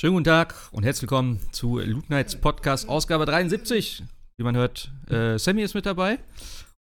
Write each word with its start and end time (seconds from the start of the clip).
Schönen 0.00 0.12
guten 0.12 0.26
Tag 0.26 0.54
und 0.70 0.84
herzlich 0.84 1.10
willkommen 1.10 1.40
zu 1.50 1.80
Loot 1.80 2.08
Nights 2.08 2.36
Podcast, 2.36 2.88
Ausgabe 2.88 3.26
73. 3.26 4.04
Wie 4.36 4.44
man 4.44 4.54
hört, 4.54 4.92
äh, 5.10 5.40
Sammy 5.40 5.62
ist 5.62 5.74
mit 5.74 5.86
dabei 5.86 6.20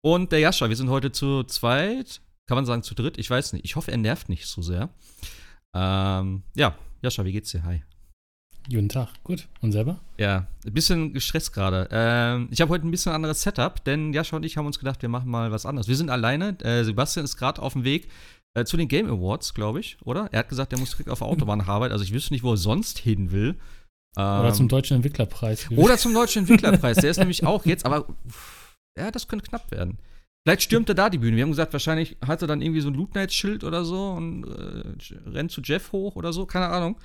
und 0.01 0.33
der 0.33 0.39
Jascha. 0.39 0.67
Wir 0.67 0.75
sind 0.75 0.89
heute 0.89 1.13
zu 1.13 1.43
zweit, 1.45 2.19
kann 2.45 2.55
man 2.55 2.65
sagen 2.65 2.83
zu 2.83 2.93
dritt, 2.93 3.17
ich 3.17 3.29
weiß 3.29 3.53
nicht. 3.53 3.63
Ich 3.63 3.77
hoffe, 3.77 3.89
er 3.91 3.95
nervt 3.99 4.27
nicht 4.27 4.47
so 4.47 4.61
sehr. 4.61 4.89
Ähm, 5.73 6.43
ja, 6.57 6.75
Jascha, 7.03 7.23
wie 7.23 7.31
geht's 7.31 7.51
dir? 7.51 7.63
Hi. 7.63 7.83
Guten 8.69 8.89
Tag, 8.89 9.07
gut. 9.23 9.47
Und 9.61 9.71
selber? 9.71 10.01
Ja, 10.17 10.47
ein 10.65 10.73
bisschen 10.73 11.13
gestresst 11.13 11.53
gerade. 11.53 11.87
Ähm, 11.91 12.49
ich 12.51 12.59
habe 12.59 12.71
heute 12.71 12.85
ein 12.85 12.91
bisschen 12.91 13.13
anderes 13.13 13.43
Setup, 13.43 13.81
denn 13.85 14.11
Jascha 14.11 14.35
und 14.35 14.43
ich 14.43 14.57
haben 14.57 14.65
uns 14.65 14.77
gedacht, 14.77 15.01
wir 15.01 15.07
machen 15.07 15.31
mal 15.31 15.53
was 15.53 15.65
anderes. 15.65 15.87
Wir 15.87 15.95
sind 15.95 16.09
alleine. 16.09 16.59
Äh, 16.65 16.83
Sebastian 16.83 17.23
ist 17.23 17.37
gerade 17.37 17.61
auf 17.61 17.71
dem 17.71 17.85
Weg 17.85 18.09
äh, 18.55 18.65
zu 18.65 18.77
den 18.77 18.87
Game 18.87 19.09
Awards, 19.09 19.53
glaube 19.53 19.79
ich, 19.79 19.97
oder? 20.03 20.29
Er 20.31 20.39
hat 20.39 20.49
gesagt, 20.49 20.73
er 20.73 20.79
muss 20.79 20.91
direkt 20.91 21.09
auf 21.09 21.19
der 21.19 21.27
Autobahn 21.27 21.59
nach 21.59 21.67
Arbeit. 21.67 21.91
Also 21.91 22.03
ich 22.03 22.13
wüsste 22.13 22.33
nicht, 22.33 22.43
wo 22.43 22.51
er 22.51 22.57
sonst 22.57 22.97
hin 22.97 23.31
will. 23.31 23.55
Ähm, 24.17 24.39
oder 24.39 24.53
zum 24.53 24.67
Deutschen 24.67 24.95
Entwicklerpreis. 24.95 25.69
Oder 25.71 25.97
zum 25.97 26.13
Deutschen 26.13 26.43
Entwicklerpreis. 26.43 26.97
Der 26.97 27.11
ist 27.11 27.17
nämlich 27.17 27.45
auch 27.45 27.65
jetzt, 27.65 27.85
aber 27.85 28.07
ja, 28.97 29.11
das 29.11 29.27
könnte 29.27 29.45
knapp 29.45 29.69
werden. 29.71 29.99
Vielleicht 30.45 30.61
stürmt 30.61 30.87
er 30.89 30.95
da 30.95 31.09
die 31.09 31.17
Bühne. 31.17 31.35
Wir 31.35 31.43
haben 31.43 31.49
gesagt, 31.49 31.73
wahrscheinlich 31.73 32.17
hat 32.25 32.43
er 32.43 32.47
dann 32.47 32.61
irgendwie 32.61 32.81
so 32.81 32.89
ein 32.89 32.93
Loot 32.93 33.15
Night 33.15 33.33
Schild 33.33 33.63
oder 33.63 33.83
so 33.83 34.11
und 34.11 34.45
äh, 34.45 35.29
rennt 35.29 35.51
zu 35.51 35.61
Jeff 35.61 35.91
hoch 35.91 36.15
oder 36.15 36.33
so, 36.33 36.45
keine 36.45 36.67
Ahnung. 36.67 36.97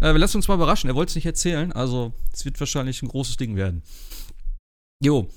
Äh, 0.00 0.12
wir 0.12 0.18
lassen 0.18 0.38
uns 0.38 0.48
mal 0.48 0.56
überraschen. 0.56 0.90
Er 0.90 0.96
wollte 0.96 1.10
es 1.10 1.14
nicht 1.14 1.26
erzählen, 1.26 1.70
also 1.72 2.12
es 2.32 2.44
wird 2.44 2.58
wahrscheinlich 2.58 3.00
ein 3.02 3.08
großes 3.08 3.36
Ding 3.36 3.54
werden. 3.54 3.82
Jo. 5.00 5.28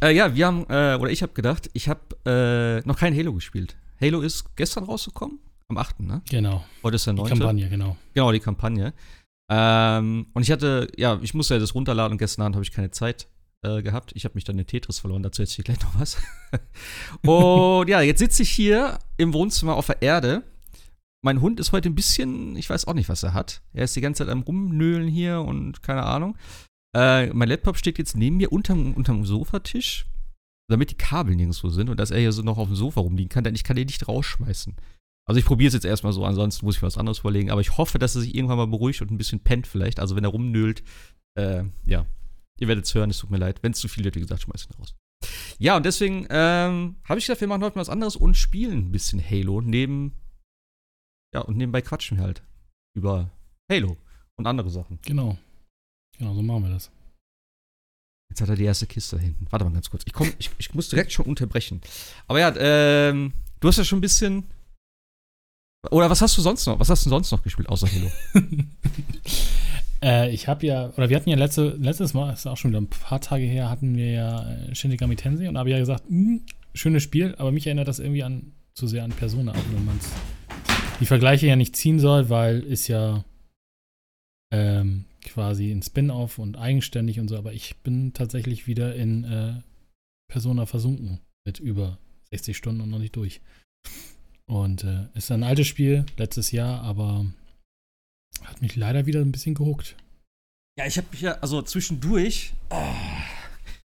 Äh, 0.00 0.14
ja, 0.14 0.36
wir 0.36 0.46
haben, 0.46 0.64
äh, 0.68 0.94
oder 0.94 1.10
ich 1.10 1.22
habe 1.22 1.32
gedacht, 1.32 1.68
ich 1.72 1.88
habe 1.88 2.00
äh, 2.24 2.86
noch 2.86 2.96
kein 2.96 3.16
Halo 3.16 3.34
gespielt. 3.34 3.76
Halo 4.00 4.20
ist 4.20 4.54
gestern 4.54 4.84
rausgekommen, 4.84 5.40
am 5.66 5.76
8., 5.76 6.00
ne? 6.00 6.22
Genau. 6.30 6.64
Heute 6.84 6.96
ist 6.96 7.06
der 7.06 7.14
9. 7.14 7.24
Die 7.24 7.30
Kampagne, 7.30 7.68
genau. 7.68 7.96
Genau, 8.14 8.30
die 8.30 8.38
Kampagne. 8.38 8.94
Ähm, 9.50 10.26
und 10.34 10.42
ich 10.42 10.52
hatte, 10.52 10.88
ja, 10.96 11.18
ich 11.20 11.34
musste 11.34 11.54
ja 11.54 11.60
das 11.60 11.74
runterladen 11.74 12.12
und 12.12 12.18
gestern 12.18 12.42
Abend 12.42 12.54
habe 12.54 12.62
ich 12.62 12.70
keine 12.70 12.92
Zeit 12.92 13.26
äh, 13.62 13.82
gehabt. 13.82 14.12
Ich 14.14 14.24
habe 14.24 14.36
mich 14.36 14.44
dann 14.44 14.56
in 14.56 14.66
Tetris 14.66 15.00
verloren, 15.00 15.24
dazu 15.24 15.42
erzähle 15.42 15.58
ich 15.58 15.64
gleich 15.64 15.80
noch 15.80 15.98
was. 15.98 16.16
und 17.26 17.88
ja, 17.88 18.00
jetzt 18.00 18.20
sitze 18.20 18.44
ich 18.44 18.50
hier 18.50 19.00
im 19.16 19.32
Wohnzimmer 19.32 19.74
auf 19.74 19.86
der 19.86 20.00
Erde. 20.00 20.44
Mein 21.24 21.40
Hund 21.40 21.58
ist 21.58 21.72
heute 21.72 21.88
ein 21.88 21.96
bisschen, 21.96 22.54
ich 22.54 22.70
weiß 22.70 22.86
auch 22.86 22.94
nicht, 22.94 23.08
was 23.08 23.24
er 23.24 23.34
hat. 23.34 23.62
Er 23.72 23.82
ist 23.82 23.96
die 23.96 24.00
ganze 24.00 24.24
Zeit 24.24 24.32
am 24.32 24.42
Rumnöhlen 24.42 25.08
hier 25.08 25.40
und 25.40 25.82
keine 25.82 26.04
Ahnung. 26.04 26.36
Äh, 26.96 27.32
mein 27.32 27.48
Laptop 27.48 27.76
steht 27.76 27.98
jetzt 27.98 28.16
neben 28.16 28.36
mir 28.36 28.52
unterm, 28.52 28.94
unterm 28.94 29.24
Sofatisch, 29.24 30.06
damit 30.68 30.90
die 30.90 30.96
Kabel 30.96 31.34
nirgendwo 31.34 31.68
sind 31.68 31.88
und 31.88 31.98
dass 31.98 32.10
er 32.10 32.20
hier 32.20 32.32
so 32.32 32.42
noch 32.42 32.58
auf 32.58 32.68
dem 32.68 32.76
Sofa 32.76 33.00
rumliegen 33.00 33.30
kann, 33.30 33.44
denn 33.44 33.54
ich 33.54 33.64
kann 33.64 33.76
den 33.76 33.86
nicht 33.86 34.06
rausschmeißen. 34.06 34.76
Also 35.26 35.38
ich 35.38 35.44
probiere 35.44 35.68
es 35.68 35.74
jetzt 35.74 35.84
erstmal 35.84 36.12
so, 36.12 36.24
ansonsten 36.24 36.64
muss 36.64 36.76
ich 36.76 36.82
was 36.82 36.96
anderes 36.96 37.20
überlegen. 37.20 37.50
Aber 37.50 37.60
ich 37.60 37.76
hoffe, 37.76 37.98
dass 37.98 38.14
er 38.14 38.22
sich 38.22 38.34
irgendwann 38.34 38.56
mal 38.56 38.66
beruhigt 38.66 39.02
und 39.02 39.10
ein 39.10 39.18
bisschen 39.18 39.40
pennt 39.40 39.66
vielleicht. 39.66 40.00
Also 40.00 40.16
wenn 40.16 40.24
er 40.24 40.30
rumnölt, 40.30 40.82
äh, 41.34 41.64
ja, 41.84 42.06
Ihr 42.58 42.68
werdet 42.68 42.84
es 42.84 42.94
hören, 42.94 43.10
es 43.10 43.18
tut 43.18 43.30
mir 43.30 43.38
leid. 43.38 43.62
Wenn 43.62 43.72
es 43.72 43.78
zu 43.78 43.88
viel 43.88 44.04
wird, 44.04 44.16
wie 44.16 44.20
gesagt, 44.20 44.42
schmeiß 44.42 44.66
ihn 44.66 44.74
raus. 44.78 44.94
Ja, 45.58 45.76
und 45.76 45.86
deswegen 45.86 46.26
ähm, 46.30 46.96
habe 47.04 47.18
ich 47.18 47.26
gedacht, 47.26 47.40
wir 47.40 47.48
machen 47.48 47.62
heute 47.62 47.76
mal 47.76 47.82
was 47.82 47.88
anderes 47.88 48.16
und 48.16 48.36
spielen 48.36 48.88
ein 48.88 48.92
bisschen 48.92 49.22
Halo. 49.22 49.60
Neben, 49.60 50.14
ja, 51.34 51.40
und 51.40 51.56
nebenbei 51.56 51.82
quatschen 51.82 52.18
wir 52.18 52.24
halt 52.24 52.42
über 52.96 53.30
Halo 53.70 53.96
und 54.36 54.46
andere 54.46 54.70
Sachen. 54.70 54.98
Genau. 55.02 55.38
Genau, 56.18 56.34
so 56.34 56.42
machen 56.42 56.64
wir 56.64 56.70
das. 56.70 56.90
Jetzt 58.30 58.40
hat 58.40 58.48
er 58.48 58.56
die 58.56 58.64
erste 58.64 58.86
Kiste 58.86 59.16
da 59.16 59.22
hinten. 59.22 59.46
Warte 59.50 59.64
mal 59.64 59.72
ganz 59.72 59.90
kurz. 59.90 60.02
Ich, 60.06 60.12
komm, 60.12 60.32
ich, 60.38 60.50
ich 60.58 60.74
muss 60.74 60.88
direkt 60.88 61.12
schon 61.12 61.26
unterbrechen. 61.26 61.80
Aber 62.26 62.40
ja, 62.40 62.54
ähm, 62.58 63.32
du 63.60 63.68
hast 63.68 63.78
ja 63.78 63.84
schon 63.84 63.98
ein 63.98 64.02
bisschen. 64.02 64.44
Oder 65.90 66.10
was 66.10 66.20
hast 66.20 66.36
du 66.36 66.42
sonst 66.42 66.66
noch? 66.66 66.78
Was 66.80 66.90
hast 66.90 67.06
du 67.06 67.10
sonst 67.10 67.30
noch 67.30 67.42
gespielt 67.42 67.68
außer 67.68 67.88
Halo? 67.90 68.10
Äh, 70.00 70.30
ich 70.32 70.46
habe 70.46 70.64
ja, 70.66 70.90
oder 70.96 71.08
wir 71.08 71.16
hatten 71.16 71.28
ja 71.28 71.36
letzte, 71.36 71.70
letztes 71.70 72.14
Mal, 72.14 72.30
das 72.30 72.40
ist 72.40 72.46
auch 72.46 72.56
schon 72.56 72.70
wieder 72.70 72.80
ein 72.80 72.86
paar 72.86 73.20
Tage 73.20 73.44
her, 73.44 73.68
hatten 73.68 73.96
wir 73.96 74.10
ja 74.10 74.48
äh, 74.48 74.74
Shinigami 74.74 75.16
Tensei 75.16 75.48
und 75.48 75.58
habe 75.58 75.70
ja 75.70 75.78
gesagt, 75.78 76.04
hm, 76.08 76.42
schönes 76.74 77.02
Spiel, 77.02 77.34
aber 77.38 77.50
mich 77.50 77.66
erinnert 77.66 77.88
das 77.88 77.98
irgendwie 77.98 78.22
an 78.22 78.52
zu 78.74 78.86
sehr 78.86 79.02
an 79.02 79.10
Persona, 79.10 79.52
auch 79.52 79.72
wenn 79.72 79.84
man 79.84 79.98
die 81.00 81.06
Vergleiche 81.06 81.48
ja 81.48 81.56
nicht 81.56 81.74
ziehen 81.74 81.98
soll, 81.98 82.30
weil 82.30 82.60
ist 82.60 82.86
ja 82.86 83.24
ähm, 84.52 85.04
quasi 85.24 85.70
ein 85.70 85.82
Spin-off 85.82 86.38
und 86.38 86.56
eigenständig 86.56 87.20
und 87.20 87.28
so, 87.28 87.36
aber 87.36 87.52
ich 87.52 87.76
bin 87.78 88.12
tatsächlich 88.12 88.66
wieder 88.66 88.94
in 88.94 89.24
äh, 89.24 89.54
Persona 90.30 90.66
versunken 90.66 91.20
mit 91.44 91.58
über 91.58 91.98
60 92.30 92.56
Stunden 92.56 92.80
und 92.80 92.90
noch 92.90 92.98
nicht 92.98 93.16
durch. 93.16 93.40
Und 94.46 94.84
äh, 94.84 95.06
ist 95.14 95.30
ein 95.30 95.42
altes 95.42 95.66
Spiel, 95.66 96.06
letztes 96.16 96.52
Jahr, 96.52 96.82
aber 96.82 97.26
hat 98.44 98.62
mich 98.62 98.76
leider 98.76 99.06
wieder 99.06 99.20
ein 99.20 99.32
bisschen 99.32 99.54
gehuckt. 99.54 99.96
Ja, 100.78 100.86
ich 100.86 100.96
habe 100.96 101.08
mich 101.10 101.20
ja, 101.20 101.32
also 101.40 101.60
zwischendurch, 101.62 102.52
oh, 102.70 102.94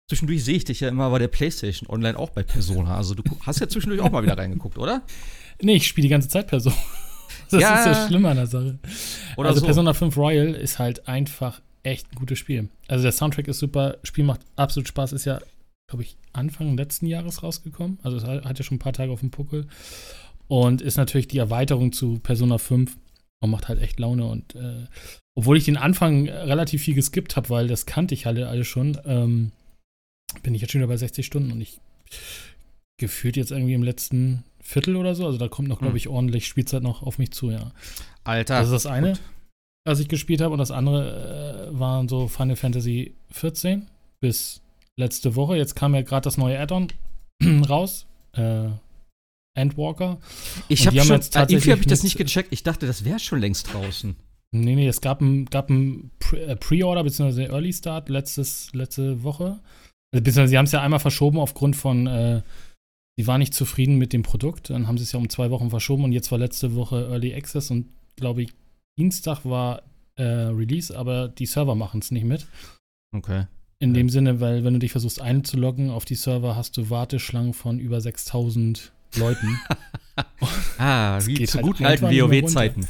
zwischendurch 0.09 0.44
sehe 0.44 0.56
ich 0.56 0.65
dich 0.65 0.81
ja 0.81 0.88
immer 0.88 1.10
bei 1.10 1.19
der 1.19 1.28
PlayStation 1.28 1.88
Online 1.91 2.19
auch 2.19 2.31
bei 2.31 2.42
Persona. 2.42 2.97
Also 2.97 3.15
du 3.15 3.22
hast 3.41 3.60
ja 3.60 3.69
zwischendurch 3.69 4.00
auch 4.00 4.10
mal 4.10 4.22
wieder 4.22 4.38
reingeguckt, 4.38 4.78
oder? 4.78 5.03
Nee, 5.60 5.76
ich 5.76 5.86
spiele 5.86 6.04
die 6.04 6.10
ganze 6.10 6.28
Zeit 6.28 6.47
Persona. 6.47 6.76
Das 7.50 7.62
ja. 7.62 7.78
ist 7.78 7.86
ja 7.86 8.06
schlimm 8.08 8.26
an 8.26 8.36
der 8.36 8.46
Sache. 8.46 8.78
Oder 9.36 9.50
also 9.50 9.60
so. 9.60 9.66
Persona 9.66 9.94
5 9.94 10.16
Royal 10.16 10.54
ist 10.54 10.78
halt 10.78 11.06
einfach 11.08 11.60
echt 11.82 12.10
ein 12.12 12.16
gutes 12.16 12.38
Spiel. 12.38 12.68
Also 12.88 13.02
der 13.02 13.12
Soundtrack 13.12 13.48
ist 13.48 13.58
super, 13.58 13.98
Spiel 14.02 14.24
macht 14.24 14.40
absolut 14.56 14.88
Spaß, 14.88 15.12
ist 15.12 15.24
ja, 15.24 15.40
glaube 15.88 16.02
ich, 16.02 16.16
Anfang 16.32 16.76
letzten 16.76 17.06
Jahres 17.06 17.42
rausgekommen. 17.42 17.98
Also 18.02 18.16
es 18.16 18.24
hat 18.24 18.58
ja 18.58 18.64
schon 18.64 18.76
ein 18.76 18.80
paar 18.80 18.92
Tage 18.92 19.12
auf 19.12 19.20
dem 19.20 19.30
Puckel. 19.30 19.66
Und 20.48 20.80
ist 20.80 20.96
natürlich 20.96 21.28
die 21.28 21.38
Erweiterung 21.38 21.92
zu 21.92 22.18
Persona 22.18 22.58
5 22.58 22.96
und 23.40 23.50
macht 23.50 23.68
halt 23.68 23.80
echt 23.80 23.98
Laune. 23.98 24.26
Und 24.26 24.54
äh, 24.54 24.86
obwohl 25.34 25.56
ich 25.56 25.64
den 25.64 25.76
Anfang 25.76 26.28
relativ 26.28 26.82
viel 26.82 26.94
geskippt 26.94 27.36
habe, 27.36 27.50
weil 27.50 27.68
das 27.68 27.86
kannte 27.86 28.14
ich 28.14 28.26
halt 28.26 28.38
alles 28.38 28.66
schon, 28.66 28.98
ähm, 29.04 29.52
bin 30.42 30.54
ich 30.54 30.62
jetzt 30.62 30.72
schon 30.72 30.80
wieder 30.80 30.88
bei 30.88 30.96
60 30.96 31.24
Stunden 31.24 31.52
und 31.52 31.60
ich 31.60 31.80
gefühlt 32.98 33.36
jetzt 33.36 33.50
irgendwie 33.50 33.74
im 33.74 33.82
letzten 33.82 34.44
Viertel 34.66 34.97
oder 34.97 35.15
so. 35.15 35.27
Also 35.27 35.38
da 35.38 35.49
kommt 35.49 35.69
noch, 35.69 35.78
glaube 35.78 35.93
hm. 35.93 35.97
ich, 35.97 36.09
ordentlich 36.09 36.47
Spielzeit 36.47 36.82
noch 36.82 37.03
auf 37.03 37.19
mich 37.19 37.31
zu, 37.31 37.50
ja. 37.50 37.72
Alter. 38.25 38.59
Das 38.59 38.66
ist 38.66 38.72
das 38.72 38.87
eine, 38.87 39.12
gut. 39.12 39.21
was 39.84 40.00
ich 40.00 40.09
gespielt 40.09 40.41
habe. 40.41 40.53
Und 40.53 40.59
das 40.59 40.71
andere 40.71 41.71
äh, 41.72 41.78
waren 41.78 42.09
so 42.09 42.28
Final 42.28 42.56
Fantasy 42.56 43.15
14 43.31 43.87
bis 44.21 44.60
letzte 44.99 45.37
Woche. 45.37 45.56
Jetzt 45.56 45.77
kam 45.77 45.94
ja 45.94 46.03
gerade 46.03 46.25
das 46.25 46.37
neue 46.37 46.59
Add-on 46.59 46.88
raus. 47.69 48.06
Äh, 48.32 48.69
Endwalker. 49.54 50.19
Ich 50.69 50.87
habe 50.87 51.00
schon, 51.00 51.21
äh, 51.21 51.47
irgendwie 51.48 51.71
habe 51.71 51.81
ich 51.81 51.87
das 51.87 52.03
nicht 52.03 52.19
gecheckt. 52.19 52.53
Ich 52.53 52.62
dachte, 52.62 52.87
das 52.87 53.04
wäre 53.04 53.19
schon 53.19 53.41
längst 53.41 53.72
draußen. 53.72 54.15
Nee, 54.53 54.75
nee, 54.75 54.87
es 54.87 55.00
gab 55.00 55.21
ein, 55.21 55.47
gab 55.47 55.71
ein 55.71 56.10
äh, 56.33 56.56
Pre-Order 56.56 57.04
bzw. 57.04 57.47
Early 57.47 57.72
Start 57.72 58.09
letztes, 58.09 58.72
letzte 58.75 59.22
Woche. 59.22 59.59
Also, 60.12 60.22
beziehungsweise 60.25 60.48
sie 60.48 60.59
haben 60.59 60.66
es 60.66 60.72
ja 60.72 60.83
einmal 60.83 61.00
verschoben 61.00 61.38
aufgrund 61.38 61.77
von, 61.77 62.06
äh, 62.06 62.43
sie 63.16 63.27
waren 63.27 63.38
nicht 63.38 63.54
zufrieden 63.54 63.97
mit 63.97 64.12
dem 64.12 64.22
Produkt. 64.22 64.71
Dann 64.71 64.87
haben 64.87 64.99
sie 64.99 65.04
es 65.04 65.12
ja 65.12 65.19
um 65.19 65.28
zwei 65.28 65.50
Wochen 65.50 65.71
verschoben 65.71 66.04
und 66.04 66.12
jetzt 66.12 66.31
war 66.31 66.38
letzte 66.38 66.75
Woche 66.75 67.09
Early 67.10 67.34
Access 67.34 67.71
und 67.71 67.87
glaube 68.16 68.43
ich, 68.43 68.50
Dienstag 68.99 69.44
war 69.44 69.82
äh, 70.16 70.22
Release, 70.22 70.97
aber 70.97 71.28
die 71.28 71.47
Server 71.47 71.75
machen 71.75 72.00
es 72.00 72.10
nicht 72.10 72.25
mit. 72.25 72.47
Okay. 73.15 73.47
In 73.78 73.93
dem 73.93 74.09
Sinne, 74.09 74.41
weil 74.41 74.65
wenn 74.65 74.72
du 74.72 74.78
dich 74.78 74.93
versuchst 74.93 75.21
einzuloggen 75.21 75.91
auf 75.91 76.06
die 76.06 76.15
Server, 76.15 76.56
hast 76.56 76.77
du 76.78 76.88
Warteschlangen 76.88 77.53
von 77.53 77.78
über 77.78 78.00
6000 78.00 78.93
Leuten. 79.16 79.60
ah, 80.78 81.19
wie 81.25 81.44
zu 81.44 81.56
halt 81.56 81.66
guten 81.66 81.84
alten 81.84 82.06
WoW-Zeiten. 82.06 82.87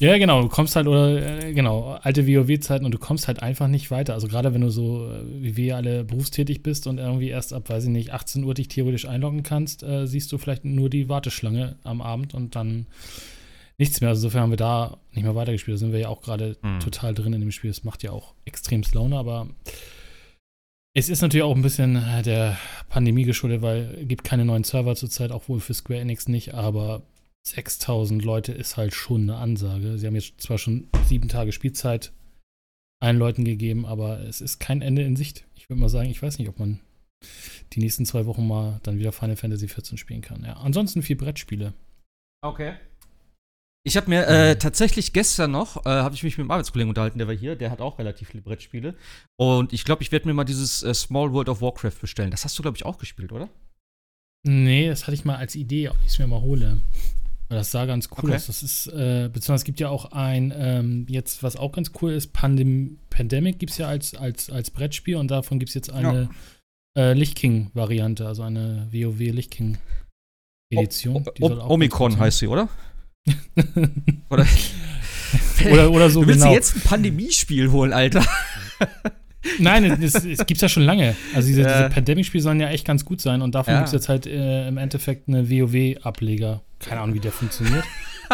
Ja, 0.00 0.16
genau, 0.16 0.40
du 0.40 0.48
kommst 0.48 0.76
halt, 0.76 0.86
oder 0.86 1.44
äh, 1.44 1.52
genau, 1.52 1.98
alte 2.00 2.26
WoW-Zeiten 2.26 2.86
und 2.86 2.92
du 2.92 2.98
kommst 2.98 3.28
halt 3.28 3.42
einfach 3.42 3.68
nicht 3.68 3.90
weiter. 3.90 4.14
Also 4.14 4.28
gerade 4.28 4.54
wenn 4.54 4.62
du 4.62 4.70
so 4.70 5.06
äh, 5.06 5.22
wie 5.42 5.56
wir 5.56 5.76
alle 5.76 6.04
berufstätig 6.04 6.62
bist 6.62 6.86
und 6.86 6.96
irgendwie 6.96 7.28
erst 7.28 7.52
ab, 7.52 7.68
weiß 7.68 7.84
ich 7.84 7.90
nicht, 7.90 8.12
18 8.12 8.42
Uhr 8.42 8.54
dich 8.54 8.68
theoretisch 8.68 9.06
einloggen 9.06 9.42
kannst, 9.42 9.82
äh, 9.82 10.06
siehst 10.06 10.32
du 10.32 10.38
vielleicht 10.38 10.64
nur 10.64 10.88
die 10.88 11.10
Warteschlange 11.10 11.76
am 11.84 12.00
Abend 12.00 12.32
und 12.32 12.56
dann 12.56 12.86
nichts 13.76 14.00
mehr. 14.00 14.08
Also 14.08 14.20
insofern 14.20 14.42
haben 14.42 14.52
wir 14.52 14.56
da 14.56 14.96
nicht 15.12 15.24
mehr 15.24 15.34
weitergespielt. 15.34 15.74
Da 15.74 15.78
sind 15.78 15.92
wir 15.92 16.00
ja 16.00 16.08
auch 16.08 16.22
gerade 16.22 16.56
mhm. 16.62 16.80
total 16.80 17.12
drin 17.12 17.34
in 17.34 17.40
dem 17.40 17.50
Spiel. 17.50 17.70
Es 17.70 17.84
macht 17.84 18.02
ja 18.02 18.10
auch 18.10 18.32
extrem 18.46 18.82
Laune, 18.94 19.18
aber 19.18 19.48
es 20.94 21.10
ist 21.10 21.20
natürlich 21.20 21.44
auch 21.44 21.54
ein 21.54 21.62
bisschen 21.62 21.96
äh, 21.96 22.22
der 22.22 22.56
Pandemie 22.88 23.24
geschuldet, 23.24 23.60
weil 23.60 23.98
es 24.00 24.08
gibt 24.08 24.24
keine 24.24 24.46
neuen 24.46 24.64
Server 24.64 24.96
zurzeit, 24.96 25.30
auch 25.30 25.48
wohl 25.48 25.60
für 25.60 25.74
Square 25.74 26.00
Enix 26.00 26.26
nicht, 26.26 26.54
aber 26.54 27.02
6000 27.46 28.24
Leute 28.24 28.52
ist 28.52 28.76
halt 28.76 28.94
schon 28.94 29.22
eine 29.22 29.36
Ansage. 29.36 29.98
Sie 29.98 30.06
haben 30.06 30.14
jetzt 30.14 30.40
zwar 30.40 30.58
schon 30.58 30.88
sieben 31.06 31.28
Tage 31.28 31.52
Spielzeit 31.52 32.12
allen 33.02 33.18
Leuten 33.18 33.44
gegeben, 33.44 33.86
aber 33.86 34.20
es 34.20 34.40
ist 34.40 34.58
kein 34.60 34.82
Ende 34.82 35.02
in 35.02 35.16
Sicht. 35.16 35.44
Ich 35.54 35.68
würde 35.68 35.80
mal 35.80 35.88
sagen, 35.88 36.10
ich 36.10 36.22
weiß 36.22 36.38
nicht, 36.38 36.48
ob 36.48 36.58
man 36.58 36.80
die 37.72 37.80
nächsten 37.80 38.04
zwei 38.04 38.26
Wochen 38.26 38.46
mal 38.46 38.80
dann 38.82 38.98
wieder 38.98 39.12
Final 39.12 39.36
Fantasy 39.36 39.68
14 39.68 39.98
spielen 39.98 40.20
kann. 40.20 40.44
Ja, 40.44 40.54
ansonsten 40.54 41.02
vier 41.02 41.16
Brettspiele. 41.16 41.72
Okay. 42.42 42.74
Ich 43.82 43.96
habe 43.96 44.10
mir 44.10 44.26
äh, 44.26 44.56
tatsächlich 44.56 45.14
gestern 45.14 45.52
noch, 45.52 45.86
äh, 45.86 45.88
habe 45.88 46.14
ich 46.14 46.22
mich 46.22 46.36
mit 46.36 46.44
einem 46.44 46.50
Arbeitskollegen 46.50 46.90
unterhalten, 46.90 47.18
der 47.18 47.28
war 47.28 47.34
hier, 47.34 47.56
der 47.56 47.70
hat 47.70 47.80
auch 47.80 47.98
relativ 47.98 48.28
viele 48.28 48.42
Brettspiele. 48.42 48.94
Und 49.38 49.72
ich 49.72 49.86
glaube, 49.86 50.02
ich 50.02 50.12
werde 50.12 50.28
mir 50.28 50.34
mal 50.34 50.44
dieses 50.44 50.82
äh, 50.82 50.92
Small 50.92 51.32
World 51.32 51.48
of 51.48 51.62
Warcraft 51.62 51.98
bestellen. 52.00 52.30
Das 52.30 52.44
hast 52.44 52.58
du, 52.58 52.62
glaube 52.62 52.76
ich, 52.76 52.84
auch 52.84 52.98
gespielt, 52.98 53.32
oder? 53.32 53.48
Nee, 54.46 54.88
das 54.88 55.06
hatte 55.06 55.14
ich 55.14 55.24
mal 55.24 55.36
als 55.36 55.54
Idee, 55.54 55.88
ob 55.88 55.96
ich 56.04 56.12
es 56.12 56.18
mir 56.18 56.26
mal 56.26 56.42
hole. 56.42 56.78
Das 57.50 57.72
sah 57.72 57.84
ganz 57.84 58.08
cool 58.12 58.26
okay. 58.26 58.36
aus. 58.36 58.46
Das 58.46 58.62
ist, 58.62 58.86
äh, 58.86 59.28
beziehungsweise 59.30 59.62
es 59.62 59.64
gibt 59.64 59.80
ja 59.80 59.88
auch 59.88 60.12
ein, 60.12 60.54
ähm, 60.56 61.04
jetzt, 61.08 61.42
was 61.42 61.56
auch 61.56 61.72
ganz 61.72 61.90
cool 62.00 62.12
ist, 62.12 62.32
Pandem 62.32 63.00
Pandemic 63.10 63.58
gibt 63.58 63.72
es 63.72 63.78
ja 63.78 63.88
als, 63.88 64.14
als, 64.14 64.50
als 64.50 64.70
Brettspiel 64.70 65.16
und 65.16 65.32
davon 65.32 65.58
gibt 65.58 65.70
es 65.70 65.74
jetzt 65.74 65.90
eine 65.90 66.30
ja. 66.96 67.10
äh, 67.10 67.12
Lichtking-Variante, 67.12 68.24
also 68.24 68.44
eine 68.44 68.86
WoW 68.92 69.18
Lichtking-Edition. 69.18 71.24
Omikron 71.40 72.20
heißt 72.20 72.38
sie, 72.38 72.46
oder? 72.46 72.68
oder? 74.30 74.46
oder, 75.70 75.90
oder 75.90 76.08
so, 76.08 76.20
du 76.20 76.28
willst 76.28 76.42
genau. 76.42 76.54
jetzt 76.54 76.76
ein 76.76 76.82
Pandemiespiel 76.82 77.72
holen, 77.72 77.92
Alter? 77.92 78.24
Nein, 79.58 79.84
es, 80.02 80.14
es 80.14 80.38
gibt 80.38 80.52
es 80.52 80.60
ja 80.60 80.68
schon 80.68 80.82
lange. 80.82 81.16
Also 81.34 81.48
diese, 81.48 81.62
ja. 81.62 81.82
diese 81.82 81.94
Pandemic-Spiele 81.94 82.42
sollen 82.42 82.60
ja 82.60 82.68
echt 82.68 82.86
ganz 82.86 83.04
gut 83.04 83.20
sein 83.20 83.42
und 83.42 83.54
davon 83.54 83.74
ja. 83.74 83.80
gibt 83.80 83.88
es 83.88 83.92
jetzt 83.92 84.08
halt 84.08 84.26
äh, 84.26 84.68
im 84.68 84.76
Endeffekt 84.76 85.28
eine 85.28 85.48
WoW-Ableger. 85.48 86.62
Keine 86.78 87.00
Ahnung, 87.00 87.14
wie 87.14 87.20
der 87.20 87.32
funktioniert. 87.32 87.84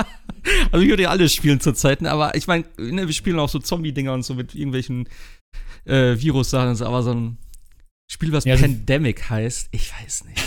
also 0.72 0.82
ich 0.82 0.88
würde 0.88 1.04
ja 1.04 1.10
alles 1.10 1.32
spielen 1.32 1.60
zurzeit, 1.60 2.02
ne? 2.02 2.10
aber 2.10 2.34
ich 2.34 2.46
meine, 2.46 2.64
ne, 2.78 3.06
wir 3.06 3.14
spielen 3.14 3.38
auch 3.38 3.48
so 3.48 3.58
Zombie-Dinger 3.58 4.12
und 4.12 4.24
so 4.24 4.34
mit 4.34 4.54
irgendwelchen 4.54 5.08
äh, 5.84 6.16
Virus-Sachen 6.18 6.82
aber 6.82 7.02
so 7.02 7.12
ein 7.12 7.38
Spiel, 8.08 8.32
was 8.32 8.44
ja, 8.44 8.56
Pandemic 8.56 9.28
heißt, 9.30 9.68
ich 9.72 9.92
weiß 9.92 10.24
nicht. 10.26 10.40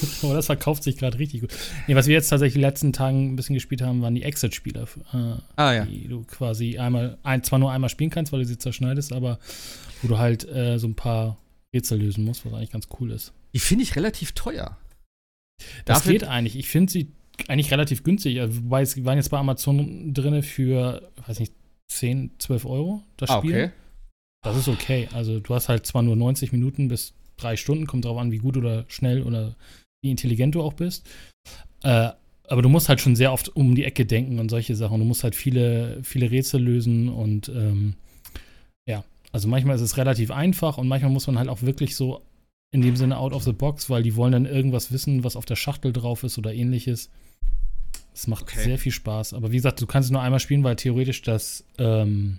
oh, 0.22 0.32
das 0.32 0.46
verkauft 0.46 0.82
sich 0.82 0.96
gerade 0.96 1.18
richtig 1.18 1.42
gut. 1.42 1.54
Nee, 1.86 1.94
was 1.94 2.06
wir 2.06 2.14
jetzt 2.14 2.28
tatsächlich 2.28 2.56
in 2.56 2.62
den 2.62 2.68
letzten 2.68 2.92
Tagen 2.92 3.32
ein 3.32 3.36
bisschen 3.36 3.54
gespielt 3.54 3.82
haben, 3.82 4.02
waren 4.02 4.14
die 4.14 4.22
Exit-Spiele. 4.22 4.86
Äh, 5.12 5.34
ah, 5.56 5.72
ja. 5.72 5.84
Die 5.84 6.08
du 6.08 6.24
quasi 6.24 6.78
einmal, 6.78 7.18
ein, 7.22 7.42
zwar 7.42 7.58
nur 7.58 7.72
einmal 7.72 7.90
spielen 7.90 8.10
kannst, 8.10 8.32
weil 8.32 8.40
du 8.40 8.46
sie 8.46 8.58
zerschneidest, 8.58 9.12
aber 9.12 9.38
wo 10.02 10.08
du 10.08 10.18
halt 10.18 10.48
äh, 10.48 10.78
so 10.78 10.86
ein 10.86 10.94
paar 10.94 11.38
Rätsel 11.74 12.00
lösen 12.00 12.24
musst, 12.24 12.44
was 12.46 12.52
eigentlich 12.52 12.70
ganz 12.70 12.88
cool 13.00 13.10
ist. 13.10 13.32
Die 13.54 13.60
finde 13.60 13.84
ich 13.84 13.96
relativ 13.96 14.32
teuer. 14.32 14.76
Das 15.84 15.98
Dafür 15.98 16.12
geht 16.12 16.24
eigentlich. 16.24 16.56
Ich 16.56 16.68
finde 16.68 16.92
sie 16.92 17.12
eigentlich 17.48 17.70
relativ 17.70 18.04
günstig. 18.04 18.40
Also, 18.40 18.64
wobei 18.64 18.82
es 18.82 19.04
waren 19.04 19.16
jetzt 19.16 19.30
bei 19.30 19.38
Amazon 19.38 20.12
drin 20.12 20.42
für, 20.42 21.10
weiß 21.26 21.40
nicht, 21.40 21.52
10, 21.88 22.32
12 22.38 22.64
Euro 22.66 23.02
das 23.16 23.30
ah, 23.30 23.38
Spiel. 23.38 23.54
Ah, 23.54 23.64
okay. 23.64 23.72
Das 24.42 24.56
ist 24.56 24.68
okay. 24.68 25.08
Also 25.12 25.40
du 25.40 25.54
hast 25.54 25.68
halt 25.68 25.86
zwar 25.86 26.02
nur 26.02 26.16
90 26.16 26.52
Minuten 26.52 26.88
bis 26.88 27.14
drei 27.36 27.56
Stunden, 27.56 27.86
kommt 27.86 28.04
darauf 28.04 28.18
an, 28.18 28.30
wie 28.30 28.38
gut 28.38 28.56
oder 28.56 28.84
schnell 28.88 29.22
oder 29.22 29.56
wie 30.02 30.10
intelligent 30.10 30.54
du 30.54 30.62
auch 30.62 30.74
bist. 30.74 31.06
Äh, 31.82 32.10
aber 32.48 32.62
du 32.62 32.68
musst 32.68 32.88
halt 32.88 33.00
schon 33.00 33.16
sehr 33.16 33.32
oft 33.32 33.54
um 33.54 33.74
die 33.74 33.84
Ecke 33.84 34.06
denken 34.06 34.38
und 34.38 34.48
solche 34.48 34.74
Sachen. 34.74 34.98
Du 34.98 35.04
musst 35.04 35.22
halt 35.22 35.34
viele, 35.34 35.98
viele 36.02 36.30
Rätsel 36.30 36.62
lösen 36.62 37.08
und 37.08 37.48
ähm, 37.48 37.94
ja, 38.86 39.04
also 39.32 39.48
manchmal 39.48 39.76
ist 39.76 39.82
es 39.82 39.98
relativ 39.98 40.30
einfach 40.30 40.78
und 40.78 40.88
manchmal 40.88 41.12
muss 41.12 41.26
man 41.26 41.38
halt 41.38 41.48
auch 41.48 41.62
wirklich 41.62 41.94
so 41.94 42.22
in 42.70 42.80
dem 42.82 42.96
Sinne 42.96 43.18
out 43.18 43.32
of 43.32 43.44
the 43.44 43.52
box, 43.52 43.90
weil 43.90 44.02
die 44.02 44.16
wollen 44.16 44.32
dann 44.32 44.46
irgendwas 44.46 44.92
wissen, 44.92 45.24
was 45.24 45.36
auf 45.36 45.44
der 45.44 45.56
Schachtel 45.56 45.92
drauf 45.92 46.22
ist 46.22 46.38
oder 46.38 46.52
ähnliches. 46.54 47.10
Es 48.14 48.26
macht 48.26 48.44
okay. 48.44 48.62
sehr 48.62 48.78
viel 48.78 48.92
Spaß. 48.92 49.34
Aber 49.34 49.52
wie 49.52 49.56
gesagt, 49.56 49.80
du 49.80 49.86
kannst 49.86 50.08
es 50.08 50.10
nur 50.10 50.22
einmal 50.22 50.40
spielen, 50.40 50.64
weil 50.64 50.76
theoretisch 50.76 51.22
das 51.22 51.64
ähm, 51.78 52.38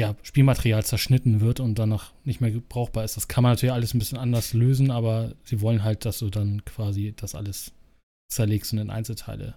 ja, 0.00 0.16
Spielmaterial 0.22 0.84
zerschnitten 0.84 1.40
wird 1.40 1.60
und 1.60 1.78
danach 1.78 2.12
nicht 2.24 2.40
mehr 2.40 2.50
brauchbar 2.68 3.04
ist. 3.04 3.16
Das 3.16 3.28
kann 3.28 3.42
man 3.42 3.52
natürlich 3.52 3.72
alles 3.72 3.94
ein 3.94 3.98
bisschen 3.98 4.18
anders 4.18 4.54
lösen, 4.54 4.90
aber 4.90 5.34
sie 5.44 5.60
wollen 5.60 5.84
halt, 5.84 6.04
dass 6.04 6.18
du 6.18 6.30
dann 6.30 6.64
quasi 6.64 7.12
das 7.14 7.34
alles 7.34 7.72
zerlegst 8.32 8.72
und 8.72 8.78
in 8.78 8.90
Einzelteile 8.90 9.54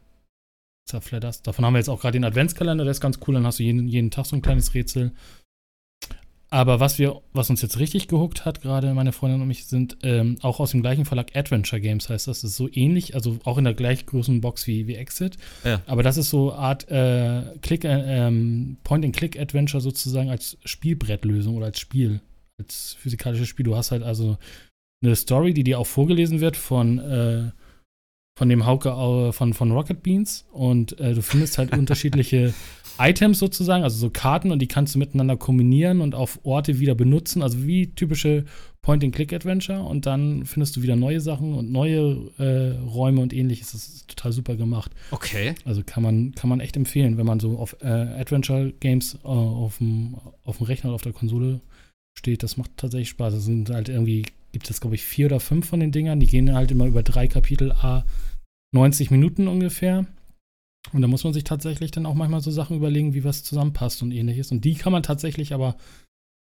zerfledderst. 0.86 1.48
Davon 1.48 1.66
haben 1.66 1.74
wir 1.74 1.80
jetzt 1.80 1.90
auch 1.90 2.02
gerade 2.02 2.18
den 2.18 2.26
Adventskalender, 2.26 2.84
der 2.84 2.92
ist 2.92 3.02
ganz 3.02 3.20
cool, 3.26 3.36
dann 3.36 3.46
hast 3.46 3.60
du 3.60 3.64
jeden, 3.64 3.88
jeden 3.88 4.12
Tag 4.12 4.26
so 4.26 4.36
ein 4.36 4.42
kleines 4.42 4.74
Rätsel. 4.74 5.14
Aber 6.54 6.80
was 6.80 7.00
wir, 7.00 7.20
was 7.34 7.50
uns 7.50 7.64
jetzt 7.64 7.80
richtig 7.80 8.08
gehuckt 8.08 8.46
hat, 8.46 8.62
gerade 8.62 8.94
meine 8.94 9.12
Freundin 9.12 9.42
und 9.42 9.48
mich, 9.48 9.66
sind 9.66 9.98
ähm, 10.04 10.38
auch 10.44 10.60
aus 10.60 10.70
dem 10.70 10.84
gleichen 10.84 11.04
Verlag 11.04 11.36
Adventure 11.36 11.82
Games, 11.82 12.10
heißt 12.10 12.28
das. 12.28 12.42
Das 12.42 12.52
ist 12.52 12.58
so 12.58 12.70
ähnlich, 12.72 13.16
also 13.16 13.40
auch 13.44 13.58
in 13.58 13.64
der 13.64 13.74
gleich 13.74 14.06
großen 14.06 14.40
Box 14.40 14.68
wie, 14.68 14.86
wie 14.86 14.94
Exit. 14.94 15.38
Ja. 15.64 15.82
Aber 15.88 16.04
das 16.04 16.16
ist 16.16 16.30
so 16.30 16.54
Art 16.54 16.88
äh, 16.92 17.42
Click, 17.64 17.86
äh, 17.86 18.28
ähm, 18.28 18.78
Point-and-Click-Adventure 18.84 19.82
sozusagen 19.82 20.30
als 20.30 20.60
Spielbrettlösung 20.64 21.58
oder 21.58 21.66
als 21.66 21.80
Spiel, 21.80 22.22
als 22.60 22.98
physikalisches 23.00 23.48
Spiel. 23.48 23.66
Du 23.66 23.76
hast 23.76 23.90
halt 23.90 24.04
also 24.04 24.38
eine 25.04 25.16
Story, 25.16 25.56
die 25.56 25.64
dir 25.64 25.80
auch 25.80 25.88
vorgelesen 25.88 26.40
wird 26.40 26.56
von, 26.56 27.00
äh, 27.00 27.50
von 28.36 28.50
dem 28.50 28.66
Hauke 28.66 28.90
äh, 28.90 29.32
von, 29.32 29.54
von 29.54 29.72
Rocket 29.72 30.02
Beans 30.04 30.46
und 30.52 31.00
äh, 31.00 31.14
du 31.14 31.22
findest 31.22 31.58
halt 31.58 31.72
unterschiedliche 31.78 32.54
Items 33.00 33.40
sozusagen, 33.40 33.84
also 33.84 33.98
so 33.98 34.10
Karten 34.10 34.52
und 34.52 34.60
die 34.60 34.68
kannst 34.68 34.96
du 34.96 35.00
miteinander 35.00 35.36
kombinieren 35.36 36.02
und 36.02 36.14
auf 36.14 36.40
Orte 36.44 36.80
wieder 36.80 36.96
benutzen, 36.96 37.42
also 37.42 37.66
wie 37.66 37.88
typische 37.88 38.46
Point-and-Click-Adventure 38.84 39.82
und 39.82 40.06
dann 40.06 40.46
findest 40.46 40.76
du 40.76 40.82
wieder 40.82 40.96
neue 40.96 41.22
Sachen 41.22 41.54
und 41.54 41.72
neue 41.72 42.32
äh, 42.38 42.78
Räume 42.86 43.22
und 43.22 43.34
ähnliches. 43.34 43.72
Das 43.72 43.88
ist 43.88 44.10
total 44.10 44.32
super 44.34 44.56
gemacht. 44.56 44.92
Okay. 45.12 45.56
Also 45.66 45.84
kann 45.86 46.04
man, 46.04 46.34
kann 46.34 46.50
man 46.50 46.60
echt 46.60 46.76
empfehlen, 46.76 47.18
wenn 47.18 47.26
man 47.26 47.40
so 47.40 47.58
auf 47.58 47.78
äh, 47.82 47.88
Adventure-Games 47.88 49.20
äh, 49.24 49.28
auf, 49.28 49.78
dem, 49.78 50.18
auf 50.44 50.58
dem 50.58 50.66
Rechner 50.66 50.90
oder 50.90 50.96
auf 50.96 51.02
der 51.02 51.14
Konsole 51.14 51.62
steht. 52.14 52.44
Das 52.44 52.58
macht 52.58 52.72
tatsächlich 52.78 53.10
Spaß. 53.10 53.34
Es 53.34 53.46
sind 53.46 53.70
halt 53.70 53.88
irgendwie, 53.88 54.26
gibt 54.54 54.70
es 54.70 54.80
glaube 54.80 54.96
ich 54.96 55.04
vier 55.04 55.26
oder 55.26 55.42
fünf 55.42 55.68
von 55.68 55.82
den 55.82 55.92
Dingern, 55.92 56.22
die 56.22 56.28
gehen 56.28 56.54
halt 56.54 56.72
immer 56.72 56.86
über 56.86 57.04
drei 57.04 57.28
Kapitel 57.28 57.74
A 57.74 58.06
90 58.74 59.12
Minuten 59.12 59.48
ungefähr. 59.48 60.06
Und 60.92 61.02
da 61.02 61.08
muss 61.08 61.24
man 61.24 61.34
sich 61.34 61.44
tatsächlich 61.44 61.92
dann 61.92 62.06
auch 62.06 62.14
manchmal 62.14 62.42
so 62.42 62.52
Sachen 62.52 62.76
überlegen, 62.76 63.14
wie 63.14 63.24
was 63.24 63.44
zusammenpasst 63.44 64.02
und 64.02 64.12
ähnliches. 64.12 64.52
Und 64.52 64.66
die 64.66 64.76
kann 64.76 64.92
man 64.92 65.04
tatsächlich 65.04 65.54
aber 65.54 65.78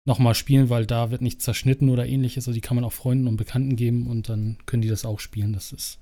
nochmal 0.06 0.36
spielen, 0.36 0.70
weil 0.70 0.86
da 0.86 1.10
wird 1.10 1.22
nicht 1.22 1.42
zerschnitten 1.42 1.90
oder 1.90 2.06
ähnliches. 2.06 2.48
Also 2.48 2.54
die 2.54 2.62
kann 2.62 2.76
man 2.76 2.84
auch 2.84 2.94
Freunden 2.94 3.28
und 3.28 3.38
Bekannten 3.38 3.76
geben 3.76 4.08
und 4.08 4.30
dann 4.30 4.58
können 4.66 4.82
die 4.82 4.90
das 4.90 5.06
auch 5.06 5.20
spielen. 5.20 5.54
Das 5.54 5.72
ist 5.72 6.00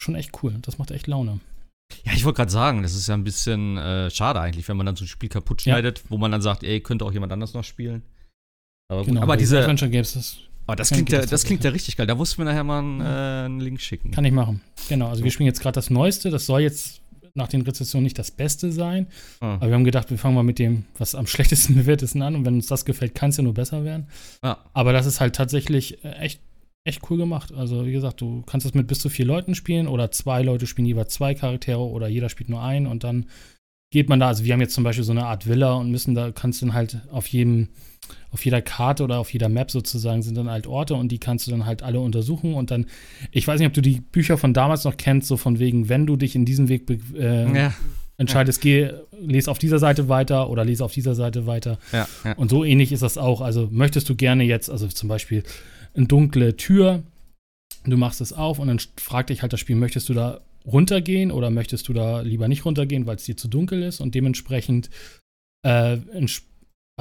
schon 0.00 0.16
echt 0.16 0.42
cool. 0.42 0.58
Das 0.62 0.78
macht 0.78 0.90
echt 0.90 1.06
Laune. 1.06 1.40
Ja, 2.04 2.12
ich 2.14 2.24
wollte 2.24 2.38
gerade 2.38 2.50
sagen, 2.50 2.82
das 2.82 2.94
ist 2.94 3.06
ja 3.06 3.14
ein 3.14 3.24
bisschen 3.24 3.76
äh, 3.76 4.10
schade 4.10 4.40
eigentlich, 4.40 4.66
wenn 4.68 4.76
man 4.76 4.86
dann 4.86 4.96
so 4.96 5.04
ein 5.04 5.08
Spiel 5.08 5.28
kaputt 5.28 5.62
schneidet, 5.62 5.98
ja. 5.98 6.04
wo 6.08 6.18
man 6.18 6.32
dann 6.32 6.42
sagt, 6.42 6.64
ey, 6.64 6.80
könnte 6.80 7.04
auch 7.04 7.12
jemand 7.12 7.32
anders 7.32 7.54
noch 7.54 7.64
spielen. 7.64 8.02
Aber, 8.90 9.04
genau, 9.04 9.22
aber 9.22 9.36
diese 9.36 9.58
Adventure 9.60 9.90
Games, 9.90 10.14
das 10.14 10.38
aber 10.66 10.76
das 10.76 10.90
klingt, 10.90 11.10
ja, 11.10 11.24
das 11.26 11.44
klingt 11.44 11.64
ja 11.64 11.70
richtig 11.70 11.96
geil. 11.96 12.06
Da 12.06 12.14
musst 12.14 12.36
du 12.36 12.40
mir 12.40 12.46
nachher 12.46 12.64
mal 12.64 12.78
einen, 12.78 13.00
äh, 13.00 13.44
einen 13.46 13.60
Link 13.60 13.80
schicken. 13.80 14.10
Kann 14.10 14.24
ich 14.24 14.32
machen. 14.32 14.60
Genau, 14.88 15.08
also 15.08 15.24
wir 15.24 15.30
spielen 15.30 15.46
jetzt 15.46 15.60
gerade 15.60 15.74
das 15.74 15.90
Neueste. 15.90 16.30
Das 16.30 16.46
soll 16.46 16.60
jetzt 16.60 17.02
nach 17.34 17.48
den 17.48 17.62
Rezessionen 17.62 18.04
nicht 18.04 18.18
das 18.18 18.30
Beste 18.30 18.72
sein. 18.72 19.06
Ah. 19.40 19.54
Aber 19.54 19.68
wir 19.68 19.74
haben 19.74 19.84
gedacht, 19.84 20.10
wir 20.10 20.18
fangen 20.18 20.34
mal 20.34 20.42
mit 20.42 20.58
dem, 20.58 20.84
was 20.98 21.14
am 21.14 21.26
schlechtesten 21.28 21.74
bewertesten 21.74 22.22
an. 22.22 22.34
Und 22.34 22.44
wenn 22.44 22.54
uns 22.54 22.66
das 22.66 22.84
gefällt, 22.84 23.14
kann 23.14 23.30
es 23.30 23.36
ja 23.36 23.42
nur 23.42 23.54
besser 23.54 23.84
werden. 23.84 24.06
Ah. 24.42 24.58
Aber 24.72 24.92
das 24.92 25.06
ist 25.06 25.20
halt 25.20 25.34
tatsächlich 25.34 26.04
äh, 26.04 26.12
echt, 26.12 26.40
echt 26.84 27.10
cool 27.10 27.18
gemacht. 27.18 27.52
Also, 27.52 27.86
wie 27.86 27.92
gesagt, 27.92 28.20
du 28.20 28.42
kannst 28.42 28.66
es 28.66 28.74
mit 28.74 28.86
bis 28.86 29.00
zu 29.00 29.08
vier 29.08 29.26
Leuten 29.26 29.54
spielen 29.54 29.88
oder 29.88 30.10
zwei 30.10 30.42
Leute 30.42 30.66
spielen 30.66 30.86
jeweils 30.86 31.14
zwei 31.14 31.34
Charaktere 31.34 31.80
oder 31.80 32.08
jeder 32.08 32.28
spielt 32.28 32.48
nur 32.48 32.62
einen 32.62 32.86
und 32.86 33.04
dann 33.04 33.26
geht 33.90 34.08
man 34.08 34.20
da. 34.20 34.28
Also, 34.28 34.44
wir 34.44 34.52
haben 34.52 34.60
jetzt 34.60 34.74
zum 34.74 34.84
Beispiel 34.84 35.04
so 35.04 35.12
eine 35.12 35.26
Art 35.26 35.46
Villa 35.46 35.74
und 35.74 35.90
müssen 35.90 36.14
da, 36.14 36.30
kannst 36.32 36.60
du 36.60 36.66
dann 36.66 36.74
halt 36.74 37.00
auf 37.10 37.26
jedem 37.26 37.68
auf 38.30 38.44
jeder 38.44 38.62
Karte 38.62 39.04
oder 39.04 39.18
auf 39.18 39.32
jeder 39.32 39.48
Map 39.48 39.70
sozusagen 39.70 40.22
sind 40.22 40.36
dann 40.36 40.50
halt 40.50 40.66
Orte 40.66 40.94
und 40.94 41.12
die 41.12 41.18
kannst 41.18 41.46
du 41.46 41.50
dann 41.50 41.66
halt 41.66 41.82
alle 41.82 42.00
untersuchen 42.00 42.54
und 42.54 42.70
dann, 42.70 42.86
ich 43.30 43.46
weiß 43.46 43.58
nicht, 43.58 43.68
ob 43.68 43.74
du 43.74 43.82
die 43.82 44.00
Bücher 44.00 44.38
von 44.38 44.54
damals 44.54 44.84
noch 44.84 44.96
kennst, 44.96 45.28
so 45.28 45.36
von 45.36 45.58
wegen, 45.58 45.88
wenn 45.88 46.06
du 46.06 46.16
dich 46.16 46.34
in 46.34 46.44
diesem 46.44 46.68
Weg 46.68 46.88
äh, 47.14 47.52
ja. 47.52 47.74
entscheidest, 48.16 48.64
ja. 48.64 48.88
geh, 48.88 48.94
lese 49.20 49.50
auf 49.50 49.58
dieser 49.58 49.78
Seite 49.78 50.08
weiter 50.08 50.48
oder 50.50 50.64
lese 50.64 50.84
auf 50.84 50.92
dieser 50.92 51.14
Seite 51.14 51.46
weiter. 51.46 51.78
Ja, 51.92 52.08
und 52.36 52.50
so 52.50 52.64
ähnlich 52.64 52.90
ist 52.90 53.02
das 53.02 53.18
auch. 53.18 53.40
Also 53.40 53.68
möchtest 53.70 54.08
du 54.08 54.16
gerne 54.16 54.44
jetzt, 54.44 54.70
also 54.70 54.88
zum 54.88 55.08
Beispiel 55.08 55.42
eine 55.94 56.06
dunkle 56.06 56.56
Tür, 56.56 57.02
du 57.84 57.96
machst 57.96 58.20
es 58.20 58.32
auf 58.32 58.58
und 58.58 58.68
dann 58.68 58.80
fragt 58.96 59.30
dich 59.30 59.42
halt 59.42 59.52
das 59.52 59.60
Spiel, 59.60 59.76
möchtest 59.76 60.08
du 60.08 60.14
da 60.14 60.40
runtergehen 60.64 61.30
oder 61.30 61.50
möchtest 61.50 61.88
du 61.88 61.92
da 61.92 62.20
lieber 62.20 62.48
nicht 62.48 62.64
runtergehen, 62.64 63.06
weil 63.06 63.16
es 63.16 63.24
dir 63.24 63.36
zu 63.36 63.48
dunkel 63.48 63.82
ist 63.82 64.00
und 64.00 64.14
dementsprechend 64.14 64.90
äh, 65.64 65.98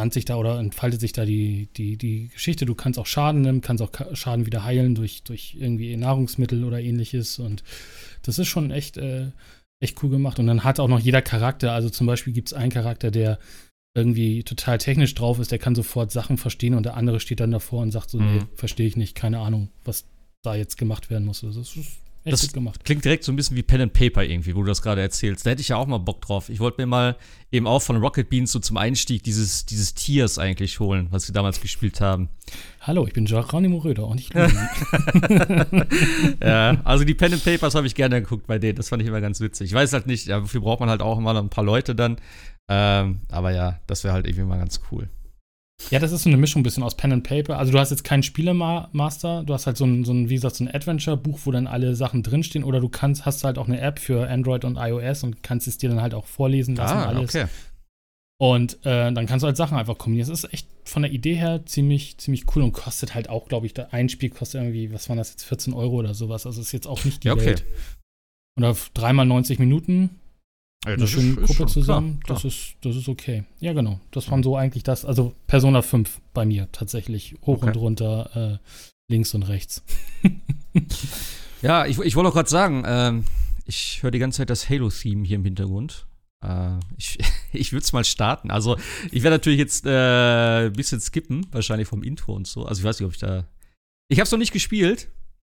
bahnt 0.01 0.13
sich 0.13 0.25
da 0.25 0.36
oder 0.36 0.58
entfaltet 0.58 1.00
sich 1.00 1.13
da 1.13 1.25
die, 1.25 1.70
die, 1.77 1.96
die 1.96 2.29
Geschichte. 2.29 2.65
Du 2.65 2.74
kannst 2.74 2.98
auch 2.98 3.05
Schaden 3.05 3.41
nehmen, 3.41 3.62
kannst 3.62 3.84
auch 3.84 3.91
Schaden 4.13 4.48
wieder 4.48 4.63
heilen 4.63 4.96
durch, 4.96 5.22
durch 5.22 5.55
irgendwie 5.60 5.96
Nahrungsmittel 5.96 6.63
oder 6.63 6.81
ähnliches. 6.81 7.38
Und 7.38 7.63
das 8.24 8.39
ist 8.39 8.48
schon 8.48 8.72
echt, 8.72 8.98
äh, 8.98 9.27
echt 9.79 10.01
cool 10.01 10.10
gemacht. 10.10 10.39
Und 10.39 10.48
dann 10.48 10.63
hat 10.63 10.79
auch 10.79 10.88
noch 10.88 11.00
jeder 11.00 11.22
Charakter, 11.22 11.74
also 11.74 11.91
zum 11.91 12.08
Beispiel 12.08 12.34
gibt 12.34 12.48
es 12.48 12.53
einen 12.55 12.72
Charakter, 12.72 13.12
der 13.12 13.38
irgendwie 13.96 14.43
total 14.43 14.79
technisch 14.79 15.13
drauf 15.13 15.38
ist, 15.38 15.51
der 15.51 15.60
kann 15.60 15.75
sofort 15.75 16.12
Sachen 16.12 16.38
verstehen 16.38 16.74
und 16.74 16.84
der 16.84 16.98
andere 16.98 17.20
steht 17.20 17.39
dann 17.39 17.51
davor 17.51 17.84
und 17.84 17.91
sagt 17.91 18.10
so, 18.10 18.17
mhm. 18.17 18.38
nee, 18.38 18.41
verstehe 18.55 18.88
ich 18.88 18.98
nicht, 18.98 19.13
keine 19.13 19.38
Ahnung, 19.38 19.70
was 19.84 20.05
da 20.41 20.55
jetzt 20.55 20.79
gemacht 20.79 21.12
werden 21.12 21.25
muss. 21.25 21.43
Also 21.43 21.60
das 21.60 21.75
ist 21.75 21.91
Echt 22.23 22.43
das 22.43 22.53
gemacht. 22.53 22.85
klingt 22.85 23.03
direkt 23.03 23.23
so 23.23 23.31
ein 23.31 23.35
bisschen 23.35 23.57
wie 23.57 23.63
Pen 23.63 23.81
and 23.81 23.93
Paper 23.93 24.23
irgendwie, 24.23 24.55
wo 24.55 24.61
du 24.61 24.67
das 24.67 24.83
gerade 24.83 25.01
erzählst. 25.01 25.43
Da 25.45 25.49
hätte 25.49 25.61
ich 25.61 25.69
ja 25.69 25.77
auch 25.77 25.87
mal 25.87 25.97
Bock 25.97 26.21
drauf. 26.21 26.49
Ich 26.49 26.59
wollte 26.59 26.79
mir 26.79 26.85
mal 26.85 27.17
eben 27.51 27.65
auch 27.65 27.81
von 27.81 27.97
Rocket 27.97 28.29
Beans 28.29 28.51
so 28.51 28.59
zum 28.59 28.77
Einstieg 28.77 29.23
dieses, 29.23 29.65
dieses 29.65 29.95
Tiers 29.95 30.37
eigentlich 30.37 30.79
holen, 30.79 31.07
was 31.09 31.25
sie 31.25 31.33
damals 31.33 31.61
gespielt 31.61 31.99
haben. 31.99 32.29
Hallo, 32.81 33.07
ich 33.07 33.13
bin 33.13 33.25
Geronimo 33.25 33.79
Röder 33.79 34.07
und 34.07 34.19
ich 34.19 34.29
Ja, 36.43 36.79
also 36.83 37.05
die 37.05 37.15
Pen 37.15 37.33
and 37.33 37.43
Papers 37.43 37.73
habe 37.73 37.87
ich 37.87 37.95
gerne 37.95 38.21
geguckt 38.21 38.45
bei 38.45 38.59
denen. 38.59 38.75
Das 38.75 38.89
fand 38.89 39.01
ich 39.01 39.07
immer 39.07 39.21
ganz 39.21 39.39
witzig. 39.39 39.69
Ich 39.69 39.73
weiß 39.73 39.91
halt 39.93 40.05
nicht, 40.05 40.29
dafür 40.29 40.61
braucht 40.61 40.79
man 40.79 40.89
halt 40.89 41.01
auch 41.01 41.17
immer 41.17 41.35
ein 41.35 41.49
paar 41.49 41.63
Leute 41.63 41.95
dann. 41.95 42.17
Ähm, 42.69 43.21
aber 43.29 43.51
ja, 43.51 43.79
das 43.87 44.03
wäre 44.03 44.13
halt 44.13 44.27
irgendwie 44.27 44.45
mal 44.45 44.59
ganz 44.59 44.79
cool. 44.91 45.09
Ja, 45.89 46.00
das 46.00 46.11
ist 46.11 46.23
so 46.23 46.29
eine 46.29 46.38
Mischung 46.38 46.61
ein 46.61 46.63
bisschen 46.63 46.83
aus 46.83 46.95
Pen 46.95 47.11
and 47.11 47.23
Paper. 47.23 47.57
Also 47.57 47.71
du 47.71 47.79
hast 47.79 47.89
jetzt 47.89 48.03
keinen 48.03 48.23
Spielemaster, 48.23 49.43
du 49.43 49.53
hast 49.53 49.67
halt 49.67 49.77
so 49.77 49.85
ein, 49.85 50.03
so 50.03 50.13
ein 50.13 50.29
wie 50.29 50.35
gesagt, 50.35 50.55
so 50.55 50.63
ein 50.63 50.73
Adventure-Buch, 50.73 51.39
wo 51.45 51.51
dann 51.51 51.67
alle 51.67 51.95
Sachen 51.95 52.23
drinstehen. 52.23 52.63
Oder 52.63 52.79
du 52.79 52.89
kannst, 52.89 53.25
hast 53.25 53.43
halt 53.43 53.57
auch 53.57 53.67
eine 53.67 53.81
App 53.81 54.00
für 54.00 54.29
Android 54.29 54.63
und 54.65 54.77
iOS 54.77 55.23
und 55.23 55.43
kannst 55.43 55.67
es 55.67 55.77
dir 55.77 55.89
dann 55.89 56.01
halt 56.01 56.13
auch 56.13 56.25
vorlesen 56.25 56.75
lassen. 56.75 56.97
Ah, 56.97 57.05
alles. 57.05 57.35
okay. 57.35 57.45
Und 58.38 58.79
äh, 58.85 59.11
dann 59.11 59.27
kannst 59.27 59.43
du 59.43 59.47
halt 59.47 59.57
Sachen 59.57 59.77
einfach 59.77 59.97
kombinieren. 59.97 60.29
Das 60.29 60.43
ist 60.43 60.53
echt 60.53 60.67
von 60.83 61.03
der 61.03 61.11
Idee 61.11 61.35
her 61.35 61.61
ziemlich, 61.65 62.17
ziemlich 62.17 62.45
cool 62.55 62.63
und 62.63 62.71
kostet 62.71 63.13
halt 63.13 63.29
auch, 63.29 63.47
glaube 63.47 63.67
ich, 63.67 63.79
ein 63.91 64.09
Spiel 64.09 64.31
kostet 64.31 64.61
irgendwie, 64.61 64.91
was 64.91 65.09
waren 65.09 65.17
das 65.19 65.29
jetzt, 65.29 65.43
14 65.43 65.73
Euro 65.73 65.97
oder 65.97 66.15
sowas. 66.15 66.47
Also 66.47 66.59
ist 66.61 66.71
jetzt 66.71 66.88
auch 66.88 67.05
nicht 67.05 67.23
die 67.23 67.27
ja, 67.27 67.33
okay. 67.33 67.45
Welt. 67.45 67.65
Und 68.57 68.65
auf 68.65 68.89
dreimal 68.95 69.25
90 69.25 69.59
Minuten 69.59 70.20
ja, 70.85 70.93
eine 70.93 71.07
schöne 71.07 71.39
ist, 71.41 71.47
Gruppe 71.47 71.63
ist 71.65 71.73
zusammen, 71.73 72.19
klar, 72.21 72.39
klar. 72.39 72.41
Das, 72.43 72.45
ist, 72.45 72.75
das 72.81 72.95
ist 72.95 73.07
okay. 73.07 73.43
Ja, 73.59 73.73
genau. 73.73 74.00
Das 74.11 74.29
waren 74.31 74.41
so 74.41 74.55
eigentlich 74.55 74.83
das, 74.83 75.05
also 75.05 75.33
Persona 75.47 75.81
5 75.81 76.21
bei 76.33 76.45
mir 76.45 76.67
tatsächlich. 76.71 77.35
Hoch 77.43 77.57
okay. 77.57 77.67
und 77.67 77.77
runter, 77.77 78.59
äh, 78.59 79.11
links 79.11 79.33
und 79.35 79.43
rechts. 79.43 79.83
ja, 81.61 81.85
ich, 81.85 82.00
ich 82.00 82.15
wollte 82.15 82.29
auch 82.29 82.33
gerade 82.33 82.50
sagen, 82.50 82.83
ähm, 82.88 83.25
ich 83.65 84.01
höre 84.01 84.11
die 84.11 84.19
ganze 84.19 84.38
Zeit 84.38 84.50
das 84.50 84.69
Halo-Theme 84.69 85.25
hier 85.25 85.35
im 85.35 85.43
Hintergrund. 85.43 86.07
Äh, 86.43 86.79
ich 86.97 87.19
ich 87.53 87.71
würde 87.73 87.83
es 87.83 87.93
mal 87.93 88.03
starten. 88.03 88.50
Also, 88.50 88.77
ich 89.11 89.23
werde 89.23 89.35
natürlich 89.35 89.59
jetzt 89.59 89.85
äh, 89.85 90.65
ein 90.65 90.73
bisschen 90.73 91.00
skippen, 91.00 91.45
wahrscheinlich 91.51 91.88
vom 91.88 92.03
Intro 92.03 92.33
und 92.33 92.47
so. 92.47 92.65
Also, 92.65 92.79
ich 92.79 92.85
weiß 92.85 93.00
nicht, 93.00 93.05
ob 93.05 93.13
ich 93.13 93.19
da. 93.19 93.45
Ich 94.07 94.19
habe 94.19 94.25
es 94.25 94.31
noch 94.31 94.39
nicht 94.39 94.51
gespielt, 94.51 95.09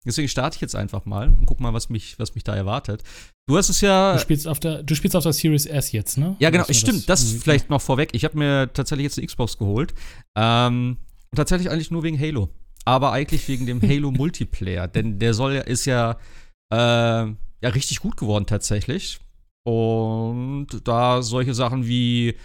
Deswegen 0.06 0.28
starte 0.28 0.56
ich 0.56 0.62
jetzt 0.62 0.76
einfach 0.76 1.06
mal 1.06 1.30
und 1.30 1.46
guck 1.46 1.60
mal, 1.60 1.74
was 1.74 1.90
mich, 1.90 2.20
was 2.20 2.36
mich 2.36 2.44
da 2.44 2.56
erwartet. 2.56 3.04
Du 3.48 3.58
hast 3.58 3.70
es 3.70 3.82
ja. 3.82 4.14
Du 4.14 4.20
spielst 4.20 4.48
auf 4.48 4.60
der, 4.60 4.84
du 4.84 4.96
spielst 4.96 5.16
auf 5.16 5.24
der 5.24 5.34
Series 5.34 5.66
S 5.66 5.92
jetzt, 5.92 6.18
ne? 6.18 6.36
Ja, 6.40 6.50
genau. 6.50 6.66
Stimmt, 6.70 7.10
das, 7.10 7.22
das 7.22 7.44
vielleicht 7.44 7.70
noch 7.70 7.82
vorweg. 7.82 8.10
Ich 8.14 8.24
habe 8.26 8.38
mir 8.38 8.72
tatsächlich 8.74 9.06
jetzt 9.06 9.18
eine 9.18 9.28
Xbox 9.28 9.58
geholt. 9.58 9.94
Ähm, 10.38 10.98
tatsächlich 11.36 11.70
eigentlich 11.70 11.92
nur 11.92 12.04
wegen 12.04 12.20
Halo. 12.20 12.50
Aber 12.86 13.12
eigentlich 13.12 13.48
wegen 13.48 13.66
dem 13.66 13.82
Halo 13.90 14.12
Multiplayer. 14.12 14.88
Denn 14.88 15.20
der 15.20 15.34
soll 15.34 15.56
ja, 15.56 15.62
ist 15.62 15.86
ja, 15.86 16.18
äh, 16.72 16.76
ja 16.76 17.70
richtig 17.74 18.00
gut 18.00 18.18
geworden 18.18 18.46
tatsächlich. 18.46 19.20
Und 19.66 20.68
da 20.84 21.22
solche 21.22 21.54
Sachen 21.54 21.88
wie 21.88 22.36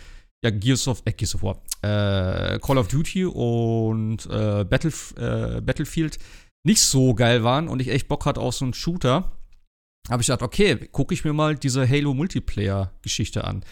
ja, 0.43 0.51
Gears 0.51 0.87
of, 0.87 1.03
äh, 1.05 1.13
Gears 1.13 1.35
of 1.35 1.43
War, 1.43 1.63
äh, 1.83 2.59
Call 2.61 2.79
of 2.79 2.89
Duty 2.89 3.25
und 3.25 4.27
äh, 4.27 4.65
Battle, 4.65 4.93
äh, 5.17 5.61
Battlefield 5.61 6.19
nicht 6.69 6.83
so 6.83 7.15
geil 7.15 7.43
waren 7.43 7.67
und 7.67 7.81
ich 7.81 7.89
echt 7.89 8.09
Bock 8.09 8.27
hatte 8.27 8.41
auf 8.41 8.55
so 8.55 8.65
einen 8.65 8.75
Shooter, 8.75 9.33
habe 10.09 10.23
ich 10.23 10.29
gedacht, 10.29 10.43
okay, 10.43 10.77
gucke 10.93 11.15
ich 11.15 11.25
mir 11.25 11.33
mal 11.33 11.57
diese 11.57 11.89
Halo 11.89 12.15
Multiplayer-Geschichte 12.15 13.45
an. 13.45 13.65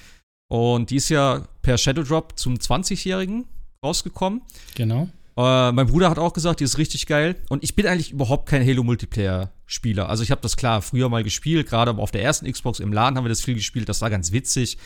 Und 0.48 0.90
die 0.90 0.96
ist 0.96 1.08
ja 1.08 1.46
per 1.62 1.78
Shadow 1.78 2.02
Drop 2.02 2.38
zum 2.38 2.54
20-Jährigen 2.54 3.46
rausgekommen. 3.84 4.42
Genau. 4.74 5.08
Äh, 5.36 5.72
mein 5.72 5.86
Bruder 5.86 6.08
hat 6.08 6.18
auch 6.18 6.32
gesagt, 6.32 6.60
die 6.60 6.64
ist 6.64 6.78
richtig 6.78 7.06
geil. 7.06 7.36
Und 7.48 7.62
ich 7.62 7.76
bin 7.76 7.86
eigentlich 7.86 8.12
überhaupt 8.12 8.48
kein 8.48 8.66
Halo 8.66 8.82
Multiplayer-Spieler. 8.82 10.08
Also 10.08 10.22
ich 10.22 10.30
habe 10.30 10.40
das 10.40 10.56
klar 10.56 10.82
früher 10.82 11.08
mal 11.08 11.24
gespielt, 11.24 11.68
gerade 11.68 11.92
auf 11.96 12.10
der 12.10 12.22
ersten 12.22 12.50
Xbox 12.50 12.80
im 12.80 12.92
Laden 12.92 13.16
haben 13.16 13.24
wir 13.24 13.30
das 13.30 13.42
viel 13.42 13.54
gespielt. 13.54 13.88
Das 13.88 14.00
war 14.00 14.10
ganz 14.10 14.32
witzig. 14.32 14.78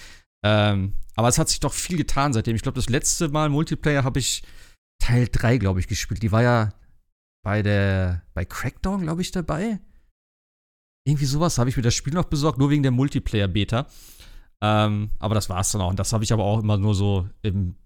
Ähm, 0.42 0.94
aber 1.14 1.28
es 1.28 1.38
hat 1.38 1.48
sich 1.48 1.60
doch 1.60 1.74
viel 1.74 1.96
getan 1.96 2.32
seitdem. 2.32 2.56
Ich 2.56 2.62
glaube, 2.62 2.76
das 2.76 2.88
letzte 2.88 3.28
Mal 3.28 3.50
Multiplayer 3.50 4.02
habe 4.02 4.18
ich 4.18 4.42
Teil 4.98 5.28
3, 5.30 5.58
glaube 5.58 5.80
ich, 5.80 5.86
gespielt. 5.86 6.22
Die 6.22 6.32
war 6.32 6.42
ja 6.42 6.72
bei 7.42 7.62
der, 7.62 8.23
bei 8.35 8.44
Crackdown, 8.44 9.02
glaube 9.02 9.23
ich, 9.23 9.30
dabei. 9.30 9.80
Irgendwie 11.06 11.25
sowas 11.26 11.59
habe 11.59 11.70
ich 11.70 11.76
mir 11.76 11.82
das 11.82 11.94
Spiel 11.94 12.12
noch 12.12 12.25
besorgt, 12.25 12.59
nur 12.59 12.70
wegen 12.70 12.82
der 12.82 12.92
Multiplayer-Beta. 12.92 13.87
Ähm, 14.62 15.11
aber 15.18 15.35
das 15.35 15.49
war's 15.49 15.73
dann 15.73 15.80
auch. 15.80 15.90
Und 15.90 15.99
das 15.99 16.12
habe 16.12 16.25
ich 16.25 16.32
aber 16.32 16.44
auch 16.44 16.61
immer 16.61 16.76
nur 16.76 16.94
so 16.94 17.28
im 17.42 17.76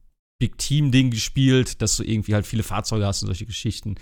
Big 0.40 0.58
Team-Ding 0.58 1.10
gespielt, 1.10 1.80
dass 1.80 1.96
du 1.96 2.02
irgendwie 2.02 2.34
halt 2.34 2.46
viele 2.46 2.64
Fahrzeuge 2.64 3.06
hast 3.06 3.22
und 3.22 3.28
solche 3.28 3.46
Geschichten. 3.46 3.94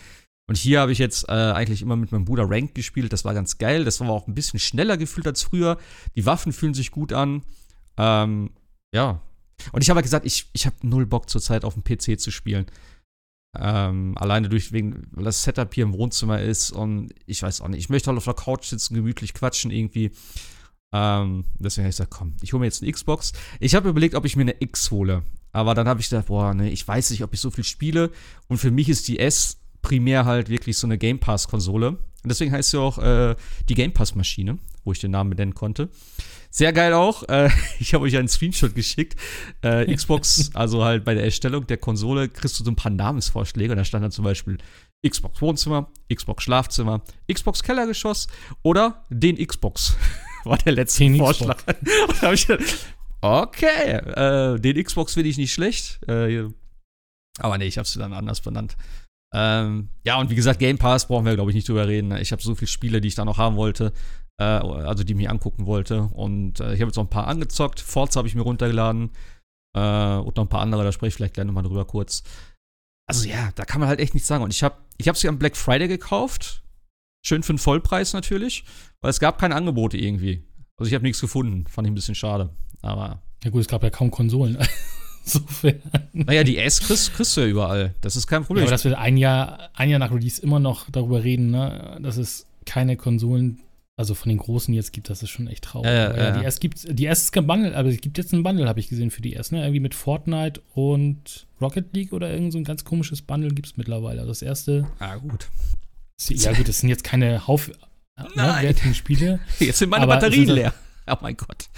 Und 0.48 0.56
hier 0.56 0.80
habe 0.80 0.92
ich 0.92 0.98
jetzt 0.98 1.28
äh, 1.28 1.32
eigentlich 1.32 1.82
immer 1.82 1.96
mit 1.96 2.10
meinem 2.12 2.24
Bruder 2.24 2.44
Ranked 2.48 2.74
gespielt. 2.74 3.12
Das 3.12 3.24
war 3.24 3.34
ganz 3.34 3.58
geil. 3.58 3.84
Das 3.84 4.00
war 4.00 4.10
auch 4.10 4.26
ein 4.26 4.34
bisschen 4.34 4.58
schneller 4.58 4.96
gefühlt 4.96 5.26
als 5.26 5.42
früher. 5.42 5.78
Die 6.16 6.26
Waffen 6.26 6.52
fühlen 6.52 6.74
sich 6.74 6.90
gut 6.90 7.12
an. 7.12 7.42
Ähm, 7.96 8.50
ja. 8.92 9.20
Und 9.72 9.82
ich 9.82 9.90
habe 9.90 9.98
halt 9.98 10.04
gesagt, 10.04 10.26
ich, 10.26 10.50
ich 10.52 10.66
habe 10.66 10.76
null 10.82 11.06
Bock 11.06 11.30
zurzeit 11.30 11.64
auf 11.64 11.74
dem 11.74 11.84
PC 11.84 12.18
zu 12.18 12.30
spielen. 12.30 12.66
Ähm, 13.58 14.16
alleine 14.16 14.48
durch 14.48 14.72
wegen, 14.72 15.06
weil 15.10 15.24
das 15.24 15.42
Setup 15.42 15.72
hier 15.74 15.84
im 15.84 15.92
Wohnzimmer 15.92 16.40
ist 16.40 16.70
und 16.70 17.12
ich 17.26 17.42
weiß 17.42 17.60
auch 17.60 17.68
nicht, 17.68 17.80
ich 17.80 17.90
möchte 17.90 18.08
halt 18.08 18.16
auf 18.16 18.24
der 18.24 18.34
Couch 18.34 18.64
sitzen, 18.64 18.94
gemütlich 18.94 19.34
quatschen 19.34 19.70
irgendwie. 19.70 20.12
Ähm, 20.92 21.44
deswegen 21.58 21.84
habe 21.84 21.90
ich 21.90 21.96
gesagt, 21.96 22.10
komm, 22.10 22.34
ich 22.42 22.52
hole 22.52 22.60
mir 22.60 22.66
jetzt 22.66 22.82
eine 22.82 22.92
Xbox. 22.92 23.32
Ich 23.60 23.74
habe 23.74 23.88
überlegt, 23.88 24.14
ob 24.14 24.24
ich 24.24 24.36
mir 24.36 24.42
eine 24.42 24.60
X 24.60 24.90
hole. 24.90 25.22
Aber 25.52 25.74
dann 25.74 25.86
habe 25.86 26.00
ich 26.00 26.08
gedacht, 26.08 26.26
boah, 26.26 26.54
ne, 26.54 26.70
ich 26.70 26.86
weiß 26.86 27.10
nicht, 27.10 27.22
ob 27.22 27.34
ich 27.34 27.40
so 27.40 27.50
viel 27.50 27.64
spiele. 27.64 28.10
Und 28.48 28.58
für 28.58 28.70
mich 28.70 28.88
ist 28.88 29.08
die 29.08 29.18
S 29.18 29.58
primär 29.82 30.24
halt 30.24 30.48
wirklich 30.48 30.78
so 30.78 30.86
eine 30.86 30.96
Game 30.96 31.18
Pass-Konsole. 31.18 31.88
Und 31.88 32.00
deswegen 32.24 32.52
heißt 32.52 32.70
sie 32.70 32.80
auch 32.80 32.98
äh, 32.98 33.34
die 33.68 33.74
Game 33.74 33.92
Pass-Maschine, 33.92 34.58
wo 34.84 34.92
ich 34.92 35.00
den 35.00 35.10
Namen 35.10 35.30
benennen 35.30 35.54
konnte. 35.54 35.90
Sehr 36.54 36.74
geil 36.74 36.92
auch. 36.92 37.26
Äh, 37.30 37.48
ich 37.80 37.94
habe 37.94 38.04
euch 38.04 38.16
einen 38.16 38.28
Screenshot 38.28 38.74
geschickt. 38.74 39.16
Äh, 39.62 39.92
Xbox, 39.92 40.50
also 40.54 40.84
halt 40.84 41.04
bei 41.04 41.14
der 41.14 41.24
Erstellung 41.24 41.66
der 41.66 41.78
Konsole, 41.78 42.28
kriegst 42.28 42.60
du 42.60 42.64
so 42.64 42.70
ein 42.70 42.76
paar 42.76 42.92
Namensvorschläge. 42.92 43.72
Und 43.72 43.78
da 43.78 43.84
stand 43.84 44.04
dann 44.04 44.12
zum 44.12 44.24
Beispiel 44.24 44.58
Xbox 45.04 45.40
Wohnzimmer, 45.40 45.90
Xbox 46.14 46.44
Schlafzimmer, 46.44 47.02
Xbox 47.32 47.62
Kellergeschoss 47.62 48.28
oder 48.62 49.04
den 49.08 49.44
Xbox. 49.44 49.96
War 50.44 50.58
der 50.58 50.72
letzte 50.72 51.04
den 51.04 51.16
Vorschlag. 51.16 51.56
Und 51.66 52.20
da 52.20 52.22
habe 52.22 52.34
ich 52.34 52.46
gedacht, 52.46 52.86
okay, 53.22 53.92
äh, 53.92 54.60
den 54.60 54.84
Xbox 54.84 55.14
finde 55.14 55.30
ich 55.30 55.38
nicht 55.38 55.54
schlecht. 55.54 56.00
Äh, 56.06 56.48
aber 57.38 57.56
nee, 57.56 57.66
ich 57.66 57.78
habe 57.78 57.86
es 57.86 57.94
dann 57.94 58.12
anders 58.12 58.42
benannt. 58.42 58.76
Ähm, 59.34 59.88
ja, 60.04 60.20
und 60.20 60.28
wie 60.28 60.34
gesagt, 60.34 60.58
Game 60.58 60.76
Pass 60.76 61.08
brauchen 61.08 61.24
wir, 61.24 61.34
glaube 61.34 61.50
ich, 61.50 61.54
nicht 61.54 61.66
drüber 61.66 61.88
reden. 61.88 62.14
Ich 62.16 62.32
habe 62.32 62.42
so 62.42 62.54
viele 62.54 62.68
Spiele, 62.68 63.00
die 63.00 63.08
ich 63.08 63.14
da 63.14 63.24
noch 63.24 63.38
haben 63.38 63.56
wollte 63.56 63.94
äh, 64.42 64.84
also 64.84 65.04
die 65.04 65.12
ich 65.12 65.16
mir 65.16 65.30
angucken 65.30 65.66
wollte. 65.66 66.02
Und 66.12 66.60
äh, 66.60 66.74
ich 66.74 66.80
habe 66.80 66.88
jetzt 66.88 66.96
noch 66.96 67.04
ein 67.04 67.10
paar 67.10 67.28
angezockt. 67.28 67.80
Forza 67.80 68.18
habe 68.18 68.28
ich 68.28 68.34
mir 68.34 68.42
runtergeladen. 68.42 69.10
Äh, 69.74 70.16
und 70.16 70.36
noch 70.36 70.44
ein 70.44 70.48
paar 70.48 70.60
andere, 70.60 70.84
da 70.84 70.92
spreche 70.92 71.08
ich 71.08 71.14
vielleicht 71.14 71.34
gleich 71.34 71.46
nochmal 71.46 71.64
drüber 71.64 71.84
kurz. 71.84 72.22
Also 73.08 73.28
ja, 73.28 73.50
da 73.54 73.64
kann 73.64 73.80
man 73.80 73.88
halt 73.88 74.00
echt 74.00 74.14
nichts 74.14 74.28
sagen. 74.28 74.44
Und 74.44 74.52
ich 74.52 74.62
habe 74.62 74.76
ich 74.96 75.06
es 75.06 75.24
am 75.24 75.38
Black 75.38 75.56
Friday 75.56 75.88
gekauft. 75.88 76.62
Schön 77.24 77.42
für 77.42 77.52
den 77.52 77.58
Vollpreis 77.58 78.12
natürlich, 78.12 78.64
weil 79.00 79.10
es 79.10 79.20
gab 79.20 79.38
keine 79.38 79.54
Angebote 79.54 79.96
irgendwie. 79.96 80.44
Also 80.76 80.88
ich 80.88 80.94
habe 80.94 81.04
nichts 81.04 81.20
gefunden. 81.20 81.66
Fand 81.68 81.86
ich 81.86 81.92
ein 81.92 81.94
bisschen 81.94 82.14
schade. 82.14 82.50
Aber. 82.80 83.22
Ja 83.44 83.50
gut, 83.50 83.60
es 83.60 83.68
gab 83.68 83.82
ja 83.82 83.90
kaum 83.90 84.10
Konsolen. 84.10 84.58
Insofern. 85.24 85.80
Naja, 86.12 86.42
die 86.42 86.58
S 86.58 86.80
kriegst, 86.80 87.14
kriegst 87.14 87.36
du 87.36 87.42
ja 87.42 87.46
überall. 87.46 87.94
Das 88.00 88.16
ist 88.16 88.26
kein 88.26 88.44
Problem. 88.44 88.64
Ja, 88.64 88.68
aber 88.68 88.72
dass 88.72 88.84
wir 88.84 88.98
ein 88.98 89.16
Jahr, 89.16 89.70
ein 89.74 89.88
Jahr 89.88 90.00
nach 90.00 90.10
Release 90.10 90.42
immer 90.42 90.58
noch 90.58 90.90
darüber 90.90 91.22
reden, 91.22 91.52
ne, 91.52 91.98
dass 92.02 92.16
es 92.16 92.46
keine 92.64 92.96
Konsolen 92.96 93.60
also 94.02 94.14
von 94.14 94.30
den 94.30 94.38
großen 94.38 94.74
jetzt 94.74 94.92
gibt, 94.92 95.08
das 95.10 95.22
ist 95.22 95.30
schon 95.30 95.46
echt 95.46 95.62
traurig. 95.62 95.88
Äh, 95.88 96.16
ja, 96.16 96.30
die 96.40 96.44
S 96.44 96.58
gibt, 96.58 96.98
die 96.98 97.06
S 97.06 97.22
ist 97.22 97.32
kein 97.32 97.46
Bundle, 97.46 97.76
aber 97.76 97.88
es 97.88 98.00
gibt 98.00 98.18
jetzt 98.18 98.32
einen 98.32 98.42
Bundle, 98.42 98.68
habe 98.68 98.80
ich 98.80 98.88
gesehen, 98.88 99.12
für 99.12 99.22
die 99.22 99.36
S, 99.36 99.52
ne? 99.52 99.60
Irgendwie 99.60 99.78
mit 99.78 99.94
Fortnite 99.94 100.60
und 100.74 101.46
Rocket 101.60 101.94
League 101.94 102.12
oder 102.12 102.28
irgend 102.32 102.52
so 102.52 102.58
ein 102.58 102.64
ganz 102.64 102.84
komisches 102.84 103.22
Bundle 103.22 103.50
gibt 103.50 103.68
es 103.68 103.76
mittlerweile. 103.76 104.20
Also 104.20 104.32
das 104.32 104.42
erste. 104.42 104.88
Ah, 104.98 105.14
gut. 105.16 105.48
Ja, 106.28 106.52
gut, 106.52 106.68
das 106.68 106.80
sind 106.80 106.88
jetzt 106.88 107.04
keine 107.04 107.46
Hauf 107.46 107.70
ne, 108.34 108.74
Spiele. 108.92 109.38
Jetzt 109.60 109.78
sind 109.78 109.90
meine 109.90 110.06
Batterien 110.06 110.48
leer. 110.48 110.74
Oh 111.06 111.16
mein 111.20 111.36
Gott. 111.36 111.68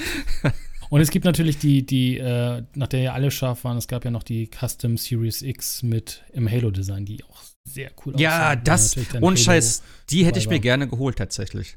Und 0.91 1.01
es 1.01 1.11
gibt 1.11 1.25
natürlich 1.25 1.59
die, 1.59 1.85
die, 1.85 2.19
äh, 2.19 2.63
nach 2.75 2.89
der 2.89 3.01
ja 3.01 3.13
alle 3.15 3.31
scharf 3.31 3.65
waren, 3.65 3.77
es 3.77 3.89
gab 3.89 4.05
ja 4.05 4.11
noch 4.11 4.23
die 4.23 4.49
Custom 4.49 4.97
Series 4.97 5.43
X 5.43 5.83
mit 5.83 6.23
im 6.33 6.51
Halo-Design, 6.51 7.05
die 7.05 7.25
auch 7.25 7.43
sehr 7.65 7.91
cool 8.05 8.15
aussehen. 8.15 8.23
Ja, 8.23 8.55
das, 8.57 8.97
ohne 9.21 9.37
Scheiß, 9.37 9.83
die 10.11 10.25
hätte 10.25 10.39
ich 10.39 10.49
mir 10.49 10.61
gerne 10.61 10.87
geholt 10.87 11.17
tatsächlich. 11.17 11.77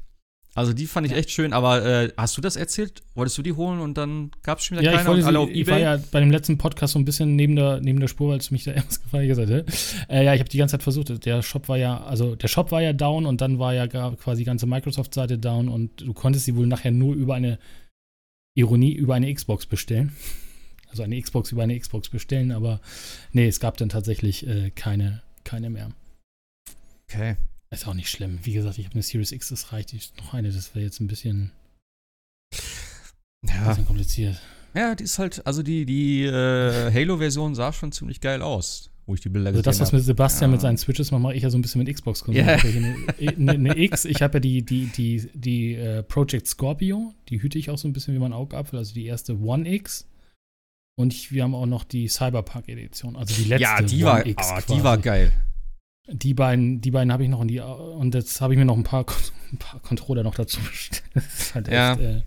Also 0.58 0.72
die 0.72 0.86
fand 0.86 1.06
ich 1.06 1.12
ja. 1.12 1.18
echt 1.18 1.30
schön, 1.30 1.52
aber 1.52 1.86
äh, 1.86 2.12
hast 2.16 2.36
du 2.36 2.40
das 2.40 2.56
erzählt? 2.56 3.04
Wolltest 3.14 3.38
du 3.38 3.42
die 3.42 3.52
holen 3.52 3.78
und 3.78 3.96
dann 3.96 4.32
gab 4.42 4.58
es 4.58 4.64
schon 4.64 4.76
wieder 4.76 4.90
ja, 4.90 5.00
keine 5.00 5.20
ich 5.20 5.24
alle 5.24 5.38
auf 5.38 5.48
ich 5.50 5.58
Ebay? 5.58 5.70
war 5.70 5.78
ja 5.78 6.02
bei 6.10 6.18
dem 6.18 6.32
letzten 6.32 6.58
Podcast 6.58 6.94
so 6.94 6.98
ein 6.98 7.04
bisschen 7.04 7.36
neben 7.36 7.54
der, 7.54 7.80
neben 7.80 8.00
der 8.00 8.08
Spur, 8.08 8.30
weil 8.30 8.38
es 8.38 8.50
mich 8.50 8.64
da 8.64 8.72
ernst 8.72 9.04
gefallen 9.04 9.28
gesagt 9.28 9.50
hat. 9.52 10.10
Äh, 10.10 10.24
ja, 10.24 10.34
ich 10.34 10.40
habe 10.40 10.50
die 10.50 10.58
ganze 10.58 10.72
Zeit 10.72 10.82
versucht. 10.82 11.24
Der 11.24 11.42
Shop 11.42 11.68
war 11.68 11.78
ja, 11.78 12.02
also 12.02 12.34
der 12.34 12.48
Shop 12.48 12.72
war 12.72 12.82
ja 12.82 12.92
down 12.92 13.24
und 13.24 13.40
dann 13.40 13.60
war 13.60 13.72
ja 13.72 13.86
quasi 13.86 14.40
die 14.40 14.46
ganze 14.46 14.66
Microsoft-Seite 14.66 15.38
down 15.38 15.68
und 15.68 16.00
du 16.00 16.12
konntest 16.12 16.46
sie 16.46 16.56
wohl 16.56 16.66
nachher 16.66 16.90
nur 16.90 17.14
über 17.14 17.36
eine 17.36 17.60
Ironie, 18.56 18.94
über 18.94 19.14
eine 19.14 19.32
Xbox 19.32 19.64
bestellen. 19.66 20.12
Also 20.90 21.02
eine 21.02 21.20
Xbox 21.20 21.52
über 21.52 21.64
eine 21.64 21.78
Xbox 21.78 22.08
bestellen, 22.08 22.50
aber 22.50 22.80
nee, 23.32 23.46
es 23.46 23.60
gab 23.60 23.76
dann 23.76 23.90
tatsächlich 23.90 24.46
äh, 24.46 24.70
keine, 24.70 25.20
keine 25.44 25.68
mehr. 25.68 25.90
Okay. 27.04 27.36
Ist 27.70 27.86
auch 27.86 27.94
nicht 27.94 28.08
schlimm. 28.08 28.38
Wie 28.42 28.52
gesagt, 28.52 28.78
ich 28.78 28.86
habe 28.86 28.94
eine 28.94 29.02
Series 29.02 29.32
X, 29.32 29.50
das 29.50 29.72
reicht. 29.72 29.92
Ich 29.92 30.12
noch 30.16 30.32
eine, 30.32 30.50
das 30.50 30.74
wäre 30.74 30.84
jetzt 30.84 31.00
ein 31.00 31.06
bisschen, 31.06 31.52
ja. 33.46 33.54
ein 33.54 33.68
bisschen 33.68 33.86
kompliziert. 33.86 34.40
Ja, 34.74 34.94
die 34.94 35.04
ist 35.04 35.18
halt, 35.18 35.46
also 35.46 35.62
die, 35.62 35.84
die 35.84 36.24
äh, 36.24 36.92
Halo-Version 36.92 37.54
sah 37.54 37.72
schon 37.72 37.92
ziemlich 37.92 38.20
geil 38.20 38.40
aus, 38.42 38.90
wo 39.06 39.14
ich 39.14 39.20
die 39.20 39.28
Bilder 39.28 39.50
also 39.50 39.62
das, 39.62 39.80
was 39.80 39.92
mit 39.92 40.02
Sebastian 40.02 40.50
ja. 40.50 40.52
mit 40.52 40.60
seinen 40.62 40.78
Switches 40.78 41.10
macht, 41.10 41.22
mache 41.22 41.34
ich 41.34 41.42
ja 41.42 41.50
so 41.50 41.58
ein 41.58 41.62
bisschen 41.62 41.82
mit 41.82 41.94
Xbox. 41.94 42.26
Yeah. 42.28 42.56
Ich 42.56 42.76
eine, 42.76 42.96
eine, 43.18 43.52
eine, 43.52 43.78
X, 43.78 44.04
ich 44.06 44.22
habe 44.22 44.34
ja 44.34 44.40
die, 44.40 44.62
die, 44.62 44.86
die, 44.86 45.30
die 45.34 45.78
uh, 45.78 46.02
Project 46.04 46.46
Scorpio, 46.46 47.14
die 47.28 47.42
hüte 47.42 47.58
ich 47.58 47.70
auch 47.70 47.78
so 47.78 47.88
ein 47.88 47.92
bisschen 47.92 48.14
wie 48.14 48.18
mein 48.18 48.32
Augapfel, 48.32 48.78
also 48.78 48.94
die 48.94 49.06
erste 49.06 49.38
One 49.40 49.68
X. 49.68 50.06
Und 50.96 51.12
ich, 51.12 51.32
wir 51.32 51.44
haben 51.44 51.54
auch 51.54 51.66
noch 51.66 51.84
die 51.84 52.08
Cyberpunk-Edition, 52.08 53.14
also 53.14 53.34
die 53.34 53.48
letzte. 53.48 53.62
Ja, 53.62 53.82
die 53.82 54.02
war, 54.02 54.24
ah, 54.36 54.60
die 54.60 54.82
war 54.82 54.98
geil. 54.98 55.32
Die 56.10 56.34
beiden, 56.34 56.80
die 56.80 56.90
beiden 56.90 57.12
habe 57.12 57.22
ich 57.24 57.28
noch 57.28 57.40
und, 57.40 57.48
die, 57.48 57.60
und 57.60 58.14
jetzt 58.14 58.40
habe 58.40 58.54
ich 58.54 58.58
mir 58.58 58.64
noch 58.64 58.76
ein 58.76 58.82
paar, 58.84 59.04
ein 59.52 59.58
paar 59.58 59.80
Controller 59.80 60.22
noch 60.22 60.34
dazu 60.34 60.60
bestellt. 60.60 61.02
Halt 61.54 61.68
Ja. 61.68 61.92
echt. 61.92 62.00
Äh, 62.00 62.22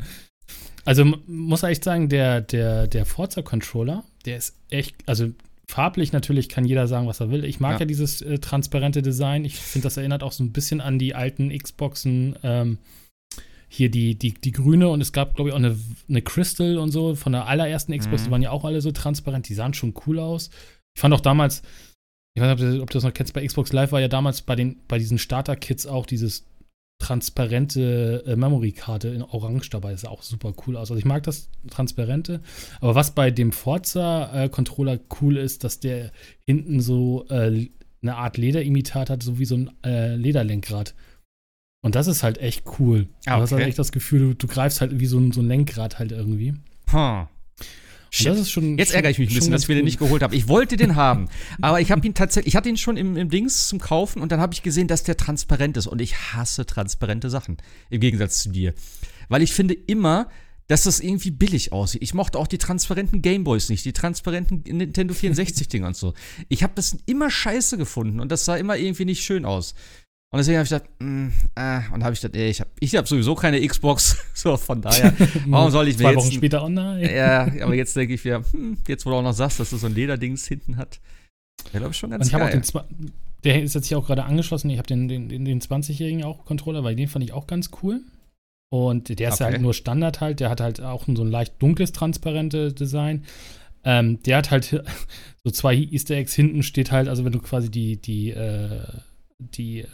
also 0.86 1.06
muss 1.28 1.64
echt 1.64 1.84
sagen, 1.84 2.10
der, 2.10 2.42
der, 2.42 2.88
der 2.88 3.06
Forza-Controller, 3.06 4.04
der 4.26 4.38
ist 4.38 4.56
echt, 4.70 4.96
also 5.06 5.30
farblich 5.68 6.12
natürlich 6.12 6.50
kann 6.50 6.66
jeder 6.66 6.88
sagen, 6.88 7.08
was 7.08 7.20
er 7.20 7.30
will. 7.32 7.46
Ich 7.46 7.60
mag 7.60 7.74
ja, 7.74 7.80
Ja. 7.82 7.86
dieses 7.86 8.22
äh, 8.22 8.40
transparente 8.40 9.02
Design. 9.02 9.46
Ich 9.46 9.58
finde, 9.58 9.84
das 9.86 9.98
erinnert 9.98 10.24
auch 10.24 10.32
so 10.32 10.44
ein 10.44 10.52
bisschen 10.52 10.82
an 10.82 10.98
die 11.00 11.14
alten 11.16 11.56
Xboxen. 11.56 12.36
Ähm, 12.44 12.78
hier 13.74 13.90
die, 13.90 14.16
die, 14.16 14.34
die 14.34 14.52
grüne 14.52 14.90
und 14.90 15.00
es 15.00 15.14
gab, 15.14 15.36
glaube 15.36 15.50
ich, 15.50 15.54
auch 15.54 15.60
eine, 15.60 15.78
eine 16.10 16.22
Crystal 16.22 16.78
und 16.78 16.92
so 16.92 17.16
von 17.16 17.32
der 17.32 17.48
allerersten 17.48 17.98
Xbox, 17.98 18.24
Mhm. 18.24 18.26
die 18.26 18.32
waren 18.32 18.42
ja 18.42 18.52
auch 18.52 18.66
alle 18.66 18.82
so 18.82 18.92
transparent, 18.92 19.48
die 19.48 19.54
sahen 19.54 19.74
schon 19.74 19.94
cool 20.06 20.20
aus. 20.20 20.50
Ich 20.94 21.00
fand 21.00 21.14
auch 21.14 21.22
damals, 21.22 21.62
ich 22.34 22.42
weiß 22.42 22.60
nicht, 22.60 22.82
ob 22.82 22.90
du, 22.90 22.94
das 22.94 23.04
noch 23.04 23.14
kennst, 23.14 23.34
bei 23.34 23.46
Xbox 23.46 23.74
Live 23.74 23.92
war 23.92 24.00
ja 24.00 24.08
damals 24.08 24.42
bei, 24.42 24.56
den, 24.56 24.78
bei 24.88 24.98
diesen 24.98 25.18
Starter-Kits 25.18 25.86
auch 25.86 26.06
dieses 26.06 26.46
transparente 27.00 28.24
äh, 28.28 28.36
Memory-Karte 28.36 29.10
in 29.10 29.24
Orange 29.24 29.70
dabei. 29.72 29.92
Das 29.92 30.02
sah 30.02 30.10
auch 30.10 30.22
super 30.22 30.54
cool 30.66 30.78
aus. 30.78 30.92
Also 30.92 31.00
ich 31.00 31.06
mag 31.06 31.24
das 31.24 31.50
Transparente. 31.70 32.42
Aber 32.80 32.96
was 32.96 33.12
bei 33.12 33.32
dem 33.32 33.52
Forza-Controller 33.52 35.00
cool 35.20 35.38
ist, 35.38 35.64
dass 35.64 35.80
der 35.80 36.12
hinten 36.46 36.80
so 36.80 37.26
äh, 37.30 37.68
eine 38.02 38.16
Art 38.16 38.38
Lederimitat 38.38 39.10
hat, 39.10 39.24
so 39.24 39.40
wie 39.40 39.46
so 39.46 39.56
ein 39.56 39.72
äh, 39.84 40.16
Lederlenkrad. 40.16 40.94
Und 41.84 41.96
das 41.96 42.06
ist 42.08 42.22
halt 42.22 42.38
echt 42.38 42.66
cool. 42.80 43.08
Ah, 43.26 43.38
Du 43.38 43.42
hast 43.42 43.52
halt 43.52 43.62
okay. 43.62 43.70
echt 43.70 43.80
das 43.80 43.92
Gefühl, 43.92 44.20
du, 44.20 44.36
du 44.36 44.48
greifst 44.48 44.82
halt 44.82 45.00
wie 45.00 45.08
so 45.08 45.18
ein, 45.18 45.32
so 45.32 45.42
ein 45.42 45.48
Lenkrad 45.48 45.98
halt 45.98 46.12
irgendwie. 46.12 46.54
Hm. 46.90 47.28
Ist 48.12 48.52
schon. 48.52 48.78
Jetzt 48.78 48.94
ärgere 48.94 49.10
ich 49.10 49.20
mich 49.20 49.30
ein 49.30 49.36
bisschen, 49.36 49.52
dass 49.52 49.62
ganz 49.62 49.70
wir 49.70 49.76
den 49.76 49.86
nicht 49.86 49.98
geholt 49.98 50.22
haben. 50.22 50.34
Ich 50.34 50.50
wollte 50.50 50.76
den 50.76 50.96
haben, 50.96 51.30
aber 51.62 51.80
ich 51.80 51.92
habe 51.92 52.06
ihn 52.06 52.14
tatsächlich, 52.14 52.54
ich 52.54 52.58
hatte 52.58 52.68
ihn 52.68 52.78
schon 52.78 52.98
im, 52.98 53.16
im 53.16 53.30
Dings 53.30 53.70
zum 53.70 53.80
Kaufen 53.80 54.22
und 54.22 54.32
dann 54.32 54.42
habe 54.42 54.54
ich 54.54 54.64
gesehen, 54.64 54.88
dass 54.88 55.04
der 55.04 55.16
transparent 55.16 55.78
ist 55.78 55.88
und 55.88 56.02
ich 56.02 56.34
hasse 56.34 56.66
transparente 56.66 57.30
Sachen 57.30 57.58
im 57.90 58.02
Gegensatz 58.02 58.40
zu 58.40 58.50
dir, 58.50 58.74
weil 59.30 59.42
ich 59.42 59.54
finde 59.54 59.74
immer, 59.74 60.28
dass 60.68 60.84
das 60.84 61.00
irgendwie 61.00 61.32
billig 61.32 61.74
aussieht. 61.74 62.02
Ich 62.02 62.14
mochte 62.14 62.38
auch 62.38 62.48
die 62.48 62.58
transparenten 62.58 63.22
Gameboys 63.22 63.70
nicht, 63.70 63.84
die 63.84 63.94
transparenten 63.94 64.64
Nintendo 64.66 65.14
64 65.14 65.68
Dinger 65.68 65.88
und 65.88 65.98
so. 65.98 66.14
Ich 66.48 66.64
habe 66.64 66.74
das 66.76 66.98
immer 67.06 67.30
scheiße 67.30 67.78
gefunden 67.78 68.20
und 68.20 68.32
das 68.32 68.46
sah 68.46 68.56
immer 68.56 68.78
irgendwie 68.78 69.06
nicht 69.06 69.24
schön 69.24 69.44
aus. 69.44 69.74
Und 70.34 70.38
deswegen 70.38 70.58
habe 70.58 70.64
ich 70.64 70.70
gedacht, 70.70 70.90
mm, 71.00 71.28
äh, 71.56 71.82
und 71.94 72.04
habe 72.06 72.14
ich 72.14 72.22
gedacht, 72.22 72.38
ey, 72.38 72.50
ich 72.50 72.62
habe 72.62 72.70
ich 72.80 72.96
hab 72.96 73.06
sowieso 73.08 73.36
keine 73.36 73.66
Xbox, 73.68 74.18
so 74.34 74.56
von 74.56 74.82
daher, 74.82 75.14
warum 75.48 75.72
soll 75.72 75.90
ich 75.90 75.98
mir 75.98 76.06
Zwei 76.06 76.16
Wochen 76.16 76.32
später, 76.32 76.64
oh 76.64 76.70
nein. 76.70 77.02
ja, 77.14 77.42
aber 77.64 77.76
jetzt 77.76 77.96
denke 77.98 78.14
ich 78.14 78.24
mir, 78.24 78.42
hm, 78.52 78.78
jetzt 78.88 79.06
wo 79.06 79.10
du 79.10 79.18
auch 79.18 79.24
noch 79.24 79.34
sagst, 79.34 79.60
dass 79.60 79.72
du 79.72 79.78
so 79.78 79.88
ein 79.88 79.94
Lederdings 79.96 80.48
hinten 80.48 80.78
hat. 80.78 81.00
Ja, 81.74 81.80
glaube 81.80 81.92
ich 81.92 81.98
schon 81.98 82.12
ganz 82.12 82.22
Und 82.24 82.28
ich 82.30 82.34
habe 82.34 82.46
auch 82.46 82.50
geil. 82.50 82.60
den, 82.60 82.64
Zwa- 82.64 82.86
der 83.44 83.62
ist 83.62 83.76
jetzt 83.76 83.88
hier 83.88 83.98
auch 83.98 84.06
gerade 84.08 84.24
angeschlossen. 84.24 84.70
Ich 84.70 84.78
habe 84.78 84.88
den, 84.88 85.08
den, 85.10 85.28
den, 85.28 85.44
den 85.46 85.60
20-jährigen 85.62 86.24
auch 86.24 86.46
Controller, 86.46 86.84
weil 86.84 86.96
den 86.96 87.08
fand 87.10 87.26
ich 87.26 87.34
auch 87.34 87.46
ganz 87.48 87.70
cool. 87.84 88.02
Und 88.72 89.20
der 89.20 89.30
ist 89.30 89.40
ja 89.40 89.48
Okay. 89.48 89.54
halt 89.56 89.62
nur 89.62 89.74
Standard 89.74 90.22
halt. 90.22 90.40
Der 90.40 90.50
hat 90.50 90.62
halt 90.62 90.80
auch 90.82 91.06
so 91.08 91.24
ein 91.24 91.30
leicht 91.30 91.62
dunkles, 91.62 91.92
transparente 91.92 92.72
Design. 92.72 93.26
Ähm, 93.84 94.22
der 94.24 94.38
hat 94.38 94.50
halt 94.52 94.82
so 95.44 95.52
zwei 95.52 95.76
Easter 95.76 96.16
Eggs 96.16 96.34
hinten 96.34 96.64
steht 96.64 96.92
halt, 96.92 97.10
also 97.10 97.26
wenn 97.26 97.32
du 97.34 97.40
quasi 97.40 97.70
die, 97.70 97.98
die, 98.02 98.30
äh, 98.30 98.80
die 99.56 99.80
äh, 99.80 99.88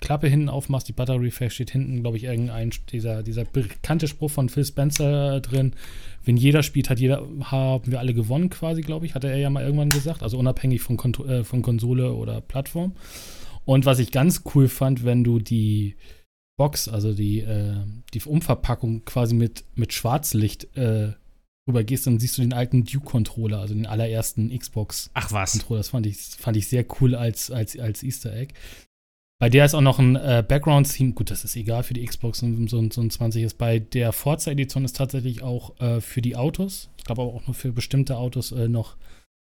Klappe 0.00 0.28
hinten 0.28 0.48
aufmachst, 0.48 0.88
die 0.88 0.92
Battery 0.92 1.30
Face 1.30 1.54
steht 1.54 1.70
hinten, 1.70 2.00
glaube 2.00 2.16
ich, 2.16 2.24
irgendein, 2.24 2.70
dieser, 2.92 3.22
dieser 3.22 3.44
bekannte 3.44 4.08
Spruch 4.08 4.30
von 4.30 4.48
Phil 4.48 4.64
Spencer 4.64 5.40
drin. 5.40 5.72
Wenn 6.24 6.36
jeder 6.36 6.62
spielt, 6.62 6.90
hat 6.90 7.00
jeder, 7.00 7.26
haben 7.42 7.90
wir 7.90 7.98
alle 7.98 8.14
gewonnen 8.14 8.50
quasi, 8.50 8.82
glaube 8.82 9.06
ich, 9.06 9.14
hatte 9.14 9.28
er 9.28 9.38
ja 9.38 9.50
mal 9.50 9.64
irgendwann 9.64 9.88
gesagt. 9.88 10.22
Also 10.22 10.38
unabhängig 10.38 10.82
von, 10.82 10.96
Kont 10.96 11.18
äh, 11.20 11.44
von 11.44 11.62
Konsole 11.62 12.12
oder 12.12 12.40
Plattform. 12.40 12.94
Und 13.64 13.86
was 13.86 13.98
ich 13.98 14.10
ganz 14.10 14.42
cool 14.54 14.68
fand, 14.68 15.04
wenn 15.04 15.24
du 15.24 15.38
die 15.38 15.96
Box, 16.56 16.88
also 16.88 17.14
die, 17.14 17.40
äh, 17.40 17.76
die 18.12 18.22
Umverpackung 18.22 19.04
quasi 19.04 19.34
mit, 19.34 19.64
mit 19.76 19.94
Schwarzlicht 19.94 20.76
äh, 20.76 21.12
rübergehst, 21.66 22.06
dann 22.06 22.18
siehst 22.18 22.36
du 22.36 22.42
den 22.42 22.52
alten 22.52 22.84
Duke-Controller, 22.84 23.60
also 23.60 23.74
den 23.74 23.86
allerersten 23.86 24.56
Xbox 24.56 25.10
Ach 25.14 25.32
was. 25.32 25.52
Controller. 25.52 25.80
Das 25.80 25.88
fand 25.88 26.06
ich, 26.06 26.18
fand 26.18 26.56
ich 26.56 26.68
sehr 26.68 26.84
cool 27.00 27.14
als, 27.14 27.50
als, 27.50 27.78
als 27.78 28.02
Easter 28.02 28.34
Egg. 28.34 28.54
Bei 29.40 29.48
der 29.48 29.64
ist 29.64 29.74
auch 29.74 29.80
noch 29.80 29.98
ein 29.98 30.16
äh, 30.16 30.44
Background-Theme. 30.46 31.14
Gut, 31.14 31.30
das 31.30 31.44
ist 31.44 31.56
egal 31.56 31.82
für 31.82 31.94
die 31.94 32.04
Xbox, 32.04 32.42
ein- 32.42 32.68
so, 32.68 32.78
ein- 32.78 32.90
so 32.90 33.00
ein 33.00 33.10
20 33.10 33.42
ist. 33.42 33.56
Bei 33.58 33.78
der 33.78 34.12
Forza-Edition 34.12 34.84
ist 34.84 34.96
tatsächlich 34.96 35.42
auch 35.42 35.80
äh, 35.80 36.00
für 36.02 36.20
die 36.20 36.36
Autos, 36.36 36.90
ich 36.98 37.04
glaube 37.04 37.22
aber 37.22 37.32
auch 37.34 37.46
nur 37.46 37.54
für 37.54 37.72
bestimmte 37.72 38.16
Autos, 38.18 38.52
äh, 38.52 38.68
noch, 38.68 38.96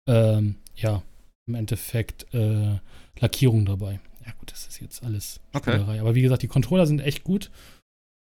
ähm, 0.07 0.55
ja, 0.75 1.01
im 1.47 1.55
Endeffekt 1.55 2.31
äh, 2.33 2.77
Lackierung 3.19 3.65
dabei. 3.65 3.99
Ja, 4.25 4.33
gut, 4.33 4.51
das 4.51 4.67
ist 4.67 4.79
jetzt 4.79 5.03
alles 5.03 5.39
Okay. 5.53 5.71
Spielerei. 5.71 5.99
Aber 5.99 6.13
wie 6.13 6.21
gesagt, 6.21 6.43
die 6.43 6.47
Controller 6.47 6.85
sind 6.85 6.99
echt 6.99 7.23
gut. 7.23 7.49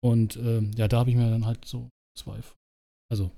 Und 0.03 0.37
ähm, 0.37 0.71
ja, 0.77 0.87
da 0.87 1.01
habe 1.01 1.11
ich 1.11 1.17
mir 1.17 1.29
dann 1.29 1.47
halt 1.47 1.65
so 1.65 1.89
zwei. 2.17 2.39
Also 3.11 3.33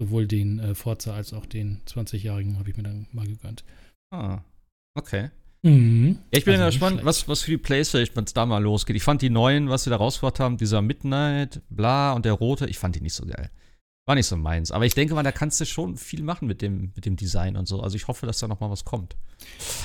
sowohl 0.00 0.26
den 0.26 0.58
äh, 0.58 0.74
Forza 0.74 1.14
als 1.14 1.32
auch 1.32 1.46
den 1.46 1.80
20-Jährigen 1.86 2.58
habe 2.58 2.68
ich 2.68 2.76
mir 2.76 2.82
dann 2.82 3.06
mal 3.12 3.26
gegönnt. 3.26 3.64
Ah, 4.12 4.42
okay. 4.94 5.30
Mhm. 5.62 6.18
Ja, 6.32 6.38
ich 6.38 6.44
bin 6.44 6.54
Also 6.54 6.64
ja 6.64 6.70
gespannt, 6.70 6.92
schlecht. 6.94 7.06
was, 7.06 7.28
was 7.28 7.42
für 7.42 7.50
die 7.52 7.58
Playstation, 7.58 8.16
wenn 8.16 8.24
es 8.24 8.34
da 8.34 8.46
mal 8.46 8.62
losgeht. 8.62 8.96
Ich 8.96 9.02
fand 9.02 9.22
die 9.22 9.30
neuen, 9.30 9.68
was 9.68 9.84
sie 9.84 9.90
da 9.90 9.96
rausgebracht 9.96 10.38
haben, 10.40 10.56
dieser 10.56 10.82
Midnight, 10.82 11.60
bla 11.70 12.12
und 12.12 12.24
der 12.24 12.34
rote, 12.34 12.66
ich 12.66 12.78
fand 12.78 12.94
die 12.96 13.00
nicht 13.00 13.14
so 13.14 13.26
geil. 13.26 13.50
War 14.08 14.14
nicht 14.14 14.26
so 14.26 14.36
meins. 14.36 14.70
Aber 14.70 14.86
ich 14.86 14.94
denke 14.94 15.14
mal, 15.14 15.24
da 15.24 15.32
kannst 15.32 15.60
du 15.60 15.64
schon 15.64 15.96
viel 15.96 16.22
machen 16.22 16.46
mit 16.46 16.62
dem, 16.62 16.92
mit 16.94 17.06
dem 17.06 17.16
Design 17.16 17.56
und 17.56 17.66
so. 17.66 17.80
Also 17.80 17.96
ich 17.96 18.06
hoffe, 18.06 18.24
dass 18.26 18.38
da 18.38 18.46
noch 18.46 18.60
mal 18.60 18.70
was 18.70 18.84
kommt. 18.84 19.16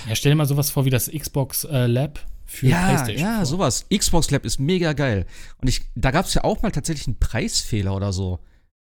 Ja, 0.07 0.13
stell 0.15 0.31
dir 0.31 0.35
mal 0.35 0.45
sowas 0.45 0.69
vor 0.69 0.85
wie 0.85 0.91
das 0.91 1.09
Xbox 1.09 1.63
äh, 1.63 1.87
Lab 1.87 2.19
für 2.45 2.67
ja, 2.67 2.85
PlayStation. 2.89 3.17
ja, 3.27 3.35
vor. 3.37 3.45
sowas. 3.47 3.85
Xbox 3.91 4.29
Lab 4.29 4.45
ist 4.45 4.59
mega 4.59 4.93
geil. 4.93 5.25
Und 5.59 5.69
ich, 5.69 5.81
da 5.95 6.11
gab 6.11 6.25
es 6.27 6.35
ja 6.35 6.43
auch 6.43 6.61
mal 6.61 6.71
tatsächlich 6.71 7.07
einen 7.07 7.17
Preisfehler 7.17 7.95
oder 7.95 8.13
so, 8.13 8.39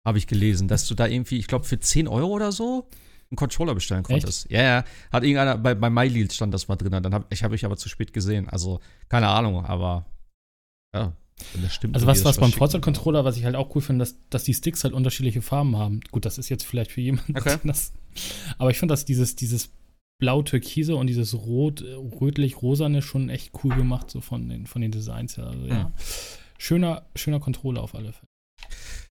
habe 0.04 0.18
ich 0.18 0.26
gelesen, 0.26 0.68
dass 0.68 0.88
du 0.88 0.96
da 0.96 1.06
irgendwie, 1.06 1.38
ich 1.38 1.46
glaube, 1.46 1.66
für 1.66 1.80
10 1.80 2.08
Euro 2.08 2.30
oder 2.32 2.52
so 2.52 2.90
einen 3.32 3.38
Controller 3.38 3.76
bestellen 3.76 4.04
konntest. 4.04 4.50
Ja, 4.50 4.64
ja. 4.64 4.84
Hat 5.12 5.24
irgendeiner, 5.24 5.58
bei, 5.58 5.76
bei 5.76 5.90
MyLead 5.90 6.34
stand 6.34 6.54
das 6.54 6.68
mal 6.68 6.76
drin. 6.76 6.92
Dann 6.92 7.14
hab, 7.14 7.32
ich 7.32 7.44
habe 7.44 7.56
ich 7.56 7.66
aber 7.66 7.78
zu 7.78 7.90
spät 7.90 8.14
gesehen. 8.14 8.50
Also, 8.50 8.80
keine 9.08 9.28
Ahnung, 9.28 9.66
aber 9.66 10.06
ja, 10.96 11.14
das 11.62 11.74
stimmt. 11.74 11.96
Also 11.96 12.08
was, 12.08 12.24
was 12.26 12.38
beim. 12.38 12.52
Forza-Controller, 12.52 13.24
was 13.26 13.38
ich 13.38 13.46
halt 13.46 13.56
auch 13.56 13.74
cool 13.76 13.82
finde, 13.82 14.04
dass, 14.04 14.16
dass 14.30 14.44
die 14.44 14.54
Sticks 14.54 14.84
halt 14.84 14.94
unterschiedliche 14.94 15.42
Farben 15.42 15.78
haben. 15.78 16.02
Gut, 16.12 16.26
das 16.26 16.38
ist 16.38 16.50
jetzt 16.50 16.66
vielleicht 16.66 16.92
für 16.92 17.02
jemanden 17.02 17.38
Okay. 17.38 17.58
das. 17.64 17.94
Aber 18.58 18.72
ich 18.72 18.80
finde, 18.80 18.94
dass 18.94 19.06
dieses, 19.06 19.36
dieses 19.36 19.72
blau-türkise 20.20 20.96
und 20.96 21.08
dieses 21.08 21.34
rot, 21.34 21.82
rötlich-rosane 21.82 23.02
schon 23.02 23.30
echt 23.30 23.52
cool 23.64 23.76
gemacht, 23.76 24.10
so 24.10 24.22
von 24.22 24.50
den, 24.50 24.68
von 24.68 24.82
den 24.82 24.92
Designs 24.92 25.38
her. 25.38 25.48
Also, 25.48 25.66
ja. 25.66 25.84
Mhm. 25.86 25.94
Schöner, 26.58 27.06
schöner 27.16 27.40
Controller 27.40 27.82
auf 27.82 27.96
alle 27.96 28.12
Fälle. 28.12 28.28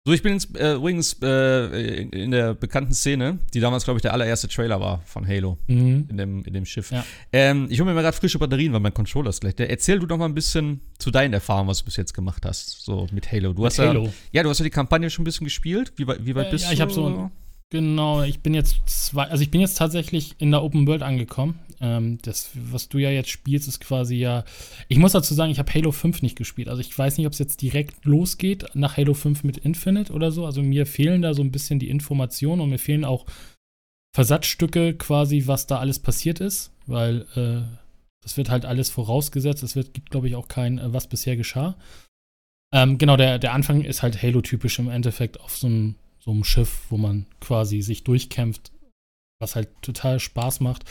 So, 0.05 0.13
ich 0.13 0.21
bin 0.21 0.33
ins, 0.33 0.47
äh, 0.57 0.75
übrigens 0.75 1.17
äh, 1.23 2.01
in, 2.03 2.11
in 2.11 2.31
der 2.33 2.55
bekannten 2.55 2.93
Szene, 2.93 3.39
die 3.55 3.61
damals, 3.61 3.85
glaube 3.85 3.99
ich, 3.99 4.03
der 4.03 4.13
allererste 4.13 4.49
Trailer 4.49 4.81
war 4.81 5.01
von 5.05 5.25
Halo. 5.29 5.59
Mhm. 5.69 6.09
in 6.11 6.17
dem, 6.17 6.45
in 6.45 6.53
dem 6.55 6.65
Schiff. 6.67 6.91
Ja. 6.91 7.05
Ähm, 7.33 7.69
ich 7.71 7.79
hole 7.79 7.89
mir 7.89 7.95
mal 7.95 8.03
gerade 8.03 8.17
frische 8.17 8.41
Batterien, 8.41 8.73
weil 8.73 8.81
mein 8.81 8.93
Controller 8.93 9.31
ist 9.31 9.43
gleich. 9.43 9.55
Der, 9.55 9.71
erzähl 9.71 10.01
du 10.01 10.07
doch 10.07 10.17
mal 10.19 10.25
ein 10.25 10.35
bisschen 10.35 10.81
zu 10.99 11.13
deinen 11.13 11.35
Erfahrungen, 11.35 11.69
was 11.69 11.79
du 11.79 11.85
bis 11.85 11.95
jetzt 11.97 12.15
gemacht 12.15 12.45
hast, 12.45 12.83
so 12.85 13.07
mit 13.13 13.31
Halo. 13.31 13.53
Du 13.53 13.65
hast 13.65 13.79
Halo. 13.79 14.07
ja, 14.07 14.11
ja, 14.33 14.43
du 14.43 14.51
hast 14.51 14.59
ja 14.59 14.65
die 14.65 14.71
Kampagne 14.71 15.09
schon 15.09 15.23
ein 15.23 15.27
bisschen 15.27 15.45
gespielt. 15.45 15.93
Wie, 15.95 16.05
weit- 16.09 16.27
wie 16.27 16.35
weit 16.35 16.49
Äh, 16.49 16.51
bist 16.51 16.65
ja, 16.65 16.71
du? 16.71 16.75
ich 16.75 16.81
hab 16.81 16.91
so- 16.91 17.31
Genau, 17.73 18.23
ich 18.23 18.41
bin 18.41 18.53
jetzt 18.53 18.83
zwei, 18.85 19.25
also 19.29 19.43
ich 19.43 19.51
bin 19.51 19.63
jetzt 19.63 19.79
tatsächlich 19.79 20.35
in 20.37 20.51
der 20.51 20.63
Open 20.63 20.87
World 20.87 21.03
angekommen. 21.03 21.59
Ähm, 21.81 22.19
das, 22.21 22.51
was 22.55 22.91
du 22.91 22.99
ja 22.99 23.09
jetzt 23.09 23.31
spielst, 23.31 23.67
ist 23.67 23.81
quasi 23.81 24.17
ja. 24.17 24.45
Ich 24.89 24.99
muss 24.99 25.13
dazu 25.13 25.33
sagen, 25.33 25.51
ich 25.51 25.59
habe 25.59 25.73
Halo 25.73 25.91
5 25.91 26.21
nicht 26.21 26.37
gespielt. 26.37 26.69
Also 26.69 26.83
ich 26.83 26.99
weiß 26.99 27.17
nicht, 27.17 27.27
ob 27.27 27.33
es 27.33 27.39
jetzt 27.39 27.63
direkt 27.63 28.05
losgeht 28.05 28.67
nach 28.75 28.99
Halo 28.99 29.15
5 29.15 29.43
mit 29.45 29.57
Infinite 29.57 30.13
oder 30.13 30.33
so. 30.33 30.45
Also 30.45 30.63
mir 30.63 30.85
fehlen 30.85 31.23
da 31.23 31.33
so 31.33 31.41
ein 31.41 31.51
bisschen 31.51 31.79
die 31.79 31.89
Informationen 31.89 32.61
und 32.61 32.69
mir 32.69 32.79
fehlen 32.79 33.07
auch 33.07 33.25
Versatzstücke 34.15 34.93
quasi, 34.93 35.45
was 35.47 35.67
da 35.67 35.79
alles 35.79 35.99
passiert 35.99 36.41
ist, 36.41 36.73
weil 36.87 37.23
äh, 37.37 37.63
das 38.23 38.37
wird 38.37 38.51
halt 38.51 38.67
alles 38.67 38.91
vorausgesetzt. 38.91 39.63
Es 39.63 39.77
wird, 39.77 39.95
gibt, 39.95 40.11
glaube 40.11 40.29
ich, 40.29 40.37
auch 40.37 40.49
kein, 40.49 40.77
äh, 40.79 40.93
was 40.93 41.07
bisher 41.07 41.39
geschah. 41.39 41.79
Ähm, 42.71 42.99
genau, 42.99 43.17
der, 43.17 43.39
der 43.39 43.55
Anfang 43.55 43.83
ist 43.83 44.03
halt 44.03 44.23
Halo-typisch 44.23 44.79
im 44.79 44.91
Endeffekt 44.91 45.41
auf 45.41 45.57
so 45.57 45.69
einem, 45.69 45.95
so 46.25 46.31
einem 46.31 46.45
Schiff, 46.45 46.83
wo 46.91 46.97
man 46.97 47.27
quasi 47.41 47.83
sich 47.83 48.05
durchkämpft, 48.05 48.71
was 49.41 49.57
halt 49.57 49.69
total 49.83 50.21
Spaß 50.21 50.61
macht. 50.61 50.85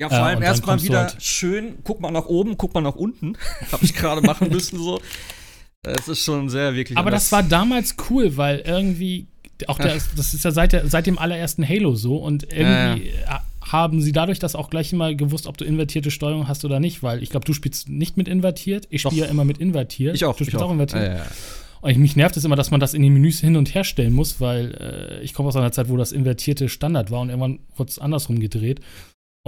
Ja, 0.00 0.08
vor 0.08 0.18
Äh, 0.18 0.22
allem 0.22 0.34
dann 0.40 0.42
erstmal 0.44 0.82
wieder 0.82 1.00
halt- 1.08 1.22
schön, 1.22 1.78
guck 1.82 2.00
mal 2.00 2.12
nach 2.12 2.26
oben, 2.26 2.56
guck 2.56 2.74
mal 2.74 2.80
nach 2.80 2.94
unten. 2.94 3.36
Habe 3.72 3.84
ich 3.84 3.94
gerade 3.94 4.20
machen 4.22 4.48
müssen 4.50 4.78
so. 4.78 5.00
Es 5.84 6.06
ist 6.06 6.24
schon 6.24 6.48
sehr 6.48 6.74
wirklich. 6.74 6.96
Aber 6.96 7.10
das 7.10 7.32
war 7.32 7.42
damals 7.42 7.96
cool, 8.08 8.36
weil 8.36 8.60
irgendwie, 8.60 9.26
auch 9.66 9.78
der, 9.78 9.94
das 10.16 10.34
ist 10.34 10.44
ja 10.44 10.50
seit, 10.52 10.72
der, 10.72 10.86
seit 10.88 11.06
dem 11.06 11.18
allerersten 11.18 11.68
Halo 11.68 11.94
so 11.96 12.16
und 12.18 12.44
irgendwie 12.52 13.08
äh, 13.08 13.14
haben 13.62 14.00
sie 14.00 14.12
dadurch 14.12 14.38
das 14.38 14.54
auch 14.54 14.70
gleich 14.70 14.92
immer 14.92 15.14
gewusst, 15.14 15.46
ob 15.48 15.56
du 15.58 15.64
invertierte 15.64 16.10
Steuerung 16.12 16.46
hast 16.48 16.64
oder 16.64 16.78
nicht, 16.80 17.02
weil 17.02 17.22
ich 17.22 17.30
glaube, 17.30 17.44
du 17.46 17.52
spielst 17.52 17.88
nicht 17.88 18.16
mit 18.16 18.28
invertiert, 18.28 18.86
ich 18.90 19.02
spiele 19.02 19.22
ja 19.22 19.26
immer 19.26 19.44
mit 19.44 19.58
invertiert. 19.58 20.14
ich 20.14 20.24
auch. 20.24 20.36
Du 20.36 20.44
spielst 20.44 20.62
auch, 20.62 20.70
invertiert. 20.70 21.18
Ja, 21.18 21.26
Und 21.80 21.96
mich 21.98 22.16
nervt 22.16 22.36
es 22.36 22.44
immer, 22.44 22.56
dass 22.56 22.70
man 22.70 22.80
das 22.80 22.94
in 22.94 23.02
den 23.02 23.12
Menüs 23.12 23.40
hin 23.40 23.56
und 23.56 23.74
her 23.74 23.84
stellen 23.84 24.12
muss, 24.12 24.40
weil 24.40 24.74
äh, 24.74 25.22
ich 25.22 25.34
komme 25.34 25.48
aus 25.48 25.56
einer 25.56 25.72
Zeit, 25.72 25.88
wo 25.88 25.96
das 25.96 26.12
invertierte 26.12 26.68
Standard 26.68 27.10
war 27.10 27.20
und 27.20 27.28
irgendwann 27.28 27.60
wurde 27.76 27.90
es 27.90 27.98
andersrum 27.98 28.40
gedreht. 28.40 28.80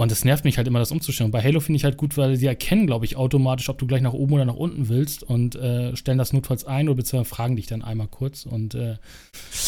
Und 0.01 0.11
es 0.11 0.25
nervt 0.25 0.45
mich 0.45 0.57
halt 0.57 0.67
immer, 0.67 0.79
das 0.79 0.91
umzustellen. 0.91 1.29
Bei 1.29 1.43
Halo 1.43 1.59
finde 1.59 1.77
ich 1.77 1.83
halt 1.83 1.95
gut, 1.95 2.17
weil 2.17 2.35
sie 2.35 2.47
erkennen, 2.47 2.87
glaube 2.87 3.05
ich, 3.05 3.17
automatisch, 3.17 3.69
ob 3.69 3.77
du 3.77 3.85
gleich 3.85 4.01
nach 4.01 4.13
oben 4.13 4.33
oder 4.33 4.45
nach 4.45 4.55
unten 4.55 4.89
willst 4.89 5.21
und 5.21 5.55
äh, 5.55 5.95
stellen 5.95 6.17
das 6.17 6.33
notfalls 6.33 6.65
ein 6.65 6.89
oder 6.89 6.95
beziehungsweise 6.95 7.35
fragen 7.35 7.55
dich 7.55 7.67
dann 7.67 7.83
einmal 7.83 8.07
kurz. 8.07 8.47
Und 8.47 8.73
äh, 8.73 8.95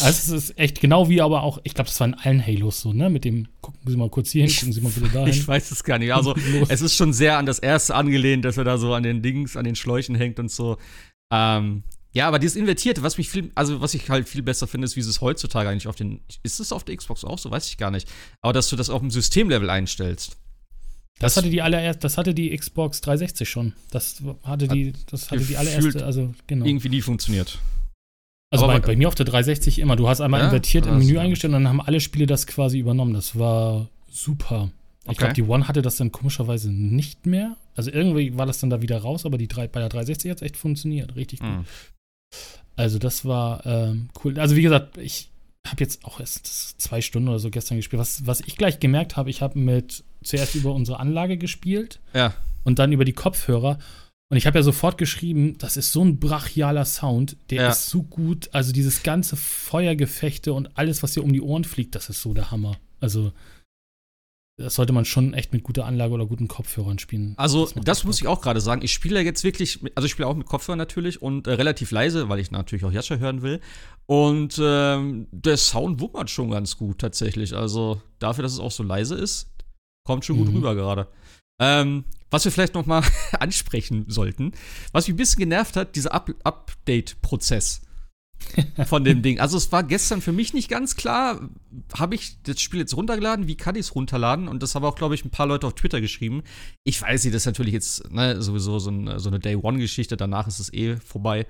also 0.02 0.08
es 0.08 0.28
ist 0.28 0.58
echt 0.58 0.80
genau 0.80 1.08
wie 1.08 1.20
aber 1.20 1.44
auch, 1.44 1.60
ich 1.62 1.74
glaube, 1.74 1.88
das 1.88 2.00
war 2.00 2.08
in 2.08 2.14
allen 2.14 2.44
Halos 2.44 2.80
so, 2.80 2.92
ne? 2.92 3.10
Mit 3.10 3.24
dem, 3.24 3.46
gucken 3.60 3.80
Sie 3.86 3.96
mal 3.96 4.10
kurz 4.10 4.30
hier 4.30 4.44
hin, 4.44 4.52
gucken 4.52 4.72
Sie 4.72 4.80
mal 4.80 4.90
bitte 4.90 5.08
da 5.12 5.26
Ich 5.26 5.46
weiß 5.46 5.70
es 5.70 5.84
gar 5.84 6.00
nicht. 6.00 6.12
Also, 6.12 6.34
es 6.68 6.80
ist 6.80 6.96
schon 6.96 7.12
sehr 7.12 7.38
an 7.38 7.46
das 7.46 7.60
erste 7.60 7.94
angelehnt, 7.94 8.44
dass 8.44 8.56
er 8.56 8.64
da 8.64 8.76
so 8.76 8.92
an 8.92 9.04
den 9.04 9.22
Dings, 9.22 9.56
an 9.56 9.64
den 9.64 9.76
Schläuchen 9.76 10.16
hängt 10.16 10.40
und 10.40 10.50
so. 10.50 10.78
Ähm, 11.32 11.84
ja, 12.14 12.28
aber 12.28 12.38
dieses 12.38 12.54
Invertierte, 12.54 13.02
was 13.02 13.18
mich 13.18 13.28
viel, 13.28 13.50
also 13.56 13.80
was 13.80 13.92
ich 13.92 14.08
halt 14.08 14.28
viel 14.28 14.42
besser 14.42 14.68
finde, 14.68 14.84
ist, 14.84 14.94
wie 14.94 15.00
es 15.00 15.20
heutzutage 15.20 15.68
eigentlich 15.68 15.88
auf 15.88 15.96
den, 15.96 16.20
ist 16.44 16.60
es 16.60 16.70
auf 16.70 16.84
der 16.84 16.96
Xbox 16.96 17.24
auch 17.24 17.38
so, 17.38 17.50
weiß 17.50 17.68
ich 17.68 17.76
gar 17.76 17.90
nicht. 17.90 18.08
Aber 18.40 18.52
dass 18.52 18.68
du 18.68 18.76
das 18.76 18.88
auf 18.88 19.00
dem 19.00 19.10
Systemlevel 19.10 19.68
einstellst. 19.68 20.38
Das, 21.18 21.34
das 21.34 21.36
hatte 21.38 21.50
die 21.50 21.60
allererste, 21.60 22.00
das 22.00 22.16
hatte 22.16 22.32
die 22.32 22.56
Xbox 22.56 23.00
360 23.00 23.48
schon. 23.48 23.72
Das 23.90 24.22
hatte 24.44 24.68
die, 24.68 24.92
das 25.10 25.30
hatte 25.30 25.44
die 25.44 25.56
allererste, 25.56 26.04
also 26.04 26.32
genau. 26.46 26.64
Irgendwie 26.64 26.88
nie 26.88 27.02
funktioniert. 27.02 27.58
Also 28.50 28.66
bei, 28.68 28.78
bei, 28.78 28.94
mir 28.94 29.08
auf 29.08 29.16
der 29.16 29.26
360 29.26 29.80
immer. 29.80 29.96
Du 29.96 30.08
hast 30.08 30.20
einmal 30.20 30.38
ja? 30.40 30.46
invertiert 30.46 30.86
im 30.86 30.98
Menü 30.98 31.18
eingestellt 31.18 31.52
und 31.52 31.64
dann 31.64 31.68
haben 31.68 31.80
alle 31.80 31.98
Spiele 31.98 32.26
das 32.26 32.46
quasi 32.46 32.78
übernommen. 32.78 33.12
Das 33.12 33.36
war 33.36 33.88
super. 34.08 34.70
Ich 35.02 35.10
okay. 35.10 35.18
glaube, 35.18 35.34
die 35.34 35.42
One 35.42 35.66
hatte 35.66 35.82
das 35.82 35.96
dann 35.96 36.12
komischerweise 36.12 36.70
nicht 36.72 37.26
mehr. 37.26 37.56
Also 37.74 37.90
irgendwie 37.90 38.36
war 38.38 38.46
das 38.46 38.60
dann 38.60 38.70
da 38.70 38.80
wieder 38.80 38.98
raus, 38.98 39.26
aber 39.26 39.36
die 39.36 39.48
drei, 39.48 39.66
bei 39.66 39.80
der 39.80 39.88
360 39.88 40.30
hat 40.30 40.38
es 40.38 40.42
echt 40.42 40.56
funktioniert. 40.56 41.16
Richtig 41.16 41.40
gut. 41.40 41.48
Mhm. 41.48 41.64
Also 42.76 42.98
das 42.98 43.24
war 43.24 43.64
ähm, 43.66 44.08
cool. 44.24 44.38
Also 44.38 44.56
wie 44.56 44.62
gesagt, 44.62 44.98
ich 44.98 45.30
habe 45.66 45.82
jetzt 45.82 46.04
auch 46.04 46.20
erst 46.20 46.46
zwei 46.80 47.00
Stunden 47.00 47.28
oder 47.28 47.38
so 47.38 47.50
gestern 47.50 47.76
gespielt. 47.76 48.00
Was, 48.00 48.26
was 48.26 48.40
ich 48.40 48.56
gleich 48.56 48.80
gemerkt 48.80 49.16
habe, 49.16 49.30
ich 49.30 49.42
habe 49.42 49.58
mit 49.58 50.04
zuerst 50.22 50.54
über 50.54 50.72
unsere 50.74 51.00
Anlage 51.00 51.38
gespielt 51.38 52.00
ja. 52.12 52.34
und 52.64 52.78
dann 52.78 52.92
über 52.92 53.04
die 53.04 53.12
Kopfhörer. 53.12 53.78
Und 54.30 54.36
ich 54.36 54.46
habe 54.46 54.58
ja 54.58 54.62
sofort 54.62 54.98
geschrieben, 54.98 55.56
das 55.58 55.76
ist 55.76 55.92
so 55.92 56.04
ein 56.04 56.18
brachialer 56.18 56.84
Sound, 56.84 57.36
der 57.50 57.62
ja. 57.62 57.68
ist 57.70 57.86
so 57.88 58.02
gut. 58.02 58.48
Also 58.52 58.72
dieses 58.72 59.02
ganze 59.02 59.36
Feuergefechte 59.36 60.52
und 60.52 60.76
alles, 60.76 61.02
was 61.02 61.14
hier 61.14 61.24
um 61.24 61.32
die 61.32 61.42
Ohren 61.42 61.64
fliegt, 61.64 61.94
das 61.94 62.08
ist 62.08 62.20
so 62.20 62.34
der 62.34 62.50
Hammer. 62.50 62.76
Also 63.00 63.32
das 64.56 64.74
sollte 64.74 64.92
man 64.92 65.04
schon 65.04 65.34
echt 65.34 65.52
mit 65.52 65.64
guter 65.64 65.84
Anlage 65.84 66.14
oder 66.14 66.26
guten 66.26 66.46
Kopfhörern 66.46 66.98
spielen. 67.00 67.34
Also, 67.36 67.66
das, 67.66 67.84
das 67.84 68.04
muss 68.04 68.20
ich 68.20 68.28
auch 68.28 68.40
gerade 68.40 68.60
sagen. 68.60 68.82
Ich 68.82 68.92
spiele 68.92 69.20
jetzt 69.20 69.42
wirklich, 69.42 69.80
also 69.96 70.06
ich 70.06 70.12
spiele 70.12 70.28
auch 70.28 70.34
mit 70.34 70.46
Kopfhörern 70.46 70.78
natürlich 70.78 71.20
und 71.20 71.46
äh, 71.46 71.52
relativ 71.52 71.90
leise, 71.90 72.28
weil 72.28 72.38
ich 72.38 72.52
natürlich 72.52 72.84
auch 72.84 72.92
Jascha 72.92 73.16
hören 73.16 73.42
will. 73.42 73.60
Und 74.06 74.60
ähm, 74.62 75.26
der 75.32 75.56
Sound 75.56 76.00
wummert 76.00 76.30
schon 76.30 76.50
ganz 76.50 76.76
gut 76.76 77.00
tatsächlich. 77.00 77.54
Also 77.54 78.00
dafür, 78.20 78.42
dass 78.42 78.52
es 78.52 78.60
auch 78.60 78.70
so 78.70 78.84
leise 78.84 79.16
ist, 79.16 79.50
kommt 80.06 80.24
schon 80.24 80.36
gut 80.36 80.48
mhm. 80.48 80.56
rüber 80.56 80.74
gerade. 80.76 81.08
Ähm, 81.60 82.04
was 82.30 82.44
wir 82.44 82.52
vielleicht 82.52 82.74
noch 82.74 82.86
mal 82.86 83.02
ansprechen 83.40 84.06
sollten, 84.08 84.52
was 84.92 85.08
mich 85.08 85.14
ein 85.14 85.18
bisschen 85.18 85.40
genervt 85.40 85.76
hat, 85.76 85.96
dieser 85.96 86.12
Up 86.12 86.30
Update-Prozess 86.44 87.82
von 88.86 89.04
dem 89.04 89.22
Ding. 89.22 89.40
Also 89.40 89.56
es 89.56 89.72
war 89.72 89.82
gestern 89.82 90.20
für 90.20 90.32
mich 90.32 90.54
nicht 90.54 90.68
ganz 90.68 90.96
klar, 90.96 91.48
habe 91.96 92.14
ich 92.14 92.42
das 92.42 92.60
Spiel 92.60 92.80
jetzt 92.80 92.96
runtergeladen, 92.96 93.48
wie 93.48 93.56
kann 93.56 93.74
ich 93.74 93.82
es 93.82 93.94
runterladen? 93.94 94.48
Und 94.48 94.62
das 94.62 94.74
haben 94.74 94.84
auch, 94.84 94.96
glaube 94.96 95.14
ich, 95.14 95.24
ein 95.24 95.30
paar 95.30 95.46
Leute 95.46 95.66
auf 95.66 95.74
Twitter 95.74 96.00
geschrieben. 96.00 96.42
Ich 96.84 97.00
weiß 97.00 97.24
nicht, 97.24 97.34
das 97.34 97.42
ist 97.42 97.46
natürlich 97.46 97.72
jetzt 97.72 98.10
ne, 98.12 98.40
sowieso 98.42 98.78
so, 98.78 98.90
ein, 98.90 99.18
so 99.18 99.28
eine 99.28 99.40
Day-One-Geschichte, 99.40 100.16
danach 100.16 100.46
ist 100.46 100.58
es 100.58 100.72
eh 100.72 100.96
vorbei. 100.96 101.46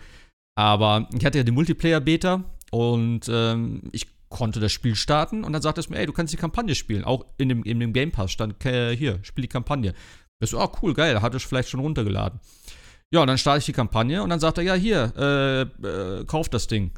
Aber 0.56 1.08
ich 1.16 1.24
hatte 1.24 1.38
ja 1.38 1.44
die 1.44 1.52
Multiplayer-Beta 1.52 2.44
und 2.70 3.28
ähm, 3.28 3.82
ich 3.92 4.06
konnte 4.28 4.60
das 4.60 4.72
Spiel 4.72 4.96
starten 4.96 5.44
und 5.44 5.52
dann 5.52 5.62
sagte 5.62 5.80
es 5.80 5.88
mir, 5.88 5.98
ey, 5.98 6.06
du 6.06 6.12
kannst 6.12 6.32
die 6.32 6.38
Kampagne 6.38 6.74
spielen. 6.74 7.04
Auch 7.04 7.24
in 7.38 7.48
dem, 7.48 7.62
in 7.62 7.80
dem 7.80 7.92
Game 7.92 8.10
Pass 8.10 8.32
stand, 8.32 8.64
äh, 8.64 8.96
hier, 8.96 9.18
spiel 9.22 9.42
die 9.42 9.48
Kampagne. 9.48 9.94
Ich 10.40 10.50
so, 10.50 10.58
ah, 10.58 10.70
cool, 10.82 10.94
geil, 10.94 11.22
hatte 11.22 11.36
ich 11.36 11.46
vielleicht 11.46 11.68
schon 11.68 11.80
runtergeladen. 11.80 12.40
Ja, 13.14 13.20
und 13.20 13.28
dann 13.28 13.38
starte 13.38 13.60
ich 13.60 13.64
die 13.66 13.72
Kampagne 13.72 14.20
und 14.24 14.30
dann 14.30 14.40
sagt 14.40 14.58
er, 14.58 14.64
ja, 14.64 14.74
hier, 14.74 15.12
äh, 15.16 15.60
äh, 15.86 16.24
kauf 16.24 16.48
das 16.48 16.66
Ding. 16.66 16.90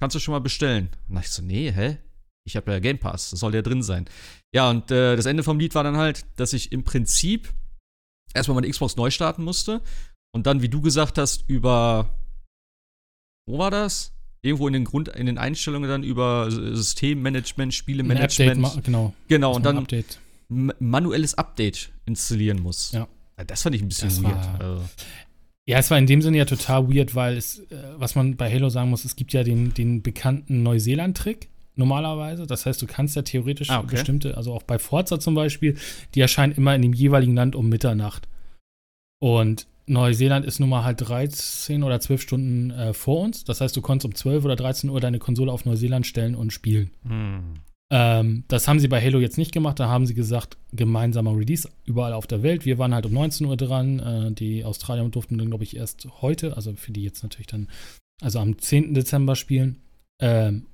Kannst 0.00 0.16
du 0.16 0.18
schon 0.18 0.32
mal 0.32 0.40
bestellen? 0.40 0.88
Und 1.08 1.20
ich 1.20 1.28
so, 1.30 1.40
nee, 1.40 1.70
hä? 1.70 1.98
Ich 2.44 2.56
habe 2.56 2.72
ja 2.72 2.80
Game 2.80 2.98
Pass, 2.98 3.30
das 3.30 3.38
soll 3.38 3.54
ja 3.54 3.62
drin 3.62 3.84
sein. 3.84 4.06
Ja, 4.52 4.68
und 4.68 4.90
äh, 4.90 5.14
das 5.14 5.24
Ende 5.24 5.44
vom 5.44 5.60
Lied 5.60 5.76
war 5.76 5.84
dann 5.84 5.96
halt, 5.96 6.26
dass 6.34 6.52
ich 6.52 6.72
im 6.72 6.82
Prinzip 6.82 7.54
erstmal 8.34 8.56
meine 8.56 8.68
Xbox 8.68 8.96
neu 8.96 9.12
starten 9.12 9.44
musste 9.44 9.82
und 10.34 10.48
dann, 10.48 10.62
wie 10.62 10.68
du 10.68 10.80
gesagt 10.80 11.16
hast, 11.16 11.44
über 11.46 12.10
wo 13.46 13.58
war 13.58 13.70
das? 13.70 14.12
Irgendwo 14.40 14.66
in 14.66 14.72
den 14.72 14.84
Grund, 14.84 15.06
in 15.10 15.26
den 15.26 15.38
Einstellungen 15.38 15.88
dann 15.88 16.02
über 16.02 16.50
Systemmanagement, 16.50 17.72
Spielemanagement. 17.72 18.64
Update, 18.64 18.84
genau. 18.84 19.14
Genau, 19.28 19.54
und 19.54 19.64
dann 19.64 19.78
Update. 19.78 20.18
manuelles 20.48 21.34
Update 21.34 21.92
installieren 22.04 22.60
muss. 22.60 22.90
Ja. 22.90 23.06
Das 23.46 23.62
fand 23.62 23.76
ich 23.76 23.82
ein 23.82 23.88
bisschen 23.88 24.08
das 24.08 24.22
weird. 24.22 24.60
Also. 24.60 24.82
Ja, 25.64 25.78
es 25.78 25.90
war 25.90 25.98
in 25.98 26.06
dem 26.06 26.22
Sinne 26.22 26.38
ja 26.38 26.44
total 26.44 26.92
weird, 26.92 27.14
weil 27.14 27.36
es, 27.36 27.60
äh, 27.70 27.76
was 27.96 28.14
man 28.14 28.36
bei 28.36 28.52
Halo 28.52 28.68
sagen 28.68 28.90
muss, 28.90 29.04
es 29.04 29.14
gibt 29.14 29.32
ja 29.32 29.44
den, 29.44 29.74
den 29.74 30.02
bekannten 30.02 30.62
Neuseeland-Trick 30.62 31.48
normalerweise. 31.76 32.46
Das 32.46 32.66
heißt, 32.66 32.82
du 32.82 32.86
kannst 32.86 33.14
ja 33.14 33.22
theoretisch 33.22 33.70
ah, 33.70 33.78
okay. 33.78 33.92
bestimmte, 33.92 34.36
also 34.36 34.52
auch 34.52 34.64
bei 34.64 34.78
Forza 34.78 35.20
zum 35.20 35.34
Beispiel, 35.34 35.76
die 36.14 36.20
erscheinen 36.20 36.52
immer 36.52 36.74
in 36.74 36.82
dem 36.82 36.92
jeweiligen 36.92 37.34
Land 37.34 37.54
um 37.54 37.68
Mitternacht. 37.68 38.28
Und 39.20 39.68
Neuseeland 39.86 40.44
ist 40.44 40.58
nun 40.58 40.68
mal 40.68 40.84
halt 40.84 41.00
13 41.00 41.82
oder 41.82 42.00
12 42.00 42.22
Stunden 42.22 42.70
äh, 42.70 42.92
vor 42.92 43.20
uns. 43.20 43.44
Das 43.44 43.60
heißt, 43.60 43.76
du 43.76 43.82
konntest 43.82 44.06
um 44.06 44.14
12 44.14 44.44
oder 44.44 44.56
13 44.56 44.90
Uhr 44.90 45.00
deine 45.00 45.18
Konsole 45.18 45.52
auf 45.52 45.64
Neuseeland 45.64 46.06
stellen 46.06 46.34
und 46.34 46.52
spielen. 46.52 46.90
Hm. 47.06 47.54
Ähm, 47.94 48.44
das 48.48 48.66
haben 48.68 48.80
sie 48.80 48.88
bei 48.88 49.02
Halo 49.02 49.20
jetzt 49.20 49.36
nicht 49.36 49.52
gemacht. 49.52 49.78
Da 49.78 49.86
haben 49.86 50.06
sie 50.06 50.14
gesagt, 50.14 50.56
gemeinsamer 50.72 51.36
Release 51.36 51.68
überall 51.84 52.14
auf 52.14 52.26
der 52.26 52.42
Welt. 52.42 52.64
Wir 52.64 52.78
waren 52.78 52.94
halt 52.94 53.04
um 53.04 53.12
19 53.12 53.46
Uhr 53.46 53.56
dran. 53.58 53.98
Äh, 53.98 54.32
die 54.32 54.64
Australier 54.64 55.06
durften 55.10 55.36
dann, 55.36 55.50
glaube 55.50 55.64
ich, 55.64 55.76
erst 55.76 56.08
heute, 56.22 56.56
also 56.56 56.72
für 56.74 56.90
die 56.90 57.02
jetzt 57.02 57.22
natürlich 57.22 57.48
dann, 57.48 57.68
also 58.22 58.38
am 58.38 58.58
10. 58.58 58.94
Dezember 58.94 59.36
spielen. 59.36 59.82
Ähm, 60.22 60.66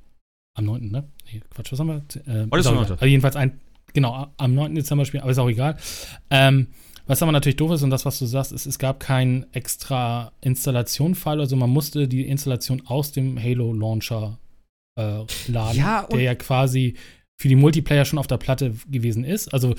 am 0.55 0.67
9. 0.67 0.91
ne? 0.93 1.09
Nee, 1.33 1.43
Quatsch, 1.51 1.73
was 1.73 1.81
haben 1.81 1.89
wir? 1.89 1.97
Äh, 2.27 2.47
heute 2.53 2.61
ist 2.61 2.67
also 2.69 3.05
jedenfalls 3.05 3.35
ein, 3.35 3.61
genau, 3.93 4.29
am 4.37 4.55
9. 4.55 4.77
Dezember 4.77 5.05
spielen, 5.05 5.25
aber 5.25 5.33
ist 5.33 5.39
auch 5.39 5.49
egal. 5.49 5.77
Ähm, 6.31 6.69
was 7.09 7.21
aber 7.21 7.33
natürlich 7.33 7.57
doof 7.57 7.73
ist 7.73 7.83
und 7.83 7.91
das, 7.91 8.05
was 8.05 8.21
du 8.21 8.27
sagst, 8.27 8.53
ist, 8.53 8.67
es 8.67 8.79
gab 8.79 9.01
keinen 9.01 9.47
extra 9.53 10.31
Installation-File, 10.41 11.41
also 11.41 11.57
man 11.57 11.71
musste 11.71 12.07
die 12.07 12.29
Installation 12.29 12.83
aus 12.87 13.11
dem 13.11 13.43
Halo 13.43 13.73
Launcher 13.73 14.39
äh, 14.99 15.51
laden, 15.51 15.79
ja, 15.79 16.07
der 16.11 16.21
ja 16.21 16.35
quasi 16.35 16.97
für 17.41 17.49
die 17.49 17.57
Multiplayer 17.57 18.05
schon 18.05 18.19
auf 18.19 18.27
der 18.27 18.37
Platte 18.37 18.75
gewesen 18.91 19.25
ist. 19.25 19.55
Also 19.55 19.75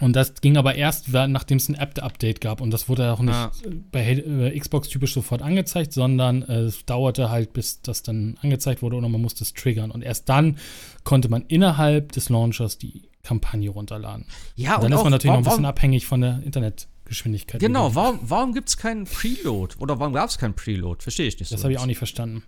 und 0.00 0.16
das 0.16 0.40
ging 0.40 0.56
aber 0.56 0.74
erst, 0.74 1.12
nachdem 1.12 1.58
es 1.58 1.68
ein 1.68 1.74
App-Update 1.74 2.40
gab. 2.40 2.60
Und 2.60 2.72
das 2.72 2.88
wurde 2.88 3.12
auch 3.12 3.20
nicht 3.20 3.34
ja. 3.34 3.52
bei 3.92 4.04
äh, 4.04 4.58
Xbox 4.58 4.88
typisch 4.88 5.14
sofort 5.14 5.42
angezeigt, 5.42 5.92
sondern 5.92 6.42
äh, 6.42 6.60
es 6.60 6.84
dauerte 6.86 7.30
halt, 7.30 7.52
bis 7.52 7.82
das 7.82 8.02
dann 8.02 8.36
angezeigt 8.40 8.82
wurde 8.82 8.96
oder 8.96 9.08
man 9.08 9.20
musste 9.20 9.44
es 9.44 9.52
triggern. 9.52 9.90
Und 9.90 10.02
erst 10.02 10.28
dann 10.28 10.58
konnte 11.04 11.28
man 11.28 11.42
innerhalb 11.42 12.12
des 12.12 12.30
Launchers 12.30 12.78
die 12.78 13.10
Kampagne 13.22 13.70
runterladen. 13.70 14.26
Ja, 14.56 14.76
und 14.76 14.84
dann 14.84 14.92
und 14.92 14.98
ist 14.98 15.04
man 15.04 15.12
natürlich 15.12 15.30
warum, 15.30 15.44
noch 15.44 15.50
ein 15.50 15.54
bisschen 15.54 15.66
abhängig 15.66 16.06
von 16.06 16.20
der 16.20 16.42
Internetgeschwindigkeit. 16.42 17.60
Genau, 17.60 17.94
warum, 17.94 18.18
warum 18.22 18.54
gibt 18.54 18.70
es 18.70 18.76
keinen 18.76 19.04
Preload? 19.04 19.76
Oder 19.78 20.00
warum 20.00 20.14
gab 20.14 20.28
es 20.28 20.38
keinen 20.38 20.54
Preload? 20.54 21.02
Verstehe 21.02 21.28
ich 21.28 21.38
nicht 21.38 21.48
so. 21.48 21.54
Das 21.54 21.62
habe 21.62 21.74
ich 21.74 21.78
auch 21.78 21.86
nicht 21.86 21.98
verstanden. 21.98 22.42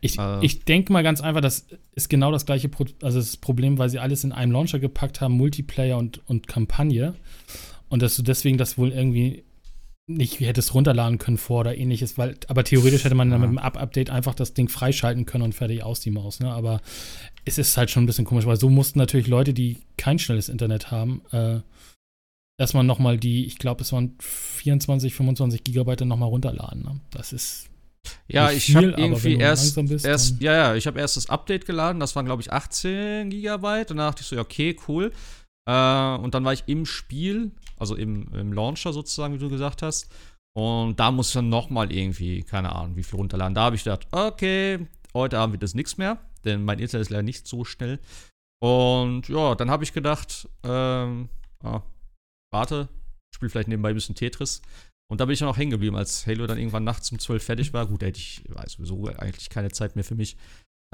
Ich, 0.00 0.18
äh. 0.18 0.44
ich 0.44 0.64
denke 0.64 0.92
mal 0.92 1.02
ganz 1.02 1.20
einfach, 1.20 1.40
das 1.40 1.66
ist 1.94 2.08
genau 2.08 2.30
das 2.30 2.46
gleiche 2.46 2.68
Pro 2.68 2.84
also 3.02 3.18
das 3.18 3.36
Problem, 3.36 3.78
weil 3.78 3.88
sie 3.88 3.98
alles 3.98 4.24
in 4.24 4.32
einem 4.32 4.52
Launcher 4.52 4.78
gepackt 4.78 5.20
haben, 5.20 5.34
Multiplayer 5.34 5.98
und, 5.98 6.20
und 6.28 6.46
Kampagne. 6.46 7.14
Und 7.88 8.02
dass 8.02 8.16
du 8.16 8.22
deswegen 8.22 8.58
das 8.58 8.78
wohl 8.78 8.92
irgendwie 8.92 9.44
nicht 10.06 10.40
hättest 10.40 10.74
runterladen 10.74 11.18
können 11.18 11.38
vor 11.38 11.60
oder 11.60 11.78
ähnliches, 11.78 12.18
weil, 12.18 12.36
aber 12.48 12.62
theoretisch 12.64 13.04
hätte 13.04 13.14
man 13.14 13.30
dann 13.30 13.40
mit 13.40 13.48
dem 13.48 13.58
Up-Update 13.58 14.10
einfach 14.10 14.34
das 14.34 14.52
Ding 14.52 14.68
freischalten 14.68 15.24
können 15.24 15.44
und 15.44 15.54
fertig 15.54 15.82
aus 15.82 16.00
die 16.00 16.10
Maus, 16.10 16.40
ne? 16.40 16.52
Aber 16.52 16.82
es 17.46 17.56
ist 17.56 17.76
halt 17.76 17.90
schon 17.90 18.04
ein 18.04 18.06
bisschen 18.06 18.26
komisch, 18.26 18.44
weil 18.44 18.58
so 18.58 18.68
mussten 18.68 18.98
natürlich 18.98 19.28
Leute, 19.28 19.54
die 19.54 19.78
kein 19.96 20.18
schnelles 20.18 20.50
Internet 20.50 20.90
haben, 20.90 21.22
äh, 21.32 21.60
erstmal 22.58 22.84
nochmal 22.84 23.18
die, 23.18 23.46
ich 23.46 23.58
glaube, 23.58 23.82
es 23.82 23.92
waren 23.92 24.14
24, 24.20 25.14
25 25.14 25.64
Gigabyte 25.64 26.02
nochmal 26.02 26.28
runterladen. 26.28 26.82
Ne? 26.82 27.00
Das 27.10 27.32
ist 27.32 27.70
ja, 28.28 28.50
ich 28.50 28.74
habe 28.74 28.94
irgendwie 28.96 29.36
erst, 29.36 29.74
bist, 29.86 30.04
erst 30.04 30.40
ja, 30.40 30.52
ja, 30.52 30.74
ich 30.74 30.86
habe 30.86 30.98
erst 30.98 31.16
das 31.16 31.28
Update 31.28 31.66
geladen, 31.66 32.00
das 32.00 32.14
waren 32.16 32.26
glaube 32.26 32.42
ich 32.42 32.52
18 32.52 33.30
Gigabyte. 33.30 33.90
Danach 33.90 34.10
dachte 34.10 34.22
ich 34.22 34.28
so, 34.28 34.38
okay, 34.38 34.76
cool. 34.88 35.12
Äh, 35.68 36.16
und 36.16 36.34
dann 36.34 36.44
war 36.44 36.52
ich 36.52 36.64
im 36.66 36.86
Spiel, 36.86 37.52
also 37.78 37.94
im, 37.94 38.32
im 38.34 38.52
Launcher 38.52 38.92
sozusagen, 38.92 39.34
wie 39.34 39.38
du 39.38 39.48
gesagt 39.48 39.82
hast. 39.82 40.08
Und 40.56 41.00
da 41.00 41.10
muss 41.10 41.28
ich 41.28 41.34
dann 41.34 41.48
nochmal 41.48 41.92
irgendwie, 41.92 42.42
keine 42.42 42.72
Ahnung, 42.74 42.96
wie 42.96 43.02
viel 43.02 43.18
runterladen. 43.18 43.54
Da 43.54 43.62
habe 43.62 43.76
ich 43.76 43.84
gedacht, 43.84 44.06
okay, 44.12 44.86
heute 45.12 45.38
Abend 45.38 45.54
wird 45.54 45.62
das 45.62 45.74
nichts 45.74 45.96
mehr, 45.96 46.18
denn 46.44 46.64
mein 46.64 46.78
Internet 46.78 47.06
ist 47.06 47.10
leider 47.10 47.22
nicht 47.22 47.48
so 47.48 47.64
schnell. 47.64 47.98
Und 48.62 49.28
ja, 49.28 49.54
dann 49.56 49.70
habe 49.70 49.84
ich 49.84 49.92
gedacht, 49.92 50.48
ähm, 50.62 51.28
ah, 51.62 51.82
warte, 52.52 52.88
spiel 53.34 53.48
vielleicht 53.48 53.68
nebenbei 53.68 53.90
ein 53.90 53.94
bisschen 53.94 54.14
Tetris. 54.14 54.62
Und 55.10 55.20
da 55.20 55.26
bin 55.26 55.34
ich 55.34 55.38
dann 55.38 55.48
auch 55.48 55.56
hängen 55.56 55.70
geblieben, 55.70 55.96
als 55.96 56.26
Halo 56.26 56.46
dann 56.46 56.58
irgendwann 56.58 56.84
nachts 56.84 57.12
um 57.12 57.18
12 57.18 57.44
fertig 57.44 57.72
war. 57.72 57.86
Gut, 57.86 58.02
da 58.02 58.06
hätte 58.06 58.18
ich 58.18 58.42
weiß, 58.48 58.72
sowieso 58.72 59.06
eigentlich 59.06 59.50
keine 59.50 59.70
Zeit 59.70 59.96
mehr 59.96 60.04
für 60.04 60.14
mich. 60.14 60.36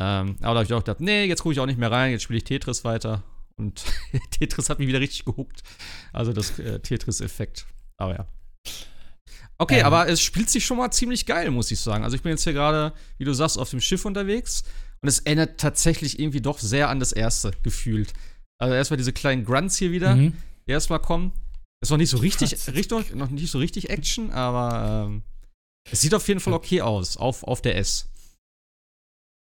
Ähm, 0.01 0.37
aber 0.41 0.55
da 0.55 0.61
habe 0.61 0.65
ich 0.65 0.73
auch 0.73 0.81
gedacht, 0.81 1.01
nee, 1.01 1.25
jetzt 1.25 1.43
gucke 1.43 1.53
ich 1.53 1.61
auch 1.61 1.67
nicht 1.67 1.79
mehr 1.79 1.91
rein, 1.91 2.11
jetzt 2.11 2.23
spiele 2.23 2.39
ich 2.39 2.45
Tetris 2.45 2.85
weiter. 2.85 3.23
Und 3.57 3.85
Tetris 4.31 4.69
hat 4.71 4.79
mich 4.79 4.89
wieder 4.89 5.01
richtig 5.01 5.25
gehuckt. 5.25 5.63
Also 6.13 6.33
das 6.33 6.59
äh, 6.59 6.81
Tetris-Effekt. 6.81 7.67
Aber 7.99 8.15
ja. 8.15 8.27
Okay, 9.59 9.81
ähm. 9.81 9.87
aber 9.87 10.09
es 10.09 10.23
spielt 10.23 10.49
sich 10.49 10.65
schon 10.65 10.79
mal 10.79 10.91
ziemlich 10.91 11.27
geil, 11.27 11.51
muss 11.51 11.71
ich 11.71 11.79
sagen. 11.79 12.03
Also 12.03 12.17
ich 12.17 12.23
bin 12.23 12.31
jetzt 12.31 12.45
hier 12.45 12.55
gerade, 12.55 12.95
wie 13.19 13.25
du 13.25 13.35
sagst, 13.35 13.59
auf 13.59 13.71
dem 13.71 13.81
Schiff 13.81 14.05
unterwegs. 14.05 14.65
Und 15.03 15.09
es 15.09 15.21
erinnert 15.21 15.61
tatsächlich 15.61 16.19
irgendwie 16.19 16.41
doch 16.41 16.59
sehr 16.59 16.89
an 16.89 16.99
das 16.99 17.13
erste 17.13 17.53
gefühlt. 17.63 18.13
Also 18.59 18.75
erstmal 18.75 18.99
diese 18.99 19.13
kleinen 19.13 19.45
Grunts 19.45 19.77
hier 19.77 19.93
wieder, 19.93 20.17
mhm. 20.17 20.35
die 20.67 20.73
erstmal 20.73 21.01
kommen. 21.01 21.33
Ist 21.83 21.91
noch 21.91 21.97
nicht 21.97 22.11
so 22.11 22.19
richtig, 22.19 22.55
Richtung, 22.75 23.05
noch 23.15 23.31
nicht 23.31 23.51
so 23.51 23.59
richtig 23.59 23.89
Action, 23.89 24.31
aber 24.33 25.07
ähm, 25.07 25.23
es 25.91 26.03
sieht 26.03 26.15
auf 26.15 26.29
jeden 26.29 26.41
Fall 26.41 26.53
okay 26.53 26.83
aus, 26.83 27.17
auf, 27.17 27.43
auf 27.45 27.63
der 27.63 27.77
S. 27.77 28.09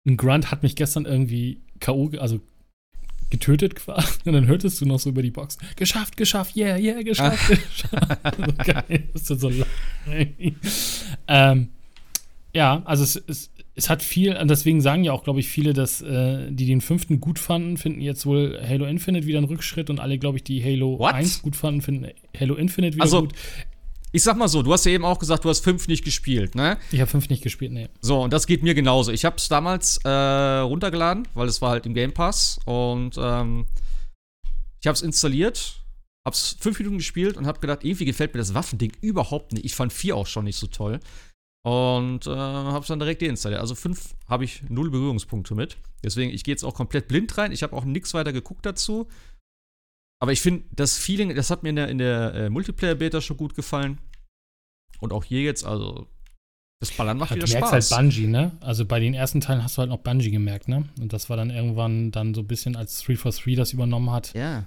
Ein 0.05 0.17
Grunt 0.17 0.51
hat 0.51 0.61
mich 0.61 0.75
gestern 0.75 1.05
irgendwie 1.05 1.61
K.O., 1.79 2.11
also 2.19 2.39
getötet 3.29 3.75
quasi. 3.75 4.07
Und 4.25 4.33
dann 4.33 4.47
hörtest 4.47 4.79
du 4.79 4.85
noch 4.85 4.99
so 4.99 5.09
über 5.09 5.23
die 5.23 5.31
Box. 5.31 5.57
Geschafft, 5.75 6.15
geschafft, 6.15 6.55
yeah, 6.55 6.77
yeah, 6.77 7.01
geschafft, 7.01 7.47
geschafft. 7.49 8.37
so 8.37 8.71
geil. 8.71 9.09
Das 9.13 9.29
ist 9.29 9.41
so 9.41 9.49
lang. 9.49 9.67
ähm, 11.27 11.69
ja, 12.53 12.81
also 12.85 13.03
es, 13.03 13.15
es, 13.15 13.49
es 13.77 13.91
hat 13.91 14.01
viel, 14.01 14.33
deswegen 14.45 14.81
sagen 14.81 15.03
ja 15.03 15.13
auch, 15.13 15.23
glaube 15.23 15.39
ich, 15.39 15.47
viele, 15.47 15.73
dass 15.73 16.01
äh, 16.01 16.51
die 16.51 16.65
den 16.65 16.81
fünften 16.81 17.21
gut 17.21 17.37
fanden, 17.37 17.77
finden 17.77 18.01
jetzt 18.01 18.25
wohl 18.25 18.59
Halo 18.67 18.85
Infinite 18.85 19.27
wieder 19.27 19.37
einen 19.37 19.47
Rückschritt 19.47 19.91
und 19.91 19.99
alle, 19.99 20.17
glaube 20.17 20.37
ich, 20.37 20.43
die 20.43 20.63
Halo 20.63 20.97
What? 20.97 21.13
1 21.13 21.43
gut 21.43 21.55
fanden, 21.55 21.81
finden 21.81 22.07
Halo 22.37 22.55
Infinite 22.55 22.95
wieder 22.95 23.03
also, 23.03 23.21
gut. 23.21 23.33
Ich 24.11 24.23
sag 24.23 24.35
mal 24.35 24.47
so, 24.47 24.63
du 24.63 24.73
hast 24.73 24.85
ja 24.85 24.93
eben 24.93 25.05
auch 25.05 25.19
gesagt, 25.19 25.45
du 25.45 25.49
hast 25.49 25.63
fünf 25.63 25.87
nicht 25.87 26.03
gespielt, 26.03 26.55
ne? 26.55 26.77
Ich 26.91 26.99
habe 26.99 27.11
fünf 27.11 27.29
nicht 27.29 27.43
gespielt, 27.43 27.71
ne. 27.71 27.89
So, 28.01 28.23
und 28.23 28.33
das 28.33 28.47
geht 28.47 28.63
mir 28.63 28.73
genauso. 28.73 29.11
Ich 29.11 29.25
habe 29.25 29.35
es 29.35 29.47
damals 29.47 29.97
äh, 30.03 30.09
runtergeladen, 30.09 31.27
weil 31.35 31.47
es 31.47 31.61
war 31.61 31.69
halt 31.69 31.85
im 31.85 31.93
Game 31.93 32.13
Pass 32.13 32.59
und 32.65 33.15
ähm, 33.19 33.67
ich 34.81 34.87
habe 34.87 34.95
es 34.95 35.03
installiert, 35.03 35.83
hab's 36.25 36.57
fünf 36.59 36.79
Minuten 36.79 36.97
gespielt 36.97 37.37
und 37.37 37.45
habe 37.45 37.59
gedacht, 37.59 37.83
irgendwie 37.83 38.05
gefällt 38.05 38.33
mir 38.33 38.39
das 38.39 38.55
Waffending 38.55 38.91
überhaupt 39.01 39.53
nicht. 39.53 39.65
Ich 39.65 39.75
fand 39.75 39.93
vier 39.93 40.15
auch 40.15 40.25
schon 40.25 40.45
nicht 40.45 40.57
so 40.57 40.65
toll. 40.65 40.99
Und 41.67 42.25
äh, 42.27 42.29
habe 42.29 42.79
es 42.79 42.87
dann 42.87 42.99
direkt 42.99 43.21
deinstalliert. 43.21 43.59
Also 43.59 43.75
fünf 43.75 44.15
habe 44.25 44.45
ich 44.45 44.63
null 44.69 44.89
Berührungspunkte 44.89 45.53
mit. 45.53 45.75
Deswegen, 46.01 46.31
ich 46.31 46.45
gehe 46.45 46.53
jetzt 46.53 46.63
auch 46.63 46.73
komplett 46.73 47.09
blind 47.09 47.37
rein. 47.37 47.51
Ich 47.51 47.61
habe 47.61 47.75
auch 47.75 47.83
nichts 47.83 48.13
weiter 48.13 48.31
geguckt 48.31 48.65
dazu. 48.65 49.09
Aber 50.21 50.31
ich 50.31 50.39
finde, 50.39 50.63
das 50.71 50.97
Feeling, 50.97 51.35
das 51.35 51.49
hat 51.49 51.63
mir 51.63 51.69
in 51.69 51.75
der, 51.75 51.89
in 51.89 51.97
der 51.97 52.33
äh, 52.35 52.49
Multiplayer-Beta 52.49 53.19
schon 53.19 53.35
gut 53.35 53.53
gefallen. 53.53 53.97
Und 55.01 55.11
auch 55.11 55.25
hier 55.25 55.41
jetzt, 55.41 55.65
also, 55.65 56.07
das 56.79 56.91
Ballern 56.91 57.17
macht 57.17 57.31
ja, 57.31 57.35
wieder 57.35 57.47
du 57.47 57.51
merkst 57.51 57.69
Spaß. 57.69 57.91
halt 57.91 58.01
Bungie, 58.01 58.27
ne? 58.27 58.53
Also 58.61 58.85
bei 58.85 59.01
den 59.01 59.13
ersten 59.13 59.41
Teilen 59.41 59.61
hast 59.61 59.75
du 59.75 59.79
halt 59.79 59.89
noch 59.89 59.99
Bungie 59.99 60.31
gemerkt, 60.31 60.69
ne? 60.69 60.87
Und 61.01 61.11
das 61.11 61.29
war 61.29 61.35
dann 61.35 61.49
irgendwann 61.49 62.11
dann 62.11 62.33
so 62.33 62.41
ein 62.41 62.47
bisschen, 62.47 62.77
als 62.77 63.01
343 63.01 63.57
das 63.57 63.73
übernommen 63.73 64.11
hat. 64.11 64.33
Ja. 64.33 64.65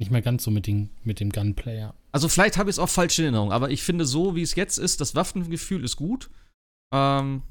Nicht 0.00 0.10
mehr 0.10 0.22
ganz 0.22 0.44
so 0.44 0.50
mit, 0.50 0.66
den, 0.66 0.90
mit 1.02 1.18
dem 1.18 1.30
Gunplayer. 1.30 1.94
Also 2.12 2.28
vielleicht 2.28 2.56
habe 2.56 2.70
ich 2.70 2.74
es 2.74 2.78
auch 2.78 2.88
falsch 2.88 3.18
in 3.18 3.24
Erinnerung, 3.24 3.52
aber 3.52 3.70
ich 3.70 3.82
finde 3.82 4.04
so, 4.04 4.36
wie 4.36 4.42
es 4.42 4.54
jetzt 4.54 4.78
ist, 4.78 5.00
das 5.00 5.14
Waffengefühl 5.14 5.84
ist 5.84 5.96
gut. 5.96 6.30
Ähm, 6.94 7.42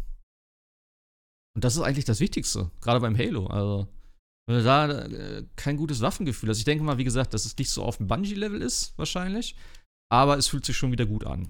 und 1.55 1.63
das 1.63 1.75
ist 1.75 1.81
eigentlich 1.81 2.05
das 2.05 2.19
Wichtigste, 2.19 2.71
gerade 2.81 2.99
beim 2.99 3.17
Halo. 3.17 3.47
Also, 3.47 3.87
wenn 4.47 4.57
du 4.57 4.63
da 4.63 4.89
äh, 4.89 5.45
kein 5.55 5.75
gutes 5.75 6.01
Waffengefühl 6.01 6.49
hast. 6.49 6.59
Ich 6.59 6.65
denke 6.65 6.83
mal, 6.83 6.97
wie 6.97 7.03
gesagt, 7.03 7.33
dass 7.33 7.45
es 7.45 7.57
nicht 7.57 7.69
so 7.69 7.83
auf 7.83 7.97
dem 7.97 8.07
Bungee-Level 8.07 8.61
ist, 8.61 8.97
wahrscheinlich. 8.97 9.55
Aber 10.09 10.37
es 10.37 10.47
fühlt 10.47 10.65
sich 10.65 10.77
schon 10.77 10.91
wieder 10.91 11.05
gut 11.05 11.25
an. 11.25 11.49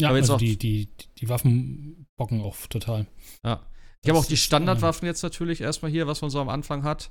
Ja, 0.00 0.08
aber 0.08 0.18
jetzt 0.18 0.24
also 0.24 0.34
auch 0.34 0.38
die, 0.38 0.58
die, 0.58 0.88
die 1.18 1.28
Waffen 1.28 2.06
bocken 2.16 2.42
auch 2.42 2.56
total. 2.66 3.06
Ja. 3.42 3.64
Ich 4.02 4.10
habe 4.10 4.18
auch 4.18 4.26
die 4.26 4.36
Standardwaffen 4.36 5.06
jetzt 5.06 5.22
natürlich 5.22 5.62
erstmal 5.62 5.90
hier, 5.90 6.06
was 6.06 6.20
man 6.20 6.30
so 6.30 6.40
am 6.40 6.50
Anfang 6.50 6.82
hat. 6.82 7.10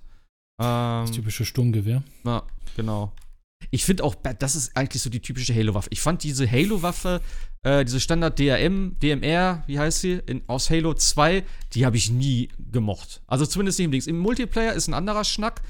Ähm, 0.63 1.05
das 1.05 1.11
typische 1.11 1.45
Sturmgewehr. 1.45 2.03
Ja, 2.23 2.43
genau. 2.75 3.11
Ich 3.71 3.85
finde 3.85 4.03
auch, 4.03 4.15
das 4.15 4.55
ist 4.55 4.75
eigentlich 4.75 5.01
so 5.01 5.09
die 5.09 5.21
typische 5.21 5.55
Halo-Waffe. 5.55 5.89
Ich 5.91 6.01
fand 6.01 6.23
diese 6.23 6.49
Halo-Waffe, 6.49 7.21
äh, 7.63 7.85
diese 7.85 7.99
Standard 7.99 8.37
DRM, 8.37 8.97
DMR, 8.99 9.63
wie 9.67 9.79
heißt 9.79 10.01
sie, 10.01 10.21
in, 10.25 10.43
aus 10.47 10.69
Halo 10.69 10.93
2, 10.93 11.43
die 11.73 11.85
habe 11.85 11.97
ich 11.97 12.11
nie 12.11 12.49
gemocht. 12.71 13.21
Also 13.25 13.45
zumindest 13.45 13.79
nicht 13.79 13.85
im 13.85 13.91
Dings. 13.91 14.07
Im 14.07 14.19
Multiplayer 14.19 14.73
ist 14.73 14.87
ein 14.87 14.93
anderer 14.93 15.23
Schnack, 15.23 15.61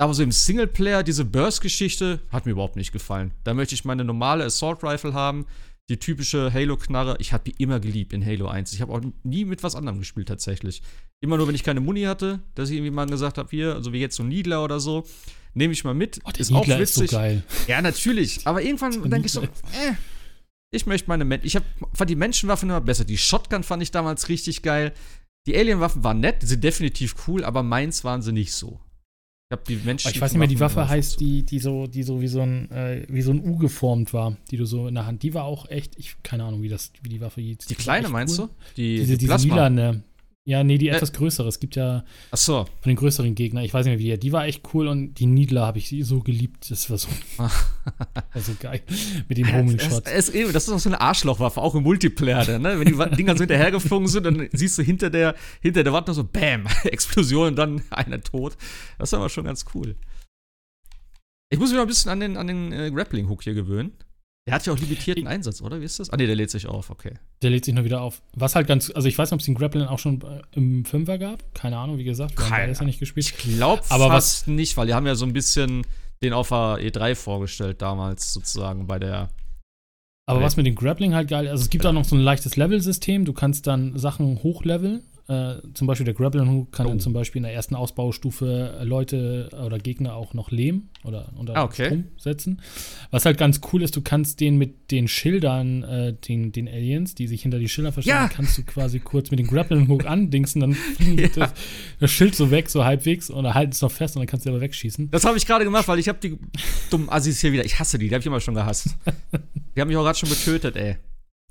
aber 0.00 0.14
so 0.14 0.22
im 0.22 0.30
Singleplayer, 0.30 1.02
diese 1.02 1.24
Burst-Geschichte, 1.24 2.20
hat 2.30 2.46
mir 2.46 2.52
überhaupt 2.52 2.76
nicht 2.76 2.92
gefallen. 2.92 3.32
Da 3.44 3.54
möchte 3.54 3.74
ich 3.74 3.84
meine 3.84 4.04
normale 4.04 4.44
Assault 4.44 4.84
Rifle 4.84 5.14
haben, 5.14 5.46
die 5.88 5.98
typische 5.98 6.52
Halo-Knarre. 6.52 7.16
Ich 7.18 7.32
habe 7.32 7.44
die 7.44 7.62
immer 7.62 7.80
geliebt 7.80 8.12
in 8.12 8.24
Halo 8.24 8.48
1. 8.48 8.72
Ich 8.72 8.80
habe 8.80 8.92
auch 8.92 9.00
nie 9.22 9.44
mit 9.44 9.62
was 9.62 9.74
anderem 9.74 9.98
gespielt, 9.98 10.28
tatsächlich. 10.28 10.82
Immer 11.20 11.36
nur, 11.38 11.48
wenn 11.48 11.54
ich 11.54 11.64
keine 11.64 11.80
Muni 11.80 12.02
hatte, 12.02 12.40
dass 12.54 12.68
ich 12.68 12.76
irgendwie 12.76 12.90
mal 12.90 13.06
gesagt 13.06 13.38
habe, 13.38 13.48
hier, 13.50 13.74
also 13.74 13.92
wie 13.92 14.00
jetzt 14.00 14.16
so 14.16 14.22
ein 14.22 14.28
Needler 14.28 14.62
oder 14.62 14.80
so, 14.80 15.06
nehme 15.54 15.72
ich 15.72 15.84
mal 15.84 15.94
mit. 15.94 16.20
Oh, 16.24 16.30
ist 16.36 16.50
Needler 16.50 16.76
auch 16.76 16.80
witzig. 16.80 17.04
Ist 17.04 17.10
so 17.10 17.16
geil. 17.16 17.42
Ja, 17.66 17.80
natürlich. 17.80 18.46
Aber 18.46 18.62
irgendwann 18.62 18.92
denke 19.10 19.26
ich 19.26 19.32
so, 19.32 19.42
äh, 19.42 19.46
ich 20.70 20.86
möchte 20.86 21.08
meine 21.08 21.24
Men 21.24 21.40
Ich 21.42 21.56
hab, 21.56 21.64
fand 21.94 22.10
die 22.10 22.16
Menschenwaffen 22.16 22.68
immer 22.68 22.80
besser. 22.82 23.04
Die 23.04 23.16
Shotgun 23.16 23.62
fand 23.62 23.82
ich 23.82 23.90
damals 23.90 24.28
richtig 24.28 24.62
geil. 24.62 24.92
Die 25.46 25.56
Alien-Waffen 25.56 26.04
waren 26.04 26.20
nett, 26.20 26.42
sind 26.42 26.62
definitiv 26.62 27.14
cool, 27.26 27.42
aber 27.42 27.62
meins 27.62 28.04
waren 28.04 28.20
sie 28.20 28.32
nicht 28.32 28.52
so. 28.52 28.78
Ich 29.50 29.52
habe 29.52 29.62
die 29.66 29.76
Menschen. 29.76 30.10
Ich 30.10 30.20
weiß 30.20 30.32
nicht 30.32 30.38
mehr, 30.38 30.46
die 30.46 30.60
Waffe 30.60 30.86
heißt, 30.86 31.20
die, 31.20 31.42
die 31.42 31.58
so, 31.58 31.86
die 31.86 32.02
so 32.02 32.20
wie 32.20 32.28
so 32.28 32.42
ein, 32.42 32.70
äh, 32.70 33.06
wie 33.08 33.22
so 33.22 33.30
ein 33.30 33.42
U 33.42 33.56
geformt 33.56 34.12
war, 34.12 34.36
die 34.50 34.58
du 34.58 34.66
so 34.66 34.88
in 34.88 34.94
der 34.94 35.06
Hand. 35.06 35.22
Die 35.22 35.32
war 35.32 35.44
auch 35.44 35.70
echt, 35.70 35.98
ich 35.98 36.16
keine 36.22 36.44
Ahnung, 36.44 36.60
wie 36.60 36.68
das, 36.68 36.92
wie 37.00 37.08
die 37.08 37.22
Waffe 37.22 37.40
hieß. 37.40 37.60
Die, 37.66 37.74
kleine 37.74 38.10
meinst 38.10 38.38
cool. 38.38 38.48
du? 38.48 38.72
Die, 38.76 38.96
diese, 38.96 39.16
die 39.16 39.26
diese 39.26 39.48
lilane, 39.48 40.02
ja, 40.48 40.64
nee, 40.64 40.78
die 40.78 40.88
äh, 40.88 40.92
etwas 40.92 41.12
größere. 41.12 41.46
Es 41.46 41.60
gibt 41.60 41.76
ja 41.76 42.04
Ach 42.30 42.38
so. 42.38 42.64
von 42.80 42.90
den 42.90 42.96
größeren 42.96 43.34
Gegnern, 43.34 43.64
ich 43.64 43.74
weiß 43.74 43.84
nicht 43.84 43.98
mehr 43.98 44.14
wie, 44.14 44.18
die 44.18 44.32
war 44.32 44.46
echt 44.46 44.62
cool 44.72 44.88
und 44.88 45.12
die 45.16 45.26
Niedler 45.26 45.66
habe 45.66 45.76
ich 45.76 45.94
so 46.00 46.20
geliebt. 46.20 46.70
Das 46.70 46.88
war 46.88 46.96
so, 46.96 47.08
war 47.36 47.50
so 48.34 48.52
geil. 48.58 48.80
Mit 49.28 49.36
dem 49.36 49.52
Homing-Shot. 49.52 50.06
Das, 50.06 50.32
das 50.32 50.32
ist 50.32 50.70
auch 50.70 50.78
so 50.78 50.88
eine 50.88 51.02
Arschlochwaffe, 51.02 51.60
auch 51.60 51.74
im 51.74 51.82
Multiplayer, 51.82 52.58
ne? 52.58 52.80
Wenn 52.80 52.86
die 52.86 53.16
Dinger 53.16 53.34
so 53.34 53.40
hinterhergeflogen 53.40 54.08
sind, 54.08 54.24
dann 54.24 54.48
siehst 54.52 54.78
du 54.78 54.82
hinter 54.82 55.10
der, 55.10 55.34
hinter 55.60 55.84
der 55.84 55.92
Wand 55.92 56.08
noch 56.08 56.14
so 56.14 56.24
Bam, 56.24 56.64
Explosion 56.84 57.48
und 57.48 57.56
dann 57.56 57.82
einer 57.90 58.22
tot. 58.22 58.56
Das 58.98 59.12
war 59.12 59.18
aber 59.18 59.28
schon 59.28 59.44
ganz 59.44 59.66
cool. 59.74 59.96
Ich 61.50 61.58
muss 61.58 61.68
mich 61.68 61.76
mal 61.76 61.82
ein 61.82 61.88
bisschen 61.88 62.10
an 62.10 62.20
den, 62.20 62.38
an 62.38 62.46
den 62.46 62.72
äh, 62.72 62.90
Grappling-Hook 62.90 63.42
hier 63.42 63.52
gewöhnen. 63.52 63.92
Der 64.48 64.54
hat 64.54 64.64
ja 64.64 64.72
auch 64.72 64.78
limitierten 64.78 65.24
ich, 65.24 65.28
Einsatz, 65.28 65.60
oder? 65.60 65.80
Wie 65.80 65.84
ist 65.84 66.00
das? 66.00 66.08
Ah, 66.08 66.16
nee, 66.16 66.26
der 66.26 66.34
lädt 66.34 66.50
sich 66.50 66.66
auf, 66.66 66.88
okay. 66.88 67.12
Der 67.42 67.50
lädt 67.50 67.66
sich 67.66 67.74
nur 67.74 67.84
wieder 67.84 68.00
auf. 68.00 68.22
Was 68.32 68.54
halt 68.54 68.66
ganz, 68.66 68.90
also 68.90 69.06
ich 69.06 69.18
weiß 69.18 69.30
nicht, 69.30 69.34
ob 69.34 69.40
es 69.40 69.46
den 69.46 69.54
Grappling 69.54 69.84
auch 69.84 69.98
schon 69.98 70.22
äh, 70.22 70.40
im 70.52 70.86
Fünfer 70.86 71.18
gab. 71.18 71.54
Keine 71.54 71.76
Ahnung, 71.76 71.98
wie 71.98 72.04
gesagt. 72.04 72.34
Haben 72.38 72.68
das 72.68 72.80
ja 72.80 72.86
nicht 72.86 72.98
gespielt. 72.98 73.26
Ich 73.26 73.36
glaube 73.36 73.82
fast 73.82 74.00
was, 74.00 74.46
nicht, 74.46 74.76
weil 74.78 74.86
die 74.86 74.94
haben 74.94 75.06
ja 75.06 75.14
so 75.14 75.26
ein 75.26 75.34
bisschen 75.34 75.86
den 76.22 76.32
auf 76.32 76.48
der 76.48 76.78
E3 76.78 77.14
vorgestellt 77.14 77.82
damals, 77.82 78.32
sozusagen, 78.32 78.86
bei 78.86 78.98
der. 78.98 79.28
Aber 80.26 80.42
was 80.42 80.56
mit 80.56 80.66
dem 80.66 80.74
Grappling 80.74 81.14
halt 81.14 81.28
geil, 81.28 81.46
also 81.48 81.62
es 81.62 81.70
gibt 81.70 81.84
ja. 81.84 81.90
auch 81.90 81.94
noch 81.94 82.04
so 82.04 82.16
ein 82.16 82.20
leichtes 82.20 82.56
Level-System. 82.56 83.24
Du 83.24 83.34
kannst 83.34 83.66
dann 83.66 83.98
Sachen 83.98 84.42
hochleveln 84.42 85.02
äh, 85.28 85.56
zum 85.74 85.86
Beispiel 85.86 86.06
der 86.06 86.14
Grappling 86.14 86.48
Hook 86.48 86.72
kann 86.72 86.86
oh. 86.86 86.88
dann 86.88 87.00
zum 87.00 87.12
Beispiel 87.12 87.40
in 87.40 87.42
der 87.42 87.52
ersten 87.52 87.74
Ausbaustufe 87.74 88.80
Leute 88.82 89.50
oder 89.62 89.78
Gegner 89.78 90.14
auch 90.14 90.32
noch 90.32 90.50
lähmen 90.50 90.88
oder 91.04 91.32
unter 91.36 91.54
ah, 91.54 91.64
okay. 91.64 91.84
Strom 91.84 92.04
setzen. 92.16 92.62
Was 93.10 93.26
halt 93.26 93.36
ganz 93.36 93.60
cool 93.70 93.82
ist, 93.82 93.94
du 93.94 94.00
kannst 94.00 94.40
den 94.40 94.56
mit 94.56 94.90
den 94.90 95.06
Schildern, 95.06 95.82
äh, 95.82 96.14
den, 96.14 96.50
den 96.52 96.66
Aliens, 96.66 97.14
die 97.14 97.26
sich 97.26 97.42
hinter 97.42 97.58
die 97.58 97.68
Schilder 97.68 97.92
verstecken, 97.92 98.18
ja. 98.18 98.28
kannst 98.28 98.56
du 98.56 98.62
quasi 98.62 99.00
kurz 99.00 99.30
mit 99.30 99.38
dem 99.38 99.48
Grappling 99.48 99.88
Hook 99.88 100.06
andingsen, 100.06 100.62
dann 100.62 100.72
fliegt 100.72 101.36
ja. 101.36 101.44
das, 101.46 101.52
das, 102.00 102.10
Schild 102.10 102.34
so 102.34 102.50
weg, 102.50 102.70
so 102.70 102.86
halbwegs, 102.86 103.28
und 103.28 103.52
halten 103.52 103.72
es 103.72 103.82
noch 103.82 103.92
fest 103.92 104.16
und 104.16 104.20
dann 104.20 104.28
kannst 104.28 104.46
du 104.46 104.50
aber 104.50 104.62
wegschießen. 104.62 105.10
Das 105.10 105.26
habe 105.26 105.36
ich 105.36 105.44
gerade 105.44 105.64
gemacht, 105.64 105.86
weil 105.88 105.98
ich 105.98 106.08
habe 106.08 106.18
die 106.20 106.38
dummen 106.90 107.10
Assis 107.10 107.42
hier 107.42 107.52
wieder, 107.52 107.66
ich 107.66 107.78
hasse 107.78 107.98
die, 107.98 108.08
die 108.08 108.14
habe 108.14 108.20
ich 108.20 108.26
immer 108.26 108.40
schon 108.40 108.54
gehasst. 108.54 108.96
die 109.76 109.80
haben 109.80 109.88
mich 109.88 109.96
auch 109.98 110.04
gerade 110.04 110.18
schon 110.18 110.30
getötet, 110.30 110.74
ey. 110.76 110.96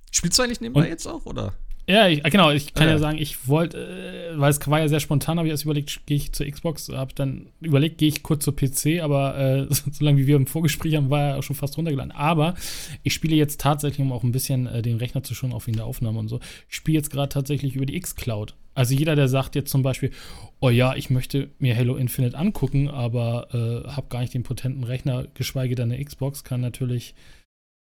Spielst 0.09 0.39
du 0.39 0.43
eigentlich 0.43 0.61
nebenbei 0.61 0.81
und, 0.81 0.87
jetzt 0.87 1.05
auch, 1.05 1.27
oder? 1.27 1.53
Ja, 1.89 2.09
ich, 2.09 2.21
genau. 2.21 2.51
Ich 2.51 2.73
kann 2.73 2.87
ja, 2.87 2.93
ja 2.93 2.99
sagen, 2.99 3.17
ich 3.17 3.47
wollte, 3.47 3.77
äh, 3.77 4.37
weil 4.37 4.51
es 4.51 4.67
war 4.67 4.79
ja 4.79 4.89
sehr 4.89 4.99
spontan, 4.99 5.37
habe 5.37 5.47
ich 5.47 5.51
erst 5.51 5.63
überlegt, 5.63 6.05
gehe 6.05 6.17
ich 6.17 6.33
zur 6.33 6.45
Xbox, 6.45 6.89
habe 6.89 7.13
dann 7.15 7.47
überlegt, 7.61 7.97
gehe 7.97 8.09
ich 8.09 8.23
kurz 8.23 8.43
zur 8.43 8.55
PC, 8.55 9.01
aber 9.01 9.37
äh, 9.37 9.67
solange 9.91 10.17
wie 10.17 10.27
wir 10.27 10.35
im 10.35 10.47
Vorgespräch 10.47 10.95
haben, 10.95 11.09
war 11.09 11.21
er 11.21 11.37
auch 11.37 11.43
schon 11.43 11.55
fast 11.55 11.77
runtergeladen. 11.77 12.11
Aber 12.11 12.55
ich 13.03 13.13
spiele 13.13 13.37
jetzt 13.37 13.61
tatsächlich, 13.61 14.05
um 14.05 14.11
auch 14.11 14.23
ein 14.23 14.33
bisschen 14.33 14.67
äh, 14.67 14.81
den 14.81 14.97
Rechner 14.97 15.23
zu 15.23 15.33
schonen, 15.33 15.53
auch 15.53 15.65
in 15.67 15.75
der 15.75 15.85
Aufnahme 15.85 16.19
und 16.19 16.27
so, 16.27 16.41
ich 16.67 16.75
spiele 16.75 16.97
jetzt 16.97 17.09
gerade 17.09 17.29
tatsächlich 17.29 17.75
über 17.75 17.85
die 17.85 17.95
X-Cloud. 17.95 18.55
Also 18.75 18.93
jeder, 18.93 19.15
der 19.15 19.29
sagt 19.29 19.55
jetzt 19.55 19.71
zum 19.71 19.81
Beispiel, 19.81 20.11
oh 20.59 20.69
ja, 20.69 20.93
ich 20.93 21.09
möchte 21.09 21.49
mir 21.57 21.75
Halo 21.75 21.95
Infinite 21.95 22.37
angucken, 22.37 22.89
aber 22.89 23.47
äh, 23.53 23.89
habe 23.89 24.07
gar 24.09 24.19
nicht 24.19 24.33
den 24.33 24.43
potenten 24.43 24.83
Rechner, 24.83 25.25
geschweige 25.33 25.75
denn 25.75 25.91
eine 25.91 26.03
Xbox, 26.03 26.43
kann 26.43 26.59
natürlich 26.59 27.15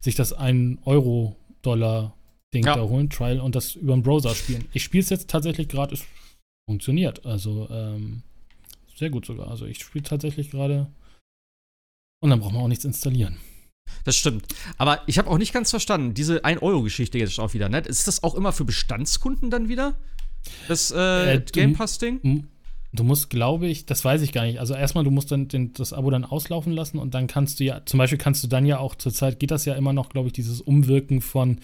sich 0.04 0.16
das 0.16 0.34
1 0.34 0.80
Euro 0.86 1.36
Dollar 1.62 2.16
Ding 2.54 2.66
ja. 2.66 2.76
da 2.76 2.84
holen, 2.84 3.10
Trial 3.10 3.40
und 3.40 3.56
das 3.56 3.76
über 3.76 3.94
den 3.94 4.04
Browser 4.04 4.36
spielen. 4.36 4.68
Ich 4.74 4.84
spiele 4.84 5.04
es 5.04 5.10
jetzt 5.10 5.30
tatsächlich 5.30 5.70
gerade, 5.70 5.94
es 5.94 6.04
funktioniert. 6.70 7.26
Also 7.26 7.70
ähm, 7.70 8.24
sehr 8.96 9.10
gut 9.10 9.26
sogar. 9.26 9.50
Also 9.50 9.66
ich 9.66 9.80
spiele 9.80 10.04
tatsächlich 10.04 10.52
gerade 10.52 10.88
und 12.22 12.30
dann 12.30 12.40
braucht 12.40 12.54
man 12.54 12.64
auch 12.64 12.68
nichts 12.68 12.86
installieren. 12.86 13.38
Das 14.04 14.16
stimmt. 14.16 14.46
Aber 14.78 15.02
ich 15.08 15.18
habe 15.18 15.30
auch 15.30 15.38
nicht 15.38 15.54
ganz 15.54 15.70
verstanden, 15.70 16.14
diese 16.14 16.46
1-Euro-Geschichte 16.46 17.18
jetzt 17.18 17.40
auch 17.40 17.54
wieder, 17.54 17.70
ne? 17.70 17.80
Ist 17.80 18.08
das 18.08 18.24
auch 18.24 18.36
immer 18.36 18.52
für 18.52 18.66
Bestandskunden 18.66 19.50
dann 19.50 19.70
wieder? 19.70 19.96
Das 20.68 20.92
äh, 20.92 21.36
äh, 21.36 21.42
Game 21.52 21.74
Pass-Ding? 21.74 22.48
Du 22.94 23.04
musst, 23.04 23.30
glaube 23.30 23.68
ich, 23.68 23.86
das 23.86 24.04
weiß 24.04 24.22
ich 24.22 24.34
gar 24.34 24.44
nicht. 24.46 24.60
Also 24.60 24.74
erstmal, 24.74 25.04
du 25.04 25.12
musst 25.12 25.32
dann 25.32 25.48
den, 25.48 25.74
das 25.74 25.94
Abo 25.94 26.10
dann 26.10 26.26
auslaufen 26.26 26.74
lassen 26.74 26.98
und 27.00 27.14
dann 27.14 27.28
kannst 27.28 27.60
du 27.60 27.64
ja, 27.64 27.82
zum 27.86 27.98
Beispiel 27.98 28.18
kannst 28.18 28.44
du 28.44 28.48
dann 28.48 28.66
ja 28.66 28.80
auch 28.80 28.96
zurzeit 28.96 29.40
geht 29.40 29.52
das 29.52 29.66
ja 29.66 29.76
immer 29.76 29.94
noch, 29.94 30.10
glaube 30.10 30.28
ich, 30.28 30.34
dieses 30.34 30.62
Umwirken 30.62 31.22
von 31.22 31.60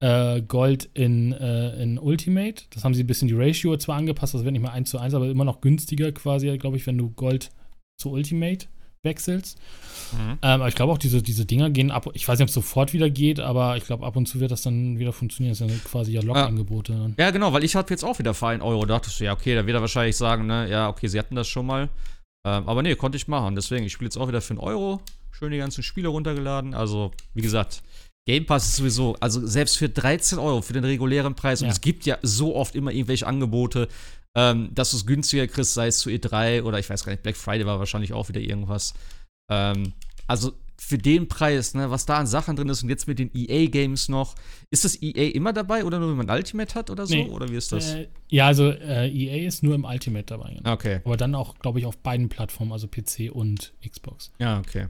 äh, 0.00 0.42
Gold 0.42 0.88
in, 0.94 1.32
äh, 1.32 1.82
in 1.82 1.98
Ultimate. 1.98 2.64
Das 2.70 2.84
haben 2.84 2.94
sie 2.94 3.02
ein 3.02 3.06
bisschen 3.06 3.28
die 3.28 3.34
Ratio 3.34 3.76
zwar 3.76 3.96
angepasst, 3.96 4.34
das 4.34 4.44
wird 4.44 4.52
nicht 4.52 4.62
mehr 4.62 4.72
1 4.72 4.90
zu 4.90 4.98
1, 4.98 5.14
aber 5.14 5.28
immer 5.28 5.44
noch 5.44 5.60
günstiger 5.60 6.12
quasi, 6.12 6.56
glaube 6.58 6.76
ich, 6.76 6.86
wenn 6.86 6.98
du 6.98 7.10
Gold 7.10 7.50
zu 8.00 8.10
Ultimate 8.10 8.66
wechselst. 9.02 9.58
Mhm. 10.12 10.30
Ähm, 10.30 10.38
aber 10.42 10.68
ich 10.68 10.74
glaube 10.74 10.92
auch, 10.92 10.98
diese, 10.98 11.22
diese 11.22 11.46
Dinger 11.46 11.70
gehen 11.70 11.90
ab. 11.90 12.08
Ich 12.14 12.26
weiß 12.26 12.38
nicht, 12.38 12.44
ob 12.44 12.48
es 12.48 12.54
sofort 12.54 12.92
wieder 12.92 13.10
geht, 13.10 13.40
aber 13.40 13.76
ich 13.76 13.84
glaube, 13.84 14.04
ab 14.06 14.16
und 14.16 14.26
zu 14.26 14.40
wird 14.40 14.50
das 14.50 14.62
dann 14.62 14.98
wieder 14.98 15.12
funktionieren. 15.12 15.52
Das 15.52 15.58
sind 15.58 15.70
ja 15.70 15.76
quasi 15.84 16.12
ja 16.12 16.20
Log-Angebote. 16.20 17.14
Ja. 17.16 17.30
genau, 17.30 17.52
weil 17.52 17.64
ich 17.64 17.76
habe 17.76 17.90
jetzt 17.90 18.04
auch 18.04 18.18
wieder 18.18 18.34
für 18.34 18.48
1 18.48 18.62
Euro. 18.62 18.84
Da 18.86 18.94
dachte 18.94 19.10
ich, 19.10 19.18
ja, 19.20 19.32
okay, 19.32 19.54
da 19.54 19.66
wird 19.66 19.76
er 19.76 19.80
wahrscheinlich 19.80 20.16
sagen, 20.16 20.46
ne, 20.46 20.68
ja, 20.68 20.88
okay, 20.88 21.08
sie 21.08 21.18
hatten 21.18 21.34
das 21.34 21.48
schon 21.48 21.66
mal. 21.66 21.88
Ähm, 22.46 22.68
aber 22.68 22.82
nee, 22.82 22.94
konnte 22.94 23.16
ich 23.16 23.28
machen. 23.28 23.54
Deswegen, 23.54 23.84
ich 23.84 23.92
spiele 23.92 24.06
jetzt 24.06 24.16
auch 24.16 24.28
wieder 24.28 24.40
für 24.40 24.54
1 24.54 24.62
Euro. 24.62 25.00
Schön 25.30 25.52
die 25.52 25.58
ganzen 25.58 25.82
Spiele 25.82 26.08
runtergeladen. 26.08 26.74
Also, 26.74 27.12
wie 27.34 27.42
gesagt, 27.42 27.82
Game 28.28 28.44
Pass 28.44 28.66
ist 28.66 28.76
sowieso, 28.76 29.16
also 29.20 29.46
selbst 29.46 29.78
für 29.78 29.88
13 29.88 30.38
Euro 30.38 30.60
für 30.60 30.74
den 30.74 30.84
regulären 30.84 31.34
Preis, 31.34 31.60
ja. 31.60 31.66
und 31.66 31.72
es 31.72 31.80
gibt 31.80 32.04
ja 32.04 32.18
so 32.20 32.54
oft 32.54 32.74
immer 32.74 32.92
irgendwelche 32.92 33.26
Angebote, 33.26 33.88
ähm, 34.36 34.68
dass 34.74 34.90
du 34.90 34.98
es 34.98 35.06
günstiger 35.06 35.46
kriegst, 35.46 35.72
sei 35.72 35.86
es 35.86 35.98
zu 35.98 36.10
E3 36.10 36.62
oder 36.62 36.78
ich 36.78 36.90
weiß 36.90 37.04
gar 37.04 37.12
nicht, 37.12 37.22
Black 37.22 37.38
Friday 37.38 37.64
war 37.64 37.78
wahrscheinlich 37.78 38.12
auch 38.12 38.28
wieder 38.28 38.42
irgendwas. 38.42 38.92
Ähm, 39.50 39.94
also 40.26 40.52
für 40.76 40.98
den 40.98 41.26
Preis, 41.26 41.72
ne, 41.72 41.90
was 41.90 42.04
da 42.04 42.18
an 42.18 42.26
Sachen 42.26 42.54
drin 42.54 42.68
ist 42.68 42.82
und 42.82 42.90
jetzt 42.90 43.08
mit 43.08 43.18
den 43.18 43.30
EA-Games 43.34 44.10
noch, 44.10 44.34
ist 44.70 44.84
das 44.84 45.00
EA 45.00 45.30
immer 45.34 45.54
dabei 45.54 45.86
oder 45.86 45.98
nur 45.98 46.10
wenn 46.10 46.18
man 46.18 46.28
Ultimate 46.28 46.74
hat 46.74 46.90
oder 46.90 47.06
so? 47.06 47.14
Nee. 47.14 47.30
Oder 47.30 47.48
wie 47.48 47.56
ist 47.56 47.72
das? 47.72 47.94
Äh, 47.94 48.08
ja, 48.28 48.46
also 48.46 48.70
äh, 48.70 49.08
EA 49.08 49.48
ist 49.48 49.62
nur 49.62 49.74
im 49.74 49.84
Ultimate 49.84 50.26
dabei. 50.26 50.52
Genau. 50.54 50.70
Okay. 50.70 51.00
Aber 51.02 51.16
dann 51.16 51.34
auch, 51.34 51.58
glaube 51.60 51.78
ich, 51.78 51.86
auf 51.86 51.96
beiden 51.96 52.28
Plattformen, 52.28 52.72
also 52.72 52.88
PC 52.88 53.32
und 53.32 53.72
Xbox. 53.82 54.32
Ja, 54.38 54.58
okay. 54.58 54.88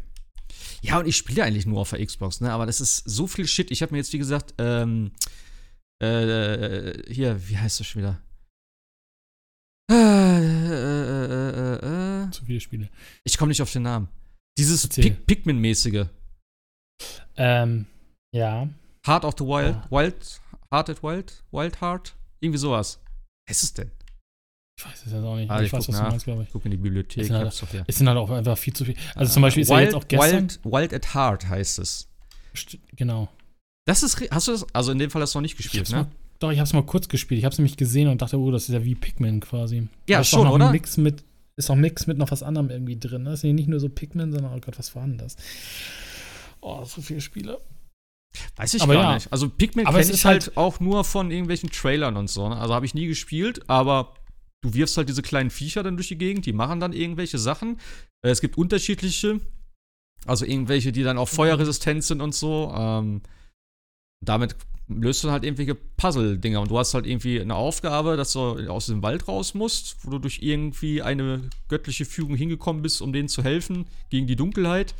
Ja, 0.82 0.98
und 0.98 1.06
ich 1.06 1.16
spiele 1.16 1.44
eigentlich 1.44 1.66
nur 1.66 1.80
auf 1.80 1.90
der 1.90 2.04
Xbox, 2.04 2.40
ne? 2.40 2.52
Aber 2.52 2.66
das 2.66 2.80
ist 2.80 2.98
so 2.98 3.26
viel 3.26 3.46
Shit. 3.46 3.70
Ich 3.70 3.82
habe 3.82 3.92
mir 3.92 3.98
jetzt, 3.98 4.12
wie 4.12 4.18
gesagt, 4.18 4.54
ähm, 4.58 5.12
äh, 6.02 7.12
hier, 7.12 7.48
wie 7.48 7.58
heißt 7.58 7.80
das 7.80 7.86
schon 7.86 8.02
wieder? 8.02 8.22
Äh, 9.90 9.94
äh, 9.94 11.74
äh, 12.26 12.30
Zu 12.30 12.44
viele 12.44 12.60
Spiele. 12.60 12.90
Ich 13.24 13.38
komme 13.38 13.48
nicht 13.48 13.62
auf 13.62 13.72
den 13.72 13.82
Namen. 13.82 14.08
Dieses 14.58 14.88
Pikmin-mäßige. 14.88 16.06
Ähm, 17.36 17.86
ja. 18.32 18.68
Heart 19.06 19.24
of 19.24 19.34
the 19.38 19.44
Wild, 19.44 19.76
ja. 19.76 19.90
Wild, 19.90 20.40
Hearted 20.70 21.02
Wild, 21.02 21.44
Wild 21.50 21.80
Heart, 21.80 22.16
irgendwie 22.40 22.58
sowas. 22.58 23.00
Was 23.48 23.58
ist 23.58 23.62
es 23.62 23.74
denn? 23.74 23.90
Ich 24.78 24.86
weiß 24.86 25.06
es 25.06 25.12
jetzt 25.12 25.24
auch 25.24 25.34
nicht. 25.34 25.50
Ah, 25.50 25.60
ich, 25.60 25.66
ich 25.66 25.72
weiß, 25.72 25.88
was 25.88 25.94
nach. 25.96 26.04
du 26.04 26.10
meinst, 26.10 26.24
glaube 26.24 26.42
ich. 26.44 26.50
Gucke 26.50 26.66
in 26.66 26.70
die 26.70 26.76
Bibliothek. 26.76 27.22
Es 27.22 27.26
sind, 27.26 27.36
halt, 27.36 27.72
ja. 27.72 27.84
es 27.84 27.96
sind 27.96 28.06
halt 28.06 28.16
auch 28.16 28.30
einfach 28.30 28.56
viel 28.56 28.72
zu 28.72 28.84
viel. 28.84 28.94
Also 29.16 29.32
zum 29.32 29.42
Beispiel 29.42 29.64
ist 29.64 29.70
Wild, 29.70 29.78
ja 29.78 29.84
jetzt 29.86 29.94
auch 29.94 30.06
gestern. 30.06 30.50
Wild, 30.50 30.60
Wild 30.64 30.94
at 30.94 31.14
Heart 31.14 31.48
heißt 31.48 31.80
es. 31.80 32.08
Genau. 32.94 33.28
Das 33.86 34.04
ist, 34.04 34.20
hast 34.30 34.46
du 34.46 34.52
das, 34.52 34.66
also 34.72 34.92
in 34.92 34.98
dem 34.98 35.10
Fall 35.10 35.20
hast 35.20 35.34
du 35.34 35.38
noch 35.38 35.42
nicht 35.42 35.56
gespielt, 35.56 35.90
ne? 35.90 35.96
Mal, 35.96 36.06
doch, 36.38 36.52
ich 36.52 36.58
habe 36.58 36.66
es 36.66 36.72
mal 36.72 36.84
kurz 36.84 37.08
gespielt. 37.08 37.38
Ich 37.38 37.44
habe 37.44 37.52
es 37.52 37.58
nämlich 37.58 37.76
gesehen 37.76 38.08
und 38.08 38.22
dachte, 38.22 38.38
oh, 38.38 38.50
das 38.52 38.68
ist 38.68 38.74
ja 38.74 38.84
wie 38.84 38.94
Pikmin 38.94 39.40
quasi. 39.40 39.88
Ja, 40.08 40.22
schon, 40.22 40.46
oder? 40.46 40.66
Ein 40.66 40.72
Mix 40.72 40.96
mit, 40.96 41.24
ist 41.56 41.70
auch 41.70 41.74
ein 41.74 41.80
Mix 41.80 42.06
mit 42.06 42.16
noch 42.16 42.30
was 42.30 42.44
anderem 42.44 42.70
irgendwie 42.70 42.98
drin. 42.98 43.24
Ne? 43.24 43.30
Das 43.30 43.40
sind 43.40 43.56
nicht 43.56 43.68
nur 43.68 43.80
so 43.80 43.88
Pikmin, 43.88 44.30
sondern, 44.30 44.52
oh 44.54 44.60
Gott, 44.60 44.78
was 44.78 44.94
war 44.94 45.02
denn 45.02 45.18
das? 45.18 45.36
Oh, 46.60 46.84
so 46.84 47.02
viele 47.02 47.20
Spiele. 47.20 47.60
Weiß 48.54 48.74
ich 48.74 48.82
aber 48.82 48.94
gar 48.94 49.02
ja. 49.02 49.14
nicht. 49.14 49.32
Also 49.32 49.48
Pikmin 49.48 49.86
kenne 49.86 50.00
ich 50.00 50.24
halt, 50.24 50.46
halt 50.46 50.56
auch 50.56 50.78
nur 50.78 51.02
von 51.02 51.32
irgendwelchen 51.32 51.70
Trailern 51.70 52.16
und 52.16 52.30
so. 52.30 52.48
Ne? 52.48 52.56
Also 52.56 52.74
habe 52.74 52.86
ich 52.86 52.94
nie 52.94 53.06
gespielt, 53.06 53.68
aber 53.68 54.14
du 54.62 54.74
wirfst 54.74 54.96
halt 54.96 55.08
diese 55.08 55.22
kleinen 55.22 55.50
Viecher 55.50 55.82
dann 55.82 55.96
durch 55.96 56.08
die 56.08 56.18
Gegend, 56.18 56.46
die 56.46 56.52
machen 56.52 56.80
dann 56.80 56.92
irgendwelche 56.92 57.38
Sachen. 57.38 57.78
Äh, 58.24 58.30
es 58.30 58.40
gibt 58.40 58.58
unterschiedliche, 58.58 59.40
also 60.26 60.44
irgendwelche, 60.44 60.92
die 60.92 61.02
dann 61.02 61.18
auch 61.18 61.28
feuerresistent 61.28 62.04
sind 62.04 62.20
und 62.20 62.34
so. 62.34 62.72
Ähm, 62.74 63.22
damit 64.24 64.56
löst 64.88 65.22
du 65.22 65.30
halt 65.30 65.44
irgendwelche 65.44 65.74
Puzzle-Dinger 65.74 66.60
und 66.60 66.70
du 66.70 66.78
hast 66.78 66.94
halt 66.94 67.06
irgendwie 67.06 67.40
eine 67.40 67.54
Aufgabe, 67.54 68.16
dass 68.16 68.32
du 68.32 68.68
aus 68.68 68.86
dem 68.86 69.02
Wald 69.02 69.28
raus 69.28 69.54
musst, 69.54 69.96
wo 70.02 70.10
du 70.10 70.18
durch 70.18 70.38
irgendwie 70.42 71.02
eine 71.02 71.50
göttliche 71.68 72.04
Fügung 72.04 72.34
hingekommen 72.34 72.82
bist, 72.82 73.02
um 73.02 73.12
denen 73.12 73.28
zu 73.28 73.44
helfen 73.44 73.86
gegen 74.10 74.26
die 74.26 74.36
Dunkelheit. 74.36 74.94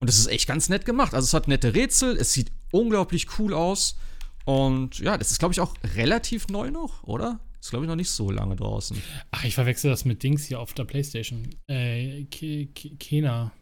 Und 0.00 0.08
das 0.08 0.18
ist 0.18 0.28
echt 0.28 0.46
ganz 0.46 0.68
nett 0.68 0.84
gemacht. 0.84 1.14
Also 1.14 1.24
es 1.24 1.34
hat 1.34 1.48
nette 1.48 1.74
Rätsel, 1.74 2.16
es 2.16 2.32
sieht 2.32 2.52
unglaublich 2.70 3.38
cool 3.38 3.54
aus. 3.54 3.96
Und 4.44 4.98
ja, 5.00 5.18
das 5.18 5.30
ist, 5.30 5.38
glaube 5.38 5.52
ich, 5.52 5.60
auch 5.60 5.74
relativ 5.96 6.48
neu 6.48 6.70
noch, 6.70 7.02
oder? 7.02 7.40
Ist, 7.60 7.70
glaube 7.70 7.84
ich, 7.84 7.88
noch 7.88 7.96
nicht 7.96 8.10
so 8.10 8.30
lange 8.30 8.56
draußen. 8.56 8.96
Ach, 9.30 9.44
ich 9.44 9.54
verwechsel 9.54 9.90
das 9.90 10.04
mit 10.04 10.22
Dings 10.22 10.44
hier 10.44 10.60
auf 10.60 10.74
der 10.74 10.84
Playstation. 10.84 11.48
Äh, 11.66 12.24
Kena. 12.24 13.52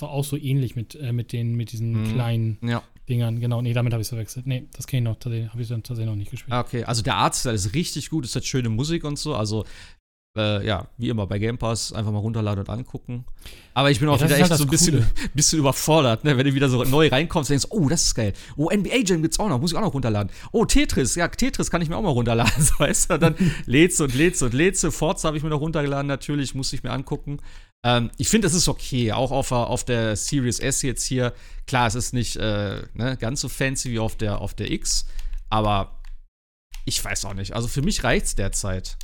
War 0.00 0.10
auch 0.10 0.24
so 0.24 0.36
ähnlich 0.36 0.74
mit, 0.74 0.96
äh, 0.96 1.12
mit, 1.12 1.32
den, 1.32 1.54
mit 1.54 1.70
diesen 1.70 1.92
mhm. 1.92 2.12
kleinen 2.12 2.58
ja. 2.62 2.82
Dingern. 3.08 3.38
Genau, 3.38 3.62
nee, 3.62 3.72
damit 3.72 3.92
habe 3.92 4.00
ich 4.00 4.06
es 4.06 4.08
verwechselt. 4.08 4.46
Nee, 4.46 4.68
das 4.72 4.88
kenne 4.88 5.08
ich 5.08 5.24
noch, 5.24 5.32
habe 5.32 5.62
ich 5.62 5.68
dann 5.68 5.84
tatsächlich 5.84 6.10
noch 6.10 6.16
nicht 6.16 6.32
gespielt. 6.32 6.52
Ah, 6.52 6.60
okay, 6.60 6.82
also 6.82 7.02
der 7.02 7.14
Artstyle 7.14 7.54
ist 7.54 7.74
richtig 7.74 8.10
gut, 8.10 8.24
es 8.24 8.34
hat 8.34 8.44
schöne 8.44 8.70
Musik 8.70 9.04
und 9.04 9.18
so. 9.18 9.36
Also 9.36 9.64
äh, 10.36 10.66
ja, 10.66 10.88
wie 10.98 11.08
immer 11.08 11.26
bei 11.26 11.38
Game 11.38 11.58
Pass 11.58 11.92
einfach 11.92 12.10
mal 12.10 12.18
runterladen 12.18 12.64
und 12.64 12.70
angucken. 12.70 13.24
Aber 13.72 13.90
ich 13.90 14.00
bin 14.00 14.08
auch 14.08 14.18
ja, 14.18 14.26
wieder 14.26 14.38
echt 14.38 14.50
halt 14.50 14.58
so 14.58 14.64
ein 14.64 14.70
bisschen, 14.70 15.06
bisschen 15.34 15.60
überfordert, 15.60 16.24
ne? 16.24 16.36
wenn 16.36 16.46
du 16.46 16.54
wieder 16.54 16.68
so 16.68 16.82
neu 16.84 17.08
reinkommst 17.08 17.50
und 17.50 17.54
denkst, 17.54 17.66
oh, 17.70 17.88
das 17.88 18.04
ist 18.04 18.14
geil. 18.14 18.32
Oh, 18.56 18.70
NBA 18.70 18.96
Jam 19.04 19.22
gibt's 19.22 19.38
auch 19.38 19.48
noch, 19.48 19.60
muss 19.60 19.72
ich 19.72 19.76
auch 19.76 19.82
noch 19.82 19.94
runterladen. 19.94 20.32
Oh, 20.52 20.64
Tetris, 20.64 21.14
ja, 21.14 21.28
Tetris 21.28 21.70
kann 21.70 21.82
ich 21.82 21.88
mir 21.88 21.96
auch 21.96 22.02
mal 22.02 22.10
runterladen, 22.10 22.52
so, 22.64 22.78
weißt 22.78 23.10
du? 23.10 23.18
Dann 23.18 23.36
lädst 23.66 24.00
und 24.00 24.14
lädst 24.14 24.42
und 24.42 24.54
lädst. 24.54 24.84
Forza 24.86 25.28
habe 25.28 25.36
ich 25.36 25.42
mir 25.42 25.50
noch 25.50 25.60
runtergeladen, 25.60 26.06
natürlich, 26.06 26.54
muss 26.54 26.72
ich 26.72 26.82
mir 26.82 26.90
angucken. 26.90 27.38
Ähm, 27.84 28.10
ich 28.16 28.28
finde, 28.28 28.46
das 28.46 28.54
ist 28.54 28.68
okay, 28.68 29.12
auch 29.12 29.30
auf, 29.30 29.52
auf 29.52 29.84
der 29.84 30.16
Series 30.16 30.58
S 30.58 30.82
jetzt 30.82 31.04
hier. 31.04 31.32
Klar, 31.66 31.86
es 31.86 31.94
ist 31.94 32.12
nicht 32.12 32.36
äh, 32.36 32.82
ne, 32.94 33.16
ganz 33.18 33.40
so 33.40 33.48
fancy 33.48 33.92
wie 33.92 33.98
auf 34.00 34.16
der, 34.16 34.40
auf 34.40 34.54
der 34.54 34.70
X, 34.70 35.06
aber 35.48 36.00
ich 36.86 37.02
weiß 37.02 37.24
auch 37.26 37.34
nicht. 37.34 37.54
Also 37.54 37.68
für 37.68 37.82
mich 37.82 38.04
reicht's 38.04 38.34
derzeit 38.34 38.96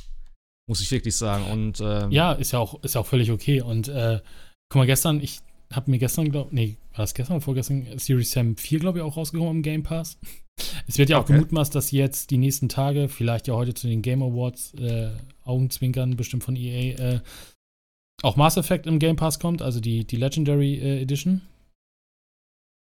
muss 0.67 0.81
ich 0.81 0.91
wirklich 0.91 1.15
sagen. 1.15 1.45
Und 1.45 1.81
ähm, 1.81 2.11
ja, 2.11 2.33
ist 2.33 2.51
ja 2.51 2.59
auch 2.59 2.81
ist 2.83 2.95
ja 2.95 3.01
auch 3.01 3.07
völlig 3.07 3.31
okay. 3.31 3.61
Und 3.61 3.87
äh, 3.87 4.19
guck 4.69 4.79
mal, 4.79 4.85
gestern, 4.85 5.21
ich 5.21 5.39
habe 5.71 5.91
mir 5.91 5.99
gestern, 5.99 6.31
glaube 6.31 6.49
nee, 6.53 6.77
war 6.91 7.03
das 7.03 7.13
gestern 7.13 7.37
oder 7.37 7.43
vorgestern 7.43 7.87
Series 7.97 8.31
Sam 8.31 8.57
4, 8.57 8.79
glaube 8.79 8.99
ich, 8.99 9.03
auch 9.03 9.17
rausgekommen 9.17 9.57
im 9.57 9.63
Game 9.63 9.83
Pass. 9.83 10.17
Es 10.85 10.99
wird 10.99 11.09
ja 11.09 11.17
auch 11.17 11.23
okay. 11.23 11.33
gemutmaßt, 11.33 11.73
dass 11.73 11.89
jetzt 11.89 12.29
die 12.29 12.37
nächsten 12.37 12.69
Tage, 12.69 13.09
vielleicht 13.09 13.47
ja 13.47 13.55
heute 13.55 13.73
zu 13.73 13.87
den 13.87 14.03
Game 14.03 14.21
Awards, 14.21 14.75
äh, 14.75 15.09
Augenzwinkern 15.43 16.17
bestimmt 16.17 16.43
von 16.43 16.55
EA, 16.55 16.99
äh, 16.99 17.19
auch 18.21 18.35
Mass 18.35 18.57
Effect 18.57 18.85
im 18.85 18.99
Game 18.99 19.15
Pass 19.15 19.39
kommt, 19.39 19.63
also 19.63 19.79
die, 19.79 20.05
die 20.05 20.17
Legendary 20.17 20.75
äh, 20.75 21.01
Edition. 21.01 21.41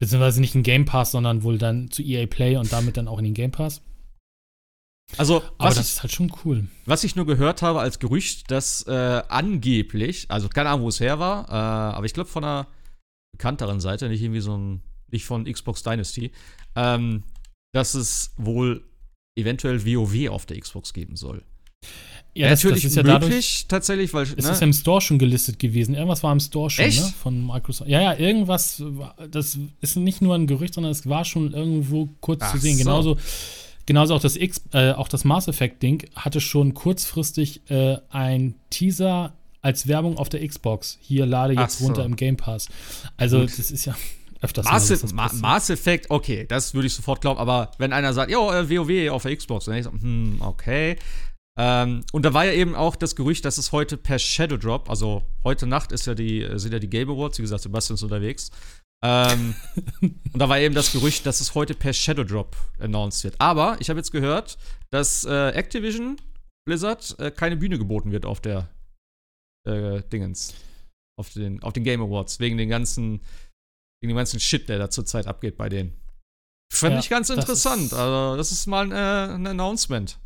Beziehungsweise 0.00 0.40
nicht 0.40 0.56
in 0.56 0.62
Game 0.64 0.86
Pass, 0.86 1.12
sondern 1.12 1.42
wohl 1.44 1.58
dann 1.58 1.90
zu 1.90 2.02
EA 2.02 2.26
Play 2.26 2.56
und 2.56 2.72
damit 2.72 2.96
dann 2.96 3.06
auch 3.06 3.18
in 3.18 3.26
den 3.26 3.34
Game 3.34 3.52
Pass. 3.52 3.82
Also, 5.16 5.42
aber 5.56 5.70
das 5.70 5.78
ich, 5.78 5.92
ist 5.92 6.02
halt 6.02 6.12
schon 6.12 6.32
cool. 6.44 6.68
Was 6.84 7.02
ich 7.02 7.16
nur 7.16 7.26
gehört 7.26 7.62
habe 7.62 7.80
als 7.80 7.98
Gerücht, 7.98 8.50
dass 8.50 8.86
äh, 8.86 9.22
angeblich, 9.28 10.26
also 10.30 10.48
keine 10.48 10.68
Ahnung, 10.68 10.82
wo 10.82 10.88
es 10.88 11.00
her 11.00 11.18
war, 11.18 11.48
äh, 11.48 11.96
aber 11.96 12.04
ich 12.04 12.12
glaube 12.12 12.28
von 12.28 12.44
einer 12.44 12.66
bekannteren 13.32 13.80
Seite, 13.80 14.08
nicht 14.08 14.22
irgendwie 14.22 14.40
so 14.40 14.56
ein, 14.56 14.82
nicht 15.10 15.24
von 15.24 15.50
Xbox 15.50 15.82
Dynasty, 15.82 16.30
ähm, 16.76 17.24
dass 17.72 17.94
es 17.94 18.34
wohl 18.36 18.84
eventuell 19.36 19.86
WoW 19.86 20.28
auf 20.30 20.44
der 20.44 20.60
Xbox 20.60 20.92
geben 20.92 21.16
soll. 21.16 21.42
Ja, 22.34 22.50
natürlich 22.50 22.82
das 22.82 22.92
ist 22.92 22.96
ja 22.96 23.02
möglich, 23.02 23.20
dadurch, 23.20 23.66
tatsächlich, 23.68 24.14
weil 24.14 24.24
es 24.24 24.36
ne? 24.36 24.50
ist 24.50 24.60
ja 24.60 24.66
im 24.66 24.72
Store 24.72 25.00
schon 25.00 25.18
gelistet 25.18 25.58
gewesen. 25.58 25.94
Irgendwas 25.94 26.22
war 26.22 26.32
im 26.32 26.40
Store 26.40 26.70
schon, 26.70 26.84
Echt? 26.84 27.00
ne? 27.00 27.12
Von 27.20 27.46
Microsoft. 27.46 27.90
Ja, 27.90 28.00
ja, 28.00 28.14
irgendwas. 28.16 28.82
Das 29.30 29.58
ist 29.80 29.96
nicht 29.96 30.22
nur 30.22 30.34
ein 30.34 30.46
Gerücht, 30.46 30.74
sondern 30.74 30.92
es 30.92 31.08
war 31.08 31.24
schon 31.24 31.52
irgendwo 31.52 32.08
kurz 32.20 32.42
Ach 32.42 32.52
zu 32.52 32.58
sehen. 32.58 32.76
So. 32.76 32.84
Genauso 32.84 33.18
Genauso 33.88 34.14
auch 34.14 34.20
das 34.20 34.36
X, 34.36 34.60
äh, 34.74 34.92
auch 34.92 35.08
das 35.08 35.24
Mass 35.24 35.48
Effect 35.48 35.82
Ding 35.82 36.06
hatte 36.14 36.42
schon 36.42 36.74
kurzfristig 36.74 37.62
äh, 37.70 37.96
ein 38.10 38.54
Teaser 38.68 39.32
als 39.62 39.88
Werbung 39.88 40.18
auf 40.18 40.28
der 40.28 40.46
Xbox. 40.46 40.98
Hier 41.00 41.24
lade 41.24 41.54
jetzt 41.54 41.78
so. 41.78 41.86
runter 41.86 42.04
im 42.04 42.14
Game 42.14 42.36
Pass. 42.36 42.68
Also 43.16 43.40
Gut. 43.40 43.58
das 43.58 43.70
ist 43.70 43.86
ja 43.86 43.96
öfters 44.42 44.66
Mass, 44.66 45.12
mal, 45.14 45.30
Ma 45.32 45.32
Mass 45.40 45.70
Effect, 45.70 46.10
okay, 46.10 46.44
das 46.46 46.74
würde 46.74 46.86
ich 46.86 46.92
sofort 46.92 47.22
glauben. 47.22 47.40
Aber 47.40 47.70
wenn 47.78 47.94
einer 47.94 48.12
sagt, 48.12 48.30
ja, 48.30 48.36
WoW 48.38 48.90
äh, 48.90 49.08
auf 49.08 49.22
der 49.22 49.34
Xbox, 49.34 49.64
dann 49.64 49.76
ich 49.76 49.84
so, 49.84 49.90
hm, 49.90 50.36
okay. 50.42 50.96
Ähm, 51.58 52.02
und 52.12 52.26
da 52.26 52.34
war 52.34 52.44
ja 52.44 52.52
eben 52.52 52.74
auch 52.74 52.94
das 52.94 53.16
Gerücht, 53.16 53.46
dass 53.46 53.56
es 53.56 53.72
heute 53.72 53.96
per 53.96 54.18
Shadow 54.18 54.58
Drop, 54.58 54.90
also 54.90 55.22
heute 55.44 55.66
Nacht 55.66 55.92
ist 55.92 56.06
ja 56.06 56.14
die, 56.14 56.46
sind 56.56 56.74
ja 56.74 56.78
die 56.78 56.90
Game 56.90 57.08
Awards, 57.08 57.38
wie 57.38 57.42
gesagt, 57.42 57.62
Sebastian 57.62 57.94
ist 57.94 58.02
unterwegs. 58.02 58.50
Ähm, 59.04 59.54
und 60.00 60.38
da 60.38 60.48
war 60.48 60.58
eben 60.58 60.74
das 60.74 60.90
Gerücht, 60.92 61.24
dass 61.26 61.40
es 61.40 61.54
heute 61.54 61.74
per 61.74 61.92
Shadow 61.92 62.24
Drop 62.24 62.56
announced 62.80 63.22
wird. 63.24 63.36
Aber 63.40 63.76
ich 63.80 63.88
habe 63.90 63.98
jetzt 64.00 64.10
gehört, 64.10 64.58
dass 64.90 65.24
äh, 65.24 65.50
Activision 65.50 66.16
Blizzard 66.66 67.14
äh, 67.20 67.30
keine 67.30 67.56
Bühne 67.56 67.78
geboten 67.78 68.10
wird 68.10 68.26
auf 68.26 68.40
der 68.40 68.68
äh, 69.66 70.02
Dingens. 70.12 70.54
Auf 71.18 71.30
den, 71.32 71.62
auf 71.62 71.72
den 71.72 71.84
Game 71.84 72.00
Awards. 72.02 72.40
Wegen 72.40 72.56
den 72.58 72.68
ganzen 72.68 73.20
Wegen 74.00 74.10
dem 74.10 74.16
ganzen 74.16 74.38
Shit, 74.40 74.68
der 74.68 74.78
da 74.78 74.90
zurzeit 74.90 75.26
abgeht 75.26 75.56
bei 75.56 75.68
denen. 75.68 75.92
Fand 76.72 76.94
Ja, 76.94 77.00
ich 77.00 77.08
ganz 77.08 77.28
das 77.28 77.38
interessant. 77.38 77.82
ist- 77.86 77.92
also, 77.94 78.36
das 78.36 78.52
ist 78.52 78.66
mal 78.66 78.84
ein, 78.84 78.92
äh, 78.92 79.34
ein 79.34 79.46
Announcement. 79.46 80.18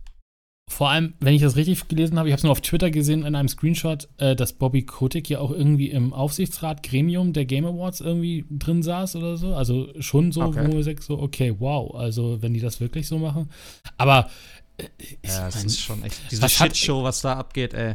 Vor 0.70 0.88
allem, 0.90 1.14
wenn 1.20 1.34
ich 1.34 1.42
das 1.42 1.56
richtig 1.56 1.86
gelesen 1.88 2.18
habe, 2.18 2.28
ich 2.28 2.32
habe 2.32 2.38
es 2.38 2.44
nur 2.44 2.52
auf 2.52 2.60
Twitter 2.60 2.90
gesehen 2.90 3.24
in 3.24 3.34
einem 3.34 3.48
Screenshot, 3.48 4.08
äh, 4.18 4.34
dass 4.34 4.54
Bobby 4.54 4.82
Kotick 4.84 5.28
ja 5.28 5.38
auch 5.40 5.50
irgendwie 5.50 5.90
im 5.90 6.12
Aufsichtsrat 6.14 6.82
Gremium 6.82 7.32
der 7.32 7.44
Game 7.44 7.66
Awards 7.66 8.00
irgendwie 8.00 8.46
drin 8.50 8.82
saß 8.82 9.16
oder 9.16 9.36
so. 9.36 9.54
Also 9.54 9.88
schon 10.00 10.32
so, 10.32 10.42
Okay. 10.42 10.66
wo 10.66 10.74
man 10.74 10.82
sagt 10.82 11.02
so, 11.02 11.18
okay, 11.18 11.54
wow, 11.58 11.94
also 11.94 12.40
wenn 12.40 12.54
die 12.54 12.60
das 12.60 12.80
wirklich 12.80 13.06
so 13.06 13.18
machen. 13.18 13.50
Aber 13.98 14.30
äh, 14.78 14.84
ich 14.98 15.18
Ja, 15.24 15.44
das 15.46 15.56
mein, 15.56 15.66
ist 15.66 15.80
schon 15.80 16.02
echt. 16.04 16.18
Diese 16.30 16.40
was 16.42 16.58
hat- 16.58 16.74
Shitshow, 16.76 17.02
was 17.02 17.20
da 17.20 17.34
abgeht, 17.34 17.74
ey. 17.74 17.94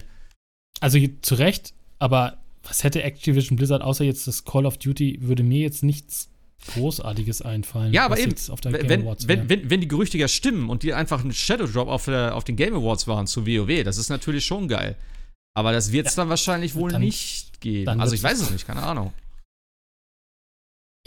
also 0.80 0.99
zu 1.22 1.36
Recht, 1.36 1.74
aber 1.99 2.38
was 2.63 2.84
hätte 2.84 3.01
Activision 3.01 3.55
Blizzard 3.55 3.82
außer 3.82 4.03
jetzt 4.03 4.28
das 4.28 4.43
Call 4.45 4.65
of 4.65 4.78
Duty, 4.78 5.20
würde 5.22 5.41
mir 5.41 5.59
jetzt 5.61 5.84
nichts 5.84 6.30
Großartiges 6.74 7.41
einfallen. 7.41 7.93
Ja, 7.93 8.05
aber 8.05 8.20
eben, 8.20 8.34
wenn, 8.64 9.01
Awards 9.03 9.28
wenn, 9.28 9.47
wenn, 9.49 9.70
wenn 9.70 9.80
die 9.82 9.88
Gerüchte 9.88 10.18
ja 10.18 10.28
stimmen 10.28 10.70
und 10.70 10.84
die 10.84 10.93
einfach 10.93 11.24
ein 11.24 11.32
Shadow 11.32 11.68
Drop 11.68 11.88
auf, 11.88 12.05
der, 12.05 12.36
auf 12.36 12.43
den 12.43 12.55
Game 12.55 12.74
Awards 12.76 13.08
waren 13.08 13.28
zu 13.28 13.45
WoW, 13.45 13.84
das 13.84 13.97
ist 13.97 14.10
natürlich 14.10 14.45
schon 14.45 14.68
geil. 14.68 14.95
Aber 15.55 15.72
das 15.72 15.91
wird 15.91 16.08
es 16.08 16.16
Ja. 16.16 16.24
dann 16.24 16.30
wahrscheinlich 16.30 16.76
wohl 16.76 16.91
Dann- 16.91 17.01
nicht 17.01 17.62
geben. 17.62 17.99
Also 18.01 18.16
ich 18.16 18.24
weiß 18.24 18.39
es 18.41 18.51
nicht, 18.51 18.68
keine 18.68 18.84
Ahnung. 18.84 19.14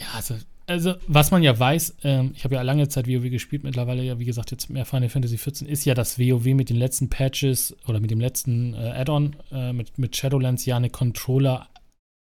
Ja, 0.01 0.07
also, 0.15 0.35
also 0.67 0.95
was 1.07 1.31
man 1.31 1.43
ja 1.43 1.57
weiß, 1.57 1.95
ähm, 2.03 2.31
ich 2.35 2.43
habe 2.43 2.55
ja 2.55 2.61
lange 2.61 2.87
Zeit 2.89 3.07
WoW 3.07 3.29
gespielt, 3.29 3.63
mittlerweile 3.63 4.03
ja, 4.03 4.19
wie 4.19 4.25
gesagt, 4.25 4.51
jetzt 4.51 4.69
mehr 4.69 4.85
Final 4.85 5.09
Fantasy 5.09 5.37
XIV, 5.37 5.67
ist 5.67 5.85
ja, 5.85 5.93
dass 5.93 6.17
WoW 6.17 6.45
mit 6.55 6.69
den 6.69 6.77
letzten 6.77 7.09
Patches 7.09 7.75
oder 7.87 7.99
mit 7.99 8.09
dem 8.11 8.19
letzten 8.19 8.73
äh, 8.73 8.77
Add-on 8.77 9.35
äh, 9.51 9.73
mit, 9.73 9.97
mit 9.97 10.15
Shadowlands 10.15 10.65
ja 10.65 10.77
eine 10.77 10.89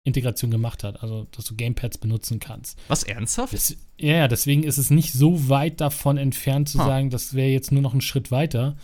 Controller-Integration 0.05 0.51
gemacht 0.51 0.83
hat, 0.83 1.01
also 1.01 1.27
dass 1.31 1.45
du 1.45 1.55
Gamepads 1.55 1.97
benutzen 1.97 2.39
kannst. 2.39 2.77
Was, 2.87 3.03
ernsthaft? 3.03 3.53
Das, 3.53 3.75
ja, 3.97 4.17
ja, 4.17 4.27
deswegen 4.27 4.63
ist 4.63 4.77
es 4.77 4.89
nicht 4.89 5.13
so 5.13 5.49
weit 5.49 5.81
davon 5.81 6.17
entfernt 6.17 6.69
zu 6.69 6.79
Ha. 6.79 6.85
sagen, 6.85 7.09
das 7.09 7.33
wäre 7.33 7.49
jetzt 7.49 7.71
nur 7.71 7.81
noch 7.81 7.93
ein 7.93 8.01
Schritt 8.01 8.31
weiter. 8.31 8.77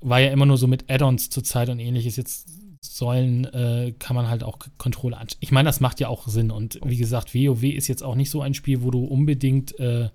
War 0.00 0.20
ja 0.20 0.30
immer 0.30 0.46
nur 0.46 0.58
so 0.58 0.66
mit 0.66 0.90
Add-ons 0.90 1.30
zurzeit 1.30 1.68
und 1.68 1.78
ähnliches. 1.78 2.16
Jetzt 2.16 2.48
Säulen 2.82 3.44
äh, 3.44 3.92
kann 3.98 4.16
man 4.16 4.28
halt 4.28 4.42
auch 4.42 4.58
Controller 4.78 5.18
anschauen. 5.18 5.38
Ich 5.40 5.52
meine, 5.52 5.68
das 5.68 5.80
macht 5.80 6.00
ja 6.00 6.08
auch 6.08 6.26
Sinn. 6.28 6.50
Und 6.50 6.80
wie 6.82 6.96
gesagt, 6.96 7.34
WoW 7.34 7.62
ist 7.62 7.88
jetzt 7.88 8.02
auch 8.02 8.14
nicht 8.14 8.30
so 8.30 8.40
ein 8.40 8.54
Spiel, 8.54 8.82
wo 8.82 8.90
du 8.90 9.04
unbedingt 9.04 9.78
äh, 9.78 10.08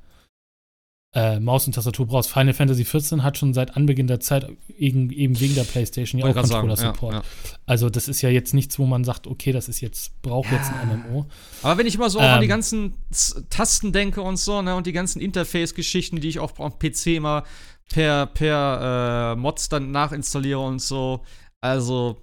äh, 1.16 1.39
Maus 1.39 1.66
und 1.66 1.74
Tastatur 1.74 2.05
brauchst. 2.07 2.30
Final 2.30 2.53
Fantasy 2.53 2.84
XIV 2.84 3.22
hat 3.24 3.38
schon 3.38 3.53
seit 3.53 3.78
Anbeginn 3.78 4.05
der 4.05 4.20
Zeit 4.20 4.47
eben, 4.78 5.09
eben 5.11 5.39
wegen 5.39 5.55
der 5.55 5.63
PlayStation 5.63 6.20
ja 6.20 6.28
auch 6.28 6.34
Controller-Support. 6.36 7.13
ja, 7.13 7.20
ja. 7.22 7.26
Also 7.66 7.89
das 7.89 8.09
ist 8.09 8.22
ja 8.22 8.30
jetzt 8.30 8.53
nichts, 8.53 8.78
wo 8.78 8.86
man 8.86 9.05
sagt, 9.05 9.26
okay, 9.26 9.53
das 9.53 9.70
ist 9.70 9.80
jetzt, 9.80 10.22
braucht 10.22 10.51
jetzt 10.51 10.70
ein 10.72 11.03
MMO. 11.09 11.26
Aber 11.63 11.78
wenn 11.78 11.88
ich 11.88 11.95
immer 11.95 12.09
so 12.09 12.20
auch 12.20 12.24
an 12.24 12.41
die 12.41 12.45
Ähm. 12.45 12.49
ganzen 12.49 12.93
Tasten 13.49 13.93
denke 13.93 14.22
und 14.22 14.38
so, 14.38 14.61
ne, 14.61 14.76
und 14.76 14.88
die 14.88 14.91
ganzen 14.91 15.22
Interface-Geschichten, 15.22 16.20
die 16.20 16.28
ich 16.28 16.39
auch 16.39 16.59
am 16.59 16.78
PC 16.78 17.07
immer 17.16 17.43
per, 17.89 18.26
per 18.26 19.34
äh, 19.34 19.39
Mods 19.39 19.70
dann 19.70 19.91
nachinstalliere 19.91 20.59
und 20.59 20.82
so. 20.82 21.22
Also, 21.61 22.18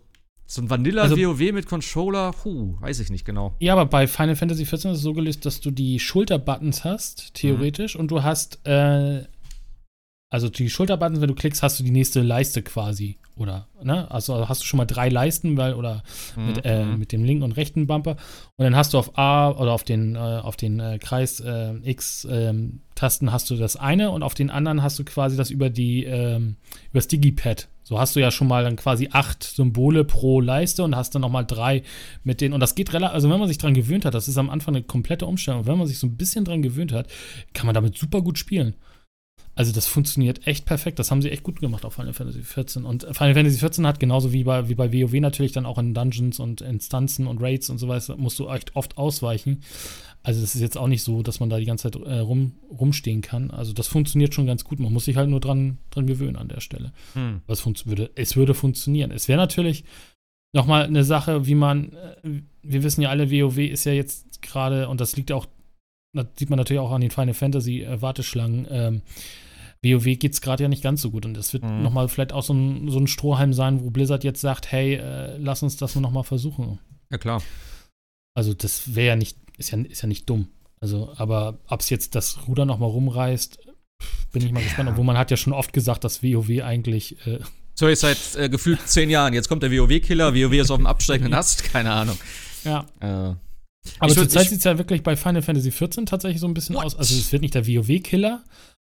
so 0.55 0.61
ein 0.63 0.69
Vanilla-WoW 0.71 1.53
mit 1.53 1.67
Controller, 1.67 2.33
puh, 2.33 2.77
weiß 2.81 3.01
ich 3.01 3.11
nicht 3.11 3.25
genau. 3.25 3.55
Ja, 3.59 3.73
aber 3.73 3.87
bei 3.87 4.07
Final 4.07 4.37
Fantasy 4.37 4.65
XIV 4.65 4.75
ist 4.75 4.85
es 4.85 5.01
so 5.01 5.15
gelöst, 5.15 5.47
dass 5.47 5.61
du 5.61 5.71
die 5.71 5.99
Schulterbuttons 5.99 6.85
hast, 6.85 7.33
theoretisch, 7.35 7.97
und 7.97 8.11
du 8.11 8.23
hast, 8.23 8.67
äh, 8.67 9.25
also 10.31 10.49
die 10.49 10.69
Schulterbuttons, 10.71 11.21
wenn 11.21 11.29
du 11.29 11.35
klickst, 11.35 11.63
hast 11.63 11.79
du 11.81 11.85
die 11.85 11.91
nächste 11.91 12.21
Leiste 12.23 12.63
quasi. 12.63 13.17
Oder, 13.37 13.67
ne? 13.83 14.11
Also 14.11 14.47
hast 14.47 14.61
du 14.61 14.67
schon 14.67 14.77
mal 14.77 14.85
drei 14.85 15.09
Leisten, 15.09 15.57
weil, 15.57 15.73
oder 15.73 16.03
mit, 16.37 16.67
äh, 16.67 16.85
Mhm. 16.85 16.99
mit 16.99 17.13
dem 17.13 17.25
linken 17.25 17.45
und 17.45 17.53
rechten 17.53 17.87
Bumper. 17.87 18.17
Und 18.57 18.65
dann 18.65 18.77
hast 18.77 18.93
du 18.93 18.99
auf 18.99 19.17
A 19.19 19.51
oder 19.53 19.73
auf 19.73 19.85
den, 19.85 20.17
äh, 20.17 20.19
auf 20.19 20.57
den 20.57 20.81
äh, 20.81 20.99
Kreis 20.99 21.41
äh, 21.41 21.73
X-Tasten 21.83 23.33
hast 23.33 23.49
du 23.51 23.57
das 23.57 23.77
eine 23.77 24.11
und 24.11 24.23
auf 24.23 24.35
den 24.35 24.51
anderen 24.51 24.83
hast 24.83 24.99
du 24.99 25.05
quasi 25.05 25.37
das 25.39 25.51
über 25.51 25.71
die, 25.71 26.05
ähm, 26.05 26.57
über 26.91 26.99
das 26.99 27.09
Digipad. 27.09 27.69
So 27.93 28.01
hast 28.01 28.17
du 28.17 28.21
ja 28.21 28.31
schon 28.31 28.49
mal 28.49 28.65
dann 28.65 28.77
quasi 28.77 29.11
acht 29.13 29.45
Symbole 29.45 30.05
pro 30.05 30.41
Leiste 30.41 30.83
und 30.83 30.97
hast 30.97 31.15
dann 31.15 31.21
nochmal 31.21 31.45
drei 31.45 31.83
mit 32.25 32.41
denen. 32.41 32.55
Und 32.55 32.61
das 32.61 32.75
geht 32.75 32.95
relativ, 32.95 33.15
also 33.15 33.29
wenn 33.29 33.39
man 33.39 33.49
sich 33.49 33.59
dran 33.59 33.75
gewöhnt 33.75 34.07
hat, 34.07 34.15
das 34.15 34.29
ist 34.29 34.39
am 34.39 34.49
Anfang 34.49 34.75
eine 34.75 34.83
komplette 34.83 35.27
Umstellung. 35.27 35.61
Und 35.61 35.67
wenn 35.67 35.77
man 35.77 35.87
sich 35.87 35.99
so 35.99 36.07
ein 36.07 36.17
bisschen 36.17 36.47
dran 36.47 36.63
gewöhnt 36.63 36.91
hat, 36.93 37.09
kann 37.53 37.67
man 37.67 37.75
damit 37.75 37.99
super 37.99 38.23
gut 38.23 38.39
spielen. 38.39 38.77
Also 39.55 39.73
das 39.73 39.87
funktioniert 39.87 40.47
echt 40.47 40.65
perfekt. 40.65 40.99
Das 41.01 41.11
haben 41.11 41.21
sie 41.21 41.31
echt 41.31 41.43
gut 41.43 41.61
gemacht 41.61 41.85
auf 41.85 41.93
Final 41.93 42.15
Fantasy 42.15 42.41
XIV. 42.41 42.77
Und 42.77 43.03
Final 43.13 43.35
Fantasy 43.35 43.59
XIV 43.59 43.85
hat 43.85 44.01
genauso 44.01 44.33
wie 44.33 44.45
bei, 44.45 44.71
wie 44.71 44.75
bei 44.75 44.91
WoW 44.91 45.13
natürlich 45.21 45.53
dann 45.53 45.67
auch 45.67 45.77
in 45.77 45.93
Dungeons 45.93 46.41
und 46.41 46.63
Instanzen 46.63 47.27
und 47.27 47.43
Raids 47.43 47.69
und 47.69 47.77
so 47.77 47.89
weiter, 47.89 48.17
musst 48.17 48.39
du 48.39 48.49
echt 48.49 48.75
oft 48.75 48.97
ausweichen. 48.97 49.61
Also 50.25 50.41
das 50.41 50.55
ist 50.55 50.61
jetzt 50.61 50.79
auch 50.79 50.87
nicht 50.87 51.03
so, 51.03 51.23
dass 51.23 51.41
man 51.41 51.51
da 51.51 51.59
die 51.59 51.65
ganze 51.65 51.91
Zeit 51.91 52.01
äh, 52.03 52.19
rum, 52.19 52.53
rumstehen 52.71 53.23
kann. 53.23 53.51
Also 53.51 53.73
das 53.73 53.89
funktioniert 53.89 54.35
schon 54.35 54.47
ganz 54.47 54.63
gut. 54.65 54.79
Man 54.79 54.93
muss 54.93 55.07
sich 55.07 55.17
halt 55.17 55.29
nur 55.29 55.41
dran, 55.41 55.79
dran 55.91 56.07
gewöhnen 56.07 56.37
an 56.37 56.49
der 56.49 56.61
Stelle. 56.61 56.93
Hm. 57.15 57.43
Es, 57.49 57.61
funz- 57.61 57.87
würde, 57.87 58.11
es 58.15 58.37
würde 58.37 58.55
funktionieren. 58.55 59.11
Es 59.11 59.27
wäre 59.27 59.39
natürlich 59.39 59.85
nochmal 60.55 60.85
eine 60.85 61.03
Sache, 61.05 61.47
wie 61.47 61.55
man, 61.57 61.93
äh, 61.93 62.43
wir 62.63 62.83
wissen 62.85 63.03
ja 63.03 63.09
alle, 63.11 63.31
WoW 63.33 63.59
ist 63.59 63.85
ja 63.85 63.93
jetzt 63.93 64.43
gerade, 64.43 64.89
und 64.89 65.01
das 65.01 65.17
liegt 65.17 65.33
auch, 65.33 65.47
das 66.15 66.27
sieht 66.37 66.51
man 66.51 66.59
natürlich 66.59 66.81
auch 66.81 66.93
an 66.93 67.01
den 67.01 67.11
Final 67.11 67.35
Fantasy 67.35 67.83
äh, 67.83 68.01
Warteschlangen, 68.01 68.67
ähm, 68.71 69.03
WoW 69.85 70.05
geht 70.05 70.35
es 70.35 70.41
gerade 70.41 70.63
ja 70.63 70.69
nicht 70.69 70.85
ganz 70.85 71.03
so 71.03 71.11
gut. 71.11 71.27
Und 71.27 71.35
das 71.35 71.53
wird 71.53 71.65
Mhm. 71.65 71.83
nochmal 71.83 72.07
vielleicht 72.09 72.33
auch 72.33 72.45
so 72.45 72.55
ein, 72.55 72.89
so 72.91 73.01
ein 73.01 73.09
Strohhalm 73.09 73.53
sein, 73.53 73.83
wo 73.83 73.91
Blizzard 73.91 74.23
jetzt 74.23 74.41
sagt, 74.41 74.71
hey, 74.71 74.95
äh, 74.95 75.37
lass 75.39 75.65
uns 75.65 75.77
das 75.79 75.97
nur 75.97 76.03
nochmal 76.03 76.23
versuchen. 76.23 76.79
Ja, 77.11 77.19
klar. 77.19 77.43
Also 78.35 78.55
das 78.55 78.95
wäre 78.95 79.09
ja 79.09 79.17
nicht, 79.17 79.37
ist 79.59 79.71
ja, 79.71 79.79
ist 79.79 80.03
ja 80.03 80.09
nicht 80.09 80.29
dumm. 80.29 80.49
Also, 80.81 81.13
aber 81.17 81.59
ob 81.69 81.81
es 81.81 81.91
jetzt 81.91 82.15
das 82.15 82.47
Ruder 82.49 82.65
nochmal 82.65 82.91
rumreißt, 82.91 83.59
bin 84.33 84.45
ich 84.45 84.53
mal 84.53 84.63
gespannt. 84.63 84.89
Obwohl 84.91 85.05
man 85.05 85.17
hat 85.17 85.31
ja 85.31 85.37
schon 85.37 85.53
oft 85.53 85.73
gesagt, 85.73 86.03
dass 86.05 86.23
WoW 86.23 86.63
eigentlich 86.63 87.25
äh, 87.27 87.39
So, 87.75 87.89
jetzt 87.89 88.01
seit 88.01 88.19
äh, 88.37 88.49
gefühlt 88.49 88.81
zehn 88.89 89.09
Jahren. 89.11 89.33
Jetzt 89.33 89.49
kommt 89.49 89.63
der 89.63 89.71
WoW-Killer. 89.71 90.35
WoW 90.35 90.53
ist 90.55 90.71
auf 90.71 90.79
dem 90.79 90.87
absteigenden 90.87 91.35
Ast. 91.35 91.65
Keine 91.73 91.93
Ahnung. 91.93 92.19
ja, 92.65 92.87
Äh, 93.01 93.35
Aber 94.01 94.13
zurzeit 94.13 94.49
sieht 94.49 94.59
es 94.59 94.65
ja 94.65 94.77
wirklich 94.79 95.03
bei 95.05 95.15
Final 95.17 95.43
Fantasy 95.43 95.71
XIV 95.71 96.05
tatsächlich 96.07 96.41
so 96.41 96.49
ein 96.49 96.55
bisschen 96.55 96.75
What? 96.77 96.85
aus. 96.85 96.97
Also 96.97 97.15
es 97.15 97.31
wird 97.31 97.43
nicht 97.43 97.55
der 97.55 97.67
WoW-Killer, 97.67 98.43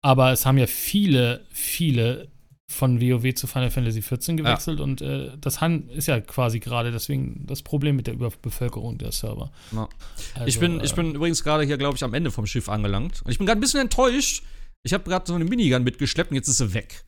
aber 0.02 0.32
es 0.34 0.46
haben 0.46 0.58
ja 0.58 0.68
viele, 0.68 1.46
viele 1.52 2.28
von 2.70 3.00
WoW 3.02 3.34
zu 3.34 3.48
Final 3.48 3.72
Fantasy 3.72 4.02
XIV 4.02 4.36
gewechselt 4.36 4.80
und 4.82 5.02
äh, 5.02 5.32
das 5.40 5.62
Han 5.62 5.88
ist 5.90 6.08
ja 6.08 6.20
quasi 6.20 6.60
gerade 6.60 6.92
deswegen 6.92 7.46
das 7.48 7.62
Problem 7.64 7.96
mit 7.96 8.08
der 8.08 8.14
Überbevölkerung 8.16 8.98
der 8.98 9.12
Server. 9.14 9.52
Ja. 9.72 9.88
Also, 10.36 10.48
ich, 10.48 10.60
bin, 10.60 10.82
ich 10.84 10.92
äh, 10.92 10.96
bin 10.96 11.16
übrigens 11.16 11.44
gerade 11.44 11.64
hier, 11.64 11.78
glaube 11.78 11.96
ich, 11.96 12.04
am 12.04 12.14
Ende 12.14 12.30
vom 12.30 12.46
Schiff 12.46 12.68
angelangt. 12.68 13.22
Und 13.24 13.32
ich 13.32 13.38
bin 13.38 13.48
gerade 13.48 13.60
ein 13.60 13.62
bisschen 13.62 13.80
enttäuscht. 13.82 14.44
Ich 14.84 14.94
habe 14.94 15.06
gerade 15.06 15.26
so 15.26 15.34
eine 15.34 15.46
Minigun 15.46 15.84
mitgeschleppt 15.84 16.32
und 16.32 16.36
jetzt 16.36 16.50
ist 16.50 16.58
sie 16.58 16.74
weg. 16.74 17.06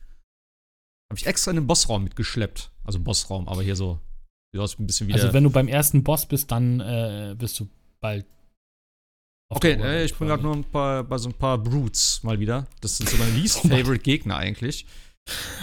Habe 1.10 1.18
ich 1.18 1.26
extra 1.26 1.50
in 1.50 1.56
den 1.56 1.66
Bossraum 1.66 2.04
mitgeschleppt. 2.04 2.70
Also 2.84 2.98
Bossraum, 2.98 3.46
aber 3.48 3.62
hier 3.62 3.76
so. 3.76 3.98
Aus 4.56 4.78
wie 4.78 4.82
ein 4.82 4.86
bisschen 4.86 5.06
wie 5.08 5.12
also 5.12 5.26
der- 5.26 5.34
wenn 5.34 5.44
du 5.44 5.50
beim 5.50 5.68
ersten 5.68 6.02
Boss 6.02 6.26
bist, 6.26 6.50
dann 6.50 6.80
äh, 6.80 7.36
bist 7.38 7.60
du 7.60 7.68
bald. 8.00 8.26
Okay, 9.52 9.72
äh, 9.74 10.04
ich 10.04 10.14
bin 10.16 10.26
gerade 10.28 10.42
nur 10.42 10.54
ein 10.54 10.64
paar, 10.64 11.04
bei 11.04 11.18
so 11.18 11.28
ein 11.28 11.34
paar 11.34 11.58
Brutes 11.58 12.22
mal 12.22 12.40
wieder. 12.40 12.66
Das 12.80 12.96
sind 12.96 13.08
so 13.08 13.16
meine 13.18 13.30
least 13.36 13.58
favorite 13.60 13.98
Gegner 14.02 14.36
eigentlich. 14.36 14.86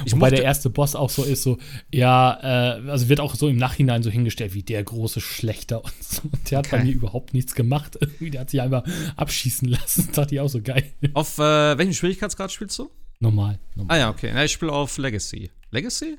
Ich 0.06 0.14
Wobei 0.14 0.30
der 0.30 0.44
erste 0.44 0.70
Boss 0.70 0.96
auch 0.96 1.10
so 1.10 1.24
ist, 1.24 1.44
so, 1.44 1.58
ja, 1.94 2.40
äh, 2.78 2.90
also 2.90 3.10
wird 3.10 3.20
auch 3.20 3.36
so 3.36 3.48
im 3.48 3.58
Nachhinein 3.58 4.04
so 4.04 4.10
hingestellt, 4.10 4.54
wie 4.54 4.64
der 4.64 4.84
große 4.84 5.22
Schlechter 5.22 5.84
und 5.84 5.94
so. 6.04 6.22
Und 6.24 6.52
der 6.52 6.60
hat 6.60 6.70
bei 6.72 6.78
Okay. 6.78 6.86
mir 6.86 6.94
überhaupt 6.94 7.34
nichts 7.34 7.56
gemacht. 7.56 7.98
Der 8.20 8.42
hat 8.42 8.50
sich 8.50 8.62
einfach 8.62 8.84
abschießen 9.16 9.68
lassen. 9.68 10.06
Das 10.08 10.16
dachte 10.16 10.36
ich 10.36 10.42
auch 10.42 10.50
so 10.50 10.62
geil. 10.62 10.84
Auf 11.14 11.38
äh, 11.40 11.78
welchem 11.78 11.94
Schwierigkeitsgrad 11.94 12.52
spielst 12.52 12.78
du? 12.80 12.90
Normal. 13.20 13.60
normal. 13.76 13.96
Ah 13.96 14.00
ja, 14.00 14.10
okay. 14.10 14.32
Na, 14.34 14.44
ich 14.46 14.52
spiele 14.52 14.72
auf 14.72 14.98
Legacy. 14.98 15.50
Legacy? 15.72 16.18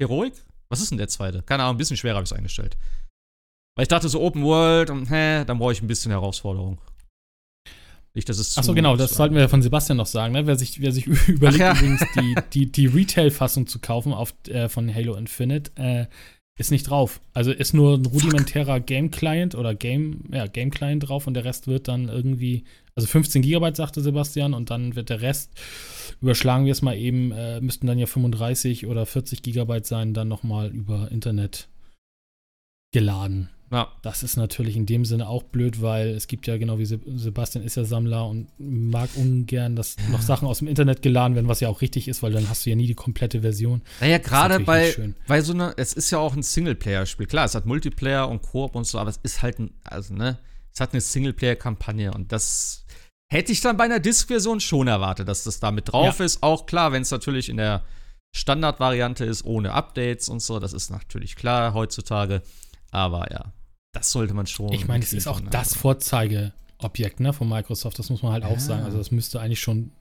Heroic? 0.00 0.32
Was 0.68 0.80
ist 0.80 0.90
denn 0.90 0.98
der 0.98 1.08
zweite? 1.08 1.42
Keine 1.42 1.62
Ahnung, 1.64 1.74
ein 1.74 1.78
bisschen 1.78 1.96
schwerer 1.96 2.16
habe 2.16 2.24
ich 2.24 2.30
es 2.30 2.36
eingestellt. 2.36 2.76
Weil 3.76 3.82
ich 3.82 3.88
dachte 3.88 4.08
so 4.08 4.20
Open 4.20 4.42
World 4.42 4.90
und 4.90 5.10
hä, 5.10 5.44
dann 5.44 5.58
brauche 5.58 5.72
ich 5.72 5.82
ein 5.82 5.86
bisschen 5.86 6.10
Herausforderung. 6.10 6.80
Nicht, 8.18 8.28
dass 8.28 8.40
es 8.40 8.58
Achso, 8.58 8.74
genau, 8.74 8.96
das 8.96 9.12
sollten 9.12 9.36
wir 9.36 9.42
ja 9.42 9.48
von 9.48 9.62
Sebastian 9.62 9.96
noch 9.96 10.06
sagen, 10.06 10.32
ne? 10.32 10.44
Wer 10.44 10.56
sich, 10.56 10.80
wer 10.80 10.90
sich 10.90 11.06
überlegt, 11.28 11.60
ja. 11.60 11.72
übrigens 11.72 12.02
die, 12.16 12.34
die, 12.52 12.72
die 12.72 12.86
Retail-Fassung 12.86 13.68
zu 13.68 13.78
kaufen 13.78 14.12
auf, 14.12 14.34
äh, 14.48 14.68
von 14.68 14.92
Halo 14.92 15.14
Infinite, 15.14 15.70
äh, 15.76 16.06
ist 16.56 16.72
nicht 16.72 16.90
drauf. 16.90 17.20
Also 17.32 17.52
ist 17.52 17.74
nur 17.74 17.94
ein 17.94 18.06
rudimentärer 18.06 18.80
Game-Client 18.80 19.54
oder 19.54 19.76
Game, 19.76 20.24
ja, 20.32 20.48
Game-Client 20.48 21.08
drauf 21.08 21.28
und 21.28 21.34
der 21.34 21.44
Rest 21.44 21.68
wird 21.68 21.86
dann 21.86 22.08
irgendwie, 22.08 22.64
also 22.96 23.06
15 23.06 23.40
Gigabyte, 23.40 23.76
sagte 23.76 24.00
Sebastian, 24.00 24.52
und 24.52 24.70
dann 24.70 24.96
wird 24.96 25.10
der 25.10 25.20
Rest, 25.20 25.52
überschlagen 26.20 26.64
wir 26.64 26.72
es 26.72 26.82
mal 26.82 26.96
eben, 26.96 27.30
äh, 27.30 27.60
müssten 27.60 27.86
dann 27.86 28.00
ja 28.00 28.06
35 28.06 28.88
oder 28.88 29.06
40 29.06 29.42
Gigabyte 29.42 29.86
sein, 29.86 30.12
dann 30.12 30.26
nochmal 30.26 30.70
über 30.70 31.08
Internet 31.12 31.68
geladen. 32.90 33.48
Ja. 33.70 33.88
Das 34.02 34.22
ist 34.22 34.36
natürlich 34.36 34.76
in 34.76 34.86
dem 34.86 35.04
Sinne 35.04 35.28
auch 35.28 35.42
blöd, 35.42 35.82
weil 35.82 36.08
es 36.08 36.26
gibt 36.26 36.46
ja 36.46 36.56
genau 36.56 36.78
wie 36.78 36.86
Sebastian 36.86 37.64
ist 37.64 37.76
ja 37.76 37.84
Sammler 37.84 38.26
und 38.26 38.48
mag 38.58 39.10
ungern, 39.16 39.76
dass 39.76 39.96
noch 40.10 40.22
Sachen 40.22 40.48
aus 40.48 40.58
dem 40.58 40.68
Internet 40.68 41.02
geladen 41.02 41.34
werden, 41.34 41.48
was 41.48 41.60
ja 41.60 41.68
auch 41.68 41.80
richtig 41.80 42.08
ist, 42.08 42.22
weil 42.22 42.32
dann 42.32 42.48
hast 42.48 42.64
du 42.64 42.70
ja 42.70 42.76
nie 42.76 42.86
die 42.86 42.94
komplette 42.94 43.42
Version. 43.42 43.82
Naja, 44.00 44.18
gerade 44.18 44.60
bei, 44.60 44.94
bei 45.26 45.42
so 45.42 45.52
einer, 45.52 45.74
es 45.76 45.92
ist 45.92 46.10
ja 46.10 46.18
auch 46.18 46.34
ein 46.34 46.42
Singleplayer-Spiel. 46.42 47.26
Klar, 47.26 47.44
es 47.44 47.54
hat 47.54 47.66
Multiplayer 47.66 48.28
und 48.28 48.42
Koop 48.42 48.74
und 48.74 48.84
so, 48.84 48.98
aber 48.98 49.10
es 49.10 49.20
ist 49.22 49.42
halt 49.42 49.58
ein, 49.58 49.70
also 49.84 50.14
ne, 50.14 50.38
es 50.72 50.80
hat 50.80 50.92
eine 50.92 51.00
Singleplayer-Kampagne 51.00 52.12
und 52.12 52.32
das 52.32 52.86
hätte 53.30 53.52
ich 53.52 53.60
dann 53.60 53.76
bei 53.76 53.84
einer 53.84 54.00
Disk-Version 54.00 54.60
schon 54.60 54.88
erwartet, 54.88 55.28
dass 55.28 55.44
das 55.44 55.60
da 55.60 55.70
mit 55.70 55.92
drauf 55.92 56.18
ja. 56.18 56.24
ist. 56.24 56.42
Auch 56.42 56.66
klar, 56.66 56.92
wenn 56.92 57.02
es 57.02 57.10
natürlich 57.10 57.48
in 57.48 57.58
der 57.58 57.84
Standardvariante 58.34 59.24
ist, 59.24 59.44
ohne 59.44 59.72
Updates 59.72 60.28
und 60.28 60.40
so, 60.40 60.58
das 60.58 60.72
ist 60.72 60.90
natürlich 60.90 61.36
klar 61.36 61.74
heutzutage. 61.74 62.42
Aber 62.90 63.30
ja, 63.30 63.52
das 63.92 64.10
sollte 64.10 64.34
man 64.34 64.46
schon. 64.46 64.72
Ich 64.72 64.86
meine, 64.86 65.04
es 65.04 65.12
ist 65.12 65.26
auch 65.26 65.40
das 65.40 65.74
Vorzeigeobjekt 65.74 67.20
ne, 67.20 67.32
von 67.32 67.48
Microsoft, 67.48 67.98
das 67.98 68.10
muss 68.10 68.22
man 68.22 68.32
halt 68.32 68.44
auch 68.44 68.58
sagen. 68.58 68.84
Also, 68.84 68.98
das 68.98 69.10
müsste 69.10 69.40
eigentlich 69.40 69.60
schon 69.60 69.92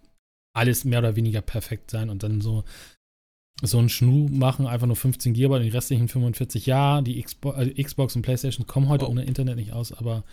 alles 0.54 0.86
mehr 0.86 1.00
oder 1.00 1.16
weniger 1.16 1.42
perfekt 1.42 1.92
sein 1.92 2.10
und 2.10 2.24
dann 2.24 2.42
so. 2.42 2.64
So 3.64 3.80
ein 3.80 3.90
Schnu 3.90 4.30
machen, 4.30 4.68
einfach 4.68 4.86
nur 4.86 4.96
15 4.96 5.34
GB, 5.34 5.56
und 5.56 5.64
die 5.64 5.70
restlichen 5.70 6.08
45 6.08 6.68
ja. 6.68 7.02
Die 7.02 7.20
Xbox, 7.20 7.58
also 7.58 7.72
Xbox 7.74 8.16
und 8.16 8.22
PlayStation 8.22 8.68
kommen 8.68 8.88
heute 8.88 9.08
oh. 9.08 9.10
ohne 9.10 9.24
Internet 9.24 9.56
nicht 9.56 9.74
aus, 9.74 9.92
aber 9.92 10.24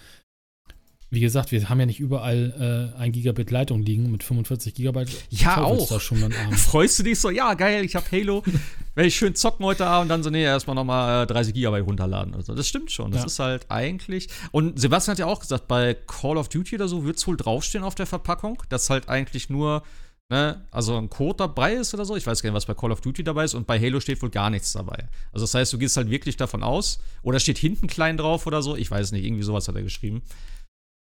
wie 1.14 1.20
gesagt, 1.20 1.52
wir 1.52 1.68
haben 1.68 1.80
ja 1.80 1.86
nicht 1.86 2.00
überall 2.00 2.92
äh, 2.96 2.98
ein 2.98 3.12
Gigabit 3.12 3.50
Leitung 3.50 3.82
liegen 3.82 4.10
mit 4.10 4.22
45 4.22 4.74
Gigabyte. 4.74 5.08
Ja, 5.30 5.62
auch. 5.62 6.00
Freust 6.56 6.98
du 6.98 7.02
dich 7.04 7.20
so, 7.20 7.30
ja, 7.30 7.54
geil, 7.54 7.84
ich 7.84 7.94
habe 7.94 8.06
Halo, 8.10 8.42
werde 8.94 9.08
ich 9.08 9.14
schön 9.16 9.34
zocken 9.34 9.64
heute 9.64 9.86
Abend, 9.86 10.10
dann 10.10 10.22
so, 10.22 10.30
nee, 10.30 10.42
erstmal 10.42 10.74
nochmal 10.74 11.24
äh, 11.24 11.26
30 11.26 11.54
Gigabyte 11.54 11.86
runterladen. 11.86 12.34
Also, 12.34 12.54
das 12.54 12.66
stimmt 12.66 12.90
schon. 12.90 13.10
Das 13.10 13.20
ja. 13.20 13.26
ist 13.26 13.38
halt 13.38 13.70
eigentlich. 13.70 14.28
Und 14.50 14.78
Sebastian 14.78 15.12
hat 15.12 15.18
ja 15.18 15.26
auch 15.26 15.40
gesagt, 15.40 15.68
bei 15.68 15.94
Call 15.94 16.36
of 16.36 16.48
Duty 16.48 16.76
oder 16.76 16.88
so 16.88 17.04
wird 17.04 17.16
es 17.16 17.26
wohl 17.26 17.36
draufstehen 17.36 17.84
auf 17.84 17.94
der 17.94 18.06
Verpackung, 18.06 18.62
dass 18.68 18.90
halt 18.90 19.08
eigentlich 19.08 19.50
nur, 19.50 19.82
ne, 20.30 20.64
also 20.70 20.96
ein 20.96 21.10
Code 21.10 21.36
dabei 21.38 21.74
ist 21.74 21.94
oder 21.94 22.04
so. 22.04 22.16
Ich 22.16 22.26
weiß 22.26 22.42
gar 22.42 22.50
nicht, 22.50 22.56
was 22.56 22.66
bei 22.66 22.74
Call 22.74 22.92
of 22.92 23.00
Duty 23.00 23.22
dabei 23.24 23.44
ist. 23.44 23.54
Und 23.54 23.66
bei 23.66 23.78
Halo 23.78 24.00
steht 24.00 24.20
wohl 24.22 24.30
gar 24.30 24.50
nichts 24.50 24.72
dabei. 24.72 25.08
Also, 25.32 25.44
das 25.44 25.54
heißt, 25.54 25.72
du 25.72 25.78
gehst 25.78 25.96
halt 25.96 26.10
wirklich 26.10 26.36
davon 26.36 26.62
aus, 26.62 26.98
oder 27.22 27.38
steht 27.38 27.58
hinten 27.58 27.86
klein 27.86 28.16
drauf 28.16 28.46
oder 28.46 28.62
so. 28.62 28.76
Ich 28.76 28.90
weiß 28.90 29.12
nicht, 29.12 29.24
irgendwie 29.24 29.44
sowas 29.44 29.68
hat 29.68 29.76
er 29.76 29.82
geschrieben. 29.82 30.22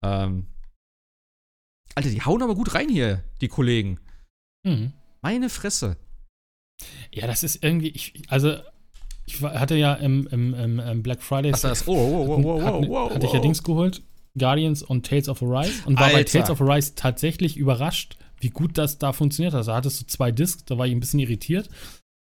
Ähm, 0.03 0.47
Alter, 1.95 2.09
die 2.09 2.21
hauen 2.21 2.41
aber 2.41 2.55
gut 2.55 2.73
rein 2.75 2.89
hier, 2.89 3.23
die 3.41 3.47
Kollegen. 3.47 3.99
Mhm. 4.63 4.93
Meine 5.21 5.49
Fresse. 5.49 5.97
Ja, 7.13 7.27
das 7.27 7.43
ist 7.43 7.63
irgendwie, 7.63 7.89
ich, 7.89 8.23
also 8.27 8.57
ich 9.25 9.41
hatte 9.41 9.75
ja 9.75 9.93
im, 9.93 10.27
im, 10.27 10.79
im 10.79 11.03
Black 11.03 11.21
Friday. 11.21 11.51
Ach, 11.53 11.59
das, 11.59 11.87
oh, 11.87 11.93
oh, 11.93 12.25
oh, 12.27 12.41
oh, 12.43 12.61
hatte, 12.61 12.89
oh, 12.89 13.09
hatte 13.09 13.25
ich 13.25 13.33
ja 13.33 13.39
Dings 13.39 13.63
geholt, 13.63 14.01
Guardians 14.37 14.83
und 14.83 15.05
Tales 15.05 15.29
of 15.29 15.41
Arise 15.41 15.83
und 15.85 15.95
war 15.95 16.05
Alter. 16.05 16.17
bei 16.17 16.23
Tales 16.23 16.49
of 16.49 16.61
Arise 16.61 16.95
tatsächlich 16.95 17.57
überrascht, 17.57 18.17
wie 18.39 18.49
gut 18.49 18.77
das 18.77 18.97
da 18.97 19.13
funktioniert 19.13 19.53
hat. 19.53 19.59
Also, 19.59 19.71
da 19.71 19.77
hattest 19.77 20.01
du 20.01 20.07
zwei 20.07 20.31
Discs, 20.31 20.65
da 20.65 20.77
war 20.77 20.87
ich 20.87 20.93
ein 20.93 20.99
bisschen 20.99 21.19
irritiert. 21.19 21.69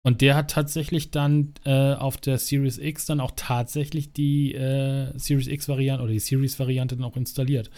Und 0.06 0.22
der 0.22 0.36
hat 0.36 0.52
tatsächlich 0.52 1.12
dann 1.12 1.54
äh, 1.66 1.94
auf 1.94 2.18
der 2.18 2.38
Series 2.38 2.78
X 2.78 3.06
dann 3.06 3.20
auch 3.20 3.32
tatsächlich 3.36 4.14
die 4.14 4.54
äh, 4.54 5.18
Series 5.18 5.48
X-Variante 5.48 6.04
oder 6.04 6.14
die 6.14 6.20
Series-Variante 6.20 6.96
dann 6.96 7.06
auch 7.06 7.18
installiert. 7.18 7.70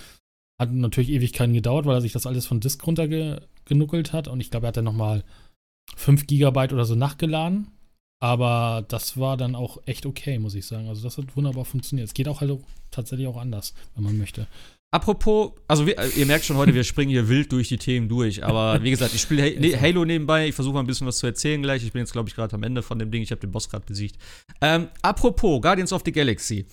Hat 0.60 0.72
natürlich 0.72 1.10
Ewigkeiten 1.10 1.54
gedauert, 1.54 1.86
weil 1.86 1.96
er 1.96 2.02
sich 2.02 2.12
das 2.12 2.28
alles 2.28 2.46
von 2.46 2.60
Disk 2.60 2.86
runtergenuckelt 2.86 4.14
hat. 4.14 4.28
Und 4.28 4.40
ich 4.40 4.52
glaube, 4.52 4.68
er 4.68 4.70
hat 4.70 4.78
dann 4.78 4.86
nochmal 4.86 5.24
5 5.96 6.28
Gigabyte 6.28 6.74
oder 6.74 6.86
so 6.86 6.96
nachgeladen. 6.96 7.68
Aber 8.22 8.86
das 8.88 9.18
war 9.18 9.36
dann 9.36 9.56
auch 9.56 9.80
echt 9.88 10.06
okay, 10.06 10.38
muss 10.38 10.54
ich 10.54 10.68
sagen. 10.68 10.88
Also 10.88 11.02
das 11.02 11.18
hat 11.18 11.36
wunderbar 11.36 11.66
funktioniert. 11.66 12.08
Es 12.08 12.14
geht 12.14 12.28
auch 12.28 12.40
halt 12.40 12.56
tatsächlich 12.92 13.28
auch 13.28 13.38
anders, 13.38 13.74
wenn 13.96 14.04
man 14.04 14.18
möchte. 14.20 14.46
Apropos, 14.94 15.54
also 15.70 15.88
wir, 15.88 15.98
ihr 16.18 16.26
merkt 16.26 16.44
schon 16.44 16.58
heute, 16.58 16.74
wir 16.74 16.84
springen 16.84 17.12
hier 17.12 17.30
wild 17.30 17.50
durch 17.54 17.70
die 17.70 17.78
Themen 17.78 18.10
durch. 18.10 18.44
Aber 18.44 18.84
wie 18.84 18.92
gesagt, 18.92 19.16
ich 19.16 19.22
spiele 19.22 19.80
Halo 19.80 20.04
nebenbei. 20.04 20.50
Ich 20.50 20.56
versuche 20.56 20.74
mal 20.74 20.82
ein 20.82 20.86
bisschen 20.86 21.08
was 21.08 21.18
zu 21.18 21.28
erzählen 21.28 21.62
gleich. 21.62 21.86
Ich 21.86 21.94
bin 21.94 22.02
jetzt, 22.02 22.12
glaube 22.12 22.28
ich, 22.28 22.36
gerade 22.36 22.54
am 22.56 22.64
Ende 22.64 22.82
von 22.82 23.00
dem 23.00 23.10
Ding. 23.10 23.22
Ich 23.22 23.32
habe 23.32 23.40
den 23.40 23.52
Boss 23.52 23.70
gerade 23.70 23.86
besiegt. 23.86 24.18
Ähm, 24.60 24.90
apropos 25.02 25.62
Guardians 25.62 25.94
of 25.94 26.02
the 26.04 26.12
Galaxy. 26.12 26.66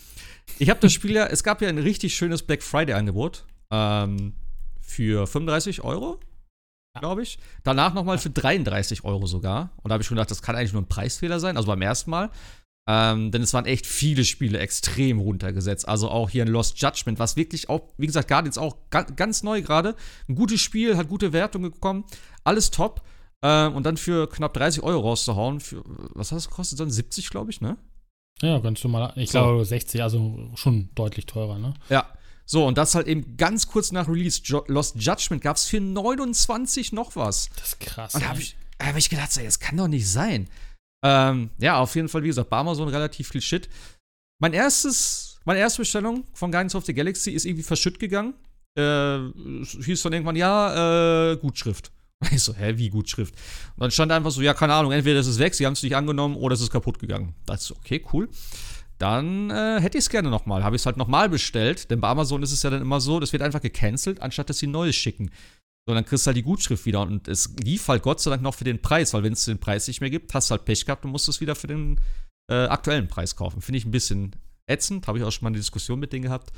Ich 0.58 0.68
habe 0.68 0.80
das 0.80 0.92
Spiel 0.92 1.12
ja, 1.12 1.26
es 1.26 1.44
gab 1.44 1.62
ja 1.62 1.68
ein 1.68 1.78
richtig 1.78 2.16
schönes 2.16 2.42
Black 2.42 2.64
Friday-Angebot. 2.64 3.44
Ähm, 3.70 4.32
für 4.80 5.26
35 5.28 5.84
Euro, 5.84 6.18
glaube 6.98 7.22
ich. 7.22 7.38
Danach 7.62 7.94
nochmal 7.94 8.18
für 8.18 8.30
33 8.30 9.04
Euro 9.04 9.26
sogar. 9.26 9.70
Und 9.82 9.90
da 9.90 9.92
habe 9.92 10.02
ich 10.02 10.08
schon 10.08 10.16
gedacht, 10.16 10.30
das 10.32 10.42
kann 10.42 10.56
eigentlich 10.56 10.72
nur 10.72 10.82
ein 10.82 10.88
Preisfehler 10.88 11.38
sein. 11.38 11.56
Also 11.56 11.68
beim 11.68 11.82
ersten 11.82 12.10
Mal. 12.10 12.30
Ähm, 12.90 13.30
denn 13.30 13.42
es 13.42 13.52
waren 13.52 13.66
echt 13.66 13.86
viele 13.86 14.24
Spiele 14.24 14.58
extrem 14.60 15.20
runtergesetzt. 15.20 15.86
Also 15.86 16.08
auch 16.08 16.30
hier 16.30 16.46
ein 16.46 16.48
Lost 16.48 16.80
Judgment, 16.80 17.18
was 17.18 17.36
wirklich 17.36 17.68
auch, 17.68 17.82
wie 17.98 18.06
gesagt, 18.06 18.28
Guardians 18.28 18.56
auch 18.56 18.76
ga 18.88 19.02
ganz 19.02 19.42
neu 19.42 19.60
gerade. 19.60 19.94
Ein 20.26 20.34
gutes 20.34 20.62
Spiel, 20.62 20.96
hat 20.96 21.06
gute 21.06 21.34
Wertungen 21.34 21.70
bekommen. 21.70 22.04
Alles 22.44 22.70
top. 22.70 23.02
Ähm, 23.42 23.74
und 23.74 23.84
dann 23.84 23.98
für 23.98 24.26
knapp 24.26 24.54
30 24.54 24.82
Euro 24.82 25.00
rauszuhauen, 25.00 25.60
für, 25.60 25.84
was 26.14 26.32
hat 26.32 26.38
das 26.38 26.48
gekostet? 26.48 26.80
Dann 26.80 26.90
70, 26.90 27.28
glaube 27.28 27.50
ich, 27.50 27.60
ne? 27.60 27.76
Ja, 28.40 28.58
ganz 28.58 28.82
normal. 28.82 29.12
Ich 29.16 29.32
so. 29.32 29.38
glaube 29.40 29.66
60, 29.66 30.02
also 30.02 30.50
schon 30.54 30.88
deutlich 30.94 31.26
teurer, 31.26 31.58
ne? 31.58 31.74
Ja. 31.90 32.06
So, 32.46 32.66
und 32.66 32.78
das 32.78 32.94
halt 32.94 33.06
eben 33.06 33.36
ganz 33.36 33.68
kurz 33.68 33.92
nach 33.92 34.08
Release. 34.08 34.40
Jo 34.42 34.64
Lost 34.66 34.96
Judgment 34.96 35.42
gab 35.42 35.56
es 35.56 35.66
für 35.66 35.80
29 35.82 36.92
noch 36.92 37.16
was. 37.16 37.50
Das 37.56 37.68
ist 37.68 37.80
krass. 37.80 38.14
Und 38.14 38.24
da 38.24 38.30
habe 38.30 38.40
ich, 38.40 38.56
hab 38.82 38.96
ich 38.96 39.10
gedacht, 39.10 39.36
das 39.36 39.60
kann 39.60 39.76
doch 39.76 39.88
nicht 39.88 40.10
sein. 40.10 40.48
Ähm, 41.04 41.50
ja, 41.58 41.78
auf 41.78 41.94
jeden 41.94 42.08
Fall, 42.08 42.22
wie 42.22 42.28
gesagt, 42.28 42.50
bei 42.50 42.56
Amazon 42.56 42.88
relativ 42.88 43.28
viel 43.28 43.40
Shit. 43.40 43.68
Mein 44.40 44.52
erstes, 44.52 45.40
meine 45.44 45.60
erste 45.60 45.82
Bestellung 45.82 46.24
von 46.32 46.50
Guardians 46.50 46.74
of 46.74 46.84
the 46.84 46.94
Galaxy 46.94 47.30
ist 47.30 47.44
irgendwie 47.44 47.62
verschütt 47.62 47.98
gegangen. 47.98 48.34
Äh, 48.76 49.18
hieß 49.64 50.02
dann 50.02 50.12
irgendwann, 50.12 50.36
ja, 50.36 51.32
äh, 51.32 51.36
Gutschrift. 51.36 51.92
Ich 52.32 52.42
so, 52.42 52.52
hä, 52.52 52.72
wie 52.76 52.90
Gutschrift? 52.90 53.34
Und 53.76 53.82
dann 53.82 53.90
stand 53.92 54.10
einfach 54.10 54.32
so, 54.32 54.42
ja, 54.42 54.52
keine 54.52 54.74
Ahnung, 54.74 54.90
entweder 54.90 55.20
ist 55.20 55.28
es 55.28 55.38
weg, 55.38 55.54
sie 55.54 55.64
haben 55.64 55.74
es 55.74 55.84
nicht 55.84 55.94
angenommen 55.94 56.34
oder 56.34 56.54
es 56.54 56.60
ist 56.60 56.72
kaputt 56.72 56.98
gegangen. 56.98 57.34
Da 57.46 57.52
dachte 57.52 57.62
ich 57.62 57.68
so, 57.68 57.76
okay, 57.76 58.04
cool. 58.12 58.28
Dann 58.98 59.50
äh, 59.50 59.80
hätte 59.80 59.96
ich 59.96 60.04
es 60.04 60.10
gerne 60.10 60.28
nochmal. 60.28 60.64
Habe 60.64 60.74
ich 60.74 60.82
es 60.82 60.86
halt 60.86 60.96
nochmal 60.96 61.28
bestellt, 61.28 61.90
denn 61.90 62.00
bei 62.00 62.08
Amazon 62.08 62.42
ist 62.42 62.50
es 62.50 62.64
ja 62.64 62.70
dann 62.70 62.82
immer 62.82 63.00
so, 63.00 63.20
das 63.20 63.32
wird 63.32 63.42
einfach 63.42 63.60
gecancelt, 63.60 64.20
anstatt 64.20 64.50
dass 64.50 64.58
sie 64.58 64.66
neues 64.66 64.96
schicken. 64.96 65.30
So, 65.88 65.94
dann 65.94 66.04
kriegst 66.04 66.26
du 66.26 66.28
halt 66.28 66.36
die 66.36 66.42
Gutschrift 66.42 66.84
wieder. 66.84 67.00
Und 67.00 67.28
es 67.28 67.48
lief 67.64 67.88
halt 67.88 68.02
Gott 68.02 68.20
sei 68.20 68.28
Dank 68.28 68.42
noch 68.42 68.54
für 68.54 68.64
den 68.64 68.82
Preis, 68.82 69.14
weil 69.14 69.22
wenn 69.22 69.32
es 69.32 69.46
den 69.46 69.58
Preis 69.58 69.88
nicht 69.88 70.02
mehr 70.02 70.10
gibt, 70.10 70.34
hast 70.34 70.50
du 70.50 70.52
halt 70.52 70.66
Pech 70.66 70.84
gehabt 70.84 71.02
und 71.06 71.12
musst 71.12 71.30
es 71.30 71.40
wieder 71.40 71.54
für 71.54 71.66
den 71.66 71.98
äh, 72.50 72.66
aktuellen 72.66 73.08
Preis 73.08 73.36
kaufen. 73.36 73.62
Finde 73.62 73.78
ich 73.78 73.86
ein 73.86 73.90
bisschen 73.90 74.36
ätzend. 74.66 75.06
Habe 75.06 75.16
ich 75.16 75.24
auch 75.24 75.32
schon 75.32 75.44
mal 75.44 75.48
eine 75.48 75.56
Diskussion 75.56 75.98
mit 75.98 76.12
denen 76.12 76.24
gehabt. 76.24 76.52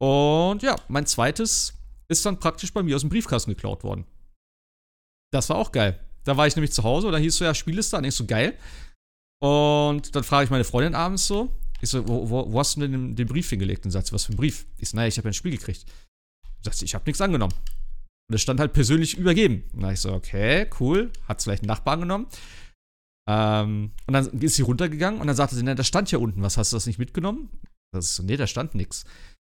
Und 0.00 0.64
ja, 0.64 0.74
mein 0.88 1.06
zweites 1.06 1.74
ist 2.08 2.26
dann 2.26 2.40
praktisch 2.40 2.72
bei 2.72 2.82
mir 2.82 2.96
aus 2.96 3.02
dem 3.02 3.10
Briefkasten 3.10 3.52
geklaut 3.52 3.84
worden. 3.84 4.04
Das 5.32 5.48
war 5.48 5.58
auch 5.58 5.70
geil. 5.70 6.00
Da 6.24 6.36
war 6.36 6.48
ich 6.48 6.56
nämlich 6.56 6.72
zu 6.72 6.82
Hause 6.82 7.06
und 7.06 7.12
da 7.12 7.20
hieß 7.20 7.36
so, 7.36 7.44
ja, 7.44 7.54
Spiel 7.54 7.78
ist 7.78 7.92
da. 7.92 7.98
Und 7.98 8.04
ich 8.04 8.16
so, 8.16 8.26
geil. 8.26 8.58
Und 9.40 10.16
dann 10.16 10.24
frage 10.24 10.46
ich 10.46 10.50
meine 10.50 10.64
Freundin 10.64 10.96
abends 10.96 11.28
so, 11.28 11.54
ich 11.80 11.88
so, 11.88 12.08
wo, 12.08 12.28
wo, 12.28 12.52
wo 12.52 12.58
hast 12.58 12.74
du 12.74 12.80
denn 12.80 12.90
den, 12.90 13.14
den, 13.14 13.28
Brief 13.28 13.48
hingelegt? 13.48 13.84
Und 13.84 13.92
sagt 13.92 14.08
sie, 14.08 14.12
was 14.12 14.24
für 14.24 14.32
ein 14.32 14.36
Brief? 14.36 14.66
Ich 14.78 14.88
so, 14.88 14.96
naja, 14.96 15.06
ich 15.06 15.18
habe 15.18 15.28
ein 15.28 15.34
Spiel 15.34 15.52
gekriegt. 15.52 15.86
Sagt 16.62 16.78
sie, 16.78 16.84
ich 16.84 16.96
habe 16.96 17.04
nichts 17.06 17.20
angenommen. 17.20 17.54
Und 18.28 18.34
es 18.34 18.42
stand 18.42 18.60
halt 18.60 18.72
persönlich 18.72 19.16
übergeben. 19.16 19.64
Und 19.72 19.82
da 19.82 19.92
ich 19.92 20.00
so, 20.00 20.12
okay, 20.12 20.68
cool. 20.80 21.10
Hat 21.28 21.38
es 21.38 21.44
vielleicht 21.44 21.62
einen 21.62 21.68
Nachbarn 21.68 22.00
genommen. 22.00 22.26
Ähm, 23.28 23.92
und 24.06 24.14
dann 24.14 24.26
ist 24.40 24.56
sie 24.56 24.62
runtergegangen 24.62 25.20
und 25.20 25.26
dann 25.26 25.36
sagte 25.36 25.54
sie, 25.54 25.62
na, 25.62 25.74
das 25.74 25.86
stand 25.86 26.08
hier 26.08 26.20
unten. 26.20 26.42
Was 26.42 26.56
hast 26.56 26.72
du 26.72 26.76
das 26.76 26.86
nicht 26.86 26.98
mitgenommen? 26.98 27.50
Das 27.92 28.06
ist 28.06 28.16
so, 28.16 28.22
nee, 28.22 28.36
da 28.36 28.46
stand 28.46 28.74
nichts. 28.74 29.04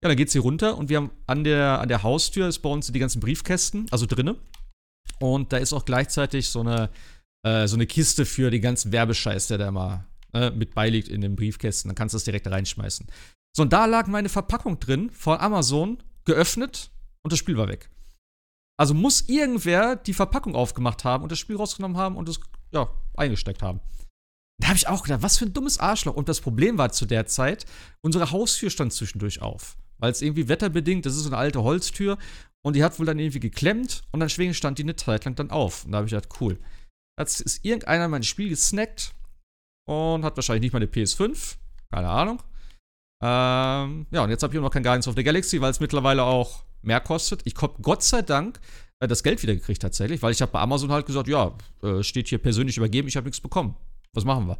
Ja, 0.03 0.09
dann 0.09 0.17
geht 0.17 0.31
sie 0.31 0.39
runter 0.39 0.77
und 0.77 0.89
wir 0.89 0.97
haben 0.97 1.11
an 1.27 1.43
der, 1.43 1.79
an 1.79 1.87
der 1.87 2.03
Haustür 2.03 2.47
ist 2.47 2.59
bei 2.59 2.69
uns 2.69 2.91
die 2.91 2.99
ganzen 2.99 3.19
Briefkästen, 3.19 3.85
also 3.91 4.05
drinnen. 4.05 4.35
Und 5.19 5.53
da 5.53 5.57
ist 5.57 5.73
auch 5.73 5.85
gleichzeitig 5.85 6.49
so 6.49 6.61
eine, 6.61 6.89
äh, 7.43 7.67
so 7.67 7.75
eine 7.75 7.85
Kiste 7.85 8.25
für 8.25 8.49
den 8.49 8.61
ganzen 8.61 8.91
Werbescheiß, 8.91 9.47
der 9.47 9.59
da 9.59 9.67
immer 9.67 10.05
äh, 10.33 10.49
mit 10.49 10.73
beiliegt 10.73 11.07
in 11.07 11.21
den 11.21 11.35
Briefkästen. 11.35 11.89
Dann 11.89 11.95
kannst 11.95 12.13
du 12.13 12.15
das 12.15 12.23
direkt 12.23 12.47
reinschmeißen. 12.47 13.07
So, 13.55 13.63
und 13.63 13.73
da 13.73 13.85
lag 13.85 14.07
meine 14.07 14.29
Verpackung 14.29 14.79
drin 14.79 15.11
von 15.11 15.37
Amazon, 15.39 16.01
geöffnet 16.25 16.91
und 17.23 17.31
das 17.31 17.39
Spiel 17.39 17.57
war 17.57 17.67
weg. 17.67 17.89
Also 18.81 18.95
muss 18.95 19.29
irgendwer 19.29 19.95
die 19.95 20.15
Verpackung 20.15 20.55
aufgemacht 20.55 21.03
haben 21.03 21.21
und 21.21 21.31
das 21.31 21.37
Spiel 21.37 21.55
rausgenommen 21.55 21.97
haben 21.97 22.17
und 22.17 22.27
es, 22.27 22.39
ja, 22.71 22.89
eingesteckt 23.15 23.61
haben. 23.61 23.79
Da 24.59 24.69
habe 24.69 24.77
ich 24.77 24.87
auch 24.87 25.03
gedacht, 25.03 25.21
was 25.21 25.37
für 25.37 25.45
ein 25.45 25.53
dummes 25.53 25.77
Arschloch. 25.77 26.15
Und 26.15 26.27
das 26.27 26.41
Problem 26.41 26.79
war 26.79 26.91
zu 26.91 27.05
der 27.05 27.27
Zeit, 27.27 27.67
unsere 28.01 28.31
Haustür 28.31 28.71
stand 28.71 28.91
zwischendurch 28.91 29.39
auf. 29.39 29.77
Weil 29.99 30.11
es 30.11 30.23
irgendwie 30.23 30.49
wetterbedingt, 30.49 31.05
das 31.05 31.15
ist 31.15 31.21
so 31.21 31.29
eine 31.29 31.37
alte 31.37 31.61
Holztür 31.61 32.17
und 32.63 32.75
die 32.75 32.83
hat 32.83 32.97
wohl 32.97 33.05
dann 33.05 33.19
irgendwie 33.19 33.39
geklemmt 33.39 34.01
und 34.09 34.19
dann 34.19 34.29
stand 34.29 34.79
die 34.79 34.81
eine 34.81 34.95
Zeit 34.95 35.25
lang 35.25 35.35
dann 35.35 35.51
auf. 35.51 35.85
Und 35.85 35.91
da 35.91 35.97
habe 35.97 36.07
ich 36.07 36.13
gedacht, 36.13 36.41
cool. 36.41 36.57
Jetzt 37.19 37.39
ist 37.39 37.63
irgendeiner 37.63 38.07
mein 38.07 38.23
Spiel 38.23 38.49
gesnackt 38.49 39.13
und 39.87 40.25
hat 40.25 40.37
wahrscheinlich 40.37 40.63
nicht 40.63 40.73
mal 40.73 40.79
eine 40.79 40.89
PS5. 40.89 41.57
Keine 41.91 42.09
Ahnung. 42.09 42.41
Ähm, 43.21 44.07
ja, 44.09 44.23
und 44.23 44.31
jetzt 44.31 44.41
habe 44.41 44.51
ich 44.51 44.57
auch 44.57 44.63
noch 44.63 44.71
kein 44.71 44.81
Guardians 44.81 45.07
of 45.07 45.13
the 45.15 45.23
Galaxy, 45.23 45.61
weil 45.61 45.69
es 45.69 45.79
mittlerweile 45.79 46.23
auch 46.23 46.63
mehr 46.81 46.99
kostet. 46.99 47.41
Ich 47.45 47.55
habe 47.61 47.75
Gott 47.81 48.03
sei 48.03 48.21
Dank 48.21 48.59
äh, 48.99 49.07
das 49.07 49.23
Geld 49.23 49.41
wieder 49.41 49.55
gekriegt 49.55 49.81
tatsächlich, 49.81 50.21
weil 50.21 50.31
ich 50.31 50.41
habe 50.41 50.51
bei 50.51 50.59
Amazon 50.59 50.91
halt 50.91 51.05
gesagt, 51.05 51.27
ja, 51.27 51.55
äh, 51.83 52.03
steht 52.03 52.27
hier 52.27 52.37
persönlich 52.37 52.77
übergeben, 52.77 53.07
ich 53.07 53.17
habe 53.17 53.25
nichts 53.25 53.41
bekommen. 53.41 53.75
Was 54.13 54.25
machen 54.25 54.47
wir? 54.47 54.57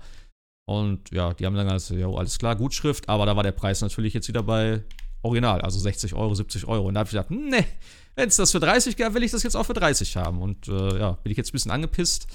Und 0.68 1.12
ja, 1.12 1.34
die 1.34 1.46
haben 1.46 1.56
dann 1.56 1.68
gesagt, 1.68 2.00
ja, 2.00 2.08
alles 2.08 2.40
klar, 2.40 2.56
Gutschrift, 2.56 3.10
aber 3.10 3.26
da 3.26 3.36
war 3.36 3.44
der 3.44 3.52
Preis 3.52 3.82
natürlich 3.82 4.14
jetzt 4.14 4.28
wieder 4.28 4.44
bei 4.44 4.84
Original, 5.24 5.62
also 5.62 5.80
60 5.80 6.14
Euro, 6.14 6.34
70 6.34 6.68
Euro. 6.68 6.88
Und 6.88 6.96
da 6.96 7.00
habe 7.00 7.08
ich 7.08 7.12
gedacht, 7.12 7.32
nee, 7.32 7.66
wenn 8.16 8.30
es 8.30 8.36
das 8.36 8.52
für 8.52 8.60
30 8.60 8.98
gab, 8.98 9.14
will 9.14 9.24
ich 9.24 9.32
das 9.32 9.44
jetzt 9.44 9.56
auch 9.56 9.66
für 9.66 9.74
30 9.74 10.16
haben. 10.18 10.42
Und 10.42 10.68
äh, 10.68 11.00
ja, 11.00 11.12
bin 11.14 11.32
ich 11.32 11.38
jetzt 11.38 11.50
ein 11.50 11.54
bisschen 11.54 11.72
angepisst, 11.72 12.28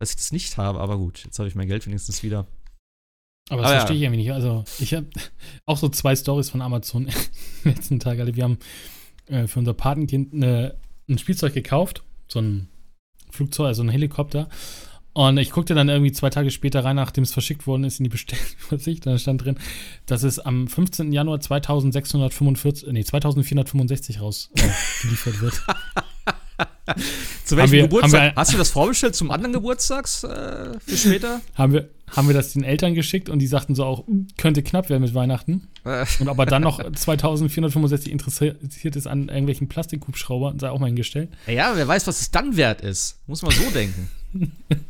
dass 0.00 0.10
ich 0.10 0.16
das 0.16 0.32
nicht 0.32 0.56
habe, 0.56 0.80
aber 0.80 0.98
gut, 0.98 1.24
jetzt 1.24 1.38
habe 1.38 1.48
ich 1.48 1.54
mein 1.54 1.68
Geld 1.68 1.86
wenigstens 1.86 2.22
wieder. 2.22 2.46
Aber 3.48 3.62
das 3.62 3.70
aber 3.70 3.80
verstehe 3.80 3.96
ja. 3.96 4.00
ich 4.00 4.02
irgendwie 4.02 4.22
nicht. 4.22 4.32
Also, 4.32 4.64
ich 4.78 4.92
habe 4.94 5.06
auch 5.66 5.76
so 5.76 5.88
zwei 5.88 6.16
Stories 6.16 6.50
von 6.50 6.62
Amazon 6.62 7.06
im 7.64 7.70
letzten 7.70 8.00
Tag. 8.00 8.18
Also, 8.18 8.34
wir 8.34 8.44
haben 8.44 8.58
äh, 9.26 9.46
für 9.46 9.58
unser 9.58 9.74
Patenkind 9.74 10.32
eine, 10.32 10.74
ein 11.08 11.18
Spielzeug 11.18 11.54
gekauft, 11.54 12.02
so 12.28 12.40
ein 12.40 12.68
Flugzeug, 13.30 13.66
also 13.66 13.82
ein 13.82 13.88
Helikopter. 13.88 14.48
Und 15.12 15.38
ich 15.38 15.50
guckte 15.50 15.74
dann 15.74 15.88
irgendwie 15.88 16.12
zwei 16.12 16.28
Tage 16.28 16.50
später 16.50 16.84
rein, 16.84 16.96
nachdem 16.96 17.24
es 17.24 17.32
verschickt 17.32 17.66
worden 17.66 17.84
ist, 17.84 18.00
in 18.00 18.04
die 18.04 18.10
Bestellübersicht. 18.10 19.06
Da 19.06 19.16
stand 19.16 19.44
drin, 19.44 19.56
dass 20.04 20.22
es 20.22 20.38
am 20.38 20.68
15. 20.68 21.10
Januar 21.10 21.40
2645, 21.40 22.92
nee, 22.92 23.02
2465 23.02 24.20
rausgeliefert 24.20 25.36
äh, 25.36 25.40
wird. 25.40 25.62
Zu 27.44 27.56
welchem 27.56 27.72
wir, 27.72 27.82
Geburtstag? 27.82 28.34
Wir, 28.34 28.34
Hast 28.36 28.52
du 28.52 28.58
das 28.58 28.70
vorbestellt 28.70 29.14
zum 29.14 29.30
anderen 29.30 29.54
Geburtstags 29.54 30.22
äh, 30.24 30.78
für 30.80 30.96
später? 30.96 31.40
haben, 31.54 31.72
wir, 31.72 31.88
haben 32.14 32.28
wir 32.28 32.34
das 32.34 32.52
den 32.52 32.62
Eltern 32.62 32.94
geschickt 32.94 33.28
und 33.28 33.40
die 33.40 33.46
sagten 33.46 33.74
so 33.74 33.84
auch, 33.84 34.04
könnte 34.36 34.62
knapp 34.62 34.88
werden 34.90 35.02
mit 35.02 35.14
Weihnachten. 35.14 35.68
Äh. 35.84 36.04
und 36.18 36.28
aber 36.28 36.46
dann 36.46 36.62
noch 36.62 36.78
2465 36.78 38.10
interessiert 38.10 38.96
ist 38.96 39.06
an 39.06 39.28
irgendwelchen 39.28 39.68
Plastikhubschraubern, 39.68 40.58
sei 40.58 40.70
auch 40.70 40.80
mal 40.80 40.86
hingestellt. 40.86 41.30
Ja, 41.46 41.72
wer 41.74 41.86
weiß, 41.86 42.06
was 42.06 42.20
es 42.20 42.30
dann 42.30 42.56
wert 42.56 42.80
ist. 42.80 43.20
Muss 43.26 43.42
man 43.42 43.52
so 43.52 43.70
denken. 43.70 44.08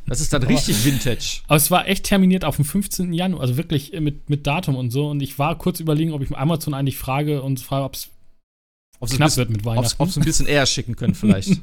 Das 0.06 0.20
ist 0.20 0.32
dann 0.32 0.42
richtig 0.42 0.84
Vintage. 0.84 1.42
Aber 1.46 1.56
es 1.56 1.70
war 1.70 1.86
echt 1.88 2.04
terminiert 2.04 2.44
auf 2.44 2.56
dem 2.56 2.64
15. 2.64 3.12
Januar, 3.12 3.42
also 3.42 3.56
wirklich 3.56 3.92
mit, 4.00 4.28
mit 4.28 4.46
Datum 4.46 4.76
und 4.76 4.90
so. 4.90 5.08
Und 5.08 5.22
ich 5.22 5.38
war 5.38 5.56
kurz 5.58 5.80
überlegen, 5.80 6.12
ob 6.12 6.22
ich 6.22 6.36
Amazon 6.36 6.74
eigentlich 6.74 6.96
frage 6.96 7.42
und 7.42 7.60
frage, 7.60 7.84
ob 7.84 7.94
es 7.94 8.08
knapp 9.00 9.28
bisschen, 9.28 9.36
wird 9.36 9.50
mit 9.50 9.64
Weihnachten. 9.64 9.94
Ob 9.98 10.08
es 10.08 10.16
ein 10.16 10.24
bisschen 10.24 10.46
eher 10.46 10.66
schicken 10.66 10.96
können, 10.96 11.14
vielleicht. 11.14 11.50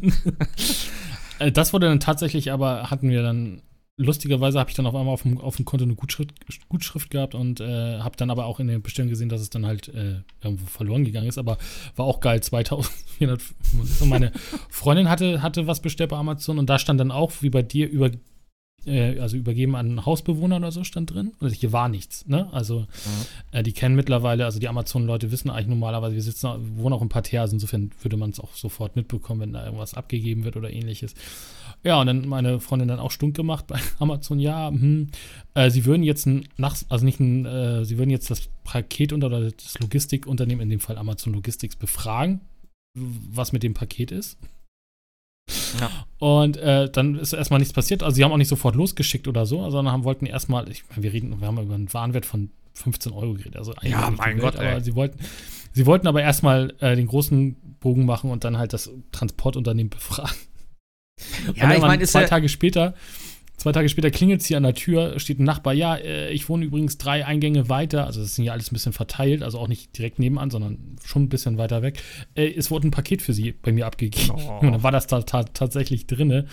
Äh, 1.39 1.51
das 1.51 1.74
wurde 1.74 1.88
dann 1.88 1.99
tatsächlich, 1.99 2.51
aber 2.51 2.91
hatten 2.91 3.10
wir 3.10 3.24
dann 3.24 3.64
lustigerweise 3.98 4.60
habe 4.60 4.70
ich 4.70 4.76
dann 4.76 4.88
auf 4.88 4.96
einmal 4.96 5.14
auf 5.14 5.24
dem, 5.24 5.39
auf 5.39 5.56
dem 5.56 5.66
Konto 5.66 5.86
eine 5.86 5.96
Gutschrift, 5.96 6.34
Gutschrift 6.70 7.10
gehabt 7.10 7.36
und 7.36 7.60
äh, 7.60 8.00
habe 8.00 8.18
dann 8.18 8.32
aber 8.32 8.46
auch 8.46 8.60
in 8.60 8.68
der 8.68 8.80
Bestellung 8.80 9.10
gesehen, 9.10 9.30
dass 9.30 9.41
es 9.41 9.50
dann 9.50 9.66
halt 9.66 9.88
äh, 9.89 10.22
irgendwo 10.44 10.66
verloren 10.66 11.06
gegangen 11.06 11.28
ist. 11.28 11.38
Aber 11.38 11.58
war 11.96 12.06
auch 12.06 12.20
geil, 12.20 12.41
2475. 12.41 14.02
Und 14.02 14.10
meine 14.10 14.32
Freundin 14.70 15.10
hatte, 15.10 15.41
hatte 15.41 15.68
was 15.68 15.82
bestellt 15.82 16.10
bei 16.10 16.18
Amazon 16.18 16.58
und 16.60 16.70
da 16.70 16.80
stand 16.80 17.00
dann 17.00 17.12
auch, 17.12 17.32
wie 17.41 17.50
bei 17.50 17.62
dir, 17.62 17.89
über 17.89 18.10
äh, 18.86 19.20
also 19.20 19.38
übergeben 19.38 19.76
an 19.76 20.06
Hausbewohner 20.06 20.58
oder 20.58 20.72
so 20.72 20.84
stand 20.84 21.14
drin. 21.14 21.34
Also 21.39 21.56
hier 21.56 21.72
war 21.72 21.89
nichts, 21.89 22.28
ne? 22.28 22.52
Also 22.52 22.82
mhm. 22.82 22.88
äh, 23.52 23.64
die 23.64 23.74
kennen 23.74 23.96
mittlerweile, 23.96 24.46
also 24.46 24.60
die 24.60 24.68
Amazon-Leute 24.68 25.32
wissen 25.32 25.50
eigentlich 25.50 25.68
normalerweise, 25.68 26.16
wir 26.16 26.22
sitzen, 26.22 26.50
wohnen 26.78 26.94
auch 26.94 27.02
im 27.02 27.10
Parterre, 27.10 27.41
also 27.41 27.56
insofern 27.56 27.91
würde 28.02 28.18
man 28.18 28.32
es 28.32 28.39
auch 28.39 28.54
sofort 28.54 28.96
mitbekommen, 28.96 29.41
wenn 29.41 29.54
da 29.54 29.66
irgendwas 29.66 29.94
abgegeben 29.94 30.44
wird 30.44 30.58
oder 30.58 30.72
ähnliches. 30.72 31.14
Ja, 31.84 32.00
und 32.00 32.08
dann 32.08 32.28
meine 32.28 32.62
Freundin 32.62 32.88
dann 32.88 33.00
auch 33.00 33.12
stunk 33.12 33.36
gemacht 33.36 33.68
bei 33.68 33.80
Amazon, 34.00 34.40
ja, 34.40 34.70
hm, 34.70 35.10
äh, 35.54 35.70
sie 35.70 35.86
würden 35.86 36.04
jetzt 36.04 36.26
ein, 36.26 36.48
nach, 36.58 36.78
also 36.90 37.04
nicht 37.04 37.20
ein, 37.20 37.46
äh, 37.46 37.86
sie 37.86 37.98
würden 37.98 38.10
jetzt 38.10 38.32
das 38.32 38.50
Paket 38.64 39.12
unter 39.12 39.28
oder 39.28 39.52
das 39.52 39.80
Logistikunternehmen, 39.80 40.64
in 40.64 40.70
dem 40.70 40.80
Fall 40.80 40.98
Amazon 40.98 41.34
Logistics, 41.34 41.76
befragen, 41.76 42.42
was 42.96 43.52
mit 43.52 43.64
dem 43.64 43.74
Paket 43.74 44.12
ist. 44.12 44.38
Ja. 45.80 45.90
Und 46.20 46.58
äh, 46.58 46.90
dann 46.90 47.16
ist 47.16 47.34
erstmal 47.34 47.60
nichts 47.60 47.74
passiert. 47.74 48.04
Also 48.04 48.16
sie 48.16 48.24
haben 48.24 48.32
auch 48.32 48.38
nicht 48.38 48.48
sofort 48.48 48.76
losgeschickt 48.76 49.28
oder 49.28 49.46
so, 49.46 49.70
sondern 49.70 49.94
haben, 49.94 50.04
wollten 50.04 50.26
erstmal, 50.26 50.70
ich 50.70 50.84
meine, 50.90 51.04
wir 51.04 51.14
reden, 51.14 51.40
wir 51.42 51.48
haben 51.48 51.60
über 51.60 51.76
einen 51.76 51.94
Warenwert 51.94 52.26
von 52.26 52.50
15 52.76 53.12
Euro 53.12 53.34
geredet. 53.34 53.58
Also 53.58 53.74
ja, 53.82 54.10
mein 54.10 54.40
Gott, 54.40 54.58
Welt, 54.58 54.72
aber 54.72 54.82
sie 54.82 54.96
wollten, 54.96 55.20
sie 55.74 55.86
wollten 55.86 56.08
aber 56.08 56.22
erstmal 56.22 56.74
äh, 56.80 56.96
den 56.96 57.08
großen 57.08 57.56
Bogen 57.80 58.06
machen 58.06 58.32
und 58.32 58.46
dann 58.46 58.58
halt 58.58 58.74
das 58.74 58.90
Transportunternehmen 59.12 59.90
befragen. 59.92 60.38
Ja, 61.55 61.74
ich 61.74 61.82
meine, 61.82 62.03
zwei 62.05 62.26
Tage 62.26 62.49
später 62.49 62.93
Zwei 63.64 63.72
Tage 63.72 63.88
später 63.88 64.11
klingelt 64.11 64.41
es 64.41 64.47
hier 64.47 64.57
an 64.57 64.64
der 64.64 64.74
Tür, 64.74 65.20
steht 65.20 65.39
ein 65.39 65.45
Nachbar, 65.45 65.74
ja, 65.74 65.95
äh, 65.95 66.32
ich 66.32 66.49
wohne 66.49 66.66
übrigens 66.66 66.97
drei 66.97 67.26
Eingänge 67.26 67.70
weiter, 67.70 68.05
also 68.05 68.20
das 68.20 68.36
sind 68.36 68.45
ja 68.45 68.51
alles 68.51 68.72
ein 68.72 68.74
bisschen 68.74 68.93
verteilt, 68.93 69.41
also 69.43 69.59
auch 69.59 69.68
nicht 69.68 69.97
direkt 69.97 70.20
nebenan, 70.20 70.49
sondern 70.49 70.97
schon 71.05 71.24
ein 71.24 71.30
bisschen 71.30 71.57
weiter 71.57 71.82
weg. 71.82 72.01
Äh, 72.36 72.51
es 72.51 72.72
wurde 72.72 72.88
ein 72.88 72.91
Paket 72.91 73.22
für 73.22 73.32
sie 73.32 73.53
bei 73.53 73.72
mir 73.72 73.86
abgegeben. 73.86 74.32
Oh. 74.36 74.57
Und 74.61 74.72
dann 74.72 74.84
war 74.84 74.91
das 74.91 75.07
da 75.07 75.22
tatsächlich 75.22 76.07
drinne. 76.07 76.47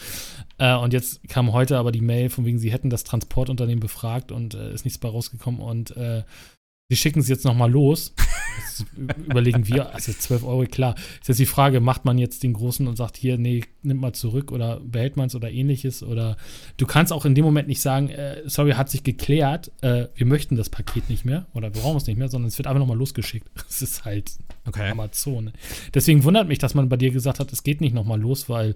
Äh, 0.58 0.76
und 0.76 0.92
jetzt 0.92 1.26
kam 1.28 1.52
heute 1.52 1.78
aber 1.78 1.90
die 1.90 2.00
Mail, 2.00 2.28
von 2.28 2.44
wegen, 2.44 2.58
sie 2.58 2.70
hätten 2.70 2.90
das 2.90 3.02
Transportunternehmen 3.02 3.80
befragt 3.80 4.30
und 4.30 4.54
ist 4.54 4.84
nichts 4.84 4.98
bei 4.98 5.08
rausgekommen 5.08 5.60
und 5.60 5.94
Sie 6.90 6.96
schicken 6.96 7.20
es 7.20 7.28
jetzt 7.28 7.44
nochmal 7.44 7.70
los. 7.70 8.12
überlegen 9.24 9.68
wir, 9.68 9.94
also 9.94 10.12
12 10.12 10.42
Euro, 10.42 10.64
klar. 10.64 10.96
Ist 11.20 11.28
jetzt 11.28 11.38
die 11.38 11.46
Frage, 11.46 11.78
macht 11.78 12.04
man 12.04 12.18
jetzt 12.18 12.42
den 12.42 12.52
Großen 12.52 12.88
und 12.88 12.96
sagt, 12.96 13.16
hier, 13.16 13.38
nee, 13.38 13.62
nimmt 13.82 14.00
mal 14.00 14.12
zurück 14.12 14.50
oder 14.50 14.80
behält 14.80 15.16
man 15.16 15.28
es 15.28 15.36
oder 15.36 15.52
ähnliches? 15.52 16.02
Oder 16.02 16.36
du 16.78 16.86
kannst 16.86 17.12
auch 17.12 17.24
in 17.24 17.36
dem 17.36 17.44
Moment 17.44 17.68
nicht 17.68 17.80
sagen, 17.80 18.08
äh, 18.08 18.42
sorry, 18.46 18.72
hat 18.72 18.90
sich 18.90 19.04
geklärt, 19.04 19.70
äh, 19.82 20.08
wir 20.16 20.26
möchten 20.26 20.56
das 20.56 20.68
Paket 20.68 21.08
nicht 21.08 21.24
mehr 21.24 21.46
oder 21.54 21.72
wir 21.72 21.80
brauchen 21.80 21.98
es 21.98 22.08
nicht 22.08 22.18
mehr, 22.18 22.28
sondern 22.28 22.48
es 22.48 22.58
wird 22.58 22.66
einfach 22.66 22.80
nochmal 22.80 22.98
losgeschickt. 22.98 23.48
Das 23.70 23.82
ist 23.82 24.04
halt 24.04 24.32
okay. 24.66 24.90
Amazon. 24.90 25.52
Deswegen 25.94 26.24
wundert 26.24 26.48
mich, 26.48 26.58
dass 26.58 26.74
man 26.74 26.88
bei 26.88 26.96
dir 26.96 27.12
gesagt 27.12 27.38
hat, 27.38 27.52
es 27.52 27.62
geht 27.62 27.80
nicht 27.80 27.94
nochmal 27.94 28.20
los, 28.20 28.48
weil 28.48 28.74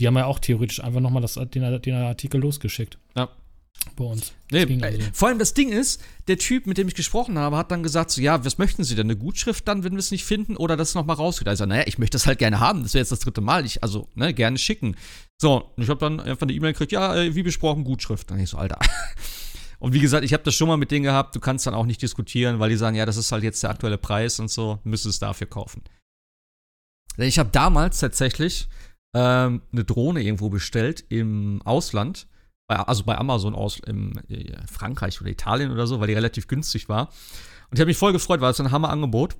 die 0.00 0.06
haben 0.06 0.16
ja 0.16 0.24
auch 0.24 0.38
theoretisch 0.38 0.82
einfach 0.82 1.00
nochmal 1.00 1.22
den, 1.22 1.82
den 1.82 1.94
Artikel 1.94 2.40
losgeschickt. 2.40 2.96
Ja 3.14 3.28
bei 3.96 4.04
uns. 4.04 4.32
Nee, 4.50 4.82
also. 4.82 4.98
Vor 5.12 5.28
allem 5.28 5.38
das 5.38 5.54
Ding 5.54 5.70
ist, 5.70 6.02
der 6.26 6.38
Typ, 6.38 6.66
mit 6.66 6.78
dem 6.78 6.88
ich 6.88 6.94
gesprochen 6.94 7.38
habe, 7.38 7.56
hat 7.56 7.70
dann 7.70 7.82
gesagt: 7.82 8.10
so, 8.10 8.20
Ja, 8.20 8.44
was 8.44 8.58
möchten 8.58 8.84
Sie 8.84 8.94
denn? 8.94 9.06
Eine 9.06 9.16
Gutschrift 9.16 9.68
dann, 9.68 9.84
wenn 9.84 9.92
wir 9.92 9.98
es 9.98 10.10
nicht 10.10 10.24
finden, 10.24 10.56
oder 10.56 10.76
das 10.76 10.94
nochmal 10.94 11.16
rausgeht? 11.16 11.48
Also, 11.48 11.66
naja, 11.66 11.84
ich 11.86 11.98
möchte 11.98 12.16
das 12.16 12.26
halt 12.26 12.38
gerne 12.38 12.60
haben. 12.60 12.82
Das 12.82 12.94
wäre 12.94 13.02
jetzt 13.02 13.12
das 13.12 13.20
dritte 13.20 13.40
Mal. 13.40 13.64
Ich, 13.64 13.82
also, 13.82 14.08
ne, 14.14 14.34
gerne 14.34 14.58
schicken. 14.58 14.96
So, 15.40 15.72
und 15.76 15.82
ich 15.82 15.88
habe 15.88 16.00
dann 16.00 16.20
einfach 16.20 16.42
eine 16.42 16.52
E-Mail 16.52 16.72
gekriegt: 16.72 16.92
Ja, 16.92 17.14
äh, 17.14 17.34
wie 17.34 17.42
besprochen, 17.42 17.84
Gutschrift. 17.84 18.30
Dann 18.30 18.38
ich 18.38 18.50
so, 18.50 18.58
Alter. 18.58 18.78
Und 19.80 19.94
wie 19.94 20.00
gesagt, 20.00 20.24
ich 20.24 20.34
habe 20.34 20.42
das 20.42 20.54
schon 20.54 20.68
mal 20.68 20.76
mit 20.76 20.90
denen 20.90 21.04
gehabt, 21.04 21.34
du 21.34 21.40
kannst 21.40 21.66
dann 21.66 21.72
auch 21.72 21.86
nicht 21.86 22.02
diskutieren, 22.02 22.58
weil 22.58 22.68
die 22.68 22.76
sagen, 22.76 22.96
ja, 22.96 23.06
das 23.06 23.16
ist 23.16 23.32
halt 23.32 23.42
jetzt 23.42 23.62
der 23.62 23.70
aktuelle 23.70 23.96
Preis 23.96 24.38
und 24.38 24.50
so, 24.50 24.78
müsstest 24.84 25.14
es 25.14 25.18
dafür 25.20 25.46
kaufen. 25.46 25.82
Ich 27.16 27.38
habe 27.38 27.48
damals 27.50 27.98
tatsächlich 27.98 28.68
ähm, 29.16 29.62
eine 29.72 29.84
Drohne 29.84 30.22
irgendwo 30.22 30.50
bestellt 30.50 31.06
im 31.08 31.62
Ausland 31.64 32.28
also 32.76 33.04
bei 33.04 33.16
Amazon 33.18 33.54
aus 33.54 33.80
in 33.86 34.16
äh, 34.28 34.56
Frankreich 34.66 35.20
oder 35.20 35.30
Italien 35.30 35.70
oder 35.70 35.86
so, 35.86 36.00
weil 36.00 36.08
die 36.08 36.14
relativ 36.14 36.46
günstig 36.48 36.88
war. 36.88 37.08
Und 37.70 37.76
ich 37.76 37.80
habe 37.80 37.88
mich 37.88 37.96
voll 37.96 38.12
gefreut, 38.12 38.40
weil 38.40 38.50
es 38.50 38.60
ein 38.60 38.70
Hammerangebot. 38.70 39.34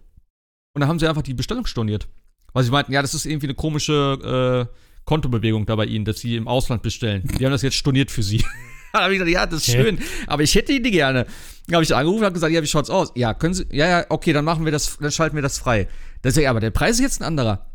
Und 0.75 0.81
dann 0.81 0.89
haben 0.89 0.99
sie 0.99 1.09
einfach 1.09 1.23
die 1.23 1.35
Bestellung 1.35 1.67
storniert. 1.67 2.09
Weil 2.53 2.65
sie 2.65 2.71
meinten, 2.71 2.93
ja, 2.93 3.03
das 3.03 3.15
ist 3.15 3.27
irgendwie 3.27 3.47
eine 3.47 3.55
komische 3.55 4.69
äh, 4.71 4.77
Kontobewegung 5.05 5.67
da 5.67 5.77
bei 5.77 5.87
ihnen, 5.87 6.05
dass 6.05 6.19
sie 6.19 6.37
im 6.37 6.49
Ausland 6.49 6.83
bestellen. 6.83 7.23
Die 7.39 7.45
haben 7.45 7.53
das 7.53 7.63
jetzt 7.63 7.77
storniert 7.77 8.11
für 8.11 8.23
sie. 8.23 8.45
dann 8.93 9.03
habe 9.03 9.13
ich 9.13 9.19
gesagt, 9.19 9.33
ja, 9.33 9.47
das 9.47 9.63
ist 9.63 9.69
okay. 9.69 9.83
schön, 9.83 9.99
aber 10.27 10.43
ich 10.43 10.55
hätte 10.55 10.81
die 10.81 10.91
gerne. 10.91 11.27
Dann 11.67 11.75
habe 11.75 11.85
ich 11.85 11.95
angerufen 11.95 12.21
und 12.21 12.25
habe 12.25 12.35
gesagt, 12.35 12.53
ja, 12.53 12.63
wie 12.63 12.67
schaut's 12.67 12.91
aus? 12.91 13.13
Ja, 13.15 13.35
können 13.35 13.55
Sie, 13.55 13.67
ja, 13.71 13.89
ja, 13.89 14.07
okay, 14.09 14.33
dann 14.33 14.45
machen 14.45 14.65
wir 14.65 14.73
das, 14.73 14.99
dann 14.99 15.11
schalten 15.11 15.37
wir 15.37 15.43
das 15.43 15.59
frei. 15.59 15.89
Das 16.23 16.37
ist 16.37 16.43
ja, 16.43 16.51
aber 16.51 16.61
der 16.61 16.71
Preis 16.71 16.97
ist 16.97 17.01
jetzt 17.01 17.21
ein 17.21 17.25
anderer. 17.25 17.70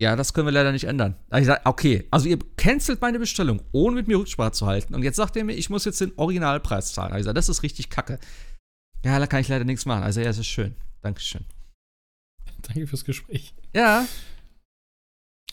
Ja, 0.00 0.14
das 0.14 0.34
können 0.34 0.46
wir 0.46 0.52
leider 0.52 0.72
nicht 0.72 0.84
ändern. 0.84 1.16
Da 1.30 1.38
ich 1.38 1.46
sage, 1.46 1.62
okay, 1.64 2.06
also 2.10 2.28
ihr 2.28 2.38
cancelt 2.56 3.00
meine 3.00 3.18
Bestellung, 3.18 3.62
ohne 3.72 3.96
mit 3.96 4.08
mir 4.08 4.18
Rücksprache 4.18 4.52
zu 4.52 4.66
halten. 4.66 4.94
Und 4.94 5.02
jetzt 5.02 5.16
sagt 5.16 5.36
ihr 5.36 5.44
mir, 5.44 5.54
ich 5.54 5.70
muss 5.70 5.86
jetzt 5.86 6.00
den 6.00 6.12
Originalpreis 6.16 6.92
zahlen. 6.92 7.16
Ich 7.16 7.24
sage, 7.24 7.34
das 7.34 7.48
ist 7.48 7.62
richtig 7.62 7.88
kacke. 7.88 8.18
Ja, 9.04 9.18
da 9.18 9.26
kann 9.26 9.40
ich 9.40 9.48
leider 9.48 9.64
nichts 9.64 9.86
machen. 9.86 10.02
Also 10.02 10.20
ja, 10.20 10.28
es 10.28 10.38
ist 10.38 10.48
schön. 10.48 10.74
Dankeschön. 11.00 11.44
Danke 12.62 12.86
fürs 12.86 13.04
Gespräch. 13.04 13.54
Ja. 13.74 14.06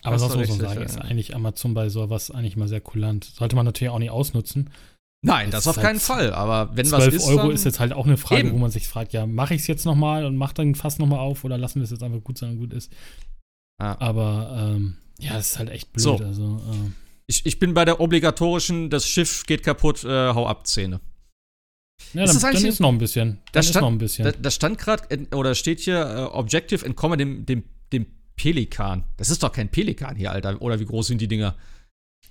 Aber 0.01 0.19
sonst 0.19 0.35
muss 0.35 0.49
man 0.49 0.59
sagen, 0.59 0.81
ist 0.81 0.99
eigentlich 0.99 1.35
Amazon 1.35 1.73
bei 1.73 1.87
sowas 1.87 2.29
eigentlich 2.29 2.57
mal 2.57 2.67
sehr 2.67 2.81
kulant. 2.81 3.23
Sollte 3.23 3.55
man 3.55 3.65
natürlich 3.65 3.91
auch 3.91 3.99
nicht 3.99 4.11
ausnutzen. 4.11 4.69
Nein, 5.25 5.51
das, 5.51 5.63
das 5.63 5.77
auf 5.77 5.81
keinen 5.81 6.01
Fall. 6.01 6.33
Aber 6.33 6.75
wenn 6.75 6.91
was 6.91 7.07
ist. 7.07 7.23
12 7.23 7.37
Euro 7.37 7.51
ist 7.51 7.63
jetzt 7.63 7.79
halt 7.79 7.93
auch 7.93 8.05
eine 8.05 8.17
Frage, 8.17 8.41
eben. 8.41 8.51
wo 8.51 8.57
man 8.57 8.71
sich 8.71 8.89
fragt, 8.89 9.13
ja, 9.13 9.25
mache 9.25 9.53
ich 9.53 9.61
es 9.61 9.67
jetzt 9.67 9.85
nochmal 9.85 10.25
und 10.25 10.35
mache 10.35 10.55
dann 10.55 10.75
fast 10.75 10.99
nochmal 10.99 11.19
auf 11.19 11.45
oder 11.45 11.57
lassen 11.57 11.79
wir 11.79 11.85
es 11.85 11.91
jetzt 11.91 12.03
einfach 12.03 12.21
gut 12.21 12.37
sein, 12.37 12.57
gut 12.57 12.73
ist. 12.73 12.91
Ah. 13.77 13.95
Aber 13.99 14.73
ähm, 14.75 14.97
ja, 15.19 15.33
das 15.33 15.51
ist 15.51 15.59
halt 15.59 15.69
echt 15.69 15.93
blöd. 15.93 16.03
So. 16.03 16.17
Also, 16.17 16.61
äh. 16.71 16.91
ich, 17.27 17.45
ich 17.45 17.59
bin 17.59 17.73
bei 17.73 17.85
der 17.85 17.99
obligatorischen, 17.99 18.89
das 18.89 19.07
Schiff 19.07 19.45
geht 19.45 19.63
kaputt, 19.63 20.03
äh, 20.03 20.33
hau 20.33 20.47
ab 20.47 20.67
Szene. 20.67 20.99
Ja, 22.13 22.25
dann, 22.25 22.35
ist, 22.35 22.43
dann 22.43 22.65
ist 22.65 22.79
noch 22.79 22.89
ein 22.89 22.97
bisschen. 22.97 23.39
Das 23.51 23.69
stand, 23.69 23.83
noch 23.83 23.91
ein 23.91 23.97
bisschen. 23.97 24.25
Da, 24.25 24.31
das 24.31 24.55
stand 24.55 24.77
gerade, 24.77 25.27
oder 25.33 25.55
steht 25.55 25.79
hier, 25.79 26.29
uh, 26.33 26.37
Objective 26.37 26.85
entkomme 26.85 27.17
dem, 27.17 27.45
dem, 27.45 27.63
dem 27.91 28.05
Pelikan. 28.35 29.05
Das 29.17 29.29
ist 29.29 29.41
doch 29.41 29.51
kein 29.51 29.69
Pelikan 29.69 30.15
hier, 30.15 30.31
Alter. 30.31 30.61
Oder 30.61 30.79
wie 30.79 30.85
groß 30.85 31.07
sind 31.07 31.21
die 31.21 31.27
Dinger? 31.27 31.55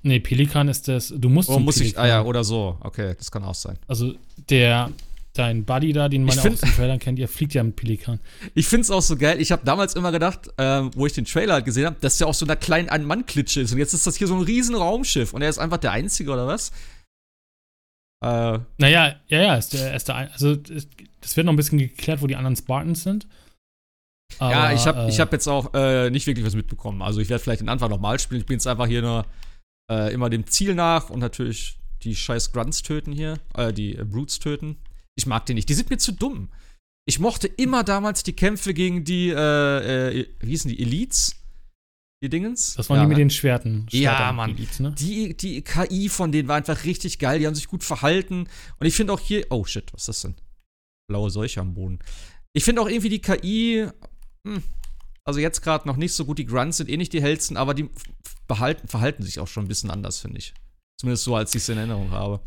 Nee, 0.02 0.20
Pelikan 0.20 0.68
ist 0.68 0.88
das, 0.88 1.12
du 1.16 1.28
musst. 1.28 1.48
Oder 1.48 1.60
muss 1.60 1.80
ich, 1.80 1.98
ah 1.98 2.06
ja, 2.06 2.22
oder 2.22 2.44
so. 2.44 2.76
Okay, 2.80 3.14
das 3.16 3.30
kann 3.30 3.44
auch 3.44 3.54
sein. 3.54 3.78
Also 3.86 4.14
der, 4.50 4.90
dein 5.34 5.64
Buddy 5.64 5.92
da, 5.92 6.08
den 6.08 6.24
man 6.24 6.38
aus 6.38 6.42
den 6.42 6.56
Trailern 6.56 6.98
kennt, 6.98 7.18
ihr 7.18 7.28
fliegt 7.28 7.54
ja 7.54 7.62
mit 7.62 7.76
Pelikan. 7.76 8.20
Ich 8.54 8.68
find's 8.68 8.90
auch 8.90 9.00
so 9.00 9.16
geil. 9.16 9.40
Ich 9.40 9.50
habe 9.50 9.64
damals 9.64 9.94
immer 9.94 10.12
gedacht, 10.12 10.48
äh, 10.58 10.82
wo 10.94 11.06
ich 11.06 11.14
den 11.14 11.24
Trailer 11.24 11.54
halt 11.54 11.64
gesehen 11.64 11.86
habe, 11.86 11.96
dass 12.00 12.18
der 12.18 12.26
auch 12.26 12.34
so 12.34 12.44
einer 12.44 12.56
kleinen 12.56 12.88
Ein-Mann-Klitsche 12.88 13.62
ist. 13.62 13.72
Und 13.72 13.78
jetzt 13.78 13.94
ist 13.94 14.06
das 14.06 14.16
hier 14.16 14.26
so 14.26 14.34
ein 14.34 14.42
riesen 14.42 14.74
Raumschiff. 14.74 15.32
Und 15.32 15.42
er 15.42 15.48
ist 15.48 15.58
einfach 15.58 15.78
der 15.78 15.92
Einzige, 15.92 16.32
oder 16.32 16.46
was? 16.46 16.70
Äh, 18.22 18.58
naja, 18.78 19.16
ja, 19.26 19.42
ja, 19.42 19.54
ist 19.56 19.72
der 19.72 19.92
erste. 19.92 20.14
Also, 20.14 20.54
das 20.56 21.36
wird 21.36 21.46
noch 21.46 21.52
ein 21.52 21.56
bisschen 21.56 21.78
geklärt, 21.78 22.20
wo 22.20 22.26
die 22.26 22.36
anderen 22.36 22.56
Spartans 22.56 23.02
sind. 23.02 23.26
Aber, 24.38 24.50
ja, 24.50 24.72
ich 24.72 24.86
habe 24.86 25.00
äh, 25.00 25.08
ich 25.08 25.18
hab 25.18 25.32
jetzt 25.32 25.48
auch 25.48 25.72
äh, 25.74 26.10
nicht 26.10 26.26
wirklich 26.26 26.46
was 26.46 26.54
mitbekommen. 26.54 27.02
Also, 27.02 27.20
ich 27.20 27.28
werde 27.30 27.42
vielleicht 27.42 27.62
den 27.62 27.68
Anfang 27.68 27.90
nochmal 27.90 28.18
spielen. 28.18 28.40
Ich 28.40 28.46
bin 28.46 28.56
jetzt 28.56 28.66
einfach 28.66 28.86
hier 28.86 29.02
nur 29.02 29.26
äh, 29.90 30.12
immer 30.12 30.30
dem 30.30 30.46
Ziel 30.46 30.74
nach 30.74 31.10
und 31.10 31.20
natürlich 31.20 31.78
die 32.02 32.14
scheiß 32.14 32.52
Grunts 32.52 32.82
töten 32.82 33.12
hier, 33.12 33.38
äh, 33.54 33.72
die 33.72 33.94
Brutes 33.94 34.38
töten. 34.38 34.76
Ich 35.16 35.26
mag 35.26 35.46
die 35.46 35.54
nicht. 35.54 35.68
Die 35.68 35.74
sind 35.74 35.90
mir 35.90 35.98
zu 35.98 36.12
dumm. 36.12 36.48
Ich 37.04 37.18
mochte 37.18 37.48
immer 37.48 37.82
damals 37.82 38.22
die 38.22 38.32
Kämpfe 38.32 38.74
gegen 38.74 39.04
die, 39.04 39.28
äh, 39.28 40.20
äh, 40.20 40.28
wie 40.40 40.50
hießen 40.50 40.70
die, 40.70 40.80
Elites? 40.80 41.36
Die 42.22 42.28
Dingens? 42.28 42.74
Das 42.74 42.88
waren 42.88 42.98
ja, 42.98 43.02
die 43.02 43.08
mit 43.08 43.18
ne? 43.18 43.24
den 43.24 43.30
Schwerten. 43.30 43.86
Schwertern 43.90 44.20
ja, 44.20 44.32
Mann. 44.32 44.50
Elites, 44.50 44.78
ne? 44.78 44.94
die, 44.96 45.36
die 45.36 45.62
KI 45.62 46.08
von 46.08 46.30
denen 46.30 46.46
war 46.46 46.56
einfach 46.56 46.84
richtig 46.84 47.18
geil. 47.18 47.40
Die 47.40 47.46
haben 47.46 47.56
sich 47.56 47.66
gut 47.66 47.82
verhalten. 47.82 48.46
Und 48.78 48.86
ich 48.86 48.94
finde 48.94 49.12
auch 49.12 49.20
hier, 49.20 49.46
oh 49.50 49.64
shit, 49.64 49.92
was 49.92 50.02
ist 50.02 50.08
das 50.08 50.20
denn? 50.22 50.36
Blaue 51.08 51.30
Seuche 51.30 51.60
am 51.60 51.74
Boden. 51.74 51.98
Ich 52.52 52.62
finde 52.62 52.80
auch 52.80 52.88
irgendwie 52.88 53.08
die 53.08 53.20
KI, 53.20 53.88
hm, 54.46 54.62
also 55.24 55.40
jetzt 55.40 55.62
gerade 55.62 55.88
noch 55.88 55.96
nicht 55.96 56.12
so 56.12 56.24
gut. 56.24 56.38
Die 56.38 56.46
Grunts 56.46 56.76
sind 56.76 56.88
eh 56.88 56.96
nicht 56.96 57.12
die 57.12 57.22
hellsten, 57.22 57.56
aber 57.56 57.74
die 57.74 57.90
behalten, 58.46 58.86
verhalten 58.86 59.24
sich 59.24 59.40
auch 59.40 59.48
schon 59.48 59.64
ein 59.64 59.68
bisschen 59.68 59.90
anders, 59.90 60.20
finde 60.20 60.38
ich. 60.38 60.54
Zumindest 61.00 61.24
so, 61.24 61.34
als 61.34 61.54
ich 61.56 61.62
es 61.62 61.68
in 61.68 61.78
Erinnerung 61.78 62.12
habe. 62.12 62.40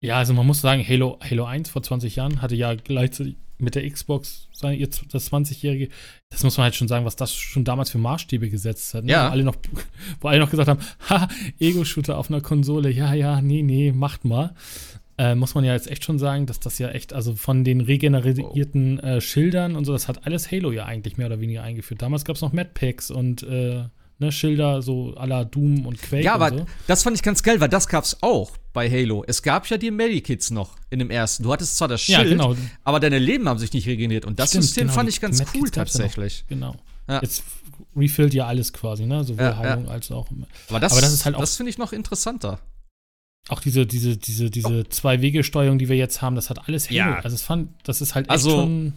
Ja, 0.00 0.18
also 0.18 0.34
man 0.34 0.46
muss 0.46 0.60
sagen, 0.60 0.86
Halo, 0.86 1.18
Halo 1.22 1.44
1 1.44 1.70
vor 1.70 1.82
20 1.82 2.16
Jahren 2.16 2.42
hatte 2.42 2.54
ja 2.54 2.74
gleichzeitig 2.74 3.36
mit 3.58 3.74
der 3.74 3.90
Xbox 3.90 4.48
das 4.60 5.32
20-jährige, 5.32 5.88
das 6.28 6.44
muss 6.44 6.56
man 6.58 6.64
halt 6.64 6.74
schon 6.74 6.88
sagen, 6.88 7.06
was 7.06 7.16
das 7.16 7.34
schon 7.34 7.64
damals 7.64 7.90
für 7.90 7.98
Maßstäbe 7.98 8.50
gesetzt 8.50 8.92
hat. 8.94 9.04
Ne? 9.04 9.12
Ja. 9.12 9.28
Wo 9.28 9.32
alle 9.32 9.44
noch, 9.44 9.56
wo 10.20 10.28
alle 10.28 10.40
noch 10.40 10.50
gesagt 10.50 10.68
haben, 10.68 10.80
ha, 11.08 11.28
Ego-Shooter 11.58 12.18
auf 12.18 12.30
einer 12.30 12.40
Konsole, 12.40 12.90
ja, 12.90 13.14
ja, 13.14 13.40
nee, 13.40 13.62
nee, 13.62 13.92
macht 13.92 14.24
mal. 14.24 14.54
Äh, 15.18 15.34
muss 15.34 15.54
man 15.54 15.64
ja 15.64 15.72
jetzt 15.72 15.90
echt 15.90 16.04
schon 16.04 16.18
sagen, 16.18 16.44
dass 16.44 16.60
das 16.60 16.78
ja 16.78 16.90
echt, 16.90 17.14
also 17.14 17.34
von 17.34 17.64
den 17.64 17.80
regenerierten 17.80 19.00
äh, 19.00 19.20
Schildern 19.22 19.74
und 19.74 19.86
so, 19.86 19.92
das 19.92 20.08
hat 20.08 20.26
alles 20.26 20.52
Halo 20.52 20.72
ja 20.72 20.84
eigentlich 20.84 21.16
mehr 21.16 21.28
oder 21.28 21.40
weniger 21.40 21.62
eingeführt. 21.62 22.02
Damals 22.02 22.26
gab 22.26 22.36
es 22.36 22.42
noch 22.42 22.52
Mad 22.52 22.70
Packs 22.74 23.10
und 23.10 23.42
äh, 23.42 23.84
ne, 24.18 24.32
Schilder, 24.32 24.82
so 24.82 25.14
à 25.16 25.26
la 25.26 25.44
Doom 25.44 25.86
und 25.86 26.00
Quake. 26.00 26.24
Ja, 26.24 26.34
aber 26.34 26.50
so. 26.50 26.66
das 26.86 27.02
fand 27.02 27.16
ich 27.16 27.22
ganz 27.22 27.42
geil, 27.42 27.60
weil 27.60 27.68
das 27.68 27.88
gab's 27.88 28.18
auch 28.20 28.52
bei 28.72 28.90
Halo. 28.90 29.24
Es 29.26 29.42
gab 29.42 29.68
ja 29.68 29.78
die 29.78 29.90
Medikits 29.90 30.50
noch 30.50 30.76
in 30.90 30.98
dem 30.98 31.10
ersten. 31.10 31.42
Du 31.42 31.52
hattest 31.52 31.76
zwar 31.76 31.88
das 31.88 32.02
Schild, 32.02 32.18
ja, 32.18 32.24
genau. 32.24 32.56
aber 32.84 33.00
deine 33.00 33.18
Leben 33.18 33.48
haben 33.48 33.58
sich 33.58 33.72
nicht 33.72 33.86
regeneriert. 33.86 34.24
Und 34.24 34.38
das 34.38 34.50
Stimmt, 34.50 34.64
System 34.64 34.82
genau, 34.84 34.94
fand 34.94 35.08
ich 35.08 35.20
ganz 35.20 35.42
cool 35.54 35.70
tatsächlich. 35.70 36.44
Genau. 36.48 36.76
Ja. 37.08 37.20
Jetzt 37.22 37.44
refillt 37.94 38.34
ja 38.34 38.46
alles 38.46 38.72
quasi, 38.72 39.06
ne? 39.06 39.24
Sowohl 39.24 39.44
ja, 39.44 39.56
Heilung 39.56 39.88
als 39.88 40.10
auch. 40.10 40.28
Aber 40.68 40.80
das, 40.80 40.92
aber 40.92 41.00
das 41.00 41.12
ist 41.12 41.24
halt 41.24 41.36
auch. 41.36 41.40
Das 41.40 41.56
finde 41.56 41.70
ich 41.70 41.78
noch 41.78 41.92
interessanter. 41.92 42.60
Auch 43.48 43.60
diese, 43.60 43.86
diese, 43.86 44.16
diese, 44.16 44.50
diese 44.50 44.80
oh. 44.80 44.82
Zwei-Wege-Steuerung, 44.82 45.78
die 45.78 45.88
wir 45.88 45.96
jetzt 45.96 46.20
haben, 46.20 46.34
das 46.34 46.50
hat 46.50 46.66
alles 46.66 46.90
Halo. 46.90 46.96
Ja. 46.96 47.20
Also, 47.20 47.36
es 47.36 47.42
fand, 47.42 47.70
das 47.84 48.00
ist 48.00 48.16
halt 48.16 48.26
echt 48.26 48.32
also, 48.32 48.50
schon 48.50 48.94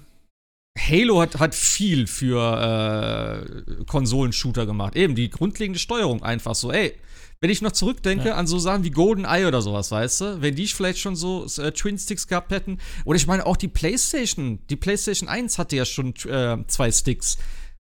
Halo 0.88 1.22
hat, 1.22 1.40
hat 1.40 1.56
viel 1.56 2.08
für 2.08 3.44
äh, 3.46 3.84
Konsolenshooter 3.86 4.66
gemacht. 4.66 4.96
Eben 4.96 5.16
die 5.16 5.30
grundlegende 5.30 5.80
Steuerung 5.80 6.24
einfach 6.24 6.56
so. 6.56 6.72
Ey, 6.72 6.94
wenn 7.42 7.50
ich 7.50 7.62
noch 7.62 7.72
zurückdenke 7.72 8.30
ja. 8.30 8.36
an 8.36 8.48
so 8.48 8.60
Sachen 8.60 8.84
wie 8.84 8.92
Golden 8.92 9.26
Eye 9.26 9.46
oder 9.46 9.62
sowas, 9.62 9.92
weißt 9.92 10.22
du, 10.22 10.42
wenn 10.42 10.56
die 10.56 10.68
vielleicht 10.68 11.00
schon 11.00 11.16
so 11.16 11.46
äh, 11.58 11.72
Twin 11.72 11.98
Sticks 11.98 12.28
gehabt 12.28 12.52
hätten. 12.52 12.80
Oder 13.06 13.18
ich 13.18 13.28
meine 13.28 13.46
auch 13.46 13.58
die 13.58 13.68
PlayStation, 13.68 14.60
die 14.70 14.76
PlayStation 14.76 15.30
1 15.30 15.58
hatte 15.58 15.76
ja 15.76 15.86
schon 15.86 16.14
äh, 16.26 16.58
zwei 16.68 16.92
Sticks. 16.92 17.38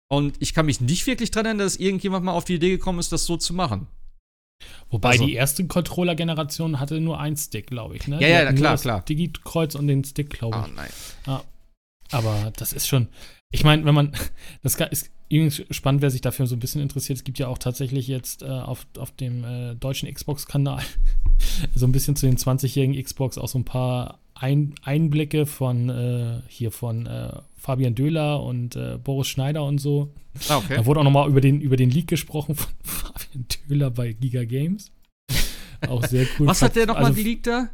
Und 0.09 0.35
ich 0.39 0.53
kann 0.53 0.65
mich 0.65 0.81
nicht 0.81 1.05
wirklich 1.07 1.31
dran 1.31 1.45
erinnern, 1.45 1.65
dass 1.65 1.77
irgendjemand 1.77 2.25
mal 2.25 2.31
auf 2.31 2.45
die 2.45 2.55
Idee 2.55 2.69
gekommen 2.69 2.99
ist, 2.99 3.11
das 3.11 3.25
so 3.25 3.37
zu 3.37 3.53
machen. 3.53 3.87
Wobei 4.89 5.11
also, 5.11 5.25
die 5.25 5.33
erste 5.33 5.67
Controller-Generation 5.67 6.79
hatte 6.79 6.99
nur 6.99 7.19
ein 7.19 7.35
Stick, 7.35 7.67
glaube 7.67 7.97
ich. 7.97 8.07
Ne? 8.07 8.19
Ja, 8.21 8.27
ja, 8.27 8.53
klar, 8.53 8.77
klar. 8.77 9.03
Digi-Kreuz 9.03 9.75
und 9.75 9.87
den 9.87 10.03
Stick, 10.03 10.29
glaube 10.29 10.57
ich. 10.57 10.71
Oh 10.71 10.75
nein. 10.75 10.89
Ja. 11.25 11.43
Aber 12.11 12.51
das 12.55 12.73
ist 12.73 12.87
schon, 12.87 13.07
ich 13.51 13.63
meine, 13.63 13.85
wenn 13.85 13.95
man, 13.95 14.13
das 14.63 14.75
ist 14.75 15.11
übrigens 15.29 15.61
spannend, 15.71 16.01
wer 16.01 16.09
sich 16.09 16.21
dafür 16.21 16.47
so 16.47 16.55
ein 16.55 16.59
bisschen 16.59 16.81
interessiert. 16.81 17.17
Es 17.17 17.23
gibt 17.23 17.39
ja 17.39 17.47
auch 17.47 17.57
tatsächlich 17.57 18.07
jetzt 18.07 18.43
äh, 18.43 18.45
auf, 18.45 18.87
auf 18.97 19.11
dem 19.11 19.43
äh, 19.43 19.75
deutschen 19.75 20.11
Xbox-Kanal 20.11 20.81
so 21.75 21.85
ein 21.85 21.91
bisschen 21.91 22.15
zu 22.15 22.25
den 22.25 22.37
20-jährigen 22.37 23.01
Xbox 23.03 23.37
auch 23.37 23.47
so 23.47 23.59
ein 23.59 23.65
paar 23.65 24.19
ein 24.39 24.75
Einblicke 24.83 25.45
von 25.45 25.89
äh, 25.89 26.41
hier 26.47 26.71
von 26.71 27.07
äh, 27.07 27.33
Fabian 27.55 27.95
Döhler 27.95 28.43
und 28.43 28.75
äh, 28.75 28.97
Boris 29.03 29.27
Schneider 29.27 29.63
und 29.63 29.79
so. 29.79 30.13
Ah, 30.47 30.57
okay. 30.57 30.75
Da 30.75 30.85
wurde 30.85 30.99
auch 30.99 31.03
nochmal 31.03 31.27
über 31.27 31.41
den, 31.41 31.59
über 31.59 31.75
den 31.75 31.89
Leak 31.89 32.07
gesprochen 32.07 32.55
von 32.55 32.71
Fabian 32.83 33.45
Döhler 33.67 33.91
bei 33.91 34.13
Giga 34.13 34.43
Games. 34.43 34.91
Auch 35.87 36.05
sehr 36.05 36.27
cool. 36.39 36.47
Was 36.47 36.61
hat 36.61 36.75
der 36.75 36.87
nochmal 36.87 37.05
also, 37.05 37.15
geleakt 37.15 37.47
da? 37.47 37.69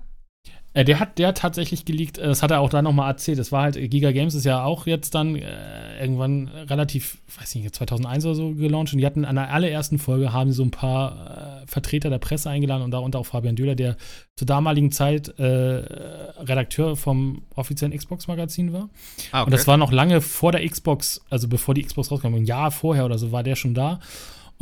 Äh, 0.73 0.85
der 0.85 0.99
hat, 0.99 1.19
der 1.19 1.29
hat 1.29 1.37
tatsächlich 1.37 1.85
geleakt, 1.85 2.17
äh, 2.17 2.27
das 2.27 2.41
hat 2.41 2.51
er 2.51 2.59
auch 2.59 2.69
da 2.69 2.81
nochmal 2.81 3.09
erzählt. 3.09 3.37
Das 3.39 3.51
war 3.51 3.63
halt, 3.63 3.75
Giga 3.75 4.11
Games 4.11 4.33
ist 4.33 4.45
ja 4.45 4.63
auch 4.63 4.87
jetzt 4.87 5.13
dann 5.15 5.35
äh, 5.35 5.99
irgendwann 6.01 6.47
relativ, 6.47 7.19
weiß 7.39 7.55
nicht, 7.55 7.73
2001 7.73 8.25
oder 8.25 8.35
so 8.35 8.51
gelauncht. 8.53 8.93
Und 8.93 8.99
die 8.99 9.05
hatten 9.05 9.25
an 9.25 9.35
der 9.35 9.51
allerersten 9.51 9.99
Folge 9.99 10.33
haben 10.33 10.51
sie 10.51 10.57
so 10.57 10.63
ein 10.63 10.71
paar 10.71 11.63
äh, 11.63 11.67
Vertreter 11.67 12.09
der 12.09 12.19
Presse 12.19 12.49
eingeladen 12.49 12.83
und 12.83 12.91
darunter 12.91 13.19
auch 13.19 13.25
Fabian 13.25 13.55
Döhler, 13.55 13.75
der 13.75 13.97
zur 14.35 14.47
damaligen 14.47 14.91
Zeit 14.91 15.29
äh, 15.39 15.43
Redakteur 15.45 16.95
vom 16.95 17.43
offiziellen 17.55 17.95
Xbox-Magazin 17.95 18.73
war. 18.73 18.89
Ah, 19.31 19.41
okay. 19.41 19.45
Und 19.45 19.51
das 19.51 19.67
war 19.67 19.77
noch 19.77 19.91
lange 19.91 20.21
vor 20.21 20.51
der 20.51 20.67
Xbox, 20.67 21.21
also 21.29 21.47
bevor 21.47 21.75
die 21.75 21.83
Xbox 21.83 22.11
rauskam, 22.11 22.33
ein 22.33 22.45
Jahr 22.45 22.71
vorher 22.71 23.05
oder 23.05 23.19
so 23.19 23.31
war 23.31 23.43
der 23.43 23.55
schon 23.55 23.75
da. 23.75 23.99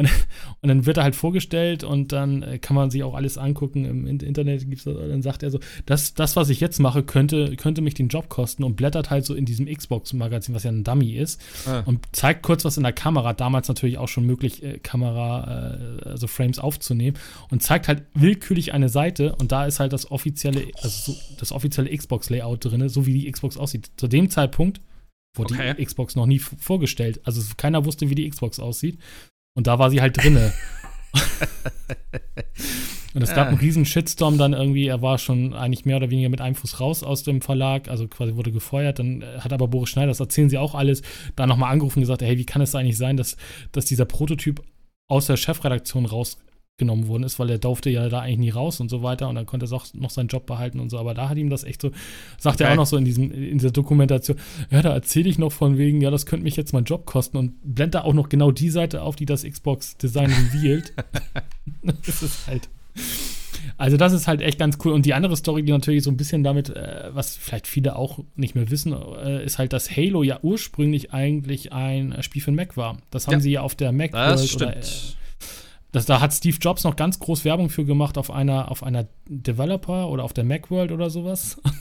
Und, 0.01 0.09
und 0.61 0.69
dann 0.69 0.85
wird 0.85 0.97
er 0.97 1.03
halt 1.03 1.15
vorgestellt 1.15 1.83
und 1.83 2.11
dann 2.11 2.43
äh, 2.43 2.59
kann 2.59 2.75
man 2.75 2.91
sich 2.91 3.03
auch 3.03 3.15
alles 3.15 3.37
angucken. 3.37 3.85
Im 3.85 4.07
Internet 4.07 4.69
gibt's 4.69 4.83
das, 4.83 4.95
dann 4.95 5.21
sagt 5.21 5.43
er 5.43 5.51
so, 5.51 5.59
das, 5.85 6.13
das, 6.13 6.35
was 6.35 6.49
ich 6.49 6.59
jetzt 6.59 6.79
mache, 6.79 7.03
könnte, 7.03 7.55
könnte 7.55 7.81
mich 7.81 7.93
den 7.93 8.07
Job 8.07 8.29
kosten 8.29 8.63
und 8.63 8.75
blättert 8.75 9.09
halt 9.09 9.25
so 9.25 9.33
in 9.33 9.45
diesem 9.45 9.67
Xbox-Magazin, 9.67 10.55
was 10.55 10.63
ja 10.63 10.71
ein 10.71 10.83
Dummy 10.83 11.13
ist, 11.13 11.41
ah. 11.67 11.83
und 11.85 12.05
zeigt 12.11 12.43
kurz 12.43 12.65
was 12.65 12.77
in 12.77 12.83
der 12.83 12.93
Kamera. 12.93 13.33
Damals 13.33 13.67
natürlich 13.67 13.97
auch 13.97 14.07
schon 14.07 14.25
möglich, 14.25 14.63
äh, 14.63 14.79
Kamera, 14.79 15.77
äh, 16.03 16.09
also 16.09 16.27
Frames 16.27 16.59
aufzunehmen 16.59 17.17
und 17.49 17.63
zeigt 17.63 17.87
halt 17.87 18.03
willkürlich 18.13 18.73
eine 18.73 18.89
Seite 18.89 19.35
und 19.35 19.51
da 19.51 19.65
ist 19.65 19.79
halt 19.79 19.93
das 19.93 20.11
offizielle, 20.11 20.67
also 20.81 21.13
so, 21.13 21.19
das 21.39 21.51
offizielle 21.51 21.95
Xbox-Layout 21.95 22.65
drin, 22.65 22.87
so 22.89 23.05
wie 23.05 23.13
die 23.13 23.31
Xbox 23.31 23.57
aussieht. 23.57 23.91
Zu 23.97 24.07
dem 24.07 24.29
Zeitpunkt 24.29 24.81
wurde 25.35 25.53
okay. 25.53 25.75
die 25.77 25.85
Xbox 25.85 26.15
noch 26.15 26.25
nie 26.25 26.39
vorgestellt. 26.39 27.21
Also 27.23 27.41
keiner 27.57 27.85
wusste, 27.85 28.09
wie 28.09 28.15
die 28.15 28.29
Xbox 28.29 28.59
aussieht. 28.59 28.99
Und 29.53 29.67
da 29.67 29.79
war 29.79 29.89
sie 29.89 30.01
halt 30.01 30.17
drinne. 30.17 30.53
und 33.13 33.21
es 33.21 33.33
gab 33.33 33.47
einen 33.47 33.57
riesen 33.57 33.85
Shitstorm 33.85 34.37
dann 34.37 34.53
irgendwie. 34.53 34.87
Er 34.87 35.01
war 35.01 35.17
schon 35.17 35.53
eigentlich 35.53 35.85
mehr 35.85 35.97
oder 35.97 36.09
weniger 36.09 36.29
mit 36.29 36.41
einem 36.41 36.55
Fuß 36.55 36.79
raus 36.79 37.03
aus 37.03 37.23
dem 37.23 37.41
Verlag, 37.41 37.89
also 37.89 38.07
quasi 38.07 38.35
wurde 38.35 38.51
gefeuert. 38.51 38.99
Dann 38.99 39.23
hat 39.39 39.51
aber 39.51 39.67
Boris 39.67 39.89
Schneider, 39.89 40.07
das 40.07 40.19
erzählen 40.19 40.49
sie 40.49 40.57
auch 40.57 40.75
alles, 40.75 41.01
da 41.35 41.47
nochmal 41.47 41.71
angerufen 41.71 41.99
und 41.99 42.03
gesagt: 42.03 42.21
Hey, 42.21 42.37
wie 42.37 42.45
kann 42.45 42.61
es 42.61 42.75
eigentlich 42.75 42.97
sein, 42.97 43.17
dass, 43.17 43.35
dass 43.71 43.85
dieser 43.85 44.05
Prototyp 44.05 44.61
aus 45.07 45.27
der 45.27 45.37
Chefredaktion 45.37 46.05
raus 46.05 46.37
genommen 46.81 47.07
worden 47.07 47.23
ist, 47.23 47.37
weil 47.37 47.49
er 47.51 47.59
durfte 47.59 47.91
ja 47.91 48.09
da 48.09 48.21
eigentlich 48.21 48.39
nie 48.39 48.49
raus 48.49 48.79
und 48.79 48.89
so 48.89 49.03
weiter 49.03 49.29
und 49.29 49.35
dann 49.35 49.45
konnte 49.45 49.67
er 49.67 49.71
auch 49.73 49.85
noch 49.93 50.09
seinen 50.09 50.27
Job 50.27 50.47
behalten 50.47 50.79
und 50.79 50.89
so. 50.89 50.97
Aber 50.97 51.13
da 51.13 51.29
hat 51.29 51.37
ihm 51.37 51.51
das 51.51 51.63
echt 51.63 51.81
so, 51.81 51.91
sagt 52.39 52.55
okay. 52.55 52.63
er 52.63 52.71
auch 52.71 52.75
noch 52.75 52.87
so 52.87 52.97
in, 52.97 53.05
diesem, 53.05 53.31
in 53.31 53.59
dieser 53.59 53.71
Dokumentation, 53.71 54.37
ja, 54.71 54.81
da 54.81 54.91
erzähle 54.93 55.29
ich 55.29 55.37
noch 55.37 55.51
von 55.51 55.77
wegen, 55.77 56.01
ja, 56.01 56.09
das 56.09 56.25
könnte 56.25 56.43
mich 56.43 56.55
jetzt 56.55 56.73
meinen 56.73 56.85
Job 56.85 57.05
kosten 57.05 57.37
und 57.37 57.53
blendet 57.63 57.95
da 57.95 58.01
auch 58.01 58.13
noch 58.13 58.29
genau 58.29 58.51
die 58.51 58.69
Seite 58.69 59.03
auf, 59.03 59.15
die 59.15 59.27
das 59.27 59.43
Xbox-Design 59.43 60.31
revealed. 60.31 60.93
das 61.83 62.23
ist 62.23 62.47
halt. 62.47 62.69
Also 63.77 63.97
das 63.97 64.13
ist 64.13 64.27
halt 64.27 64.41
echt 64.41 64.57
ganz 64.57 64.77
cool. 64.83 64.93
Und 64.93 65.05
die 65.05 65.13
andere 65.13 65.37
Story, 65.37 65.63
die 65.63 65.71
natürlich 65.71 66.03
so 66.03 66.09
ein 66.09 66.17
bisschen 66.17 66.43
damit, 66.43 66.69
äh, 66.69 67.09
was 67.13 67.37
vielleicht 67.37 67.67
viele 67.67 67.95
auch 67.95 68.19
nicht 68.35 68.55
mehr 68.55 68.69
wissen, 68.71 68.93
äh, 68.93 69.45
ist 69.45 69.59
halt, 69.59 69.73
dass 69.73 69.95
Halo 69.95 70.23
ja 70.23 70.39
ursprünglich 70.41 71.13
eigentlich 71.13 71.71
ein 71.71 72.15
Spiel 72.21 72.41
für 72.41 72.51
Mac 72.51 72.75
war. 72.75 72.97
Das 73.11 73.27
haben 73.27 73.35
ja. 73.35 73.39
sie 73.39 73.51
ja 73.51 73.61
auf 73.61 73.75
der 73.75 73.91
Mac 73.91 74.11
das 74.11 74.47
stimmt. 74.47 74.61
oder 74.61 74.77
äh, 74.77 74.81
das, 75.91 76.05
da 76.05 76.21
hat 76.21 76.33
Steve 76.33 76.57
Jobs 76.59 76.83
noch 76.83 76.95
ganz 76.95 77.19
groß 77.19 77.43
Werbung 77.45 77.69
für 77.69 77.85
gemacht 77.85 78.17
auf 78.17 78.31
einer, 78.31 78.71
auf 78.71 78.83
einer 78.83 79.07
Developer 79.27 80.09
oder 80.09 80.23
auf 80.23 80.33
der 80.33 80.43
Macworld 80.43 80.91
oder 80.91 81.09
sowas. 81.09 81.61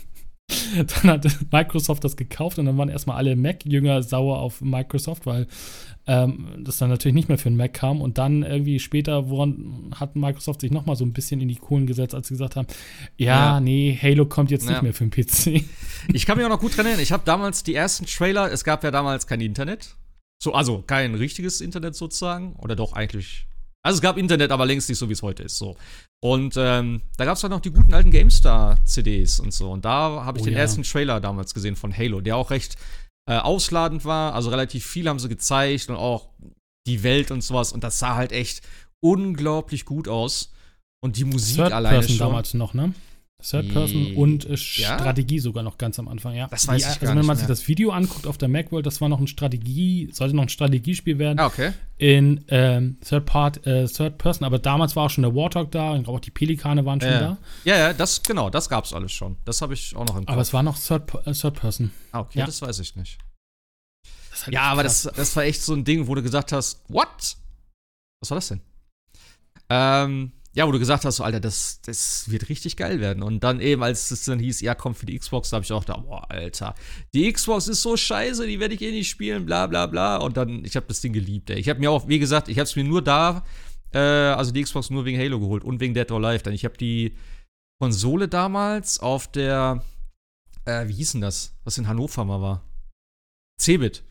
dann 0.75 1.11
hat 1.11 1.27
Microsoft 1.53 2.03
das 2.05 2.17
gekauft 2.17 2.59
und 2.59 2.67
dann 2.67 2.77
waren 2.77 2.89
erstmal 2.89 3.17
alle 3.17 3.37
Mac-Jünger 3.37 4.03
sauer 4.03 4.39
auf 4.39 4.61
Microsoft, 4.61 5.27
weil 5.27 5.47
ähm, 6.07 6.47
das 6.65 6.79
dann 6.79 6.91
natürlich 6.91 7.15
nicht 7.15 7.29
mehr 7.29 7.39
für 7.39 7.49
einen 7.49 7.57
Mac 7.57 7.75
kam. 7.75 8.01
Und 8.01 8.19
dann 8.19 8.43
irgendwie 8.43 8.81
später 8.81 9.31
woran, 9.31 9.95
hat 9.95 10.17
Microsoft 10.17 10.61
sich 10.63 10.71
nochmal 10.71 10.97
so 10.97 11.05
ein 11.05 11.13
bisschen 11.13 11.41
in 11.41 11.49
die 11.49 11.57
Kohlen 11.57 11.87
gesetzt, 11.87 12.15
als 12.15 12.29
sie 12.29 12.35
gesagt 12.35 12.57
haben: 12.57 12.67
Ja, 13.17 13.27
ja. 13.27 13.61
nee, 13.61 13.97
Halo 14.01 14.27
kommt 14.27 14.51
jetzt 14.51 14.65
ja. 14.65 14.73
nicht 14.73 14.83
mehr 14.83 14.95
für 14.95 15.07
den 15.07 15.11
PC. 15.11 15.65
Ich 16.15 16.25
kann 16.25 16.39
mich 16.39 16.47
auch 16.47 16.51
noch 16.51 16.61
gut 16.61 16.75
dran 16.75 16.87
erinnern. 16.87 17.03
Ich 17.03 17.13
habe 17.13 17.25
damals 17.27 17.63
die 17.63 17.75
ersten 17.75 18.07
Trailer, 18.07 18.51
es 18.51 18.65
gab 18.65 18.83
ja 18.85 18.91
damals 18.91 19.27
kein 19.27 19.43
Internet. 19.43 19.97
So, 20.43 20.55
also 20.55 20.81
kein 20.81 21.15
richtiges 21.15 21.61
Internet 21.61 21.95
sozusagen. 21.95 22.55
Oder 22.55 22.75
doch 22.75 22.95
eigentlich 22.95 23.47
also 23.83 23.97
es 23.97 24.03
gab 24.03 24.17
Internet, 24.19 24.51
aber 24.51 24.67
längst 24.67 24.89
nicht 24.89 24.99
so, 24.99 25.09
wie 25.09 25.15
es 25.15 25.23
heute 25.23 25.45
ist. 25.45 25.57
So. 25.57 25.77
Und 26.23 26.55
ähm, 26.59 27.03
da 27.17 27.25
gab 27.25 27.37
es 27.37 27.43
halt 27.43 27.51
noch 27.51 27.61
die 27.61 27.71
guten 27.71 27.95
alten 27.95 28.11
GameStar-CDs 28.11 29.41
und 29.41 29.55
so. 29.55 29.71
Und 29.71 29.85
da 29.85 30.25
habe 30.25 30.39
ich 30.39 30.43
oh, 30.43 30.45
den 30.47 30.55
ja. 30.55 30.61
ersten 30.61 30.83
Trailer 30.83 31.21
damals 31.21 31.55
gesehen 31.55 31.77
von 31.77 31.97
Halo, 31.97 32.21
der 32.21 32.37
auch 32.37 32.51
recht 32.51 32.77
äh, 33.29 33.37
ausladend 33.37 34.05
war. 34.05 34.35
Also 34.35 34.51
relativ 34.51 34.85
viel 34.85 35.09
haben 35.09 35.19
sie 35.19 35.29
gezeigt 35.29 35.89
und 35.89 35.97
auch 35.97 36.29
die 36.87 37.03
Welt 37.03 37.31
und 37.31 37.43
sowas. 37.43 37.73
Und 37.73 37.83
das 37.83 37.99
sah 37.99 38.17
halt 38.17 38.33
echt 38.33 38.63
unglaublich 39.03 39.87
gut 39.87 40.09
aus. 40.09 40.53
Und 41.03 41.17
die 41.17 41.25
Musik 41.25 41.57
Third 41.57 41.73
alleine 41.73 42.01
Person 42.01 42.17
schon. 42.17 42.27
damals 42.27 42.53
noch, 42.53 42.75
ne? 42.75 42.93
Third 43.43 43.69
Person 43.73 44.15
und 44.17 44.45
äh, 44.45 44.57
Strategie 44.57 45.39
sogar 45.39 45.63
noch 45.63 45.79
ganz 45.79 45.99
am 45.99 46.09
Anfang, 46.09 46.35
ja. 46.35 46.49
Das 46.49 46.67
weiß 46.69 46.77
Die, 46.77 46.81
ich 46.83 46.87
Also 46.89 47.01
gar 47.01 47.11
wenn 47.11 47.19
nicht 47.19 47.27
man 47.27 47.37
sich 47.37 47.47
das 47.47 47.67
Video 47.69 47.91
anguckt 47.91 48.27
auf 48.27 48.39
der 48.39 48.49
Macworld, 48.49 48.87
das 48.87 49.01
war 49.01 49.09
noch 49.09 49.21
ein 49.21 49.27
Strategie, 49.27 50.09
sollte 50.13 50.35
noch 50.37 50.43
ein 50.43 50.49
Strategiespiel 50.49 51.19
werden 51.19 51.39
Ah, 51.39 51.47
okay. 51.47 51.73
in 51.99 52.45
ähm, 52.49 52.99
Third 53.07 53.27
Part, 53.27 53.67
äh, 53.67 53.87
Third 53.87 54.19
Person, 54.19 54.45
aber 54.45 54.59
damals 54.59 54.97
war 54.97 55.07
auch 55.07 55.11
schon 55.11 55.23
der 55.23 55.35
Warthog 55.35 55.71
da 55.71 55.93
und 55.93 56.09
auch 56.09 56.21
die 56.21 56.31
Pelikane 56.31 56.85
waren 56.85 57.01
schon 57.01 57.11
Ja, 57.11 57.21
da. 57.21 57.39
ja, 57.65 57.77
ja, 57.79 57.93
das, 57.93 58.23
genau, 58.23 58.51
das 58.51 58.69
gab's 58.69 58.93
alles 58.93 59.13
schon. 59.13 59.37
Das 59.45 59.63
habe 59.63 59.75
ich 59.75 59.95
auch 59.97 60.05
noch 60.07 60.17
im 60.17 60.27
Kopf. 60.27 60.33
Aber 60.33 60.43
es 60.43 60.53
war 60.53 60.63
noch 60.63 60.79
Third, 60.79 61.13
äh, 61.27 61.33
Third 61.33 61.55
Person. 61.55 61.91
ah, 62.13 62.21
okay, 62.21 62.41
ja. 62.41 62.47
das 62.47 62.61
weiß 62.63 62.79
ich 62.81 62.97
nicht. 62.97 63.19
Halt 64.45 64.55
Ja, 64.55 64.63
aber 64.63 64.83
das, 64.83 65.03
das 65.03 65.37
war 65.37 65.43
echt 65.45 65.61
so 65.63 65.75
ein 65.75 65.85
Ding, 65.85 66.07
wo 66.07 66.15
du 66.15 66.23
gesagt 66.23 66.53
hast, 66.53 66.83
what? 66.89 67.37
Was 68.23 68.31
war 68.31 68.37
das 68.37 68.49
denn? 68.49 68.61
Ähm, 69.69 70.33
ja, 70.53 70.67
wo 70.67 70.73
du 70.73 70.81
gesagt 70.81 71.05
hast, 71.05 71.17
so, 71.17 71.25
Alter, 71.25 71.39
das, 71.39 71.81
das 71.83 72.29
wird 72.31 72.49
richtig 72.49 72.77
geil 72.77 73.01
werden. 73.01 73.23
Und 73.23 73.45
dann 73.45 73.61
eben, 73.61 73.83
als 73.85 74.11
es 74.11 74.25
dann 74.25 74.41
hieß, 74.41 74.61
ja, 74.63 74.75
komm 74.75 74.97
für 74.97 75.07
die 75.07 75.17
Xbox, 75.17 75.51
da 75.51 75.57
habe 75.57 75.65
ich 75.65 75.73
auch 75.73 75.87
gedacht, 75.87 76.03
boah, 76.05 76.29
Alter, 76.29 76.75
die 77.15 77.33
Xbox 77.33 77.69
ist 77.69 77.83
so 77.83 77.97
scheiße, 77.97 78.47
die 78.47 78.59
werde 78.59 78.75
ich 78.75 78.83
eh 78.83 78.91
nicht 78.91 79.09
spielen, 79.09 79.47
bla 79.47 79.69
bla 79.69 79.87
bla. 79.87 80.17
Und 80.17 80.37
dann, 80.37 80.65
ich 80.65 80.75
habe 80.75 80.87
das 80.87 81.01
Ding 81.01 81.13
geliebt, 81.13 81.51
ey. 81.51 81.59
Ich 81.59 81.69
habe 81.69 81.79
mir 81.79 81.91
auch, 81.91 82.09
wie 82.09 82.19
gesagt, 82.19 82.49
ich 82.49 82.59
habe 82.59 82.65
es 82.65 82.75
mir 82.75 82.85
nur 82.85 83.03
da, 83.03 83.45
äh, 83.93 83.99
also 83.99 84.51
die 84.51 84.63
Xbox 84.63 84.91
nur 84.91 85.05
wegen 85.05 85.19
Halo 85.19 85.39
geholt 85.39 85.63
und 85.63 85.79
wegen 85.79 85.95
Dead 85.95 86.11
or 86.11 86.25
Alive. 86.25 86.43
Denn 86.43 86.53
ich 86.53 86.65
habe 86.65 86.77
die 86.77 87.17
Konsole 87.81 88.27
damals 88.27 88.99
auf 88.99 89.31
der, 89.31 89.85
äh, 90.65 90.89
wie 90.89 90.95
hieß 90.95 91.13
denn 91.13 91.21
das, 91.21 91.55
was 91.63 91.79
in 91.79 91.87
Hannover 91.87 92.25
mal 92.25 92.41
war? 92.41 92.65
Cebit. 93.61 94.03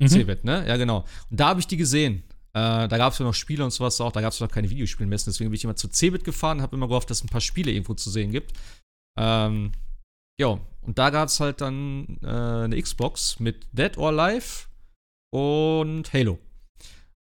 Mhm. 0.00 0.08
Cebit, 0.08 0.44
ne? 0.44 0.66
Ja, 0.66 0.76
genau. 0.76 1.04
Und 1.30 1.38
da 1.38 1.48
habe 1.48 1.60
ich 1.60 1.68
die 1.68 1.76
gesehen. 1.76 2.24
Äh, 2.56 2.88
da 2.88 2.96
gab 2.96 3.12
es 3.12 3.18
ja 3.18 3.26
noch 3.26 3.34
Spiele 3.34 3.62
und 3.62 3.70
sowas 3.70 4.00
auch. 4.00 4.12
Da 4.12 4.22
gab 4.22 4.32
es 4.32 4.40
noch 4.40 4.50
keine 4.50 4.70
Videospielmessen. 4.70 5.30
Deswegen 5.30 5.50
bin 5.50 5.56
ich 5.56 5.64
immer 5.64 5.76
zu 5.76 5.88
Cebit 5.88 6.24
gefahren, 6.24 6.62
habe 6.62 6.74
immer 6.74 6.88
gehofft, 6.88 7.10
dass 7.10 7.18
es 7.18 7.24
ein 7.24 7.28
paar 7.28 7.42
Spiele 7.42 7.70
irgendwo 7.70 7.92
zu 7.92 8.08
sehen 8.08 8.32
gibt. 8.32 8.54
Ähm, 9.18 9.72
ja, 10.40 10.58
und 10.80 10.98
da 10.98 11.10
gab 11.10 11.28
es 11.28 11.38
halt 11.38 11.60
dann 11.60 12.18
äh, 12.22 12.26
eine 12.26 12.80
Xbox 12.80 13.40
mit 13.40 13.66
Dead 13.72 13.98
or 13.98 14.08
Alive 14.08 14.68
und 15.34 16.10
Halo. 16.14 16.38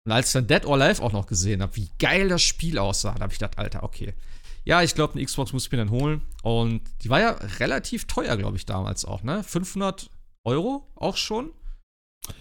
Und 0.05 0.11
als 0.11 0.27
ich 0.27 0.33
dann 0.33 0.45
Dead 0.45 0.67
or 0.67 0.79
Alive 0.79 1.01
auch 1.01 1.13
noch 1.13 1.25
gesehen 1.25 1.63
habe, 1.63 1.75
wie 1.77 1.89
geil 1.97 2.29
das 2.29 2.43
Spiel 2.43 2.77
aussah, 2.77 3.13
da 3.13 3.21
habe 3.21 3.33
ich 3.33 3.39
gedacht, 3.39 3.57
Alter, 3.57 3.81
okay. 3.81 4.13
Ja, 4.65 4.83
ich 4.83 4.93
glaube, 4.93 5.13
eine 5.13 5.25
Xbox 5.25 5.51
muss 5.51 5.65
ich 5.65 5.71
mir 5.71 5.79
dann 5.79 5.89
holen. 5.89 6.21
Und 6.43 6.81
die 7.01 7.09
war 7.09 7.19
ja 7.19 7.31
relativ 7.59 8.05
teuer, 8.05 8.37
glaube 8.37 8.57
ich, 8.57 8.67
damals 8.67 9.03
auch, 9.03 9.23
ne? 9.23 9.43
500 9.43 10.11
Euro 10.45 10.87
auch 10.95 11.17
schon. 11.17 11.49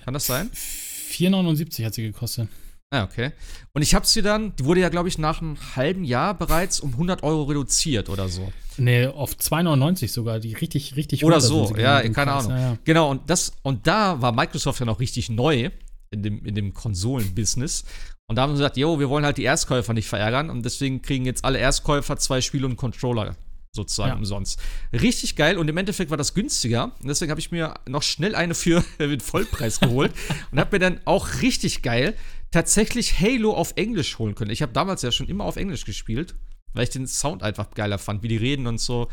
Kann 0.05 0.13
das 0.13 0.27
sein? 0.27 0.51
4,79 0.51 1.87
hat 1.87 1.95
sie 1.95 2.03
gekostet. 2.03 2.49
Ah, 2.93 3.05
okay. 3.05 3.33
Und 3.73 3.81
ich 3.81 3.95
habe 3.95 4.07
sie 4.07 4.21
dann, 4.21 4.55
die 4.57 4.67
wurde 4.67 4.81
ja, 4.81 4.91
glaube 4.91 5.09
ich, 5.09 5.17
nach 5.17 5.41
einem 5.41 5.57
halben 5.77 6.05
Jahr 6.05 6.35
bereits 6.35 6.79
um 6.79 6.91
100 6.93 7.23
Euro 7.23 7.45
reduziert 7.45 8.11
oder 8.11 8.29
so. 8.29 8.53
Nee, 8.77 9.07
auf 9.07 9.33
2,99 9.33 10.09
sogar, 10.09 10.41
die 10.41 10.53
richtig, 10.53 10.95
richtig 10.95 11.25
Oder 11.25 11.41
so, 11.41 11.75
ja, 11.77 12.07
keine. 12.11 12.33
Ahnung. 12.33 12.51
Ja, 12.51 12.59
ja. 12.59 12.79
Genau, 12.85 13.11
und, 13.11 13.31
das, 13.31 13.55
und 13.63 13.87
da 13.87 14.21
war 14.21 14.33
Microsoft 14.33 14.81
ja 14.81 14.85
noch 14.85 15.01
richtig 15.01 15.31
neu 15.31 15.71
in 16.11 16.23
dem, 16.23 16.45
in 16.45 16.55
dem 16.55 16.75
Konsolen-Business. 16.75 17.85
Und 18.27 18.37
da 18.37 18.43
haben 18.43 18.51
sie 18.51 18.59
gesagt, 18.59 18.77
jo, 18.77 18.99
wir 19.01 19.09
wollen 19.09 19.25
halt 19.25 19.39
die 19.39 19.45
Erstkäufer 19.45 19.95
nicht 19.95 20.09
verärgern. 20.09 20.51
Und 20.51 20.63
deswegen 20.65 21.01
kriegen 21.01 21.25
jetzt 21.25 21.47
alle 21.47 21.59
Erstkäufer 21.59 22.19
zwei 22.19 22.43
Spiele 22.43 22.67
und 22.67 22.73
einen 22.73 22.77
Controller 22.77 23.37
sozusagen 23.75 24.11
Ja. 24.11 24.17
umsonst. 24.17 24.61
Richtig 24.93 25.35
geil. 25.35 25.57
Und 25.57 25.69
im 25.69 25.77
Endeffekt 25.79 26.11
war 26.11 26.19
das 26.19 26.35
günstiger. 26.35 26.93
Und 27.01 27.09
deswegen 27.09 27.31
habe 27.31 27.41
ich 27.41 27.51
mir 27.51 27.73
noch 27.89 28.03
schnell 28.03 28.35
eine 28.35 28.55
für 28.55 28.85
mit 28.99 29.23
Vollpreis 29.23 29.81
geholt. 29.81 30.13
und 30.53 30.61
habe 30.61 30.77
mir 30.77 30.79
dann 30.81 31.01
auch 31.07 31.41
richtig 31.41 31.81
geil 31.81 32.15
tatsächlich 32.53 33.19
Halo 33.19 33.55
auf 33.55 33.73
Englisch 33.77 34.19
holen 34.19 34.35
können. 34.37 34.51
Ich 34.51 34.63
habe 34.63 34.73
damals 34.73 35.03
ja 35.03 35.11
schon 35.11 35.27
immer 35.29 35.45
auf 35.45 35.57
Englisch 35.57 35.85
gespielt, 35.85 36.35
weil 36.75 36.85
ich 36.85 36.91
den 36.91 37.07
Sound 37.09 37.43
einfach 37.43 37.71
geiler 37.71 37.99
fand, 37.99 38.23
wie 38.23 38.29
die 38.29 38.37
reden 38.37 38.67
und 38.69 38.79
so. 38.79 39.09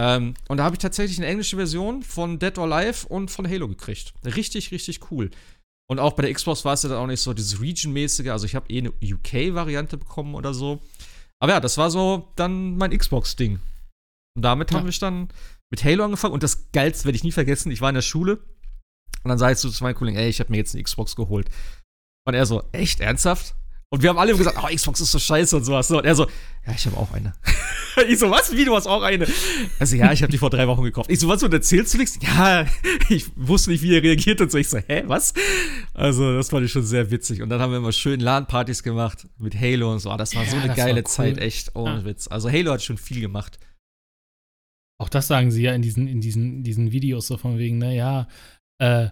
Ähm, 0.00 0.34
und 0.48 0.56
da 0.58 0.64
habe 0.64 0.74
ich 0.74 0.78
tatsächlich 0.80 1.18
eine 1.18 1.26
englische 1.26 1.56
Version 1.56 2.02
von 2.02 2.38
Dead 2.38 2.56
or 2.58 2.72
Alive 2.72 3.06
und 3.08 3.30
von 3.30 3.48
Halo 3.48 3.68
gekriegt. 3.68 4.14
Richtig, 4.24 4.70
richtig 4.72 5.10
cool. 5.10 5.30
Und 5.90 5.98
auch 6.00 6.12
bei 6.12 6.22
der 6.22 6.32
Xbox 6.34 6.64
war 6.64 6.74
es 6.74 6.82
ja 6.82 6.88
dann 6.88 6.98
auch 6.98 7.06
nicht 7.06 7.20
so 7.20 7.32
dieses 7.32 7.60
Region-mäßige. 7.60 8.28
Also 8.28 8.46
ich 8.46 8.54
habe 8.54 8.70
eh 8.70 8.78
eine 8.78 8.92
UK-Variante 9.02 9.96
bekommen 9.96 10.34
oder 10.34 10.52
so. 10.54 10.80
Aber 11.40 11.52
ja, 11.52 11.60
das 11.60 11.78
war 11.78 11.90
so 11.90 12.28
dann 12.36 12.76
mein 12.76 12.96
Xbox-Ding. 12.96 13.58
Und 14.36 14.42
damit 14.42 14.70
Ja. 14.70 14.78
habe 14.78 14.88
ich 14.90 14.98
dann 14.98 15.28
mit 15.70 15.82
Halo 15.84 16.04
angefangen. 16.04 16.34
Und 16.34 16.42
das 16.42 16.70
Geilste 16.72 17.04
werde 17.06 17.16
ich 17.16 17.24
nie 17.24 17.32
vergessen. 17.32 17.72
Ich 17.72 17.80
war 17.80 17.88
in 17.90 17.94
der 17.94 18.02
Schule 18.02 18.38
und 19.24 19.28
dann 19.30 19.38
sag 19.38 19.52
ich 19.52 19.58
so 19.58 19.70
zu 19.70 19.82
meinem 19.82 19.94
Kollegen, 19.94 20.16
ey, 20.18 20.28
ich 20.28 20.40
habe 20.40 20.50
mir 20.50 20.58
jetzt 20.58 20.74
eine 20.74 20.84
Xbox 20.84 21.16
geholt. 21.16 21.48
Und 22.28 22.34
er 22.34 22.44
so, 22.44 22.62
echt, 22.72 23.00
ernsthaft? 23.00 23.54
Und 23.90 24.02
wir 24.02 24.10
haben 24.10 24.18
alle 24.18 24.36
gesagt, 24.36 24.58
oh, 24.62 24.66
Xbox 24.66 25.00
ist 25.00 25.12
so 25.12 25.18
scheiße 25.18 25.56
und 25.56 25.64
sowas. 25.64 25.90
Und 25.90 26.04
er 26.04 26.14
so, 26.14 26.26
ja, 26.66 26.74
ich 26.76 26.84
habe 26.84 26.98
auch 26.98 27.10
eine. 27.14 27.32
ich 28.06 28.18
so, 28.18 28.30
was? 28.30 28.54
Wie, 28.54 28.66
du 28.66 28.76
hast 28.76 28.86
auch 28.86 29.00
eine? 29.00 29.26
Also, 29.78 29.96
ja, 29.96 30.12
ich 30.12 30.20
habe 30.20 30.30
die 30.30 30.36
vor 30.36 30.50
drei 30.50 30.68
Wochen 30.68 30.82
gekauft. 30.82 31.10
Ich 31.10 31.20
so, 31.20 31.28
was, 31.28 31.42
und 31.42 31.54
erzählst 31.54 31.94
du 31.94 31.98
nichts? 31.98 32.18
Ja, 32.20 32.66
ich 33.08 33.24
wusste 33.34 33.70
nicht, 33.70 33.80
wie 33.82 33.96
er 33.96 34.02
reagiert 34.02 34.42
und 34.42 34.52
so. 34.52 34.58
Ich 34.58 34.68
so, 34.68 34.76
hä, 34.76 35.04
was? 35.06 35.32
Also, 35.94 36.36
das 36.36 36.50
fand 36.50 36.66
ich 36.66 36.70
schon 36.72 36.82
sehr 36.84 37.10
witzig. 37.10 37.40
Und 37.40 37.48
dann 37.48 37.62
haben 37.62 37.70
wir 37.70 37.78
immer 37.78 37.92
schön 37.92 38.20
LAN-Partys 38.20 38.82
gemacht 38.82 39.26
mit 39.38 39.58
Halo 39.58 39.90
und 39.90 40.00
so. 40.00 40.10
Ah, 40.10 40.18
Das 40.18 40.34
war 40.34 40.44
Ja, 40.44 40.50
so 40.50 40.56
eine 40.58 40.74
geile 40.74 41.00
cool. 41.00 41.04
Zeit, 41.06 41.38
echt, 41.38 41.74
ohne 41.74 42.00
Ja. 42.00 42.04
Witz. 42.04 42.28
Also, 42.28 42.50
Halo 42.50 42.72
hat 42.72 42.82
schon 42.82 42.98
viel 42.98 43.22
gemacht. 43.22 43.58
Auch 45.00 45.08
das 45.08 45.28
sagen 45.28 45.50
sie 45.50 45.62
ja 45.62 45.72
in 45.72 45.80
diesen, 45.80 46.06
in 46.08 46.20
diesen, 46.20 46.56
in 46.58 46.62
diesen 46.62 46.92
Videos 46.92 47.26
so 47.26 47.38
von 47.38 47.56
wegen, 47.56 47.78
naja, 47.78 48.28
äh, 48.82 49.08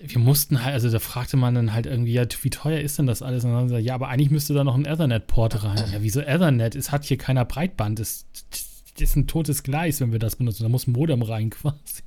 wir 0.00 0.18
mussten 0.18 0.64
halt, 0.64 0.72
also 0.72 0.90
da 0.90 0.98
fragte 0.98 1.36
man 1.36 1.54
dann 1.54 1.74
halt 1.74 1.86
irgendwie, 1.86 2.12
ja, 2.12 2.24
wie 2.42 2.50
teuer 2.50 2.80
ist 2.80 2.98
denn 2.98 3.06
das 3.06 3.20
alles? 3.20 3.44
Und 3.44 3.50
dann 3.50 3.60
haben 3.60 3.68
sie 3.68 3.74
gesagt, 3.74 3.86
ja, 3.86 3.94
aber 3.94 4.08
eigentlich 4.08 4.30
müsste 4.30 4.54
da 4.54 4.64
noch 4.64 4.74
ein 4.74 4.86
Ethernet-Port 4.86 5.64
rein. 5.64 5.84
Ja, 5.92 6.00
wieso 6.00 6.20
Ethernet? 6.20 6.74
Es 6.74 6.92
hat 6.92 7.04
hier 7.04 7.18
keiner 7.18 7.44
Breitband. 7.44 7.98
Das, 7.98 8.26
das 8.50 8.66
ist 8.98 9.16
ein 9.16 9.26
totes 9.26 9.62
Gleis, 9.62 10.00
wenn 10.00 10.12
wir 10.12 10.18
das 10.18 10.36
benutzen. 10.36 10.62
Da 10.62 10.70
muss 10.70 10.86
ein 10.86 10.92
Modem 10.92 11.20
rein 11.20 11.50
quasi. 11.50 12.02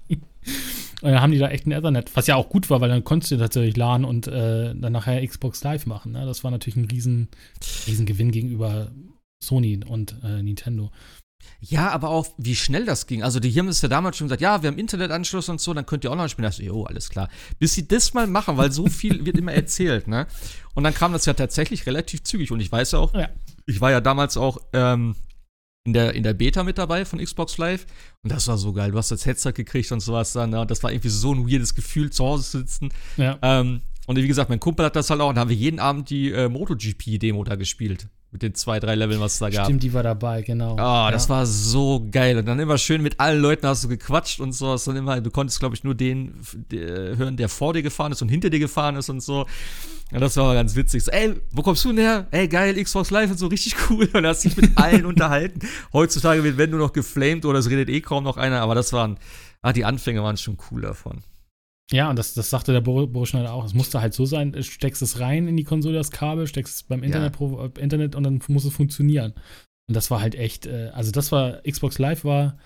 Und 1.02 1.12
dann 1.12 1.22
haben 1.22 1.32
die 1.32 1.38
da 1.38 1.50
echt 1.50 1.68
ein 1.68 1.72
Ethernet, 1.72 2.16
was 2.16 2.26
ja 2.26 2.36
auch 2.36 2.50
gut 2.50 2.70
war, 2.72 2.82
weil 2.82 2.90
dann 2.90 3.04
konntest 3.04 3.32
du 3.32 3.38
tatsächlich 3.38 3.78
LAN 3.78 4.04
und 4.04 4.28
äh, 4.28 4.74
dann 4.74 4.94
nachher 4.94 5.26
Xbox 5.26 5.64
Live 5.64 5.86
machen. 5.86 6.14
Ne? 6.14 6.26
Das 6.26 6.44
war 6.44 6.50
natürlich 6.50 6.76
ein 6.76 6.86
riesen, 6.86 7.30
riesen 7.88 8.08
Gewinn 8.08 8.32
gegenüber 8.32 8.92
Sony 9.44 9.80
und 9.88 10.16
äh, 10.24 10.42
Nintendo. 10.42 10.92
Ja, 11.62 11.90
aber 11.92 12.10
auch, 12.10 12.28
wie 12.38 12.56
schnell 12.56 12.86
das 12.86 13.06
ging. 13.06 13.22
Also, 13.24 13.40
die 13.40 13.52
haben 13.60 13.68
es 13.68 13.82
ja 13.82 13.90
damals 13.90 14.18
schon 14.18 14.28
gesagt, 14.28 14.42
ja, 14.42 14.62
wir 14.62 14.70
haben 14.70 14.78
Internetanschluss 14.78 15.50
und 15.50 15.60
so, 15.60 15.74
dann 15.74 15.86
könnt 15.86 16.04
ihr 16.06 16.12
online 16.12 16.30
spielen. 16.30 16.44
Da 16.44 16.50
dachte 16.50 16.62
ich, 16.62 16.68
jo, 16.70 16.84
alles 16.86 17.10
klar. 17.10 17.28
Bis 17.60 17.74
sie 17.74 17.88
das 17.88 18.14
mal 18.14 18.28
machen, 18.28 18.56
weil 18.58 18.72
so 18.72 18.88
viel 18.88 19.26
wird 19.26 19.38
immer 19.38 19.54
erzählt, 19.54 20.08
ne? 20.08 20.28
Und 20.74 20.84
dann 20.86 20.94
kam 20.94 21.12
das 21.12 21.26
ja 21.26 21.34
tatsächlich 21.34 21.86
relativ 21.86 22.24
zügig. 22.24 22.52
Und 22.52 22.60
ich 22.62 22.72
weiß 22.72 22.94
ja 22.94 23.00
auch, 23.00 23.14
Ja. 23.14 23.30
ich 23.66 23.82
war 23.82 23.92
ja 23.92 24.00
damals 24.00 24.38
auch 24.38 24.58
ähm, 24.74 25.16
in, 25.86 25.94
der, 25.94 26.14
in 26.14 26.24
der 26.24 26.34
Beta 26.34 26.64
mit 26.64 26.78
dabei 26.78 27.04
von 27.04 27.20
Xbox 27.20 27.58
Live. 27.58 27.86
Und 28.24 28.32
das 28.32 28.48
war 28.48 28.58
so 28.58 28.72
geil. 28.72 28.92
Du 28.92 28.98
hast 28.98 29.12
das 29.12 29.26
Headset 29.26 29.52
gekriegt 29.54 29.92
und 29.92 30.00
sowas 30.00 30.32
dann. 30.34 30.52
Ne? 30.52 30.62
Und 30.62 30.72
das 30.72 30.82
war 30.84 30.92
irgendwie 30.92 31.10
so 31.10 31.34
ein 31.34 31.50
weirdes 31.50 31.76
Gefühl, 31.76 32.10
zu 32.12 32.24
Hause 32.24 32.44
zu 32.50 32.58
sitzen. 32.60 32.90
Ja. 33.18 33.38
Ähm, 33.42 33.82
und 34.08 34.16
wie 34.16 34.28
gesagt, 34.28 34.50
mein 34.50 34.60
Kumpel 34.60 34.86
hat 34.86 34.96
das 34.96 35.10
halt 35.10 35.20
auch. 35.20 35.30
Und 35.30 35.36
da 35.36 35.42
haben 35.42 35.50
wir 35.50 35.56
jeden 35.58 35.80
Abend 35.80 36.10
die 36.10 36.32
äh, 36.32 36.48
MotoGP-Demo 36.48 37.44
da 37.44 37.56
gespielt. 37.56 38.08
Mit 38.32 38.44
den 38.44 38.54
zwei, 38.54 38.80
drei 38.80 38.94
Leveln, 38.94 39.20
was 39.20 39.34
es 39.34 39.40
da 39.40 39.50
gab. 39.50 39.66
Stimmt, 39.66 39.82
die 39.82 39.92
war 39.92 40.04
dabei, 40.04 40.44
genau. 40.44 40.78
Ah, 40.78 41.10
das 41.10 41.28
ja. 41.28 41.30
war 41.30 41.46
so 41.48 42.08
geil. 42.12 42.38
Und 42.38 42.46
dann 42.46 42.60
immer 42.60 42.78
schön 42.78 43.02
mit 43.02 43.20
allen 43.20 43.42
Leuten 43.42 43.66
hast 43.66 43.84
du 43.84 43.88
gequatscht 43.88 44.40
und 44.40 44.54
so. 44.54 44.68
Hast 44.68 44.88
dann 44.88 44.98
immer, 44.98 45.20
du 45.20 45.32
konntest, 45.32 45.60
glaube 45.60 45.74
ich, 45.74 45.84
nur 45.84 45.96
den 45.96 46.36
der, 46.72 47.18
hören, 47.18 47.38
der 47.38 47.50
vor 47.50 47.74
dir 47.74 47.82
gefahren 47.82 48.12
ist 48.12 48.22
und 48.22 48.30
hinter 48.30 48.52
dir 48.52 48.60
gefahren 48.60 48.98
ist 48.98 49.10
und 49.10 49.22
so. 49.22 49.48
Und 50.12 50.22
das 50.22 50.38
war 50.38 50.54
ganz 50.54 50.76
witzig. 50.76 51.04
So, 51.04 51.12
ey, 51.12 51.36
wo 51.52 51.64
kommst 51.64 51.84
du 51.86 51.90
denn 51.90 51.98
her? 51.98 52.28
Ey, 52.30 52.48
geil, 52.48 52.82
Xbox 52.84 53.10
Live 53.10 53.32
und 53.32 53.38
so, 53.38 53.48
richtig 53.48 53.76
cool. 53.90 54.08
Und 54.14 54.26
hast 54.28 54.44
dich 54.44 54.56
mit 54.56 54.78
allen 54.78 55.08
unterhalten. 55.08 55.60
Heutzutage 55.92 56.44
wird, 56.44 56.58
wenn 56.58 56.70
nur 56.70 56.80
noch 56.80 56.94
geflamed 56.94 57.46
oder 57.46 57.58
es 57.58 57.70
redet 57.70 57.90
eh 57.90 58.02
kaum 58.02 58.24
noch 58.24 58.38
einer. 58.38 58.62
Aber 58.62 58.76
das 58.76 58.94
waren, 58.94 59.18
ah, 59.64 59.74
die 59.74 59.86
Anfänge 59.86 60.22
waren 60.22 60.38
schon 60.38 60.58
cool 60.70 60.82
davon. 60.82 61.24
Ja, 61.92 62.10
und 62.10 62.20
das, 62.20 62.34
das 62.36 62.50
sagte 62.52 62.72
der 62.72 62.82
Boris 62.82 63.30
Schneider 63.30 63.54
auch. 63.54 63.66
Es 63.66 63.74
musste 63.74 64.00
halt 64.02 64.14
so 64.14 64.26
sein, 64.26 64.52
du 64.52 64.62
steckst 64.64 65.02
es 65.02 65.20
rein 65.20 65.48
in 65.48 65.58
die 65.58 65.64
Konsole, 65.64 65.98
das 65.98 66.12
Kabel, 66.12 66.46
steckst 66.48 66.76
es 66.76 66.84
beim 66.84 67.02
Internet, 67.04 67.34
pro, 67.34 67.66
äh, 67.66 67.80
Internet 67.82 68.16
und 68.16 68.24
dann 68.24 68.42
muss 68.48 68.66
es 68.66 68.74
funktionieren. 68.74 69.34
Und 69.88 69.96
das 69.96 70.12
war 70.12 70.22
halt 70.22 70.36
echt, 70.36 70.68
äh, 70.68 70.92
also 70.94 71.12
das 71.12 71.32
war, 71.32 71.62
Xbox 71.64 71.98
Live 71.98 72.24
war, 72.24 72.58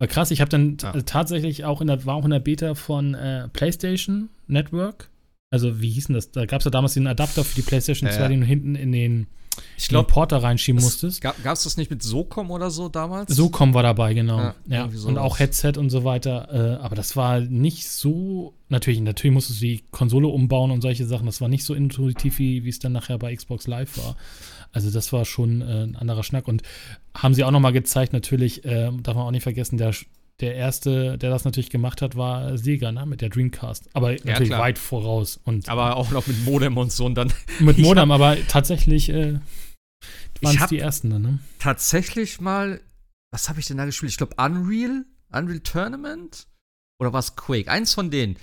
war 0.00 0.08
krass. 0.08 0.32
Ich 0.32 0.40
habe 0.40 0.48
dann 0.50 0.76
Ja. 0.82 0.90
t- 0.92 1.02
tatsächlich 1.02 1.64
auch 1.64 1.80
in 1.80 1.86
der, 1.86 2.04
war 2.04 2.16
auch 2.16 2.24
in 2.24 2.32
der 2.32 2.40
Beta 2.40 2.74
von 2.74 3.14
äh, 3.14 3.48
PlayStation 3.48 4.28
Network. 4.48 5.08
Also, 5.54 5.80
wie 5.80 5.88
hieß 5.90 6.08
denn 6.08 6.14
das? 6.16 6.32
Da 6.32 6.46
gab 6.46 6.58
es 6.60 6.64
ja 6.64 6.70
damals 6.72 6.94
den 6.94 7.06
Adapter 7.06 7.44
für 7.44 7.54
die 7.54 7.62
PlayStation 7.62 8.08
Ja, 8.08 8.16
2, 8.16 8.22
ja. 8.22 8.28
den 8.28 8.40
du 8.40 8.46
hinten 8.46 8.74
in 8.74 8.90
den, 8.90 9.28
Ich 9.76 9.84
in 9.84 9.84
den 9.84 9.88
glaube, 9.90 10.10
Porter 10.12 10.38
reinschieben 10.42 10.82
musstest. 10.82 11.20
gab 11.20 11.36
es 11.44 11.62
das 11.62 11.76
nicht 11.76 11.90
mit 11.92 12.02
SOCOM 12.02 12.50
oder 12.50 12.70
so 12.72 12.88
damals? 12.88 13.32
SOCOM 13.36 13.72
war 13.72 13.84
dabei, 13.84 14.14
genau. 14.14 14.38
Ja, 14.38 14.54
Ja, 14.66 14.90
und 15.06 15.16
auch 15.16 15.38
Headset 15.38 15.74
und 15.78 15.90
so 15.90 16.02
weiter. 16.02 16.48
Äh, 16.80 16.82
aber 16.82 16.96
das 16.96 17.14
war 17.16 17.38
nicht 17.38 17.88
so. 17.88 18.52
Natürlich, 18.68 19.00
natürlich 19.00 19.32
musstest 19.32 19.60
du 19.60 19.66
die 19.66 19.84
Konsole 19.92 20.26
umbauen 20.26 20.72
und 20.72 20.80
solche 20.80 21.06
Sachen. 21.06 21.26
Das 21.26 21.40
war 21.40 21.48
nicht 21.48 21.64
so 21.64 21.72
intuitiv, 21.74 22.38
wie 22.40 22.68
es 22.68 22.80
dann 22.80 22.90
nachher 22.90 23.16
bei 23.18 23.32
Xbox 23.36 23.68
Live 23.68 23.96
war. 23.96 24.16
Also, 24.72 24.90
das 24.90 25.12
war 25.12 25.24
schon 25.24 25.60
äh, 25.62 25.84
ein 25.84 25.94
anderer 25.94 26.24
Schnack. 26.24 26.48
Und 26.48 26.62
haben 27.14 27.32
sie 27.34 27.44
auch 27.44 27.52
nochmal 27.52 27.72
gezeigt, 27.72 28.12
natürlich, 28.12 28.64
äh, 28.64 28.90
darf 29.02 29.14
man 29.14 29.24
auch 29.24 29.30
nicht 29.30 29.44
vergessen, 29.44 29.78
der, 29.78 29.92
der 30.40 30.54
erste, 30.56 31.16
der 31.16 31.30
das 31.30 31.44
natürlich 31.44 31.70
gemacht 31.70 32.02
hat, 32.02 32.16
war 32.16 32.58
Sega, 32.58 32.90
ne? 32.90 33.06
Mit 33.06 33.20
der 33.20 33.28
Dreamcast. 33.28 33.88
Aber 33.92 34.12
natürlich 34.12 34.48
klar. 34.48 34.60
weit 34.60 34.78
voraus. 34.78 35.40
Und 35.44 35.68
Aber 35.68 35.96
auch 35.96 36.10
noch 36.10 36.26
mit 36.26 36.44
Modem 36.44 36.76
und 36.76 36.90
so. 36.92 37.06
Und 37.06 37.14
dann 37.14 37.32
mit 37.60 37.78
Modem, 37.78 38.10
aber 38.10 38.36
tatsächlich 38.48 39.10
äh, 39.10 39.38
waren 40.42 40.56
es 40.56 40.66
die 40.66 40.78
ersten 40.78 41.10
dann, 41.10 41.22
ne? 41.22 41.38
tatsächlich 41.58 42.40
mal, 42.40 42.80
was 43.32 43.48
habe 43.48 43.60
ich 43.60 43.66
denn 43.66 43.76
da 43.76 43.84
gespielt? 43.84 44.10
Ich 44.10 44.18
glaube 44.18 44.34
Unreal, 44.36 45.04
Unreal 45.32 45.60
Tournament 45.60 46.46
oder 47.00 47.12
was 47.12 47.36
Quake? 47.36 47.70
Eins 47.70 47.94
von 47.94 48.10
denen. 48.10 48.36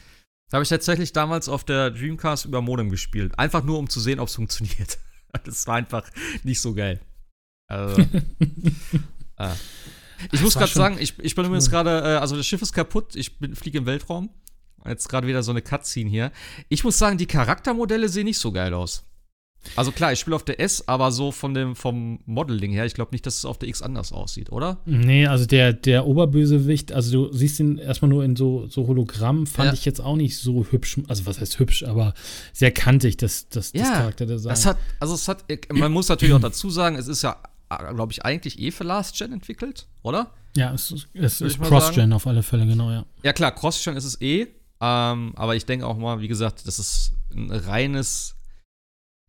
Da 0.50 0.58
habe 0.58 0.64
ich 0.64 0.70
tatsächlich 0.70 1.14
damals 1.14 1.48
auf 1.48 1.64
der 1.64 1.92
Dreamcast 1.92 2.46
über 2.46 2.62
Modem 2.62 2.90
gespielt. 2.90 3.38
Einfach 3.40 3.64
nur, 3.64 3.80
um 3.80 3.90
zu 3.90 4.00
sehen, 4.00 4.20
ob 4.20 4.28
es 4.28 4.36
funktioniert. 4.36 4.98
Das 5.46 5.66
war 5.66 5.76
einfach 5.76 6.12
nicht 6.44 6.60
so 6.60 6.74
geil. 6.74 7.00
Also, 7.68 8.02
äh. 9.38 9.50
Ich 10.32 10.42
muss 10.42 10.56
gerade 10.56 10.72
sagen, 10.72 10.98
ich, 11.00 11.18
ich 11.20 11.36
bin 11.36 11.46
übrigens 11.46 11.70
gerade, 11.70 11.90
äh, 11.90 12.18
also 12.18 12.36
das 12.36 12.46
Schiff 12.46 12.62
ist 12.62 12.74
kaputt, 12.74 13.16
ich 13.16 13.32
fliege 13.54 13.80
im 13.80 13.86
Weltraum. 13.86 14.30
Jetzt 14.88 15.10
gerade 15.10 15.28
wieder 15.28 15.44
so 15.44 15.52
eine 15.52 15.62
Cutscene 15.62 16.10
hier. 16.10 16.32
Ich 16.70 16.84
muss 16.84 16.98
sagen, 16.98 17.18
die 17.18 17.28
Charaktermodelle 17.28 18.10
sehen 18.10 18.26
nicht 18.26 18.40
so 18.40 18.52
geil 18.52 18.74
aus. 18.74 19.04
Also 19.76 19.92
klar, 19.92 20.12
ich 20.12 20.20
spiele 20.20 20.36
auf 20.36 20.44
der 20.44 20.60
S, 20.60 20.88
aber 20.88 21.12
so 21.12 21.32
von 21.32 21.54
dem, 21.54 21.76
vom 21.76 22.20
Modeling 22.26 22.72
her, 22.72 22.86
ich 22.86 22.96
glaube 22.96 23.12
nicht, 23.12 23.26
dass 23.28 23.38
es 23.38 23.46
auf 23.46 23.60
der 23.60 23.70
X 23.70 23.82
anders 23.82 24.12
aussieht, 24.12 24.52
oder? 24.52 24.80
Nee, 24.86 25.28
also 25.28 25.46
der, 25.46 25.72
der 25.72 26.08
Oberbösewicht, 26.08 26.92
also 26.92 27.28
du 27.28 27.34
siehst 27.34 27.60
ihn 27.60 27.78
erstmal 27.78 28.10
nur 28.10 28.24
in 28.24 28.36
so, 28.36 28.68
so 28.68 28.88
Hologramm, 28.88 29.46
fand 29.46 29.68
ja. 29.68 29.74
ich 29.74 29.86
jetzt 29.86 30.02
auch 30.02 30.16
nicht 30.16 30.38
so 30.38 30.66
hübsch, 30.72 31.00
also 31.08 31.28
was 31.28 31.40
heißt 31.40 31.60
hübsch, 31.60 31.84
aber 31.84 32.16
sehr 32.54 32.72
kantig, 32.72 33.18
das, 33.18 33.50
das, 33.50 33.72
ja, 33.74 33.84
das 33.84 33.92
Charakterdesign. 33.92 34.50
Das 34.50 34.66
hat, 34.66 34.78
also 35.00 35.14
es 35.14 35.28
hat, 35.28 35.46
man 35.72 35.92
muss 35.92 36.10
natürlich 36.10 36.34
auch 36.34 36.42
dazu 36.42 36.72
sagen, 36.72 36.96
es 36.96 37.08
ist 37.08 37.22
ja, 37.22 37.38
glaube 37.78 38.12
ich, 38.12 38.24
eigentlich 38.26 38.60
eh 38.60 38.72
für 38.72 38.84
Last 38.84 39.18
Gen 39.18 39.34
entwickelt, 39.34 39.88
oder? 40.04 40.32
Ja, 40.56 40.74
es, 40.74 40.94
es 41.14 41.42
ist 41.42 41.62
Cross-Gen 41.62 42.12
auf 42.14 42.28
alle 42.28 42.44
Fälle, 42.44 42.66
genau, 42.66 42.92
ja. 42.92 43.06
Ja 43.24 43.34
klar, 43.34 43.52
Cross-Gen 43.52 43.96
ist 43.96 44.06
es 44.06 44.22
eh, 44.22 44.48
ähm, 44.82 45.34
aber 45.36 45.56
ich 45.56 45.66
denke 45.66 45.88
auch 45.88 45.98
mal, 45.98 46.20
wie 46.22 46.28
gesagt, 46.28 46.68
das 46.68 46.80
ist 46.80 47.14
ein 47.34 47.52
reines 47.52 48.36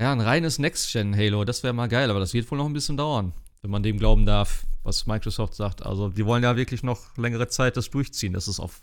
ja, 0.03 0.13
ein 0.13 0.21
reines 0.21 0.59
Next-Gen-Halo, 0.59 1.45
das 1.45 1.63
wäre 1.63 1.73
mal 1.73 1.87
geil, 1.87 2.11
aber 2.11 2.19
das 2.19 2.35
wird 2.35 2.51
wohl 2.51 2.59
noch 2.59 2.67
ein 2.67 2.73
bisschen 2.73 2.97
dauern, 2.97 3.33
wenn 3.61 3.71
man 3.71 3.85
dem 3.85 3.99
glauben 3.99 4.27
darf, 4.27 4.67
was 4.83 5.07
Microsoft 5.07 5.55
sagt. 5.55 5.87
Also, 5.87 6.09
die 6.09 6.27
wollen 6.27 6.43
ja 6.43 6.57
wirklich 6.57 6.83
noch 6.83 7.17
längere 7.17 7.47
Zeit 7.47 7.77
das 7.77 7.89
durchziehen, 7.89 8.33
dass 8.33 8.49
es 8.49 8.59
auf 8.59 8.83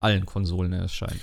allen 0.00 0.26
Konsolen 0.26 0.72
erscheint. 0.72 1.20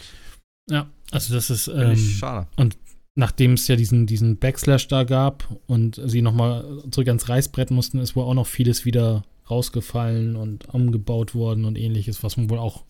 Ja, 0.70 0.88
also 1.12 1.34
das 1.34 1.50
ist 1.50 1.70
ähm, 1.70 1.96
schade. 1.96 2.48
Und 2.58 2.78
nachdem 3.18 3.54
es 3.54 3.68
ja 3.68 3.76
diesen, 3.76 4.06
diesen 4.06 4.38
Backslash 4.38 4.88
da 4.88 5.04
gab 5.04 5.50
und 5.66 6.00
sie 6.06 6.22
nochmal 6.22 6.84
zurück 6.92 7.08
ans 7.08 7.28
Reißbrett 7.28 7.72
mussten, 7.72 7.98
ist 7.98 8.16
wohl 8.16 8.24
auch 8.24 8.36
noch 8.36 8.46
vieles 8.46 8.86
wieder 8.86 9.26
rausgefallen 9.50 10.36
und 10.36 10.70
umgebaut 10.74 11.34
worden 11.34 11.66
und 11.66 11.78
ähnliches, 11.78 12.24
was 12.24 12.38
man 12.38 12.50
wohl 12.52 12.60
auch 12.60 12.86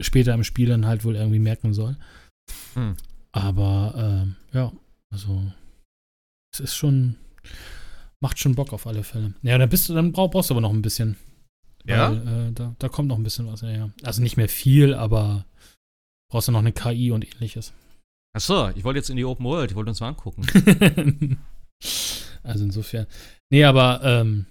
später 0.00 0.34
im 0.34 0.42
Spiel 0.42 0.66
dann 0.66 0.86
halt 0.86 1.04
wohl 1.04 1.14
irgendwie 1.14 1.38
merken 1.38 1.72
soll. 1.72 1.96
Hm. 2.74 2.96
Aber 3.30 3.94
ähm, 3.96 4.36
ja, 4.52 4.72
also 5.12 5.44
es 6.52 6.58
ist 6.58 6.74
schon, 6.74 7.14
macht 8.20 8.40
schon 8.40 8.56
Bock 8.56 8.72
auf 8.72 8.88
alle 8.88 9.04
Fälle. 9.04 9.34
Ja, 9.42 9.56
dann 9.56 9.68
bist 9.68 9.88
du, 9.88 9.94
dann 9.94 10.10
brauch, 10.10 10.32
brauchst 10.32 10.50
du 10.50 10.54
aber 10.54 10.62
noch 10.62 10.72
ein 10.72 10.82
bisschen. 10.82 11.16
Ja. 11.84 12.10
Weil, 12.10 12.48
äh, 12.48 12.52
da, 12.52 12.74
da 12.76 12.88
kommt 12.88 13.08
noch 13.08 13.18
ein 13.18 13.22
bisschen 13.24 13.46
was, 13.46 13.60
ja, 13.60 13.70
ja. 13.70 13.90
Also 14.02 14.20
nicht 14.20 14.36
mehr 14.36 14.48
viel, 14.48 14.94
aber 14.94 15.46
brauchst 16.28 16.48
du 16.48 16.52
noch 16.52 16.58
eine 16.58 16.72
KI 16.72 17.12
und 17.12 17.24
ähnliches. 17.36 17.72
Achso, 18.34 18.70
ich 18.70 18.84
wollte 18.84 18.98
jetzt 18.98 19.10
in 19.10 19.16
die 19.16 19.24
Open 19.24 19.46
World, 19.46 19.70
ich 19.70 19.76
wollte 19.76 19.90
uns 19.90 20.00
mal 20.00 20.08
angucken. 20.08 20.42
also 22.42 22.64
insofern. 22.64 23.06
Nee, 23.50 23.64
aber, 23.64 24.00
ähm, 24.02 24.46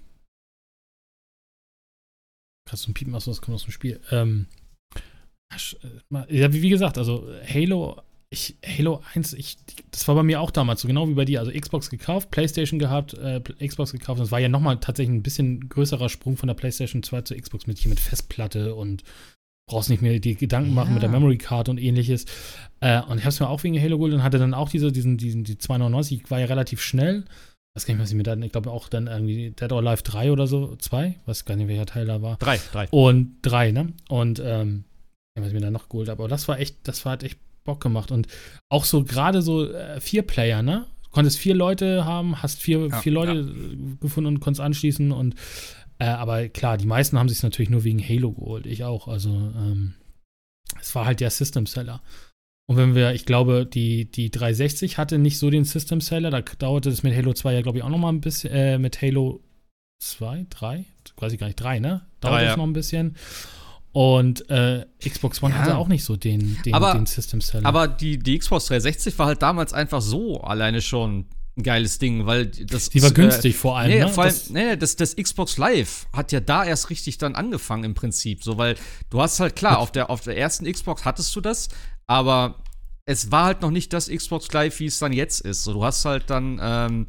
Kannst 2.66 2.88
du 2.88 2.92
ein 2.92 2.94
Piepen, 2.94 3.14
achso, 3.14 3.30
das 3.30 3.42
kommt 3.42 3.56
aus 3.56 3.64
dem 3.64 3.72
Spiel. 3.72 4.00
Ähm, 4.10 4.48
äh, 5.52 6.40
ja, 6.40 6.52
wie, 6.54 6.70
gesagt, 6.70 6.98
also 6.98 7.28
Halo 7.48 8.02
ich, 8.34 8.58
Halo 8.66 9.02
1, 9.14 9.34
ich, 9.34 9.58
das 9.92 10.08
war 10.08 10.16
bei 10.16 10.24
mir 10.24 10.42
auch 10.42 10.50
damals 10.50 10.82
so, 10.82 10.88
genau 10.88 11.08
wie 11.08 11.14
bei 11.14 11.24
dir. 11.24 11.40
Also 11.40 11.52
Xbox 11.52 11.92
gekauft, 11.92 12.32
PlayStation 12.32 12.80
gehabt, 12.80 13.14
äh, 13.14 13.42
Xbox 13.66 13.92
gekauft. 13.92 14.20
Das 14.20 14.32
war 14.32 14.40
ja 14.40 14.50
nochmal 14.50 14.80
tatsächlich 14.80 15.16
ein 15.16 15.24
bisschen 15.24 15.70
größerer 15.70 16.10
Sprung 16.10 16.36
von 16.36 16.48
der 16.48 16.56
PlayStation 16.56 17.04
2 17.04 17.22
zur 17.22 17.38
Xbox 17.38 17.68
mit, 17.68 17.78
hier 17.78 17.90
mit 17.90 18.00
Festplatte 18.00 18.74
und 18.74 19.04
brauchst 19.68 19.90
nicht 19.90 20.02
mehr 20.02 20.20
die 20.20 20.36
Gedanken 20.36 20.74
machen 20.74 20.90
ja. 20.90 20.94
mit 20.96 21.04
der 21.04 21.10
Memory 21.10 21.38
Card 21.38 21.70
und 21.70 21.78
ähnliches. 21.78 22.26
Äh, 22.80 23.02
und 23.02 23.18
ich 23.18 23.24
habe 23.24 23.30
es 23.30 23.40
mir 23.40 23.50
auch 23.50 23.64
wegen 23.64 23.80
Halo 23.80 23.98
geholt 23.98 24.14
und 24.14 24.24
hatte 24.24 24.40
dann 24.40 24.54
auch 24.54 24.70
diese, 24.70 24.92
diesen, 24.92 25.18
diesen, 25.18 25.44
die 25.44 25.58
299, 25.58 26.30
war 26.30 26.40
ja 26.40 26.46
relativ 26.46 26.82
schnell. 26.82 27.26
Was 27.76 27.86
kann 27.86 27.96
ich, 27.96 28.02
was 28.02 28.10
ich 28.10 28.16
mir 28.16 28.24
dann, 28.24 28.44
ich 28.44 28.52
glaube 28.52 28.70
auch 28.70 28.88
dann 28.88 29.08
irgendwie 29.08 29.52
Dead 29.52 29.72
or 29.72 29.80
Alive 29.80 30.04
3 30.04 30.32
oder 30.32 30.46
so, 30.46 30.76
2, 30.76 31.20
weiß 31.26 31.46
gar 31.46 31.56
nicht, 31.56 31.68
welcher 31.68 31.88
Teil 31.88 32.06
da 32.06 32.22
war. 32.22 32.38
3, 32.38 32.60
3. 32.72 32.88
Und 32.92 33.38
3, 33.42 33.72
ne? 33.72 33.94
Und, 34.10 34.42
ähm, 34.46 34.84
was 35.36 35.48
ich 35.48 35.54
mir 35.54 35.62
dann 35.62 35.74
noch 35.74 35.90
geholt 35.90 36.10
habe. 36.10 36.22
Aber 36.22 36.30
das 36.30 36.48
war 36.48 36.60
echt, 36.60 36.88
das 36.88 37.04
war 37.06 37.12
halt 37.12 37.24
echt 37.24 37.40
Bock 37.64 37.82
gemacht. 37.82 38.12
Und 38.12 38.28
auch 38.70 38.86
so 38.86 39.04
gerade 39.04 39.42
so 39.42 39.72
äh, 39.72 40.00
vier 40.00 40.22
Player, 40.22 40.62
ne? 40.62 40.86
Du 41.04 41.10
konntest 41.10 41.38
vier 41.38 41.56
Leute 41.56 42.06
haben, 42.06 42.42
hast 42.44 42.62
vier, 42.62 42.88
ja, 42.88 43.00
vier 43.00 43.12
Leute 43.12 43.34
ja. 43.34 43.96
gefunden 44.02 44.28
und 44.28 44.40
konntest 44.40 44.62
anschließen. 44.62 45.12
Und 45.12 45.36
äh, 46.00 46.06
aber 46.06 46.50
klar, 46.50 46.78
die 46.78 46.86
meisten 46.86 47.18
haben 47.18 47.30
sich 47.30 47.44
natürlich 47.44 47.70
nur 47.70 47.84
wegen 47.84 48.02
Halo 48.02 48.32
geholt. 48.32 48.66
Ich 48.66 48.84
auch. 48.84 49.08
Also 49.08 49.30
ähm, 49.30 49.96
es 50.80 50.94
war 50.96 51.06
halt 51.06 51.20
der 51.20 51.30
System 51.30 51.66
Seller. 51.66 52.02
Und 52.66 52.78
wenn 52.78 52.96
wir, 52.96 53.14
ich 53.14 53.26
glaube, 53.26 53.66
die, 53.66 54.10
die 54.10 54.32
360 54.32 54.98
hatte 54.98 55.18
nicht 55.18 55.38
so 55.38 55.50
den 55.50 55.66
System 55.66 56.00
Seller, 56.02 56.32
da 56.32 56.42
dauerte 56.42 56.90
es 56.90 57.04
mit 57.04 57.16
Halo 57.16 57.34
2 57.34 57.54
ja, 57.54 57.62
glaube 57.62 57.78
ich, 57.78 57.84
auch 57.84 57.90
noch 57.90 57.98
mal 57.98 58.10
ein 58.10 58.22
bisschen, 58.22 58.54
äh, 58.54 58.78
mit 58.78 59.02
Halo 59.02 59.42
2, 60.00 60.48
3, 60.50 60.86
weiß 61.18 61.34
ich 61.34 61.40
gar 61.40 61.48
nicht, 61.48 61.60
3, 61.60 61.80
ne? 61.80 62.06
Dauert 62.22 62.42
es 62.42 62.48
ja. 62.48 62.58
noch 62.58 62.64
ein 62.64 62.74
bisschen. 62.74 63.16
Und 63.92 64.50
äh, 64.50 64.86
Xbox 65.08 65.44
One 65.44 65.54
ja. 65.54 65.62
hatte 65.62 65.78
auch 65.78 65.88
nicht 65.88 66.04
so 66.04 66.16
den, 66.16 66.58
den, 66.66 66.74
aber, 66.74 66.94
den 66.94 67.06
System 67.06 67.42
Seller. 67.42 67.68
Aber 67.68 67.88
die, 67.88 68.18
die 68.18 68.40
Xbox 68.40 68.66
360 68.68 69.20
war 69.20 69.28
halt 69.28 69.42
damals 69.42 69.74
einfach 69.74 70.02
so 70.02 70.42
alleine 70.42 70.82
schon 70.82 71.28
ein 71.56 71.64
geiles 71.64 72.00
Ding, 72.00 72.26
weil 72.26 72.48
das. 72.48 72.90
Die 72.90 73.02
war 73.02 73.12
äh, 73.12 73.14
günstig 73.14 73.56
vor 73.56 73.78
allem. 73.78 73.92
Nee, 73.92 74.00
ne? 74.00 74.10
vor 74.10 74.24
allem, 74.24 74.34
das, 74.34 74.50
nee, 74.50 74.76
das, 74.76 74.96
das 74.96 75.16
Xbox 75.16 75.58
Live 75.58 76.08
hat 76.12 76.32
ja 76.32 76.40
da 76.40 76.66
erst 76.66 76.90
richtig 76.90 77.18
dann 77.18 77.36
angefangen 77.36 77.84
im 77.84 77.94
Prinzip. 77.94 78.44
So, 78.44 78.58
weil 78.58 78.76
du 79.10 79.22
hast 79.22 79.40
halt 79.40 79.56
klar, 79.56 79.78
auf 79.80 79.92
der, 79.92 80.10
auf 80.10 80.22
der 80.22 80.38
ersten 80.38 80.72
Xbox 80.72 81.06
hattest 81.06 81.36
du 81.36 81.42
das, 81.42 81.70
aber 82.08 82.64
es 83.06 83.32
war 83.32 83.46
halt 83.46 83.62
noch 83.62 83.72
nicht 83.72 83.94
das 83.94 84.10
Xbox 84.10 84.52
Live, 84.52 84.80
wie 84.80 84.86
es 84.86 85.00
dann 85.00 85.14
jetzt 85.14 85.42
ist. 85.42 85.64
So, 85.64 85.74
du 85.74 85.84
hast 85.84 86.06
halt 86.06 86.30
dann. 86.30 86.60
Ähm, 86.62 87.08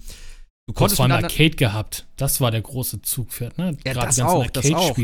du 0.66 0.74
konntest. 0.74 0.98
Du 0.98 1.04
hast 1.04 1.10
ein 1.10 1.24
Arcade 1.24 1.56
gehabt. 1.56 2.06
Das 2.16 2.40
war 2.40 2.50
der 2.50 2.62
große 2.62 3.02
Zugpferd, 3.02 3.56
ne? 3.58 3.76
Ja, 3.86 3.92
Gerade 3.94 4.06
das 4.08 4.20
auch, 4.20 4.46
das 4.48 4.72
auch. 4.72 4.96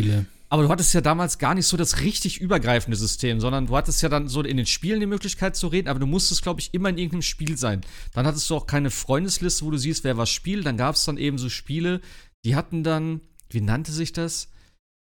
Aber 0.52 0.64
du 0.64 0.68
hattest 0.68 0.92
ja 0.94 1.00
damals 1.00 1.38
gar 1.38 1.54
nicht 1.54 1.66
so 1.66 1.76
das 1.76 2.00
richtig 2.00 2.40
übergreifende 2.40 2.96
System, 2.96 3.40
sondern 3.40 3.68
du 3.68 3.76
hattest 3.76 4.02
ja 4.02 4.08
dann 4.08 4.26
so 4.26 4.42
in 4.42 4.56
den 4.56 4.66
Spielen 4.66 4.98
die 4.98 5.06
Möglichkeit 5.06 5.54
zu 5.54 5.68
reden, 5.68 5.86
aber 5.86 6.00
du 6.00 6.06
musstest, 6.06 6.42
glaube 6.42 6.60
ich, 6.60 6.74
immer 6.74 6.88
in 6.88 6.98
irgendeinem 6.98 7.22
Spiel 7.22 7.56
sein. 7.56 7.82
Dann 8.14 8.26
hattest 8.26 8.50
du 8.50 8.56
auch 8.56 8.66
keine 8.66 8.90
Freundesliste, 8.90 9.64
wo 9.64 9.70
du 9.70 9.78
siehst, 9.78 10.02
wer 10.02 10.16
was 10.16 10.28
spielt. 10.28 10.66
Dann 10.66 10.76
gab 10.76 10.96
es 10.96 11.04
dann 11.04 11.18
eben 11.18 11.38
so 11.38 11.48
Spiele, 11.48 12.00
die 12.44 12.56
hatten 12.56 12.82
dann, 12.82 13.20
wie 13.48 13.60
nannte 13.60 13.92
sich 13.92 14.12
das? 14.12 14.48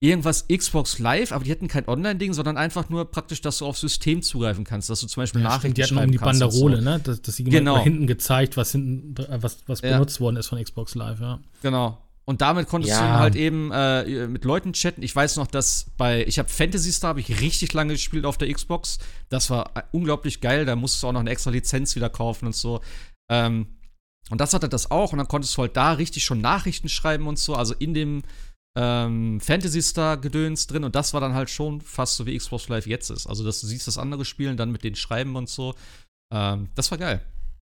Irgendwas 0.02 0.48
Xbox 0.48 0.98
Live, 0.98 1.30
aber 1.30 1.44
die 1.44 1.52
hatten 1.52 1.68
kein 1.68 1.86
Online-Ding, 1.86 2.32
sondern 2.32 2.56
einfach 2.56 2.88
nur 2.88 3.08
praktisch, 3.08 3.40
dass 3.40 3.58
du 3.58 3.66
aufs 3.66 3.82
System 3.82 4.22
zugreifen 4.22 4.64
kannst, 4.64 4.90
dass 4.90 5.00
du 5.00 5.06
zum 5.06 5.22
Beispiel 5.22 5.42
ja, 5.42 5.48
Nachrichten 5.48 5.74
die 5.74 5.84
hatten 5.84 5.98
um 5.98 6.10
die 6.10 6.18
Banderole, 6.18 6.78
so. 6.78 6.82
ne? 6.82 7.00
Dass, 7.04 7.22
dass 7.22 7.36
sie 7.36 7.44
genau. 7.44 7.84
hinten 7.84 8.08
gezeigt, 8.08 8.56
was 8.56 8.72
hinten, 8.72 9.14
was, 9.28 9.58
was 9.66 9.82
ja. 9.82 9.92
benutzt 9.92 10.18
worden 10.20 10.38
ist 10.38 10.48
von 10.48 10.60
Xbox 10.60 10.96
Live, 10.96 11.20
ja. 11.20 11.38
Genau. 11.62 11.98
Und 12.24 12.42
damit 12.42 12.68
konntest 12.68 12.94
ja. 12.94 13.14
du 13.14 13.18
halt 13.18 13.34
eben 13.34 13.72
äh, 13.72 14.28
mit 14.28 14.44
Leuten 14.44 14.72
chatten. 14.72 15.02
Ich 15.02 15.16
weiß 15.16 15.36
noch, 15.36 15.48
dass 15.48 15.86
bei, 15.96 16.24
ich 16.26 16.38
habe 16.38 16.48
Fantasy 16.48 16.92
Star, 16.92 17.08
habe 17.08 17.20
ich 17.20 17.40
richtig 17.40 17.72
lange 17.72 17.94
gespielt 17.94 18.24
auf 18.24 18.38
der 18.38 18.52
Xbox. 18.52 18.98
Das 19.30 19.50
war 19.50 19.76
äh, 19.76 19.82
unglaublich 19.92 20.40
geil. 20.40 20.64
Da 20.64 20.76
musstest 20.76 21.02
du 21.02 21.08
auch 21.08 21.12
noch 21.12 21.20
eine 21.20 21.30
extra 21.30 21.50
Lizenz 21.50 21.96
wieder 21.96 22.08
kaufen 22.08 22.46
und 22.46 22.54
so. 22.54 22.82
Ähm, 23.30 23.66
und 24.30 24.40
das 24.40 24.54
hatte 24.54 24.68
das 24.68 24.90
auch. 24.90 25.12
Und 25.12 25.18
dann 25.18 25.28
konntest 25.28 25.56
du 25.56 25.62
halt 25.62 25.76
da 25.76 25.92
richtig 25.92 26.24
schon 26.24 26.40
Nachrichten 26.40 26.88
schreiben 26.88 27.26
und 27.26 27.38
so. 27.38 27.56
Also 27.56 27.74
in 27.74 27.94
dem 27.94 28.22
ähm, 28.76 29.40
Fantasy 29.40 29.82
Star 29.82 30.16
Gedöns 30.16 30.66
drin. 30.66 30.84
Und 30.84 30.94
das 30.94 31.12
war 31.14 31.20
dann 31.20 31.34
halt 31.34 31.50
schon 31.50 31.80
fast 31.80 32.16
so 32.16 32.26
wie 32.26 32.36
Xbox 32.36 32.68
Live 32.68 32.86
jetzt 32.86 33.10
ist. 33.10 33.26
Also, 33.26 33.44
dass 33.44 33.60
du 33.60 33.66
siehst 33.66 33.86
das 33.86 33.98
andere 33.98 34.24
Spielen, 34.24 34.56
dann 34.56 34.70
mit 34.70 34.84
denen 34.84 34.96
schreiben 34.96 35.36
und 35.36 35.48
so. 35.48 35.74
Ähm, 36.32 36.68
das 36.74 36.90
war 36.90 36.98
geil. 36.98 37.24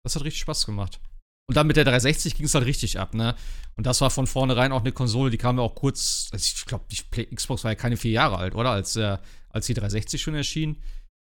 Das 0.03 0.15
hat 0.15 0.23
richtig 0.23 0.41
Spaß 0.41 0.65
gemacht. 0.65 0.99
Und 1.47 1.57
dann 1.57 1.67
mit 1.67 1.75
der 1.75 1.83
360 1.83 2.35
ging 2.35 2.45
es 2.45 2.53
halt 2.53 2.65
richtig 2.65 2.99
ab, 2.99 3.13
ne? 3.13 3.35
Und 3.75 3.85
das 3.85 4.01
war 4.01 4.09
von 4.09 4.27
vornherein 4.27 4.71
auch 4.71 4.81
eine 4.81 4.91
Konsole, 4.91 5.31
die 5.31 5.37
kam 5.37 5.57
ja 5.57 5.63
auch 5.63 5.75
kurz, 5.75 6.29
also 6.31 6.43
ich 6.43 6.65
glaube, 6.65 6.85
die 6.89 7.35
Xbox 7.35 7.63
war 7.63 7.71
ja 7.71 7.75
keine 7.75 7.97
vier 7.97 8.11
Jahre 8.11 8.37
alt, 8.37 8.55
oder? 8.55 8.71
Als, 8.71 8.95
äh, 8.95 9.17
als 9.49 9.65
die 9.65 9.73
360 9.73 10.21
schon 10.21 10.35
erschien. 10.35 10.77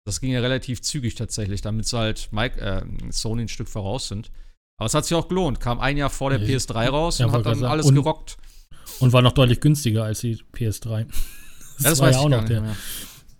Das 0.06 0.20
ging 0.20 0.32
ja 0.32 0.40
relativ 0.40 0.82
zügig 0.82 1.16
tatsächlich, 1.16 1.62
damit 1.62 1.88
sie 1.88 1.98
halt 1.98 2.30
Mike, 2.32 2.60
äh, 2.60 2.84
Sony 3.12 3.44
ein 3.44 3.48
Stück 3.48 3.70
voraus 3.70 4.08
sind. 4.08 4.32
Aber 4.78 4.88
es 4.88 4.94
hat 4.96 5.06
sich 5.06 5.16
auch 5.16 5.28
gelohnt. 5.28 5.60
Kam 5.60 5.80
ein 5.80 5.96
Jahr 5.96 6.10
vor 6.10 6.32
der 6.32 6.42
PS3 6.42 6.90
raus 6.90 7.20
ja, 7.20 7.28
und 7.28 7.34
hat 7.34 7.46
dann 7.46 7.64
alles 7.64 7.86
und, 7.86 7.96
gerockt. 7.96 8.38
Und 9.00 9.14
war 9.14 9.22
noch 9.22 9.34
deutlich 9.34 9.60
günstiger 9.60 10.06
als 10.06 10.22
die 10.22 10.44
PS3. 10.54 11.06
Das, 11.78 11.84
ja, 11.84 11.90
das 11.90 12.00
war 12.00 12.12
ja 12.12 12.18
auch 12.20 12.30
noch 12.30 12.46
der. 12.46 12.76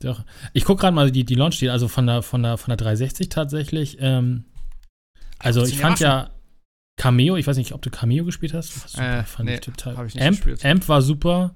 der 0.02 0.26
ich 0.54 0.66
gucke 0.66 0.82
gerade 0.82 0.96
mal 0.96 1.12
die, 1.12 1.24
die 1.24 1.36
Launch, 1.36 1.70
also 1.70 1.88
von 1.88 2.08
der, 2.08 2.24
von, 2.24 2.42
der, 2.42 2.58
von 2.58 2.70
der 2.70 2.78
360 2.78 3.30
tatsächlich. 3.30 3.98
Ähm, 4.00 4.46
also 5.38 5.64
ich 5.64 5.78
fand 5.78 6.00
ja, 6.00 6.32
Cameo, 7.02 7.36
ich 7.36 7.48
weiß 7.48 7.58
nicht, 7.58 7.74
ob 7.74 7.82
du 7.82 7.90
Cameo 7.90 8.24
gespielt 8.26 8.54
hast. 8.54 8.92
Super, 8.92 9.22
äh, 9.22 9.24
fand 9.24 9.50
nee, 9.50 9.56
ich 9.56 9.62
total. 9.62 10.06
Ich 10.06 10.22
Amp, 10.22 10.36
gespielt. 10.36 10.64
Amp 10.64 10.88
war 10.88 11.02
super. 11.02 11.56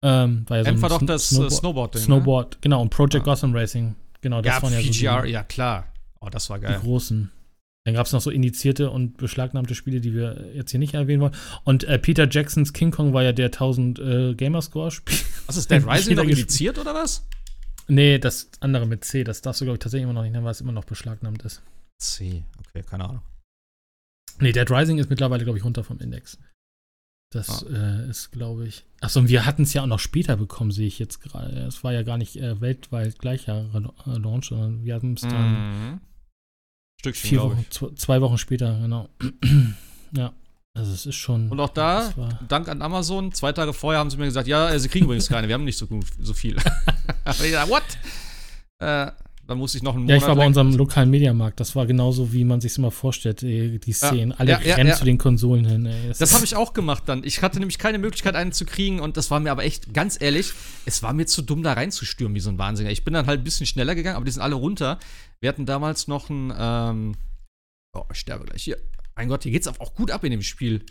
Ähm, 0.00 0.44
war 0.46 0.58
ja 0.58 0.64
so 0.64 0.70
Amp 0.70 0.82
war 0.82 0.90
doch 0.90 1.04
das 1.04 1.32
äh, 1.32 1.50
Snowboard, 1.50 1.96
-Ding, 1.96 2.04
Snowboard, 2.04 2.54
ne? 2.54 2.58
genau. 2.60 2.80
Und 2.80 2.90
Project 2.90 3.26
ja. 3.26 3.32
Gotham 3.32 3.52
Racing. 3.52 3.96
Genau, 4.20 4.42
das 4.42 4.54
ja, 4.54 4.62
waren 4.62 4.72
ja 4.72 4.80
so 4.80 4.90
die, 4.92 5.30
ja, 5.32 5.42
klar. 5.42 5.92
Oh, 6.20 6.28
das 6.28 6.50
war 6.50 6.60
geil. 6.60 6.78
Die 6.78 6.86
großen. 6.86 7.32
Dann 7.84 7.94
gab 7.94 8.06
es 8.06 8.12
noch 8.12 8.20
so 8.20 8.30
indizierte 8.30 8.90
und 8.90 9.16
beschlagnahmte 9.16 9.74
Spiele, 9.74 10.00
die 10.00 10.14
wir 10.14 10.52
jetzt 10.54 10.70
hier 10.70 10.78
nicht 10.78 10.94
erwähnen 10.94 11.20
wollen. 11.20 11.34
Und 11.64 11.82
äh, 11.82 11.98
Peter 11.98 12.28
Jacksons 12.30 12.72
King 12.72 12.92
Kong 12.92 13.12
war 13.12 13.24
ja 13.24 13.32
der 13.32 13.46
1000 13.46 13.98
äh, 13.98 14.34
Gamerscore-Spiel. 14.34 15.18
Was 15.46 15.56
ist 15.56 15.68
Dead 15.68 15.84
Rising 15.88 16.14
noch 16.14 16.22
indiziert 16.22 16.78
oder 16.78 16.94
was? 16.94 17.26
Nee, 17.88 18.20
das 18.20 18.50
andere 18.60 18.86
mit 18.86 19.04
C, 19.04 19.24
das 19.24 19.42
darfst 19.42 19.60
du, 19.60 19.64
glaube 19.64 19.76
ich, 19.76 19.80
tatsächlich 19.80 20.04
immer 20.04 20.12
noch 20.12 20.22
nicht 20.22 20.32
nennen, 20.32 20.44
weil 20.44 20.52
es 20.52 20.60
immer 20.60 20.72
noch 20.72 20.84
beschlagnahmt 20.84 21.42
ist. 21.42 21.60
C, 21.98 22.44
okay, 22.60 22.84
keine 22.88 23.04
Ahnung. 23.04 23.22
Nee, 24.40 24.52
Dead 24.52 24.70
Rising 24.70 24.98
ist 24.98 25.10
mittlerweile, 25.10 25.44
glaube 25.44 25.58
ich, 25.58 25.64
runter 25.64 25.84
vom 25.84 25.98
Index. 25.98 26.38
Das 27.34 27.66
ah. 27.66 28.02
äh, 28.04 28.10
ist, 28.10 28.30
glaube 28.30 28.66
ich. 28.66 28.84
Achso, 29.00 29.20
und 29.20 29.28
wir 29.28 29.44
hatten 29.44 29.64
es 29.64 29.72
ja 29.72 29.82
auch 29.82 29.86
noch 29.86 29.98
später 29.98 30.36
bekommen, 30.36 30.70
sehe 30.70 30.86
ich 30.86 30.98
jetzt 30.98 31.20
gerade. 31.20 31.52
Es 31.66 31.82
war 31.82 31.92
ja 31.92 32.02
gar 32.02 32.16
nicht 32.16 32.36
äh, 32.36 32.60
weltweit 32.60 33.18
gleich 33.18 33.46
ja 33.46 33.66
Launch, 34.06 34.48
sondern 34.48 34.84
wir 34.84 34.94
hatten 34.94 35.14
es 35.14 35.22
dann. 35.22 35.90
Mhm. 35.92 36.00
Stückchen, 37.00 37.28
vier 37.28 37.42
Wochen, 37.42 37.96
zwei 37.96 38.20
Wochen 38.20 38.38
später, 38.38 38.78
genau. 38.78 39.08
ja. 40.12 40.32
Also 40.76 40.92
es 40.92 41.06
ist 41.06 41.16
schon. 41.16 41.50
Und 41.50 41.60
auch 41.60 41.70
da, 41.70 42.12
Dank 42.48 42.68
an 42.68 42.82
Amazon, 42.82 43.32
zwei 43.32 43.52
Tage 43.52 43.72
vorher 43.72 44.00
haben 44.00 44.10
sie 44.10 44.16
mir 44.16 44.24
gesagt, 44.24 44.48
ja, 44.48 44.76
sie 44.78 44.88
kriegen 44.88 45.04
übrigens 45.04 45.28
keine, 45.28 45.46
wir 45.46 45.54
haben 45.54 45.64
nicht 45.64 45.78
so, 45.78 45.88
so 46.18 46.34
viel. 46.34 46.56
Aber 47.24 47.44
ich 47.44 47.52
dachte, 47.52 47.70
what? 47.70 47.82
Äh, 48.80 49.12
dann 49.46 49.58
musste 49.58 49.78
ich 49.78 49.82
noch 49.82 49.94
einen 49.94 50.04
Monat. 50.04 50.20
Ja, 50.20 50.22
ich 50.22 50.28
war 50.28 50.36
bei 50.36 50.46
unserem 50.46 50.74
lokalen 50.74 51.10
Mediamarkt. 51.10 51.60
Das 51.60 51.76
war 51.76 51.86
genauso, 51.86 52.32
wie 52.32 52.44
man 52.44 52.60
sich 52.60 52.76
immer 52.78 52.90
vorstellt, 52.90 53.42
die, 53.42 53.78
die 53.78 53.92
Szenen. 53.92 54.30
Ja, 54.30 54.36
Alle 54.38 54.50
ja, 54.52 54.74
rennen 54.74 54.90
ja, 54.90 54.96
zu 54.96 55.04
den 55.04 55.18
Konsolen 55.18 55.64
hin. 55.64 55.86
Ey. 55.86 56.08
Das, 56.08 56.18
das 56.18 56.34
habe 56.34 56.44
ich 56.44 56.56
auch 56.56 56.72
gemacht 56.72 57.04
dann. 57.06 57.24
Ich 57.24 57.42
hatte 57.42 57.58
nämlich 57.58 57.78
keine 57.78 57.98
Möglichkeit, 57.98 58.34
einen 58.34 58.52
zu 58.52 58.64
kriegen. 58.64 59.00
Und 59.00 59.16
das 59.16 59.30
war 59.30 59.40
mir 59.40 59.50
aber 59.50 59.64
echt, 59.64 59.92
ganz 59.92 60.20
ehrlich, 60.20 60.52
es 60.86 61.02
war 61.02 61.12
mir 61.12 61.26
zu 61.26 61.42
dumm, 61.42 61.62
da 61.62 61.74
reinzustürmen 61.74 62.34
wie 62.34 62.40
so 62.40 62.50
ein 62.50 62.58
Wahnsinniger. 62.58 62.92
Ich 62.92 63.04
bin 63.04 63.14
dann 63.14 63.26
halt 63.26 63.40
ein 63.40 63.44
bisschen 63.44 63.66
schneller 63.66 63.94
gegangen, 63.94 64.16
aber 64.16 64.24
die 64.24 64.32
sind 64.32 64.42
alle 64.42 64.54
runter. 64.54 64.98
Wir 65.40 65.48
hatten 65.48 65.66
damals 65.66 66.08
noch 66.08 66.30
ein, 66.30 66.52
ähm, 66.56 67.16
oh, 67.96 68.04
ich 68.12 68.18
sterbe 68.18 68.44
gleich 68.44 68.62
hier 68.62 68.78
mein 69.16 69.28
Gott, 69.28 69.42
hier 69.42 69.52
geht's 69.52 69.68
auch 69.68 69.94
gut 69.94 70.10
ab 70.10 70.24
in 70.24 70.30
dem 70.30 70.42
Spiel. 70.42 70.84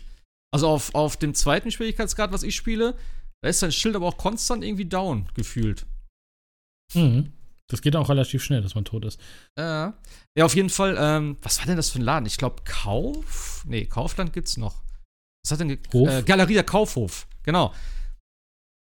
Also 0.52 0.68
auf, 0.68 0.94
auf 0.94 1.16
dem 1.16 1.34
zweiten 1.34 1.70
Schwierigkeitsgrad, 1.70 2.32
was 2.32 2.42
ich 2.42 2.54
spiele, 2.54 2.96
da 3.42 3.48
ist 3.48 3.60
sein 3.60 3.72
Schild 3.72 3.96
aber 3.96 4.06
auch 4.06 4.16
konstant 4.16 4.64
irgendwie 4.64 4.86
down 4.86 5.28
gefühlt. 5.34 5.86
Mhm. 6.94 7.32
Das 7.74 7.82
geht 7.82 7.96
auch 7.96 8.08
relativ 8.08 8.40
schnell, 8.40 8.62
dass 8.62 8.76
man 8.76 8.84
tot 8.84 9.04
ist. 9.04 9.20
Äh, 9.56 9.62
ja, 9.62 10.44
auf 10.44 10.54
jeden 10.54 10.70
Fall, 10.70 10.96
ähm, 10.96 11.36
was 11.42 11.58
war 11.58 11.66
denn 11.66 11.76
das 11.76 11.90
für 11.90 11.98
ein 11.98 12.02
Laden? 12.02 12.24
Ich 12.24 12.38
glaube, 12.38 12.62
Kauf? 12.64 13.64
Nee, 13.66 13.86
Kaufland 13.86 14.32
gibt's 14.32 14.56
noch. 14.56 14.76
Was 15.44 15.50
hat 15.50 15.58
denn? 15.58 15.70
Äh, 15.70 16.22
Galerie 16.22 16.54
der 16.54 16.62
Kaufhof, 16.62 17.26
genau. 17.42 17.74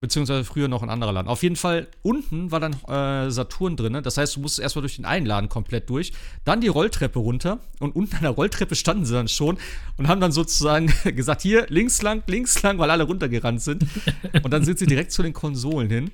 Beziehungsweise 0.02 0.44
früher 0.44 0.68
noch 0.68 0.82
ein 0.82 0.90
anderer 0.90 1.12
Laden. 1.12 1.28
Auf 1.28 1.42
jeden 1.42 1.56
Fall, 1.56 1.88
unten 2.02 2.50
war 2.50 2.60
dann 2.60 2.74
äh, 2.86 3.30
Saturn 3.30 3.76
drin. 3.76 3.98
Das 4.02 4.18
heißt, 4.18 4.36
du 4.36 4.40
musstest 4.40 4.60
erstmal 4.60 4.82
durch 4.82 4.96
den 4.96 5.06
einen 5.06 5.24
Laden 5.24 5.48
komplett 5.48 5.88
durch. 5.88 6.12
Dann 6.44 6.60
die 6.60 6.68
Rolltreppe 6.68 7.18
runter. 7.18 7.60
Und 7.80 7.96
unten 7.96 8.16
an 8.16 8.22
der 8.22 8.32
Rolltreppe 8.32 8.74
standen 8.74 9.06
sie 9.06 9.14
dann 9.14 9.28
schon 9.28 9.56
und 9.96 10.08
haben 10.08 10.20
dann 10.20 10.32
sozusagen 10.32 10.92
gesagt: 11.16 11.40
Hier, 11.40 11.64
links 11.70 12.02
lang, 12.02 12.24
links 12.26 12.60
lang, 12.62 12.76
weil 12.76 12.90
alle 12.90 13.04
runtergerannt 13.04 13.62
sind. 13.62 13.86
und 14.42 14.50
dann 14.52 14.66
sind 14.66 14.78
sie 14.78 14.86
direkt 14.86 15.12
zu 15.12 15.22
den 15.22 15.32
Konsolen 15.32 15.88
hin. 15.88 16.10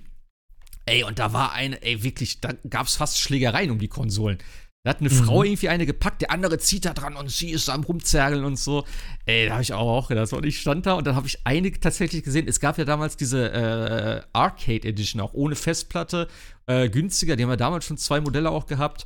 Ey, 0.89 1.05
und 1.05 1.19
da 1.19 1.33
war 1.33 1.53
eine, 1.53 1.83
ey, 1.83 2.03
wirklich, 2.03 2.41
da 2.41 2.53
gab 2.69 2.87
es 2.87 2.97
fast 2.97 3.19
Schlägereien 3.19 3.71
um 3.71 3.79
die 3.79 3.89
Konsolen. 3.89 4.39
Da 4.85 4.91
hat 4.91 5.01
eine 5.01 5.11
mhm. 5.11 5.25
Frau 5.25 5.43
irgendwie 5.43 5.69
eine 5.69 5.87
gepackt, 5.87 6.23
der 6.23 6.31
andere 6.31 6.59
zieht 6.59 6.85
da 6.85 6.95
dran 6.95 7.17
und 7.17 7.31
sie 7.31 7.51
ist 7.51 7.69
am 7.69 7.83
rumzergeln 7.83 8.45
und 8.45 8.59
so. 8.59 8.85
Ey, 9.27 9.47
da 9.47 9.53
habe 9.53 9.63
ich 9.63 9.73
auch 9.73 10.09
gedacht. 10.09 10.33
Und 10.33 10.47
ich 10.47 10.61
stand 10.61 10.87
da 10.87 10.95
und 10.95 11.07
dann 11.07 11.17
habe 11.17 11.27
ich 11.27 11.41
einige 11.45 11.79
tatsächlich 11.81 12.23
gesehen. 12.23 12.49
Es 12.49 12.61
gab 12.61 12.79
ja 12.79 12.85
damals 12.85 13.17
diese 13.17 13.53
äh, 13.53 14.23
Arcade 14.33 14.89
Edition, 14.89 15.21
auch 15.21 15.35
ohne 15.35 15.57
Festplatte, 15.57 16.29
äh, 16.67 16.89
günstiger. 16.89 17.37
Die 17.37 17.43
haben 17.43 17.51
ja 17.51 17.57
damals 17.57 17.85
schon 17.85 17.99
zwei 17.99 18.21
Modelle 18.21 18.51
auch 18.51 18.67
gehabt. 18.67 19.05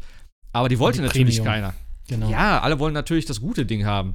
Aber 0.53 0.68
die 0.68 0.78
wollte 0.78 0.99
die 0.99 1.07
natürlich 1.07 1.39
Premium. 1.39 1.47
keiner. 1.47 1.74
Genau. 2.07 2.30
Ja, 2.30 2.61
alle 2.61 2.78
wollen 2.78 2.95
natürlich 2.95 3.24
das 3.24 3.41
gute 3.41 3.64
Ding 3.64 3.87
haben. 3.87 4.14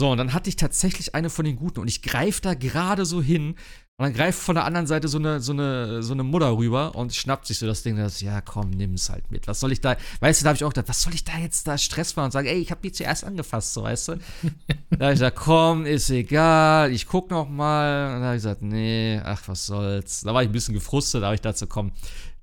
So, 0.00 0.10
und 0.10 0.16
dann 0.16 0.32
hatte 0.32 0.48
ich 0.48 0.56
tatsächlich 0.56 1.14
eine 1.14 1.28
von 1.28 1.44
den 1.44 1.56
guten 1.56 1.78
und 1.78 1.86
ich 1.86 2.00
greife 2.00 2.40
da 2.40 2.54
gerade 2.54 3.04
so 3.04 3.20
hin 3.20 3.48
und 3.48 3.56
dann 3.98 4.14
greift 4.14 4.38
von 4.38 4.54
der 4.54 4.64
anderen 4.64 4.86
Seite 4.86 5.08
so 5.08 5.18
eine, 5.18 5.40
so 5.40 5.52
eine, 5.52 6.02
so 6.02 6.14
eine 6.14 6.22
Mutter 6.22 6.56
rüber 6.56 6.94
und 6.94 7.14
schnappt 7.14 7.46
sich 7.46 7.58
so 7.58 7.66
das 7.66 7.82
Ding. 7.82 7.98
Das, 7.98 8.22
ja, 8.22 8.40
komm, 8.40 8.70
nimm 8.70 8.94
es 8.94 9.10
halt 9.10 9.30
mit. 9.30 9.46
Was 9.46 9.60
soll 9.60 9.72
ich 9.72 9.82
da, 9.82 9.98
weißt 10.20 10.40
du, 10.40 10.44
da 10.44 10.48
habe 10.48 10.56
ich 10.56 10.64
auch 10.64 10.70
gedacht, 10.70 10.88
was 10.88 11.02
soll 11.02 11.12
ich 11.12 11.24
da 11.24 11.36
jetzt 11.36 11.68
da 11.68 11.76
Stress 11.76 12.16
machen 12.16 12.24
und 12.24 12.30
sagen, 12.30 12.48
ey, 12.48 12.56
ich 12.56 12.70
habe 12.70 12.80
die 12.82 12.92
zuerst 12.92 13.24
angefasst, 13.24 13.74
so, 13.74 13.82
weißt 13.82 14.08
du? 14.08 14.12
da 14.90 15.04
habe 15.04 15.12
ich 15.12 15.18
gesagt, 15.18 15.36
komm, 15.36 15.84
ist 15.84 16.08
egal, 16.08 16.90
ich 16.92 17.06
guck 17.06 17.30
noch 17.30 17.50
mal. 17.50 18.06
Und 18.06 18.12
dann 18.14 18.22
habe 18.22 18.36
ich 18.36 18.42
gesagt, 18.42 18.62
nee, 18.62 19.20
ach, 19.22 19.42
was 19.48 19.66
soll's. 19.66 20.22
Da 20.22 20.32
war 20.32 20.42
ich 20.42 20.48
ein 20.48 20.52
bisschen 20.52 20.72
gefrustet, 20.72 21.20
da 21.20 21.26
habe 21.26 21.34
ich 21.34 21.42
dazu, 21.42 21.66
komm, 21.66 21.92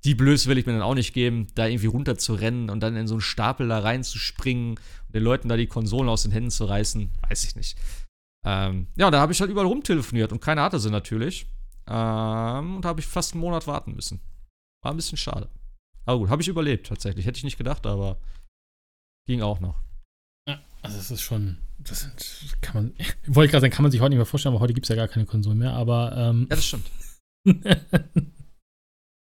die 0.04 0.14
Blöße 0.14 0.48
will 0.48 0.58
ich 0.58 0.66
mir 0.66 0.74
dann 0.74 0.82
auch 0.82 0.94
nicht 0.94 1.12
geben, 1.12 1.48
da 1.56 1.66
irgendwie 1.66 1.88
runter 1.88 2.16
zu 2.16 2.34
rennen 2.34 2.70
und 2.70 2.80
dann 2.80 2.94
in 2.94 3.08
so 3.08 3.14
einen 3.14 3.20
Stapel 3.20 3.66
da 3.66 3.80
reinzuspringen 3.80 4.78
den 5.12 5.22
Leuten 5.22 5.48
da 5.48 5.56
die 5.56 5.66
Konsolen 5.66 6.08
aus 6.08 6.22
den 6.22 6.32
Händen 6.32 6.50
zu 6.50 6.64
reißen, 6.64 7.10
weiß 7.28 7.44
ich 7.44 7.56
nicht. 7.56 7.78
Ähm, 8.44 8.88
ja, 8.96 9.10
da 9.10 9.20
habe 9.20 9.32
ich 9.32 9.40
halt 9.40 9.50
überall 9.50 9.66
rumtelefoniert 9.66 10.32
und 10.32 10.40
keiner 10.40 10.62
hatte 10.62 10.78
sie 10.78 10.90
natürlich. 10.90 11.46
Ähm, 11.86 12.76
und 12.76 12.84
da 12.84 12.88
habe 12.88 13.00
ich 13.00 13.06
fast 13.06 13.32
einen 13.32 13.40
Monat 13.40 13.66
warten 13.66 13.94
müssen. 13.94 14.20
War 14.82 14.92
ein 14.92 14.96
bisschen 14.96 15.18
schade. 15.18 15.48
Aber 16.04 16.18
gut, 16.18 16.30
habe 16.30 16.42
ich 16.42 16.48
überlebt 16.48 16.86
tatsächlich. 16.86 17.26
Hätte 17.26 17.38
ich 17.38 17.44
nicht 17.44 17.58
gedacht, 17.58 17.86
aber 17.86 18.18
ging 19.26 19.42
auch 19.42 19.60
noch. 19.60 19.82
Ja, 20.48 20.60
also 20.82 20.98
es 20.98 21.10
ist 21.10 21.22
schon, 21.22 21.58
das 21.78 22.00
sind, 22.00 22.56
kann 22.62 22.74
man, 22.74 22.94
wollte 23.26 23.46
ich 23.46 23.50
gerade 23.50 23.62
sagen, 23.62 23.72
kann 23.72 23.82
man 23.82 23.92
sich 23.92 24.00
heute 24.00 24.10
nicht 24.10 24.18
mehr 24.18 24.26
vorstellen, 24.26 24.54
aber 24.54 24.62
heute 24.62 24.74
gibt 24.74 24.86
es 24.86 24.88
ja 24.88 24.96
gar 24.96 25.08
keine 25.08 25.26
Konsolen 25.26 25.58
mehr, 25.58 25.72
aber 25.74 26.16
ähm, 26.16 26.46
Ja, 26.50 26.56
das 26.56 26.64
stimmt. 26.64 26.90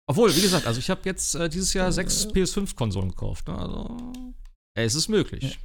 Obwohl, 0.07 0.35
wie 0.35 0.41
gesagt, 0.41 0.67
also 0.67 0.79
ich 0.79 0.89
habe 0.89 1.01
jetzt 1.05 1.35
äh, 1.35 1.47
dieses 1.49 1.73
Jahr 1.73 1.91
sechs 1.91 2.27
PS5-Konsolen 2.27 3.09
gekauft. 3.09 3.47
Ne? 3.47 3.57
Also, 3.57 4.13
es 4.75 4.95
ist 4.95 5.07
möglich. 5.07 5.59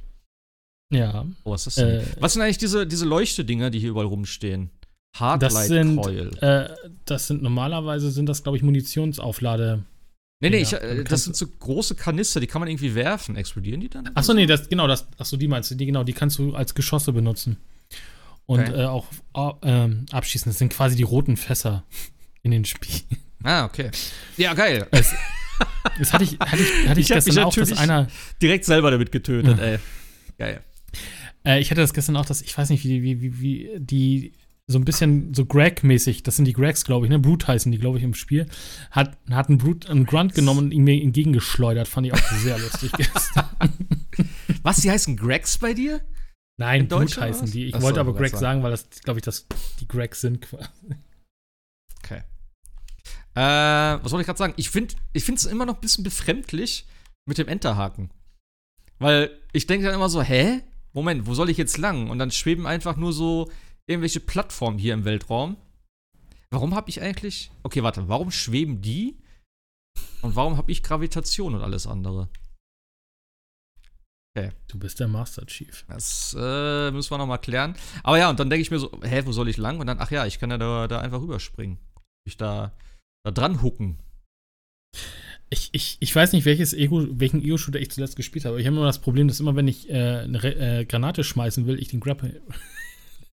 Ja. 0.91 1.25
Oh, 1.43 1.51
was 1.51 1.67
ist 1.67 1.77
das 1.77 1.85
denn? 1.85 1.99
Äh, 1.99 2.05
was 2.19 2.33
sind 2.33 2.41
eigentlich 2.41 2.57
diese, 2.57 2.87
diese 2.87 3.05
Leuchtedinger, 3.05 3.69
die 3.69 3.79
hier 3.79 3.89
überall 3.89 4.07
rumstehen? 4.07 4.69
Hardlight 5.15 5.51
das 5.51 5.67
sind, 5.67 6.01
Coil. 6.01 6.31
Äh, 6.41 6.69
das 7.05 7.27
sind 7.27 7.41
normalerweise 7.41 8.11
sind 8.11 8.27
das, 8.27 8.43
glaube 8.43 8.57
ich, 8.57 8.63
Munitionsauflade. 8.63 9.83
Nee, 10.41 10.51
nee, 10.51 10.61
ich, 10.61 10.73
äh, 10.73 11.03
das 11.03 11.25
sind 11.25 11.35
so 11.35 11.47
große 11.47 11.95
Kanister, 11.95 12.39
die 12.39 12.47
kann 12.47 12.61
man 12.61 12.69
irgendwie 12.69 12.95
werfen. 12.95 13.35
Explodieren 13.35 13.81
die 13.81 13.89
dann? 13.89 14.09
Achso, 14.15 14.33
nee, 14.33 14.45
das, 14.45 14.69
genau, 14.69 14.87
das, 14.87 15.07
achso, 15.17 15.35
die 15.35 15.47
meinst 15.47 15.69
du, 15.71 15.75
die, 15.75 15.85
genau, 15.85 16.03
die 16.03 16.13
kannst 16.13 16.39
du 16.39 16.55
als 16.55 16.75
Geschosse 16.75 17.11
benutzen. 17.11 17.57
Und 18.45 18.61
okay. 18.61 18.81
äh, 18.81 18.85
auch 18.85 19.07
äh, 19.63 19.89
abschießen. 20.11 20.49
Das 20.49 20.57
sind 20.57 20.71
quasi 20.71 20.95
die 20.95 21.03
roten 21.03 21.37
Fässer 21.37 21.83
in 22.41 22.51
den 22.51 22.65
Spielen. 22.65 23.03
Ah, 23.43 23.65
okay. 23.65 23.91
Ja, 24.37 24.53
geil. 24.53 24.87
Das, 24.91 25.13
das 25.97 26.13
hatte 26.13 26.23
ich, 26.23 26.39
hatte 26.39 26.61
ich, 26.61 26.87
hatte 26.87 26.99
ich, 26.99 27.09
ich 27.09 27.15
gestern 27.15 27.43
auch, 27.43 27.53
dass 27.53 27.77
einer. 27.77 28.07
Direkt 28.41 28.65
selber 28.65 28.91
damit 28.91 29.11
getötet, 29.11 29.59
ey. 29.59 29.79
Geil. 30.37 30.61
Äh, 31.45 31.59
ich 31.59 31.71
hatte 31.71 31.81
das 31.81 31.93
gestern 31.93 32.17
auch, 32.17 32.25
dass 32.25 32.41
ich 32.41 32.57
weiß 32.57 32.69
nicht, 32.69 32.83
wie, 32.83 33.03
wie, 33.03 33.21
wie, 33.21 33.41
wie 33.41 33.69
die 33.79 34.33
so 34.67 34.77
ein 34.77 34.85
bisschen 34.85 35.33
so 35.33 35.45
Greg-mäßig, 35.45 36.21
das 36.21 36.35
sind 36.35 36.45
die 36.45 36.53
Gregs, 36.53 36.85
glaube 36.85 37.07
ich, 37.07 37.09
ne? 37.09 37.17
Brute 37.17 37.47
heißen 37.47 37.71
die, 37.71 37.79
glaube 37.79 37.97
ich, 37.97 38.03
im 38.03 38.13
Spiel. 38.13 38.45
Hat, 38.91 39.17
hat 39.31 39.49
einen, 39.49 39.57
Brute, 39.57 39.89
einen 39.89 40.05
Grunt 40.05 40.35
genommen 40.35 40.65
und 40.65 40.71
ihn 40.71 40.83
mir 40.83 41.01
entgegengeschleudert. 41.01 41.87
Fand 41.87 42.05
ich 42.05 42.13
auch 42.13 42.31
sehr 42.37 42.59
lustig 42.59 42.91
gestern. 42.97 43.45
Was, 44.61 44.77
die 44.81 44.91
heißen 44.91 45.17
Gregs 45.17 45.57
bei 45.57 45.73
dir? 45.73 46.01
Nein, 46.57 46.87
Brute 46.87 47.19
heißen 47.19 47.49
die. 47.49 47.65
Ich 47.65 47.73
Achso, 47.73 47.87
wollte 47.87 47.99
aber 47.99 48.13
Greg 48.13 48.35
sagen, 48.35 48.61
weil 48.61 48.69
das, 48.69 48.87
glaube 49.03 49.19
ich, 49.19 49.23
das, 49.23 49.47
die 49.79 49.87
Gregs 49.87 50.21
sind 50.21 50.41
quasi. 50.41 50.69
Äh, 53.35 53.41
was 53.41 54.11
wollte 54.11 54.21
ich 54.21 54.25
gerade 54.25 54.37
sagen? 54.37 54.53
Ich 54.57 54.69
finde 54.69 54.95
es 55.13 55.45
immer 55.45 55.65
noch 55.65 55.75
ein 55.75 55.81
bisschen 55.81 56.03
befremdlich 56.03 56.85
mit 57.25 57.37
dem 57.37 57.47
Enterhaken. 57.47 58.09
Weil 58.97 59.31
ich 59.53 59.67
denke 59.67 59.85
dann 59.85 59.95
immer 59.95 60.09
so, 60.09 60.21
hä? 60.21 60.61
Moment, 60.93 61.27
wo 61.27 61.33
soll 61.33 61.49
ich 61.49 61.57
jetzt 61.57 61.77
lang? 61.77 62.09
Und 62.09 62.19
dann 62.19 62.31
schweben 62.31 62.65
einfach 62.65 62.97
nur 62.97 63.13
so 63.13 63.49
irgendwelche 63.85 64.19
Plattformen 64.19 64.77
hier 64.79 64.93
im 64.93 65.05
Weltraum. 65.05 65.57
Warum 66.49 66.75
habe 66.75 66.89
ich 66.89 67.01
eigentlich. 67.01 67.51
Okay, 67.63 67.83
warte, 67.83 68.07
warum 68.09 68.31
schweben 68.31 68.81
die? 68.81 69.21
Und 70.21 70.35
warum 70.35 70.57
habe 70.57 70.71
ich 70.71 70.83
Gravitation 70.83 71.55
und 71.55 71.61
alles 71.61 71.87
andere? 71.87 72.29
Okay. 74.35 74.51
Du 74.67 74.79
bist 74.79 74.99
der 74.99 75.07
Master 75.07 75.45
Chief. 75.45 75.85
Das 75.87 76.35
äh, 76.37 76.91
müssen 76.91 77.11
wir 77.11 77.17
nochmal 77.17 77.39
klären. 77.39 77.75
Aber 78.03 78.17
ja, 78.17 78.29
und 78.29 78.39
dann 78.39 78.49
denke 78.49 78.61
ich 78.61 78.71
mir 78.71 78.79
so, 78.79 78.91
hä, 79.03 79.21
wo 79.25 79.31
soll 79.31 79.49
ich 79.49 79.57
lang? 79.57 79.79
Und 79.79 79.87
dann, 79.87 79.99
ach 79.99 80.11
ja, 80.11 80.25
ich 80.25 80.39
kann 80.39 80.51
ja 80.51 80.57
da, 80.57 80.87
da 80.87 80.99
einfach 80.99 81.21
rüberspringen. 81.21 81.77
Ich 82.25 82.37
da, 82.37 82.71
da 83.23 83.31
dran 83.31 83.61
hucken. 83.61 83.97
Ich, 85.49 85.69
ich, 85.71 85.97
ich 85.99 86.15
weiß 86.15 86.33
nicht, 86.33 86.45
welches 86.45 86.73
Ego, 86.73 87.07
welchen 87.19 87.41
Ego-Shooter 87.41 87.79
ich 87.79 87.89
zuletzt 87.89 88.15
gespielt 88.15 88.45
habe. 88.45 88.61
Ich 88.61 88.67
habe 88.67 88.77
immer 88.77 88.85
das 88.85 88.99
Problem, 88.99 89.27
dass 89.27 89.39
immer, 89.39 89.55
wenn 89.55 89.67
ich 89.67 89.89
äh, 89.89 90.19
eine 90.19 90.43
äh, 90.43 90.85
Granate 90.85 91.23
schmeißen 91.23 91.65
will, 91.65 91.79
ich 91.79 91.87
den 91.87 91.99
Grapple 91.99 92.41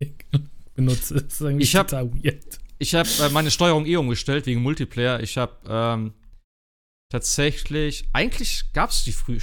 benutze. 0.74 1.14
Das 1.14 1.24
ist 1.24 1.40
irgendwie 1.40 1.64
ich 1.64 1.74
hab, 1.74 1.90
weird. 1.90 2.60
Ich 2.78 2.94
habe 2.94 3.08
äh, 3.20 3.30
meine 3.30 3.50
Steuerung 3.50 3.84
eh 3.86 3.96
umgestellt 3.96 4.46
wegen 4.46 4.62
Multiplayer. 4.62 5.20
Ich 5.20 5.36
habe 5.38 5.56
ähm, 5.68 6.12
tatsächlich, 7.10 8.08
eigentlich 8.12 8.72
gab 8.72 8.90
es 8.90 9.02
die 9.04 9.12
Früh 9.12 9.38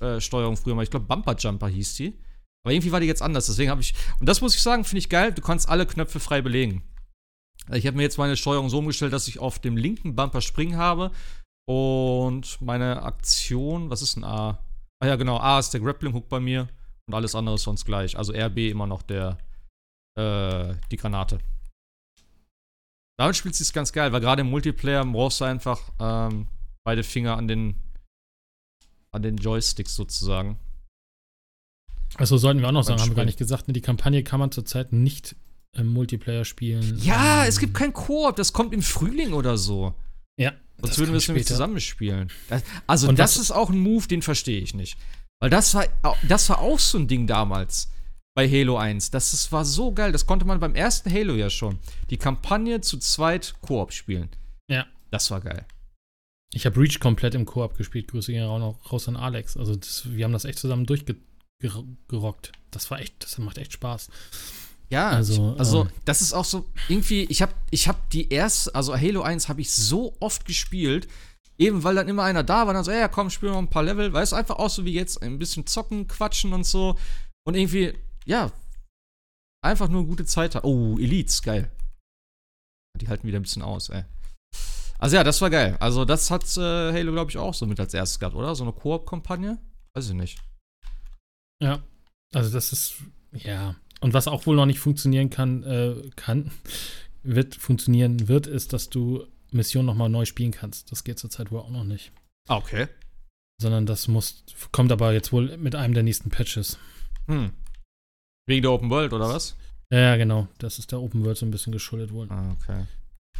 äh, 0.00 0.20
Steuerung 0.20 0.56
früher 0.56 0.74
mal. 0.74 0.82
Ich 0.82 0.90
glaube, 0.90 1.06
Bumper 1.06 1.36
Jumper 1.36 1.68
hieß 1.68 1.94
die. 1.94 2.18
Aber 2.64 2.72
irgendwie 2.72 2.92
war 2.92 3.00
die 3.00 3.06
jetzt 3.06 3.22
anders. 3.22 3.46
Deswegen 3.46 3.70
habe 3.70 3.80
ich, 3.80 3.94
und 4.20 4.28
das 4.28 4.40
muss 4.40 4.54
ich 4.54 4.62
sagen, 4.62 4.84
finde 4.84 4.98
ich 4.98 5.08
geil. 5.08 5.32
Du 5.32 5.42
kannst 5.42 5.68
alle 5.68 5.86
Knöpfe 5.86 6.20
frei 6.20 6.42
belegen. 6.42 6.82
Ich 7.70 7.86
habe 7.86 7.96
mir 7.96 8.02
jetzt 8.02 8.18
meine 8.18 8.36
Steuerung 8.36 8.68
so 8.68 8.78
umgestellt, 8.78 9.12
dass 9.12 9.28
ich 9.28 9.38
auf 9.38 9.58
dem 9.58 9.76
linken 9.76 10.16
Bumper 10.16 10.40
springen 10.40 10.76
habe 10.76 11.12
und 11.68 12.60
meine 12.60 13.02
Aktion, 13.02 13.90
was 13.90 14.02
ist 14.02 14.16
ein 14.16 14.24
A? 14.24 14.58
Ah 15.00 15.06
ja, 15.06 15.16
genau, 15.16 15.38
A 15.38 15.58
ist 15.58 15.70
der 15.70 15.80
Grappling 15.80 16.12
Hook 16.12 16.28
bei 16.28 16.40
mir 16.40 16.68
Und 17.06 17.14
alles 17.14 17.34
andere 17.34 17.56
ist 17.56 17.62
sonst 17.62 17.84
gleich. 17.84 18.16
Also 18.16 18.32
RB 18.32 18.58
immer 18.70 18.86
noch 18.86 19.02
der, 19.02 19.38
äh, 20.18 20.74
die 20.90 20.96
Granate. 20.96 21.38
Damit 23.18 23.36
spielt 23.36 23.58
es 23.58 23.72
ganz 23.72 23.92
geil, 23.92 24.12
weil 24.12 24.20
gerade 24.20 24.40
im 24.40 24.50
Multiplayer 24.50 25.04
brauchst 25.04 25.40
du 25.40 25.44
einfach 25.44 25.80
ähm, 26.00 26.48
beide 26.84 27.04
Finger 27.04 27.36
an 27.36 27.46
den, 27.46 27.76
an 29.12 29.22
den 29.22 29.36
Joysticks 29.36 29.94
sozusagen. 29.94 30.58
Also 32.16 32.36
sollten 32.36 32.60
wir 32.60 32.68
auch 32.68 32.72
noch 32.72 32.82
sagen, 32.82 33.00
haben 33.00 33.10
wir 33.10 33.16
gar 33.16 33.24
nicht 33.24 33.38
gesagt, 33.38 33.68
ne, 33.68 33.74
die 33.74 33.80
Kampagne 33.80 34.22
kann 34.22 34.40
man 34.40 34.50
zurzeit 34.50 34.92
nicht 34.92 35.36
im 35.76 35.86
Multiplayer 35.88 36.44
spielen. 36.44 36.98
Ja, 37.02 37.42
Ähm, 37.42 37.48
es 37.48 37.58
gibt 37.58 37.74
kein 37.74 37.92
Koop, 37.92 38.36
das 38.36 38.52
kommt 38.52 38.74
im 38.74 38.82
Frühling 38.82 39.32
oder 39.32 39.56
so. 39.56 39.94
Ja. 40.36 40.52
Sonst 40.78 40.90
das 40.90 40.98
würden 40.98 41.12
wir 41.12 41.18
es 41.18 41.28
nämlich 41.28 41.46
zusammenspielen. 41.46 42.30
Das, 42.48 42.62
also, 42.86 43.08
Und 43.08 43.18
das 43.18 43.36
was- 43.36 43.42
ist 43.44 43.50
auch 43.52 43.70
ein 43.70 43.78
Move, 43.78 44.06
den 44.08 44.22
verstehe 44.22 44.60
ich 44.60 44.74
nicht. 44.74 44.98
Weil 45.40 45.50
das 45.50 45.74
war, 45.74 45.86
das 46.28 46.48
war 46.48 46.58
auch 46.60 46.78
so 46.78 46.98
ein 46.98 47.08
Ding 47.08 47.26
damals 47.26 47.90
bei 48.34 48.48
Halo 48.48 48.76
1. 48.78 49.10
Das, 49.10 49.32
das 49.32 49.50
war 49.52 49.64
so 49.64 49.92
geil. 49.92 50.12
Das 50.12 50.26
konnte 50.26 50.44
man 50.44 50.60
beim 50.60 50.74
ersten 50.74 51.12
Halo 51.12 51.34
ja 51.34 51.50
schon. 51.50 51.78
Die 52.10 52.16
Kampagne 52.16 52.80
zu 52.80 52.98
zweit 52.98 53.54
Koop 53.60 53.92
spielen. 53.92 54.28
Ja. 54.68 54.86
Das 55.10 55.30
war 55.30 55.40
geil. 55.40 55.66
Ich 56.54 56.64
habe 56.66 56.78
Reach 56.80 57.00
komplett 57.00 57.34
im 57.34 57.44
Koop 57.46 57.76
gespielt. 57.76 58.08
Grüße 58.08 58.32
gehen 58.32 58.44
auch 58.44 58.58
noch 58.58 58.92
raus 58.92 59.08
an 59.08 59.16
Alex. 59.16 59.56
Also 59.56 59.74
das, 59.76 60.04
wir 60.14 60.24
haben 60.24 60.32
das 60.32 60.44
echt 60.44 60.58
zusammen 60.58 60.86
durchgerockt. 60.86 62.52
Das 62.70 62.90
war 62.90 63.00
echt, 63.00 63.22
das 63.24 63.38
macht 63.38 63.58
echt 63.58 63.72
Spaß. 63.72 64.10
Ja, 64.92 65.08
Also, 65.10 65.54
also 65.58 65.82
ähm, 65.84 65.90
das 66.04 66.20
ist 66.20 66.32
auch 66.34 66.44
so 66.44 66.68
irgendwie, 66.88 67.22
ich 67.24 67.40
habe 67.40 67.54
ich 67.70 67.88
hab 67.88 68.10
die 68.10 68.28
erste, 68.28 68.74
also 68.74 68.94
Halo 68.94 69.22
1 69.22 69.48
habe 69.48 69.62
ich 69.62 69.72
so 69.72 70.14
oft 70.20 70.44
gespielt, 70.44 71.08
eben 71.58 71.82
weil 71.82 71.94
dann 71.94 72.08
immer 72.08 72.24
einer 72.24 72.42
da 72.42 72.66
war, 72.66 72.74
dann 72.74 72.84
so, 72.84 72.90
ja, 72.90 73.08
komm, 73.08 73.30
spielen 73.30 73.52
wir 73.54 73.58
ein 73.58 73.70
paar 73.70 73.82
Level, 73.84 74.12
weißt 74.12 74.32
du, 74.32 74.36
einfach 74.36 74.56
auch 74.56 74.68
so 74.68 74.84
wie 74.84 74.92
jetzt, 74.92 75.22
ein 75.22 75.38
bisschen 75.38 75.66
zocken, 75.66 76.08
quatschen 76.08 76.52
und 76.52 76.64
so 76.64 76.98
und 77.46 77.54
irgendwie, 77.56 77.94
ja, 78.26 78.52
einfach 79.64 79.88
nur 79.88 80.00
eine 80.00 80.08
gute 80.08 80.26
Zeit. 80.26 80.54
ha- 80.56 80.60
Oh, 80.64 80.98
Elites, 80.98 81.40
geil. 81.42 81.70
Die 83.00 83.08
halten 83.08 83.26
wieder 83.26 83.38
ein 83.38 83.42
bisschen 83.42 83.62
aus, 83.62 83.88
ey. 83.88 84.04
Also 84.98 85.16
ja, 85.16 85.24
das 85.24 85.40
war 85.40 85.48
geil. 85.50 85.76
Also 85.80 86.04
das 86.04 86.30
hat 86.30 86.44
äh, 86.58 86.92
Halo, 86.92 87.12
glaube 87.12 87.30
ich, 87.30 87.38
auch 87.38 87.54
so 87.54 87.64
mit 87.66 87.80
als 87.80 87.94
erstes 87.94 88.18
gehabt, 88.20 88.36
oder? 88.36 88.54
So 88.54 88.62
eine 88.64 88.72
Koop-Kampagne? 88.74 89.58
Weiß 89.94 90.08
ich 90.08 90.14
nicht. 90.14 90.38
Ja. 91.62 91.82
Also 92.34 92.50
das 92.50 92.72
ist, 92.72 92.94
ja. 93.32 93.74
Und 94.02 94.14
was 94.14 94.26
auch 94.26 94.46
wohl 94.46 94.56
noch 94.56 94.66
nicht 94.66 94.80
funktionieren 94.80 95.30
kann, 95.30 95.62
äh, 95.62 95.94
kann, 96.16 96.50
wird 97.22 97.54
funktionieren 97.54 98.26
wird, 98.26 98.48
ist, 98.48 98.72
dass 98.72 98.90
du 98.90 99.24
Missionen 99.52 99.86
nochmal 99.86 100.08
neu 100.08 100.24
spielen 100.24 100.50
kannst. 100.50 100.90
Das 100.90 101.04
geht 101.04 101.20
zurzeit 101.20 101.52
wohl 101.52 101.60
auch 101.60 101.70
noch 101.70 101.84
nicht. 101.84 102.10
Ah, 102.48 102.56
okay. 102.56 102.88
Sondern 103.60 103.86
das 103.86 104.08
muss, 104.08 104.44
kommt 104.72 104.90
aber 104.90 105.12
jetzt 105.12 105.32
wohl 105.32 105.56
mit 105.56 105.76
einem 105.76 105.94
der 105.94 106.02
nächsten 106.02 106.30
Patches. 106.30 106.78
Hm. 107.28 107.52
Wegen 108.48 108.62
der 108.62 108.72
Open 108.72 108.90
World, 108.90 109.12
oder 109.12 109.28
was? 109.28 109.56
Ja, 109.92 110.16
genau. 110.16 110.48
Das 110.58 110.80
ist 110.80 110.90
der 110.90 111.00
Open 111.00 111.24
World 111.24 111.38
so 111.38 111.46
ein 111.46 111.52
bisschen 111.52 111.72
geschuldet 111.72 112.12
wohl. 112.12 112.26
Ah, 112.28 112.56
okay. 112.60 112.86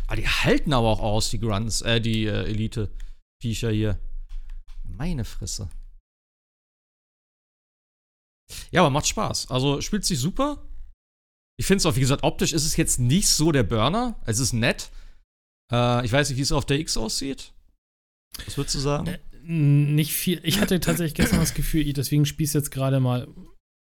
Ah, 0.06 0.14
die 0.14 0.28
halten 0.28 0.72
aber 0.72 0.90
auch 0.90 1.00
aus, 1.00 1.30
die 1.30 1.40
Grunts, 1.40 1.82
äh, 1.82 2.00
die 2.00 2.26
äh, 2.26 2.44
Elite-Viecher 2.44 3.72
hier. 3.72 3.98
Meine 4.84 5.24
Fresse. 5.24 5.68
Ja, 8.70 8.80
aber 8.82 8.90
macht 8.90 9.06
Spaß. 9.06 9.50
Also 9.50 9.80
spielt 9.80 10.04
sich 10.04 10.18
super. 10.18 10.62
Ich 11.58 11.66
finde 11.66 11.78
es 11.78 11.86
auch, 11.86 11.96
wie 11.96 12.00
gesagt, 12.00 12.24
optisch 12.24 12.52
ist 12.52 12.64
es 12.64 12.76
jetzt 12.76 12.98
nicht 12.98 13.28
so 13.28 13.52
der 13.52 13.62
Burner. 13.62 14.16
Es 14.26 14.38
ist 14.38 14.52
nett. 14.52 14.90
Äh, 15.72 16.04
ich 16.04 16.12
weiß 16.12 16.28
nicht, 16.30 16.38
wie 16.38 16.42
es 16.42 16.52
auf 16.52 16.64
der 16.66 16.78
X 16.80 16.96
aussieht. 16.96 17.52
Was 18.46 18.56
würdest 18.56 18.74
du 18.74 18.78
sagen? 18.80 19.06
Äh, 19.08 19.18
Nicht 19.44 20.12
viel. 20.12 20.40
Ich 20.44 20.60
hatte 20.60 20.78
tatsächlich 20.80 21.14
gestern 21.14 21.40
das 21.40 21.54
Gefühl, 21.54 21.86
ich 21.86 21.94
deswegen 21.94 22.24
spielst 22.26 22.54
jetzt 22.54 22.70
gerade 22.70 23.00
mal, 23.00 23.28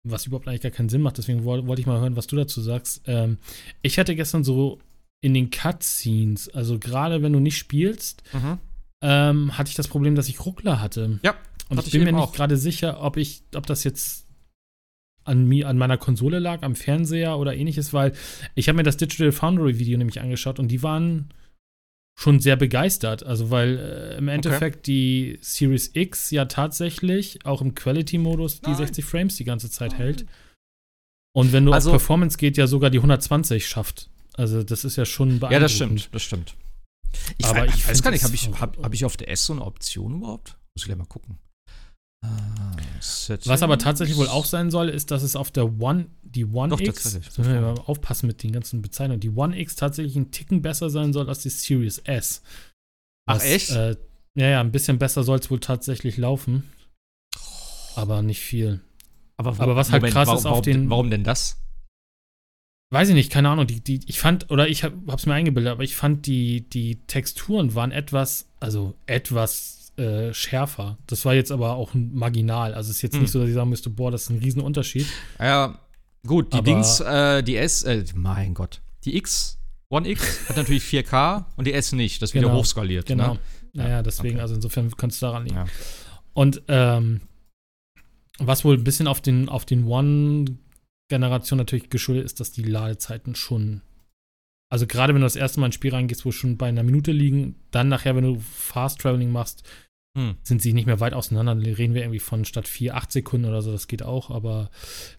was 0.08 0.26
überhaupt 0.26 0.48
eigentlich 0.48 0.62
gar 0.62 0.72
keinen 0.72 0.90
Sinn 0.90 1.02
macht, 1.02 1.18
deswegen 1.18 1.44
woll- 1.46 1.68
wollte 1.68 1.80
ich 1.82 1.86
mal 1.86 2.00
hören, 2.00 2.16
was 2.16 2.28
du 2.28 2.36
dazu 2.36 2.60
sagst. 2.62 3.02
Ähm, 3.06 3.38
ich 3.84 4.00
hatte 4.00 4.16
gestern 4.16 4.44
so 4.44 4.80
in 5.24 5.34
den 5.36 5.52
Cutscenes, 5.52 6.50
also 6.50 6.80
gerade 6.80 7.22
wenn 7.22 7.32
du 7.34 7.40
nicht 7.40 7.58
spielst, 7.58 8.24
Mhm. 8.34 8.58
ähm, 9.04 9.58
hatte 9.58 9.70
ich 9.70 9.76
das 9.76 9.88
Problem, 9.88 10.16
dass 10.16 10.28
ich 10.28 10.44
Ruckler 10.44 10.82
hatte. 10.82 11.20
Ja, 11.24 11.36
Und 11.70 11.80
ich 11.80 11.86
ich 11.86 11.92
bin 11.92 12.02
mir 12.04 12.10
eben 12.10 12.18
nicht 12.18 12.28
auch. 12.28 12.34
gerade 12.34 12.58
sicher, 12.58 13.02
ob 13.02 13.18
ich, 13.18 13.44
ob 13.56 13.68
das 13.68 13.84
jetzt 13.84 14.26
an 15.24 15.48
mir, 15.48 15.68
an 15.68 15.78
meiner 15.78 15.98
Konsole 15.98 16.40
lag, 16.40 16.64
am 16.64 16.76
Fernseher 16.76 17.38
oder 17.38 17.56
ähnliches, 17.56 17.94
weil 17.94 18.14
ich 18.56 18.68
habe 18.68 18.78
mir 18.78 18.84
das 18.84 18.98
Digital 18.98 19.32
Foundry 19.32 19.78
Video 19.80 19.98
nämlich 19.98 20.20
angeschaut 20.22 20.60
und 20.60 20.70
die 20.70 20.82
waren 20.84 21.34
schon 22.20 22.40
sehr 22.40 22.56
begeistert. 22.56 23.24
Also 23.24 23.50
weil 23.52 23.78
äh, 23.78 24.18
im 24.18 24.28
Endeffekt 24.28 24.88
die 24.88 25.38
Series 25.42 25.92
X 25.94 26.32
ja 26.32 26.46
tatsächlich 26.46 27.46
auch 27.46 27.62
im 27.62 27.74
Quality-Modus 27.76 28.62
die 28.62 28.68
Nein. 28.72 28.78
60 28.78 29.06
Frames 29.06 29.36
die 29.38 29.44
ganze 29.46 29.70
Zeit 29.70 29.92
Nein. 29.92 30.02
hält. 30.02 30.26
Und 31.34 31.54
wenn 31.54 31.66
du 31.66 31.72
Also- 31.72 31.90
auf 31.92 31.94
Performance 31.94 32.38
geht, 32.38 32.58
ja 32.58 32.68
sogar 32.68 32.90
die 32.90 33.00
120 33.00 33.68
schafft. 33.68 34.10
Also 34.34 34.64
das 34.64 34.84
ist 34.86 34.96
ja 34.98 35.06
schon 35.06 35.40
beeindruckend. 35.40 35.52
Ja, 35.54 35.60
das 35.60 35.72
stimmt, 35.74 36.10
das 36.14 36.24
stimmt. 36.24 36.56
Ich, 37.38 37.46
Aber 37.46 37.60
wei- 37.62 37.66
ich 37.68 37.76
ich 37.76 37.88
weiß 37.88 38.02
gar 38.04 38.12
nicht, 38.12 38.24
habe 38.24 38.36
ich, 38.36 38.50
hab, 38.60 38.78
hab 38.82 38.94
ich 38.94 39.04
auf 39.06 39.18
der 39.18 39.30
S 39.30 39.46
so 39.46 39.54
eine 39.54 39.64
Option 39.66 40.16
überhaupt? 40.18 40.58
Muss 40.76 40.84
ich 40.84 40.86
gleich 40.86 40.98
mal 40.98 41.06
gucken. 41.06 41.38
Ah, 42.24 42.76
Was 43.46 43.64
aber 43.64 43.78
tatsächlich 43.80 44.18
wohl 44.18 44.28
auch 44.28 44.46
sein 44.46 44.70
soll, 44.70 44.90
ist, 44.90 45.10
dass 45.12 45.24
es 45.24 45.36
auf 45.36 45.50
der 45.52 45.80
One, 45.82 46.08
die 46.22 46.46
One 46.46 46.70
Doch, 46.70 46.80
X, 46.80 47.16
müssen 47.38 47.54
wir 47.54 47.62
mal 47.62 47.80
aufpassen 47.80 48.28
mit 48.28 48.44
den 48.44 48.52
ganzen 48.52 48.82
Bezeichnungen, 48.82 49.20
die 49.20 49.30
One 49.32 49.58
X 49.60 49.76
tatsächlich 49.76 50.16
einen 50.16 50.32
Ticken 50.32 50.62
besser 50.62 50.90
sein 50.90 51.14
soll 51.14 51.28
als 51.30 51.40
die 51.40 51.50
Series 51.50 51.98
S. 52.00 52.44
Ach, 53.26 53.36
Was, 53.36 53.44
echt? 53.46 53.72
Äh, 53.72 53.98
ja, 54.36 54.48
ja, 54.48 54.62
ein 54.62 54.72
bisschen 54.72 55.00
besser 55.00 55.24
soll 55.24 55.40
es 55.40 55.50
wohl 55.50 55.60
tatsächlich 55.60 56.18
laufen. 56.18 56.70
Aber 57.96 58.22
nicht 58.22 58.40
viel. 58.42 58.82
Aber, 59.38 59.60
aber 59.60 59.76
was 59.76 59.92
halt 59.92 60.04
krass 60.06 60.28
warum, 60.28 60.40
ist 60.40 60.46
auf 60.46 60.52
warum, 60.52 60.64
den- 60.64 60.90
Warum 60.90 61.10
denn 61.10 61.24
das? 61.24 61.58
Weiß 62.94 63.10
ich 63.10 63.16
nicht, 63.16 63.32
keine 63.32 63.50
Ahnung. 63.50 63.68
Die, 63.68 63.82
die, 63.82 64.02
ich 64.06 64.20
fand, 64.20 64.52
oder 64.52 64.68
ich 64.68 64.84
hab, 64.84 64.94
hab's 65.08 65.26
mir 65.26 65.34
eingebildet, 65.34 65.72
aber 65.72 65.84
ich 65.84 65.96
fand, 65.96 66.26
die, 66.26 66.70
die 66.70 66.98
Texturen 67.08 67.74
waren 67.74 67.92
etwas, 67.92 68.50
also 68.60 68.96
etwas 69.06 69.81
äh, 70.02 70.34
schärfer. 70.34 70.98
Das 71.08 71.24
war 71.26 71.34
jetzt 71.34 71.52
aber 71.52 71.76
auch 71.76 71.92
marginal. 71.94 72.74
Also 72.74 72.90
es 72.90 72.98
ist 72.98 73.02
jetzt 73.04 73.14
Hm. 73.14 73.22
nicht 73.22 73.32
so, 73.32 73.40
dass 73.40 73.48
ich 73.50 73.56
sagen 73.56 73.70
müsste, 73.70 73.90
boah, 73.90 74.12
das 74.12 74.24
ist 74.24 74.30
ein 74.32 74.40
Riesenunterschied. 74.40 75.06
Ja, 75.40 75.80
gut, 76.28 76.52
die 76.52 76.58
Aber- 76.58 76.66
Dings, 76.66 77.00
äh, 77.00 77.42
die 77.44 77.56
S, 77.56 77.84
äh, 77.84 78.04
mein 78.16 78.54
Gott, 78.54 78.82
die 79.06 79.16
X, 79.16 79.58
One 79.90 80.08
X 80.10 80.50
hat 80.50 80.58
natürlich 80.58 80.84
4K 80.84 81.46
und 81.58 81.66
die 81.68 81.74
S 81.74 81.92
nicht. 81.94 82.22
Das 82.22 82.34
wird 82.34 82.44
ja 82.44 82.50
Genau, 82.50 82.60
hochskaliert. 82.60 83.06
Genau. 83.06 83.34
Ne? 83.36 83.40
Naja, 83.74 84.04
deswegen, 84.04 84.36
okay. 84.36 84.42
also 84.42 84.56
insofern 84.56 84.90
könnte 84.92 85.14
es 85.14 85.20
daran 85.20 85.44
liegen. 85.44 85.56
Ja. 85.56 85.66
Und 86.34 86.62
ähm, 86.68 87.22
was 88.40 88.66
wohl 88.66 88.76
ein 88.78 88.84
bisschen 88.84 89.08
auf 89.08 89.22
den, 89.22 89.48
auf 89.50 89.66
den 89.66 89.86
One-Generation 89.86 91.58
natürlich 91.58 91.90
geschuldet 91.90 92.26
ist, 92.26 92.40
dass 92.40 92.52
die 92.52 92.64
Ladezeiten 92.64 93.36
schon, 93.36 93.82
also 94.70 94.88
gerade 94.88 95.14
wenn 95.14 95.22
du 95.22 95.26
das 95.26 95.36
erste 95.36 95.60
Mal 95.60 95.68
ins 95.68 95.76
Spiel 95.76 95.92
reingehst, 95.94 96.26
wo 96.26 96.32
schon 96.32 96.58
bei 96.58 96.68
einer 96.70 96.84
Minute 96.84 97.12
liegen, 97.12 97.56
dann 97.72 97.90
nachher, 97.90 98.16
wenn 98.16 98.24
du 98.24 98.40
Fast 98.40 99.00
Traveling 99.02 99.32
machst, 99.32 99.64
Hm. 100.18 100.36
sind 100.44 100.62
sie 100.62 100.74
nicht 100.74 100.88
mehr 100.88 101.00
weit 101.00 101.14
auseinander. 101.14 101.56
Dann 101.56 101.64
reden 101.74 101.94
wir 101.94 102.02
irgendwie 102.02 102.20
von 102.20 102.44
statt 102.44 102.68
4, 102.68 102.96
8 102.96 103.12
Sekunden 103.12 103.48
oder 103.48 103.62
so, 103.62 103.72
das 103.72 103.88
geht 103.88 104.04
auch, 104.04 104.30
aber 104.30 104.70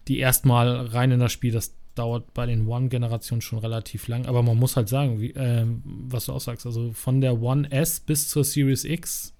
die 0.07 0.19
erstmal 0.19 0.85
rein 0.87 1.11
in 1.11 1.19
das 1.19 1.31
Spiel, 1.31 1.51
das 1.51 1.75
dauert 1.95 2.33
bei 2.33 2.45
den 2.45 2.67
One-Generationen 2.67 3.41
schon 3.41 3.59
relativ 3.59 4.07
lang. 4.07 4.25
Aber 4.25 4.43
man 4.43 4.57
muss 4.57 4.75
halt 4.75 4.89
sagen, 4.89 5.19
wie, 5.19 5.31
ähm, 5.31 5.81
was 5.85 6.25
du 6.25 6.33
auch 6.33 6.41
sagst, 6.41 6.65
also 6.65 6.91
von 6.91 7.21
der 7.21 7.41
One 7.41 7.71
S 7.71 7.99
bis 7.99 8.29
zur 8.29 8.43
Series 8.43 8.83
X 8.83 9.35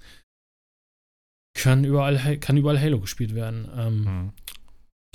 kann 1.55 1.84
überall, 1.84 2.38
kann 2.39 2.57
überall 2.57 2.80
Halo 2.80 2.99
gespielt 2.99 3.35
werden. 3.35 3.69
Ähm, 3.75 4.05
Hm. 4.05 4.34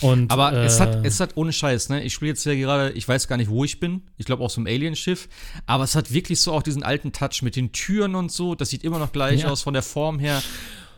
Und, 0.02 0.30
Aber 0.30 0.52
es, 0.52 0.78
hat, 0.80 0.94
äh, 1.04 1.06
es 1.08 1.18
hat 1.20 1.36
ohne 1.36 1.52
Scheiß, 1.52 1.88
ne? 1.88 2.02
Ich 2.04 2.14
spiele 2.14 2.30
jetzt 2.30 2.44
ja 2.44 2.54
gerade, 2.54 2.92
ich 2.92 3.06
weiß 3.08 3.26
gar 3.28 3.36
nicht, 3.36 3.50
wo 3.50 3.64
ich 3.64 3.80
bin. 3.80 4.02
Ich 4.16 4.26
glaube 4.26 4.44
auf 4.44 4.52
so 4.52 4.60
einem 4.60 4.66
Alien-Schiff. 4.68 5.28
Aber 5.66 5.84
es 5.84 5.94
hat 5.94 6.12
wirklich 6.12 6.40
so 6.40 6.52
auch 6.52 6.62
diesen 6.62 6.82
alten 6.82 7.12
Touch 7.12 7.42
mit 7.42 7.56
den 7.56 7.72
Türen 7.72 8.14
und 8.14 8.30
so. 8.30 8.54
Das 8.54 8.70
sieht 8.70 8.84
immer 8.84 8.98
noch 8.98 9.12
gleich 9.12 9.42
Ja. 9.42 9.50
aus 9.50 9.62
von 9.62 9.74
der 9.74 9.82
Form 9.82 10.18
her. 10.18 10.42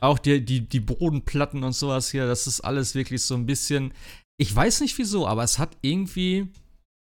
Auch 0.01 0.19
die, 0.19 0.45
die, 0.45 0.61
die 0.61 0.81
Bodenplatten 0.81 1.63
und 1.65 1.73
sowas 1.75 2.11
hier, 2.11 2.27
das 2.27 2.47
ist 2.47 2.61
alles 2.61 2.95
wirklich 2.95 3.23
so 3.23 3.35
ein 3.35 3.47
bisschen. 3.47 3.93
Ich 4.39 4.55
weiß 4.55 4.81
nicht 4.81 4.97
wieso, 4.99 5.27
aber 5.27 5.45
es 5.45 5.59
hat 5.59 5.77
irgendwie. 5.83 6.47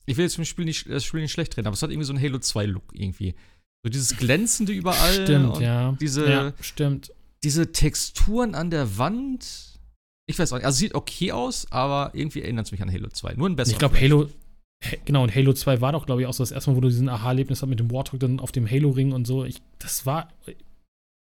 Ich 0.06 0.16
will 0.16 0.24
jetzt 0.24 0.34
vom 0.36 0.44
Spiel 0.44 0.64
nicht, 0.64 0.88
das 0.90 1.04
Spiel 1.04 1.20
nicht 1.20 1.32
schlecht 1.32 1.56
reden, 1.56 1.66
aber 1.66 1.74
es 1.74 1.82
hat 1.82 1.90
irgendwie 1.90 2.06
so 2.06 2.12
einen 2.12 2.22
Halo 2.22 2.38
2-Look 2.38 2.84
irgendwie. 2.94 3.34
So 3.82 3.90
dieses 3.90 4.16
Glänzende 4.16 4.72
überall. 4.72 5.22
stimmt, 5.22 5.58
ja. 5.60 5.96
diese- 6.00 6.28
ja, 6.30 6.52
stimmt. 6.60 7.12
Diese 7.44 7.72
Texturen 7.72 8.54
an 8.54 8.70
der 8.70 8.98
Wand. 8.98 9.69
Ich 10.30 10.38
weiß 10.38 10.52
auch 10.52 10.56
nicht. 10.56 10.66
Also 10.66 10.78
sieht 10.78 10.94
okay 10.94 11.32
aus, 11.32 11.66
aber 11.70 12.10
irgendwie 12.14 12.42
erinnert 12.42 12.66
es 12.66 12.72
mich 12.72 12.82
an 12.82 12.90
Halo 12.92 13.08
2. 13.08 13.34
Nur 13.34 13.48
ein 13.48 13.56
besserer. 13.56 13.72
Ich 13.74 13.78
glaube, 13.78 14.00
Halo, 14.00 14.28
Ha- 14.84 14.96
genau, 15.04 15.22
und 15.22 15.34
Halo 15.34 15.52
2 15.52 15.80
war 15.80 15.92
doch, 15.92 16.06
glaube 16.06 16.22
ich, 16.22 16.26
auch 16.26 16.32
so 16.32 16.42
das 16.42 16.52
erste 16.52 16.70
Mal, 16.70 16.76
wo 16.76 16.80
du 16.80 16.88
diesen 16.88 17.08
Aha-Erlebnis 17.08 17.60
hast 17.62 17.68
mit 17.68 17.80
dem 17.80 17.90
Warthog 17.90 18.20
dann 18.20 18.40
auf 18.40 18.52
dem 18.52 18.68
Halo-Ring 18.70 19.12
und 19.12 19.26
so. 19.26 19.44
Ich, 19.44 19.60
das 19.78 20.06
war, 20.06 20.28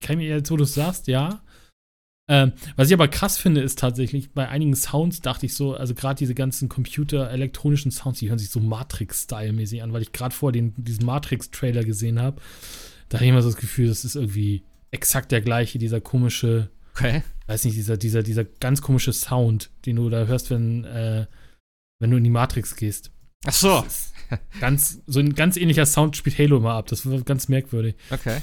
kann 0.03 0.19
ich 0.19 0.27
mir 0.27 0.35
jetzt, 0.35 0.51
wo 0.51 0.57
du 0.57 0.63
es 0.63 0.73
sagst, 0.75 1.07
ja. 1.07 1.41
Ähm, 2.31 2.51
was 2.75 2.89
ich 2.89 2.93
aber 2.93 3.07
krass 3.07 3.39
finde, 3.39 3.61
ist 3.61 3.79
tatsächlich, 3.79 4.29
bei 4.31 4.47
einigen 4.47 4.75
Sounds 4.75 5.21
dachte 5.21 5.47
ich 5.47 5.55
so, 5.55 5.73
also 5.73 5.95
gerade 5.95 6.19
diese 6.19 6.35
ganzen 6.35 6.69
Computer-elektronischen 6.69 7.89
Sounds, 7.89 8.19
die 8.19 8.29
hören 8.29 8.37
sich 8.37 8.51
so 8.51 8.59
Matrix-Style-mäßig 8.59 9.81
an, 9.81 9.93
weil 9.93 10.03
ich 10.03 10.11
gerade 10.11 10.35
vor 10.35 10.51
den, 10.51 10.73
diesen 10.77 11.05
Matrix-Trailer 11.07 11.83
gesehen 11.83 12.19
habe. 12.21 12.39
Da 13.09 13.17
hatte 13.17 13.25
ich 13.25 13.31
immer 13.31 13.41
so 13.41 13.49
das 13.49 13.57
Gefühl, 13.57 13.87
das 13.87 14.05
ist 14.05 14.15
irgendwie 14.15 14.61
exakt 14.91 15.31
der 15.31 15.41
gleiche, 15.41 15.79
dieser 15.79 16.01
komische 16.01 16.69
Okay. 16.99 17.23
Weiß 17.47 17.65
nicht, 17.65 17.77
dieser, 17.77 17.97
dieser, 17.97 18.23
dieser 18.23 18.43
ganz 18.43 18.81
komische 18.81 19.13
Sound, 19.13 19.69
den 19.85 19.95
du 19.95 20.09
da 20.09 20.25
hörst, 20.25 20.49
wenn, 20.49 20.83
äh, 20.83 21.25
wenn 21.99 22.11
du 22.11 22.17
in 22.17 22.23
die 22.23 22.29
Matrix 22.29 22.75
gehst. 22.75 23.11
Ach 23.45 23.53
so. 23.53 23.85
Ganz, 24.59 24.99
so 25.07 25.19
ein 25.19 25.33
ganz 25.33 25.57
ähnlicher 25.57 25.85
Sound 25.85 26.15
spielt 26.15 26.37
Halo 26.37 26.57
immer 26.57 26.73
ab. 26.73 26.87
Das 26.87 27.09
war 27.09 27.19
ganz 27.21 27.47
merkwürdig. 27.47 27.95
Okay. 28.11 28.41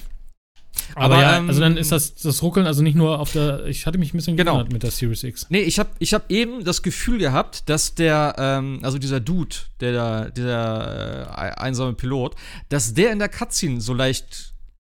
Aber, 0.94 1.14
Aber, 1.14 1.22
ja, 1.22 1.36
ähm, 1.38 1.48
also 1.48 1.60
dann 1.60 1.76
ist 1.76 1.92
das, 1.92 2.14
das 2.16 2.42
Ruckeln 2.42 2.66
also 2.66 2.82
nicht 2.82 2.96
nur 2.96 3.20
auf 3.20 3.32
der. 3.32 3.66
Ich 3.66 3.86
hatte 3.86 3.98
mich 3.98 4.12
ein 4.12 4.16
bisschen 4.16 4.36
Genau. 4.36 4.52
gewundert 4.54 4.72
mit 4.72 4.82
der 4.82 4.90
Series 4.90 5.22
X. 5.22 5.46
Nee, 5.48 5.60
ich 5.60 5.78
habe 5.78 5.90
ich 5.98 6.12
hab 6.12 6.30
eben 6.30 6.64
das 6.64 6.82
Gefühl 6.82 7.18
gehabt, 7.18 7.68
dass 7.68 7.94
der, 7.94 8.34
ähm, 8.38 8.80
also 8.82 8.98
dieser 8.98 9.20
Dude, 9.20 9.56
der 9.80 9.92
da, 9.92 10.30
dieser 10.30 11.28
äh, 11.28 11.50
einsame 11.54 11.94
Pilot, 11.94 12.34
dass 12.68 12.94
der 12.94 13.12
in 13.12 13.18
der 13.18 13.28
Cutscene 13.28 13.80
so 13.80 13.94
leicht, 13.94 14.54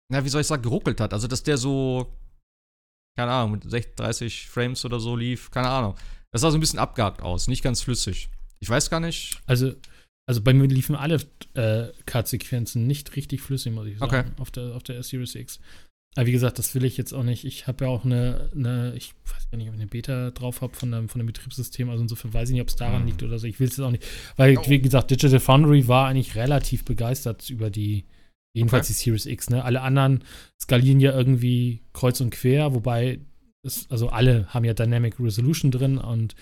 na, 0.08 0.24
wie 0.24 0.28
soll 0.28 0.40
ich 0.40 0.46
sagen, 0.46 0.62
geruckelt 0.62 1.00
hat. 1.00 1.12
Also, 1.12 1.26
dass 1.28 1.42
der 1.42 1.58
so, 1.58 2.12
keine 3.16 3.30
Ahnung, 3.32 3.52
mit 3.52 3.70
60, 3.70 3.97
30 3.97 4.47
Frames 4.48 4.84
oder 4.84 5.01
so 5.01 5.16
lief, 5.16 5.51
keine 5.51 5.68
Ahnung. 5.68 5.94
Das 6.32 6.43
sah 6.43 6.51
so 6.51 6.56
ein 6.59 6.60
bisschen 6.60 6.78
abgehakt 6.78 7.22
aus, 7.22 7.48
nicht 7.48 7.62
ganz 7.62 7.80
flüssig. 7.82 8.28
Ich 8.60 8.68
weiß 8.68 8.90
gar 8.90 9.01
nicht. 9.01 9.40
Also, 9.47 9.72
also 10.28 10.43
bei 10.43 10.52
mir 10.52 10.66
liefen 10.66 10.94
alle 10.97 11.20
äh, 11.55 11.88
Cut-Sequenzen 12.06 12.86
nicht 12.86 13.16
richtig 13.16 13.40
flüssig, 13.40 13.72
muss 13.72 13.86
ich 13.86 13.98
sagen, 13.98 14.14
Okay. 14.30 14.30
auf, 14.40 14.51
der, 14.51 14.74
auf 14.76 14.82
der 14.82 15.02
Series 15.02 15.34
X. 15.34 15.60
Aber 16.16 16.26
wie 16.26 16.32
gesagt, 16.32 16.59
das 16.59 16.74
will 16.74 16.84
ich 16.84 16.97
jetzt 16.97 17.12
auch 17.12 17.22
nicht. 17.22 17.44
Ich 17.44 17.66
habe 17.66 17.84
ja 17.84 17.90
auch 17.90 18.05
eine, 18.06 18.51
eine, 18.55 18.94
ich 18.97 19.12
weiß 19.26 19.51
gar 19.51 19.59
nicht, 19.59 19.68
ob 19.68 19.74
ich 19.74 19.80
eine 19.80 19.86
Beta 19.90 20.30
drauf 20.30 20.62
habe 20.62 20.74
von 20.74 20.90
dem, 20.90 21.09
von 21.10 21.18
dem 21.18 21.26
Betriebssystem. 21.26 21.90
Also 21.90 22.02
insofern 22.02 22.32
weiß 22.32 22.48
ich 22.48 22.55
nicht, 22.55 22.62
ob 22.62 22.68
es 22.68 22.76
daran 22.76 23.01
Hm. 23.01 23.06
liegt 23.06 23.22
oder 23.22 23.38
so. 23.38 23.47
Ich 23.47 23.60
will 23.60 23.68
es 23.68 23.76
jetzt 23.76 23.84
auch 23.84 23.90
nicht. 23.90 24.05
Weil, 24.36 24.56
Oh. 24.56 24.62
wie 24.66 24.80
gesagt, 24.80 25.10
Digital 25.10 25.40
Foundry 25.40 25.86
war 25.88 26.09
eigentlich 26.09 26.34
relativ 26.34 26.84
begeistert 26.86 27.51
über 27.51 27.68
die, 27.68 28.06
jedenfalls 28.56 28.86
Okay. 28.86 28.94
die 28.94 29.02
Series 29.04 29.26
X. 29.26 29.50
Ne? 29.50 29.64
Alle 29.64 29.82
anderen 29.82 30.24
skalieren 30.60 31.00
ja 31.00 31.12
irgendwie 31.12 31.82
kreuz 31.92 32.20
und 32.20 32.30
quer, 32.30 32.74
wobei 32.74 33.20
es, 33.62 33.90
also 33.90 34.08
alle 34.08 34.46
haben 34.52 34.64
ja 34.64 34.74
Dynamic 34.74 35.20
Resolution 35.20 35.70
drin 35.70 35.98
und 35.98 36.34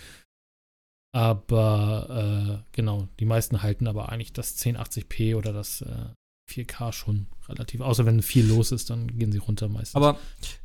aber 1.12 2.62
äh, 2.64 2.68
genau, 2.72 3.08
die 3.20 3.24
meisten 3.24 3.62
halten 3.62 3.86
aber 3.86 4.08
eigentlich 4.08 4.32
das 4.32 4.58
1080p 4.58 5.36
oder 5.36 5.52
das 5.52 5.82
äh, 5.82 6.06
4K 6.52 6.92
schon 6.92 7.26
relativ. 7.48 7.80
Außer 7.80 8.04
wenn 8.04 8.20
viel 8.20 8.46
los 8.46 8.72
ist, 8.72 8.90
dann 8.90 9.16
gehen 9.18 9.30
sie 9.30 9.38
runter 9.38 9.68
meistens. 9.68 9.94
Aber 9.94 10.18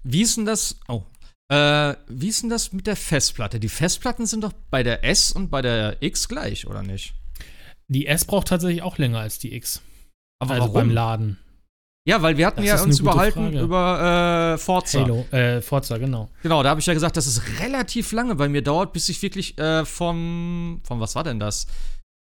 wie 0.03 0.21
ist 0.23 0.37
denn 0.37 0.45
das? 0.45 0.79
Oh. 0.87 1.03
Äh, 1.49 1.95
wie 2.07 2.29
ist 2.29 2.41
denn 2.41 2.49
das 2.49 2.73
mit 2.73 2.87
der 2.87 2.95
Festplatte? 2.95 3.59
Die 3.59 3.69
Festplatten 3.69 4.25
sind 4.25 4.43
doch 4.43 4.53
bei 4.71 4.81
der 4.83 5.03
S 5.03 5.31
und 5.31 5.49
bei 5.49 5.61
der 5.61 6.01
X 6.01 6.27
gleich, 6.27 6.67
oder 6.67 6.83
nicht? 6.83 7.13
die 7.91 8.05
S 8.05 8.23
braucht 8.23 8.47
tatsächlich 8.49 8.83
auch 8.83 8.99
länger 8.99 9.19
als 9.19 9.39
die 9.39 9.55
X. 9.55 9.81
Aber 10.39 10.53
also 10.55 10.69
beim 10.71 10.89
Laden. 10.89 11.37
Ja, 12.07 12.21
weil 12.21 12.37
wir 12.37 12.47
hatten 12.47 12.61
Das 12.61 12.65
ja 12.65 12.81
uns 12.81 12.99
überhalten 12.99 13.51
Frage. 13.51 13.59
über 13.61 14.53
äh, 14.53 14.57
Forza. 14.57 15.01
Halo, 15.01 15.25
äh, 15.31 15.61
Forza, 15.61 15.97
genau. 15.97 16.29
Genau, 16.41 16.63
da 16.63 16.69
habe 16.69 16.79
ich 16.79 16.85
ja 16.85 16.93
gesagt, 16.93 17.17
dass 17.17 17.27
es 17.27 17.59
relativ 17.59 18.11
lange 18.13 18.35
bei 18.35 18.47
mir 18.47 18.63
dauert, 18.63 18.93
bis 18.93 19.09
ich 19.09 19.21
wirklich 19.21 19.57
äh, 19.59 19.85
vom, 19.85 20.81
vom, 20.83 20.99
was 20.99 21.15
war 21.15 21.23
denn 21.23 21.39
das? 21.39 21.67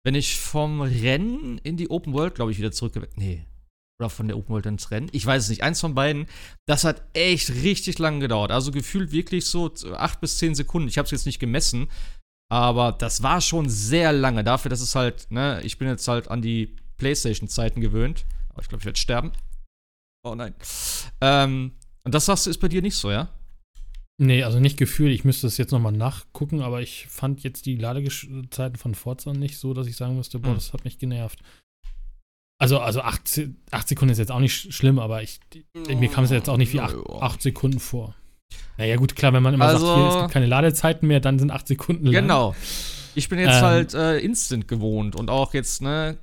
Wenn 0.06 0.16
ich 0.16 0.38
vom 0.40 0.82
Rennen 0.82 1.58
in 1.64 1.76
die 1.76 1.90
Open 1.90 2.14
World, 2.14 2.36
glaube 2.36 2.52
ich, 2.52 2.60
wieder 2.60 2.72
zurück. 2.72 2.94
Nee. 3.16 3.46
Oder 4.00 4.10
von 4.10 4.28
der 4.28 4.38
Open 4.38 4.50
World 4.54 4.66
ins 4.68 4.92
Rennen. 4.92 5.10
Ich 5.12 5.26
weiß 5.26 5.44
es 5.44 5.50
nicht. 5.50 5.64
Eins 5.64 5.82
von 5.82 5.96
beiden. 5.96 6.28
Das 6.66 6.84
hat 6.84 7.04
echt 7.14 7.50
richtig 7.50 8.00
lange 8.00 8.20
gedauert. 8.20 8.52
Also 8.52 8.72
gefühlt 8.72 9.12
wirklich 9.12 9.46
so 9.46 9.72
acht 9.96 10.22
bis 10.22 10.38
zehn 10.38 10.56
Sekunden. 10.56 10.88
Ich 10.88 10.98
habe 10.98 11.06
es 11.06 11.12
jetzt 11.12 11.26
nicht 11.26 11.40
gemessen. 11.40 11.90
Aber 12.50 12.92
das 12.92 13.24
war 13.24 13.42
schon 13.42 13.70
sehr 13.70 14.14
lange. 14.14 14.44
Dafür, 14.44 14.70
dass 14.70 14.82
es 14.82 14.96
halt, 14.96 15.28
ne, 15.30 15.62
ich 15.64 15.78
bin 15.78 15.88
jetzt 15.88 16.08
halt 16.08 16.30
an 16.30 16.42
die 16.42 16.76
PlayStation-Zeiten 17.04 17.82
gewöhnt. 17.82 18.26
Aber 18.50 18.62
ich 18.62 18.70
glaube, 18.70 18.82
ich 18.82 18.86
werde 18.86 19.00
sterben. 19.00 19.32
Oh 20.26 20.36
nein. 20.36 20.54
Ähm, 21.22 21.72
und 22.04 22.14
das 22.16 22.26
sagst 22.26 22.46
du, 22.46 22.50
ist 22.50 22.60
bei 22.60 22.68
dir 22.70 22.82
nicht 22.82 22.96
so, 22.96 23.12
ja? 23.12 23.30
Nee, 24.22 24.44
also 24.44 24.60
nicht 24.60 24.78
gefühlt. 24.78 25.12
Ich 25.14 25.26
müsste 25.26 25.48
es 25.48 25.58
jetzt 25.58 25.72
nochmal 25.72 25.92
nachgucken, 25.92 26.62
aber 26.62 26.82
ich 26.82 27.08
fand 27.10 27.44
jetzt 27.44 27.66
die 27.66 27.76
Ladezeiten 27.76 28.78
von 28.78 28.96
Forza 28.96 29.34
nicht 29.34 29.58
so, 29.58 29.74
dass 29.74 29.88
ich 29.88 29.98
sagen 29.98 30.16
müsste, 30.16 30.40
boah, 30.40 30.50
Hm. 30.50 30.56
das 30.56 30.72
hat 30.72 30.86
mich 30.86 30.98
genervt. 31.00 31.40
Also, 32.62 32.80
also 32.80 33.02
acht, 33.02 33.42
acht 33.72 33.88
Sekunden 33.88 34.12
ist 34.14 34.20
jetzt 34.20 34.32
auch 34.32 34.40
nicht 34.40 34.54
sch- 34.56 34.72
schlimm, 34.72 35.00
aber 35.00 35.24
ich, 35.24 35.40
mir 35.74 36.08
kam 36.10 36.24
es 36.24 36.30
jetzt 36.30 36.48
auch 36.50 36.56
nicht 36.58 36.72
wie 36.72 36.80
acht, 36.80 36.96
acht 37.20 37.42
Sekunden 37.42 37.80
vor. 37.80 38.16
Naja, 38.78 38.96
gut, 38.96 39.16
klar, 39.16 39.34
wenn 39.34 39.44
man 39.44 39.54
immer 39.56 39.66
Also- 39.66 39.86
sagt, 39.86 39.98
hier, 40.00 40.08
es 40.10 40.16
gibt 40.22 40.32
keine 40.32 40.46
Ladezeiten 40.46 41.08
mehr, 41.08 41.20
dann 41.20 41.40
sind 41.40 41.52
acht 41.52 41.68
Sekunden 41.68 42.06
lang. 42.06 42.14
Genau. 42.14 42.56
Ich 43.16 43.28
bin 43.28 43.40
jetzt 43.40 43.58
Ähm. 43.58 43.62
halt 43.64 43.94
äh, 43.94 44.20
Instant 44.20 44.68
gewohnt 44.68 45.16
und 45.16 45.30
auch 45.30 45.54
jetzt, 45.54 45.82
ne, 45.82 46.18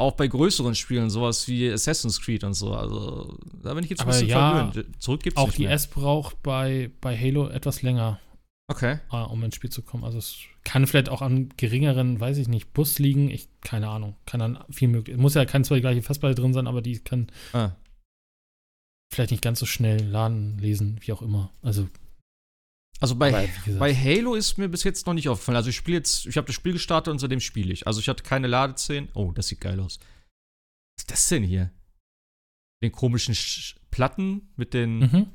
auch 0.00 0.12
bei 0.12 0.26
größeren 0.26 0.74
Spielen, 0.74 1.10
sowas 1.10 1.46
wie 1.48 1.70
Assassin's 1.70 2.20
Creed 2.20 2.42
und 2.44 2.54
so. 2.54 2.74
Also, 2.74 3.38
da 3.62 3.74
bin 3.74 3.84
ich 3.84 3.90
jetzt 3.90 4.00
ein 4.00 4.08
Aber 4.08 4.12
bisschen 4.12 4.28
ja, 4.28 4.70
verwöhnt. 4.72 5.02
Zurück 5.02 5.22
gibt's 5.22 5.38
Auch 5.38 5.46
nicht 5.46 5.58
die 5.58 5.62
mehr. 5.64 5.72
S 5.72 5.86
braucht 5.86 6.42
bei, 6.42 6.90
bei 7.00 7.16
Halo 7.16 7.48
etwas 7.48 7.82
länger, 7.82 8.18
Okay. 8.68 8.98
äh, 9.12 9.16
um 9.16 9.42
ins 9.44 9.54
Spiel 9.54 9.70
zu 9.70 9.82
kommen. 9.82 10.04
Also 10.04 10.18
es 10.18 10.36
kann 10.64 10.86
vielleicht 10.86 11.08
auch 11.08 11.22
an 11.22 11.50
geringeren, 11.56 12.20
weiß 12.20 12.38
ich 12.38 12.48
nicht, 12.48 12.72
Bus 12.72 12.98
liegen. 12.98 13.30
Ich, 13.30 13.48
keine 13.60 13.88
Ahnung. 13.88 14.16
Kann 14.26 14.40
dann 14.40 14.58
viel 14.70 14.88
möglich. 14.88 15.16
Muss 15.16 15.34
ja 15.34 15.44
kein 15.44 15.62
die 15.62 15.80
gleiche 15.80 16.02
Festplatte 16.02 16.34
drin 16.34 16.52
sein, 16.54 16.66
aber 16.66 16.82
die 16.82 16.98
kann 16.98 17.28
Ah. 17.52 17.72
vielleicht 19.12 19.30
nicht 19.32 19.42
ganz 19.42 19.58
so 19.60 19.66
schnell 19.66 20.02
laden, 20.04 20.58
lesen, 20.58 20.98
wie 21.00 21.12
auch 21.12 21.22
immer. 21.22 21.52
Also, 21.62 21.88
Also 23.02 23.16
bei, 23.16 23.48
bei 23.78 23.94
Halo 23.94 24.34
ist 24.34 24.58
mir 24.58 24.68
bis 24.68 24.84
jetzt 24.84 25.06
noch 25.06 25.14
nicht 25.14 25.28
aufgefallen. 25.28 25.56
Also 25.56 25.70
ich 25.70 25.76
spiele 25.76 25.96
jetzt, 25.98 26.26
ich 26.26 26.36
habe 26.36 26.46
das 26.46 26.54
Spiel 26.54 26.74
gestartet 26.74 27.10
und 27.10 27.18
seitdem 27.18 27.40
spiele 27.40 27.72
ich. 27.72 27.86
Also 27.86 27.98
ich 28.00 28.08
hatte 28.08 28.22
keine 28.22 28.46
Ladeszenen. 28.46 29.08
Oh, 29.14 29.32
das 29.32 29.48
sieht 29.48 29.60
geil 29.60 29.80
aus. 29.80 29.98
Was 30.00 31.04
ist 31.04 31.10
das 31.10 31.28
denn 31.28 31.42
hier? 31.42 31.70
Den 32.82 32.92
komischen 32.92 33.34
Sch 33.34 33.76
Platten 33.90 34.52
mit 34.56 34.74
den. 34.74 34.98
mhm. 34.98 35.26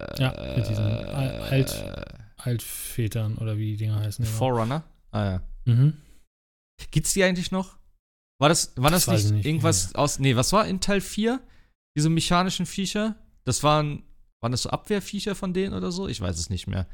äh, 0.00 0.22
Ja, 0.22 0.54
mit 0.56 0.68
diesen 0.68 0.84
Al- 0.84 1.40
Alt- 1.42 1.72
äh, 1.74 2.18
Altvätern 2.36 3.36
oder 3.38 3.58
wie 3.58 3.72
die 3.72 3.76
Dinger 3.76 3.98
heißen. 4.00 4.24
genau. 4.24 4.36
Forerunner. 4.36 4.84
Ah 5.10 5.24
ja. 5.24 5.42
Mhm. 5.64 5.96
Gibt's 6.92 7.12
die 7.12 7.24
eigentlich 7.24 7.50
noch? 7.50 7.76
War 8.40 8.48
das, 8.48 8.72
war 8.76 8.90
das, 8.92 9.06
Das 9.06 9.14
nicht, 9.16 9.24
ich 9.26 9.32
nicht 9.32 9.46
irgendwas 9.46 9.94
aus. 9.96 10.20
Nee, 10.20 10.36
was 10.36 10.52
war 10.52 10.66
in 10.68 10.80
Teil 10.80 11.00
4? 11.00 11.40
Diese 11.96 12.08
mechanischen 12.08 12.66
Viecher? 12.66 13.16
Das 13.44 13.64
waren. 13.64 14.04
Waren 14.40 14.52
das 14.52 14.62
so 14.62 14.70
Abwehrviecher 14.70 15.34
von 15.34 15.52
denen 15.52 15.74
oder 15.74 15.90
so? 15.90 16.08
Ich 16.08 16.20
weiß 16.20 16.38
es 16.38 16.50
nicht 16.50 16.66
mehr. 16.66 16.86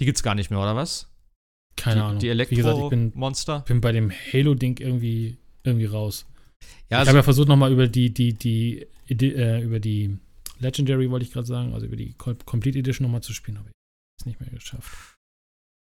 Die 0.00 0.04
gibt's 0.04 0.22
gar 0.22 0.34
nicht 0.34 0.50
mehr, 0.50 0.60
oder 0.60 0.76
was? 0.76 1.08
Keine 1.76 1.96
die, 2.18 2.28
Ahnung. 2.30 2.46
Die 2.48 2.56
gesagt, 2.56 2.78
ich 2.78 2.88
bin, 2.90 3.00
Elektro-Monster? 3.00 3.60
bin 3.60 3.80
bei 3.80 3.92
dem 3.92 4.10
Halo-Ding 4.10 4.78
irgendwie, 4.78 5.38
irgendwie 5.64 5.86
raus. 5.86 6.26
Ja, 6.90 6.96
ich 6.96 6.98
also, 6.98 7.08
habe 7.08 7.18
ja 7.18 7.22
versucht, 7.22 7.48
nochmal 7.48 7.72
über 7.72 7.88
die, 7.88 8.12
die, 8.12 8.34
die, 8.34 8.86
Edi- 9.08 9.34
äh, 9.34 9.62
über 9.62 9.80
die 9.80 10.18
Legendary, 10.58 11.10
wollte 11.10 11.24
ich 11.26 11.32
gerade 11.32 11.46
sagen, 11.46 11.72
also 11.74 11.86
über 11.86 11.96
die 11.96 12.12
Com- 12.14 12.38
Complete 12.44 12.78
Edition 12.78 13.04
nochmal 13.06 13.22
zu 13.22 13.32
spielen, 13.34 13.56
aber 13.56 13.68
ich 13.68 13.72
habe 13.72 14.20
es 14.20 14.26
nicht 14.26 14.40
mehr 14.40 14.50
geschafft. 14.50 15.16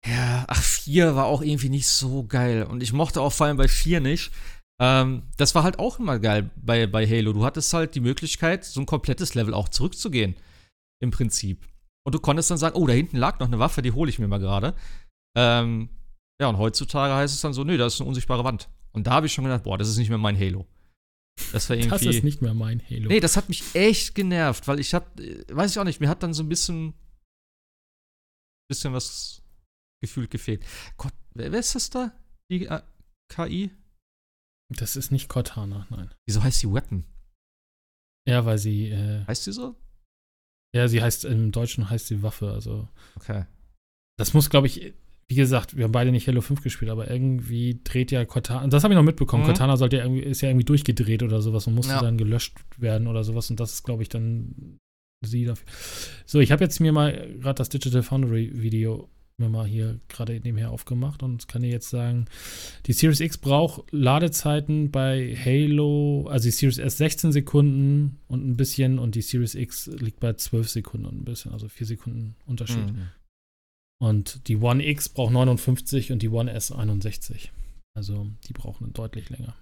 ja, 0.06 0.45
ach, 0.48 0.62
4 0.64 1.16
war 1.16 1.26
auch 1.26 1.41
irgendwie 1.41 1.70
nicht 1.70 1.88
so 1.88 2.24
geil. 2.24 2.64
Und 2.64 2.82
ich 2.82 2.94
mochte 2.94 3.20
auch 3.22 3.34
vor 3.34 3.48
allem 3.48 3.58
bei 3.58 3.68
4 3.68 3.99
nicht. 3.99 4.32
Ähm, 4.82 5.24
das 5.38 5.53
war 5.53 5.62
halt 5.64 5.78
auch 5.78 5.99
immer 5.99 6.18
geil 6.18 6.49
bei, 6.56 6.88
bei 6.88 7.08
Halo. 7.08 7.34
Du 7.34 7.45
hattest 7.45 7.72
halt 7.72 7.94
die 7.94 7.99
Möglichkeit, 7.99 8.66
so 8.66 8.80
ein 8.80 8.88
komplettes 8.88 9.36
Level 9.36 9.53
auch 9.53 9.70
zurückzugehen. 9.70 10.36
Im 10.99 11.12
Prinzip. 11.12 11.68
Und 12.03 12.16
du 12.16 12.20
konntest 12.20 12.49
dann 12.49 12.58
sagen, 12.58 12.76
oh, 12.76 12.88
da 12.88 12.94
hinten 12.94 13.18
lag 13.18 13.40
noch 13.40 13.48
eine 13.48 13.60
Waffe, 13.60 13.84
die 13.84 13.91
hole 13.91 14.10
ich 14.10 14.18
mir 14.18 14.28
mal 14.28 14.40
gerade. 14.40 14.76
Ähm, 15.38 15.90
ja, 16.41 16.48
und 16.48 16.58
heutzutage 16.58 17.14
heißt 17.14 17.34
es 17.34 17.41
dann 17.41 17.53
so, 17.53 17.64
nö, 17.64 17.78
da 17.78 17.86
ist 17.86 18.02
eine 18.02 18.08
unsichtbare 18.08 18.44
Wand. 18.44 18.70
Und 18.91 19.06
da 19.06 19.12
habe 19.12 19.28
ich 19.28 19.34
schon 19.34 19.44
gedacht, 19.44 19.64
boah, 19.64 19.78
das 19.78 19.88
ist 19.88 19.98
nicht 19.98 20.10
mehr 20.10 20.18
mein 20.18 20.38
Halo. 20.38 20.66
Das 21.53 21.70
war 21.70 21.76
irgendwie. 21.78 22.06
Das 22.06 22.16
ist 22.16 22.24
nicht 22.24 22.41
mehr 22.41 22.56
mein 22.56 22.82
Halo. 22.90 23.08
Nee, 23.08 23.20
das 23.20 23.38
hat 23.38 23.49
mich 23.49 23.64
echt 23.76 24.16
genervt, 24.16 24.68
weil 24.68 24.80
ich 24.80 24.95
hab, 24.95 25.20
äh, 25.20 25.45
weiß 25.52 25.70
ich 25.70 25.80
auch 25.80 25.84
nicht, 25.84 25.99
mir 25.99 26.10
hat 26.10 26.24
dann 26.24 26.34
so 26.34 26.41
ein 26.41 26.49
bisschen, 26.49 26.95
bisschen 28.68 28.94
was 28.94 29.44
gefühlt 30.02 30.32
gefehlt. 30.32 30.66
Gott, 30.98 31.14
wer, 31.36 31.52
wer 31.52 31.60
ist 31.60 31.76
das 31.76 31.91
da? 31.91 32.12
Die 32.49 32.66
äh, 32.66 32.82
KI? 33.30 33.70
Das 34.77 34.95
ist 34.95 35.11
nicht 35.11 35.27
Cortana, 35.30 35.88
nein. 35.89 36.10
Wieso 36.27 36.43
heißt 36.43 36.61
die 36.64 36.72
Weapon? 36.72 37.03
Ja, 38.27 38.45
weil 38.45 38.57
sie, 38.57 38.89
äh, 38.89 39.26
Heißt 39.26 39.48
die 39.48 39.52
so? 39.52 39.76
ja, 40.76 40.88
sie 40.88 41.02
heißt, 41.02 41.26
im 41.26 41.52
Deutschen 41.52 41.89
heißt 41.89 42.07
sie 42.07 42.23
Waffe, 42.23 42.52
also. 42.52 42.88
Okay. 43.15 43.45
Das 44.18 44.34
muss, 44.34 44.49
glaube 44.49 44.68
ich, 44.68 44.93
wie 45.27 45.35
gesagt, 45.35 45.76
wir 45.76 45.85
haben 45.85 45.91
beide 45.91 46.11
nicht 46.11 46.27
Halo 46.27 46.41
5 46.41 46.61
gespielt, 46.61 46.91
aber 46.91 47.10
irgendwie 47.10 47.81
dreht 47.84 48.11
ja 48.11 48.23
Cortana, 48.26 48.68
das 48.68 48.84
habe 48.84 48.93
ich 48.93 48.98
noch 48.98 49.03
mitbekommen, 49.03 49.43
Mhm. 49.43 49.48
Cortana 49.48 49.77
sollte 49.77 49.98
ja 49.98 50.03
irgendwie, 50.03 50.22
ist 50.23 50.41
ja 50.41 50.49
irgendwie 50.49 50.65
durchgedreht 50.65 51.23
oder 51.23 51.41
sowas 51.41 51.68
und 51.68 51.73
musste 51.76 51.93
Ja. 51.93 52.02
dann 52.02 52.18
gelöscht 52.18 52.57
werden 52.77 53.07
oder 53.07 53.23
sowas 53.23 53.49
und 53.49 53.60
das 53.60 53.73
ist, 53.73 53.84
glaube 53.84 54.03
ich, 54.03 54.10
dann 54.10 54.77
sie 55.26 55.45
dafür. 55.45 55.68
So, 56.26 56.39
ich 56.39 56.52
habe 56.52 56.64
jetzt 56.64 56.80
mir 56.80 56.91
mal 56.93 57.11
gerade 57.39 57.56
das 57.56 57.69
Digital 57.69 58.03
Foundry 58.03 58.52
Video 58.61 59.10
mir 59.42 59.50
mal 59.50 59.66
hier 59.66 60.00
gerade 60.08 60.34
nebenher 60.34 60.72
aufgemacht 60.72 61.24
und 61.24 61.48
kann 61.48 61.62
dir 61.62 61.70
jetzt 61.70 61.90
sagen, 61.90 62.26
die 62.86 62.94
Series 62.94 63.20
X 63.20 63.38
braucht 63.38 63.84
Ladezeiten 63.92 64.92
bei 64.92 65.36
Halo, 65.36 66.28
also 66.30 66.46
die 66.46 66.52
Series 66.52 66.78
S 66.78 66.98
16 66.98 67.32
Sekunden 67.32 68.20
und 68.28 68.48
ein 68.48 68.56
bisschen 68.56 69.00
und 69.00 69.16
die 69.16 69.22
Series 69.22 69.56
X 69.56 69.88
liegt 69.88 70.20
bei 70.20 70.34
12 70.34 70.70
Sekunden 70.70 71.06
und 71.06 71.22
ein 71.22 71.26
bisschen, 71.26 71.52
also 71.52 71.68
4 71.68 71.88
Sekunden 71.88 72.36
Unterschied. 72.46 72.94
Mhm. 72.94 73.10
Und 74.00 74.48
die 74.48 74.58
One 74.58 74.86
X 74.86 75.10
braucht 75.10 75.34
59 75.34 76.12
und 76.12 76.22
die 76.22 76.30
One 76.30 76.52
S 76.52 76.72
61. 76.72 77.52
Also 77.94 78.28
die 78.48 78.54
brauchen 78.54 78.94
deutlich 78.94 79.30
länger. 79.30 79.56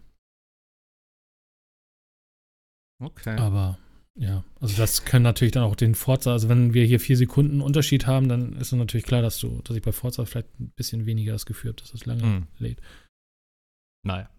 Okay. 3.02 3.38
Aber 3.38 3.80
ja, 4.18 4.44
also 4.60 4.76
das 4.78 5.06
können 5.06 5.24
natürlich 5.24 5.52
dann 5.54 5.64
auch 5.64 5.76
den 5.76 5.96
Forza, 5.96 6.32
also 6.32 6.50
wenn 6.50 6.74
wir 6.74 6.86
hier 6.86 7.00
vier 7.00 7.16
Sekunden 7.18 7.62
Unterschied 7.62 8.06
haben, 8.08 8.28
dann 8.30 8.54
ist 8.54 8.68
es 8.68 8.72
natürlich 8.74 9.06
klar, 9.06 9.22
dass 9.22 9.40
du, 9.40 9.62
dass 9.64 9.76
ich 9.78 9.82
bei 9.84 9.92
Forza 9.92 10.26
vielleicht 10.26 10.60
ein 10.60 10.72
bisschen 10.76 11.06
weniger 11.06 11.34
das 11.34 11.46
Gefühl 11.46 11.70
habe, 11.72 11.82
dass 11.82 11.94
es 11.94 12.06
lange 12.06 12.24
Mhm. 12.24 12.48
lädt. 12.58 12.80
Naja. 14.06 14.30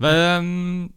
Ähm, 0.00 0.90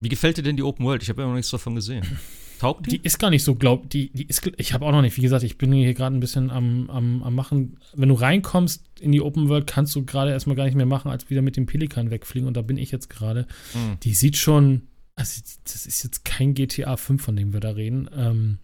wie 0.00 0.08
gefällt 0.08 0.36
dir 0.38 0.42
denn 0.42 0.56
die 0.56 0.62
Open 0.62 0.84
World? 0.84 1.02
Ich 1.02 1.08
habe 1.08 1.22
ja 1.22 1.28
noch 1.28 1.34
nichts 1.34 1.50
davon 1.50 1.74
gesehen. 1.74 2.04
Taugt 2.58 2.86
Die 2.86 2.98
die? 2.98 3.04
ist 3.04 3.18
gar 3.18 3.30
nicht 3.30 3.42
so, 3.42 3.56
glaub, 3.56 3.90
die, 3.90 4.12
die 4.12 4.24
ist, 4.26 4.48
ich 4.56 4.72
habe 4.72 4.86
auch 4.86 4.92
noch 4.92 5.02
nicht, 5.02 5.16
wie 5.16 5.20
gesagt, 5.22 5.42
ich 5.42 5.58
bin 5.58 5.72
hier 5.72 5.94
gerade 5.94 6.14
ein 6.16 6.20
bisschen 6.20 6.48
am, 6.50 6.88
am, 6.90 7.22
am 7.24 7.34
machen. 7.34 7.78
Wenn 7.94 8.08
du 8.08 8.14
reinkommst 8.14 8.84
in 9.00 9.10
die 9.10 9.20
Open 9.20 9.48
World, 9.48 9.66
kannst 9.66 9.94
du 9.96 10.04
gerade 10.04 10.30
erstmal 10.30 10.54
gar 10.54 10.64
nicht 10.64 10.76
mehr 10.76 10.86
machen, 10.86 11.10
als 11.10 11.28
wieder 11.28 11.42
mit 11.42 11.56
dem 11.56 11.66
Pelikan 11.66 12.10
wegfliegen 12.12 12.46
und 12.46 12.56
da 12.56 12.62
bin 12.62 12.76
ich 12.78 12.92
jetzt 12.92 13.10
gerade. 13.10 13.46
Hm. 13.72 13.98
Die 14.04 14.14
sieht 14.14 14.36
schon, 14.36 14.82
also 15.14 15.42
das 15.64 15.86
ist 15.86 16.02
jetzt 16.02 16.24
kein 16.24 16.54
GTA 16.54 16.96
5, 16.96 17.22
von 17.22 17.36
dem 17.36 17.52
wir 17.52 17.60
da 17.60 17.70
reden. 17.70 18.08
Ähm, 18.14 18.58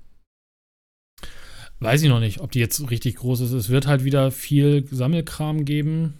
weiß 1.80 2.02
ich 2.02 2.08
noch 2.08 2.20
nicht, 2.20 2.40
ob 2.40 2.50
die 2.52 2.58
jetzt 2.58 2.90
richtig 2.90 3.16
groß 3.16 3.40
ist. 3.40 3.52
Es 3.52 3.68
wird 3.68 3.86
halt 3.86 4.04
wieder 4.04 4.30
viel 4.30 4.86
Sammelkram 4.90 5.64
geben. 5.64 6.14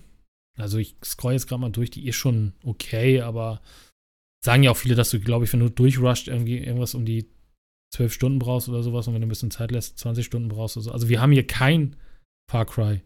Also 0.56 0.78
ich 0.78 0.96
scroll 1.04 1.32
jetzt 1.32 1.46
gerade 1.46 1.60
mal 1.60 1.70
durch, 1.70 1.90
die 1.90 2.06
ist 2.06 2.16
schon 2.16 2.52
okay, 2.64 3.20
aber 3.20 3.60
sagen 4.44 4.62
ja 4.62 4.70
auch 4.70 4.76
viele, 4.76 4.94
dass 4.94 5.10
du, 5.10 5.20
glaube 5.20 5.44
ich, 5.44 5.52
wenn 5.52 5.60
du 5.60 5.70
durchrusht, 5.70 6.28
irgendwie 6.28 6.58
irgendwas 6.58 6.94
um 6.94 7.04
die 7.04 7.28
zwölf 7.94 8.12
Stunden 8.12 8.38
brauchst 8.38 8.68
oder 8.68 8.82
sowas 8.82 9.08
und 9.08 9.14
wenn 9.14 9.20
du 9.22 9.26
ein 9.26 9.30
bisschen 9.30 9.50
Zeit 9.50 9.70
lässt, 9.70 9.98
20 9.98 10.26
Stunden 10.26 10.48
brauchst 10.48 10.76
oder 10.76 10.84
so. 10.84 10.92
Also 10.92 11.08
wir 11.08 11.20
haben 11.20 11.32
hier 11.32 11.46
kein 11.46 11.96
Far 12.50 12.66
Cry 12.66 13.02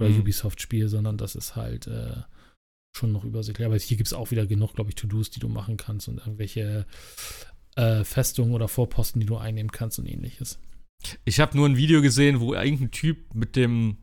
oder 0.00 0.08
Mhm. 0.10 0.20
Ubisoft-Spiel, 0.20 0.88
sondern 0.88 1.18
das 1.18 1.34
ist 1.34 1.54
halt 1.54 1.86
äh, 1.86 2.22
schon 2.92 3.12
noch 3.12 3.24
übersichtlich. 3.24 3.66
Aber 3.66 3.76
hier 3.76 3.96
gibt 3.96 4.06
es 4.06 4.12
auch 4.12 4.30
wieder 4.30 4.46
genug, 4.46 4.74
glaube 4.74 4.90
ich, 4.90 4.96
To-Dos, 4.96 5.30
die 5.30 5.40
du 5.40 5.48
machen 5.48 5.76
kannst 5.76 6.08
und 6.08 6.18
irgendwelche 6.18 6.86
äh, 7.76 8.04
Festungen 8.04 8.54
oder 8.54 8.68
Vorposten, 8.68 9.20
die 9.20 9.26
du 9.26 9.36
einnehmen 9.36 9.72
kannst 9.72 9.98
und 9.98 10.06
ähnliches. 10.06 10.58
Ich 11.24 11.40
habe 11.40 11.56
nur 11.56 11.68
ein 11.68 11.76
Video 11.76 12.00
gesehen, 12.02 12.40
wo 12.40 12.54
irgendein 12.54 12.90
Typ 12.90 13.34
mit 13.34 13.56
dem 13.56 13.96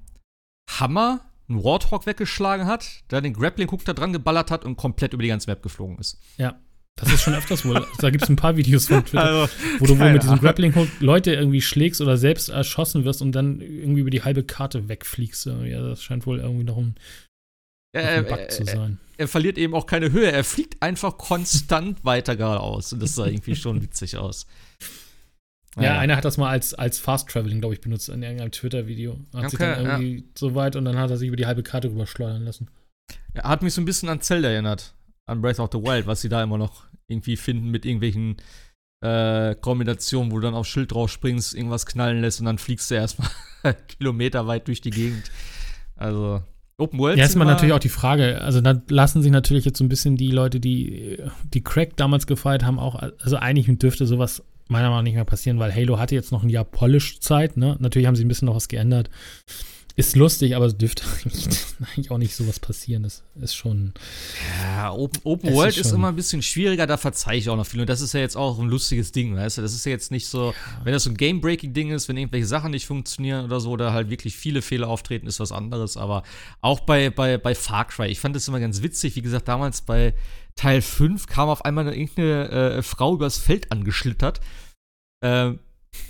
Hammer 0.69 1.21
einen 1.47 1.63
Warthog 1.63 2.05
weggeschlagen 2.05 2.67
hat, 2.67 3.03
der 3.09 3.21
den 3.21 3.33
Grappling-Hook 3.33 3.85
da 3.85 3.93
dran 3.93 4.13
geballert 4.13 4.51
hat 4.51 4.65
und 4.65 4.75
komplett 4.75 5.13
über 5.13 5.23
die 5.23 5.29
ganze 5.29 5.49
Map 5.49 5.63
geflogen 5.63 5.97
ist. 5.97 6.19
Das 6.95 7.11
ist 7.13 7.21
schon 7.21 7.33
öfters 7.33 7.63
wohl. 7.65 7.85
da 7.99 8.09
gibt 8.09 8.23
es 8.23 8.29
ein 8.29 8.35
paar 8.35 8.57
Videos 8.57 8.87
von 8.87 9.05
Twitter, 9.05 9.23
Also, 9.23 9.53
wo 9.79 9.85
du 9.85 9.97
wohl 9.97 10.11
mit 10.11 10.23
diesem. 10.23 10.39
Grappling-Hook 10.39 10.89
Leute 10.99 11.33
irgendwie 11.33 11.61
schlägst 11.61 12.01
oder 12.01 12.17
selbst 12.17 12.49
erschossen 12.49 13.05
wirst 13.05 13.21
und 13.21 13.31
dann 13.31 13.61
irgendwie 13.61 14.01
über 14.01 14.09
die 14.09 14.23
halbe 14.23 14.43
Karte 14.43 14.89
wegfliegst. 14.89 15.45
Ja, 15.45 15.81
das 15.81 16.03
scheint 16.03 16.25
wohl 16.25 16.39
irgendwie 16.39 16.65
noch 16.65 16.77
ein 16.77 16.95
er, 17.91 18.23
Bug 18.23 18.51
zu 18.51 18.63
er, 18.63 18.75
sein. 18.75 18.99
er 19.17 19.27
verliert 19.27 19.57
eben 19.57 19.73
auch 19.73 19.85
keine 19.85 20.11
Höhe, 20.11 20.31
er 20.31 20.43
fliegt 20.43 20.81
einfach 20.81 21.17
konstant 21.17 22.03
weiter 22.05 22.35
geradeaus. 22.35 22.93
Und 22.93 23.01
das 23.01 23.15
sah 23.15 23.25
irgendwie 23.25 23.55
schon 23.55 23.81
witzig 23.81 24.17
aus. 24.17 24.45
Ja, 25.77 25.99
einer 25.99 26.17
hat 26.17 26.25
das 26.25 26.37
mal 26.37 26.49
als, 26.49 26.73
als 26.73 26.99
Fast 26.99 27.29
Traveling, 27.29 27.59
glaube 27.59 27.75
ich, 27.75 27.81
benutzt 27.81 28.09
in 28.09 28.21
irgendeinem 28.21 28.51
Twitter-Video. 28.51 29.19
Hat 29.33 29.51
sich 29.51 29.59
Okay, 29.59 29.75
dann 29.75 29.85
irgendwie 29.85 30.29
so 30.37 30.55
weit 30.55 30.75
und 30.75 30.85
dann 30.85 30.97
hat 30.97 31.09
er 31.09 31.17
sich 31.17 31.27
über 31.27 31.37
die 31.37 31.45
halbe 31.45 31.63
Karte 31.63 31.89
rüberschleudern 31.89 32.43
lassen. 32.43 32.69
Er 33.33 33.43
hat 33.43 33.61
mich 33.61 33.73
so 33.73 33.81
ein 33.81 33.85
bisschen 33.85 34.09
an 34.09 34.21
Zelda 34.21 34.49
erinnert. 34.49 34.93
An 35.25 35.41
Breath 35.41 35.59
of 35.59 35.69
the 35.71 35.77
Wild, 35.77 36.07
was 36.07 36.21
sie 36.21 36.29
da 36.29 36.43
immer 36.43 36.57
noch 36.57 36.87
irgendwie 37.07 37.37
finden 37.37 37.69
mit 37.69 37.85
irgendwelchen 37.85 38.37
äh, 39.01 39.55
Kombinationen, 39.55 40.31
wo 40.31 40.37
du 40.37 40.41
dann 40.41 40.55
aufs 40.55 40.69
Schild 40.69 40.91
drauf 40.91 41.11
springst, 41.11 41.53
irgendwas 41.55 41.85
knallen 41.85 42.21
lässt 42.21 42.39
und 42.39 42.45
dann 42.47 42.57
fliegst 42.57 42.91
du 42.91 42.95
erstmal 42.95 43.29
Kilometer 43.87 44.47
weit 44.47 44.67
durch 44.67 44.81
die 44.81 44.89
Gegend. 44.89 45.31
Also, 45.95 46.43
Open 46.79 46.99
World. 46.99 47.17
Ja, 47.17 47.25
ist 47.25 47.35
mal 47.35 47.43
immer- 47.43 47.51
natürlich 47.51 47.73
auch 47.73 47.79
die 47.79 47.89
Frage. 47.89 48.41
Also, 48.41 48.61
da 48.61 48.81
lassen 48.89 49.21
sich 49.21 49.31
natürlich 49.31 49.65
jetzt 49.65 49.77
so 49.77 49.83
ein 49.83 49.89
bisschen 49.89 50.15
die 50.17 50.31
Leute, 50.31 50.59
die 50.59 51.17
die 51.53 51.61
Crack 51.63 51.95
damals 51.97 52.27
gefeiert 52.27 52.63
haben, 52.65 52.79
auch. 52.79 52.95
Also, 53.19 53.37
eigentlich 53.37 53.67
dürfte 53.79 54.05
sowas 54.05 54.43
meiner 54.67 54.89
Meinung 54.89 54.99
nach 54.99 55.03
nicht 55.03 55.15
mehr 55.15 55.25
passieren, 55.25 55.57
weil 55.59 55.73
Halo 55.73 55.97
hatte 55.97 56.13
jetzt 56.15 56.31
noch 56.31 56.43
ein 56.43 56.49
Jahr 56.49 56.63
Polish-Zeit. 56.63 57.57
Ne? 57.57 57.75
Natürlich 57.79 58.07
haben 58.07 58.15
sie 58.15 58.23
ein 58.23 58.27
bisschen 58.27 58.45
noch 58.45 58.55
was 58.55 58.67
geändert. 58.67 59.09
Ist 59.99 60.15
lustig, 60.15 60.55
aber 60.55 60.65
es 60.65 60.77
dürfte 60.77 61.03
eigentlich, 61.91 62.09
auch 62.09 62.17
nicht 62.17 62.33
sowas 62.33 62.57
passieren. 62.61 63.03
Das 63.03 63.21
ist 63.35 63.53
schon. 63.53 63.93
Ja, 64.61 64.93
Open, 64.93 65.19
Open 65.25 65.53
World 65.53 65.75
ist 65.75 65.91
immer 65.91 66.07
ein 66.07 66.15
bisschen 66.15 66.41
schwieriger, 66.41 66.87
da 66.87 66.95
verzeihe 66.95 67.37
ich 67.37 67.49
auch 67.49 67.57
noch 67.57 67.65
viel. 67.65 67.81
Und 67.81 67.89
das 67.89 67.99
ist 67.99 68.13
ja 68.13 68.21
jetzt 68.21 68.37
auch 68.37 68.59
ein 68.59 68.69
lustiges 68.69 69.11
Ding, 69.11 69.35
weißt 69.35 69.57
du? 69.57 69.61
Das 69.61 69.73
ist 69.73 69.85
ja 69.85 69.91
jetzt 69.91 70.09
nicht 70.09 70.27
so, 70.27 70.53
wenn 70.85 70.93
das 70.93 71.03
so 71.03 71.09
ein 71.09 71.17
Game-Breaking-Ding 71.17 71.91
ist, 71.91 72.07
wenn 72.07 72.15
irgendwelche 72.15 72.45
Sachen 72.47 72.71
nicht 72.71 72.85
funktionieren 72.85 73.43
oder 73.43 73.59
so, 73.59 73.71
oder 73.71 73.91
halt 73.91 74.09
wirklich 74.09 74.37
viele 74.37 74.61
Fehler 74.61 74.87
auftreten, 74.87 75.27
ist 75.27 75.41
was 75.41 75.51
anderes. 75.51 75.97
Aber 75.97 76.23
auch 76.61 76.79
bei, 76.79 77.09
bei, 77.09 77.37
bei 77.37 77.53
Far 77.53 77.85
Cry, 77.85 78.07
ich 78.07 78.21
fand 78.21 78.37
das 78.37 78.47
immer 78.47 78.61
ganz 78.61 78.81
witzig. 78.81 79.17
Wie 79.17 79.21
gesagt, 79.21 79.49
damals 79.49 79.81
bei 79.81 80.13
Teil 80.55 80.81
5 80.81 81.27
kam 81.27 81.49
auf 81.49 81.65
einmal 81.65 81.87
irgendeine 81.89 82.49
äh, 82.77 82.81
Frau 82.83 83.15
übers 83.15 83.37
Feld 83.37 83.69
angeschlittert. 83.73 84.39
Äh, 85.19 85.55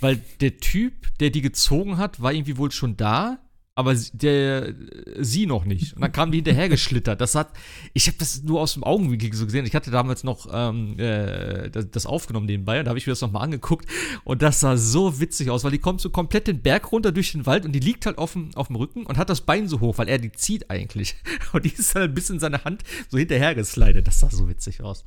weil 0.00 0.20
der 0.40 0.58
Typ, 0.58 1.18
der 1.18 1.30
die 1.30 1.42
gezogen 1.42 1.96
hat, 1.96 2.22
war 2.22 2.32
irgendwie 2.32 2.56
wohl 2.56 2.70
schon 2.70 2.96
da, 2.96 3.40
aber 3.76 3.94
sie- 3.96 4.10
der, 4.12 4.74
sie 5.20 5.46
noch 5.46 5.64
nicht. 5.64 5.94
Und 5.94 6.02
dann 6.02 6.12
kam 6.12 6.32
die 6.32 6.38
hinterher 6.38 6.68
geschlittert. 6.68 7.20
Das 7.20 7.34
hat, 7.34 7.50
ich 7.94 8.06
habe 8.08 8.18
das 8.18 8.42
nur 8.42 8.60
aus 8.60 8.74
dem 8.74 8.84
Augenwinkel 8.84 9.32
so 9.32 9.46
gesehen. 9.46 9.64
Ich 9.64 9.74
hatte 9.74 9.90
damals 9.90 10.22
noch 10.24 10.48
ähm, 10.52 10.98
äh, 10.98 11.70
das, 11.70 11.90
das 11.90 12.06
aufgenommen 12.06 12.46
nebenbei 12.46 12.78
und 12.78 12.84
da 12.84 12.90
habe 12.90 12.98
ich 12.98 13.06
mir 13.06 13.12
das 13.12 13.20
nochmal 13.22 13.42
angeguckt 13.42 13.88
und 14.24 14.42
das 14.42 14.60
sah 14.60 14.76
so 14.76 15.20
witzig 15.20 15.50
aus, 15.50 15.64
weil 15.64 15.70
die 15.70 15.78
kommt 15.78 16.00
so 16.00 16.10
komplett 16.10 16.46
den 16.46 16.60
Berg 16.60 16.92
runter 16.92 17.12
durch 17.12 17.32
den 17.32 17.46
Wald 17.46 17.64
und 17.64 17.72
die 17.72 17.80
liegt 17.80 18.04
halt 18.06 18.18
auf 18.18 18.32
dem, 18.34 18.50
auf 18.54 18.66
dem 18.66 18.76
Rücken 18.76 19.06
und 19.06 19.16
hat 19.18 19.30
das 19.30 19.40
Bein 19.42 19.68
so 19.68 19.80
hoch, 19.80 19.96
weil 19.98 20.08
er 20.08 20.18
die 20.18 20.32
zieht 20.32 20.70
eigentlich. 20.70 21.16
Und 21.52 21.64
die 21.64 21.72
ist 21.72 21.94
halt 21.94 22.14
bis 22.14 22.30
in 22.30 22.38
seine 22.38 22.64
Hand 22.64 22.82
so 23.08 23.18
hinterher 23.18 23.54
geslidet. 23.54 24.06
Das 24.06 24.20
sah 24.20 24.30
so 24.30 24.48
witzig 24.48 24.82
aus. 24.82 25.04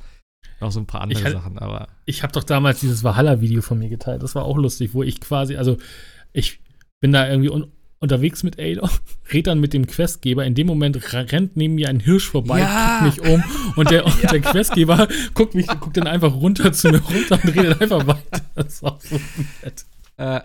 Noch 0.60 0.72
so 0.72 0.80
ein 0.80 0.85
paar 0.85 1.02
andere 1.02 1.22
Ich 1.27 1.34
Sachen, 1.34 1.57
aber 1.57 1.88
Ich 2.06 2.23
habe 2.23 2.34
doch 2.34 2.44
damals 2.44 2.80
dieses 2.80 3.03
Valhalla-Video 3.03 3.61
von 3.61 3.77
mir 3.80 3.90
geteilt. 3.90 4.23
Das 4.23 4.35
war 4.35 4.44
auch 4.45 4.57
lustig, 4.57 4.94
wo 4.94 5.03
ich 5.03 5.19
quasi, 5.22 5.56
also 5.57 5.77
ich 6.34 6.60
bin 7.02 7.11
da 7.11 7.30
irgendwie 7.30 7.49
un 7.49 7.72
unterwegs 8.03 8.43
mit 8.43 8.59
Ado, 8.59 8.88
red 9.34 9.47
dann 9.47 9.59
mit 9.59 9.73
dem 9.73 9.88
Questgeber. 9.88 10.45
In 10.45 10.53
dem 10.55 10.67
Moment 10.67 10.99
rennt 11.13 11.57
neben 11.57 11.75
mir 11.75 11.89
ein 11.89 11.99
Hirsch 11.99 12.30
vorbei, 12.30 12.59
Ja. 12.59 12.99
guckt 13.03 13.17
mich 13.23 13.34
um 13.34 13.43
und 13.75 13.89
der, 13.89 14.05
und 14.05 14.23
der 14.31 14.41
Questgeber 14.41 15.07
guckt 15.34 15.55
mich, 15.55 15.67
guckt 15.67 15.97
dann 15.97 16.07
einfach 16.07 16.34
runter 16.35 16.71
zu 16.73 16.89
mir 16.89 16.99
runter 17.01 17.39
und 17.43 17.55
redet 17.55 17.81
einfach 17.81 18.05
weiter. 18.05 18.41
Das 18.55 18.67
ist 18.73 18.84
auch 18.84 19.01
so 19.01 19.19
nett. 19.63 19.85
äh, 20.17 20.41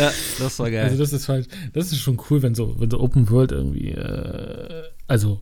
ja, 0.00 0.12
das 0.38 0.58
war 0.60 0.70
geil. 0.70 0.84
Also 0.84 0.98
das 0.98 1.12
ist 1.12 1.28
halt, 1.28 1.48
das 1.72 1.90
ist 1.90 1.98
schon 1.98 2.20
cool, 2.30 2.42
wenn 2.42 2.54
so, 2.54 2.78
wenn 2.78 2.88
so 2.90 3.00
Open 3.00 3.28
World 3.30 3.50
irgendwie, 3.50 3.90
äh, 3.90 4.84
also 5.08 5.40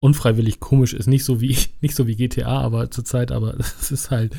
unfreiwillig 0.00 0.60
komisch 0.60 0.94
ist, 0.94 1.08
nicht 1.08 1.24
so 1.24 1.40
wie, 1.40 1.56
nicht 1.80 1.96
so 1.96 2.06
wie 2.06 2.14
GTA, 2.14 2.60
aber 2.60 2.90
zurzeit, 2.92 3.32
aber 3.32 3.58
es 3.58 3.90
ist 3.90 4.10
halt, 4.12 4.36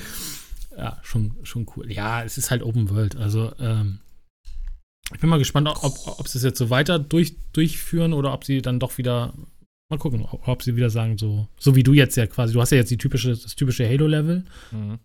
ja, 0.77 0.97
schon, 1.03 1.35
schon 1.43 1.65
cool. 1.75 1.91
Ja, 1.91 2.23
es 2.23 2.37
ist 2.37 2.51
halt 2.51 2.63
Open 2.63 2.89
World, 2.89 3.17
also, 3.17 3.51
ähm, 3.59 3.99
ich 5.13 5.19
bin 5.19 5.29
mal 5.29 5.39
gespannt, 5.39 5.67
ob, 5.67 5.93
ob 6.19 6.27
sie 6.27 6.37
es 6.37 6.43
jetzt 6.43 6.59
so 6.59 6.69
weiter 6.69 6.99
durch, 6.99 7.35
durchführen 7.53 8.13
oder 8.13 8.33
ob 8.33 8.43
sie 8.43 8.61
dann 8.61 8.79
doch 8.79 8.97
wieder, 8.97 9.33
mal 9.89 9.97
gucken, 9.97 10.25
ob, 10.29 10.47
ob 10.47 10.63
sie 10.63 10.75
wieder 10.75 10.89
sagen, 10.89 11.17
so, 11.17 11.47
so 11.57 11.75
wie 11.75 11.83
du 11.83 11.93
jetzt 11.93 12.15
ja 12.15 12.27
quasi, 12.27 12.53
du 12.53 12.61
hast 12.61 12.71
ja 12.71 12.77
jetzt 12.77 12.91
die 12.91 12.97
typische, 12.97 13.29
das 13.29 13.55
typische 13.55 13.87
Halo-Level, 13.87 14.45
mhm. 14.71 14.99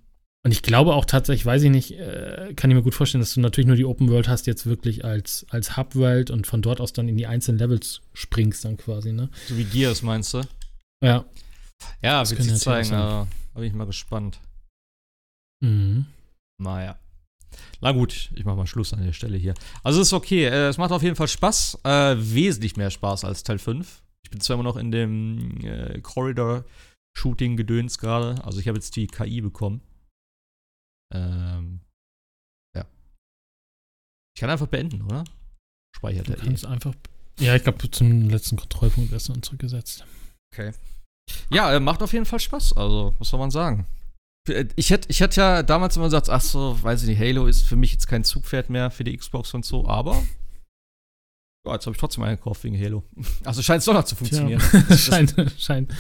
und 0.45 0.51
ich 0.51 0.63
glaube 0.63 0.95
auch 0.95 1.07
tatsächlich, 1.07 1.47
weiß 1.47 1.63
ich 1.63 1.71
nicht, 1.71 1.93
äh, 1.93 2.53
kann 2.55 2.71
ich 2.71 2.77
mir 2.77 2.83
gut 2.83 2.95
vorstellen, 2.95 3.23
dass 3.23 3.33
du 3.35 3.41
natürlich 3.41 3.67
nur 3.67 3.77
die 3.77 3.87
Open 3.87 4.11
World 4.11 4.29
hast, 4.29 4.47
jetzt 4.47 4.67
wirklich 4.67 5.05
als, 5.05 5.47
als 5.49 5.77
Hub-World 5.77 6.31
und 6.31 6.47
von 6.47 6.61
dort 6.61 6.81
aus 6.81 6.93
dann 6.93 7.09
in 7.09 7.17
die 7.17 7.27
einzelnen 7.27 7.59
Levels 7.59 8.03
springst 8.13 8.65
dann 8.65 8.77
quasi, 8.77 9.13
ne? 9.13 9.31
So 9.49 9.57
wie 9.57 9.65
Gears 9.65 10.03
meinst 10.03 10.35
du? 10.35 10.43
Ja. 11.03 11.25
Ja, 12.03 12.21
Das 12.21 12.31
wird 12.31 12.43
sich 12.43 12.55
zeigen. 12.57 12.93
aber 12.93 13.27
Da 13.55 13.61
bin 13.61 13.69
ich 13.69 13.75
mal 13.75 13.87
gespannt. 13.87 14.39
Mhm. 15.61 16.07
Naja. 16.59 16.99
Na 17.81 17.93
gut, 17.93 18.31
ich 18.35 18.45
mach 18.45 18.57
mal 18.57 18.67
Schluss 18.67 18.93
an 18.93 19.05
der 19.05 19.13
Stelle 19.13 19.37
hier. 19.37 19.55
Also 19.83 20.01
ist 20.01 20.13
okay, 20.13 20.45
äh, 20.45 20.69
es 20.69 20.79
macht 20.79 20.93
auf 20.93 21.03
jeden 21.03 21.17
Fall 21.17 21.29
Spaß. 21.29 21.81
Äh, 21.85 22.17
wesentlich 22.19 22.77
mehr 22.77 22.91
Spaß 22.91 23.25
als 23.25 23.43
Teil 23.43 23.59
5. 23.59 24.03
Ich 24.25 24.31
bin 24.31 24.41
zwar 24.41 24.55
immer 24.55 24.65
noch 24.65 24.77
in 24.77 24.91
dem 24.91 25.61
äh, 25.63 26.01
Corridor-Shooting-Gedöns 26.01 27.99
gerade. 27.99 28.43
Also 28.45 28.59
ich 28.61 28.69
habe 28.69 28.79
jetzt 28.79 28.97
die 28.97 29.07
KI 29.07 29.41
bekommen. 29.41 29.83
Ähm, 31.13 31.81
ja. 32.77 32.85
Ich 34.35 34.41
kann 34.41 34.51
einfach 34.51 34.67
beenden, 34.67 35.03
oder? 35.03 35.25
Speichert 35.97 36.29
Du 36.29 36.33
er 36.33 36.43
eh. 36.43 36.67
einfach. 36.67 36.95
Ja, 37.39 37.55
ich 37.57 37.63
glaube, 37.63 37.91
zum 37.91 38.29
letzten 38.29 38.57
Kontrollpunkt 38.57 39.13
du 39.13 39.33
dann 39.33 39.43
zurückgesetzt. 39.43 40.05
Okay. 40.53 40.73
Ja, 41.51 41.75
äh, 41.75 41.81
macht 41.81 42.03
auf 42.03 42.13
jeden 42.13 42.27
Fall 42.27 42.41
Spaß. 42.41 42.77
Also, 42.77 43.15
was 43.19 43.29
soll 43.29 43.41
man 43.41 43.51
sagen? 43.51 43.87
Äh, 44.49 44.67
Ich 44.77 44.91
hätte 44.91 45.09
ich 45.11 45.21
hätt 45.21 45.37
ja 45.37 45.63
damals 45.63 45.97
immer 45.97 46.07
gesagt, 46.07 46.29
ach 46.31 46.41
so, 46.41 46.79
weiß 46.83 47.03
ich 47.03 47.09
nicht, 47.09 47.21
Halo 47.21 47.47
ist 47.47 47.63
für 47.63 47.77
mich 47.77 47.93
jetzt 47.93 48.07
kein 48.07 48.25
Zugpferd 48.25 48.71
mehr 48.71 48.91
für 48.91 49.05
die 49.05 49.17
Xbox 49.17 49.55
und 49.55 49.65
so, 49.65 49.87
aber 49.87 50.23
ja, 51.67 51.73
jetzt 51.75 51.87
habe 51.87 51.95
ich 51.95 52.01
trotzdem 52.01 52.25
einen 52.25 52.37
gekauft 52.37 52.63
wegen 52.65 52.79
Halo. 52.79 53.03
Also 53.45 53.63
scheint 53.63 53.79
es 53.81 53.87
doch 53.87 53.95
noch 53.95 54.05
zu 54.05 54.17
funktionieren. 54.17 54.61
Tja, 54.61 54.97
scheint, 54.97 55.35
scheint. 55.59 55.93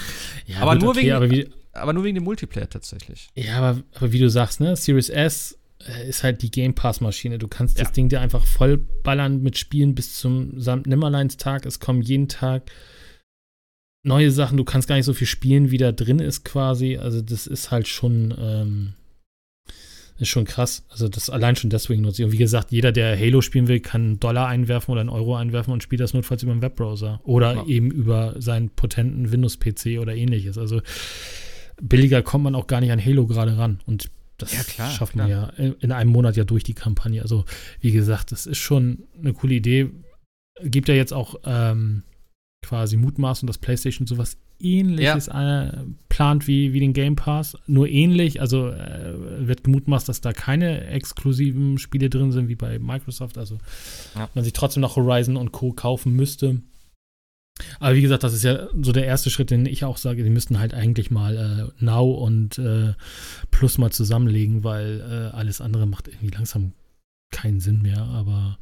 Ja, 0.47 0.61
Aber 0.61 0.73
gut, 0.75 0.83
nur 0.83 0.91
okay, 0.91 1.01
wegen- 1.03 1.13
Aber 1.13 1.31
wie, 1.31 1.49
aber 1.73 1.93
nur 1.93 2.05
wegen 2.05 2.15
dem 2.17 2.25
Multiplayer 2.25 2.69
tatsächlich. 2.69 3.29
ja, 3.35 3.57
aber, 3.59 3.83
aber 3.95 4.13
wie 4.13 4.19
du 4.19 4.29
sagst, 4.31 4.61
ne? 4.61 4.77
Series 4.77 5.09
S 5.09 5.59
äh, 5.89 6.09
ist 6.09 6.23
halt 6.23 6.43
die 6.43 6.51
Game 6.51 6.75
Pass-Maschine. 6.75 7.39
Du 7.39 7.49
kannst 7.49 7.79
Ja. 7.79 7.85
das 7.85 7.93
Ding 7.93 8.09
dir 8.11 8.21
einfach 8.21 8.45
voll 8.47 8.77
ballern 8.77 9.43
mit 9.43 9.59
Spielen 9.59 9.95
bis 9.95 10.15
zum 10.19 10.61
Samt 10.61 10.87
Nimmerleinstag. 10.87 11.65
Es 11.67 11.81
kommen 11.81 12.03
jeden 12.03 12.29
Tag 12.29 12.71
neue 14.05 14.31
Sachen. 14.31 14.57
Du 14.57 14.65
kannst 14.65 14.87
gar 14.87 14.97
nicht 14.97 15.05
so 15.05 15.15
viel 15.15 15.27
spielen, 15.27 15.71
wie 15.71 15.79
da 15.79 15.93
drin 15.93 16.21
ist 16.21 16.45
quasi. 16.45 16.97
Also 16.97 17.21
das 17.21 17.47
ist 17.47 17.71
halt 17.71 17.89
schon 17.89 18.35
ähm, 18.39 18.93
ist 20.19 20.29
schon 20.29 20.45
krass. 20.45 20.85
Also 20.91 21.09
das 21.09 21.29
allein 21.29 21.57
schon 21.57 21.71
deswegen 21.71 22.03
nutze 22.03 22.23
ich. 22.23 22.27
Und 22.27 22.33
wie 22.33 22.39
gesagt, 22.39 22.71
jeder, 22.71 22.93
der 22.93 23.19
Halo 23.19 23.41
spielen 23.41 23.67
will, 23.67 23.81
kann 23.81 24.03
einen 24.03 24.21
Dollar 24.21 24.47
einwerfen 24.47 24.93
oder 24.93 25.01
einen 25.01 25.11
Euro 25.11 25.35
einwerfen 25.35 25.73
und 25.73 25.83
spielt 25.83 26.01
das 26.01 26.15
notfalls 26.15 26.43
über 26.43 26.53
einen 26.53 26.63
Webbrowser. 26.63 27.21
Oder 27.25 27.55
ja. 27.55 27.67
eben 27.67 27.91
über 27.91 28.35
seinen 28.41 28.71
potenten 28.71 29.33
Windows-PC 29.33 29.99
oder 30.01 30.15
ähnliches. 30.15 30.57
Also 30.57 30.83
billiger 31.83 32.23
kommt 32.23 32.45
man 32.45 32.55
auch 32.55 32.69
gar 32.69 32.81
nicht 32.81 32.93
an 32.93 33.05
Halo 33.05 33.27
gerade 33.27 33.59
ran. 33.59 33.81
Und 33.87 34.11
das 34.39 34.53
ja, 34.53 34.63
klar, 34.63 34.91
schafft 34.91 35.17
man 35.17 35.29
klar. 35.29 35.53
ja 35.59 35.65
in 35.81 35.93
einem 35.93 36.11
Monat 36.11 36.37
ja 36.37 36.45
durch 36.45 36.65
die 36.65 36.75
Kampagne. 36.75 37.23
Also, 37.23 37.45
wie 37.81 37.93
gesagt, 37.93 38.33
das 38.33 38.47
ist 38.47 38.59
schon 38.59 39.05
eine 39.19 39.33
coole 39.33 39.55
Idee. 39.55 39.91
Gibt 40.63 40.89
ja 40.89 40.95
jetzt 40.95 41.13
auch 41.13 41.37
ähm, 41.45 42.03
quasi 42.65 42.97
Mutmaßen, 42.97 43.47
dass 43.47 43.59
PlayStation 43.59 44.07
sowas 44.07 44.37
ähnliches 44.61 45.27
ja. 45.27 45.67
äh, 45.67 45.85
plant 46.09 46.47
wie, 46.47 46.73
wie 46.73 46.81
den 46.81 46.93
Game 46.93 47.17
Pass. 47.17 47.57
Nur 47.67 47.89
ähnlich, 47.89 48.41
also 48.41 48.69
äh, 48.69 49.47
wird 49.47 49.65
gemutmaßt, 49.65 50.09
dass 50.09 50.21
da 50.21 50.33
keine 50.33 50.87
exklusiven 50.87 51.79
Spiele 51.79 52.11
drin 52.11 52.33
sind 52.33 52.49
wie 52.49 52.55
bei 52.55 52.79
Microsoft. 52.79 53.39
Also 53.39 53.59
ja. 54.15 54.29
man 54.35 54.45
sich 54.45 54.53
trotzdem 54.53 54.81
noch 54.81 54.97
Horizon 54.97 55.37
und 55.37 55.53
Co. 55.53 55.73
kaufen 55.73 56.15
müsste. 56.15 56.63
Aber 57.79 57.95
wie 57.95 58.03
gesagt, 58.03 58.25
das 58.25 58.35
ist 58.35 58.43
ja 58.43 58.69
so 58.81 58.91
der 58.91 59.07
erste 59.07 59.31
Schritt, 59.31 59.51
den 59.51 59.67
ich 59.67 59.85
auch 59.85 59.97
sage, 59.97 60.25
die 60.25 60.31
müssten 60.31 60.59
halt 60.59 60.75
eigentlich 60.75 61.11
mal 61.11 61.73
äh, 61.79 61.85
Now 61.85 62.11
und 62.11 62.59
äh, 62.59 62.95
Plus 63.51 63.79
mal 63.79 63.93
zusammenlegen, 63.93 64.65
weil 64.65 65.01
äh, 65.01 65.37
alles 65.37 65.61
andere 65.61 65.87
macht 65.87 66.09
irgendwie 66.09 66.35
langsam 66.35 66.73
keinen 67.31 67.61
Sinn 67.61 67.83
mehr, 67.83 68.03
aber. 68.03 68.59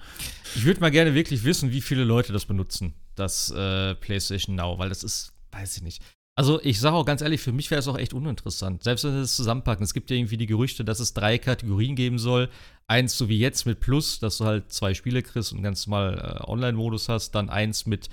Ich 0.56 0.64
würde 0.64 0.80
mal 0.80 0.90
gerne 0.90 1.14
wirklich 1.14 1.44
wissen, 1.44 1.70
wie 1.72 1.80
viele 1.80 2.04
Leute 2.04 2.32
das 2.32 2.46
benutzen, 2.46 2.94
das 3.14 3.51
äh, 3.51 3.94
PlayStation 3.97 4.56
Now, 4.56 4.78
weil 4.78 4.89
das 4.89 5.05
ist, 5.05 5.32
weiß 5.51 5.76
ich 5.76 5.82
nicht. 5.82 6.02
Also 6.34 6.62
ich 6.62 6.80
sage 6.80 6.97
auch 6.97 7.05
ganz 7.05 7.20
ehrlich, 7.20 7.43
für 7.43 7.52
mich 7.52 7.70
wäre 7.70 7.80
es 7.80 7.89
auch 7.89 7.98
echt 7.98 8.14
uninteressant. 8.14 8.82
Selbst 8.82 9.05
wenn 9.05 9.12
wir 9.12 9.20
das 9.20 9.36
zusammenpacken. 9.36 9.84
Es 9.84 9.93
gibt 9.93 10.10
ja 10.10 10.16
irgendwie 10.16 10.39
die 10.39 10.47
Gerüchte, 10.47 10.84
dass 10.84 10.98
es 10.98 11.12
drei 11.12 11.36
Kategorien 11.36 11.94
geben 11.94 12.18
soll. 12.18 12.48
Eins 12.86 13.18
so 13.18 13.28
wie 13.28 13.39
jetzt 13.39 13.66
mit 13.66 13.80
Plus, 13.80 14.18
dass 14.18 14.39
du 14.39 14.47
halt 14.47 14.72
zwei 14.72 14.94
Spiele 14.94 15.22
kriegst 15.22 15.52
und 15.52 15.62
ganz 15.62 15.86
mal 15.86 16.40
äh, 16.40 16.51
Online-Modus 16.51 17.10
hast. 17.10 17.32
Dann 17.32 17.51
eins 17.51 17.84
mit 17.84 18.09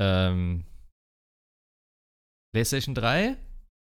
ähm, 0.00 0.64
PlayStation 2.54 2.94
3 2.94 3.36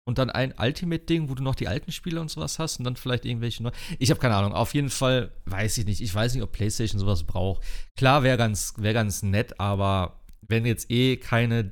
und 0.08 0.20
dann 0.20 0.30
ein 0.30 0.54
Ultimate-Ding, 0.58 1.30
wo 1.30 1.34
du 1.34 1.42
noch 1.42 1.56
die 1.56 1.68
alten 1.68 1.92
Spiele 1.92 2.22
und 2.22 2.30
sowas 2.30 2.60
hast 2.60 2.78
und 2.78 2.86
dann 2.86 2.96
vielleicht 2.96 3.26
irgendwelche 3.26 3.64
neuen. 3.64 3.76
Ich 3.98 4.12
habe 4.12 4.20
keine 4.20 4.36
Ahnung. 4.36 4.54
Auf 4.54 4.76
jeden 4.76 4.92
Fall 4.92 5.32
weiß 5.46 5.80
ich 5.80 5.86
nicht. 5.86 6.02
Ich 6.02 6.14
weiß 6.14 6.36
nicht, 6.36 6.44
ob 6.44 6.52
PlayStation 6.52 7.00
sowas 7.00 7.24
braucht. 7.24 7.64
Klar, 7.98 8.22
wäre 8.22 8.38
ganz, 8.38 8.76
wär 8.78 8.94
ganz 8.94 9.24
nett, 9.24 9.60
aber 9.60 10.20
wenn 10.48 10.66
jetzt 10.66 10.92
eh 10.92 11.18
keine 11.18 11.72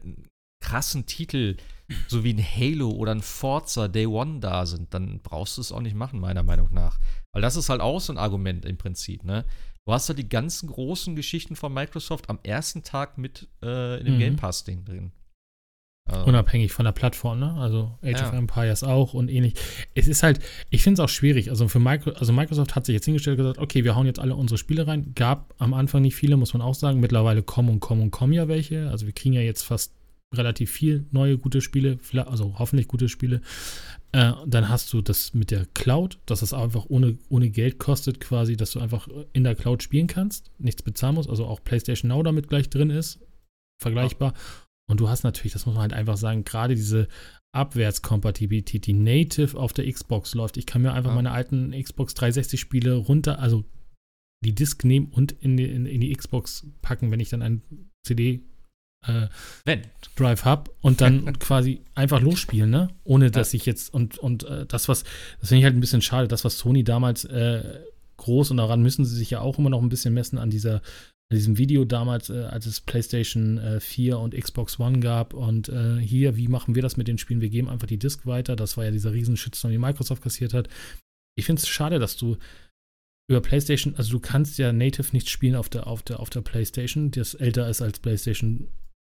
krassen 0.61 1.05
Titel, 1.05 1.57
so 2.07 2.23
wie 2.23 2.33
ein 2.33 2.43
Halo 2.43 2.89
oder 2.91 3.11
ein 3.13 3.21
Forza 3.21 3.87
Day 3.87 4.05
One 4.05 4.39
da 4.39 4.65
sind, 4.65 4.93
dann 4.93 5.19
brauchst 5.21 5.57
du 5.57 5.61
es 5.61 5.71
auch 5.71 5.81
nicht 5.81 5.95
machen, 5.95 6.19
meiner 6.19 6.43
Meinung 6.43 6.69
nach. 6.73 6.99
Weil 7.33 7.41
das 7.41 7.55
ist 7.55 7.69
halt 7.69 7.81
auch 7.81 7.99
so 7.99 8.13
ein 8.13 8.17
Argument 8.17 8.65
im 8.65 8.77
Prinzip, 8.77 9.23
ne? 9.23 9.45
Du 9.85 9.91
hast 9.91 10.09
da 10.09 10.13
die 10.13 10.29
ganzen 10.29 10.69
großen 10.69 11.15
Geschichten 11.15 11.57
von 11.57 11.73
Microsoft 11.73 12.29
am 12.29 12.39
ersten 12.43 12.83
Tag 12.83 13.17
mit 13.17 13.49
äh, 13.61 13.99
in 13.99 14.05
dem 14.05 14.15
mhm. 14.15 14.19
Game 14.19 14.35
Pass-Ding 14.37 14.85
drin. 14.85 15.11
Also. 16.05 16.25
Unabhängig 16.25 16.73
von 16.73 16.83
der 16.83 16.91
Plattform, 16.91 17.39
ne? 17.39 17.53
Also 17.53 17.97
Age 18.01 18.19
ja. 18.19 18.27
of 18.27 18.33
Empires 18.33 18.83
auch 18.83 19.13
und 19.13 19.29
ähnlich. 19.29 19.53
Es 19.95 20.09
ist 20.09 20.21
halt, 20.21 20.39
ich 20.69 20.83
finde 20.83 21.01
es 21.01 21.05
auch 21.05 21.09
schwierig. 21.09 21.49
Also 21.49 21.69
für 21.69 21.79
Micro, 21.79 22.11
also 22.11 22.33
Microsoft 22.33 22.75
hat 22.75 22.85
sich 22.85 22.93
jetzt 22.93 23.05
hingestellt 23.05 23.39
und 23.39 23.45
gesagt, 23.45 23.59
okay, 23.59 23.85
wir 23.85 23.95
hauen 23.95 24.05
jetzt 24.05 24.19
alle 24.19 24.35
unsere 24.35 24.57
Spiele 24.57 24.85
rein. 24.85 25.13
Gab 25.15 25.53
am 25.59 25.73
Anfang 25.73 26.01
nicht 26.01 26.15
viele, 26.15 26.35
muss 26.35 26.53
man 26.53 26.61
auch 26.61 26.75
sagen. 26.75 26.99
Mittlerweile 26.99 27.41
kommen 27.41 27.69
und 27.69 27.79
kommen 27.79 28.01
und 28.01 28.11
kommen 28.11 28.33
ja 28.33 28.49
welche. 28.49 28.89
Also 28.89 29.05
wir 29.05 29.13
kriegen 29.13 29.33
ja 29.33 29.41
jetzt 29.41 29.63
fast 29.63 29.93
relativ 30.33 30.71
viel 30.71 31.05
neue 31.11 31.37
gute 31.37 31.61
Spiele, 31.61 31.99
also 32.25 32.55
hoffentlich 32.59 32.87
gute 32.87 33.07
Spiele. 33.07 33.41
Äh, 34.11 34.33
dann 34.45 34.69
hast 34.69 34.91
du 34.91 35.01
das 35.01 35.33
mit 35.33 35.51
der 35.51 35.67
Cloud, 35.73 36.19
dass 36.25 36.41
es 36.41 36.53
einfach 36.53 36.85
ohne, 36.89 37.17
ohne 37.29 37.49
Geld 37.49 37.79
kostet, 37.79 38.19
quasi, 38.19 38.57
dass 38.57 38.71
du 38.71 38.79
einfach 38.79 39.07
in 39.31 39.43
der 39.43 39.55
Cloud 39.55 39.83
spielen 39.83 40.07
kannst, 40.07 40.51
nichts 40.59 40.81
bezahlen 40.81 41.15
musst, 41.15 41.29
also 41.29 41.45
auch 41.45 41.63
PlayStation 41.63 42.09
Now 42.09 42.23
damit 42.23 42.49
gleich 42.49 42.69
drin 42.69 42.89
ist, 42.89 43.19
vergleichbar. 43.81 44.33
Ja. 44.33 44.39
Und 44.89 44.99
du 44.99 45.09
hast 45.09 45.23
natürlich, 45.23 45.53
das 45.53 45.65
muss 45.65 45.75
man 45.75 45.83
halt 45.83 45.93
einfach 45.93 46.17
sagen, 46.17 46.43
gerade 46.43 46.75
diese 46.75 47.07
Abwärtskompatibilität, 47.53 48.85
die 48.87 48.93
native 48.93 49.57
auf 49.57 49.73
der 49.73 49.91
Xbox 49.91 50.33
läuft. 50.33 50.57
Ich 50.57 50.65
kann 50.65 50.81
mir 50.81 50.93
einfach 50.93 51.11
ja. 51.11 51.15
meine 51.15 51.31
alten 51.31 51.71
Xbox 51.71 52.13
360 52.15 52.59
Spiele 52.59 52.95
runter, 52.95 53.39
also 53.39 53.63
die 54.43 54.55
Disk 54.55 54.83
nehmen 54.83 55.07
und 55.07 55.31
in 55.31 55.55
die, 55.57 55.65
in, 55.65 55.85
in 55.85 56.01
die 56.01 56.13
Xbox 56.13 56.67
packen, 56.81 57.11
wenn 57.11 57.19
ich 57.19 57.29
dann 57.29 57.41
ein 57.41 57.61
CD 58.05 58.43
äh, 59.05 59.27
Drive 60.15 60.45
habe 60.45 60.71
und 60.81 61.01
dann 61.01 61.33
quasi 61.39 61.81
einfach 61.95 62.21
losspielen, 62.21 62.69
ne? 62.69 62.89
Ohne 63.03 63.31
dass 63.31 63.53
ja. 63.53 63.57
ich 63.57 63.65
jetzt 63.65 63.93
und 63.93 64.17
und 64.17 64.43
äh, 64.43 64.65
das 64.65 64.89
was 64.89 65.03
das 65.39 65.49
finde 65.49 65.59
ich 65.59 65.65
halt 65.65 65.75
ein 65.75 65.81
bisschen 65.81 66.01
schade, 66.01 66.27
das 66.27 66.43
was 66.43 66.57
Sony 66.57 66.83
damals 66.83 67.25
äh, 67.25 67.81
groß 68.17 68.51
und 68.51 68.57
daran 68.57 68.81
müssen 68.81 69.05
sie 69.05 69.15
sich 69.15 69.29
ja 69.29 69.41
auch 69.41 69.57
immer 69.57 69.69
noch 69.69 69.81
ein 69.81 69.89
bisschen 69.89 70.13
messen 70.13 70.37
an 70.37 70.49
dieser 70.49 70.81
in 71.33 71.39
diesem 71.39 71.57
Video 71.57 71.83
damals, 71.83 72.29
äh, 72.29 72.43
als 72.43 72.65
es 72.67 72.79
PlayStation 72.79 73.57
äh, 73.57 73.79
4 73.79 74.19
und 74.19 74.35
Xbox 74.35 74.79
One 74.79 74.99
gab. 74.99 75.33
Und 75.33 75.67
äh, 75.69 75.97
hier, 75.97 76.37
wie 76.37 76.47
machen 76.47 76.75
wir 76.75 76.81
das 76.81 76.95
mit 76.95 77.07
den 77.07 77.17
Spielen? 77.17 77.41
Wir 77.41 77.49
geben 77.49 77.69
einfach 77.69 77.87
die 77.87 77.97
Disk 77.97 78.25
weiter. 78.25 78.55
Das 78.55 78.77
war 78.77 78.85
ja 78.85 78.91
dieser 78.91 79.13
riesen 79.13 79.35
Shitstorm, 79.35 79.71
den 79.71 79.81
Microsoft 79.81 80.21
kassiert 80.21 80.53
hat. 80.53 80.69
Ich 81.35 81.45
finde 81.45 81.61
es 81.61 81.67
schade, 81.67 81.97
dass 81.99 82.17
du 82.17 82.37
über 83.29 83.41
PlayStation, 83.41 83.95
also 83.95 84.11
du 84.11 84.19
kannst 84.19 84.57
ja 84.59 84.71
Native 84.71 85.07
nicht 85.11 85.29
spielen 85.29 85.55
auf 85.55 85.69
der, 85.69 85.87
auf 85.87 86.03
der, 86.03 86.19
auf 86.19 86.29
der 86.29 86.41
PlayStation, 86.41 87.09
das 87.09 87.33
älter 87.33 87.67
ist 87.67 87.81
als 87.81 87.99
PlayStation 87.99 88.67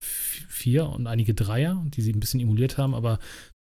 4 0.02 0.88
und 0.88 1.08
einige 1.08 1.34
Dreier, 1.34 1.86
die 1.90 2.02
sie 2.02 2.14
ein 2.14 2.20
bisschen 2.20 2.40
emuliert 2.40 2.78
haben, 2.78 2.96
aber 2.96 3.20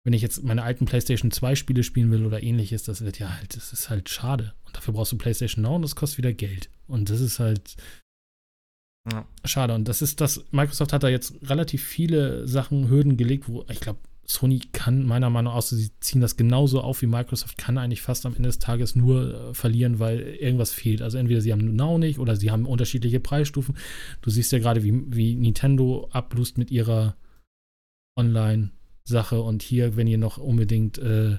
wenn 0.04 0.14
ich 0.14 0.22
jetzt 0.22 0.42
meine 0.44 0.64
alten 0.64 0.86
PlayStation 0.86 1.32
2 1.32 1.56
Spiele 1.56 1.84
spielen 1.84 2.12
will 2.12 2.26
oder 2.26 2.42
ähnliches, 2.42 2.84
das 2.84 3.02
wird 3.02 3.20
ja 3.20 3.36
halt, 3.36 3.56
das 3.56 3.72
ist 3.74 3.90
halt 3.90 4.10
schade. 4.10 4.54
Und 4.66 4.76
dafür 4.76 4.94
brauchst 4.94 5.12
du 5.12 5.18
PlayStation 5.18 5.64
Now 5.64 5.76
und 5.76 5.84
das 5.84 5.96
kostet 5.96 6.18
wieder 6.18 6.34
Geld. 6.34 6.70
Und 6.88 7.10
das 7.10 7.22
ist 7.22 7.40
halt, 7.40 7.76
ja. 9.10 9.26
Schade. 9.46 9.74
Und 9.74 9.88
das 9.88 10.02
ist 10.02 10.22
das, 10.22 10.44
Microsoft 10.52 10.94
hat 10.94 11.04
da 11.04 11.10
jetzt 11.10 11.34
relativ 11.50 11.84
viele 11.84 12.48
Sachen, 12.48 12.90
Hürden 12.90 13.18
gelegt, 13.18 13.48
wo 13.48 13.66
ich 13.70 13.80
glaube, 13.80 14.00
Sony 14.26 14.62
kann 14.72 15.06
meiner 15.06 15.30
Meinung 15.30 15.54
nach, 15.54 15.62
sie 15.62 15.92
ziehen 16.00 16.22
das 16.22 16.38
genauso 16.38 16.82
auf 16.82 17.02
wie 17.02 17.08
Microsoft, 17.08 17.58
kann 17.58 17.78
eigentlich 17.78 18.02
fast 18.02 18.26
am 18.26 18.36
Ende 18.36 18.50
des 18.50 18.60
Tages 18.60 18.96
nur 18.96 19.50
äh, 19.50 19.54
verlieren, 19.54 20.00
weil 20.00 20.22
irgendwas 20.22 20.72
fehlt. 20.72 21.02
Also 21.02 21.18
entweder 21.18 21.42
sie 21.42 21.52
haben 21.52 21.76
Now 21.76 21.98
nicht 21.98 22.20
oder 22.20 22.36
sie 22.36 22.52
haben 22.52 22.66
unterschiedliche 22.66 23.20
Preisstufen. 23.20 23.76
Du 24.22 24.30
siehst 24.30 24.52
ja 24.52 24.60
gerade, 24.60 24.84
wie, 24.84 25.04
wie 25.08 25.36
Nintendo 25.36 26.08
ablust 26.12 26.58
mit 26.58 26.72
ihrer 26.72 27.16
Online-Sache 28.18 29.42
und 29.42 29.64
hier, 29.64 29.96
wenn 29.96 30.08
ihr 30.08 30.18
noch 30.18 30.38
unbedingt 30.38 30.98
äh, 31.00 31.38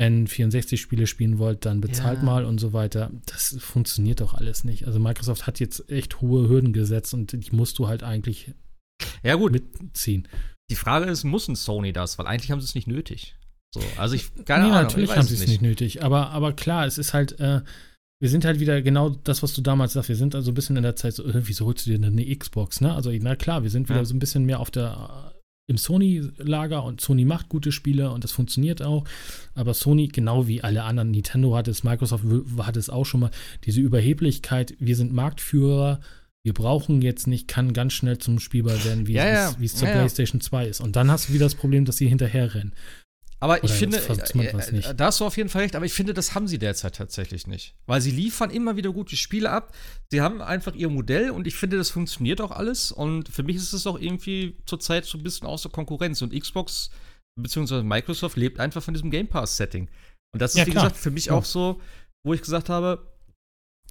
N64-Spiele 0.00 1.06
spielen 1.06 1.38
wollt, 1.38 1.66
dann 1.66 1.80
bezahlt 1.80 2.18
ja. 2.18 2.24
mal 2.24 2.44
und 2.44 2.58
so 2.58 2.72
weiter. 2.72 3.10
Das 3.26 3.56
funktioniert 3.58 4.20
doch 4.20 4.34
alles 4.34 4.64
nicht. 4.64 4.86
Also 4.86 5.00
Microsoft 5.00 5.46
hat 5.46 5.58
jetzt 5.58 5.90
echt 5.90 6.20
hohe 6.20 6.48
Hürden 6.48 6.72
gesetzt 6.72 7.14
und 7.14 7.32
die 7.32 7.56
musst 7.56 7.78
du 7.78 7.88
halt 7.88 8.02
eigentlich 8.02 8.54
ja, 9.22 9.34
gut. 9.34 9.52
mitziehen. 9.52 10.28
Die 10.70 10.76
Frage 10.76 11.10
ist, 11.10 11.24
muss 11.24 11.48
ein 11.48 11.56
Sony 11.56 11.92
das? 11.92 12.18
Weil 12.18 12.26
eigentlich 12.26 12.50
haben 12.50 12.60
sie 12.60 12.66
es 12.66 12.74
nicht 12.74 12.86
nötig. 12.86 13.36
So, 13.74 13.80
also 13.96 14.14
ich, 14.14 14.32
keine 14.44 14.64
nee, 14.64 14.70
Ahnung, 14.70 14.82
natürlich 14.82 15.16
haben 15.16 15.26
sie 15.26 15.34
es 15.34 15.46
nicht. 15.46 15.62
nötig. 15.62 16.02
Aber, 16.02 16.30
aber 16.30 16.52
klar, 16.52 16.86
es 16.86 16.96
ist 16.96 17.12
halt, 17.12 17.38
äh, 17.40 17.62
wir 18.20 18.28
sind 18.28 18.44
halt 18.44 18.60
wieder 18.60 18.82
genau 18.82 19.10
das, 19.10 19.42
was 19.42 19.52
du 19.52 19.62
damals 19.62 19.92
sagst. 19.94 20.08
Wir 20.08 20.16
sind 20.16 20.34
also 20.34 20.50
ein 20.50 20.54
bisschen 20.54 20.76
in 20.76 20.82
der 20.82 20.96
Zeit 20.96 21.14
so, 21.14 21.24
äh, 21.24 21.46
wieso 21.46 21.66
holst 21.66 21.86
du 21.86 21.90
dir 21.90 21.98
denn 21.98 22.12
eine 22.12 22.36
Xbox, 22.36 22.80
ne? 22.80 22.94
Also, 22.94 23.10
na 23.12 23.36
klar, 23.36 23.62
wir 23.62 23.70
sind 23.70 23.88
wieder 23.88 24.00
ja. 24.00 24.04
so 24.04 24.14
ein 24.14 24.18
bisschen 24.18 24.44
mehr 24.44 24.60
auf 24.60 24.70
der 24.70 25.34
im 25.68 25.76
Sony-Lager 25.76 26.82
und 26.82 27.00
Sony 27.00 27.24
macht 27.24 27.48
gute 27.48 27.72
Spiele 27.72 28.10
und 28.10 28.24
das 28.24 28.32
funktioniert 28.32 28.82
auch. 28.82 29.04
Aber 29.54 29.74
Sony, 29.74 30.08
genau 30.08 30.48
wie 30.48 30.64
alle 30.64 30.82
anderen, 30.82 31.10
Nintendo 31.10 31.54
hat 31.54 31.68
es, 31.68 31.84
Microsoft 31.84 32.24
hat 32.58 32.76
es 32.76 32.90
auch 32.90 33.04
schon 33.04 33.20
mal, 33.20 33.30
diese 33.64 33.80
Überheblichkeit, 33.80 34.74
wir 34.80 34.96
sind 34.96 35.12
Marktführer, 35.12 36.00
wir 36.42 36.54
brauchen 36.54 37.02
jetzt 37.02 37.26
nicht, 37.26 37.48
kann 37.48 37.74
ganz 37.74 37.92
schnell 37.92 38.16
zum 38.16 38.38
Spielball 38.40 38.82
werden, 38.84 39.06
wie 39.06 39.12
ja, 39.12 39.50
es, 39.50 39.56
ja. 39.60 39.78
zur 39.78 39.88
ja, 39.88 39.94
PlayStation 39.94 40.40
2 40.40 40.66
ist. 40.66 40.80
Und 40.80 40.96
dann 40.96 41.10
hast 41.10 41.28
du 41.28 41.34
wieder 41.34 41.44
das 41.44 41.54
Problem, 41.54 41.84
dass 41.84 41.98
sie 41.98 42.08
hinterher 42.08 42.54
rennen. 42.54 42.72
Aber 43.40 43.62
ich 43.62 43.70
finde, 43.70 43.98
äh, 43.98 44.94
da 44.94 45.06
hast 45.06 45.20
du 45.20 45.24
auf 45.24 45.36
jeden 45.36 45.48
Fall 45.48 45.62
recht, 45.62 45.76
aber 45.76 45.86
ich 45.86 45.92
finde, 45.92 46.12
das 46.12 46.34
haben 46.34 46.48
sie 46.48 46.58
derzeit 46.58 46.96
tatsächlich 46.96 47.46
nicht. 47.46 47.74
Weil 47.86 48.00
sie 48.00 48.10
liefern 48.10 48.50
immer 48.50 48.76
wieder 48.76 48.92
gute 48.92 49.16
Spiele 49.16 49.50
ab. 49.50 49.72
Sie 50.10 50.20
haben 50.20 50.42
einfach 50.42 50.74
ihr 50.74 50.88
Modell 50.88 51.30
und 51.30 51.46
ich 51.46 51.54
finde, 51.54 51.76
das 51.76 51.90
funktioniert 51.90 52.40
auch 52.40 52.50
alles. 52.50 52.90
Und 52.90 53.28
für 53.28 53.44
mich 53.44 53.54
ist 53.54 53.72
es 53.72 53.86
auch 53.86 53.98
irgendwie 53.98 54.56
zurzeit 54.66 55.04
so 55.04 55.18
ein 55.18 55.22
bisschen 55.22 55.46
außer 55.46 55.68
Konkurrenz. 55.68 56.20
Und 56.20 56.32
Xbox 56.32 56.90
bzw. 57.40 57.82
Microsoft 57.82 58.36
lebt 58.36 58.58
einfach 58.58 58.82
von 58.82 58.94
diesem 58.94 59.10
Game 59.10 59.28
Pass-Setting. 59.28 59.88
Und 60.32 60.42
das 60.42 60.52
ist, 60.52 60.58
ja, 60.58 60.66
wie 60.66 60.72
gesagt, 60.72 60.96
für 60.96 61.12
mich 61.12 61.26
ja. 61.26 61.34
auch 61.34 61.44
so, 61.44 61.80
wo 62.24 62.34
ich 62.34 62.40
gesagt 62.40 62.68
habe, 62.68 63.06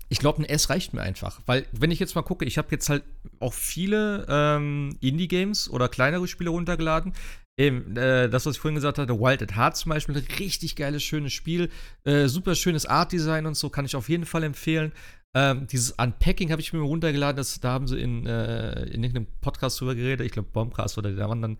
ich 0.09 0.19
glaube, 0.19 0.41
ein 0.41 0.45
S 0.45 0.69
reicht 0.69 0.93
mir 0.93 1.01
einfach. 1.01 1.41
Weil, 1.45 1.65
wenn 1.71 1.91
ich 1.91 1.99
jetzt 1.99 2.15
mal 2.15 2.21
gucke, 2.21 2.45
ich 2.45 2.57
habe 2.57 2.67
jetzt 2.71 2.89
halt 2.89 3.03
auch 3.39 3.53
viele 3.53 4.25
ähm, 4.29 4.97
Indie-Games 4.99 5.69
oder 5.69 5.89
kleinere 5.89 6.27
Spiele 6.27 6.49
runtergeladen. 6.49 7.13
Eben, 7.59 7.97
äh, 7.97 8.29
das, 8.29 8.45
was 8.45 8.55
ich 8.55 8.61
vorhin 8.61 8.75
gesagt 8.75 8.99
hatte, 8.99 9.19
Wild 9.19 9.41
at 9.41 9.55
Heart 9.55 9.77
zum 9.77 9.89
Beispiel, 9.89 10.23
richtig 10.39 10.75
geiles, 10.75 11.01
schönes 11.01 11.33
Spiel. 11.33 11.69
Äh, 12.03 12.27
super 12.27 12.53
schönes 12.53 12.85
Art-Design 12.85 13.47
und 13.47 13.57
so, 13.57 13.69
kann 13.69 13.85
ich 13.85 13.95
auf 13.95 14.09
jeden 14.09 14.25
Fall 14.25 14.43
empfehlen. 14.43 14.91
Ähm, 15.33 15.67
dieses 15.67 15.91
Unpacking 15.91 16.51
habe 16.51 16.61
ich 16.61 16.71
mir 16.71 16.79
runtergeladen, 16.79 17.37
das, 17.37 17.59
da 17.59 17.71
haben 17.71 17.87
sie 17.87 17.99
in, 17.99 18.25
äh, 18.25 18.83
in 18.85 19.03
irgendeinem 19.03 19.27
Podcast 19.41 19.79
drüber 19.79 19.95
geredet, 19.95 20.25
ich 20.25 20.31
glaube 20.31 20.49
Bombcast 20.51 20.97
oder 20.97 21.11
der 21.11 21.27
anderen. 21.27 21.57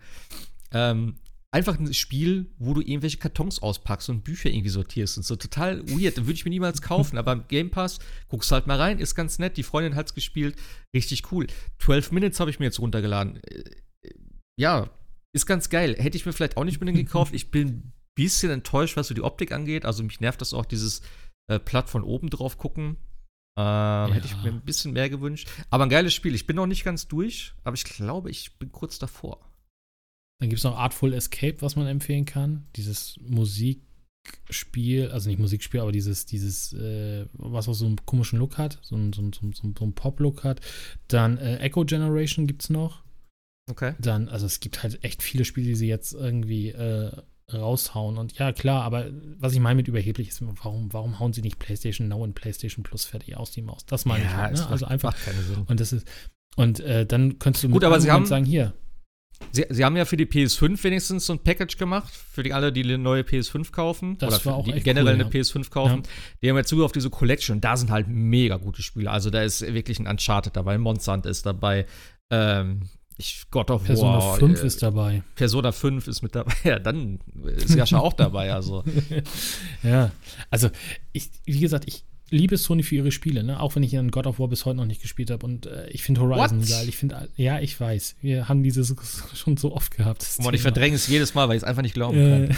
Ähm, 0.72 1.16
einfach 1.50 1.78
ein 1.78 1.92
Spiel, 1.92 2.46
wo 2.58 2.74
du 2.74 2.80
irgendwelche 2.80 3.18
Kartons 3.18 3.60
auspackst 3.60 4.08
und 4.10 4.22
Bücher 4.22 4.50
irgendwie 4.50 4.68
sortierst 4.68 5.16
und 5.16 5.24
so 5.24 5.34
total 5.34 5.82
weird. 5.88 6.16
Würde 6.16 6.32
ich 6.32 6.44
mir 6.44 6.50
niemals 6.50 6.82
kaufen, 6.82 7.18
aber 7.18 7.32
im 7.32 7.44
Game 7.48 7.70
Pass 7.70 7.98
guckst 8.28 8.52
halt 8.52 8.66
mal 8.66 8.78
rein, 8.78 8.98
ist 8.98 9.14
ganz 9.14 9.38
nett. 9.38 9.56
Die 9.56 9.62
Freundin 9.62 9.96
hat's 9.96 10.14
gespielt, 10.14 10.56
richtig 10.94 11.32
cool. 11.32 11.46
12 11.80 12.12
Minutes 12.12 12.40
habe 12.40 12.50
ich 12.50 12.60
mir 12.60 12.66
jetzt 12.66 12.80
runtergeladen. 12.80 13.40
Äh, 13.44 13.64
ja, 14.56 14.90
ist 15.38 15.46
ganz 15.46 15.70
geil. 15.70 15.96
Hätte 15.98 16.16
ich 16.16 16.26
mir 16.26 16.32
vielleicht 16.32 16.56
auch 16.56 16.64
nicht 16.64 16.80
unbedingt 16.80 17.06
gekauft. 17.06 17.34
Ich 17.34 17.50
bin 17.50 17.68
ein 17.68 17.92
bisschen 18.14 18.50
enttäuscht, 18.50 18.96
was 18.96 19.08
so 19.08 19.14
die 19.14 19.22
Optik 19.22 19.52
angeht. 19.52 19.84
Also 19.84 20.02
mich 20.02 20.20
nervt 20.20 20.40
das 20.40 20.52
auch, 20.52 20.66
dieses 20.66 21.00
äh, 21.48 21.58
Platt 21.58 21.88
von 21.88 22.02
oben 22.02 22.30
drauf 22.30 22.58
gucken. 22.58 22.96
Ähm, 23.56 23.64
ja. 23.64 24.10
Hätte 24.12 24.26
ich 24.26 24.36
mir 24.42 24.50
ein 24.50 24.60
bisschen 24.60 24.92
mehr 24.92 25.08
gewünscht. 25.08 25.48
Aber 25.70 25.84
ein 25.84 25.90
geiles 25.90 26.14
Spiel. 26.14 26.34
Ich 26.34 26.46
bin 26.46 26.56
noch 26.56 26.66
nicht 26.66 26.84
ganz 26.84 27.08
durch, 27.08 27.54
aber 27.64 27.74
ich 27.74 27.84
glaube, 27.84 28.30
ich 28.30 28.58
bin 28.58 28.70
kurz 28.70 28.98
davor. 28.98 29.40
Dann 30.40 30.50
gibt 30.50 30.58
es 30.58 30.64
noch 30.64 30.76
Artful 30.76 31.12
Escape, 31.12 31.60
was 31.60 31.74
man 31.74 31.86
empfehlen 31.86 32.24
kann. 32.24 32.66
Dieses 32.76 33.18
Musikspiel, 33.20 35.10
also 35.10 35.28
nicht 35.28 35.40
Musikspiel, 35.40 35.80
aber 35.80 35.90
dieses, 35.90 36.26
dieses, 36.26 36.72
äh, 36.74 37.26
was 37.32 37.68
auch 37.68 37.74
so 37.74 37.86
einen 37.86 38.04
komischen 38.06 38.38
Look 38.38 38.58
hat, 38.58 38.78
so 38.82 38.94
einen, 38.94 39.12
so 39.12 39.22
einen, 39.22 39.32
so 39.32 39.40
einen, 39.42 39.52
so 39.54 39.64
einen 39.64 39.94
Pop-Look 39.94 40.44
hat. 40.44 40.60
Dann 41.08 41.38
äh, 41.38 41.58
Echo 41.58 41.84
Generation 41.84 42.46
gibt 42.46 42.62
es 42.62 42.70
noch. 42.70 43.02
Okay. 43.68 43.94
Dann, 43.98 44.28
also 44.28 44.46
es 44.46 44.60
gibt 44.60 44.82
halt 44.82 45.02
echt 45.04 45.22
viele 45.22 45.44
Spiele, 45.44 45.66
die 45.66 45.74
sie 45.74 45.88
jetzt 45.88 46.14
irgendwie 46.14 46.70
äh, 46.70 47.12
raushauen. 47.52 48.18
Und 48.18 48.38
ja, 48.38 48.52
klar, 48.52 48.82
aber 48.82 49.06
was 49.38 49.52
ich 49.52 49.60
meine 49.60 49.76
mit 49.76 49.88
überheblich 49.88 50.28
ist, 50.28 50.42
warum, 50.42 50.92
warum 50.92 51.18
hauen 51.18 51.32
sie 51.32 51.42
nicht 51.42 51.58
PlayStation 51.58 52.08
Now 52.08 52.22
und 52.22 52.34
PlayStation 52.34 52.82
Plus 52.82 53.04
fertig 53.04 53.36
aus 53.36 53.50
die 53.50 53.62
Maus? 53.62 53.86
Das 53.86 54.04
meine 54.04 54.24
ja, 54.24 54.30
ich 54.30 54.36
halt, 54.36 54.56
ne? 54.56 54.68
Also 54.68 54.86
einfach. 54.86 55.14
Und 55.66 55.80
das 55.80 55.92
ist. 55.92 56.06
Und 56.56 56.80
äh, 56.80 57.06
dann 57.06 57.38
könntest 57.38 57.64
du 57.64 57.68
Gut, 57.68 57.84
aber 57.84 58.00
sie 58.00 58.10
haben 58.10 58.26
sagen, 58.26 58.44
hier, 58.44 58.74
Sie, 59.52 59.64
sie, 59.70 59.84
haben 59.84 59.96
ja 59.96 60.04
für 60.04 60.16
die 60.16 60.26
PS5 60.26 60.82
wenigstens 60.84 61.26
so 61.26 61.32
ein 61.32 61.38
Package 61.38 61.78
gemacht, 61.78 62.12
für 62.12 62.42
die 62.42 62.52
alle, 62.52 62.72
die 62.72 62.82
eine 62.82 62.98
neue 62.98 63.22
PS5 63.22 63.70
kaufen. 63.70 64.18
Das 64.18 64.34
oder 64.34 64.44
war 64.46 64.54
auch 64.56 64.64
die 64.64 64.72
generell 64.80 65.14
cool, 65.14 65.20
ja. 65.20 65.26
eine 65.26 65.34
PS5 65.34 65.70
kaufen. 65.70 66.02
Ja. 66.04 66.10
Die 66.42 66.50
haben 66.50 66.56
ja 66.56 66.64
Zugriff 66.64 66.86
auf 66.86 66.92
diese 66.92 67.08
Collection. 67.08 67.60
Da 67.60 67.76
sind 67.76 67.90
halt 67.90 68.08
mega 68.08 68.56
gute 68.56 68.82
Spiele. 68.82 69.10
Also 69.10 69.30
da 69.30 69.42
ist 69.42 69.62
wirklich 69.62 69.98
ein 70.00 70.06
Uncharted 70.06 70.56
dabei, 70.56 70.76
Hunter 70.76 71.26
ist 71.26 71.46
dabei, 71.46 71.86
ähm, 72.30 72.82
ich, 73.18 73.44
God 73.50 73.70
of 73.70 73.84
Persona 73.84 74.18
War. 74.18 74.38
Persona 74.38 74.54
5 74.54 74.62
äh, 74.62 74.66
ist 74.66 74.82
dabei. 74.82 75.22
Persona 75.34 75.72
5 75.72 76.08
ist 76.08 76.22
mit 76.22 76.34
dabei. 76.34 76.52
Ja, 76.64 76.78
dann 76.78 77.18
ist 77.44 77.74
Jascha 77.74 77.98
auch 77.98 78.12
dabei. 78.12 78.52
Also. 78.52 78.84
ja, 79.82 80.12
also 80.50 80.70
ich, 81.12 81.30
wie 81.44 81.60
gesagt, 81.60 81.84
ich 81.86 82.04
liebe 82.30 82.56
Sony 82.56 82.82
für 82.82 82.94
ihre 82.94 83.10
Spiele, 83.10 83.42
ne? 83.42 83.60
Auch 83.60 83.74
wenn 83.74 83.82
ich 83.82 83.94
in 83.94 84.10
God 84.10 84.26
of 84.26 84.38
War 84.38 84.48
bis 84.48 84.64
heute 84.64 84.76
noch 84.76 84.84
nicht 84.84 85.02
gespielt 85.02 85.30
habe. 85.30 85.44
Und 85.44 85.66
äh, 85.66 85.88
ich 85.90 86.02
finde 86.02 86.20
Horizon 86.20 86.60
What? 86.60 86.68
geil. 86.68 86.88
Ich 86.88 86.96
finde, 86.96 87.28
ja, 87.36 87.58
ich 87.58 87.78
weiß. 87.78 88.16
Wir 88.20 88.48
haben 88.48 88.62
dieses 88.62 88.94
schon 89.34 89.56
so 89.56 89.74
oft 89.74 89.96
gehabt. 89.96 90.24
Und 90.38 90.54
ich 90.54 90.62
verdränge 90.62 90.94
es 90.94 91.08
jedes 91.08 91.34
Mal, 91.34 91.48
weil 91.48 91.56
ich 91.56 91.62
es 91.62 91.68
einfach 91.68 91.82
nicht 91.82 91.94
glauben 91.94 92.18
äh, 92.18 92.48
kann. 92.48 92.56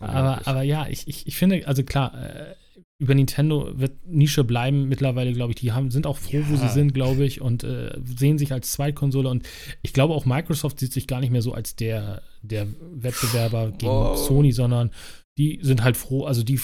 aber, 0.00 0.46
aber 0.46 0.62
ja, 0.62 0.86
ich, 0.88 1.08
ich, 1.08 1.26
ich 1.26 1.36
finde, 1.36 1.66
also 1.66 1.82
klar, 1.82 2.12
äh, 2.14 2.54
über 2.98 3.14
Nintendo 3.14 3.78
wird 3.78 4.06
Nische 4.06 4.42
bleiben 4.42 4.88
mittlerweile, 4.88 5.32
glaube 5.32 5.52
ich. 5.52 5.56
Die 5.56 5.72
haben, 5.72 5.90
sind 5.90 6.06
auch 6.06 6.16
froh, 6.16 6.38
ja. 6.38 6.48
wo 6.48 6.56
sie 6.56 6.68
sind, 6.68 6.94
glaube 6.94 7.24
ich, 7.24 7.40
und 7.40 7.62
äh, 7.62 7.98
sehen 8.04 8.38
sich 8.38 8.52
als 8.52 8.72
Zweitkonsole. 8.72 9.28
Und 9.28 9.46
ich 9.82 9.92
glaube 9.92 10.14
auch 10.14 10.24
Microsoft 10.24 10.80
sieht 10.80 10.92
sich 10.92 11.06
gar 11.06 11.20
nicht 11.20 11.30
mehr 11.30 11.42
so 11.42 11.52
als 11.52 11.76
der, 11.76 12.22
der 12.42 12.66
Wettbewerber 12.94 13.72
gegen 13.72 13.92
oh. 13.92 14.14
Sony, 14.16 14.52
sondern 14.52 14.90
die 15.38 15.58
sind 15.60 15.84
halt 15.84 15.98
froh, 15.98 16.24
also 16.24 16.42
die, 16.42 16.58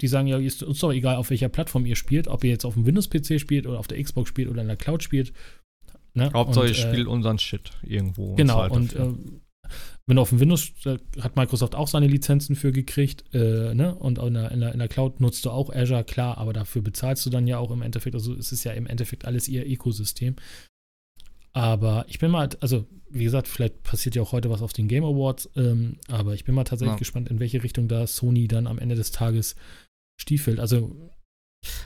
die 0.00 0.08
sagen 0.08 0.26
ja, 0.26 0.38
ist 0.38 0.62
uns 0.62 0.78
doch 0.78 0.92
egal, 0.92 1.16
auf 1.16 1.28
welcher 1.28 1.50
Plattform 1.50 1.84
ihr 1.84 1.96
spielt, 1.96 2.26
ob 2.26 2.42
ihr 2.42 2.50
jetzt 2.50 2.64
auf 2.64 2.72
dem 2.72 2.86
Windows-PC 2.86 3.38
spielt 3.38 3.66
oder 3.66 3.78
auf 3.78 3.86
der 3.86 4.02
Xbox 4.02 4.30
spielt 4.30 4.48
oder 4.48 4.62
in 4.62 4.68
der 4.68 4.78
Cloud 4.78 5.02
spielt. 5.02 5.34
Ne? 6.14 6.30
Hauptsache, 6.32 6.68
ich 6.68 6.82
äh, 6.82 6.88
spiele 6.88 7.10
unseren 7.10 7.38
Shit 7.38 7.72
irgendwo. 7.82 8.34
Genau, 8.36 8.66
und 8.72 8.94
äh, 8.94 9.12
wenn 10.06 10.16
du 10.16 10.22
auf 10.22 10.28
dem 10.28 10.40
Windows, 10.40 10.72
da 10.82 10.98
hat 11.20 11.36
Microsoft 11.36 11.74
auch 11.74 11.88
seine 11.88 12.06
Lizenzen 12.06 12.56
für 12.56 12.72
gekriegt, 12.72 13.24
äh, 13.32 13.74
ne? 13.74 13.94
Und 13.94 14.18
in 14.18 14.34
der, 14.34 14.50
in, 14.50 14.60
der, 14.60 14.72
in 14.72 14.78
der 14.78 14.88
Cloud 14.88 15.20
nutzt 15.20 15.44
du 15.44 15.50
auch 15.50 15.70
Azure, 15.70 16.04
klar, 16.04 16.36
aber 16.36 16.52
dafür 16.52 16.82
bezahlst 16.82 17.24
du 17.24 17.30
dann 17.30 17.46
ja 17.46 17.58
auch 17.58 17.70
im 17.70 17.80
Endeffekt, 17.80 18.14
also 18.14 18.34
es 18.34 18.52
ist 18.52 18.64
ja 18.64 18.72
im 18.72 18.86
Endeffekt 18.86 19.24
alles 19.24 19.48
ihr 19.48 19.66
Ökosystem. 19.66 20.36
Aber 21.54 22.04
ich 22.08 22.18
bin 22.18 22.30
mal, 22.30 22.50
also 22.60 22.86
wie 23.08 23.24
gesagt, 23.24 23.48
vielleicht 23.48 23.82
passiert 23.82 24.16
ja 24.16 24.22
auch 24.22 24.32
heute 24.32 24.50
was 24.50 24.60
auf 24.60 24.72
den 24.72 24.88
Game 24.88 25.04
Awards, 25.04 25.48
ähm, 25.56 25.98
aber 26.08 26.34
ich 26.34 26.44
bin 26.44 26.54
mal 26.54 26.64
tatsächlich 26.64 26.94
ja. 26.94 26.98
gespannt, 26.98 27.30
in 27.30 27.40
welche 27.40 27.62
Richtung 27.62 27.88
da 27.88 28.06
Sony 28.06 28.48
dann 28.48 28.66
am 28.66 28.78
Ende 28.78 28.96
des 28.96 29.12
Tages 29.12 29.54
stiefelt. 30.20 30.60
Also, 30.60 31.10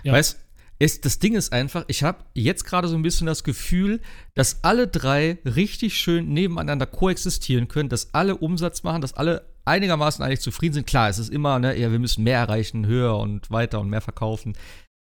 ja. 0.03 0.13
Weißt 0.13 0.48
ist, 0.79 1.05
das 1.05 1.19
Ding 1.19 1.35
ist 1.35 1.53
einfach, 1.53 1.85
ich 1.89 2.03
habe 2.03 2.25
jetzt 2.35 2.65
gerade 2.65 2.89
so 2.89 2.95
ein 2.97 3.03
bisschen 3.03 3.27
das 3.27 3.43
Gefühl, 3.43 4.01
dass 4.35 4.63
alle 4.63 4.87
drei 4.87 5.39
richtig 5.45 5.97
schön 5.97 6.33
nebeneinander 6.33 6.87
koexistieren 6.87 7.69
können, 7.69 7.89
dass 7.89 8.15
alle 8.15 8.37
Umsatz 8.37 8.83
machen, 8.85 9.01
dass 9.01 9.15
alle 9.15 9.47
einigermaßen 9.65 10.25
eigentlich 10.25 10.41
zufrieden 10.41 10.75
sind. 10.75 10.87
Klar, 10.87 11.09
es 11.09 11.19
ist 11.19 11.31
immer, 11.31 11.59
ne, 11.59 11.79
ja, 11.79 11.91
wir 11.91 11.99
müssen 11.99 12.25
mehr 12.25 12.39
erreichen, 12.39 12.87
höher 12.87 13.19
und 13.19 13.51
weiter 13.51 13.81
und 13.81 13.91
mehr 13.91 14.01
verkaufen. 14.01 14.57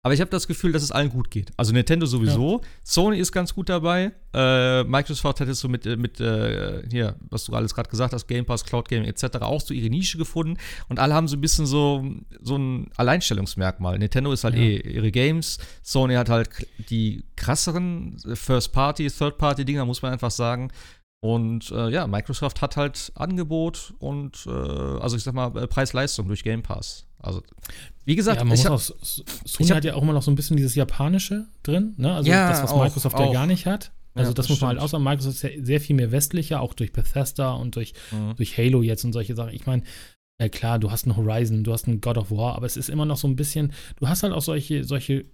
Aber 0.07 0.15
ich 0.15 0.21
habe 0.21 0.31
das 0.31 0.47
Gefühl, 0.47 0.71
dass 0.71 0.85
es 0.85 0.93
allen 0.93 1.11
gut 1.11 1.33
geht. 1.33 1.51
Also 1.57 1.73
Nintendo 1.73 2.07
sowieso. 2.07 2.61
Ja. 2.63 2.69
Sony 2.85 3.19
ist 3.19 3.33
ganz 3.33 3.53
gut 3.53 3.69
dabei. 3.69 4.13
Äh, 4.33 4.85
Microsoft 4.85 5.41
hat 5.41 5.49
jetzt 5.49 5.59
so 5.59 5.69
mit, 5.69 5.85
äh, 5.85 5.97
mit 5.97 6.21
äh, 6.21 6.85
hier, 6.89 7.17
was 7.29 7.47
du 7.47 7.53
alles 7.55 7.75
gerade 7.75 7.91
gesagt 7.91 8.13
hast, 8.13 8.29
Game 8.29 8.45
Pass, 8.45 8.65
Cloud 8.65 8.89
Gaming 8.89 9.09
etc. 9.09 9.39
auch 9.41 9.61
so 9.61 9.75
ihre 9.75 9.91
Nische 9.91 10.17
gefunden. 10.17 10.59
Und 10.89 11.01
alle 11.01 11.13
haben 11.13 11.27
so 11.27 11.37
ein 11.37 11.41
bisschen 11.41 11.67
so, 11.67 12.09
so 12.41 12.55
ein 12.55 12.89
Alleinstellungsmerkmal. 12.97 13.99
Nintendo 13.99 14.31
ist 14.31 14.45
halt 14.45 14.55
ja. 14.55 14.61
eh 14.61 14.77
ihre 14.77 15.11
Games. 15.11 15.59
Sony 15.83 16.15
hat 16.15 16.29
halt 16.29 16.51
die 16.89 17.25
krasseren 17.35 18.17
First-Party, 18.33 19.09
Third-Party-Dinger, 19.09 19.87
muss 19.87 20.03
man 20.03 20.13
einfach 20.13 20.31
sagen. 20.31 20.71
Und 21.19 21.73
äh, 21.73 21.89
ja, 21.89 22.07
Microsoft 22.07 22.63
hat 22.63 22.77
halt 22.77 23.11
Angebot 23.17 23.93
und 23.99 24.47
äh, 24.47 24.51
also 24.51 25.17
ich 25.17 25.25
sag 25.25 25.35
mal 25.35 25.51
Preis-Leistung 25.51 26.29
durch 26.29 26.45
Game 26.45 26.63
Pass. 26.63 27.07
Also 27.27 27.43
wie 28.05 28.15
gesagt, 28.15 28.39
ja, 28.39 28.45
man 28.45 28.57
muss 28.57 28.67
auch, 28.67 28.81
Sony 28.81 29.69
hat 29.71 29.85
ja 29.85 29.95
auch 29.95 30.03
immer 30.03 30.13
noch 30.13 30.23
so 30.23 30.31
ein 30.31 30.37
bisschen 30.37 30.57
dieses 30.57 30.75
Japanische 30.75 31.47
drin, 31.63 31.95
ne? 31.97 32.15
Also 32.15 32.31
ja, 32.31 32.49
das, 32.49 32.63
was 32.63 32.71
auch, 32.71 32.83
Microsoft 32.83 33.17
auch. 33.17 33.27
ja 33.27 33.33
gar 33.33 33.47
nicht 33.47 33.67
hat. 33.67 33.93
Also 34.15 34.31
ja, 34.31 34.35
das, 34.35 34.47
das, 34.47 34.49
muss 34.49 34.61
man 34.61 34.69
halt 34.69 34.79
außer 34.79 34.99
Microsoft 34.99 35.37
ist 35.37 35.43
ja 35.43 35.51
sehr 35.61 35.81
viel 35.81 35.97
mehr 35.97 36.13
westlicher, 36.13 36.61
auch 36.61 36.73
durch 36.73 36.93
Bethesda 36.93 37.53
und 37.53 37.77
durch, 37.77 37.93
mhm. 38.13 38.35
durch 38.37 38.57
Halo 38.57 38.83
jetzt 38.83 39.05
und 39.05 39.13
solche 39.13 39.35
Sachen. 39.35 39.53
Ich 39.53 39.67
meine, 39.67 39.83
äh, 40.39 40.49
klar, 40.49 40.79
du 40.79 40.91
hast 40.91 41.05
einen 41.05 41.17
Horizon, 41.17 41.65
du 41.65 41.73
hast 41.73 41.87
einen 41.87 42.01
God 42.01 42.17
of 42.17 42.31
War, 42.31 42.55
aber 42.55 42.67
es 42.67 42.77
ist 42.77 42.89
immer 42.89 43.05
noch 43.05 43.17
so 43.17 43.27
ein 43.29 43.37
bisschen, 43.37 43.73
du 43.97 44.09
hast 44.09 44.23
halt 44.23 44.33
auch 44.33 44.43
solche, 44.43 44.85
solche 44.85 45.27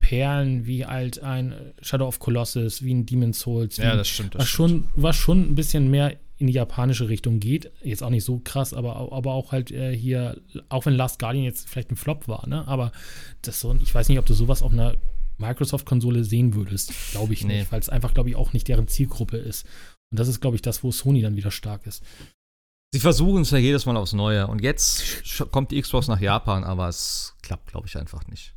Perlen 0.00 0.66
wie 0.66 0.86
halt 0.86 1.22
ein 1.22 1.54
Shadow 1.82 2.06
of 2.06 2.18
Colossus, 2.18 2.82
wie 2.82 2.94
ein 2.94 3.04
Demon's 3.04 3.40
Souls. 3.40 3.76
Ja, 3.76 3.96
das 3.96 4.08
stimmt. 4.08 4.34
Das 4.34 4.42
was, 4.42 4.48
stimmt. 4.48 4.70
Schon, 4.70 4.88
was 4.94 5.16
schon 5.16 5.40
ein 5.42 5.54
bisschen 5.54 5.90
mehr 5.90 6.16
in 6.38 6.46
die 6.46 6.52
japanische 6.52 7.08
Richtung 7.08 7.40
geht. 7.40 7.70
Jetzt 7.82 8.02
auch 8.02 8.10
nicht 8.10 8.24
so 8.24 8.40
krass, 8.42 8.72
aber, 8.72 9.12
aber 9.12 9.32
auch 9.32 9.52
halt 9.52 9.70
äh, 9.70 9.94
hier, 9.94 10.40
auch 10.68 10.86
wenn 10.86 10.94
Last 10.94 11.18
Guardian 11.18 11.44
jetzt 11.44 11.68
vielleicht 11.68 11.90
ein 11.90 11.96
Flop 11.96 12.28
war, 12.28 12.48
ne? 12.48 12.66
Aber 12.66 12.92
das 13.42 13.60
so, 13.60 13.74
ich 13.82 13.94
weiß 13.94 14.08
nicht, 14.08 14.18
ob 14.18 14.26
du 14.26 14.34
sowas 14.34 14.62
auf 14.62 14.72
einer 14.72 14.96
Microsoft-Konsole 15.38 16.24
sehen 16.24 16.54
würdest. 16.54 16.92
Glaube 17.12 17.32
ich 17.32 17.44
nee. 17.44 17.58
nicht, 17.58 17.72
weil 17.72 17.80
es 17.80 17.88
einfach, 17.88 18.14
glaube 18.14 18.30
ich, 18.30 18.36
auch 18.36 18.52
nicht 18.52 18.68
deren 18.68 18.88
Zielgruppe 18.88 19.36
ist. 19.36 19.66
Und 20.10 20.18
das 20.18 20.28
ist, 20.28 20.40
glaube 20.40 20.56
ich, 20.56 20.62
das, 20.62 20.82
wo 20.82 20.90
Sony 20.90 21.22
dann 21.22 21.36
wieder 21.36 21.50
stark 21.50 21.86
ist. 21.86 22.02
Sie 22.92 23.00
versuchen 23.00 23.42
es 23.42 23.50
ja 23.50 23.58
jedes 23.58 23.84
Mal 23.84 23.96
aufs 23.96 24.14
Neue. 24.14 24.46
Und 24.46 24.62
jetzt 24.62 25.22
kommt 25.50 25.70
die 25.70 25.80
Xbox 25.80 26.08
nach 26.08 26.20
Japan, 26.20 26.64
aber 26.64 26.88
es 26.88 27.34
klappt, 27.42 27.70
glaube 27.70 27.86
ich, 27.86 27.96
einfach 27.98 28.26
nicht. 28.28 28.54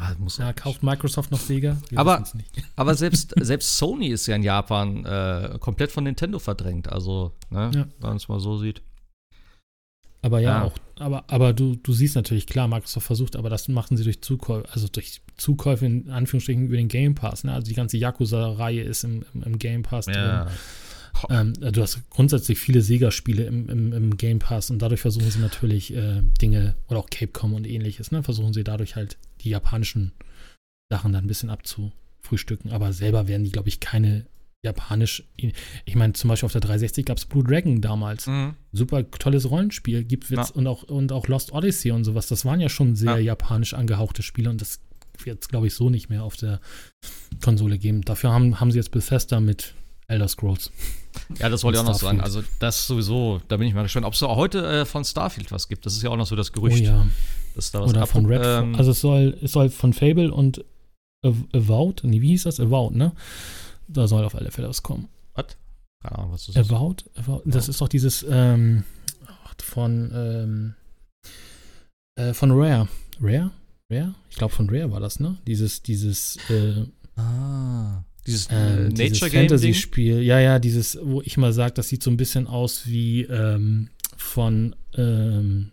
Aber 0.00 0.16
muss 0.18 0.38
ja, 0.38 0.52
kauft 0.52 0.82
Microsoft 0.82 1.30
noch 1.30 1.40
Sega? 1.40 1.76
Wir 1.88 1.98
aber, 1.98 2.24
aber 2.76 2.94
selbst, 2.94 3.34
selbst 3.40 3.78
Sony 3.78 4.08
ist 4.08 4.26
ja 4.26 4.36
in 4.36 4.42
Japan 4.42 5.04
äh, 5.04 5.58
komplett 5.60 5.92
von 5.92 6.04
Nintendo 6.04 6.38
verdrängt. 6.38 6.88
Also, 6.88 7.32
ne, 7.50 7.70
ja. 7.74 7.86
wenn 8.00 8.08
man 8.08 8.16
es 8.16 8.28
mal 8.28 8.40
so 8.40 8.58
sieht. 8.58 8.82
Aber 10.20 10.40
ja, 10.40 10.50
ja, 10.50 10.64
auch, 10.64 10.74
aber, 10.98 11.24
aber 11.28 11.52
du, 11.52 11.76
du 11.76 11.92
siehst 11.92 12.16
natürlich, 12.16 12.46
klar, 12.46 12.66
Microsoft 12.66 13.06
versucht, 13.06 13.36
aber 13.36 13.50
das 13.50 13.68
machen 13.68 13.96
sie 13.96 14.02
durch 14.04 14.20
Zukäufe, 14.20 14.68
also 14.72 14.88
durch 14.88 15.20
Zukäufe 15.36 15.86
in 15.86 16.10
Anführungsstrichen 16.10 16.66
über 16.66 16.76
den 16.76 16.88
Game 16.88 17.14
Pass. 17.14 17.44
Ne? 17.44 17.52
Also 17.52 17.68
die 17.68 17.74
ganze 17.74 17.98
Yakuza-Reihe 17.98 18.82
ist 18.82 19.04
im, 19.04 19.24
im, 19.32 19.42
im, 19.44 19.58
Game 19.58 19.82
Pass 19.82 20.06
ja. 20.06 20.44
drin. 20.44 20.52
Ähm, 21.30 21.52
du 21.72 21.82
hast 21.82 22.10
grundsätzlich 22.10 22.58
viele 22.58 22.82
Sega-Spiele 22.82 23.44
im, 23.44 23.68
im, 23.68 23.92
im, 23.92 24.16
Game 24.16 24.38
Pass 24.38 24.70
und 24.70 24.80
dadurch 24.80 25.00
versuchen 25.00 25.30
sie 25.30 25.40
natürlich 25.40 25.94
äh, 25.94 26.22
Dinge, 26.40 26.74
oder 26.88 27.00
auch 27.00 27.10
Capcom 27.10 27.54
und 27.54 27.66
ähnliches, 27.66 28.10
ne? 28.12 28.22
versuchen 28.22 28.52
sie 28.52 28.64
dadurch 28.64 28.96
halt 28.96 29.18
die 29.40 29.50
japanischen 29.50 30.12
Sachen 30.90 31.12
dann 31.12 31.24
ein 31.24 31.28
bisschen 31.28 31.50
abzufrühstücken. 31.50 32.70
Aber 32.72 32.92
selber 32.92 33.28
werden 33.28 33.44
die, 33.44 33.52
glaube 33.52 33.68
ich, 33.68 33.80
keine 33.80 34.26
japanisch. 34.64 35.24
Ich 35.84 35.94
meine, 35.94 36.14
zum 36.14 36.28
Beispiel 36.28 36.46
auf 36.46 36.52
der 36.52 36.60
360 36.60 37.06
gab 37.06 37.18
es 37.18 37.26
Blue 37.26 37.44
Dragon 37.44 37.80
damals. 37.80 38.26
Mhm. 38.26 38.54
Super 38.72 39.08
tolles 39.10 39.50
Rollenspiel. 39.50 40.04
Gibt 40.04 40.28
ja. 40.30 40.46
und, 40.54 40.66
auch, 40.66 40.82
und 40.84 41.12
auch 41.12 41.28
Lost 41.28 41.52
Odyssey 41.52 41.92
und 41.92 42.04
sowas. 42.04 42.26
Das 42.26 42.44
waren 42.44 42.60
ja 42.60 42.68
schon 42.68 42.96
sehr 42.96 43.16
ja. 43.16 43.18
japanisch 43.18 43.74
angehauchte 43.74 44.22
Spiele 44.22 44.50
und 44.50 44.60
das 44.60 44.80
wird 45.24 45.42
es, 45.42 45.48
glaube 45.48 45.66
ich, 45.66 45.74
so 45.74 45.90
nicht 45.90 46.10
mehr 46.10 46.22
auf 46.22 46.36
der 46.36 46.60
Konsole 47.42 47.78
geben. 47.78 48.02
Dafür 48.02 48.32
haben, 48.32 48.60
haben 48.60 48.70
sie 48.70 48.78
jetzt 48.78 48.90
Bethesda 48.90 49.40
mit 49.40 49.74
Elder 50.06 50.28
Scrolls. 50.28 50.70
Ja, 51.38 51.48
das 51.48 51.64
wollte 51.64 51.78
ich 51.78 51.84
auch 51.84 51.88
noch 51.88 51.98
sagen. 51.98 52.20
Also, 52.20 52.42
das 52.60 52.86
sowieso, 52.86 53.40
da 53.48 53.56
bin 53.56 53.66
ich 53.66 53.74
mal 53.74 53.82
gespannt, 53.82 54.06
ob 54.06 54.14
es 54.14 54.22
heute 54.22 54.66
äh, 54.66 54.84
von 54.84 55.04
Starfield 55.04 55.50
was 55.50 55.68
gibt. 55.68 55.84
Das 55.84 55.94
ist 55.94 56.02
ja 56.02 56.10
auch 56.10 56.16
noch 56.16 56.26
so 56.26 56.36
das 56.36 56.52
Gerücht. 56.52 56.82
Oh 56.82 56.84
ja. 56.84 57.06
Dass 57.58 57.72
da 57.72 57.80
was 57.80 57.90
Oder 57.90 58.06
von 58.06 58.26
Redfall. 58.26 58.62
Ähm, 58.62 58.74
also, 58.76 58.92
es 58.92 59.00
soll, 59.00 59.36
es 59.42 59.52
soll 59.52 59.68
von 59.68 59.92
Fable 59.92 60.32
und 60.32 60.64
Avowed, 61.24 62.04
nee, 62.04 62.20
wie 62.22 62.28
hieß 62.28 62.44
das? 62.44 62.60
Avowed, 62.60 62.94
ne? 62.94 63.12
Da 63.88 64.06
soll 64.06 64.24
auf 64.24 64.34
alle 64.34 64.50
Fälle 64.50 64.68
was 64.68 64.82
kommen. 64.82 65.08
Was? 65.34 65.46
Keine 66.02 66.18
Ahnung, 66.18 66.32
was 66.32 66.46
das 66.46 66.56
ist. 66.56 66.70
About? 66.70 66.96
About 67.16 67.42
das 67.44 67.68
ist 67.68 67.80
doch 67.80 67.88
dieses 67.88 68.24
ähm, 68.28 68.84
von 69.60 70.12
ähm, 70.14 70.74
äh, 72.14 72.32
von 72.32 72.52
Rare. 72.52 72.88
Rare? 73.20 73.50
Rare? 73.90 74.14
Ich 74.30 74.36
glaube 74.36 74.54
von 74.54 74.70
Rare 74.70 74.92
war 74.92 75.00
das, 75.00 75.18
ne? 75.18 75.38
Dieses, 75.46 75.82
dieses 75.82 76.36
äh, 76.50 76.84
Ah. 77.18 78.04
Dieses, 78.26 78.46
äh, 78.48 78.88
Nature 78.90 79.30
Fantasy-Spiel. 79.30 80.22
Ja, 80.22 80.38
ja, 80.38 80.58
dieses, 80.58 80.98
wo 81.02 81.22
ich 81.22 81.36
mal 81.36 81.52
sage, 81.52 81.74
das 81.74 81.88
sieht 81.88 82.02
so 82.02 82.10
ein 82.10 82.16
bisschen 82.16 82.46
aus 82.46 82.86
wie 82.86 83.22
ähm, 83.22 83.88
von 84.16 84.76
ähm, 84.96 85.70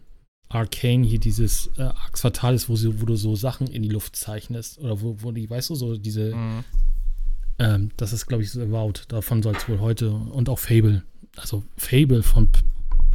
Arcane 0.49 1.05
hier 1.05 1.19
dieses 1.19 1.69
äh, 1.77 1.83
Ax 1.83 2.21
Fatalis, 2.21 2.69
wo, 2.69 2.75
sie, 2.75 3.01
wo 3.01 3.05
du 3.05 3.15
so 3.15 3.35
Sachen 3.35 3.67
in 3.67 3.83
die 3.83 3.89
Luft 3.89 4.15
zeichnest. 4.15 4.79
Oder 4.79 5.01
wo, 5.01 5.17
wo 5.19 5.31
die, 5.31 5.49
weißt 5.49 5.69
du, 5.71 5.75
so 5.75 5.97
diese. 5.97 6.35
Mhm. 6.35 6.63
Ähm, 7.57 7.91
das 7.97 8.13
ist, 8.13 8.25
glaube 8.27 8.43
ich, 8.43 8.51
so 8.51 8.61
Avowed. 8.61 9.05
Davon 9.11 9.41
soll 9.41 9.55
es 9.55 9.67
wohl 9.67 9.79
heute. 9.79 10.11
Und 10.11 10.49
auch 10.49 10.59
Fable. 10.59 11.03
Also 11.37 11.63
Fable 11.77 12.23
von. 12.23 12.49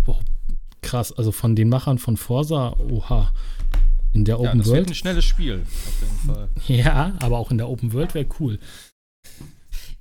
Boah, 0.05 0.21
krass. 0.83 1.13
Also 1.13 1.33
von 1.33 1.55
den 1.55 1.69
Machern 1.69 1.99
von 1.99 2.17
Forza. 2.17 2.77
Oha. 2.79 3.33
In 4.13 4.25
der 4.25 4.41
Open 4.41 4.47
ja, 4.47 4.55
das 4.57 4.67
World. 4.67 4.69
Das 4.69 4.89
wird 4.89 4.91
ein 4.91 4.95
schnelles 4.95 5.25
Spiel, 5.25 5.63
auf 5.63 6.03
jeden 6.03 6.35
Fall. 6.35 6.49
Ja, 6.67 7.15
aber 7.21 7.39
auch 7.39 7.53
in 7.53 7.59
der 7.59 7.69
Open 7.69 7.93
World 7.93 8.15
wäre 8.15 8.27
cool. 8.41 8.59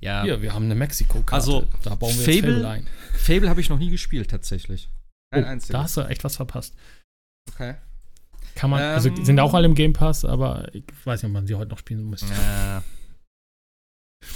Ja. 0.00 0.24
Hier, 0.24 0.42
wir 0.42 0.52
haben 0.52 0.64
eine 0.64 0.74
Mexiko-Karte. 0.74 1.32
Also, 1.32 1.66
da 1.84 1.94
bauen 1.94 2.12
wir 2.18 2.24
Fable, 2.24 2.54
Fable 2.54 2.68
ein. 2.68 2.86
Fable 3.14 3.48
habe 3.48 3.60
ich 3.60 3.68
noch 3.68 3.78
nie 3.78 3.90
gespielt, 3.90 4.30
tatsächlich. 4.30 4.88
Kein 5.32 5.44
oh, 5.44 5.46
einziges. 5.46 5.72
Da 5.72 5.82
hast 5.84 5.96
du 5.96 6.00
echt 6.02 6.24
was 6.24 6.36
verpasst. 6.36 6.74
Okay. 7.52 7.76
Kann 8.54 8.70
man, 8.70 8.82
also, 8.82 9.08
ähm, 9.08 9.14
also 9.14 9.24
sind 9.24 9.40
auch 9.40 9.54
alle 9.54 9.66
im 9.66 9.74
Game 9.74 9.92
Pass, 9.92 10.24
aber 10.24 10.74
ich 10.74 10.84
weiß 11.04 11.22
nicht, 11.22 11.28
ob 11.28 11.32
man 11.32 11.46
sie 11.46 11.54
heute 11.54 11.70
noch 11.70 11.78
spielen 11.78 12.08
müsste. 12.08 12.32
Äh, 12.32 12.80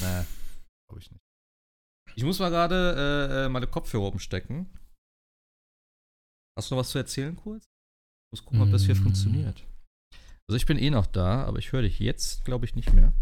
nee, 0.00 0.24
glaube 0.88 1.00
ich 1.00 1.10
nicht. 1.10 1.22
Ich 2.16 2.24
muss 2.24 2.38
mal 2.38 2.50
gerade 2.50 2.94
äh, 2.96 3.44
äh, 3.44 3.48
meine 3.48 3.66
Kopfhörer 3.66 4.06
umstecken. 4.06 4.70
Hast 6.56 6.70
du 6.70 6.74
noch 6.74 6.80
was 6.80 6.90
zu 6.90 6.98
erzählen 6.98 7.34
kurz? 7.34 7.64
Ich 7.64 8.40
muss 8.40 8.44
gucken, 8.44 8.62
ob 8.62 8.70
das 8.70 8.84
hier 8.84 8.94
mm. 8.94 9.02
funktioniert. 9.02 9.64
Also 10.48 10.56
ich 10.56 10.66
bin 10.66 10.78
eh 10.78 10.90
noch 10.90 11.06
da, 11.06 11.44
aber 11.44 11.58
ich 11.58 11.72
höre 11.72 11.82
dich 11.82 11.98
jetzt, 11.98 12.44
glaube 12.44 12.66
ich, 12.66 12.76
nicht 12.76 12.92
mehr. 12.92 13.12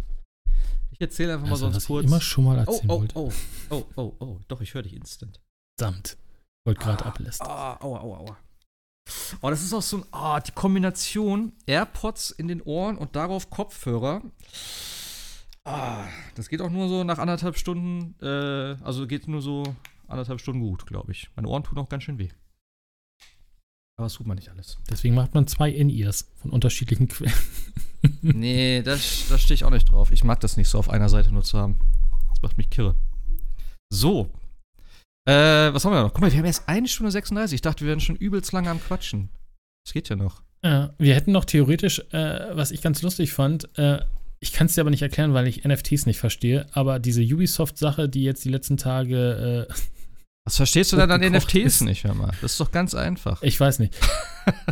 Ich 0.91 1.01
erzähle 1.01 1.35
einfach 1.35 1.51
also, 1.51 1.67
mal 1.67 1.73
sonst 1.73 1.87
kurz. 1.87 2.05
Ich 2.05 2.11
immer 2.11 2.21
schon 2.21 2.45
mal 2.45 2.59
erzählen 2.59 2.91
oh, 2.91 3.07
oh, 3.15 3.33
oh, 3.71 3.85
oh, 3.87 3.87
oh, 3.97 4.17
oh, 4.19 4.41
doch, 4.49 4.61
ich 4.61 4.75
höre 4.75 4.83
dich 4.83 4.95
instant. 4.95 5.41
Samt. 5.81 6.19
Wollte 6.67 6.81
gerade 6.81 7.05
ah, 7.05 7.09
ablästern. 7.09 7.49
Ah, 7.49 7.81
aua, 7.81 8.01
aua, 8.01 8.19
aua. 8.19 8.37
Oh, 9.41 9.51
das 9.51 9.63
ist 9.63 9.73
auch 9.73 9.83
so 9.83 9.99
ein, 9.99 10.05
oh, 10.13 10.39
die 10.47 10.53
Kombination 10.53 11.53
AirPods 11.67 12.31
in 12.31 12.49
den 12.49 12.63
Ohren 12.63 12.97
und 12.97 13.17
darauf 13.17 13.51
Kopfhörer. 13.51 14.23
Ah, 15.65 16.07
das 16.35 16.49
geht 16.49 16.61
auch 16.61 16.71
nur 16.71 16.89
so 16.89 17.05
nach 17.05 17.19
anderthalb 17.19 17.57
Stunden, 17.57 18.15
äh, 18.21 18.77
also 18.83 19.07
geht 19.07 19.29
nur 19.29 19.43
so 19.43 19.63
anderthalb 20.09 20.41
Stunden 20.41 20.61
gut, 20.61 20.87
glaube 20.87 21.13
ich. 21.13 21.31
Meine 21.37 21.49
Ohren 21.49 21.65
tun 21.65 21.79
auch 21.79 21.89
ganz 21.89 22.03
schön 22.05 22.19
weh. 22.19 22.31
Aber 23.97 24.07
das 24.07 24.15
tut 24.15 24.27
man 24.27 24.37
nicht 24.37 24.49
alles. 24.49 24.79
Deswegen 24.91 25.15
macht 25.15 25.35
man 25.35 25.47
zwei 25.47 25.71
In-Ears 25.71 26.29
von 26.37 26.51
unterschiedlichen 26.51 27.09
Quellen. 27.09 27.33
nee, 28.23 28.83
da 28.83 28.99
stehe 28.99 29.55
ich 29.55 29.65
auch 29.65 29.71
nicht 29.71 29.91
drauf. 29.91 30.11
Ich 30.11 30.25
mag 30.25 30.41
das 30.41 30.57
nicht 30.57 30.69
so 30.69 30.79
auf 30.79 30.91
einer 30.91 31.09
Seite 31.09 31.33
nur 31.33 31.45
zu 31.45 31.59
haben. 31.59 31.79
Das 32.31 32.43
macht 32.43 32.59
mich 32.59 32.71
kirre. 32.71 32.95
So. 33.91 34.31
Äh, 35.25 35.33
was 35.73 35.85
haben 35.85 35.93
wir 35.93 36.03
noch? 36.03 36.13
Guck 36.13 36.21
mal, 36.23 36.33
wir 36.33 36.39
haben 36.39 36.47
erst 36.47 36.69
eine 36.69 36.89
Stunde 36.89 37.13
36. 37.13 37.55
Ich 37.57 37.63
dachte, 37.63 37.83
wir 37.83 37.89
wären 37.89 38.01
schon 38.01 38.17
übelst 38.17 38.53
lange 38.53 38.71
am 38.71 38.81
Quatschen. 38.81 39.29
Das 39.85 39.93
geht 39.93 40.09
ja 40.09 40.17
noch. 40.17 40.43
Ja, 40.65 40.95
wir 40.99 41.15
hätten 41.15 41.33
noch 41.33 41.45
theoretisch, 41.45 42.01
äh, 42.13 42.57
was 42.57 42.71
ich 42.71 42.83
ganz 42.83 43.03
lustig 43.03 43.33
fand, 43.33 43.69
äh, 43.79 44.01
ich 44.43 44.53
kann 44.53 44.67
es 44.67 44.75
dir 44.75 44.81
aber 44.81 44.91
nicht 44.91 45.03
erklären, 45.03 45.35
weil 45.35 45.47
ich 45.47 45.65
NFTs 45.65 46.07
nicht 46.07 46.19
verstehe, 46.19 46.67
aber 46.73 46.99
diese 46.99 47.23
Ubisoft-Sache, 47.23 48.09
die 48.09 48.25
jetzt 48.25 48.45
die 48.45 48.49
letzten 48.49 48.77
Tage 48.77 49.69
äh, 49.69 49.73
was 50.45 50.57
verstehst 50.57 50.93
du 50.93 50.97
denn 50.97 51.11
an 51.11 51.21
NFTs 51.21 51.55
ist. 51.55 51.81
nicht, 51.83 52.03
hör 52.03 52.15
mal? 52.15 52.33
Das 52.41 52.53
ist 52.53 52.61
doch 52.61 52.73
ganz 52.73 52.97
einfach. 52.97 53.41
Ich 53.43 53.61
weiß 53.61 53.79
nicht. 53.79 53.95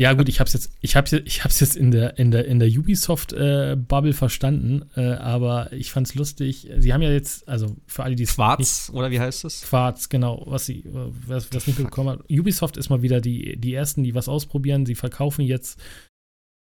ja, 0.01 0.15
gut, 0.15 0.29
ich 0.29 0.41
hab's 0.41 0.53
jetzt, 0.53 0.73
ich 0.81 0.97
hab's, 0.97 1.13
ich 1.13 1.45
hab's 1.45 1.61
jetzt 1.61 1.77
in 1.77 1.93
der, 1.93 2.19
in 2.19 2.33
der, 2.33 2.45
in 2.47 2.59
der 2.59 2.69
Ubisoft-Bubble 2.69 4.11
äh, 4.11 4.15
verstanden, 4.15 4.91
äh, 4.97 5.13
aber 5.13 5.73
ich 5.73 5.93
fand's 5.93 6.17
lustig. 6.17 6.69
Sie 6.79 6.93
haben 6.93 7.03
ja 7.03 7.11
jetzt, 7.11 7.49
also 7.49 7.77
für 7.87 8.03
alle, 8.03 8.17
die 8.17 8.25
es. 8.25 8.35
Quarz, 8.35 8.89
nicht, 8.89 8.99
oder 8.99 9.13
wie 9.13 9.21
heißt 9.21 9.45
es? 9.45 9.63
Quarz, 9.63 10.09
genau, 10.09 10.43
was 10.47 10.67
sie, 10.67 10.85
was, 10.87 11.53
was 11.53 11.69
nicht 11.69 11.77
bekommen 11.77 12.11
hat. 12.11 12.25
Ubisoft 12.29 12.77
ist 12.77 12.91
mal 12.91 13.03
wieder 13.03 13.21
die, 13.21 13.57
die 13.57 13.73
ersten, 13.73 14.03
die 14.03 14.17
was 14.17 14.29
ausprobieren. 14.29 14.87
Sie 14.87 14.97
verkaufen 14.97 15.43
jetzt 15.43 15.79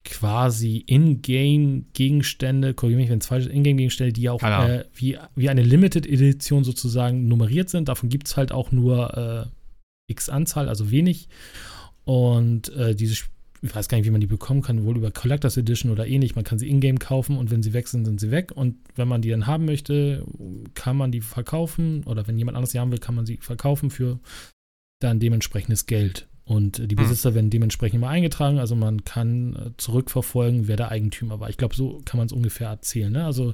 quasi 0.06 0.78
In-Game-Gegenstände, 0.88 2.74
korrigiere 2.74 3.02
mich, 3.02 3.10
wenn 3.10 3.20
es 3.20 3.28
falsch 3.28 3.46
ist, 3.46 3.52
In-Game-Gegenstände, 3.52 4.14
die 4.14 4.30
auch 4.30 4.42
äh, 4.42 4.86
wie, 4.94 5.18
wie 5.36 5.50
eine 5.50 5.62
Limited-Edition 5.62 6.64
sozusagen 6.64 7.28
nummeriert 7.28 7.70
sind. 7.70 7.90
Davon 7.90 8.10
gibt 8.10 8.28
es 8.28 8.38
halt 8.38 8.52
auch 8.52 8.72
nur 8.72 9.50
äh, 9.50 10.12
x 10.12 10.30
Anzahl, 10.30 10.70
also 10.70 10.90
wenig. 10.90 11.28
Und 12.06 12.70
äh, 12.76 12.96
diese, 12.96 13.26
ich 13.62 13.76
weiß 13.76 13.90
gar 13.90 13.98
nicht, 13.98 14.08
wie 14.08 14.12
man 14.12 14.22
die 14.22 14.28
bekommen 14.28 14.62
kann, 14.62 14.86
wohl 14.86 14.98
über 14.98 15.12
Collectors 15.12 15.58
Edition 15.58 15.92
oder 15.92 16.08
ähnlich. 16.08 16.36
Man 16.36 16.46
kann 16.46 16.60
sie 16.60 16.70
in-game 16.70 16.98
kaufen 16.98 17.38
und 17.38 17.52
wenn 17.52 17.62
sie 17.62 17.74
weg 17.74 17.88
sind, 17.90 18.06
sind 18.06 18.22
sie 18.22 18.32
weg. 18.32 18.54
Und 18.56 18.78
wenn 18.96 19.08
man 19.10 19.22
die 19.22 19.30
dann 19.30 19.48
haben 19.48 19.66
möchte, 19.66 20.26
kann 20.76 20.96
man 20.96 21.12
die 21.12 21.22
verkaufen. 21.22 22.04
Oder 22.06 22.26
wenn 22.26 22.38
jemand 22.38 22.56
anderes 22.56 22.72
sie 22.72 22.80
haben 22.80 22.92
will, 22.92 23.00
kann 23.00 23.16
man 23.16 23.26
sie 23.26 23.38
verkaufen 23.38 23.90
für 23.90 24.20
dann 25.02 25.20
dementsprechendes 25.20 25.86
Geld. 25.88 26.29
Und 26.50 26.80
die 26.80 26.96
hm. 26.96 27.04
Besitzer 27.04 27.36
werden 27.36 27.52
dementsprechend 27.52 27.98
immer 27.98 28.10
eingetragen. 28.10 28.58
Also 28.58 28.76
man 28.76 29.06
kann 29.06 29.56
äh, 29.56 29.72
zurückverfolgen, 29.78 30.68
wer 30.68 30.78
der 30.78 30.90
Eigentümer 30.90 31.40
war. 31.40 31.48
Ich 31.52 31.58
glaube, 31.58 31.76
so 31.76 32.02
kann 32.06 32.18
man 32.18 32.26
es 32.26 32.34
ungefähr 32.34 32.70
erzählen. 32.70 33.12
Ne? 33.12 33.24
Also 33.24 33.54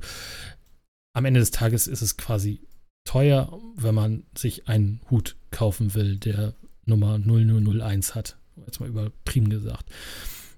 am 1.12 1.26
Ende 1.26 1.42
des 1.42 1.52
Tages 1.52 1.88
ist 1.88 2.02
es 2.02 2.16
quasi 2.16 2.62
teuer, 3.04 3.60
wenn 3.76 3.96
man 3.96 4.24
sich 4.34 4.70
einen 4.70 5.02
Hut 5.12 5.36
kaufen 5.52 5.94
will, 5.94 6.16
der 6.16 6.54
Nummer 6.86 7.20
0001 7.20 8.16
hat. 8.16 8.38
Jetzt 8.66 8.80
mal 8.80 8.88
übertrieben 8.88 9.50
gesagt. 9.50 9.90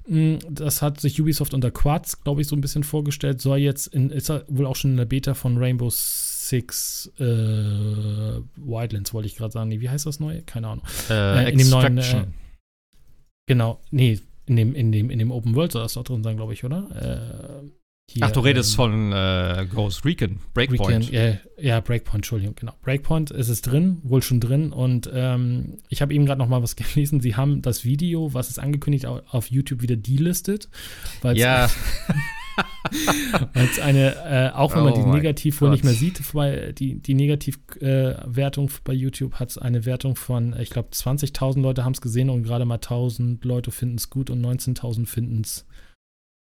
Hm, 0.05 0.37
das 0.47 0.83
hat 0.83 1.01
sich 1.01 1.19
Ubisoft 1.19 1.55
unter 1.55 1.71
Quartz, 1.71 2.21
glaube 2.23 2.41
ich, 2.41 2.47
so 2.47 2.55
ein 2.55 2.61
bisschen 2.61 2.83
vorgestellt. 2.83 3.41
Soll 3.41 3.57
jetzt 3.57 3.87
in, 3.87 4.11
ist 4.11 4.29
er 4.29 4.45
wohl 4.47 4.67
auch 4.67 4.75
schon 4.75 4.91
in 4.91 4.97
der 4.97 5.05
Beta 5.05 5.33
von 5.33 5.57
Rainbow 5.57 5.89
Six 6.49 7.11
äh, 7.19 7.23
Wildlands, 7.23 9.13
wollte 9.13 9.27
ich 9.27 9.35
gerade 9.35 9.51
sagen. 9.51 9.69
Nee, 9.69 9.81
wie 9.81 9.89
heißt 9.89 10.05
das 10.05 10.19
neue? 10.19 10.41
Keine 10.43 10.67
Ahnung. 10.67 10.85
Äh, 11.09 11.45
äh, 11.45 11.51
in 11.51 11.57
dem 11.57 11.69
neuen. 11.69 11.97
Äh, 11.97 12.25
genau, 13.45 13.79
nee, 13.91 14.19
in 14.45 14.55
dem, 14.55 14.75
in 14.75 14.91
dem, 14.91 15.09
in 15.09 15.19
dem 15.19 15.31
Open 15.31 15.55
World 15.55 15.71
soll 15.71 15.83
das 15.83 15.97
auch 15.97 16.03
drin 16.03 16.23
sein, 16.23 16.37
glaube 16.37 16.53
ich, 16.53 16.63
oder? 16.63 17.61
Äh, 17.63 17.67
hier, 18.09 18.23
Ach, 18.23 18.31
du 18.31 18.39
redest 18.39 18.71
ähm, 18.71 18.75
von 18.77 19.11
äh, 19.11 19.67
Ghost 19.69 20.05
Recon, 20.05 20.39
Breakpoint. 20.53 21.11
Recon, 21.11 21.13
ja, 21.13 21.37
ja, 21.59 21.79
Breakpoint, 21.81 22.19
Entschuldigung, 22.19 22.55
genau. 22.55 22.73
Breakpoint 22.81 23.31
ist 23.31 23.49
es 23.49 23.61
drin, 23.61 23.97
wohl 24.03 24.21
schon 24.21 24.39
drin. 24.39 24.71
Und 24.71 25.09
ähm, 25.13 25.79
ich 25.89 26.01
habe 26.01 26.13
eben 26.13 26.25
gerade 26.25 26.39
noch 26.39 26.47
mal 26.47 26.63
was 26.63 26.75
gelesen. 26.77 27.19
Sie 27.19 27.35
haben 27.35 27.61
das 27.61 27.83
Video, 27.83 28.33
was 28.33 28.49
ist 28.49 28.59
angekündigt, 28.59 29.05
auf 29.05 29.51
YouTube 29.51 29.81
wieder 29.81 29.97
delistet. 29.97 30.69
Ja. 31.33 31.69
Es 33.53 33.79
eine, 33.79 34.15
äh, 34.25 34.51
auch 34.55 34.75
wenn 34.75 34.83
man 34.83 34.93
oh 34.93 34.95
die 34.95 35.09
negativ 35.09 35.61
wohl 35.61 35.69
nicht 35.69 35.83
mehr 35.83 35.93
sieht, 35.93 36.33
weil 36.33 36.73
die, 36.73 36.99
die 36.99 37.13
Negativwertung 37.13 38.69
äh, 38.69 38.71
bei 38.83 38.93
YouTube 38.93 39.35
hat 39.35 39.49
es 39.49 39.57
eine 39.57 39.85
Wertung 39.85 40.15
von, 40.15 40.55
ich 40.59 40.69
glaube, 40.69 40.89
20.000 40.89 41.61
Leute 41.61 41.83
haben 41.83 41.93
es 41.93 42.01
gesehen 42.01 42.29
und 42.29 42.43
gerade 42.43 42.65
mal 42.65 42.77
1.000 42.77 43.45
Leute 43.45 43.71
finden 43.71 43.95
es 43.95 44.09
gut 44.09 44.29
und 44.29 44.43
19.000 44.43 45.05
finden 45.05 45.41
es 45.41 45.65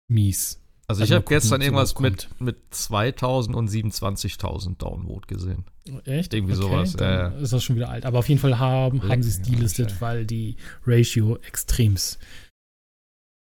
mies. 0.07 0.61
Also, 0.89 1.03
ich 1.03 1.11
habe 1.11 1.25
gestern 1.27 1.61
irgendwas 1.61 1.99
mit, 1.99 2.29
mit 2.39 2.57
2000 2.69 3.57
und 3.57 3.69
27.000 3.69 4.77
Downvote 4.77 5.27
gesehen. 5.27 5.65
Echt? 6.05 6.33
Irgendwie 6.33 6.53
okay, 6.53 6.61
sowas. 6.61 6.95
Äh. 6.95 7.41
Ist 7.41 7.51
das 7.51 7.61
schon 7.61 7.75
wieder 7.75 7.89
alt. 7.89 8.05
Aber 8.05 8.19
auf 8.19 8.29
jeden 8.29 8.39
Fall 8.39 8.57
haben, 8.57 9.03
haben 9.03 9.21
sie 9.21 9.29
es 9.29 9.41
delistet, 9.41 9.99
weil 9.99 10.25
die 10.25 10.55
Ratio 10.85 11.35
extrems 11.45 12.19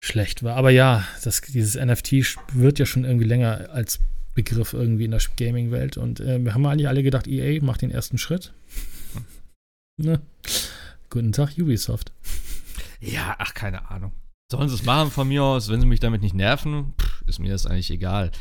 schlecht 0.04 0.44
war. 0.44 0.58
Aber 0.58 0.70
ja, 0.70 1.08
das, 1.24 1.42
dieses 1.42 1.76
NFT 1.76 2.38
wird 2.54 2.78
ja 2.78 2.86
schon 2.86 3.06
irgendwie 3.06 3.26
länger 3.26 3.70
als 3.72 4.00
Begriff 4.36 4.74
irgendwie 4.74 5.06
in 5.06 5.12
der 5.12 5.22
Gaming-Welt. 5.38 5.96
Und 5.98 6.20
äh, 6.20 6.44
wir 6.44 6.54
haben 6.54 6.66
eigentlich 6.66 6.90
alle 6.90 7.04
gedacht, 7.04 7.28
EA 7.28 7.64
macht 7.64 7.82
den 7.82 7.92
ersten 7.92 8.18
Schritt. 8.18 8.54
ne? 9.98 10.22
Guten 11.10 11.32
Tag, 11.32 11.58
Ubisoft. 11.58 12.12
Ja, 13.00 13.36
ach, 13.40 13.54
keine 13.54 13.90
Ahnung. 13.90 14.12
Sollen 14.52 14.68
sie 14.68 14.76
es 14.76 14.84
machen 14.84 15.10
von 15.10 15.28
mir 15.28 15.44
aus, 15.44 15.70
wenn 15.70 15.80
sie 15.80 15.88
mich 15.88 16.02
damit 16.02 16.22
nicht 16.22 16.36
nerven, 16.36 16.94
pff, 17.00 17.24
ist 17.28 17.40
mir 17.40 17.52
das 17.52 17.66
eigentlich 17.66 17.90
egal. 17.90 18.32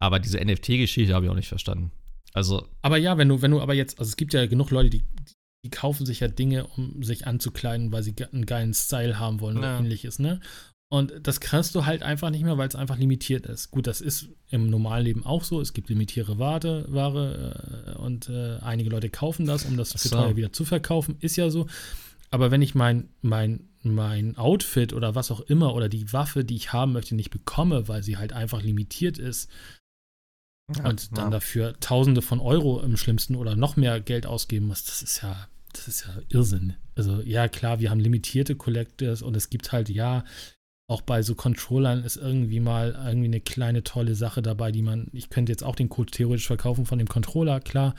Aber 0.00 0.20
diese 0.20 0.38
NFT-Geschichte 0.38 1.14
habe 1.14 1.24
ich 1.24 1.30
auch 1.30 1.36
nicht 1.36 1.48
verstanden. 1.48 1.92
Also. 2.34 2.68
Aber 2.82 2.98
ja, 2.98 3.16
wenn 3.16 3.28
du, 3.28 3.40
wenn 3.40 3.52
du 3.52 3.62
aber 3.62 3.74
jetzt, 3.74 3.98
also 3.98 4.10
es 4.10 4.16
gibt 4.16 4.34
ja 4.34 4.46
genug 4.46 4.70
Leute, 4.70 4.90
die, 4.90 5.04
die 5.64 5.70
kaufen 5.70 6.04
sich 6.04 6.20
ja 6.20 6.28
Dinge, 6.28 6.66
um 6.66 7.02
sich 7.02 7.26
anzukleiden, 7.26 7.90
weil 7.90 8.02
sie 8.02 8.14
einen 8.32 8.44
geilen 8.44 8.74
Style 8.74 9.18
haben 9.18 9.40
wollen 9.40 9.56
oder 9.56 9.72
ja. 9.72 9.78
ähnliches, 9.78 10.18
ne? 10.18 10.40
Und 10.88 11.12
das 11.22 11.40
kannst 11.40 11.74
du 11.74 11.84
halt 11.84 12.02
einfach 12.02 12.30
nicht 12.30 12.44
mehr, 12.44 12.58
weil 12.58 12.68
es 12.68 12.76
einfach 12.76 12.96
limitiert 12.96 13.46
ist. 13.46 13.72
Gut, 13.72 13.88
das 13.88 14.00
ist 14.00 14.28
im 14.50 14.70
normalen 14.70 15.04
Leben 15.04 15.26
auch 15.26 15.42
so. 15.42 15.60
Es 15.60 15.72
gibt 15.72 15.88
limitierte 15.88 16.38
Ware, 16.38 16.84
Ware 16.88 17.96
äh, 17.96 17.98
und 17.98 18.28
äh, 18.28 18.58
einige 18.60 18.90
Leute 18.90 19.10
kaufen 19.10 19.46
das, 19.46 19.64
um 19.64 19.76
das 19.76 20.00
für 20.00 20.08
teuer 20.08 20.36
wieder 20.36 20.52
zu 20.52 20.64
verkaufen. 20.64 21.16
Ist 21.20 21.36
ja 21.36 21.50
so. 21.50 21.66
Aber 22.30 22.50
wenn 22.50 22.62
ich 22.62 22.74
mein, 22.74 23.08
mein 23.20 23.68
mein 23.82 24.36
Outfit 24.36 24.92
oder 24.92 25.14
was 25.14 25.30
auch 25.30 25.40
immer 25.40 25.74
oder 25.74 25.88
die 25.88 26.12
Waffe, 26.12 26.44
die 26.44 26.56
ich 26.56 26.72
haben 26.72 26.92
möchte, 26.92 27.14
nicht 27.14 27.30
bekomme, 27.30 27.88
weil 27.88 28.02
sie 28.02 28.16
halt 28.16 28.32
einfach 28.32 28.62
limitiert 28.62 29.18
ist, 29.18 29.48
Ja, 30.74 30.88
und 30.88 31.16
dann 31.16 31.26
ja. 31.26 31.30
dafür 31.30 31.78
Tausende 31.80 32.22
von 32.22 32.40
Euro 32.40 32.80
im 32.80 32.96
schlimmsten 32.96 33.36
oder 33.36 33.54
noch 33.54 33.76
mehr 33.76 34.00
Geld 34.00 34.26
ausgeben 34.26 34.66
muss, 34.66 34.84
das 34.84 35.02
ist 35.02 35.22
ja, 35.22 35.48
das 35.72 35.86
ist 35.88 36.06
ja 36.06 36.20
Irrsinn. 36.28 36.74
Also 36.96 37.20
ja, 37.22 37.46
klar, 37.48 37.78
wir 37.78 37.90
haben 37.90 38.00
limitierte 38.00 38.56
Collectors 38.56 39.22
und 39.22 39.36
es 39.36 39.50
gibt 39.50 39.70
halt, 39.72 39.88
ja, 39.88 40.24
auch 40.88 41.02
bei 41.02 41.22
so 41.22 41.34
Controllern 41.34 42.04
ist 42.04 42.16
irgendwie 42.16 42.60
mal 42.60 42.96
irgendwie 43.06 43.26
eine 43.26 43.40
kleine 43.40 43.82
tolle 43.82 44.14
Sache 44.14 44.40
dabei, 44.40 44.70
die 44.70 44.82
man, 44.82 45.08
ich 45.12 45.30
könnte 45.30 45.50
jetzt 45.52 45.64
auch 45.64 45.74
den 45.74 45.88
Code 45.88 46.12
theoretisch 46.12 46.46
verkaufen 46.46 46.86
von 46.86 46.98
dem 46.98 47.08
Controller, 47.08 47.60
klar, 47.60 47.94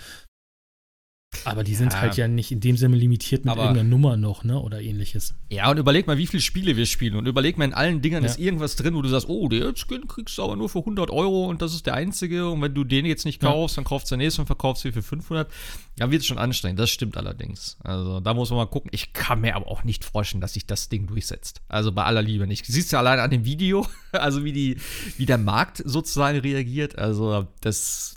aber 1.43 1.63
die 1.63 1.75
sind 1.75 1.93
ja. 1.93 2.01
halt 2.01 2.17
ja 2.17 2.27
nicht 2.27 2.51
in 2.51 2.61
dem 2.61 2.77
Sinne 2.77 2.95
limitiert 2.95 3.45
mit 3.45 3.51
aber, 3.51 3.63
irgendeiner 3.63 3.89
Nummer 3.89 4.17
noch, 4.17 4.43
ne? 4.43 4.59
Oder 4.59 4.81
ähnliches. 4.81 5.33
Ja, 5.49 5.69
und 5.69 5.77
überleg 5.77 6.07
mal, 6.07 6.17
wie 6.17 6.27
viele 6.27 6.41
Spiele 6.41 6.77
wir 6.77 6.85
spielen. 6.85 7.15
Und 7.15 7.27
überleg 7.27 7.57
mal, 7.57 7.65
in 7.65 7.73
allen 7.73 8.01
Dingern 8.01 8.23
ja. 8.23 8.29
ist 8.29 8.39
irgendwas 8.39 8.75
drin, 8.75 8.95
wo 8.95 9.01
du 9.01 9.09
sagst, 9.09 9.27
oh, 9.27 9.47
der 9.49 9.73
Skin 9.75 10.07
kriegst 10.07 10.37
du 10.37 10.43
aber 10.43 10.55
nur 10.55 10.69
für 10.69 10.79
100 10.79 11.09
Euro 11.11 11.45
und 11.45 11.61
das 11.61 11.73
ist 11.73 11.85
der 11.85 11.95
einzige. 11.95 12.49
Und 12.49 12.61
wenn 12.61 12.73
du 12.73 12.83
den 12.83 13.05
jetzt 13.05 13.25
nicht 13.25 13.41
kaufst, 13.41 13.75
ja. 13.75 13.81
dann 13.81 13.87
kaufst 13.87 14.09
du 14.09 14.15
den 14.15 14.19
nächsten 14.19 14.41
und 14.41 14.47
verkaufst 14.47 14.85
ihn 14.85 14.93
für 14.93 15.01
500. 15.01 15.51
Ja, 15.99 16.09
wird 16.11 16.21
es 16.21 16.27
schon 16.27 16.37
anstrengend. 16.37 16.79
Das 16.79 16.89
stimmt 16.89 17.17
allerdings. 17.17 17.77
Also 17.83 18.19
da 18.19 18.33
muss 18.33 18.49
man 18.49 18.57
mal 18.57 18.67
gucken. 18.67 18.89
Ich 18.93 19.11
kann 19.11 19.41
mir 19.41 19.55
aber 19.55 19.67
auch 19.67 19.83
nicht 19.83 20.05
vorstellen, 20.05 20.41
dass 20.41 20.53
sich 20.53 20.65
das 20.65 20.89
Ding 20.89 21.07
durchsetzt. 21.07 21.61
Also 21.67 21.91
bei 21.91 22.03
aller 22.03 22.21
Liebe 22.21 22.47
nicht. 22.47 22.67
Du 22.67 22.71
siehst 22.71 22.91
ja 22.91 22.99
allein 22.99 23.19
an 23.19 23.31
dem 23.31 23.43
Video, 23.43 23.85
also 24.13 24.43
wie, 24.43 24.53
die, 24.53 24.77
wie 25.17 25.25
der 25.25 25.37
Markt 25.37 25.81
sozusagen 25.85 26.39
reagiert. 26.39 26.97
Also 26.97 27.47
das, 27.61 28.15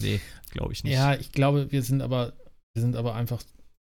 nee, 0.00 0.20
glaube 0.56 0.72
ich 0.72 0.84
nicht. 0.84 0.94
Ja, 0.94 1.14
ich 1.14 1.32
glaube, 1.32 1.70
wir 1.70 1.82
sind 1.82 2.02
aber, 2.02 2.32
wir 2.74 2.82
sind 2.82 2.96
aber 2.96 3.14
einfach 3.14 3.42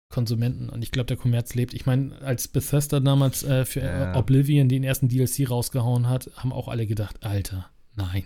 Konsumenten 0.10 0.70
und 0.70 0.82
ich 0.84 0.92
glaube, 0.92 1.08
der 1.08 1.18
Kommerz 1.18 1.56
lebt. 1.56 1.74
Ich 1.74 1.86
meine, 1.86 2.20
als 2.22 2.48
Bethesda 2.48 3.00
damals 3.00 3.44
äh, 3.44 3.66
für 3.66 3.82
ja. 3.82 4.16
Oblivion 4.16 4.70
den 4.70 4.84
ersten 4.84 5.10
DLC 5.10 5.50
rausgehauen 5.50 6.10
hat, 6.10 6.30
haben 6.36 6.54
auch 6.54 6.68
alle 6.68 6.88
gedacht, 6.88 7.24
Alter, 7.24 7.70
nein. 7.96 8.24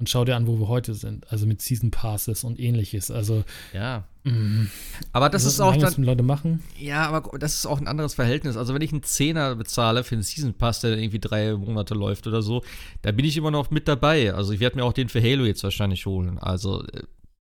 Und 0.00 0.10
schau 0.10 0.24
dir 0.24 0.34
an, 0.34 0.48
wo 0.48 0.58
wir 0.58 0.66
heute 0.66 0.92
sind. 0.94 1.30
Also 1.30 1.46
mit 1.46 1.62
Season 1.62 1.92
Passes 1.92 2.42
und 2.42 2.58
ähnliches. 2.58 3.12
Also. 3.12 3.44
Ja. 3.72 4.08
Mh. 4.24 4.66
Aber 5.12 5.30
das 5.30 5.44
ist 5.44 5.60
auch 5.60 5.76
dann. 5.76 6.02
Leute 6.02 6.24
machen. 6.24 6.64
Ja, 6.78 7.08
aber 7.08 7.38
das 7.38 7.54
ist 7.54 7.66
auch 7.66 7.80
ein 7.80 7.86
anderes 7.86 8.14
Verhältnis. 8.14 8.56
Also 8.56 8.74
wenn 8.74 8.82
ich 8.82 8.90
einen 8.90 9.04
Zehner 9.04 9.54
bezahle 9.54 10.02
für 10.02 10.16
einen 10.16 10.24
Season 10.24 10.52
Pass, 10.54 10.80
der 10.80 10.98
irgendwie 10.98 11.20
drei 11.20 11.54
Monate 11.54 11.94
läuft 11.94 12.26
oder 12.26 12.42
so, 12.42 12.64
da 13.02 13.12
bin 13.12 13.24
ich 13.24 13.36
immer 13.36 13.52
noch 13.52 13.70
mit 13.70 13.86
dabei. 13.86 14.34
Also 14.34 14.52
ich 14.52 14.58
werde 14.58 14.76
mir 14.76 14.84
auch 14.84 14.92
den 14.92 15.08
für 15.08 15.22
Halo 15.22 15.44
jetzt 15.44 15.62
wahrscheinlich 15.62 16.06
holen. 16.06 16.38
Also 16.38 16.82
äh, 16.88 17.04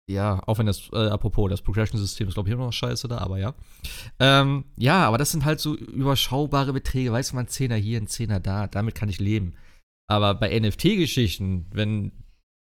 ja, 0.10 0.42
auch 0.48 0.58
wenn 0.58 0.66
das, 0.66 0.90
äh, 0.92 1.08
apropos, 1.08 1.50
das 1.50 1.62
Progression-System 1.62 2.28
ist, 2.28 2.34
glaube 2.34 2.50
ich, 2.50 2.54
immer 2.54 2.66
noch 2.66 2.74
scheiße 2.74 3.08
da, 3.08 3.20
aber 3.20 3.38
ja. 3.38 3.54
Ähm, 4.20 4.66
ja, 4.76 5.06
aber 5.06 5.20
das 5.20 5.32
sind 5.32 5.46
halt 5.46 5.60
so 5.60 5.76
überschaubare 5.76 6.74
Beträge. 6.74 7.12
Weißt 7.12 7.32
du, 7.32 7.36
man 7.36 7.48
Zehner 7.48 7.76
hier, 7.76 8.00
ein 8.00 8.08
Zehner 8.08 8.40
da, 8.40 8.66
damit 8.66 8.96
kann 8.96 9.10
ich 9.10 9.20
leben. 9.20 9.54
Aber 10.10 10.34
bei 10.34 10.60
NFT-Geschichten, 10.60 11.68
wenn 11.72 12.12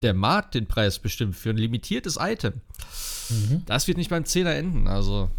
der 0.03 0.13
Markt 0.13 0.53
den 0.53 0.67
Preis 0.67 0.99
bestimmt 0.99 1.35
für 1.35 1.49
ein 1.49 1.57
limitiertes 1.57 2.17
Item, 2.19 2.61
mhm. 3.29 3.63
das 3.65 3.87
wird 3.87 3.97
nicht 3.97 4.11
beim 4.11 4.25
Zehner 4.25 4.53
enden. 4.53 4.87
Also, 4.87 5.31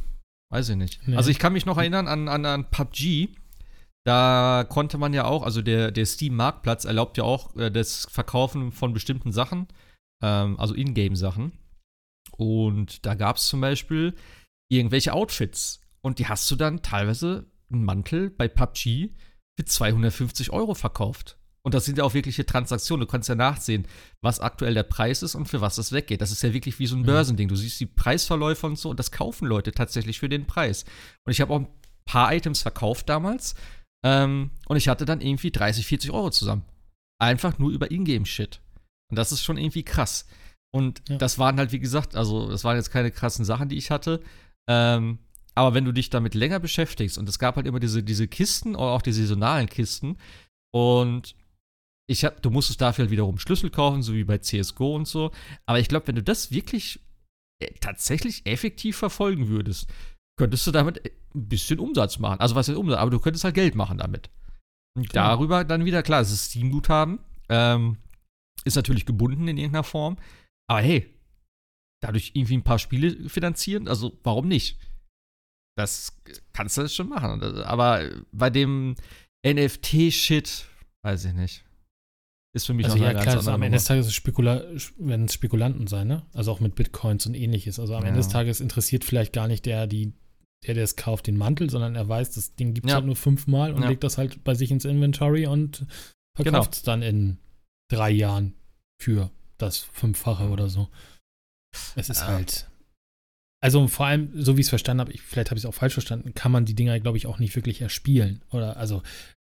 weiß 0.50 0.70
ich 0.70 0.76
nicht. 0.76 1.06
Nee. 1.06 1.16
Also, 1.16 1.30
ich 1.30 1.38
kann 1.38 1.52
mich 1.52 1.64
noch 1.64 1.78
erinnern 1.78 2.08
an, 2.08 2.28
an, 2.28 2.44
an 2.44 2.70
PUBG. 2.70 3.28
Da 4.04 4.66
konnte 4.68 4.98
man 4.98 5.12
ja 5.12 5.26
auch, 5.26 5.44
also 5.44 5.62
der, 5.62 5.92
der 5.92 6.06
Steam-Marktplatz 6.06 6.86
erlaubt 6.86 7.18
ja 7.18 7.24
auch 7.24 7.54
äh, 7.56 7.70
das 7.70 8.08
Verkaufen 8.10 8.72
von 8.72 8.94
bestimmten 8.94 9.30
Sachen, 9.30 9.68
ähm, 10.22 10.58
also 10.58 10.74
Ingame-Sachen. 10.74 11.52
Und 12.40 13.04
da 13.04 13.14
gab 13.14 13.36
es 13.36 13.48
zum 13.48 13.60
Beispiel 13.60 14.14
irgendwelche 14.70 15.12
Outfits. 15.12 15.82
Und 16.00 16.18
die 16.18 16.26
hast 16.26 16.50
du 16.50 16.56
dann 16.56 16.80
teilweise 16.80 17.44
einen 17.70 17.84
Mantel 17.84 18.30
bei 18.30 18.48
PUBG 18.48 19.10
für 19.58 19.64
250 19.66 20.50
Euro 20.50 20.72
verkauft. 20.74 21.36
Und 21.62 21.74
das 21.74 21.84
sind 21.84 21.98
ja 21.98 22.04
auch 22.04 22.14
wirkliche 22.14 22.46
Transaktionen. 22.46 23.06
Du 23.06 23.12
kannst 23.12 23.28
ja 23.28 23.34
nachsehen, 23.34 23.86
was 24.22 24.40
aktuell 24.40 24.72
der 24.72 24.84
Preis 24.84 25.22
ist 25.22 25.34
und 25.34 25.48
für 25.50 25.60
was 25.60 25.76
es 25.76 25.92
weggeht. 25.92 26.22
Das 26.22 26.30
ist 26.30 26.42
ja 26.42 26.54
wirklich 26.54 26.78
wie 26.78 26.86
so 26.86 26.96
ein 26.96 27.02
mhm. 27.02 27.06
Börsending. 27.06 27.48
Du 27.48 27.56
siehst 27.56 27.78
die 27.78 27.84
Preisverläufe 27.84 28.66
und 28.66 28.78
so 28.78 28.88
und 28.88 28.98
das 28.98 29.10
kaufen 29.10 29.46
Leute 29.46 29.72
tatsächlich 29.72 30.18
für 30.18 30.30
den 30.30 30.46
Preis. 30.46 30.86
Und 31.26 31.32
ich 31.32 31.42
habe 31.42 31.52
auch 31.52 31.60
ein 31.60 31.68
paar 32.06 32.32
Items 32.32 32.62
verkauft 32.62 33.10
damals. 33.10 33.54
Ähm, 34.02 34.52
und 34.66 34.78
ich 34.78 34.88
hatte 34.88 35.04
dann 35.04 35.20
irgendwie 35.20 35.50
30, 35.50 35.86
40 35.86 36.10
Euro 36.10 36.30
zusammen. 36.30 36.64
Einfach 37.20 37.58
nur 37.58 37.70
über 37.70 37.90
Ingame-Shit. 37.90 38.62
Und 39.10 39.18
das 39.18 39.30
ist 39.30 39.42
schon 39.42 39.58
irgendwie 39.58 39.82
krass. 39.82 40.24
Und 40.72 41.02
ja. 41.08 41.16
das 41.16 41.38
waren 41.38 41.58
halt, 41.58 41.72
wie 41.72 41.80
gesagt, 41.80 42.14
also 42.14 42.48
das 42.48 42.64
waren 42.64 42.76
jetzt 42.76 42.90
keine 42.90 43.10
krassen 43.10 43.44
Sachen, 43.44 43.68
die 43.68 43.76
ich 43.76 43.90
hatte. 43.90 44.22
Ähm, 44.68 45.18
aber 45.54 45.74
wenn 45.74 45.84
du 45.84 45.92
dich 45.92 46.10
damit 46.10 46.34
länger 46.34 46.60
beschäftigst, 46.60 47.18
und 47.18 47.28
es 47.28 47.38
gab 47.38 47.56
halt 47.56 47.66
immer 47.66 47.80
diese, 47.80 48.02
diese 48.02 48.28
Kisten 48.28 48.76
oder 48.76 48.92
auch 48.92 49.02
die 49.02 49.12
saisonalen 49.12 49.68
Kisten, 49.68 50.16
und 50.72 51.34
ich 52.08 52.24
hab, 52.24 52.42
du 52.42 52.50
musstest 52.50 52.80
dafür 52.80 53.04
halt 53.04 53.10
wiederum 53.10 53.38
Schlüssel 53.38 53.70
kaufen, 53.70 54.02
so 54.02 54.14
wie 54.14 54.24
bei 54.24 54.38
CSGO 54.38 54.94
und 54.94 55.06
so. 55.06 55.30
Aber 55.66 55.78
ich 55.78 55.88
glaube, 55.88 56.08
wenn 56.08 56.16
du 56.16 56.22
das 56.22 56.50
wirklich 56.50 57.00
äh, 57.60 57.72
tatsächlich 57.80 58.46
effektiv 58.46 58.96
verfolgen 58.96 59.48
würdest, 59.48 59.88
könntest 60.36 60.66
du 60.66 60.70
damit 60.70 61.04
äh, 61.04 61.10
ein 61.34 61.48
bisschen 61.48 61.78
Umsatz 61.78 62.18
machen. 62.18 62.40
Also 62.40 62.54
was 62.54 62.68
ist 62.68 62.76
Umsatz? 62.76 62.98
Aber 62.98 63.10
du 63.10 63.20
könntest 63.20 63.44
halt 63.44 63.54
Geld 63.54 63.74
machen 63.74 63.98
damit. 63.98 64.30
Und 64.96 65.08
klar. 65.08 65.28
darüber 65.28 65.64
dann 65.64 65.84
wieder, 65.84 66.02
klar, 66.02 66.20
es 66.20 66.32
ist 66.32 66.46
Steam-Guthaben. 66.46 67.20
Ähm, 67.48 67.96
ist 68.64 68.76
natürlich 68.76 69.06
gebunden 69.06 69.46
in 69.46 69.56
irgendeiner 69.56 69.84
Form. 69.84 70.16
Aber 70.70 70.82
hey, 70.82 71.12
dadurch 72.00 72.30
irgendwie 72.34 72.56
ein 72.56 72.62
paar 72.62 72.78
Spiele 72.78 73.28
finanzieren, 73.28 73.88
also 73.88 74.16
warum 74.22 74.46
nicht? 74.46 74.78
Das 75.76 76.16
kannst 76.52 76.78
du 76.78 76.88
schon 76.88 77.08
machen. 77.08 77.42
Aber 77.64 78.08
bei 78.30 78.50
dem 78.50 78.94
NFT-Shit, 79.44 80.66
weiß 81.02 81.24
ich 81.24 81.32
nicht. 81.32 81.64
Ist 82.54 82.66
für 82.66 82.74
mich 82.74 82.86
also 82.86 82.98
noch 82.98 83.04
ja, 83.04 83.20
klar, 83.20 83.36
also 83.36 83.50
am 83.50 83.62
Ende 83.62 83.78
des 83.78 83.84
Tages 83.84 84.14
Spekula 84.14 84.62
werden 84.98 85.24
es 85.24 85.34
Spekulanten 85.34 85.88
sein, 85.88 86.06
ne? 86.06 86.24
Also 86.34 86.52
auch 86.52 86.60
mit 86.60 86.76
Bitcoins 86.76 87.26
und 87.26 87.34
ähnliches. 87.34 87.80
Also 87.80 87.94
am 87.96 88.02
ja. 88.02 88.08
Ende 88.08 88.20
des 88.20 88.28
Tages 88.28 88.60
interessiert 88.60 89.04
vielleicht 89.04 89.32
gar 89.32 89.48
nicht 89.48 89.66
der, 89.66 89.88
die, 89.88 90.12
der, 90.66 90.74
der 90.74 90.84
es 90.84 90.94
kauft, 90.94 91.26
den 91.26 91.36
Mantel, 91.36 91.68
sondern 91.68 91.96
er 91.96 92.08
weiß, 92.08 92.30
das 92.32 92.54
Ding 92.54 92.74
gibt 92.74 92.86
es 92.86 92.90
ja. 92.90 92.96
halt 92.96 93.06
nur 93.06 93.16
fünfmal 93.16 93.72
und 93.72 93.82
ja. 93.82 93.88
legt 93.88 94.04
das 94.04 94.18
halt 94.18 94.44
bei 94.44 94.54
sich 94.54 94.70
ins 94.70 94.84
Inventory 94.84 95.46
und 95.46 95.86
verkauft 96.36 96.74
es 96.74 96.82
genau. 96.82 96.92
dann 96.92 97.02
in 97.02 97.38
drei 97.88 98.10
Jahren 98.10 98.54
für 99.00 99.30
das 99.62 99.78
Fünffache 99.78 100.48
oder 100.48 100.68
so. 100.68 100.88
Es 101.96 102.08
ist 102.08 102.20
ja. 102.20 102.28
halt. 102.28 102.68
Also 103.62 103.86
vor 103.88 104.06
allem, 104.06 104.30
so 104.34 104.56
wie 104.56 104.60
ich 104.60 104.66
es 104.66 104.70
verstanden 104.70 105.02
habe, 105.02 105.12
ich, 105.12 105.20
vielleicht 105.20 105.50
habe 105.50 105.58
ich 105.58 105.64
es 105.64 105.68
auch 105.68 105.74
falsch 105.74 105.92
verstanden, 105.92 106.34
kann 106.34 106.50
man 106.50 106.64
die 106.64 106.74
Dinger, 106.74 106.98
glaube 106.98 107.18
ich, 107.18 107.26
auch 107.26 107.38
nicht 107.38 107.54
wirklich 107.56 107.82
erspielen. 107.82 108.42
Oder 108.50 108.78
also, 108.78 109.02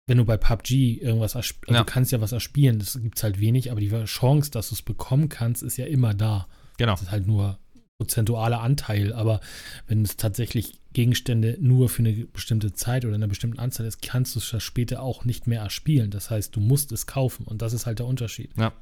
wenn 0.07 0.19
du 0.19 0.25
bei 0.25 0.37
PUBG 0.37 0.99
irgendwas 1.01 1.35
erspielst, 1.35 1.69
also 1.69 1.79
ja. 1.79 1.85
du 1.85 1.93
kannst 1.93 2.13
ja 2.13 2.21
was 2.21 2.33
erspielen, 2.33 2.79
das 2.79 3.01
gibt 3.01 3.17
es 3.17 3.25
halt 3.25 3.41
wenig, 3.41 3.71
aber 3.73 3.81
die 3.81 3.91
Chance, 4.05 4.51
dass 4.51 4.69
du 4.69 4.77
es 4.77 4.83
bekommen 4.83 5.29
kannst, 5.29 5.63
ist 5.63 5.77
ja 5.77 5.87
immer 5.87 6.15
da. 6.15 6.47
Genau. 6.77 6.93
Das 6.93 7.03
ist 7.03 7.11
halt 7.11 7.27
nur 7.27 7.59
prozentualer 7.99 8.61
Anteil, 8.61 9.13
aber 9.13 9.41
wenn 9.87 10.03
es 10.03 10.17
tatsächlich 10.17 10.81
Gegenstände 10.93 11.57
nur 11.61 11.89
für 11.89 12.01
eine 12.01 12.13
bestimmte 12.13 12.73
Zeit 12.73 13.05
oder 13.05 13.15
eine 13.15 13.29
bestimmte 13.29 13.61
Anzahl 13.61 13.87
ist, 13.87 14.03
kannst 14.03 14.35
du 14.35 14.41
es 14.41 14.63
später 14.63 15.03
auch 15.03 15.25
nicht 15.25 15.47
mehr 15.47 15.63
erspielen. 15.63 16.11
Das 16.11 16.31
heißt, 16.31 16.55
du 16.55 16.61
musst 16.61 16.93
es 16.93 17.07
kaufen 17.07 17.45
und 17.47 17.63
das 17.63 17.73
ist 17.73 17.87
halt 17.87 17.99
der 17.99 18.07
Unterschied. 18.07 18.51
Ja. 18.57 18.73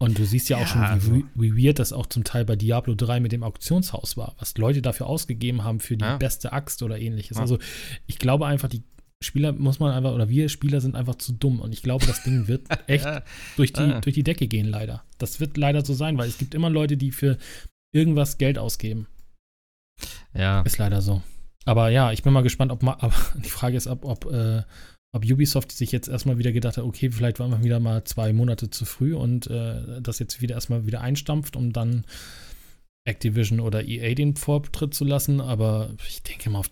Und 0.00 0.18
du 0.18 0.24
siehst 0.24 0.48
ja, 0.48 0.56
ja 0.56 0.64
auch 0.64 0.66
schon, 0.66 0.80
wie, 0.80 0.86
also. 0.86 1.22
wie, 1.34 1.66
weird 1.66 1.78
das 1.78 1.92
auch 1.92 2.06
zum 2.06 2.24
Teil 2.24 2.46
bei 2.46 2.56
Diablo 2.56 2.94
3 2.94 3.20
mit 3.20 3.32
dem 3.32 3.42
Auktionshaus 3.42 4.16
war, 4.16 4.34
was 4.38 4.56
Leute 4.56 4.80
dafür 4.80 5.06
ausgegeben 5.06 5.62
haben 5.62 5.78
für 5.78 5.98
die 5.98 6.04
ja. 6.04 6.16
beste 6.16 6.54
Axt 6.54 6.82
oder 6.82 6.98
ähnliches. 6.98 7.36
Ja. 7.36 7.42
Also 7.42 7.58
ich 8.06 8.18
glaube 8.18 8.46
einfach, 8.46 8.70
die 8.70 8.82
Spieler 9.22 9.52
muss 9.52 9.78
man 9.78 9.92
einfach, 9.92 10.14
oder 10.14 10.30
wir 10.30 10.48
Spieler 10.48 10.80
sind 10.80 10.96
einfach 10.96 11.16
zu 11.16 11.32
dumm. 11.32 11.60
Und 11.60 11.74
ich 11.74 11.82
glaube, 11.82 12.06
das 12.06 12.22
Ding 12.22 12.48
wird 12.48 12.66
echt 12.86 13.06
durch, 13.56 13.74
die, 13.74 14.00
durch 14.00 14.14
die 14.14 14.22
Decke 14.22 14.48
gehen, 14.48 14.66
leider. 14.66 15.04
Das 15.18 15.38
wird 15.38 15.58
leider 15.58 15.84
so 15.84 15.92
sein, 15.92 16.16
weil 16.16 16.30
es 16.30 16.38
gibt 16.38 16.54
immer 16.54 16.70
Leute, 16.70 16.96
die 16.96 17.10
für 17.10 17.36
irgendwas 17.92 18.38
Geld 18.38 18.58
ausgeben. 18.58 19.06
Ja. 20.32 20.62
Ist 20.62 20.78
leider 20.78 21.02
so. 21.02 21.22
Aber 21.66 21.90
ja, 21.90 22.10
ich 22.12 22.22
bin 22.22 22.32
mal 22.32 22.42
gespannt, 22.42 22.72
ob, 22.72 22.82
aber 22.84 23.12
die 23.36 23.50
Frage 23.50 23.76
ist, 23.76 23.86
ob, 23.86 24.06
ob 24.06 24.32
äh, 24.32 24.62
ob 25.12 25.24
Ubisoft 25.24 25.72
sich 25.72 25.92
jetzt 25.92 26.08
erstmal 26.08 26.38
wieder 26.38 26.52
gedacht 26.52 26.76
hat, 26.76 26.84
okay, 26.84 27.10
vielleicht 27.10 27.40
waren 27.40 27.50
wir 27.50 27.64
wieder 27.64 27.80
mal 27.80 28.04
zwei 28.04 28.32
Monate 28.32 28.70
zu 28.70 28.84
früh 28.84 29.14
und 29.14 29.48
äh, 29.48 30.00
das 30.00 30.18
jetzt 30.18 30.40
wieder 30.40 30.54
erstmal 30.54 30.86
wieder 30.86 31.00
einstampft, 31.00 31.56
um 31.56 31.72
dann 31.72 32.04
Activision 33.04 33.60
oder 33.60 33.84
EA 33.84 34.14
den 34.14 34.36
Vortritt 34.36 34.94
zu 34.94 35.04
lassen. 35.04 35.40
Aber 35.40 35.90
ich 36.06 36.22
denke 36.22 36.50
mal, 36.50 36.60
auf 36.60 36.70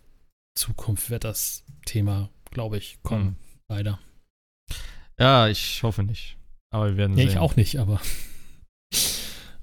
Zukunft 0.54 1.10
wird 1.10 1.24
das 1.24 1.64
Thema, 1.84 2.30
glaube 2.50 2.78
ich, 2.78 2.98
kommen. 3.02 3.26
Hm. 3.26 3.36
Leider. 3.68 3.98
Ja, 5.18 5.48
ich 5.48 5.82
hoffe 5.82 6.04
nicht. 6.04 6.36
Aber 6.70 6.90
wir 6.90 6.96
werden 6.96 7.12
ja, 7.16 7.24
sehen. 7.24 7.28
Ich 7.28 7.38
auch 7.38 7.56
nicht, 7.56 7.78
aber. 7.78 8.00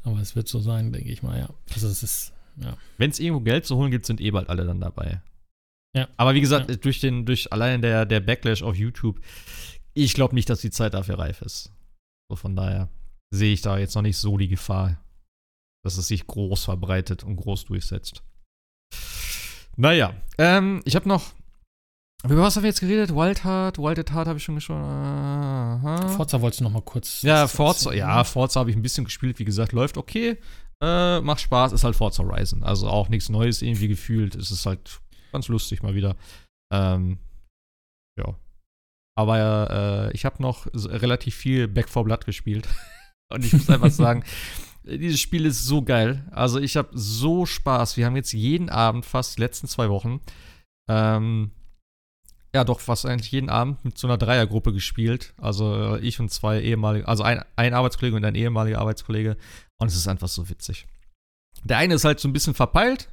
aber 0.03 0.19
es 0.19 0.35
wird 0.35 0.47
so 0.47 0.59
sein, 0.59 0.91
denke 0.91 1.11
ich 1.11 1.23
mal, 1.23 1.39
ja. 1.39 1.49
Also 1.73 1.87
es 1.87 2.03
ist, 2.03 2.33
ja. 2.57 2.77
Wenn 2.97 3.09
es 3.09 3.19
irgendwo 3.19 3.41
Geld 3.41 3.65
zu 3.65 3.77
holen 3.77 3.91
gibt, 3.91 4.05
sind 4.05 4.19
eh 4.19 4.31
bald 4.31 4.49
alle 4.49 4.65
dann 4.65 4.81
dabei. 4.81 5.21
Ja. 5.95 6.09
Aber 6.17 6.33
wie 6.33 6.41
gesagt, 6.41 6.69
ja. 6.69 6.75
durch 6.75 6.99
den, 6.99 7.25
durch 7.25 7.51
allein 7.53 7.81
der, 7.81 8.05
der 8.05 8.19
Backlash 8.19 8.61
auf 8.63 8.75
YouTube, 8.75 9.19
ich 9.93 10.13
glaube 10.13 10.35
nicht, 10.35 10.49
dass 10.49 10.59
die 10.59 10.71
Zeit 10.71 10.93
dafür 10.93 11.17
reif 11.17 11.41
ist. 11.41 11.71
So 12.29 12.35
von 12.35 12.55
daher 12.55 12.89
sehe 13.33 13.53
ich 13.53 13.61
da 13.61 13.77
jetzt 13.77 13.95
noch 13.95 14.01
nicht 14.01 14.17
so 14.17 14.37
die 14.37 14.49
Gefahr, 14.49 15.01
dass 15.83 15.97
es 15.97 16.07
sich 16.07 16.27
groß 16.27 16.65
verbreitet 16.65 17.23
und 17.23 17.37
groß 17.37 17.65
durchsetzt. 17.65 18.23
Naja, 19.77 20.13
ähm, 20.37 20.81
ich 20.85 20.95
habe 20.95 21.07
noch 21.07 21.33
Über 22.23 22.37
was 22.37 22.55
haben 22.55 22.63
wir 22.63 22.69
jetzt 22.69 22.79
geredet? 22.79 23.13
Wild 23.13 23.43
Heart, 23.43 23.77
Wild 23.77 23.99
at 23.99 24.13
Heart 24.13 24.27
habe 24.27 24.37
ich 24.37 24.43
schon 24.43 24.55
geschaut. 24.55 24.77
Aha. 24.81 26.07
Forza 26.09 26.41
wolltest 26.41 26.59
du 26.59 26.65
noch 26.65 26.71
mal 26.71 26.81
kurz. 26.81 27.21
Ja, 27.21 27.47
Forza, 27.47 27.93
ja, 27.93 28.23
Forza 28.23 28.59
habe 28.59 28.69
ich 28.69 28.75
ein 28.75 28.81
bisschen 28.81 29.05
gespielt, 29.05 29.39
wie 29.39 29.45
gesagt, 29.45 29.71
läuft 29.71 29.97
okay. 29.97 30.37
Äh, 30.81 31.21
macht 31.21 31.39
Spaß, 31.39 31.71
ist 31.71 31.83
halt 31.83 31.95
Forza 31.95 32.23
Horizon. 32.23 32.63
Also 32.63 32.89
auch 32.89 33.07
nichts 33.09 33.29
Neues 33.29 33.61
irgendwie 33.61 33.87
gefühlt. 33.87 34.35
Es 34.35 34.51
ist 34.51 34.65
halt 34.65 35.01
ganz 35.35 35.47
lustig 35.47 35.83
mal 35.83 35.95
wieder. 35.95 36.15
Ähm, 36.73 37.19
ja. 38.17 38.35
Aber 39.17 40.09
äh, 40.09 40.15
ich 40.15 40.25
habe 40.25 40.41
noch 40.41 40.67
relativ 40.73 41.35
viel 41.35 41.67
Back 41.67 41.89
4 41.89 42.03
Blood 42.03 42.25
gespielt. 42.25 42.67
Und 43.33 43.45
ich 43.45 43.53
muss 43.53 43.69
einfach 43.69 43.91
sagen, 43.91 44.23
dieses 44.83 45.19
Spiel 45.19 45.45
ist 45.45 45.65
so 45.65 45.81
geil. 45.81 46.27
Also 46.31 46.59
ich 46.59 46.77
habe 46.77 46.89
so 46.93 47.45
Spaß. 47.45 47.97
Wir 47.97 48.05
haben 48.05 48.15
jetzt 48.15 48.33
jeden 48.33 48.69
Abend, 48.69 49.05
fast 49.05 49.37
die 49.37 49.41
letzten 49.41 49.67
zwei 49.67 49.89
Wochen, 49.89 50.21
ähm, 50.89 51.51
ja 52.53 52.63
doch 52.63 52.79
fast 52.79 53.05
eigentlich 53.05 53.31
jeden 53.31 53.49
Abend 53.49 53.83
mit 53.83 53.97
so 53.97 54.07
einer 54.07 54.17
Dreiergruppe 54.17 54.73
gespielt. 54.73 55.33
Also 55.37 55.95
äh, 55.95 55.99
ich 55.99 56.19
und 56.19 56.31
zwei 56.31 56.61
ehemalige, 56.61 57.07
also 57.07 57.23
ein, 57.23 57.43
ein 57.55 57.73
Arbeitskollege 57.73 58.15
und 58.15 58.25
ein 58.25 58.35
ehemaliger 58.35 58.79
Arbeitskollege. 58.79 59.37
Und 59.77 59.87
es 59.87 59.95
ist 59.95 60.07
einfach 60.07 60.29
so 60.29 60.49
witzig. 60.49 60.87
Der 61.63 61.77
eine 61.77 61.95
ist 61.95 62.05
halt 62.05 62.19
so 62.19 62.27
ein 62.27 62.33
bisschen 62.33 62.53
verpeilt, 62.53 63.09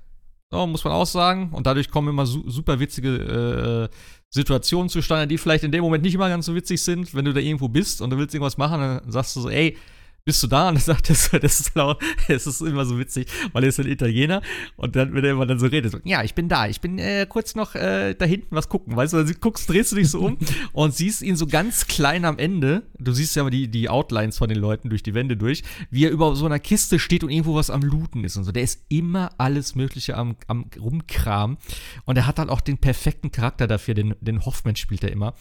so, 0.53 0.67
muss 0.67 0.85
man 0.85 0.93
auch 0.93 1.07
sagen. 1.07 1.49
Und 1.53 1.67
dadurch 1.67 1.91
kommen 1.91 2.09
immer 2.09 2.27
su 2.27 2.49
super 2.49 2.79
witzige 2.79 3.89
äh, 3.91 3.97
Situationen 4.29 4.91
zustande, 4.91 5.27
die 5.27 5.39
vielleicht 5.39 5.65
in 5.65 5.73
dem 5.73 5.83
Moment 5.83 6.05
nicht 6.05 6.15
immer 6.15 6.29
ganz 6.29 6.47
so 6.47 6.55
witzig 6.55 6.83
sind, 6.83 7.15
wenn 7.15 7.25
du 7.25 7.33
da 7.33 7.41
irgendwo 7.41 7.69
bist 7.69 8.03
und 8.03 8.11
du 8.11 8.19
willst 8.19 8.35
irgendwas 8.35 8.59
machen, 8.59 8.81
dann 8.81 9.11
sagst 9.11 9.35
du 9.35 9.41
so, 9.41 9.49
ey, 9.49 9.77
bist 10.25 10.43
du 10.43 10.47
da? 10.47 10.69
Und 10.69 10.75
dann 10.75 10.83
sagt 10.83 11.09
er 11.11 11.17
so, 11.17 11.39
das 11.39 11.61
ist 11.61 11.75
laut, 11.75 12.03
es 12.29 12.47
ist 12.47 12.61
immer 12.61 12.85
so 12.85 12.99
witzig, 12.99 13.27
weil 13.53 13.65
er 13.65 13.69
ist 13.69 13.81
ein 13.81 13.87
Italiener 13.87 14.43
und 14.77 14.97
dann, 14.97 15.15
wenn 15.15 15.25
er 15.25 15.33
immer 15.33 15.47
dann 15.47 15.59
so 15.59 15.67
redet, 15.67 15.93
so, 15.93 15.99
ja, 16.05 16.23
ich 16.23 16.35
bin 16.35 16.49
da, 16.49 16.67
ich 16.67 16.81
bin 16.81 16.99
äh, 16.99 17.27
kurz 17.29 17.55
noch 17.55 17.75
äh, 17.75 18.15
da 18.15 18.25
hinten 18.25 18.55
was 18.55 18.69
gucken, 18.69 18.97
weißt 18.97 19.13
du, 19.13 19.25
dann 19.25 19.35
guckst, 19.41 19.69
drehst 19.69 19.93
du 19.93 19.97
dich 19.97 20.09
so 20.09 20.21
um 20.21 20.39
und 20.73 20.95
siehst 20.95 21.23
ihn 21.23 21.37
so 21.37 21.47
ganz 21.47 21.87
klein 21.87 22.25
am 22.25 22.39
Ende, 22.39 22.83
du 22.99 23.13
siehst 23.13 23.37
ja 23.37 23.43
immer 23.43 23.51
die, 23.51 23.69
die 23.69 23.89
Outlines 23.89 24.39
von 24.39 24.49
den 24.49 24.59
Leuten 24.59 24.91
durch 24.91 25.03
die 25.03 25.15
Wände 25.15 25.37
durch, 25.37 25.63
wie 25.91 26.05
er 26.05 26.11
über 26.11 26.35
so 26.37 26.47
einer 26.47 26.59
Kiste 26.59 26.99
steht 26.99 27.25
und 27.25 27.31
irgendwo 27.31 27.55
was 27.55 27.71
am 27.71 27.83
Looten 27.83 28.25
ist 28.25 28.37
und 28.37 28.45
so, 28.45 28.53
der 28.53 28.63
ist 28.63 28.85
immer 28.89 29.31
alles 29.39 29.75
mögliche 29.75 30.17
am, 30.17 30.37
am 30.47 30.67
Rumkram 30.79 31.59
und 32.05 32.17
er 32.17 32.27
hat 32.27 32.39
halt 32.39 32.49
auch 32.49 32.61
den 32.61 32.79
perfekten 32.79 33.33
Charakter 33.33 33.67
dafür, 33.67 33.95
den, 33.95 34.15
den 34.21 34.45
Hoffman 34.45 34.77
spielt 34.77 35.05
er 35.05 35.11
immer 35.11 35.35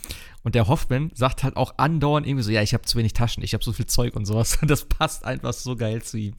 und 0.43 0.55
der 0.55 0.67
Hoffman 0.67 1.11
sagt 1.13 1.43
halt 1.43 1.55
auch 1.55 1.75
andauernd 1.77 2.25
irgendwie 2.25 2.43
so, 2.43 2.51
ja, 2.51 2.61
ich 2.61 2.73
habe 2.73 2.83
zu 2.83 2.97
wenig 2.97 3.13
Taschen, 3.13 3.43
ich 3.43 3.53
habe 3.53 3.63
so 3.63 3.73
viel 3.73 3.85
Zeug 3.85 4.15
und 4.15 4.25
sowas. 4.25 4.57
Und 4.61 4.71
das 4.71 4.85
passt 4.85 5.23
einfach 5.25 5.53
so 5.53 5.75
geil 5.75 6.01
zu 6.01 6.17
ihm. 6.17 6.33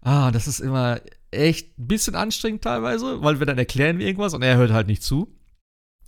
Ah, 0.00 0.30
das 0.30 0.48
ist 0.48 0.60
immer 0.60 1.00
echt 1.30 1.78
ein 1.78 1.86
bisschen 1.86 2.14
anstrengend 2.14 2.62
teilweise, 2.62 3.22
weil 3.22 3.38
wir 3.38 3.46
dann 3.46 3.58
erklären 3.58 3.98
wir 3.98 4.06
irgendwas 4.06 4.34
und 4.34 4.42
er 4.42 4.56
hört 4.56 4.72
halt 4.72 4.86
nicht 4.86 5.02
zu. 5.02 5.34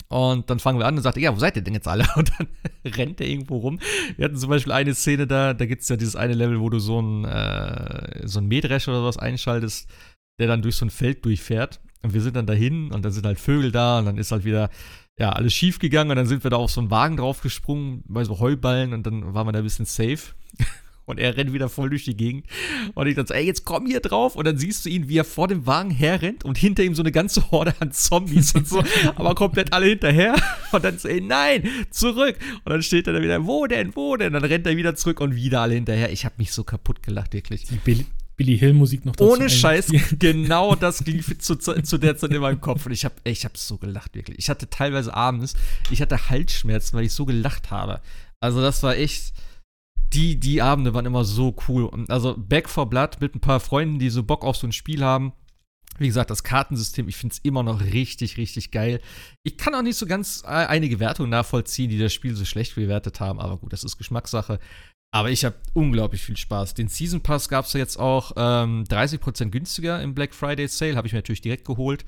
Und 0.07 0.49
dann 0.49 0.59
fangen 0.59 0.77
wir 0.77 0.85
an 0.85 0.97
und 0.97 1.03
sagt, 1.03 1.15
ja, 1.17 1.33
wo 1.33 1.39
seid 1.39 1.55
ihr 1.55 1.61
denn 1.61 1.73
jetzt 1.73 1.87
alle? 1.87 2.05
Und 2.17 2.33
dann 2.37 2.49
rennt 2.83 3.21
er 3.21 3.27
irgendwo 3.27 3.59
rum. 3.59 3.79
Wir 4.17 4.25
hatten 4.25 4.35
zum 4.35 4.49
Beispiel 4.49 4.73
eine 4.73 4.93
Szene 4.93 5.25
da, 5.25 5.53
da 5.53 5.65
gibt 5.65 5.83
es 5.83 5.89
ja 5.89 5.95
dieses 5.95 6.17
eine 6.17 6.33
Level, 6.33 6.59
wo 6.59 6.69
du 6.69 6.79
so 6.79 7.01
ein, 7.01 7.23
äh, 7.23 8.27
so 8.27 8.41
ein 8.41 8.47
Mähdrescher 8.47 8.91
oder 8.91 9.05
was 9.05 9.15
einschaltest, 9.15 9.89
der 10.37 10.47
dann 10.47 10.63
durch 10.63 10.75
so 10.75 10.85
ein 10.85 10.89
Feld 10.89 11.23
durchfährt. 11.23 11.79
Und 12.01 12.13
wir 12.13 12.19
sind 12.19 12.35
dann 12.35 12.45
dahin 12.45 12.91
und 12.91 13.05
dann 13.05 13.13
sind 13.13 13.25
halt 13.25 13.39
Vögel 13.39 13.71
da 13.71 13.99
und 13.99 14.05
dann 14.05 14.17
ist 14.17 14.33
halt 14.33 14.43
wieder, 14.43 14.69
ja, 15.19 15.29
alles 15.31 15.53
schief 15.53 15.79
gegangen 15.79 16.09
und 16.09 16.15
dann 16.15 16.25
sind 16.25 16.43
wir 16.43 16.51
da 16.51 16.57
auf 16.57 16.71
so 16.71 16.81
einen 16.81 16.91
Wagen 16.91 17.17
draufgesprungen, 17.17 18.03
bei 18.07 18.23
so 18.23 18.39
Heuballen 18.39 18.93
und 18.93 19.05
dann 19.05 19.33
waren 19.33 19.47
wir 19.47 19.51
da 19.51 19.59
ein 19.59 19.63
bisschen 19.63 19.85
safe. 19.85 20.33
Und 21.05 21.19
er 21.19 21.35
rennt 21.35 21.51
wieder 21.51 21.67
voll 21.67 21.89
durch 21.89 22.05
die 22.05 22.15
Gegend. 22.15 22.45
Und 22.93 23.07
ich 23.07 23.15
so, 23.15 23.33
ey, 23.33 23.45
jetzt 23.45 23.65
komm 23.65 23.85
hier 23.85 23.99
drauf. 23.99 24.35
Und 24.35 24.45
dann 24.45 24.57
siehst 24.57 24.85
du 24.85 24.89
ihn, 24.89 25.09
wie 25.09 25.17
er 25.17 25.25
vor 25.25 25.47
dem 25.47 25.65
Wagen 25.65 25.89
herrennt 25.91 26.45
und 26.45 26.57
hinter 26.57 26.83
ihm 26.83 26.95
so 26.95 27.01
eine 27.01 27.11
ganze 27.11 27.51
Horde 27.51 27.73
an 27.79 27.91
Zombies 27.91 28.53
und 28.55 28.67
so, 28.67 28.81
aber 29.15 29.35
komplett 29.35 29.73
alle 29.73 29.87
hinterher. 29.87 30.35
Und 30.71 30.85
dann 30.85 30.97
so, 30.99 31.09
ey, 31.09 31.19
nein, 31.19 31.67
zurück. 31.89 32.37
Und 32.63 32.71
dann 32.71 32.81
steht 32.81 33.07
er 33.07 33.13
da 33.13 33.21
wieder, 33.21 33.45
wo 33.45 33.67
denn, 33.67 33.93
wo 33.95 34.15
denn? 34.15 34.27
Und 34.27 34.41
dann 34.41 34.45
rennt 34.45 34.65
er 34.67 34.77
wieder 34.77 34.95
zurück 34.95 35.19
und 35.19 35.35
wieder 35.35 35.61
alle 35.61 35.73
hinterher. 35.73 36.11
Ich 36.11 36.23
habe 36.23 36.35
mich 36.37 36.53
so 36.53 36.63
kaputt 36.63 37.03
gelacht, 37.03 37.33
wirklich. 37.33 37.65
Die 37.65 37.75
Billy, 37.75 38.05
Billy 38.37 38.57
Hill 38.57 38.73
Musik 38.73 39.05
noch 39.05 39.15
dazu 39.15 39.31
Ohne 39.31 39.49
Scheiß, 39.49 39.91
genau 40.19 40.75
das 40.75 41.05
lief 41.05 41.37
zu, 41.39 41.55
zu 41.55 41.97
der 41.97 42.17
Zeit 42.17 42.31
in 42.31 42.41
meinem 42.41 42.61
Kopf. 42.61 42.85
Und 42.85 42.91
ich 42.91 43.05
habe 43.05 43.15
ich 43.23 43.45
hab 43.45 43.57
so 43.57 43.77
gelacht, 43.77 44.15
wirklich. 44.15 44.39
Ich 44.39 44.49
hatte 44.49 44.69
teilweise 44.69 45.13
abends, 45.13 45.53
ich 45.89 46.01
hatte 46.01 46.29
Halsschmerzen, 46.29 46.97
weil 46.97 47.05
ich 47.05 47.13
so 47.13 47.25
gelacht 47.25 47.71
habe. 47.71 48.01
Also 48.39 48.61
das 48.61 48.81
war 48.83 48.97
echt, 48.97 49.33
die, 50.13 50.39
die 50.39 50.61
Abende 50.61 50.93
waren 50.93 51.05
immer 51.05 51.23
so 51.23 51.55
cool. 51.67 51.85
Und 51.85 52.09
also 52.09 52.35
Back 52.37 52.69
for 52.69 52.89
Blood 52.89 53.21
mit 53.21 53.35
ein 53.35 53.41
paar 53.41 53.59
Freunden, 53.59 53.99
die 53.99 54.09
so 54.09 54.23
Bock 54.23 54.43
auf 54.43 54.57
so 54.57 54.67
ein 54.67 54.73
Spiel 54.73 55.03
haben. 55.03 55.33
Wie 55.99 56.07
gesagt, 56.07 56.31
das 56.31 56.43
Kartensystem, 56.43 57.07
ich 57.07 57.17
finde 57.17 57.33
es 57.33 57.39
immer 57.39 57.61
noch 57.61 57.81
richtig, 57.81 58.37
richtig 58.37 58.71
geil. 58.71 59.01
Ich 59.43 59.57
kann 59.57 59.75
auch 59.75 59.83
nicht 59.83 59.97
so 59.97 60.07
ganz 60.07 60.41
äh, 60.45 60.47
einige 60.47 60.99
Wertungen 60.99 61.29
nachvollziehen, 61.29 61.89
die 61.89 61.99
das 61.99 62.11
Spiel 62.11 62.35
so 62.35 62.45
schlecht 62.45 62.75
bewertet 62.75 63.19
haben, 63.19 63.39
aber 63.39 63.57
gut, 63.57 63.71
das 63.71 63.83
ist 63.83 63.97
Geschmackssache. 63.97 64.59
Aber 65.13 65.29
ich 65.29 65.43
habe 65.43 65.57
unglaublich 65.73 66.23
viel 66.23 66.37
Spaß. 66.37 66.73
Den 66.73 66.87
Season 66.87 67.21
Pass 67.21 67.49
gab 67.49 67.65
es 67.65 67.73
ja 67.73 67.79
jetzt 67.79 67.97
auch 67.97 68.31
ähm, 68.37 68.85
30% 68.85 69.49
günstiger 69.49 70.01
im 70.01 70.15
Black 70.15 70.33
Friday 70.33 70.67
Sale, 70.67 70.95
habe 70.95 71.07
ich 71.07 71.13
mir 71.13 71.19
natürlich 71.19 71.41
direkt 71.41 71.65
geholt. 71.65 72.05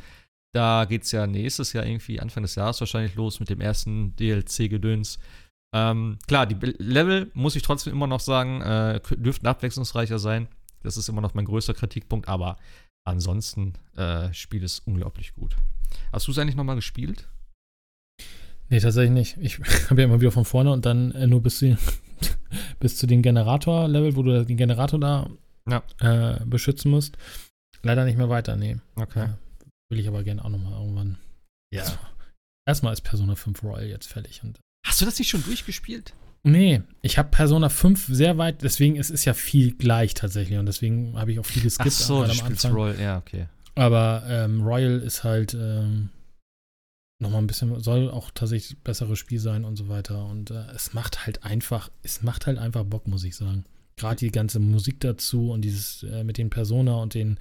Da 0.53 0.85
geht 0.85 1.03
es 1.03 1.11
ja 1.11 1.27
nächstes 1.27 1.73
Jahr 1.73 1.85
irgendwie, 1.85 2.19
Anfang 2.19 2.43
des 2.43 2.55
Jahres 2.55 2.79
wahrscheinlich 2.79 3.15
los 3.15 3.39
mit 3.39 3.49
dem 3.49 3.59
ersten 3.59 4.15
DLC-Gedöns. 4.15 5.19
Ähm, 5.75 6.19
klar, 6.27 6.45
die 6.45 6.55
Level, 6.77 7.31
muss 7.33 7.55
ich 7.55 7.63
trotzdem 7.63 7.91
immer 7.91 8.07
noch 8.07 8.19
sagen, 8.19 8.61
äh, 8.61 9.01
dürften 9.17 9.47
abwechslungsreicher 9.47 10.19
sein. 10.19 10.47
Das 10.83 10.95
ist 10.95 11.09
immer 11.09 11.21
noch 11.21 11.33
mein 11.33 11.45
größter 11.45 11.73
Kritikpunkt, 11.73 12.27
aber 12.27 12.57
ansonsten, 13.03 13.73
äh, 13.97 14.31
Spiel 14.33 14.63
ist 14.63 14.79
unglaublich 14.85 15.33
gut. 15.33 15.55
Hast 16.11 16.27
du 16.27 16.31
es 16.31 16.37
eigentlich 16.37 16.55
nochmal 16.55 16.75
gespielt? 16.75 17.27
Nee, 18.69 18.79
tatsächlich 18.79 19.11
nicht. 19.11 19.37
Ich 19.41 19.59
habe 19.89 20.01
ja 20.01 20.07
immer 20.07 20.21
wieder 20.21 20.31
von 20.31 20.45
vorne 20.45 20.71
und 20.71 20.85
dann 20.85 21.11
äh, 21.11 21.25
nur 21.25 21.41
bis 21.41 21.57
zu, 21.57 21.75
bis 22.79 22.97
zu 22.97 23.07
dem 23.07 23.21
Generator-Level, 23.21 24.15
wo 24.15 24.23
du 24.23 24.45
den 24.45 24.57
Generator 24.57 24.99
da 24.99 25.29
Ja. 25.69 25.83
äh, 25.99 26.43
beschützen 26.45 26.91
musst. 26.91 27.17
Leider 27.81 28.05
nicht 28.05 28.17
mehr 28.17 28.29
weiter, 28.29 28.55
nee. 28.55 28.77
Okay. 28.95 29.19
Ja. 29.19 29.37
Will 29.89 29.99
ich 29.99 30.07
aber 30.07 30.23
gerne 30.23 30.43
auch 30.43 30.49
nochmal 30.49 30.73
irgendwann. 30.79 31.17
Ja. 31.73 31.83
Erstmal 32.67 32.93
ist 32.93 33.01
Persona 33.01 33.35
5 33.35 33.61
Royal 33.63 33.85
jetzt 33.87 34.07
fertig. 34.07 34.41
Und 34.43 34.59
Hast 34.85 35.01
du 35.01 35.05
das 35.05 35.19
nicht 35.19 35.29
schon 35.29 35.43
durchgespielt? 35.43 36.13
nee, 36.45 36.81
ich 37.01 37.17
habe 37.17 37.29
Persona 37.29 37.69
5 37.69 38.05
sehr 38.07 38.37
weit, 38.37 38.63
deswegen 38.63 38.97
es 38.97 39.09
ist 39.09 39.23
ja 39.23 39.33
viel 39.33 39.73
gleich 39.75 40.13
tatsächlich 40.13 40.59
und 40.59 40.65
deswegen 40.65 41.17
habe 41.17 41.31
ich 41.31 41.39
auch 41.39 41.45
viel 41.45 41.63
geskippt. 41.63 41.97
gerade 42.07 42.31
am 42.31 42.45
Anfang. 42.47 42.73
Roll, 42.73 42.95
ja, 42.99 43.17
okay. 43.17 43.47
Aber 43.75 44.23
ähm, 44.27 44.61
Royal 44.61 44.99
ist 44.99 45.23
halt 45.23 45.53
ähm, 45.53 46.09
nochmal 47.19 47.41
ein 47.41 47.47
bisschen, 47.47 47.79
soll 47.79 48.09
auch 48.11 48.31
tatsächlich 48.33 48.77
besseres 48.79 49.19
Spiel 49.19 49.39
sein 49.39 49.65
und 49.65 49.75
so 49.75 49.87
weiter. 49.87 50.25
Und 50.25 50.51
äh, 50.51 50.65
es 50.75 50.93
macht 50.93 51.25
halt 51.25 51.43
einfach, 51.43 51.89
es 52.01 52.21
macht 52.23 52.47
halt 52.47 52.57
einfach 52.57 52.83
Bock, 52.83 53.07
muss 53.07 53.23
ich 53.23 53.35
sagen. 53.35 53.65
Gerade 53.95 54.17
die 54.17 54.31
ganze 54.31 54.59
Musik 54.59 54.99
dazu 54.99 55.51
und 55.51 55.61
dieses 55.61 56.03
äh, 56.03 56.23
mit 56.23 56.37
den 56.37 56.49
Persona 56.49 56.95
und 56.95 57.13
den, 57.13 57.37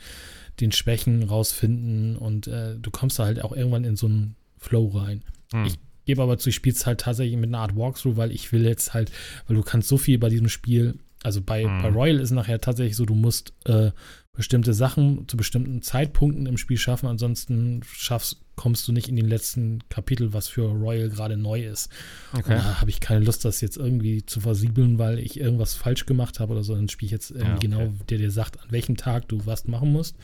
den 0.60 0.70
Schwächen 0.70 1.22
rausfinden 1.22 2.16
und 2.16 2.46
äh, 2.46 2.76
du 2.78 2.90
kommst 2.90 3.18
da 3.18 3.24
halt 3.24 3.42
auch 3.42 3.52
irgendwann 3.52 3.84
in 3.84 3.96
so 3.96 4.06
einen 4.06 4.36
Flow 4.58 4.88
rein. 4.88 5.24
Hm. 5.52 5.64
Ich 5.64 5.78
gebe 6.04 6.22
aber 6.22 6.36
zu, 6.36 6.50
ich 6.50 6.54
spiele 6.54 6.76
es 6.76 6.84
halt 6.84 7.00
tatsächlich 7.00 7.36
mit 7.38 7.48
einer 7.48 7.60
Art 7.60 7.74
Walkthrough, 7.74 8.16
weil 8.16 8.32
ich 8.32 8.52
will 8.52 8.64
jetzt 8.66 8.92
halt, 8.92 9.10
weil 9.46 9.56
du 9.56 9.62
kannst 9.62 9.88
so 9.88 9.96
viel 9.96 10.18
bei 10.18 10.28
diesem 10.28 10.48
Spiel, 10.50 10.98
also 11.22 11.40
bei, 11.40 11.64
Mhm. 11.64 11.82
bei 11.82 11.88
Royal 11.88 12.20
ist 12.20 12.32
nachher 12.32 12.60
tatsächlich 12.60 12.96
so, 12.96 13.06
du 13.06 13.14
musst 13.14 13.54
äh, 13.64 13.92
bestimmte 14.34 14.74
Sachen 14.74 15.26
zu 15.28 15.36
bestimmten 15.38 15.80
Zeitpunkten 15.80 16.46
im 16.46 16.58
Spiel 16.58 16.76
schaffen, 16.76 17.06
ansonsten 17.06 17.80
schaffst, 17.86 18.41
kommst 18.56 18.86
du 18.86 18.92
nicht 18.92 19.08
in 19.08 19.16
den 19.16 19.28
letzten 19.28 19.80
Kapitel, 19.88 20.32
was 20.32 20.48
für 20.48 20.68
Royal 20.68 21.08
gerade 21.08 21.36
neu 21.36 21.64
ist. 21.64 21.90
Und 22.32 22.48
da 22.48 22.80
habe 22.80 22.90
ich 22.90 23.00
keine 23.00 23.24
Lust, 23.24 23.44
das 23.44 23.60
jetzt 23.60 23.76
irgendwie 23.76 24.24
zu 24.26 24.40
versiebeln, 24.40 24.98
weil 24.98 25.18
ich 25.18 25.40
irgendwas 25.40 25.74
falsch 25.74 26.06
gemacht 26.06 26.40
habe 26.40 26.52
oder 26.52 26.62
so. 26.62 26.74
Dann 26.74 26.88
spiele 26.88 27.06
ich 27.06 27.12
jetzt 27.12 27.30
irgendwie 27.30 27.48
Ja, 27.68 27.76
okay. 27.76 27.86
genau, 27.86 28.04
der 28.08 28.18
dir 28.18 28.30
sagt, 28.30 28.60
an 28.60 28.70
welchem 28.70 28.96
Tag 28.96 29.28
du 29.28 29.46
was 29.46 29.66
machen 29.66 29.92
musst. 29.92 30.16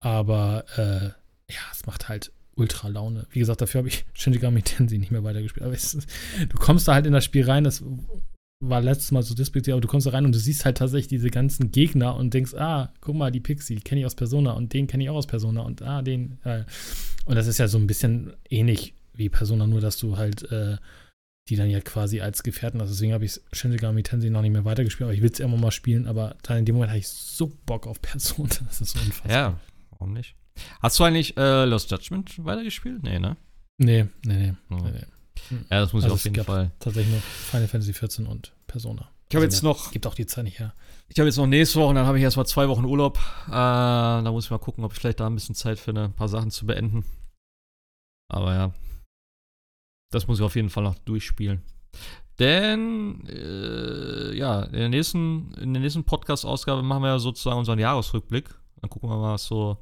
Aber 0.00 0.64
äh, 0.76 1.52
ja, 1.52 1.60
es 1.70 1.86
macht 1.86 2.08
halt 2.08 2.32
ultra 2.54 2.88
Laune. 2.88 3.26
Wie 3.30 3.38
gesagt, 3.38 3.60
dafür 3.60 3.80
habe 3.80 3.88
ich 3.88 4.04
Shinji 4.14 4.38
Megami 4.38 4.62
Tensei 4.62 4.96
nicht 4.96 5.12
mehr 5.12 5.24
weitergespielt. 5.24 5.64
Aber 5.64 5.74
es 5.74 5.96
du 6.48 6.56
kommst 6.58 6.88
da 6.88 6.94
halt 6.94 7.06
in 7.06 7.12
das 7.12 7.24
Spiel 7.24 7.44
rein, 7.44 7.64
das 7.64 7.82
war 8.62 8.80
letztes 8.80 9.10
Mal 9.10 9.22
so 9.22 9.34
despektiert, 9.34 9.74
aber 9.74 9.80
du 9.80 9.88
kommst 9.88 10.06
da 10.06 10.10
rein 10.10 10.24
und 10.24 10.34
du 10.34 10.38
siehst 10.38 10.64
halt 10.64 10.78
tatsächlich 10.78 11.08
diese 11.08 11.30
ganzen 11.30 11.72
Gegner 11.72 12.16
und 12.16 12.32
denkst, 12.32 12.54
ah, 12.54 12.92
guck 13.00 13.16
mal, 13.16 13.30
die 13.30 13.40
Pixie, 13.40 13.76
kenne 13.76 14.00
ich 14.00 14.06
aus 14.06 14.14
Persona 14.14 14.52
und 14.52 14.72
den 14.72 14.86
kenne 14.86 15.02
ich 15.02 15.10
auch 15.10 15.16
aus 15.16 15.26
Persona 15.26 15.62
und 15.62 15.82
ah, 15.82 16.02
den. 16.02 16.38
Äh. 16.44 16.64
Und 17.24 17.34
das 17.34 17.46
ist 17.46 17.58
ja 17.58 17.68
so 17.68 17.78
ein 17.78 17.86
bisschen 17.86 18.32
ähnlich 18.48 18.94
wie 19.14 19.28
Persona, 19.28 19.66
nur 19.66 19.80
dass 19.80 19.98
du 19.98 20.16
halt 20.16 20.50
äh, 20.50 20.76
die 21.48 21.56
dann 21.56 21.70
ja 21.70 21.80
quasi 21.80 22.20
als 22.20 22.42
Gefährten 22.42 22.80
hast. 22.80 22.90
Deswegen 22.90 23.12
habe 23.12 23.24
ich 23.24 23.40
Shinji 23.52 23.76
Megami 23.76 24.02
Tensei 24.02 24.28
noch 24.28 24.42
nicht 24.42 24.52
mehr 24.52 24.64
weitergespielt, 24.64 25.06
aber 25.06 25.14
ich 25.14 25.22
will 25.22 25.30
es 25.30 25.40
immer 25.40 25.56
mal 25.56 25.72
spielen, 25.72 26.06
aber 26.06 26.36
dann 26.42 26.58
in 26.58 26.64
dem 26.64 26.76
Moment 26.76 26.90
hatte 26.90 27.00
ich 27.00 27.08
so 27.08 27.52
Bock 27.66 27.86
auf 27.86 28.00
Persona, 28.00 28.48
das 28.66 28.80
ist 28.80 28.94
so 28.94 29.00
unfassbar. 29.00 29.32
Ja, 29.32 29.60
warum 29.90 30.12
nicht? 30.12 30.36
Hast 30.80 30.98
du 30.98 31.04
eigentlich 31.04 31.36
äh, 31.36 31.64
Lost 31.64 31.90
Judgment 31.90 32.44
weitergespielt? 32.44 33.02
Nee, 33.02 33.18
ne? 33.18 33.36
Nee, 33.78 34.06
nee, 34.24 34.36
nee. 34.36 34.54
Hm. 34.68 34.84
nee, 34.84 34.90
nee. 34.92 35.06
Ja, 35.50 35.80
das 35.80 35.92
muss 35.92 36.04
Also 36.04 36.08
ich 36.08 36.12
auf 36.14 36.18
es 36.20 36.24
jeden 36.24 36.36
gab 36.36 36.46
Fall. 36.46 36.70
Tatsächlich 36.78 37.12
nur 37.12 37.20
Final 37.22 37.68
Fantasy 37.68 37.92
14 37.92 38.26
und 38.26 38.52
Persona. 38.66 39.08
Ich 39.28 39.36
habe 39.36 39.44
Also 39.46 39.54
jetzt 39.56 39.62
noch, 39.62 39.90
Gibt 39.92 40.06
auch 40.06 40.14
die 40.14 40.26
Zeit 40.26 40.44
nicht 40.44 40.58
her. 40.58 40.74
ich 41.08 41.18
habe 41.18 41.26
jetzt 41.28 41.36
noch 41.38 41.46
nächste 41.46 41.78
Woche, 41.80 41.88
und 41.88 41.94
dann 41.96 42.06
habe 42.06 42.18
ich 42.18 42.24
erstmal 42.24 42.46
zwei 42.46 42.68
Wochen 42.68 42.84
Urlaub. 42.84 43.18
Äh, 43.48 43.50
da 43.50 44.30
muss 44.30 44.44
ich 44.44 44.50
mal 44.50 44.58
gucken, 44.58 44.84
ob 44.84 44.92
ich 44.92 44.98
vielleicht 44.98 45.20
da 45.20 45.26
ein 45.26 45.34
bisschen 45.34 45.54
Zeit 45.54 45.78
finde, 45.78 46.04
ein 46.04 46.12
paar 46.12 46.28
Sachen 46.28 46.50
zu 46.50 46.66
beenden. 46.66 47.04
Aber 48.28 48.54
ja. 48.54 48.74
das 50.10 50.26
muss 50.26 50.38
ich 50.38 50.44
auf 50.44 50.54
jeden 50.56 50.70
Fall 50.70 50.82
noch 50.84 50.98
durchspielen. 51.00 51.62
Denn, 52.38 53.26
äh, 53.26 54.34
ja, 54.36 54.62
in 54.64 54.72
der 54.72 54.88
nächsten, 54.88 55.52
in 55.54 55.72
der 55.74 55.82
nächsten 55.82 56.04
Podcast-Ausgabe 56.04 56.82
machen 56.82 57.02
wir 57.02 57.08
ja 57.10 57.18
sozusagen 57.18 57.58
unseren 57.58 57.78
Jahresrückblick. 57.78 58.48
Dann 58.80 58.90
gucken 58.90 59.08
wir 59.10 59.16
mal, 59.16 59.34
was 59.34 59.44
so 59.46 59.76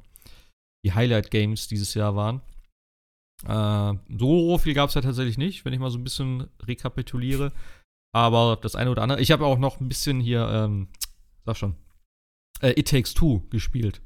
die 0.85 0.93
Highlight-Games 0.93 1.67
dieses 1.67 1.93
Jahr 1.93 2.15
waren. 2.15 2.41
Äh, 3.47 3.93
so 4.17 4.57
viel 4.57 4.73
gab 4.73 4.89
es 4.89 4.95
ja 4.95 5.01
tatsächlich 5.01 5.37
nicht, 5.37 5.65
wenn 5.65 5.73
ich 5.73 5.79
mal 5.79 5.91
so 5.91 5.97
ein 5.97 6.03
bisschen 6.03 6.47
rekapituliere. 6.63 7.51
Aber 8.13 8.57
das 8.61 8.75
eine 8.75 8.91
oder 8.91 9.03
andere. 9.03 9.21
Ich 9.21 9.31
habe 9.31 9.45
auch 9.45 9.57
noch 9.57 9.79
ein 9.79 9.87
bisschen 9.87 10.19
hier, 10.19 10.47
ähm, 10.47 10.87
sag 11.45 11.57
schon, 11.57 11.75
äh, 12.61 12.77
It 12.79 12.89
Takes 12.89 13.13
Two 13.13 13.41
gespielt. 13.49 14.01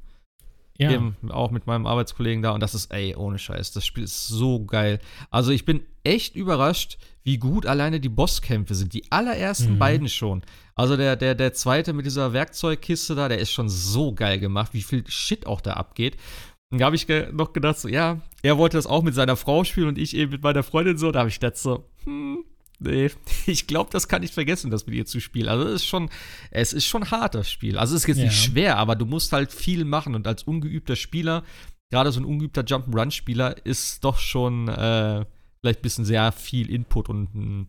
Ja. 0.78 0.90
Eben 0.90 1.16
auch 1.30 1.50
mit 1.50 1.66
meinem 1.66 1.86
Arbeitskollegen 1.86 2.42
da 2.42 2.50
und 2.50 2.60
das 2.60 2.74
ist, 2.74 2.92
ey, 2.92 3.16
ohne 3.16 3.38
Scheiß, 3.38 3.72
das 3.72 3.86
Spiel 3.86 4.04
ist 4.04 4.26
so 4.28 4.64
geil. 4.64 4.98
Also 5.30 5.50
ich 5.50 5.64
bin 5.64 5.80
echt 6.04 6.36
überrascht, 6.36 6.98
wie 7.24 7.38
gut 7.38 7.64
alleine 7.64 7.98
die 7.98 8.10
Bosskämpfe 8.10 8.74
sind. 8.74 8.92
Die 8.92 9.10
allerersten 9.10 9.74
mhm. 9.74 9.78
beiden 9.78 10.08
schon. 10.08 10.42
Also 10.74 10.98
der, 10.98 11.16
der, 11.16 11.34
der 11.34 11.54
zweite 11.54 11.94
mit 11.94 12.04
dieser 12.04 12.34
Werkzeugkiste 12.34 13.14
da, 13.14 13.28
der 13.28 13.38
ist 13.38 13.50
schon 13.50 13.70
so 13.70 14.12
geil 14.12 14.38
gemacht, 14.38 14.74
wie 14.74 14.82
viel 14.82 15.04
Shit 15.08 15.46
auch 15.46 15.62
da 15.62 15.72
abgeht. 15.72 16.18
Und 16.70 16.80
da 16.80 16.86
habe 16.86 16.96
ich 16.96 17.06
noch 17.32 17.52
gedacht, 17.52 17.78
so, 17.78 17.88
ja, 17.88 18.20
er 18.42 18.58
wollte 18.58 18.76
das 18.76 18.86
auch 18.86 19.02
mit 19.02 19.14
seiner 19.14 19.36
Frau 19.36 19.64
spielen 19.64 19.88
und 19.88 19.98
ich 19.98 20.16
eben 20.16 20.32
mit 20.32 20.42
meiner 20.42 20.62
Freundin 20.62 20.98
so. 20.98 21.12
Da 21.12 21.20
habe 21.20 21.28
ich 21.28 21.38
gedacht 21.38 21.56
so, 21.56 21.84
hm, 22.04 22.44
Nee, 22.78 23.10
ich 23.46 23.66
glaube, 23.66 23.90
das 23.90 24.08
kann 24.08 24.22
ich 24.22 24.32
vergessen, 24.32 24.70
das 24.70 24.86
mit 24.86 24.94
ihr 24.94 25.06
zu 25.06 25.20
spielen. 25.20 25.48
Also 25.48 25.64
es 25.64 25.76
ist 25.76 25.86
schon, 25.86 26.10
es 26.50 26.72
ist 26.72 26.86
schon 26.86 27.10
hart, 27.10 27.34
das 27.34 27.50
Spiel. 27.50 27.78
Also 27.78 27.94
es 27.94 28.02
ist 28.02 28.08
jetzt 28.08 28.18
ja. 28.18 28.24
nicht 28.24 28.42
schwer, 28.42 28.76
aber 28.76 28.96
du 28.96 29.06
musst 29.06 29.32
halt 29.32 29.52
viel 29.52 29.84
machen 29.84 30.14
und 30.14 30.26
als 30.26 30.42
ungeübter 30.42 30.96
Spieler, 30.96 31.42
gerade 31.90 32.12
so 32.12 32.20
ein 32.20 32.24
ungeübter 32.24 32.62
Jump'n'Run-Spieler, 32.62 33.64
ist 33.64 34.04
doch 34.04 34.18
schon 34.18 34.68
äh, 34.68 35.24
vielleicht 35.60 35.80
ein 35.80 35.82
bisschen 35.82 36.04
sehr 36.04 36.32
viel 36.32 36.70
Input 36.70 37.08
und 37.08 37.34
ein 37.34 37.68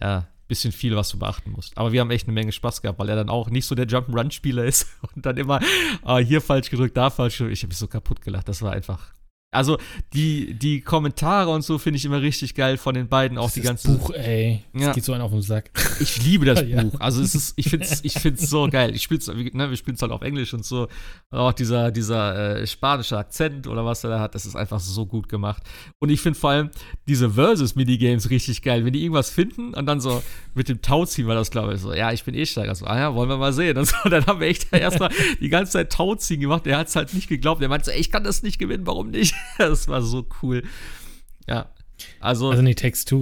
ja, 0.00 0.28
bisschen 0.54 0.72
viel, 0.72 0.94
was 0.96 1.08
du 1.08 1.18
beachten 1.18 1.50
musst. 1.50 1.76
Aber 1.76 1.92
wir 1.92 2.00
haben 2.00 2.10
echt 2.10 2.26
eine 2.26 2.32
Menge 2.32 2.52
Spaß 2.52 2.80
gehabt, 2.80 2.98
weil 2.98 3.08
er 3.08 3.16
dann 3.16 3.28
auch 3.28 3.50
nicht 3.50 3.66
so 3.66 3.74
der 3.74 3.88
Jump'n'Run-Spieler 3.88 4.64
ist 4.64 4.86
und 5.14 5.26
dann 5.26 5.36
immer 5.36 5.60
ah, 6.02 6.18
hier 6.18 6.40
falsch 6.40 6.70
gedrückt, 6.70 6.96
da 6.96 7.10
falsch 7.10 7.38
gedrückt. 7.38 7.54
Ich 7.54 7.62
habe 7.62 7.68
mich 7.68 7.78
so 7.78 7.88
kaputt 7.88 8.20
gelacht. 8.20 8.48
Das 8.48 8.62
war 8.62 8.72
einfach 8.72 9.12
also 9.54 9.78
die, 10.12 10.54
die 10.54 10.80
Kommentare 10.80 11.50
und 11.50 11.62
so 11.62 11.78
finde 11.78 11.98
ich 11.98 12.04
immer 12.04 12.20
richtig 12.20 12.54
geil 12.54 12.76
von 12.76 12.94
den 12.94 13.08
beiden. 13.08 13.38
Auch 13.38 13.46
das 13.46 13.54
die 13.54 13.60
ganze. 13.60 13.96
Buch, 13.96 14.10
ey. 14.10 14.64
Das 14.72 14.82
ja. 14.82 14.92
geht 14.92 15.04
so 15.04 15.12
einen 15.12 15.22
auf 15.22 15.30
den 15.30 15.42
Sack. 15.42 15.70
Ich 16.00 16.22
liebe 16.24 16.44
das 16.44 16.62
ja. 16.66 16.82
Buch. 16.82 17.00
Also 17.00 17.22
es 17.22 17.34
ist, 17.34 17.54
ich 17.56 17.68
finde 17.68 17.86
es 17.86 18.04
ich 18.04 18.14
find's 18.14 18.48
so 18.48 18.68
geil. 18.68 18.94
Ich 18.94 19.02
spiel's, 19.02 19.26
ne, 19.28 19.70
wir 19.70 19.76
spielen 19.76 19.94
es 19.94 20.02
halt 20.02 20.12
auf 20.12 20.22
Englisch 20.22 20.52
und 20.54 20.64
so. 20.64 20.88
Auch 21.30 21.52
dieser, 21.52 21.90
dieser 21.90 22.60
äh, 22.60 22.66
spanische 22.66 23.16
Akzent 23.16 23.66
oder 23.66 23.84
was 23.84 24.04
er 24.04 24.10
da 24.10 24.20
hat, 24.20 24.34
das 24.34 24.46
ist 24.46 24.56
einfach 24.56 24.80
so 24.80 25.06
gut 25.06 25.28
gemacht. 25.28 25.62
Und 25.98 26.10
ich 26.10 26.20
finde 26.20 26.38
vor 26.38 26.50
allem 26.50 26.70
diese 27.06 27.30
Versus-Minigames 27.30 28.30
richtig 28.30 28.62
geil. 28.62 28.84
Wenn 28.84 28.92
die 28.92 29.02
irgendwas 29.02 29.30
finden 29.30 29.74
und 29.74 29.86
dann 29.86 30.00
so 30.00 30.22
mit 30.54 30.68
dem 30.68 30.82
Tauziehen 30.82 31.26
war 31.26 31.34
das, 31.34 31.50
glaube 31.50 31.74
ich, 31.74 31.80
so, 31.80 31.92
ja, 31.92 32.12
ich 32.12 32.24
bin 32.24 32.34
eh 32.34 32.46
steiger. 32.46 32.74
So, 32.74 32.86
ah 32.86 32.98
ja, 32.98 33.14
wollen 33.14 33.28
wir 33.28 33.36
mal 33.36 33.52
sehen. 33.52 33.76
Und 33.76 33.86
so, 34.04 34.08
dann 34.08 34.26
haben 34.26 34.40
wir 34.40 34.48
echt 34.48 34.72
erstmal 34.72 35.10
die 35.40 35.48
ganze 35.48 35.72
Zeit 35.72 35.92
Tauziehen 35.92 36.40
gemacht. 36.40 36.66
Der 36.66 36.78
hat 36.78 36.88
es 36.88 36.96
halt 36.96 37.14
nicht 37.14 37.28
geglaubt. 37.28 37.60
Der 37.60 37.68
meinte 37.68 37.86
so, 37.86 37.90
ey, 37.90 38.00
ich 38.00 38.10
kann 38.10 38.24
das 38.24 38.42
nicht 38.42 38.58
gewinnen, 38.58 38.86
warum 38.86 39.10
nicht? 39.10 39.34
das 39.58 39.88
war 39.88 40.02
so 40.02 40.26
cool. 40.42 40.62
Ja. 41.46 41.70
Also, 42.20 42.50
also 42.50 42.62
nee, 42.62 42.74
Text 42.74 43.08
2, 43.08 43.16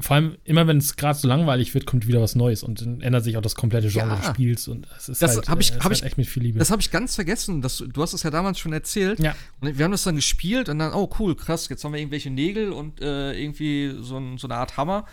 vor 0.00 0.16
allem 0.16 0.36
immer 0.44 0.66
wenn 0.66 0.78
es 0.78 0.96
gerade 0.96 1.18
so 1.18 1.26
langweilig 1.26 1.74
wird, 1.74 1.86
kommt 1.86 2.06
wieder 2.06 2.20
was 2.20 2.34
Neues 2.34 2.62
und 2.62 2.80
dann 2.80 3.00
ändert 3.00 3.24
sich 3.24 3.36
auch 3.36 3.42
das 3.42 3.54
komplette 3.54 3.88
Genre 3.88 4.10
ja, 4.10 4.16
des 4.16 4.26
Spiels 4.26 4.68
und 4.68 4.86
es 4.96 5.08
ist 5.08 5.22
das 5.22 5.36
halt, 5.36 5.48
hab 5.48 5.60
ich, 5.60 5.72
äh, 5.72 5.74
hab 5.76 5.84
halt 5.84 5.96
ich, 5.96 6.02
echt 6.04 6.18
mit 6.18 6.28
viel 6.28 6.42
Liebe. 6.42 6.58
Das 6.58 6.70
habe 6.70 6.80
ich 6.80 6.90
ganz 6.90 7.14
vergessen, 7.14 7.62
das, 7.62 7.78
du 7.86 8.02
hast 8.02 8.12
es 8.12 8.22
ja 8.22 8.30
damals 8.30 8.58
schon 8.58 8.72
erzählt. 8.72 9.18
Ja. 9.20 9.34
Und 9.60 9.76
wir 9.76 9.84
haben 9.84 9.92
das 9.92 10.04
dann 10.04 10.16
gespielt 10.16 10.68
und 10.68 10.78
dann, 10.78 10.92
oh 10.92 11.10
cool, 11.18 11.34
krass, 11.34 11.68
jetzt 11.68 11.82
haben 11.84 11.92
wir 11.92 12.00
irgendwelche 12.00 12.30
Nägel 12.30 12.72
und 12.72 13.00
äh, 13.00 13.32
irgendwie 13.32 13.96
so, 14.00 14.18
ein, 14.18 14.38
so 14.38 14.46
eine 14.46 14.56
Art 14.56 14.76
Hammer. 14.76 15.06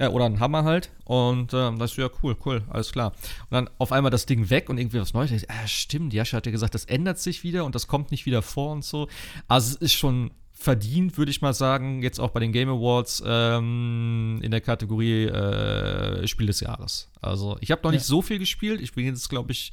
Ja, 0.00 0.08
oder 0.08 0.24
ein 0.24 0.40
Hammer 0.40 0.64
halt. 0.64 0.90
Und 1.04 1.52
ähm, 1.52 1.78
das 1.78 1.90
ist 1.92 1.98
ja 1.98 2.08
cool, 2.22 2.34
cool, 2.46 2.62
alles 2.70 2.90
klar. 2.90 3.12
Und 3.50 3.52
dann 3.52 3.70
auf 3.76 3.92
einmal 3.92 4.10
das 4.10 4.24
Ding 4.24 4.48
weg 4.48 4.70
und 4.70 4.78
irgendwie 4.78 4.98
was 4.98 5.12
Neues. 5.12 5.30
Ich, 5.30 5.50
ah, 5.50 5.66
stimmt, 5.66 6.14
Jascha 6.14 6.38
hat 6.38 6.46
ja 6.46 6.52
gesagt, 6.52 6.74
das 6.74 6.86
ändert 6.86 7.18
sich 7.18 7.44
wieder 7.44 7.66
und 7.66 7.74
das 7.74 7.86
kommt 7.86 8.10
nicht 8.10 8.24
wieder 8.24 8.40
vor 8.40 8.72
und 8.72 8.82
so. 8.82 9.08
Also 9.46 9.74
es 9.74 9.76
ist 9.76 9.92
schon 9.92 10.30
verdient, 10.54 11.18
würde 11.18 11.30
ich 11.30 11.42
mal 11.42 11.52
sagen, 11.52 12.02
jetzt 12.02 12.18
auch 12.18 12.30
bei 12.30 12.40
den 12.40 12.52
Game 12.52 12.70
Awards 12.70 13.22
ähm, 13.26 14.40
in 14.42 14.50
der 14.50 14.62
Kategorie 14.62 15.24
äh, 15.24 16.26
Spiel 16.26 16.46
des 16.46 16.60
Jahres. 16.60 17.10
Also 17.20 17.58
ich 17.60 17.70
habe 17.70 17.82
noch 17.82 17.90
nicht 17.90 18.04
so 18.04 18.22
viel 18.22 18.38
gespielt. 18.38 18.80
Ich 18.80 18.94
bin 18.94 19.04
jetzt, 19.04 19.28
glaube 19.28 19.52
ich, 19.52 19.70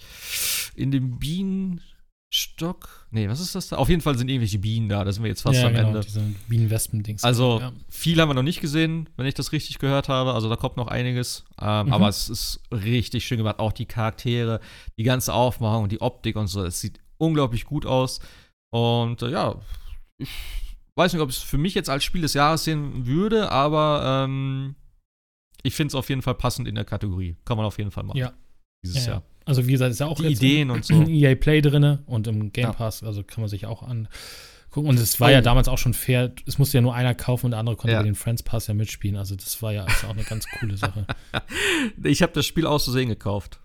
in 0.75 0.91
dem 0.91 1.19
Bienen 1.19 1.81
Stock. 2.29 3.07
Nee, 3.11 3.29
was 3.29 3.39
ist 3.39 3.55
das 3.55 3.69
da? 3.69 3.77
Auf 3.77 3.87
jeden 3.87 4.01
Fall 4.01 4.17
sind 4.17 4.27
irgendwelche 4.27 4.59
Bienen 4.59 4.89
da. 4.89 5.05
Da 5.05 5.13
sind 5.13 5.23
wir 5.23 5.29
jetzt 5.29 5.41
fast 5.41 5.59
ja, 5.59 5.67
am 5.67 5.73
genau, 5.73 5.87
Ende. 5.87 6.01
Diese 6.01 6.21
Bienen-Wespen-Dings. 6.49 7.23
Also, 7.23 7.59
ja. 7.61 7.71
viel 7.89 8.19
haben 8.19 8.29
wir 8.29 8.33
noch 8.33 8.43
nicht 8.43 8.59
gesehen, 8.59 9.09
wenn 9.15 9.25
ich 9.25 9.33
das 9.33 9.53
richtig 9.53 9.79
gehört 9.79 10.09
habe. 10.09 10.33
Also, 10.33 10.49
da 10.49 10.57
kommt 10.57 10.75
noch 10.75 10.87
einiges. 10.87 11.45
Ähm, 11.61 11.87
mhm. 11.87 11.93
Aber 11.93 12.09
es 12.09 12.27
ist 12.27 12.61
richtig 12.71 13.25
schön 13.25 13.37
gemacht. 13.37 13.59
Auch 13.59 13.71
die 13.71 13.85
Charaktere, 13.85 14.59
die 14.97 15.03
ganze 15.03 15.33
Aufmachung, 15.33 15.87
die 15.87 16.01
Optik 16.01 16.35
und 16.35 16.47
so. 16.47 16.63
Es 16.65 16.81
sieht 16.81 16.99
unglaublich 17.17 17.63
gut 17.63 17.85
aus. 17.85 18.19
Und 18.71 19.21
äh, 19.21 19.31
ja, 19.31 19.55
ich 20.17 20.29
weiß 20.95 21.13
nicht, 21.13 21.21
ob 21.21 21.29
es 21.29 21.37
für 21.37 21.57
mich 21.57 21.75
jetzt 21.75 21.89
als 21.89 22.03
Spiel 22.03 22.21
des 22.21 22.33
Jahres 22.33 22.65
sehen 22.65 23.05
würde, 23.05 23.51
aber 23.51 24.25
ähm, 24.25 24.75
ich 25.63 25.75
finde 25.75 25.91
es 25.91 25.95
auf 25.95 26.09
jeden 26.09 26.21
Fall 26.21 26.35
passend 26.35 26.67
in 26.67 26.75
der 26.75 26.85
Kategorie. 26.85 27.37
Kann 27.45 27.55
man 27.55 27.65
auf 27.65 27.77
jeden 27.77 27.91
Fall 27.91 28.03
machen. 28.03 28.17
Ja. 28.17 28.33
Dieses 28.83 29.05
ja, 29.05 29.13
Jahr. 29.13 29.23
Also 29.47 29.65
wie 29.65 29.71
gesagt, 29.71 29.91
ist 29.91 29.99
ja 29.99 30.07
auch 30.07 30.19
die 30.19 30.27
Ideen 30.27 30.69
und 30.69 30.85
so. 30.85 31.03
EA 31.03 31.35
Play 31.35 31.61
drin 31.61 31.99
und 32.05 32.27
im 32.27 32.51
Game 32.51 32.73
Pass, 32.73 33.01
also 33.01 33.23
kann 33.23 33.41
man 33.41 33.49
sich 33.49 33.65
auch 33.65 33.81
angucken. 33.81 34.09
Und 34.89 34.99
es 34.99 35.19
war 35.19 35.29
oh. 35.29 35.31
ja 35.31 35.41
damals 35.41 35.69
auch 35.69 35.77
schon 35.77 35.93
fair, 35.93 36.33
es 36.45 36.57
musste 36.59 36.77
ja 36.77 36.81
nur 36.81 36.93
einer 36.93 37.15
kaufen 37.15 37.47
und 37.47 37.51
der 37.51 37.59
andere 37.59 37.77
konnte 37.77 37.93
ja. 37.93 38.03
den 38.03 38.15
Friends 38.15 38.43
Pass 38.43 38.67
ja 38.67 38.73
mitspielen. 38.73 39.15
Also 39.15 39.35
das 39.35 39.61
war 39.61 39.71
ja 39.71 39.85
auch 39.85 40.09
eine 40.09 40.23
ganz 40.23 40.45
coole 40.59 40.77
Sache. 40.77 41.07
ich 42.03 42.21
habe 42.21 42.33
das 42.33 42.45
Spiel 42.45 42.67
aus 42.67 42.83
Versehen 42.83 43.09
gekauft. 43.09 43.61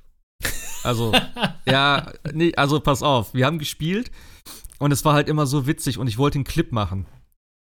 Also, 0.84 1.12
ja, 1.66 2.12
nee, 2.32 2.54
also 2.56 2.80
pass 2.80 3.02
auf, 3.02 3.34
wir 3.34 3.44
haben 3.44 3.58
gespielt 3.58 4.10
und 4.78 4.92
es 4.92 5.04
war 5.04 5.14
halt 5.14 5.28
immer 5.28 5.46
so 5.46 5.66
witzig 5.66 5.98
und 5.98 6.06
ich 6.06 6.18
wollte 6.18 6.36
einen 6.36 6.44
Clip 6.44 6.72
machen 6.72 7.06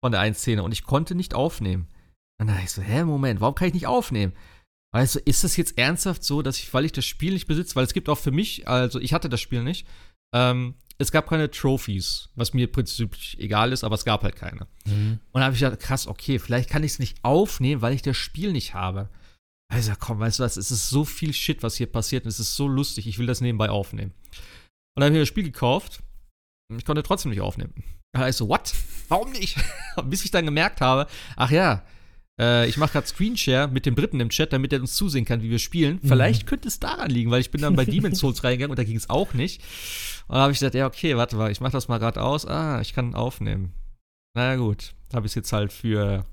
von 0.03 0.11
der 0.11 0.21
einen 0.21 0.35
Szene 0.35 0.63
und 0.63 0.71
ich 0.71 0.83
konnte 0.83 1.15
nicht 1.15 1.33
aufnehmen. 1.33 1.87
Und 2.39 2.47
dann 2.47 2.55
dachte 2.55 2.63
ich 2.63 2.71
so, 2.71 2.81
hä, 2.81 3.03
Moment, 3.03 3.41
warum 3.41 3.55
kann 3.55 3.67
ich 3.67 3.73
nicht 3.73 3.87
aufnehmen? 3.87 4.33
Weißt 4.93 5.15
du, 5.15 5.19
ist 5.19 5.43
das 5.43 5.55
jetzt 5.55 5.77
ernsthaft 5.77 6.23
so, 6.23 6.41
dass 6.41 6.59
ich, 6.59 6.73
weil 6.73 6.85
ich 6.85 6.91
das 6.91 7.05
Spiel 7.05 7.33
nicht 7.33 7.47
besitze, 7.47 7.75
weil 7.75 7.85
es 7.85 7.93
gibt 7.93 8.09
auch 8.09 8.17
für 8.17 8.31
mich, 8.31 8.67
also 8.67 8.99
ich 8.99 9.13
hatte 9.13 9.29
das 9.29 9.39
Spiel 9.39 9.63
nicht, 9.63 9.87
ähm, 10.35 10.75
es 10.97 11.11
gab 11.11 11.29
keine 11.29 11.49
Trophies, 11.49 12.29
was 12.35 12.53
mir 12.53 12.71
prinzipiell 12.71 13.43
egal 13.43 13.71
ist, 13.71 13.83
aber 13.83 13.95
es 13.95 14.05
gab 14.05 14.23
halt 14.23 14.35
keine. 14.35 14.67
Mhm. 14.85 15.19
Und 15.31 15.39
da 15.39 15.45
habe 15.45 15.55
ich 15.55 15.61
gedacht, 15.61 15.79
krass, 15.79 16.07
okay, 16.07 16.39
vielleicht 16.39 16.69
kann 16.69 16.83
ich 16.83 16.93
es 16.93 16.99
nicht 16.99 17.17
aufnehmen, 17.23 17.81
weil 17.81 17.93
ich 17.93 18.01
das 18.01 18.17
Spiel 18.17 18.51
nicht 18.51 18.73
habe. 18.73 19.09
Also 19.71 19.93
komm, 19.97 20.19
weißt 20.19 20.39
du 20.39 20.43
was, 20.43 20.57
es 20.57 20.69
ist 20.69 20.89
so 20.89 21.05
viel 21.05 21.33
Shit, 21.33 21.63
was 21.63 21.77
hier 21.77 21.87
passiert 21.87 22.25
und 22.25 22.29
es 22.29 22.39
ist 22.39 22.55
so 22.55 22.67
lustig, 22.67 23.07
ich 23.07 23.17
will 23.17 23.27
das 23.27 23.41
nebenbei 23.41 23.69
aufnehmen. 23.69 24.11
Und 24.93 24.99
dann 24.99 25.05
habe 25.05 25.13
ich 25.13 25.17
mir 25.17 25.21
das 25.21 25.29
Spiel 25.29 25.45
gekauft 25.45 26.03
und 26.69 26.77
ich 26.77 26.85
konnte 26.85 27.03
trotzdem 27.03 27.31
nicht 27.31 27.41
aufnehmen. 27.41 27.73
Da 28.13 28.21
heißt 28.21 28.39
so, 28.39 28.49
what? 28.49 28.73
Warum 29.07 29.31
nicht? 29.31 29.57
Bis 30.05 30.25
ich 30.25 30.31
dann 30.31 30.45
gemerkt 30.45 30.81
habe, 30.81 31.09
ach 31.37 31.49
ja, 31.49 31.85
äh, 32.41 32.67
ich 32.67 32.77
mache 32.77 32.93
gerade 32.93 33.07
Screenshare 33.07 33.67
mit 33.67 33.85
dem 33.85 33.95
Dritten 33.95 34.19
im 34.19 34.29
Chat, 34.29 34.51
damit 34.51 34.73
er 34.73 34.81
uns 34.81 34.95
zusehen 34.95 35.25
kann, 35.25 35.43
wie 35.43 35.51
wir 35.51 35.59
spielen. 35.59 35.99
Mhm. 36.01 36.07
Vielleicht 36.07 36.47
könnte 36.47 36.67
es 36.67 36.79
daran 36.79 37.11
liegen, 37.11 37.29
weil 37.29 37.41
ich 37.41 37.51
bin 37.51 37.61
dann 37.61 37.75
bei 37.75 37.85
Demon's 37.85 38.19
Souls 38.19 38.43
reingegangen 38.43 38.71
und 38.71 38.79
da 38.79 38.83
ging 38.83 38.97
es 38.97 39.09
auch 39.09 39.33
nicht. 39.33 39.61
Und 40.27 40.35
da 40.35 40.41
habe 40.41 40.51
ich 40.51 40.59
gesagt, 40.59 40.75
ja, 40.75 40.87
okay, 40.87 41.15
warte 41.15 41.35
mal, 41.35 41.51
ich 41.51 41.61
mache 41.61 41.73
das 41.73 41.87
mal 41.87 41.99
gerade 41.99 42.21
aus. 42.21 42.47
Ah, 42.47 42.81
ich 42.81 42.93
kann 42.93 43.13
aufnehmen. 43.13 43.73
Naja, 44.35 44.55
gut. 44.55 44.93
Habe 45.13 45.27
ich 45.27 45.31
es 45.31 45.35
jetzt 45.35 45.53
halt 45.53 45.71
für, 45.71 46.25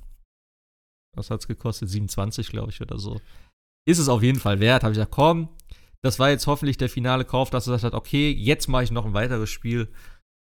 was 1.14 1.30
hat 1.30 1.40
es 1.40 1.48
gekostet? 1.48 1.90
27, 1.90 2.48
glaube 2.48 2.70
ich, 2.70 2.80
oder 2.80 2.98
so. 2.98 3.20
Ist 3.86 3.98
es 3.98 4.08
auf 4.08 4.22
jeden 4.22 4.38
Fall 4.38 4.60
wert. 4.60 4.84
Habe 4.84 4.92
ich 4.92 4.96
gesagt, 4.96 5.12
komm, 5.12 5.48
das 6.02 6.18
war 6.18 6.30
jetzt 6.30 6.46
hoffentlich 6.46 6.78
der 6.78 6.88
finale 6.88 7.24
Kauf, 7.24 7.50
dass 7.50 7.66
er 7.66 7.74
gesagt 7.74 7.92
hat, 7.92 8.00
okay, 8.00 8.30
jetzt 8.30 8.68
mache 8.68 8.84
ich 8.84 8.90
noch 8.90 9.04
ein 9.04 9.14
weiteres 9.14 9.50
Spiel. 9.50 9.92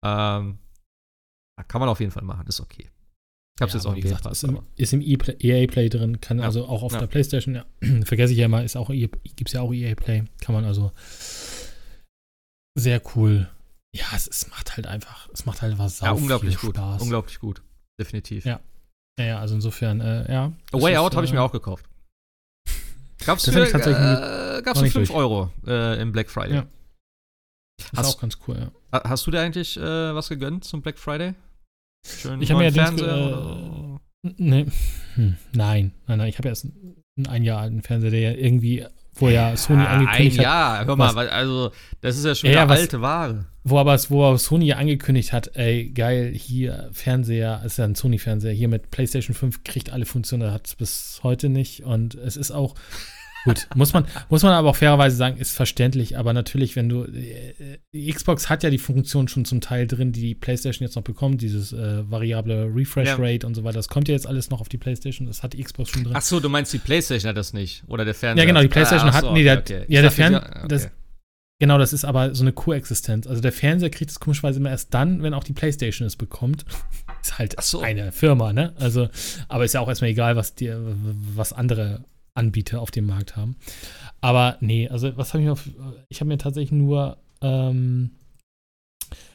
Ähm, 0.05 0.59
kann 1.69 1.81
man 1.81 1.89
auf 1.89 2.01
jeden 2.01 2.11
Fall 2.11 2.24
machen, 2.24 2.47
ist 2.49 2.61
okay. 2.61 2.91
Ich 3.57 3.63
hab's 3.63 3.73
ja, 3.73 3.79
jetzt 3.79 3.87
auch 3.87 3.95
nicht 3.95 4.03
gesagt. 4.03 4.27
Ist 4.27 4.43
im, 4.43 4.61
ist 4.77 4.93
im 4.93 5.01
EA 5.01 5.67
Play 5.69 5.89
drin, 5.89 6.21
kann 6.21 6.39
ja. 6.39 6.45
also 6.45 6.67
auch 6.67 6.83
auf 6.83 6.93
ja. 6.93 6.99
der 6.99 7.07
PlayStation, 7.07 7.55
ja, 7.55 7.65
vergesse 8.05 8.33
ich 8.33 8.39
ja 8.39 8.49
mal, 8.49 8.65
ist 8.65 8.77
auch 8.77 8.91
EA, 8.91 9.09
gibt's 9.37 9.53
ja 9.53 9.61
auch 9.61 9.73
EA 9.73 9.95
Play, 9.95 10.25
kann 10.41 10.55
man 10.55 10.65
also 10.65 10.91
sehr 12.77 13.01
cool. 13.15 13.49
Ja, 13.95 14.07
es, 14.15 14.27
es 14.27 14.51
macht 14.51 14.77
halt 14.77 14.89
einfach, 14.89 15.29
es 15.33 15.47
macht 15.47 15.63
halt 15.63 15.73
einfach 15.73 15.89
sau 15.89 16.07
ja, 16.07 16.13
unglaublich 16.13 16.59
gut, 16.59 16.75
Spaß. 16.75 17.03
unglaublich 17.03 17.39
gut, 17.39 17.63
definitiv. 18.01 18.45
Ja, 18.45 18.61
ja, 19.21 19.39
also 19.39 19.55
insofern, 19.55 20.01
äh, 20.01 20.33
ja. 20.33 20.53
A 20.73 20.81
Way 20.81 20.97
Out 20.97 21.15
habe 21.15 21.25
ich 21.25 21.33
mir 21.33 21.41
auch 21.41 21.53
gekauft. 21.53 21.87
Gab's 23.25 23.49
für, 23.49 23.63
äh, 23.63 24.63
gab's 24.63 24.81
für 24.81 24.91
5 24.91 25.11
Euro 25.11 25.51
äh, 25.67 26.01
im 26.03 26.11
Black 26.11 26.29
Friday. 26.29 26.57
Ja. 26.57 26.67
Ist 27.81 27.93
hast, 27.97 28.07
auch 28.17 28.21
ganz 28.21 28.39
cool, 28.47 28.59
ja. 28.59 29.03
Hast 29.05 29.27
du 29.27 29.31
dir 29.31 29.41
eigentlich 29.41 29.77
äh, 29.77 30.15
was 30.15 30.29
gegönnt 30.29 30.65
zum 30.65 30.83
Black 30.83 30.99
Friday? 30.99 31.35
Schön 32.07 32.43
ich 32.43 32.51
habe 32.51 32.61
mir 32.63 32.69
ja 32.71 32.73
Fernseher. 32.73 33.99
Äh, 34.25 34.31
nee. 34.37 34.67
Hm, 35.15 35.37
nein, 35.53 35.93
nein, 36.07 36.19
nein. 36.19 36.29
Ich 36.29 36.39
habe 36.39 36.49
erst 36.49 36.65
einen 36.65 37.27
ein 37.29 37.45
Jahr 37.45 37.61
alten 37.61 37.83
Fernseher, 37.83 38.11
der 38.11 38.21
ja 38.21 38.33
irgendwie 38.33 38.85
wo 39.17 39.29
ja 39.29 39.57
Sony 39.57 39.83
ja, 39.85 39.91
angekündigt 39.91 40.41
ein 40.41 40.45
hat. 40.47 40.53
Jahr, 40.53 40.87
hör 40.87 40.97
mal, 40.97 41.29
also 41.29 41.71
das 42.01 42.17
ist 42.17 42.25
ja 42.25 42.35
schon 42.35 42.51
Ja, 42.51 42.69
was- 42.69 42.81
alte 42.81 43.01
Ware. 43.01 43.47
Wo 43.63 43.79
aber, 43.79 43.97
wo 44.11 44.37
Sony 44.37 44.67
ja 44.67 44.77
angekündigt 44.77 45.33
hat, 45.33 45.57
ey, 45.57 45.89
geil, 45.91 46.33
hier 46.35 46.91
Fernseher, 46.93 47.63
ist 47.65 47.79
ja 47.79 47.85
ein 47.87 47.95
Sony-Fernseher, 47.95 48.53
hier 48.53 48.69
mit 48.69 48.91
PlayStation 48.91 49.35
5 49.35 49.65
kriegt 49.65 49.91
alle 49.91 50.05
Funktionen, 50.05 50.51
hat 50.53 50.67
es 50.67 50.75
bis 50.75 51.21
heute 51.23 51.49
nicht. 51.49 51.83
Und 51.85 52.15
es 52.15 52.37
ist 52.37 52.51
auch, 52.51 52.75
gut, 53.45 53.69
muss 53.75 53.93
man, 53.93 54.05
muss 54.29 54.43
man 54.43 54.53
aber 54.53 54.71
auch 54.71 54.77
fairerweise 54.77 55.16
sagen, 55.16 55.37
ist 55.37 55.55
verständlich. 55.55 56.19
Aber 56.19 56.33
natürlich, 56.33 56.77
wenn 56.77 56.89
du, 56.89 57.05
äh, 57.05 57.79
die 57.93 58.12
Xbox 58.12 58.49
hat 58.51 58.62
ja 58.62 58.71
die 58.71 58.79
Funktion 58.79 59.29
schon 59.29 59.45
zum 59.45 59.61
Teil 59.61 59.87
drin, 59.87 60.12
die 60.12 60.21
die 60.21 60.35
PlayStation 60.35 60.87
jetzt 60.87 60.97
noch 60.97 61.03
bekommt, 61.05 61.43
dieses 61.43 61.73
äh, 61.73 62.11
variable 62.11 62.71
Refresh 62.75 63.09
Ja. 63.09 63.16
Rate 63.19 63.47
und 63.47 63.55
so 63.55 63.65
weiter. 63.65 63.77
Das 63.77 63.89
kommt 63.89 64.09
ja 64.09 64.15
jetzt 64.15 64.27
alles 64.27 64.51
noch 64.51 64.61
auf 64.61 64.69
die 64.69 64.79
PlayStation, 64.79 65.27
das 65.27 65.43
hat 65.43 65.53
die 65.53 65.62
Xbox 65.62 65.91
schon 65.91 66.05
drin. 66.05 66.15
Ach 66.16 66.23
so, 66.23 66.41
du 66.41 66.49
meinst 66.49 66.73
die 66.73 66.79
PlayStation 66.79 67.29
hat 67.29 67.37
das 67.37 67.53
nicht 67.53 67.85
oder 67.87 68.05
der 68.05 68.15
Fernseher? 68.15 68.45
Ja, 68.45 68.49
genau, 68.49 68.62
die 68.62 68.69
PlayStation 68.69 69.11
ach 69.11 69.15
hat- 69.15 69.25
so, 69.25 69.33
nee, 69.33 69.43
der- 69.45 69.59
okay, 69.59 69.75
ja, 69.75 69.81
Ich 69.83 69.87
der 69.89 70.03
dachte, 70.03 70.16
Fern- 70.16 70.33
ja, 70.33 70.43
okay. 70.43 70.69
das- 70.69 70.91
Genau, 71.61 71.79
das 71.79 71.93
ist 71.93 72.05
aber 72.05 72.35
so 72.35 72.43
eine 72.43 72.53
Koexistenz. 72.53 73.29
Also 73.29 73.41
der 73.41 73.53
Fernseher 73.53 73.89
kriegt 73.89 74.11
es 74.11 74.19
komischerweise 74.19 74.59
immer 74.59 74.71
erst 74.71 74.93
dann, 74.93 75.23
wenn 75.23 75.33
auch 75.35 75.45
die 75.45 75.53
PlayStation 75.53 76.05
es 76.05 76.16
bekommt. 76.16 76.65
Ist 77.23 77.39
halt 77.39 77.55
so. 77.62 77.81
eine 77.81 78.11
Firma, 78.12 78.53
ne? 78.53 78.75
Also, 78.79 79.09
aber 79.49 79.65
ist 79.65 79.73
ja 79.73 79.81
auch 79.81 79.89
erstmal 79.89 80.11
egal, 80.11 80.35
was 80.37 80.55
die, 80.57 80.71
was 81.35 81.53
andere 81.55 82.05
Anbieter 82.35 82.81
auf 82.81 82.90
dem 82.90 83.06
Markt 83.06 83.36
haben. 83.36 83.56
Aber 84.20 84.56
nee, 84.61 84.89
also 84.89 85.16
was 85.16 85.32
habe 85.32 85.43
ich 85.43 85.47
mir 85.47 85.52
auf, 85.52 85.69
ich 86.09 86.20
habe 86.20 86.28
mir 86.28 86.39
tatsächlich 86.39 86.73
nur 86.73 87.19
ähm, 87.40 88.11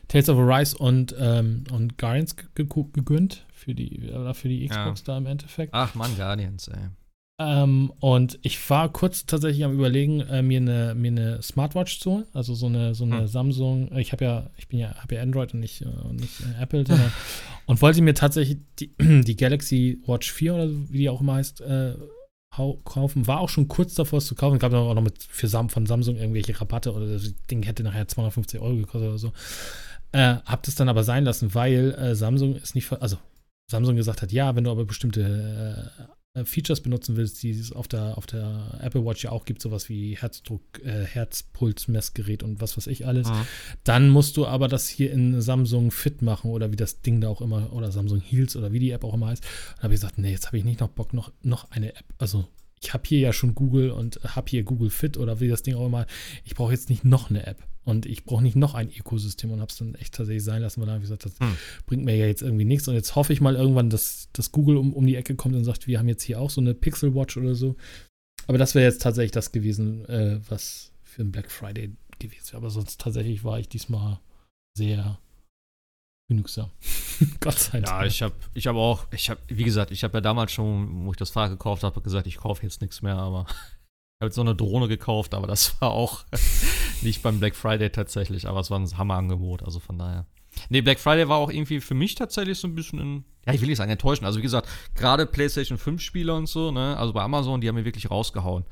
Tales 0.08 0.28
of 0.30 0.38
Arise 0.40 0.78
und, 0.78 1.16
ähm, 1.20 1.64
und 1.72 1.98
Guardians 1.98 2.36
ge- 2.36 2.48
ge- 2.56 2.86
gegönnt 2.92 3.46
für 3.54 3.74
die, 3.76 4.00
äh, 4.10 4.34
für 4.34 4.50
die 4.50 4.66
Ja. 4.66 4.68
Xbox 4.68 5.04
da 5.04 5.18
im 5.18 5.28
Endeffekt. 5.28 5.74
Ach 5.74 5.94
Mann, 5.96 6.16
Guardians, 6.18 6.68
ey. 6.68 6.90
Ähm, 7.42 7.94
und 8.02 8.38
ich 8.42 8.70
war 8.70 8.92
kurz 8.92 9.26
tatsächlich 9.26 9.64
am 9.64 9.72
überlegen, 9.72 10.20
äh, 10.22 10.42
mir 10.42 10.58
eine 10.60 10.94
mir 10.94 11.12
eine 11.12 11.42
Smartwatch 11.42 12.00
zu 12.02 12.12
holen, 12.12 12.26
also 12.34 12.54
so 12.54 12.66
eine 12.66 12.94
so 12.96 13.06
eine 13.06 13.20
Hm. 13.22 13.28
Samsung. 13.28 13.98
Ich 13.98 14.12
habe 14.12 14.26
ja 14.26 14.50
ich 14.58 14.68
bin 14.68 14.78
ja 14.80 14.94
habe 14.96 15.16
ja 15.16 15.22
Android 15.22 15.54
und 15.54 15.62
nicht, 15.62 15.82
äh, 15.84 15.86
und 15.86 16.18
nicht 16.20 16.42
äh, 16.42 16.62
Apple, 16.62 16.84
und 17.66 17.82
wollte 17.82 18.02
mir 18.02 18.14
tatsächlich 18.14 18.58
die, 18.80 18.92
die 19.00 19.36
Galaxy 19.38 20.02
Watch 20.06 20.34
4 20.34 20.56
oder 20.56 20.68
so, 20.68 20.90
wie 20.92 20.98
die 20.98 21.10
auch 21.10 21.22
immer 21.22 21.36
heißt, 21.36 21.62
äh, 21.62 21.94
kaufen. 22.52 23.28
War 23.28 23.40
auch 23.40 23.50
schon 23.50 23.68
kurz 23.68 23.94
davor, 23.96 24.18
es 24.18 24.26
zu 24.26 24.36
kaufen. 24.36 24.60
Gab 24.60 24.72
dann 24.72 24.82
auch 24.82 24.94
noch 24.94 25.02
mit 25.02 25.24
für 25.24 25.48
Sam 25.48 25.70
von 25.70 25.86
Samsung 25.86 26.16
irgendwelche 26.18 26.60
Rabatte 26.60 26.94
oder 26.94 27.08
das 27.08 27.34
Ding 27.50 27.64
hätte 27.64 27.84
nachher 27.84 28.08
250 28.08 28.60
Euro 28.60 28.76
gekostet 28.76 29.10
oder 29.10 29.18
so. 29.18 29.32
Äh, 30.12 30.36
hab 30.46 30.64
das 30.64 30.76
dann 30.76 30.90
aber 30.90 31.04
sein 31.04 31.24
lassen, 31.24 31.54
weil 31.54 31.92
äh, 31.92 32.16
Samsung 32.16 32.56
ist 32.56 32.76
nicht, 32.76 32.92
also 33.02 33.18
Samsung 33.70 33.96
gesagt 33.96 34.22
hat, 34.22 34.32
ja, 34.32 34.56
wenn 34.56 34.64
du 34.64 34.72
aber 34.72 34.86
bestimmte 34.86 35.92
äh, 36.36 36.46
Features 36.46 36.82
benutzen 36.82 37.16
willst, 37.16 37.42
die 37.44 37.52
es 37.52 37.72
auf 37.72 37.88
der, 37.88 38.18
auf 38.18 38.26
der 38.26 38.80
Apple 38.82 39.04
Watch 39.06 39.24
ja 39.24 39.32
auch 39.32 39.46
gibt, 39.46 39.62
sowas 39.62 39.90
wie 39.90 40.16
Herzdruck, 40.16 40.62
äh, 40.84 41.04
Herzpulsmessgerät 41.06 42.44
und 42.44 42.62
was 42.62 42.78
weiß 42.78 42.88
ich 42.88 43.06
alles, 43.08 43.28
Mhm. 43.30 43.46
dann 43.84 44.10
musst 44.10 44.38
du 44.38 44.46
aber 44.46 44.68
das 44.68 44.88
hier 44.88 45.12
in 45.12 45.42
Samsung 45.42 45.92
Fit 45.92 46.22
machen 46.22 46.52
oder 46.52 46.72
wie 46.72 46.76
das 46.76 47.02
Ding 47.02 47.22
da 47.22 47.30
auch 47.30 47.42
immer, 47.42 47.74
oder 47.74 47.92
Samsung 47.92 48.22
Heals 48.22 48.56
oder 48.56 48.72
wie 48.72 48.80
die 48.80 48.92
App 48.92 49.04
auch 49.04 49.14
immer 49.14 49.28
heißt. 49.28 49.44
Dann 49.44 49.84
habe 49.84 49.94
ich 49.94 50.00
gesagt, 50.00 50.18
nee, 50.18 50.32
jetzt 50.32 50.48
habe 50.48 50.58
ich 50.58 50.64
nicht 50.66 50.80
noch 50.80 50.90
Bock, 50.90 51.14
noch, 51.14 51.32
noch 51.42 51.72
eine 51.72 51.96
App. 51.96 52.06
Also 52.18 52.48
ich 52.82 52.94
habe 52.94 53.04
hier 53.06 53.20
ja 53.20 53.34
schon 53.34 53.56
Google 53.56 53.92
und 53.92 54.20
habe 54.24 54.50
hier 54.50 54.64
Google 54.64 54.90
Fit 54.90 55.18
oder 55.18 55.40
wie 55.40 55.48
das 55.48 55.64
Ding 55.64 55.76
auch 55.76 55.86
immer. 55.88 56.06
Ich 56.44 56.56
brauche 56.56 56.72
jetzt 56.72 56.90
nicht 56.90 57.04
noch 57.04 57.30
eine 57.30 57.46
App 57.46 57.64
und 57.84 58.06
ich 58.06 58.24
brauche 58.24 58.44
nicht 58.44 58.56
noch 58.56 58.74
ein 58.74 58.90
Ökosystem 58.90 59.52
und 59.52 59.60
habe 59.60 59.72
es 59.72 59.78
dann 59.78 59.96
echt 59.96 60.14
tatsächlich 60.14 60.44
sein 60.44 60.62
lassen, 60.62 60.80
weil 60.80 60.86
dann 60.88 60.96
habe 60.96 61.04
ich 61.04 61.10
gesagt, 61.10 61.26
das 61.26 61.40
Hm. 61.40 61.58
bringt 61.86 62.06
mir 62.06 62.16
ja 62.16 62.26
jetzt 62.26 62.42
irgendwie 62.42 62.66
nichts. 62.66 62.88
Und 62.88 62.96
jetzt 62.96 63.16
hoffe 63.16 63.34
ich 63.34 63.42
mal 63.42 63.56
irgendwann, 63.56 63.90
dass, 63.90 64.30
dass 64.34 64.52
Google 64.52 64.78
um, 64.78 64.94
um 64.94 65.06
die 65.06 65.16
Ecke 65.16 65.36
kommt 65.36 65.56
und 65.56 65.64
sagt, 65.64 65.88
wir 65.88 66.00
haben 66.00 66.08
jetzt 66.08 66.24
hier 66.24 66.40
auch 66.40 66.50
so 66.50 66.62
eine 66.62 66.74
Pixel 66.74 67.16
Watch 67.16 67.38
oder 67.38 67.56
so. 67.56 67.76
Aber 68.48 68.58
das 68.58 68.76
wäre 68.76 68.86
jetzt 68.86 69.02
tatsächlich 69.02 69.32
das 69.32 69.52
gewesen, 69.52 70.06
äh, 70.06 70.40
was 70.48 70.92
für 71.04 71.24
ein 71.24 71.32
Black 71.32 71.52
Friday 71.52 71.92
gewesen 72.20 72.48
wäre. 72.48 72.58
Aber 72.58 72.70
sonst 72.70 73.02
tatsächlich 73.02 73.44
war 73.44 73.60
ich 73.60 73.68
diesmal 73.68 74.20
sehr 74.78 75.20
genügsam. 76.30 76.70
Gott 77.42 77.60
sei 77.60 77.82
Dank. 77.82 77.88
Ja, 77.88 78.06
ich 78.06 78.22
habe 78.22 78.36
ich 78.54 78.68
hab 78.68 78.76
auch, 78.78 79.06
ich 79.12 79.30
habe, 79.30 79.42
wie 79.48 79.64
gesagt, 79.64 79.92
ich 79.92 80.04
habe 80.06 80.18
ja 80.18 80.22
damals 80.22 80.54
schon, 80.54 81.06
wo 81.06 81.12
ich 81.12 81.18
das 81.18 81.32
Fahrrad 81.32 81.52
gekauft 81.52 81.84
habe, 81.84 82.00
gesagt, 82.02 82.28
ich 82.28 82.38
kaufe 82.38 82.64
jetzt 82.64 82.80
nichts 82.82 83.02
mehr, 83.02 83.18
aber 83.18 83.46
ich 83.50 84.22
habe 84.22 84.28
jetzt 84.28 84.36
so 84.36 84.42
eine 84.42 84.56
Drohne 84.56 84.88
gekauft, 84.88 85.34
aber 85.34 85.48
das 85.48 85.82
war 85.82 85.92
auch 85.92 86.24
nicht 87.02 87.22
beim 87.22 87.40
Black 87.40 87.56
Friday 87.56 87.90
tatsächlich, 87.90 88.48
aber 88.48 88.62
es 88.62 88.72
war 88.72 88.80
ein 88.80 88.98
Hammerangebot, 88.98 89.64
also 89.64 89.80
von 89.80 89.98
daher. 89.98 90.26
Nee, 90.70 90.82
Black 90.82 91.00
Friday 91.00 91.28
war 91.28 91.38
auch 91.38 91.52
irgendwie 91.52 91.82
für 91.82 91.94
mich 91.94 92.16
tatsächlich 92.16 92.58
so 92.58 92.68
ein 92.68 92.76
bisschen 92.76 93.00
ein, 93.00 93.26
ja, 93.46 93.54
ich 93.54 93.62
will 93.62 93.68
nicht 93.68 93.78
sagen 93.78 93.92
enttäuschend. 93.92 94.26
Also 94.26 94.40
wie 94.40 94.44
gesagt, 94.44 94.68
gerade 94.96 95.26
PlayStation 95.26 95.78
5 95.78 96.02
Spieler 96.02 96.36
und 96.36 96.48
so, 96.48 96.72
ne, 96.72 96.96
also 96.98 97.14
bei 97.14 97.22
Amazon, 97.22 97.62
die 97.62 97.68
haben 97.68 97.76
mir 97.76 97.86
wirklich 97.86 98.10
rausgehauen, 98.10 98.66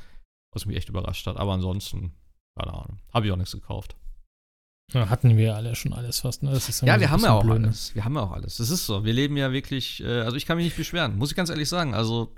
was 0.53 0.65
mich 0.65 0.77
echt 0.77 0.89
überrascht 0.89 1.25
hat, 1.27 1.37
aber 1.37 1.53
ansonsten, 1.53 2.13
keine 2.57 2.73
Ahnung, 2.73 2.99
habe 3.13 3.25
ich 3.25 3.31
auch 3.31 3.37
nichts 3.37 3.53
gekauft. 3.53 3.95
Ja, 4.93 5.09
hatten 5.09 5.35
wir 5.35 5.55
alle 5.55 5.75
schon 5.75 5.93
alles 5.93 6.19
fast. 6.21 6.43
Ne? 6.43 6.51
Das 6.51 6.69
ist 6.69 6.81
immer 6.81 6.87
Ja, 6.91 6.95
so 6.95 7.01
wir 7.01 7.07
ein 7.07 7.11
haben 7.11 7.23
ja 7.23 7.31
auch 7.33 7.43
blöd, 7.43 7.59
ne? 7.59 7.67
alles. 7.67 7.93
Wir 7.93 8.05
haben 8.05 8.15
ja 8.15 8.21
auch 8.21 8.31
alles. 8.31 8.57
Das 8.57 8.69
ist 8.69 8.85
so. 8.85 9.03
Wir 9.03 9.13
leben 9.13 9.35
ja 9.35 9.51
wirklich, 9.51 10.01
äh, 10.01 10.21
also 10.21 10.37
ich 10.37 10.45
kann 10.45 10.55
mich 10.57 10.65
nicht 10.65 10.77
beschweren, 10.77 11.17
muss 11.17 11.29
ich 11.31 11.35
ganz 11.35 11.49
ehrlich 11.49 11.67
sagen. 11.67 11.93
Also. 11.93 12.33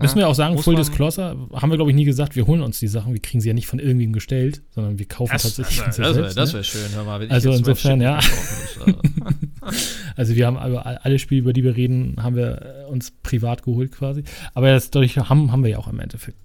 Müssen 0.00 0.18
wir 0.18 0.26
auch 0.26 0.34
sagen, 0.34 0.58
Full 0.58 0.74
Disclosure, 0.74 1.48
haben 1.52 1.70
wir, 1.70 1.76
glaube 1.76 1.90
ich, 1.92 1.94
nie 1.94 2.04
gesagt, 2.04 2.34
wir 2.34 2.46
holen 2.48 2.62
uns 2.62 2.80
die 2.80 2.88
Sachen, 2.88 3.12
wir 3.12 3.22
kriegen 3.22 3.40
sie 3.40 3.48
ja 3.48 3.54
nicht 3.54 3.68
von 3.68 3.78
irgendwem 3.78 4.12
gestellt, 4.12 4.62
sondern 4.70 4.98
wir 4.98 5.06
kaufen 5.06 5.30
Das, 5.32 5.42
tatsächlich 5.44 5.78
das, 5.78 5.96
das, 5.96 6.14
selbst, 6.14 6.36
das 6.36 6.48
ne? 6.48 6.54
wäre 6.54 6.64
schön, 6.64 6.88
hör 6.94 7.04
mal. 7.04 7.20
Wenn 7.20 7.30
Also 7.30 7.50
ich 7.50 7.58
jetzt 7.58 7.68
insofern, 7.68 7.98
mal 8.00 8.04
ja. 8.04 8.20
Also 10.16 10.34
wir 10.34 10.46
haben 10.46 10.56
aber 10.56 11.04
alle 11.04 11.18
Spiele, 11.20 11.40
über 11.40 11.52
die 11.52 11.62
wir 11.62 11.76
reden, 11.76 12.16
haben 12.20 12.34
wir 12.34 12.84
äh, 12.88 12.90
uns 12.90 13.12
privat 13.22 13.62
geholt 13.62 13.92
quasi. 13.92 14.24
Aber 14.54 14.72
das, 14.72 14.90
dadurch 14.90 15.16
haben, 15.18 15.52
haben 15.52 15.62
wir 15.62 15.70
ja 15.70 15.78
auch 15.78 15.86
im 15.88 16.00
Endeffekt 16.00 16.36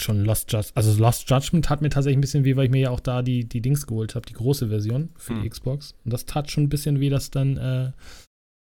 schon 0.00 0.24
Lost 0.24 0.50
Judgment. 0.52 0.76
Also 0.76 1.00
Lost 1.00 1.28
Judgment 1.30 1.64
tat 1.66 1.80
mir 1.82 1.88
tatsächlich 1.90 2.18
ein 2.18 2.20
bisschen 2.22 2.44
weh, 2.44 2.56
weil 2.56 2.64
ich 2.66 2.70
mir 2.70 2.80
ja 2.80 2.90
auch 2.90 3.00
da 3.00 3.22
die, 3.22 3.44
die 3.48 3.60
Dings 3.60 3.86
geholt 3.86 4.14
habe, 4.14 4.26
die 4.26 4.32
große 4.32 4.68
Version 4.68 5.10
für 5.16 5.34
die 5.34 5.42
Hm. 5.42 5.50
Xbox. 5.50 5.94
Und 6.04 6.12
das 6.12 6.26
tat 6.26 6.50
schon 6.50 6.64
ein 6.64 6.68
bisschen 6.68 6.98
weh, 7.00 7.10
das 7.10 7.30
dann 7.30 7.56
äh, 7.56 7.92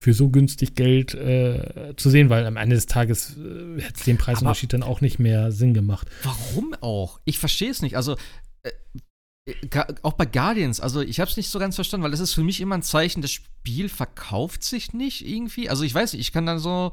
für 0.03 0.15
so 0.15 0.31
günstig 0.31 0.75
Geld 0.75 1.15
äh, 1.15 1.95
zu 1.97 2.11
sehen, 2.11 2.31
weil 2.31 2.47
am 2.47 2.57
Ende 2.57 2.75
des 2.75 2.87
Tages 2.87 3.37
äh, 3.37 3.81
hätte 3.81 3.95
es 3.99 4.05
den 4.05 4.19
Preisunterschied 4.19 4.73
dann 4.73 4.83
auch 4.83 5.01
nicht 5.01 5.19
mehr 5.19 5.53
Sinn 5.53 5.75
gemacht. 5.75 6.09
Warum 6.23 6.75
auch? 6.81 7.21
Ich 7.27 7.39
verstehe 7.39 7.71
es 7.71 7.83
nicht. 7.83 7.97
Also, 7.97 8.17
äh, 8.65 8.73
ga- 9.69 9.87
auch 10.03 10.15
bei 10.15 10.27
Guardians, 10.27 10.81
also 10.81 11.01
ich 11.01 11.21
habe 11.21 11.31
es 11.31 11.37
nicht 11.37 11.51
so 11.51 11.59
ganz 11.59 11.75
verstanden, 11.75 12.05
weil 12.05 12.11
das 12.13 12.21
ist 12.21 12.35
für 12.35 12.43
mich 12.45 12.61
immer 12.61 12.77
ein 12.77 12.83
Zeichen, 12.83 13.21
das 13.23 13.31
Spiel 13.31 13.89
verkauft 13.89 14.63
sich 14.65 14.95
nicht 14.95 15.27
irgendwie. 15.29 15.69
Also 15.69 15.85
ich 15.85 15.95
weiß 15.95 16.13
nicht, 16.15 16.23
ich 16.23 16.33
kann 16.33 16.47
dann 16.47 16.59
so 16.59 16.93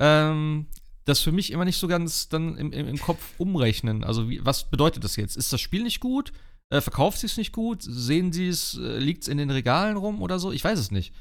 ähm, 0.00 0.66
das 1.06 1.20
für 1.20 1.32
mich 1.32 1.52
immer 1.52 1.64
nicht 1.64 1.78
so 1.78 1.88
ganz 1.88 2.28
dann 2.28 2.58
im, 2.58 2.72
im, 2.72 2.88
im 2.88 2.98
Kopf 2.98 3.20
umrechnen. 3.38 4.04
Also 4.04 4.28
wie, 4.28 4.44
was 4.44 4.68
bedeutet 4.68 5.04
das 5.04 5.16
jetzt? 5.16 5.36
Ist 5.36 5.52
das 5.52 5.60
Spiel 5.60 5.82
nicht 5.82 6.00
gut? 6.00 6.32
Äh, 6.68 6.80
verkauft 6.80 7.18
sich 7.18 7.36
nicht 7.36 7.52
gut? 7.52 7.82
Sehen 7.82 8.32
sie 8.32 8.48
es, 8.48 8.74
äh, 8.74 8.98
liegt 8.98 9.22
es 9.22 9.28
in 9.28 9.38
den 9.38 9.50
Regalen 9.50 9.96
rum 9.96 10.20
oder 10.20 10.38
so? 10.38 10.50
Ich 10.50 10.64
weiß 10.64 10.78
es 10.78 10.90
nicht. 10.90 11.14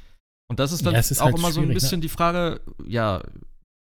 Und 0.47 0.59
das 0.59 0.71
ist 0.71 0.85
dann 0.85 0.93
Ja, 0.93 0.99
es 0.99 1.11
ist 1.11 1.21
auch 1.21 1.25
halt 1.25 1.37
immer 1.37 1.51
so 1.51 1.61
ein 1.61 1.67
schwierig, 1.67 1.81
bisschen 1.81 2.01
die 2.01 2.09
Frage, 2.09 2.61
ja, 2.85 3.23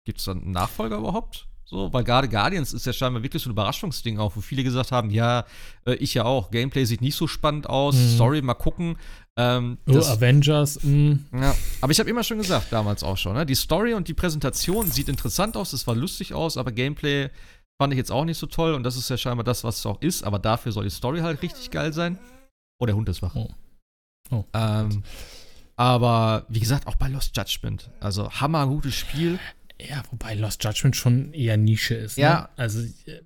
gibt 0.04 0.18
es 0.18 0.24
dann 0.24 0.42
einen 0.42 0.50
Nachfolger 0.50 0.98
überhaupt? 0.98 1.46
So, 1.68 1.92
weil 1.92 2.04
gerade 2.04 2.28
Guardians 2.28 2.72
ist 2.72 2.86
ja 2.86 2.92
scheinbar 2.92 3.24
wirklich 3.24 3.42
so 3.42 3.48
ein 3.48 3.52
Überraschungsding 3.52 4.18
auch, 4.20 4.36
wo 4.36 4.40
viele 4.40 4.62
gesagt 4.62 4.92
haben, 4.92 5.10
ja, 5.10 5.44
äh, 5.84 5.94
ich 5.94 6.14
ja 6.14 6.24
auch, 6.24 6.52
Gameplay 6.52 6.84
sieht 6.84 7.00
nicht 7.00 7.16
so 7.16 7.26
spannend 7.26 7.68
aus, 7.68 7.96
Mhm. 7.96 8.08
Story, 8.14 8.40
mal 8.40 8.54
gucken. 8.54 8.96
Ähm, 9.36 9.76
Oh, 9.88 9.98
Avengers, 9.98 10.78
mh. 10.84 11.18
ja, 11.34 11.54
aber 11.80 11.90
ich 11.92 11.98
habe 11.98 12.08
immer 12.08 12.22
schon 12.22 12.38
gesagt, 12.38 12.68
damals 12.72 13.02
auch 13.02 13.16
schon, 13.18 13.34
ne? 13.34 13.44
die 13.44 13.56
Story 13.56 13.94
und 13.94 14.06
die 14.06 14.14
Präsentation 14.14 14.90
sieht 14.90 15.08
interessant 15.08 15.56
aus, 15.56 15.72
es 15.72 15.86
war 15.88 15.96
lustig 15.96 16.32
aus, 16.34 16.56
aber 16.56 16.70
Gameplay 16.70 17.30
fand 17.78 17.92
ich 17.92 17.96
jetzt 17.98 18.12
auch 18.12 18.24
nicht 18.24 18.38
so 18.38 18.46
toll 18.46 18.72
und 18.72 18.84
das 18.84 18.96
ist 18.96 19.10
ja 19.10 19.16
scheinbar 19.18 19.42
das, 19.44 19.64
was 19.64 19.80
es 19.80 19.86
auch 19.86 20.00
ist, 20.00 20.22
aber 20.22 20.38
dafür 20.38 20.70
soll 20.72 20.84
die 20.84 20.90
Story 20.90 21.18
halt 21.20 21.42
richtig 21.42 21.70
geil 21.72 21.92
sein. 21.92 22.16
Oh, 22.78 22.86
der 22.86 22.94
Hund 22.94 23.08
ist 23.08 23.20
wach. 23.22 23.34
Oh. 23.34 23.50
Oh. 24.30 24.44
Ähm, 24.54 25.02
aber 25.76 26.46
wie 26.48 26.60
gesagt, 26.60 26.86
auch 26.86 26.94
bei 26.94 27.08
Lost 27.08 27.36
Judgment, 27.36 27.90
also 28.00 28.30
hammergutes 28.30 28.94
Spiel. 28.94 29.38
Ja, 29.78 30.02
wobei 30.10 30.34
Lost 30.34 30.64
Judgment 30.64 30.96
schon 30.96 31.34
eher 31.34 31.58
Nische 31.58 31.94
ist. 31.94 32.16
Ja. 32.16 32.40
Ne? 32.40 32.48
Also, 32.56 32.80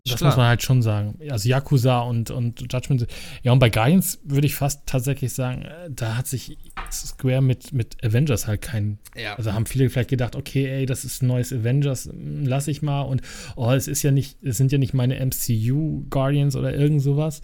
das 0.05 0.17
klar. 0.17 0.31
muss 0.31 0.37
man 0.37 0.47
halt 0.47 0.63
schon 0.63 0.83
sagen. 0.83 1.19
Also, 1.31 1.49
Yakuza 1.49 2.01
und, 2.01 2.33
und 2.33 2.73
Judgment. 2.73 3.07
Ja, 3.43 3.53
und 3.53 3.61
bei 3.61 3.71
Guardians 3.71 4.19
würde 4.25 4.49
ich 4.49 4.57
fast 4.57 4.85
tatsächlich 4.87 5.33
sagen, 5.33 5.63
äh, 5.63 5.91
da 5.91 6.17
hat 6.17 6.27
sich 6.27 6.59
Square 6.91 7.41
mit, 7.41 7.73
mit 7.73 8.03
Avengers 8.05 8.49
halt 8.49 8.63
keinen. 8.63 8.99
Ja. 9.17 9.37
Also, 9.37 9.53
haben 9.53 9.67
viele 9.67 9.89
vielleicht 9.91 10.11
gedacht, 10.11 10.35
okay, 10.35 10.67
ey, 10.67 10.87
das 10.87 11.05
ist 11.05 11.23
ein 11.23 11.29
neues 11.29 11.53
Avengers, 11.53 12.07
mm, 12.07 12.45
lass 12.47 12.67
ich 12.67 12.83
mal. 12.83 13.03
Und, 13.03 13.23
oh, 13.55 13.71
es 13.71 13.87
ist 13.87 14.03
ja 14.03 14.11
nicht, 14.11 14.43
es 14.43 14.57
sind 14.57 14.73
ja 14.73 14.79
nicht 14.79 14.93
meine 14.93 15.25
MCU 15.25 16.05
Guardians 16.11 16.57
oder 16.57 16.75
irgend 16.75 17.01
sowas. 17.01 17.43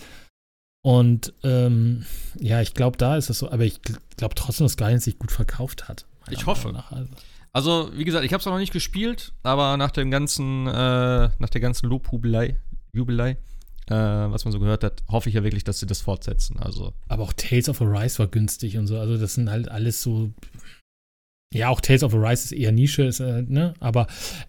Und, 0.83 1.33
ähm, 1.45 2.07
ja, 2.41 2.61
ich 2.61 2.75
glaube, 2.75 2.97
da 2.97 3.17
ist 3.17 3.31
es 3.31 3.39
so. 3.39 3.51
Aber 3.51 3.65
ich 3.65 3.81
glaube 4.17 4.35
trotzdem, 4.35 4.67
dass 4.67 4.77
Guardians 4.77 5.05
sich 5.05 5.19
gut 5.19 5.31
verkauft 5.31 5.89
hat. 5.89 6.07
Ich 6.31 6.47
hoffe. 6.47 6.73
Nach. 6.73 6.91
Also, 6.91 7.11
Also, 7.57 7.91
wie 7.95 8.05
gesagt, 8.05 8.23
ich 8.27 8.35
habe 8.35 8.41
es 8.41 8.45
noch 8.45 8.59
nicht 8.59 8.75
gespielt, 8.75 9.33
aber 9.43 9.79
nach 9.79 9.91
dem 9.91 10.11
ganzen, 10.11 10.67
äh, 10.67 11.31
nach 11.39 11.49
der 11.51 11.61
ganzen 11.63 11.89
Lobhubelei, 11.89 12.61
Jubelei, 12.93 13.39
äh, 13.87 13.95
was 13.95 14.45
man 14.45 14.53
so 14.53 14.61
gehört 14.61 14.85
hat, 14.85 15.03
hoffe 15.09 15.31
ich 15.31 15.37
ja 15.37 15.43
wirklich, 15.43 15.65
dass 15.65 15.79
sie 15.81 15.87
das 15.87 16.03
fortsetzen. 16.03 16.59
Also, 16.59 16.93
Aber 17.09 17.23
auch 17.23 17.33
Tales 17.33 17.71
of 17.71 17.81
Arise 17.81 18.19
war 18.19 18.27
günstig 18.27 18.77
und 18.77 18.87
so. 18.87 18.99
Also, 18.99 19.17
das 19.17 19.33
sind 19.33 19.49
halt 19.49 19.71
alles 19.71 20.03
so. 20.03 20.35
Ja, 21.57 21.71
auch 21.71 21.81
Tales 21.81 22.03
of 22.03 22.15
Arise 22.15 22.45
ist 22.45 22.53
eher 22.53 22.73
Nische, 22.73 23.05
ist, 23.05 23.21
äh, 23.21 23.43
ne? 23.43 23.75
aber 23.81 24.07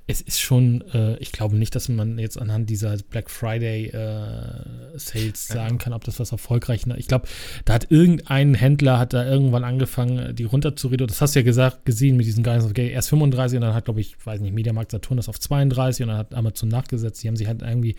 es 0.08 0.22
ist 0.22 0.42
schon, 0.42 0.82
äh, 0.94 1.18
ich 1.18 1.32
glaube 1.32 1.56
nicht, 1.56 1.74
dass 1.74 1.88
man 1.90 2.20
jetzt 2.20 2.40
anhand 2.40 2.70
dieser 2.70 2.98
Black 3.10 3.30
Friday 3.30 3.88
äh, 3.88 4.98
Sales 4.98 5.48
sagen 5.48 5.78
kann, 5.78 5.94
ob 5.94 6.04
das 6.04 6.20
was 6.20 6.32
erfolgreich 6.32 6.86
ist. 6.86 6.98
Ich 6.98 7.08
glaube, 7.08 7.28
da 7.66 7.74
hat 7.74 7.90
irgendein 7.90 8.54
Händler, 8.54 9.00
hat 9.00 9.14
da 9.14 9.26
irgendwann 9.26 9.64
angefangen, 9.64 10.36
die 10.36 10.44
runter 10.44 10.76
zu 10.76 10.88
reduzieren. 10.88 11.08
Das 11.08 11.22
hast 11.22 11.36
du 11.36 11.40
ja 11.40 11.46
gesagt, 11.46 11.86
gesehen 11.86 12.18
mit 12.18 12.26
diesen 12.26 12.44
Guardians 12.44 12.66
of 12.66 12.74
Gay, 12.74 12.90
erst 12.90 13.10
35 13.10 13.58
und 13.58 13.62
dann 13.62 13.74
hat, 13.74 13.86
glaube 13.86 14.02
ich, 14.02 14.16
weiß 14.26 14.42
nicht, 14.42 14.54
Mediamarkt 14.54 14.92
Saturn 14.92 15.18
das 15.18 15.30
auf 15.30 15.40
32 15.40 16.04
und 16.04 16.10
dann 16.10 16.18
hat 16.18 16.34
Amazon 16.34 16.70
nachgesetzt. 16.70 17.24
Die 17.24 17.28
haben 17.28 17.38
sich 17.38 17.48
halt 17.48 17.62
irgendwie, 17.62 17.96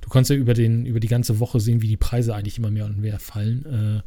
du 0.00 0.08
konntest 0.08 0.30
ja 0.30 0.36
über, 0.36 0.54
den, 0.54 0.86
über 0.86 1.00
die 1.00 1.08
ganze 1.08 1.38
Woche 1.40 1.60
sehen, 1.60 1.82
wie 1.82 1.88
die 1.88 1.96
Preise 1.96 2.34
eigentlich 2.34 2.58
immer 2.58 2.70
mehr 2.70 2.86
und 2.86 2.98
mehr 2.98 3.18
fallen. 3.18 3.66
Äh, 3.66 4.02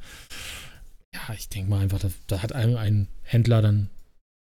ja, 1.14 1.34
ich 1.36 1.50
denke 1.50 1.70
mal 1.70 1.82
einfach, 1.82 2.00
da, 2.00 2.10
da 2.28 2.44
hat 2.44 2.52
irgendein 2.52 3.08
Händler 3.24 3.62
dann 3.62 3.90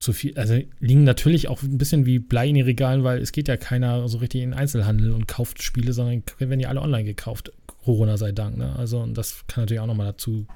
zu 0.04 0.12
viel, 0.12 0.38
also 0.38 0.60
liegen 0.80 1.02
natürlich 1.02 1.48
auch 1.48 1.62
ein 1.62 1.78
bisschen 1.78 2.06
wie 2.06 2.18
Blei 2.18 2.48
in 2.48 2.54
den 2.54 2.64
Regalen, 2.64 3.02
weil 3.04 3.20
es 3.20 3.32
geht 3.32 3.48
ja 3.48 3.56
keiner 3.56 4.06
so 4.08 4.18
richtig 4.18 4.42
in 4.42 4.50
den 4.50 4.58
Einzelhandel 4.58 5.12
und 5.12 5.26
kauft 5.26 5.62
Spiele, 5.62 5.92
sondern 5.92 6.22
werden 6.38 6.60
ja 6.60 6.68
alle 6.68 6.82
online 6.82 7.04
gekauft. 7.04 7.52
Corona 7.84 8.16
sei 8.16 8.32
Dank, 8.32 8.56
ne? 8.56 8.76
Also, 8.76 9.00
und 9.00 9.14
das 9.14 9.44
kann 9.46 9.62
natürlich 9.62 9.80
auch 9.80 9.86
nochmal 9.86 10.06
dazu, 10.06 10.46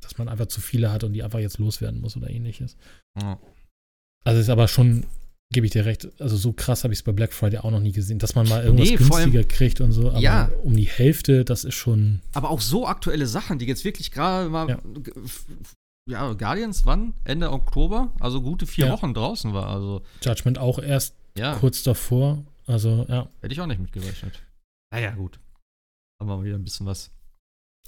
dass 0.00 0.18
man 0.18 0.28
einfach 0.28 0.46
zu 0.46 0.60
viele 0.60 0.92
hat 0.92 1.04
und 1.04 1.12
die 1.12 1.22
einfach 1.22 1.38
jetzt 1.38 1.58
loswerden 1.58 2.00
muss 2.00 2.16
oder 2.16 2.30
ähnliches. 2.30 2.76
Ja. 3.20 3.38
Also 4.24 4.40
ist 4.40 4.50
aber 4.50 4.68
schon, 4.68 5.04
gebe 5.52 5.66
ich 5.66 5.72
dir 5.72 5.84
recht, 5.84 6.08
also 6.20 6.36
so 6.36 6.52
krass 6.52 6.84
habe 6.84 6.92
ich 6.92 7.00
es 7.00 7.02
bei 7.04 7.12
Black 7.12 7.32
Friday 7.32 7.58
auch 7.58 7.70
noch 7.70 7.80
nie 7.80 7.92
gesehen, 7.92 8.18
dass 8.18 8.34
man 8.34 8.48
mal 8.48 8.64
irgendwas 8.64 8.90
nee, 8.90 8.96
günstiger 8.96 9.38
allem, 9.38 9.48
kriegt 9.48 9.80
und 9.80 9.92
so, 9.92 10.10
aber 10.10 10.20
ja. 10.20 10.50
um 10.64 10.76
die 10.76 10.88
Hälfte, 10.88 11.44
das 11.44 11.64
ist 11.64 11.74
schon. 11.74 12.20
Aber 12.34 12.50
auch 12.50 12.60
so 12.60 12.86
aktuelle 12.86 13.26
Sachen, 13.26 13.58
die 13.58 13.66
jetzt 13.66 13.84
wirklich 13.84 14.10
gerade 14.10 14.48
mal 14.48 14.68
ja 14.68 14.78
ja, 16.08 16.32
Guardians 16.32 16.86
wann? 16.86 17.14
Ende 17.24 17.50
Oktober? 17.50 18.12
Also 18.20 18.40
gute 18.40 18.66
vier 18.66 18.86
ja. 18.86 18.92
Wochen 18.92 19.14
draußen 19.14 19.52
war. 19.52 19.68
Also. 19.68 20.02
Judgment 20.22 20.58
auch 20.58 20.78
erst 20.78 21.16
ja. 21.36 21.54
kurz 21.56 21.82
davor. 21.82 22.44
Also, 22.66 23.06
ja. 23.08 23.28
Hätte 23.40 23.52
ich 23.52 23.60
auch 23.60 23.66
nicht 23.66 23.80
mitgerechnet. 23.80 24.42
Naja, 24.92 25.10
gut. 25.12 25.38
Haben 26.20 26.28
wir 26.28 26.44
wieder 26.44 26.56
ein 26.56 26.64
bisschen 26.64 26.86
was. 26.86 27.10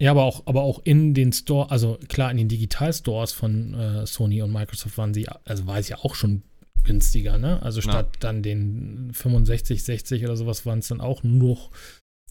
Ja, 0.01 0.13
aber 0.13 0.23
auch, 0.23 0.47
aber 0.47 0.63
auch 0.63 0.81
in 0.85 1.15
den 1.15 1.33
Store, 1.33 1.71
also 1.71 1.99
klar, 2.09 2.31
in 2.31 2.37
den 2.37 2.49
Digital-Stores 2.49 3.33
von 3.33 3.75
äh, 3.75 4.07
Sony 4.07 4.43
und 4.43 4.53
Microsoft 4.53 4.97
waren 4.97 5.13
sie, 5.13 5.29
also 5.45 5.67
war 5.67 5.79
es 5.79 5.89
ja 5.89 5.99
auch 5.99 6.15
schon 6.15 6.43
günstiger, 6.85 7.37
ne? 7.39 7.61
Also 7.63 7.81
statt 7.81 8.11
ja. 8.15 8.21
dann 8.21 8.43
den 8.43 9.13
65, 9.13 9.83
60 9.83 10.25
oder 10.25 10.37
sowas 10.37 10.65
waren 10.67 10.79
es 10.79 10.89
dann 10.89 11.01
auch 11.01 11.25
nur 11.25 11.57
noch 11.57 11.71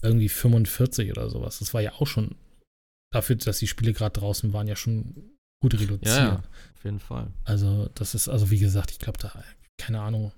irgendwie 0.02 0.30
45 0.30 1.10
oder 1.10 1.28
sowas. 1.28 1.58
Das 1.58 1.74
war 1.74 1.82
ja 1.82 1.92
auch 1.92 2.06
schon 2.06 2.36
dafür, 3.12 3.36
dass 3.36 3.58
die 3.58 3.66
Spiele 3.66 3.92
gerade 3.92 4.18
draußen 4.18 4.52
waren, 4.54 4.66
ja 4.66 4.76
schon 4.76 5.37
gut 5.60 5.74
reduzieren. 5.74 6.16
Ja, 6.16 6.28
ja, 6.28 6.42
auf 6.74 6.84
jeden 6.84 7.00
Fall. 7.00 7.28
Also, 7.44 7.88
das 7.94 8.14
ist, 8.14 8.28
also 8.28 8.50
wie 8.50 8.58
gesagt, 8.58 8.90
ich 8.90 8.98
glaube, 8.98 9.18
da, 9.18 9.32
keine 9.78 10.00
Ahnung. 10.00 10.32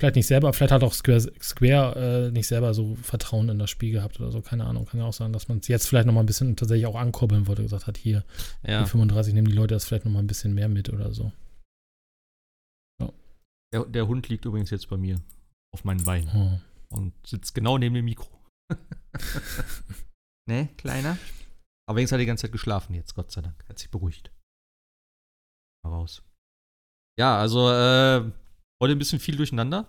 vielleicht 0.00 0.16
nicht 0.16 0.26
selber, 0.26 0.52
vielleicht 0.52 0.72
hat 0.72 0.84
auch 0.84 0.92
Square, 0.92 1.32
Square 1.42 2.26
äh, 2.28 2.30
nicht 2.30 2.46
selber 2.46 2.72
so 2.74 2.94
Vertrauen 2.96 3.48
in 3.48 3.58
das 3.58 3.70
Spiel 3.70 3.92
gehabt 3.92 4.20
oder 4.20 4.30
so, 4.30 4.40
keine 4.40 4.64
Ahnung. 4.64 4.86
Kann 4.86 5.00
ja 5.00 5.06
auch 5.06 5.12
sein, 5.12 5.32
dass 5.32 5.48
man 5.48 5.58
es 5.58 5.68
jetzt 5.68 5.88
vielleicht 5.88 6.06
noch 6.06 6.14
mal 6.14 6.20
ein 6.20 6.26
bisschen 6.26 6.56
tatsächlich 6.56 6.86
auch 6.86 6.96
ankurbeln 6.96 7.46
wollte, 7.46 7.62
gesagt 7.62 7.86
hat, 7.86 7.96
hier, 7.96 8.24
ja. 8.64 8.84
35 8.84 9.34
nehmen 9.34 9.48
die 9.48 9.54
Leute 9.54 9.74
das 9.74 9.84
vielleicht 9.84 10.04
noch 10.04 10.12
mal 10.12 10.20
ein 10.20 10.28
bisschen 10.28 10.54
mehr 10.54 10.68
mit 10.68 10.90
oder 10.90 11.12
so. 11.12 11.32
Ja. 13.00 13.12
Der, 13.72 13.84
der 13.84 14.06
Hund 14.06 14.28
liegt 14.28 14.44
übrigens 14.44 14.70
jetzt 14.70 14.88
bei 14.88 14.96
mir 14.96 15.20
auf 15.72 15.84
meinen 15.84 16.04
Beinen 16.04 16.30
oh. 16.90 16.96
und 16.96 17.12
sitzt 17.26 17.54
genau 17.54 17.76
neben 17.78 17.96
dem 17.96 18.04
Mikro. 18.04 18.28
ne, 20.48 20.68
kleiner? 20.76 21.18
Aber 21.88 22.00
jetzt 22.00 22.12
hat 22.12 22.16
er 22.16 22.20
die 22.20 22.26
ganze 22.26 22.42
Zeit 22.42 22.52
geschlafen 22.52 22.94
jetzt, 22.94 23.14
Gott 23.14 23.30
sei 23.30 23.40
Dank. 23.40 23.64
Hat 23.68 23.78
sich 23.78 23.90
beruhigt. 23.90 24.30
Mal 25.82 25.90
raus. 25.90 26.22
Ja, 27.18 27.38
also, 27.38 27.70
äh, 27.70 28.30
heute 28.82 28.92
ein 28.92 28.98
bisschen 28.98 29.20
viel 29.20 29.36
durcheinander. 29.36 29.88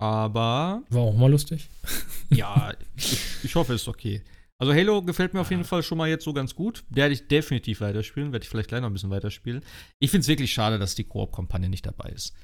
Aber. 0.00 0.82
War 0.88 1.02
auch 1.02 1.16
mal 1.16 1.30
lustig. 1.30 1.68
ja, 2.30 2.72
ich, 2.96 3.44
ich 3.44 3.54
hoffe, 3.56 3.74
es 3.74 3.82
ist 3.82 3.88
okay. 3.88 4.22
Also 4.60 4.72
Halo 4.72 5.02
gefällt 5.02 5.34
mir 5.34 5.40
auf 5.40 5.50
jeden 5.50 5.64
Fall 5.64 5.82
schon 5.82 5.98
mal 5.98 6.08
jetzt 6.08 6.22
so 6.22 6.32
ganz 6.32 6.54
gut. 6.54 6.84
Der 6.88 7.02
werde 7.04 7.14
ich 7.14 7.26
definitiv 7.26 7.80
weiterspielen, 7.80 8.32
werde 8.32 8.44
ich 8.44 8.48
vielleicht 8.48 8.68
gleich 8.68 8.80
noch 8.80 8.90
ein 8.90 8.92
bisschen 8.92 9.10
weiterspielen. 9.10 9.64
Ich 9.98 10.12
finde 10.12 10.22
es 10.22 10.28
wirklich 10.28 10.52
schade, 10.52 10.78
dass 10.78 10.94
die 10.94 11.02
Koop-Kampagne 11.02 11.68
nicht 11.68 11.84
dabei 11.84 12.10
ist. 12.10 12.36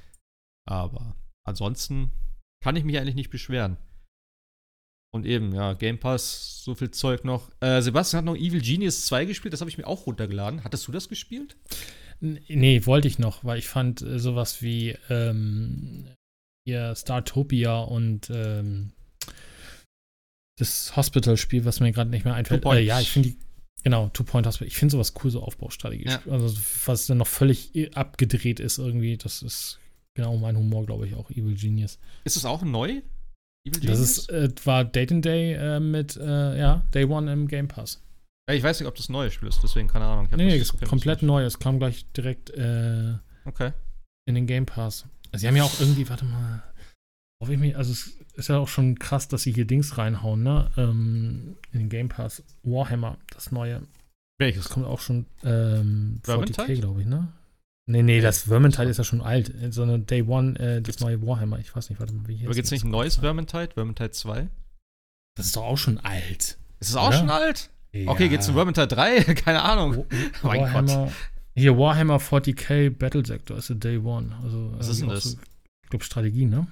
Aber 0.69 1.15
ansonsten 1.47 2.11
kann 2.61 2.75
ich 2.75 2.83
mich 2.83 2.99
eigentlich 2.99 3.15
nicht 3.15 3.31
beschweren. 3.31 3.77
Und 5.11 5.25
eben, 5.25 5.55
ja, 5.55 5.73
Game 5.73 5.99
Pass, 5.99 6.63
so 6.63 6.75
viel 6.75 6.91
Zeug 6.91 7.25
noch. 7.25 7.51
Äh, 7.61 7.81
Sebastian 7.81 8.19
hat 8.19 8.25
noch 8.27 8.37
Evil 8.37 8.61
Genius 8.61 9.07
2 9.07 9.25
gespielt, 9.25 9.55
das 9.55 9.61
habe 9.61 9.71
ich 9.71 9.79
mir 9.79 9.87
auch 9.87 10.07
runtergeladen. 10.07 10.65
Hattest 10.65 10.87
du 10.87 10.93
das 10.93 11.09
gespielt? 11.09 11.57
Nee, 12.21 12.85
wollte 12.85 13.09
ich 13.09 13.19
noch, 13.19 13.45
weil 13.45 13.59
ich 13.59 13.69
fand 13.69 14.03
äh, 14.03 14.19
sowas 14.19 14.61
wie 14.61 14.97
ähm, 15.09 16.09
hier 16.67 16.95
Startopia 16.95 17.79
und 17.79 18.29
ähm, 18.31 18.93
das 20.59 20.97
Hospital-Spiel, 20.97 21.65
was 21.65 21.81
mir 21.81 21.93
gerade 21.93 22.11
nicht 22.11 22.25
mehr 22.25 22.35
einfällt. 22.35 22.65
Äh, 22.67 22.81
ja, 22.81 23.01
ich 23.01 23.11
finde 23.11 23.31
die, 23.31 23.39
genau, 23.85 24.09
Two-Point 24.09 24.47
Hospital. 24.47 24.69
Ich 24.69 24.77
finde 24.77 24.93
sowas 24.93 25.15
cool, 25.23 25.31
so 25.31 25.43
Aufbaustrategie. 25.43 26.07
Ja. 26.07 26.21
Also, 26.29 26.61
was 26.87 27.07
dann 27.07 27.19
noch 27.19 27.29
völlig 27.29 27.97
abgedreht 27.97 28.61
ist 28.61 28.79
irgendwie, 28.79 29.17
das 29.17 29.43
ist 29.43 29.79
genau 30.15 30.37
mein 30.37 30.57
Humor, 30.57 30.85
glaube 30.85 31.07
ich, 31.07 31.15
auch 31.15 31.31
Evil 31.31 31.55
Genius. 31.55 31.99
Ist 32.25 32.37
das 32.37 32.45
auch 32.45 32.63
neu? 32.63 33.01
Das 33.65 33.99
ist, 33.99 34.31
äh, 34.31 34.49
war 34.65 34.85
Date 34.85 35.13
and 35.13 35.25
Day 35.25 35.55
äh, 35.55 35.81
mit, 35.81 36.17
äh, 36.17 36.59
ja, 36.59 36.83
Day 36.95 37.05
One 37.05 37.33
im 37.33 37.49
Game 37.49 37.69
Pass. 37.69 38.03
Ja, 38.49 38.55
ich 38.55 38.63
weiß 38.63 38.81
nicht, 38.81 38.89
ob 38.89 38.95
das 38.95 39.09
ein 39.09 39.13
neues 39.13 39.35
Spiel 39.35 39.49
ist, 39.49 39.61
deswegen 39.63 39.89
keine 39.89 40.07
Ahnung. 40.07 40.29
Nee, 40.35 40.47
nee, 40.47 40.57
ist 40.57 40.81
komplett 40.87 41.23
neu. 41.23 41.45
Es 41.45 41.59
kam 41.59 41.79
gleich 41.79 42.07
direkt 42.13 42.51
äh, 42.51 43.15
okay. 43.45 43.73
in 44.27 44.35
den 44.35 44.47
Game 44.47 44.65
Pass. 44.65 45.05
Also, 45.33 45.43
sie 45.43 45.49
haben 45.49 45.57
ja 45.57 45.65
auch 45.65 45.81
irgendwie, 45.81 46.09
warte 46.09 46.25
mal, 46.25 46.63
hoffe 47.43 47.53
ich 47.53 47.59
mich, 47.59 47.77
also 47.77 47.93
es 47.93 48.17
ist 48.35 48.49
ja 48.49 48.59
auch 48.59 48.69
schon 48.69 48.99
krass, 48.99 49.29
dass 49.29 49.43
sie 49.43 49.53
hier 49.53 49.67
Dings 49.67 49.99
reinhauen, 49.99 50.43
ne? 50.43 50.71
Ähm, 50.77 51.57
in 51.73 51.81
den 51.81 51.89
Game 51.91 52.09
Pass. 52.09 52.43
Warhammer, 52.63 53.19
das 53.31 53.53
neue. 53.53 53.83
Welches? 54.39 54.65
Das 54.65 54.73
kommt 54.73 54.87
auch 54.87 55.01
schon 55.01 55.27
ähm, 55.45 56.21
40k, 56.25 56.81
glaube 56.81 57.03
ich, 57.03 57.07
ne? 57.07 57.29
Nee, 57.91 58.03
nee, 58.03 58.21
das 58.21 58.43
Vermintide 58.43 58.91
ist 58.91 58.99
ja 58.99 59.05
schon 59.05 59.23
alt. 59.23 59.51
Sondern 59.71 60.05
Day 60.05 60.23
One, 60.23 60.59
äh, 60.59 60.83
das 60.83 61.01
neue 61.01 61.27
Warhammer. 61.27 61.59
Ich 61.59 61.75
weiß 61.75 61.89
nicht, 61.89 61.99
warte 61.99 62.13
mal, 62.13 62.29
wie 62.29 62.37
hier 62.37 62.47
Aber 62.47 62.55
gibt 62.55 62.67
es 62.67 62.71
nicht 62.71 62.85
ein 62.85 62.91
neues 62.91 63.17
Vermintide? 63.17 63.73
Vermintide 63.73 64.11
2? 64.11 64.47
Das 65.37 65.47
ist 65.47 65.57
doch 65.57 65.65
auch 65.65 65.79
schon 65.79 65.99
alt. 65.99 66.59
Ist 66.81 66.91
es 66.91 66.97
auch 66.97 67.15
schon 67.15 67.31
alt? 67.31 67.71
Ja. 67.93 68.11
Okay, 68.11 68.29
geht's 68.29 68.45
zu 68.45 68.53
Vermintide 68.53 68.89
3? 68.89 69.23
Keine 69.35 69.63
Ahnung. 69.63 70.05
Oh, 70.43 70.49
Warhammer. 70.49 71.11
Hier, 71.55 71.79
Warhammer 71.79 72.19
40k 72.19 72.91
Battle 72.91 73.25
Sector 73.25 73.57
ist 73.57 73.71
der 73.71 73.77
Day 73.77 73.97
One. 73.97 74.37
Also, 74.43 74.75
Was 74.77 74.89
ist 74.89 75.01
denn 75.01 75.09
das? 75.09 75.25
So, 75.25 75.39
ich 75.83 75.89
glaube, 75.89 76.05
Strategie, 76.05 76.45
ne? 76.45 76.67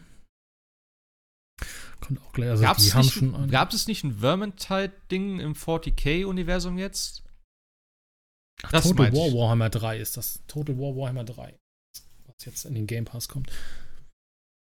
Kommt 2.02 2.20
auch 2.20 2.32
gleich. 2.34 2.50
Also, 2.50 2.62
gab 2.62 2.76
es 2.76 2.94
nicht, 2.94 3.50
gab 3.50 3.72
es 3.72 3.86
nicht 3.86 4.04
ein 4.04 4.18
Vermintide-Ding 4.18 5.40
im 5.40 5.54
40k-Universum 5.54 6.76
jetzt? 6.76 7.22
Ach, 8.62 8.72
das 8.72 8.84
Total 8.84 9.12
War 9.12 9.32
Warhammer 9.32 9.70
3 9.70 9.98
ist 9.98 10.16
das. 10.16 10.42
Total 10.46 10.78
War 10.78 10.96
Warhammer 10.96 11.24
3. 11.24 11.58
Was 12.24 12.44
jetzt 12.44 12.64
in 12.64 12.74
den 12.74 12.86
Game 12.86 13.04
Pass 13.04 13.28
kommt. 13.28 13.50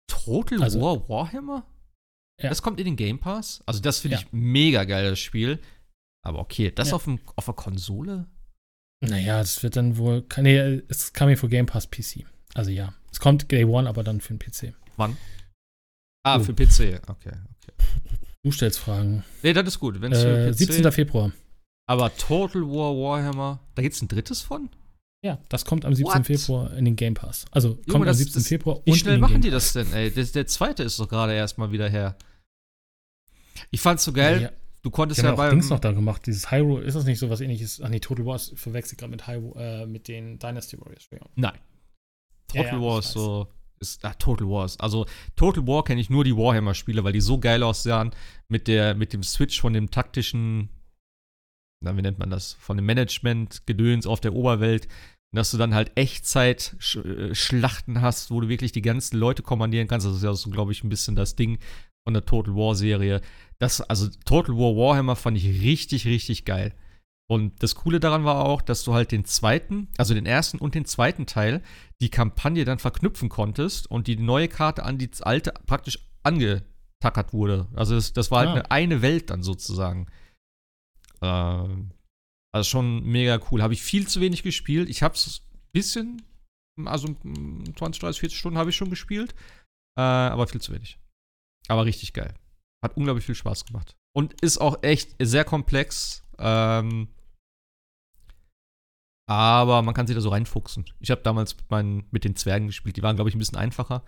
Total 0.08 0.62
also, 0.62 0.80
War 0.80 1.08
Warhammer? 1.08 1.66
Ja. 2.40 2.48
Das 2.50 2.62
kommt 2.62 2.78
in 2.78 2.86
den 2.86 2.96
Game 2.96 3.18
Pass? 3.18 3.62
Also, 3.66 3.80
das 3.80 4.00
finde 4.00 4.16
ja. 4.16 4.22
ich 4.22 4.32
mega 4.32 4.84
geil, 4.84 5.10
das 5.10 5.18
Spiel. 5.18 5.60
Aber 6.22 6.40
okay, 6.40 6.72
das 6.72 6.88
ja. 6.88 6.94
auf, 6.94 7.04
dem, 7.04 7.20
auf 7.36 7.44
der 7.44 7.54
Konsole? 7.54 8.26
Naja, 9.00 9.38
das 9.38 9.62
wird 9.62 9.76
dann 9.76 9.96
wohl. 9.96 10.26
Nee, 10.38 10.82
es 10.88 11.12
kam 11.12 11.28
hier 11.28 11.38
für 11.38 11.48
Game 11.48 11.66
Pass 11.66 11.88
PC. 11.88 12.24
Also 12.54 12.70
ja. 12.70 12.94
Es 13.12 13.20
kommt 13.20 13.50
Day 13.52 13.64
One, 13.64 13.88
aber 13.88 14.02
dann 14.02 14.20
für 14.20 14.34
den 14.34 14.38
PC. 14.38 14.74
Wann? 14.96 15.16
Ah, 16.24 16.38
oh. 16.38 16.42
für 16.42 16.54
PC. 16.54 17.00
Okay, 17.06 17.06
okay. 17.08 17.32
Du 18.42 18.50
stellst 18.50 18.78
Fragen. 18.78 19.24
Nee, 19.42 19.52
das 19.52 19.66
ist 19.68 19.78
gut. 19.78 20.00
Wenn's 20.00 20.18
äh, 20.18 20.52
17. 20.52 20.90
Februar. 20.90 21.32
Aber 21.86 22.14
Total 22.16 22.62
War 22.62 22.94
Warhammer, 22.96 23.60
da 23.74 23.82
gibt 23.82 23.94
es 23.94 24.02
ein 24.02 24.08
drittes 24.08 24.42
von? 24.42 24.68
Ja, 25.22 25.38
das 25.48 25.64
kommt 25.64 25.84
am 25.84 25.94
17. 25.94 26.14
What? 26.14 26.26
Februar 26.26 26.72
in 26.74 26.84
den 26.84 26.96
Game 26.96 27.14
Pass. 27.14 27.46
Also 27.50 27.74
kommt 27.74 27.88
Junge, 27.88 28.06
das, 28.06 28.16
am 28.18 28.24
17. 28.24 28.34
Das, 28.34 28.48
Februar. 28.48 28.80
Wie 28.84 28.94
schnell 28.94 29.18
machen 29.18 29.40
die 29.40 29.50
das 29.50 29.72
denn, 29.72 29.92
ey? 29.92 30.10
Der, 30.10 30.24
der 30.24 30.46
zweite 30.46 30.82
ist 30.82 31.00
doch 31.00 31.08
gerade 31.08 31.34
erstmal 31.34 31.72
wieder 31.72 31.88
her. 31.88 32.16
Ich 33.70 33.80
fand's 33.80 34.04
so 34.04 34.12
geil. 34.12 34.36
Ja, 34.36 34.48
ja. 34.48 34.52
Du 34.82 34.90
konntest 34.90 35.20
ja 35.22 35.34
bei. 35.34 35.50
Dings 35.50 35.68
noch 35.68 35.80
da 35.80 35.90
gemacht. 35.90 36.26
Dieses 36.26 36.52
Hyrule, 36.52 36.84
ist 36.84 36.94
das 36.94 37.04
nicht 37.06 37.18
so 37.18 37.28
was 37.28 37.40
ähnliches? 37.40 37.80
Ach 37.82 37.88
nee, 37.88 37.98
Total 37.98 38.24
War 38.24 38.38
verwechselt 38.38 39.00
gerade 39.00 39.10
mit, 39.10 39.26
Hyrule, 39.26 39.82
äh, 39.82 39.86
mit 39.86 40.06
den 40.06 40.38
Dynasty 40.38 40.78
Warriors. 40.78 41.08
Nein. 41.34 41.58
Total 42.46 42.66
ja, 42.66 42.80
War 42.80 42.98
ist 43.00 43.12
so. 43.12 43.48
Ist, 43.78 44.04
ah, 44.04 44.14
Total 44.14 44.48
Wars. 44.48 44.78
Also 44.80 45.06
Total 45.34 45.66
War 45.66 45.84
kenne 45.84 46.00
ich 46.00 46.08
nur 46.08 46.24
die 46.24 46.36
Warhammer-Spiele, 46.36 47.04
weil 47.04 47.12
die 47.12 47.20
so 47.20 47.38
geil 47.38 47.62
aussahen 47.62 48.12
mit, 48.48 48.68
der, 48.68 48.94
mit 48.94 49.12
dem 49.12 49.22
Switch 49.22 49.60
von 49.60 49.72
dem 49.74 49.90
taktischen 49.90 50.70
na, 51.82 51.96
wie 51.96 52.02
nennt 52.02 52.18
man 52.18 52.30
das, 52.30 52.54
von 52.54 52.76
dem 52.76 52.86
Management-Gedöns 52.86 54.06
auf 54.06 54.20
der 54.20 54.34
Oberwelt, 54.34 54.88
dass 55.34 55.50
du 55.50 55.58
dann 55.58 55.74
halt 55.74 55.92
Echtzeit-Schlachten 55.96 58.00
hast, 58.00 58.30
wo 58.30 58.40
du 58.40 58.48
wirklich 58.48 58.72
die 58.72 58.82
ganzen 58.82 59.18
Leute 59.18 59.42
kommandieren 59.42 59.88
kannst. 59.88 60.06
Das 60.06 60.16
ist 60.16 60.22
ja 60.24 60.32
so, 60.34 60.50
glaube 60.50 60.72
ich, 60.72 60.84
ein 60.84 60.88
bisschen 60.88 61.16
das 61.16 61.36
Ding 61.36 61.58
von 62.06 62.14
der 62.14 62.24
Total 62.24 62.54
War-Serie. 62.54 63.20
Das, 63.58 63.80
also 63.80 64.08
Total 64.24 64.54
War 64.56 64.76
Warhammer 64.76 65.16
fand 65.16 65.36
ich 65.36 65.62
richtig, 65.62 66.06
richtig 66.06 66.44
geil. 66.44 66.74
Und 67.28 67.60
das 67.62 67.74
Coole 67.74 67.98
daran 67.98 68.24
war 68.24 68.44
auch, 68.44 68.62
dass 68.62 68.84
du 68.84 68.94
halt 68.94 69.10
den 69.10 69.24
zweiten, 69.24 69.88
also 69.98 70.14
den 70.14 70.26
ersten 70.26 70.58
und 70.58 70.76
den 70.76 70.84
zweiten 70.84 71.26
Teil, 71.26 71.60
die 72.00 72.08
Kampagne 72.08 72.64
dann 72.64 72.78
verknüpfen 72.78 73.28
konntest 73.28 73.90
und 73.90 74.06
die 74.06 74.16
neue 74.16 74.46
Karte 74.46 74.84
an 74.84 74.96
die 74.96 75.10
alte 75.22 75.52
praktisch 75.66 75.98
angetackert 76.22 77.32
wurde. 77.32 77.66
Also 77.74 77.96
das, 77.96 78.12
das 78.12 78.30
war 78.30 78.40
halt 78.40 78.48
Ah. 78.50 78.52
eine, 78.52 78.70
eine 78.70 79.02
Welt 79.02 79.30
dann 79.30 79.42
sozusagen. 79.42 80.06
Ähm, 81.26 81.90
also 82.54 82.70
schon 82.70 83.04
mega 83.04 83.40
cool. 83.50 83.62
Habe 83.62 83.74
ich 83.74 83.82
viel 83.82 84.06
zu 84.06 84.20
wenig 84.20 84.42
gespielt. 84.42 84.88
Ich 84.88 85.02
habe 85.02 85.14
es 85.14 85.42
ein 85.42 85.58
bisschen, 85.72 86.22
also 86.84 87.08
mm, 87.08 87.76
20, 87.76 88.00
30, 88.00 88.20
40 88.20 88.38
Stunden 88.38 88.58
habe 88.58 88.70
ich 88.70 88.76
schon 88.76 88.90
gespielt, 88.90 89.34
äh, 89.98 90.02
aber 90.02 90.46
viel 90.46 90.60
zu 90.60 90.72
wenig. 90.72 90.98
Aber 91.68 91.84
richtig 91.84 92.12
geil. 92.12 92.34
Hat 92.82 92.96
unglaublich 92.96 93.26
viel 93.26 93.34
Spaß 93.34 93.66
gemacht. 93.66 93.96
Und 94.14 94.40
ist 94.40 94.58
auch 94.58 94.82
echt 94.82 95.16
sehr 95.20 95.44
komplex. 95.44 96.22
Ähm, 96.38 97.08
aber 99.28 99.82
man 99.82 99.94
kann 99.94 100.06
sich 100.06 100.14
da 100.14 100.22
so 100.22 100.30
reinfuchsen. 100.30 100.84
Ich 101.00 101.10
habe 101.10 101.22
damals 101.22 101.56
mit, 101.56 101.70
meinen, 101.70 102.06
mit 102.10 102.24
den 102.24 102.36
Zwergen 102.36 102.68
gespielt. 102.68 102.96
Die 102.96 103.02
waren, 103.02 103.16
glaube 103.16 103.28
ich, 103.28 103.34
ein 103.34 103.40
bisschen 103.40 103.58
einfacher. 103.58 104.04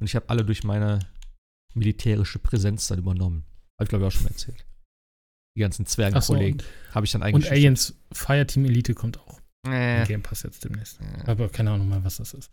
Und 0.00 0.06
ich 0.06 0.14
habe 0.14 0.28
alle 0.28 0.44
durch 0.44 0.64
meine 0.64 1.00
militärische 1.74 2.38
Präsenz 2.38 2.86
dann 2.86 2.98
übernommen. 2.98 3.44
Habe 3.78 3.84
ich, 3.84 3.88
glaube 3.88 4.04
ich, 4.04 4.08
auch 4.08 4.16
schon 4.16 4.28
erzählt. 4.28 4.64
Die 5.56 5.60
ganzen 5.60 5.86
Zwergenkollegen 5.86 6.60
und, 6.60 6.94
habe 6.94 7.06
ich 7.06 7.12
dann 7.12 7.22
und 7.22 7.28
eigentlich. 7.28 7.50
Aliens 7.50 7.96
Fireteam 8.12 8.64
Elite 8.64 8.94
kommt 8.94 9.18
auch. 9.20 9.40
Äh, 9.66 10.02
Im 10.02 10.08
Game 10.08 10.22
Pass 10.22 10.42
jetzt 10.42 10.64
demnächst. 10.64 11.00
äh, 11.00 11.30
Aber 11.30 11.48
keine 11.48 11.70
Ahnung 11.70 11.88
mal, 11.88 12.04
was 12.04 12.16
das 12.16 12.34
ist. 12.34 12.50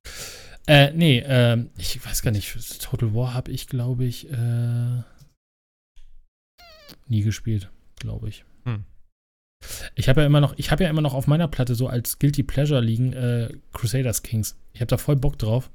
Äh, 0.68 0.92
nee, 0.94 1.24
ähm, 1.26 1.72
ich 1.78 2.04
weiß 2.06 2.22
gar 2.22 2.32
nicht. 2.32 2.80
Total 2.80 3.14
War 3.14 3.34
habe 3.34 3.52
ich, 3.52 3.68
glaube 3.68 4.06
ich, 4.06 4.32
äh, 4.32 5.02
nie 7.08 7.24
gespielt, 7.24 7.70
glaube 7.98 8.30
ich. 8.30 8.46
Hm. 8.66 8.86
Ich 9.96 10.10
habe 10.10 10.22
ja 10.22 10.28
immer 10.28 10.42
noch, 10.42 10.54
ich 10.58 10.72
habe 10.72 10.84
ja 10.84 10.90
immer 10.90 11.02
noch 11.02 11.14
auf 11.14 11.28
meiner 11.28 11.48
Platte 11.48 11.76
so 11.76 11.88
als 11.88 12.20
Guilty 12.20 12.44
Pleasure 12.44 12.82
liegen 12.82 13.14
äh, 13.14 13.54
Crusaders 13.74 14.24
Kings. 14.24 14.58
Ich 14.74 14.82
habe 14.82 14.88
da 14.90 14.98
voll 14.98 15.16
Bock 15.18 15.38
drauf. 15.38 15.70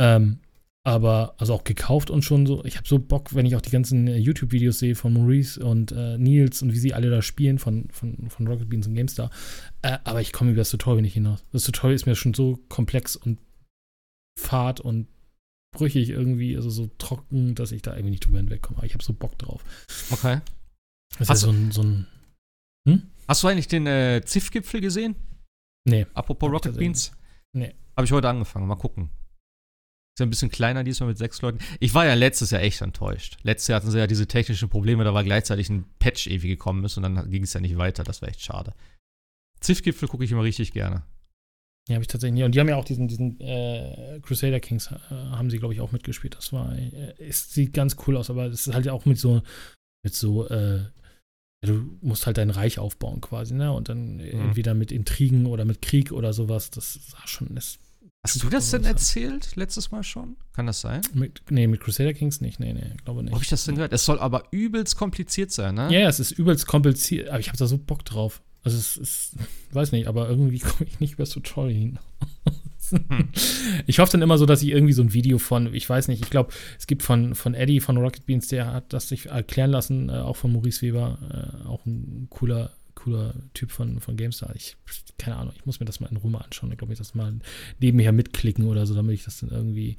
Ähm, 0.00 0.40
aber, 0.84 1.34
also 1.38 1.54
auch 1.54 1.64
gekauft 1.64 2.10
und 2.10 2.22
schon 2.22 2.46
so, 2.46 2.64
ich 2.64 2.76
habe 2.76 2.88
so 2.88 2.98
Bock, 2.98 3.34
wenn 3.34 3.46
ich 3.46 3.56
auch 3.56 3.60
die 3.60 3.70
ganzen 3.70 4.06
äh, 4.06 4.16
YouTube-Videos 4.16 4.78
sehe 4.78 4.94
von 4.94 5.12
Maurice 5.12 5.62
und 5.64 5.92
äh, 5.92 6.16
Nils 6.18 6.62
und 6.62 6.72
wie 6.72 6.78
sie 6.78 6.94
alle 6.94 7.10
da 7.10 7.20
spielen 7.20 7.58
von, 7.58 7.88
von, 7.90 8.30
von 8.30 8.46
Rocket 8.46 8.68
Beans 8.68 8.86
und 8.86 8.94
GameStar. 8.94 9.30
Äh, 9.82 9.98
aber 10.04 10.20
ich 10.20 10.32
komme 10.32 10.50
über 10.50 10.60
das 10.60 10.70
Tutorial 10.70 11.02
nicht 11.02 11.14
hinaus. 11.14 11.44
Das 11.52 11.64
Tutorial 11.64 11.94
ist 11.94 12.06
mir 12.06 12.14
schon 12.14 12.34
so 12.34 12.58
komplex 12.68 13.16
und 13.16 13.38
fad 14.38 14.80
und 14.80 15.08
brüchig 15.76 16.08
irgendwie, 16.08 16.56
also 16.56 16.70
so 16.70 16.88
trocken, 16.98 17.54
dass 17.54 17.72
ich 17.72 17.82
da 17.82 17.92
irgendwie 17.92 18.12
nicht 18.12 18.26
drüber 18.26 18.38
hinwegkomme. 18.38 18.78
Aber 18.78 18.86
ich 18.86 18.94
habe 18.94 19.04
so 19.04 19.12
Bock 19.12 19.36
drauf. 19.38 19.62
okay. 20.10 20.40
Das 21.12 21.22
ist 21.22 21.28
Hast 21.30 21.42
ja 21.42 21.48
so 21.48 21.52
ein, 21.52 21.70
so 21.70 21.82
ein 21.82 22.06
Hast 23.28 23.42
du 23.42 23.48
eigentlich 23.48 23.68
den 23.68 23.86
äh, 23.86 24.22
ZIF-Gipfel 24.24 24.80
gesehen? 24.80 25.14
Nee. 25.84 26.06
Apropos 26.14 26.50
Rocket 26.50 26.76
Beans? 26.76 27.12
Nee. 27.52 27.74
Habe 27.94 28.06
ich 28.06 28.12
heute 28.12 28.28
angefangen. 28.28 28.66
Mal 28.66 28.76
gucken. 28.76 29.10
Ist 30.18 30.20
ja 30.20 30.26
ein 30.26 30.30
bisschen 30.30 30.50
kleiner 30.50 30.82
diesmal 30.82 31.10
mit 31.10 31.18
sechs 31.18 31.40
Leuten. 31.42 31.60
Ich 31.78 31.94
war 31.94 32.04
ja 32.04 32.14
letztes 32.14 32.50
Jahr 32.50 32.60
echt 32.60 32.80
enttäuscht. 32.80 33.36
Letztes 33.44 33.68
Jahr 33.68 33.80
hatten 33.80 33.92
sie 33.92 34.00
ja 34.00 34.08
diese 34.08 34.26
technischen 34.26 34.68
Probleme, 34.68 35.04
da 35.04 35.14
war 35.14 35.22
gleichzeitig 35.22 35.70
ein 35.70 35.84
Patch 36.00 36.26
ewig 36.26 36.50
gekommen 36.50 36.84
ist 36.84 36.96
und 36.96 37.04
dann 37.04 37.30
ging 37.30 37.44
es 37.44 37.52
ja 37.52 37.60
nicht 37.60 37.78
weiter. 37.78 38.02
Das 38.02 38.20
war 38.20 38.28
echt 38.28 38.40
schade. 38.40 38.74
ZIF-Gipfel 39.60 40.08
gucke 40.08 40.24
ich 40.24 40.32
immer 40.32 40.42
richtig 40.42 40.72
gerne. 40.72 41.04
Ja, 41.88 41.94
habe 41.94 42.02
ich 42.02 42.08
tatsächlich 42.08 42.34
nie. 42.34 42.42
Und 42.42 42.52
die 42.52 42.58
haben 42.58 42.68
ja 42.68 42.74
auch 42.74 42.84
diesen, 42.84 43.06
diesen 43.06 43.40
äh, 43.40 44.18
Crusader 44.20 44.58
Kings, 44.58 44.90
äh, 44.90 45.14
haben 45.14 45.50
sie, 45.50 45.60
glaube 45.60 45.72
ich, 45.72 45.80
auch 45.80 45.92
mitgespielt. 45.92 46.34
Das 46.34 46.52
war, 46.52 46.76
äh, 46.76 47.14
es 47.20 47.52
sieht 47.52 47.72
ganz 47.72 47.94
cool 48.04 48.16
aus, 48.16 48.28
aber 48.28 48.46
es 48.46 48.66
ist 48.66 48.74
halt 48.74 48.88
auch 48.88 49.04
mit 49.04 49.20
so, 49.20 49.42
mit 50.04 50.16
so, 50.16 50.48
äh, 50.48 50.78
ja, 50.78 50.90
du 51.62 51.96
musst 52.00 52.26
halt 52.26 52.38
dein 52.38 52.50
Reich 52.50 52.80
aufbauen 52.80 53.20
quasi, 53.20 53.54
ne? 53.54 53.72
Und 53.72 53.88
dann 53.88 54.18
entweder 54.18 54.74
mit 54.74 54.90
Intrigen 54.90 55.46
oder 55.46 55.64
mit 55.64 55.80
Krieg 55.80 56.10
oder 56.10 56.32
sowas. 56.32 56.72
Das 56.72 56.94
sah 56.94 57.24
schon, 57.28 57.54
das, 57.54 57.78
Hast 58.34 58.42
du 58.42 58.48
das 58.48 58.70
denn 58.70 58.84
erzählt 58.84 59.56
letztes 59.56 59.90
Mal 59.90 60.02
schon? 60.02 60.36
Kann 60.54 60.66
das 60.66 60.80
sein? 60.80 61.00
mit, 61.14 61.42
nee, 61.50 61.66
mit 61.66 61.80
Crusader 61.80 62.14
Kings 62.14 62.40
nicht, 62.40 62.60
nee, 62.60 62.72
nee, 62.72 62.92
glaube 63.04 63.22
nicht. 63.22 63.32
habe 63.32 63.42
ich 63.42 63.50
das 63.50 63.64
denn 63.64 63.76
gehört? 63.76 63.92
Es 63.92 64.04
soll 64.04 64.18
aber 64.18 64.44
übelst 64.50 64.96
kompliziert 64.96 65.50
sein, 65.50 65.74
ne? 65.74 65.92
Ja, 65.92 66.00
ja, 66.00 66.08
es 66.08 66.20
ist 66.20 66.32
übelst 66.32 66.66
kompliziert, 66.66 67.28
aber 67.28 67.40
ich 67.40 67.48
habe 67.48 67.58
da 67.58 67.66
so 67.66 67.78
Bock 67.78 68.04
drauf. 68.04 68.42
Also 68.64 68.76
es 68.76 68.96
ist, 68.96 69.36
weiß 69.72 69.92
nicht, 69.92 70.08
aber 70.08 70.28
irgendwie 70.28 70.58
komme 70.58 70.88
ich 70.88 71.00
nicht 71.00 71.14
über 71.14 71.22
das 71.22 71.30
Tutorial 71.30 71.72
hin. 71.78 71.98
Hm. 72.90 73.28
Ich 73.86 73.98
hoffe 73.98 74.12
dann 74.12 74.22
immer 74.22 74.38
so, 74.38 74.46
dass 74.46 74.62
ich 74.62 74.70
irgendwie 74.70 74.92
so 74.92 75.02
ein 75.02 75.12
Video 75.12 75.38
von, 75.38 75.74
ich 75.74 75.88
weiß 75.88 76.08
nicht, 76.08 76.22
ich 76.22 76.30
glaube, 76.30 76.52
es 76.78 76.86
gibt 76.86 77.02
von, 77.02 77.34
von 77.34 77.54
Eddie 77.54 77.80
von 77.80 77.98
Rocket 77.98 78.24
Beans, 78.26 78.48
der 78.48 78.72
hat 78.72 78.92
das 78.92 79.08
sich 79.08 79.26
erklären 79.26 79.70
lassen, 79.70 80.08
äh, 80.08 80.12
auch 80.12 80.36
von 80.36 80.52
Maurice 80.52 80.82
Weber, 80.82 81.18
äh, 81.62 81.68
auch 81.68 81.84
ein 81.86 82.28
cooler, 82.30 82.72
cooler 82.98 83.34
Typ 83.54 83.70
von, 83.70 84.00
von 84.00 84.16
GameStar. 84.16 84.54
Ich, 84.54 84.76
keine 85.18 85.36
Ahnung, 85.36 85.54
ich 85.56 85.64
muss 85.66 85.80
mir 85.80 85.86
das 85.86 86.00
mal 86.00 86.10
in 86.10 86.16
Ruhe 86.16 86.42
anschauen. 86.42 86.72
Ich 86.72 86.78
glaube, 86.78 86.92
ich 86.92 86.98
das 86.98 87.14
mal 87.14 87.38
nebenher 87.78 88.12
mitklicken 88.12 88.66
oder 88.66 88.86
so, 88.86 88.94
damit 88.94 89.14
ich 89.14 89.24
das 89.24 89.38
dann 89.38 89.50
irgendwie, 89.50 89.96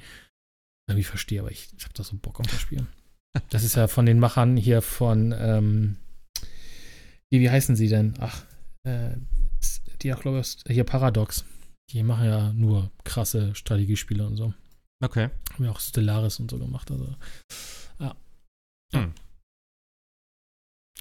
irgendwie 0.87 1.05
verstehe. 1.05 1.39
Aber 1.39 1.51
ich, 1.51 1.69
ich 1.77 1.83
habe 1.83 1.93
da 1.93 2.03
so 2.03 2.17
Bock 2.17 2.39
auf 2.39 2.47
das 2.47 2.61
Spiel. 2.61 2.85
Das 3.51 3.63
ist 3.63 3.75
ja 3.75 3.87
von 3.87 4.07
den 4.07 4.17
Machern 4.17 4.57
hier 4.57 4.81
von, 4.81 5.35
ähm, 5.37 5.97
wie, 7.29 7.39
wie 7.39 7.49
heißen 7.49 7.75
sie 7.75 7.87
denn? 7.87 8.15
Ach, 8.19 8.43
äh, 8.83 9.11
die 10.01 10.11
auch, 10.13 10.19
glaube 10.19 10.39
ich, 10.39 10.57
hier 10.67 10.83
Paradox. 10.83 11.45
Die 11.91 12.01
machen 12.01 12.25
ja 12.25 12.51
nur 12.53 12.91
krasse 13.03 13.53
Strategiespiele 13.53 14.25
und 14.25 14.35
so. 14.35 14.55
Okay. 15.03 15.29
Haben 15.53 15.63
ja 15.63 15.69
auch 15.69 15.79
Stellaris 15.79 16.39
und 16.39 16.49
so 16.49 16.57
gemacht. 16.57 16.89
Also, 16.89 17.15
ja. 17.99 18.15
Hm. 18.93 19.13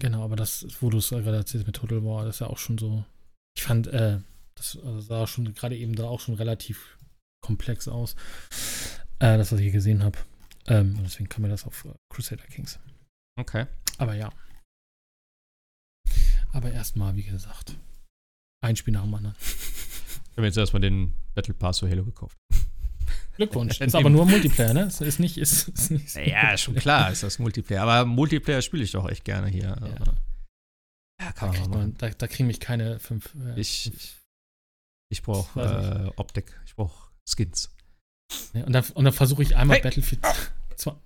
Genau, 0.00 0.22
aber 0.22 0.36
das, 0.36 0.66
wo 0.80 0.90
du 0.90 0.98
es 0.98 1.10
gerade 1.10 1.36
erzählst 1.36 1.66
mit 1.66 1.76
Total 1.76 2.04
War, 2.04 2.24
das 2.24 2.36
ist 2.36 2.40
ja 2.40 2.46
auch 2.46 2.58
schon 2.58 2.78
so. 2.78 3.04
Ich 3.56 3.64
fand, 3.64 3.88
äh, 3.88 4.20
das 4.54 4.76
also 4.76 5.00
sah 5.00 5.26
schon 5.26 5.52
gerade 5.54 5.76
eben 5.76 5.94
da 5.94 6.04
auch 6.04 6.20
schon 6.20 6.34
relativ 6.34 6.96
komplex 7.44 7.88
aus. 7.88 8.14
Äh, 9.18 9.36
das, 9.36 9.50
was 9.50 9.58
ich 9.58 9.64
hier 9.64 9.72
gesehen 9.72 10.04
habe. 10.04 10.18
Ähm, 10.66 10.96
und 10.96 11.04
deswegen 11.04 11.28
kam 11.28 11.42
mir 11.42 11.48
das 11.48 11.66
auf 11.66 11.84
äh, 11.84 11.94
Crusader 12.12 12.44
Kings. 12.44 12.78
Okay. 13.38 13.66
Aber 13.96 14.14
ja. 14.14 14.30
Aber 16.52 16.70
erstmal, 16.70 17.16
wie 17.16 17.24
gesagt, 17.24 17.76
ein 18.64 18.76
Spiel 18.76 18.94
nach 18.94 19.02
dem 19.02 19.14
anderen. 19.14 19.36
Ich 19.40 20.36
habe 20.36 20.46
jetzt 20.46 20.56
erstmal 20.56 20.80
den 20.80 21.14
Battle 21.34 21.54
Pass 21.54 21.80
für 21.80 21.90
Halo 21.90 22.04
gekauft. 22.04 22.36
Glückwunsch. 23.38 23.80
Ist 23.80 23.94
aber 23.94 24.10
nur 24.10 24.26
Multiplayer, 24.26 24.74
ne? 24.74 24.82
Es 24.82 25.00
ist 25.00 25.18
nicht, 25.20 25.38
ist, 25.38 25.68
ist 25.68 25.90
nicht 25.90 26.14
Ja, 26.16 26.56
schon 26.58 26.74
klar 26.74 27.10
ist 27.10 27.22
das 27.22 27.38
Multiplayer. 27.38 27.82
Aber 27.82 28.04
Multiplayer 28.04 28.60
spiele 28.62 28.82
ich 28.84 28.90
doch 28.92 29.08
echt 29.08 29.24
gerne 29.24 29.46
hier. 29.48 29.76
Ja. 29.80 29.86
ja 29.88 30.04
Da, 31.18 31.32
kann 31.32 31.48
machen. 31.50 31.70
man, 31.70 31.94
da, 31.98 32.10
da 32.10 32.26
kriegen 32.26 32.48
mich 32.48 32.60
keine 32.60 32.98
fünf. 32.98 33.34
äh, 33.36 33.58
Ich, 33.60 33.84
fünf- 33.84 33.96
ich, 33.96 34.16
ich 35.10 35.22
brauche 35.22 35.60
äh, 35.60 36.10
Optik. 36.20 36.60
Ich 36.66 36.74
brauche 36.74 37.10
Skins. 37.28 37.70
ne? 38.52 38.66
Und 38.66 38.72
dann, 38.72 38.84
und 38.94 39.04
dann 39.04 39.12
versuche 39.14 39.42
ich 39.42 39.56
einmal 39.56 39.76
Hey! 39.76 39.82
Battlefield. 39.84 40.20
Zwar, 40.76 41.00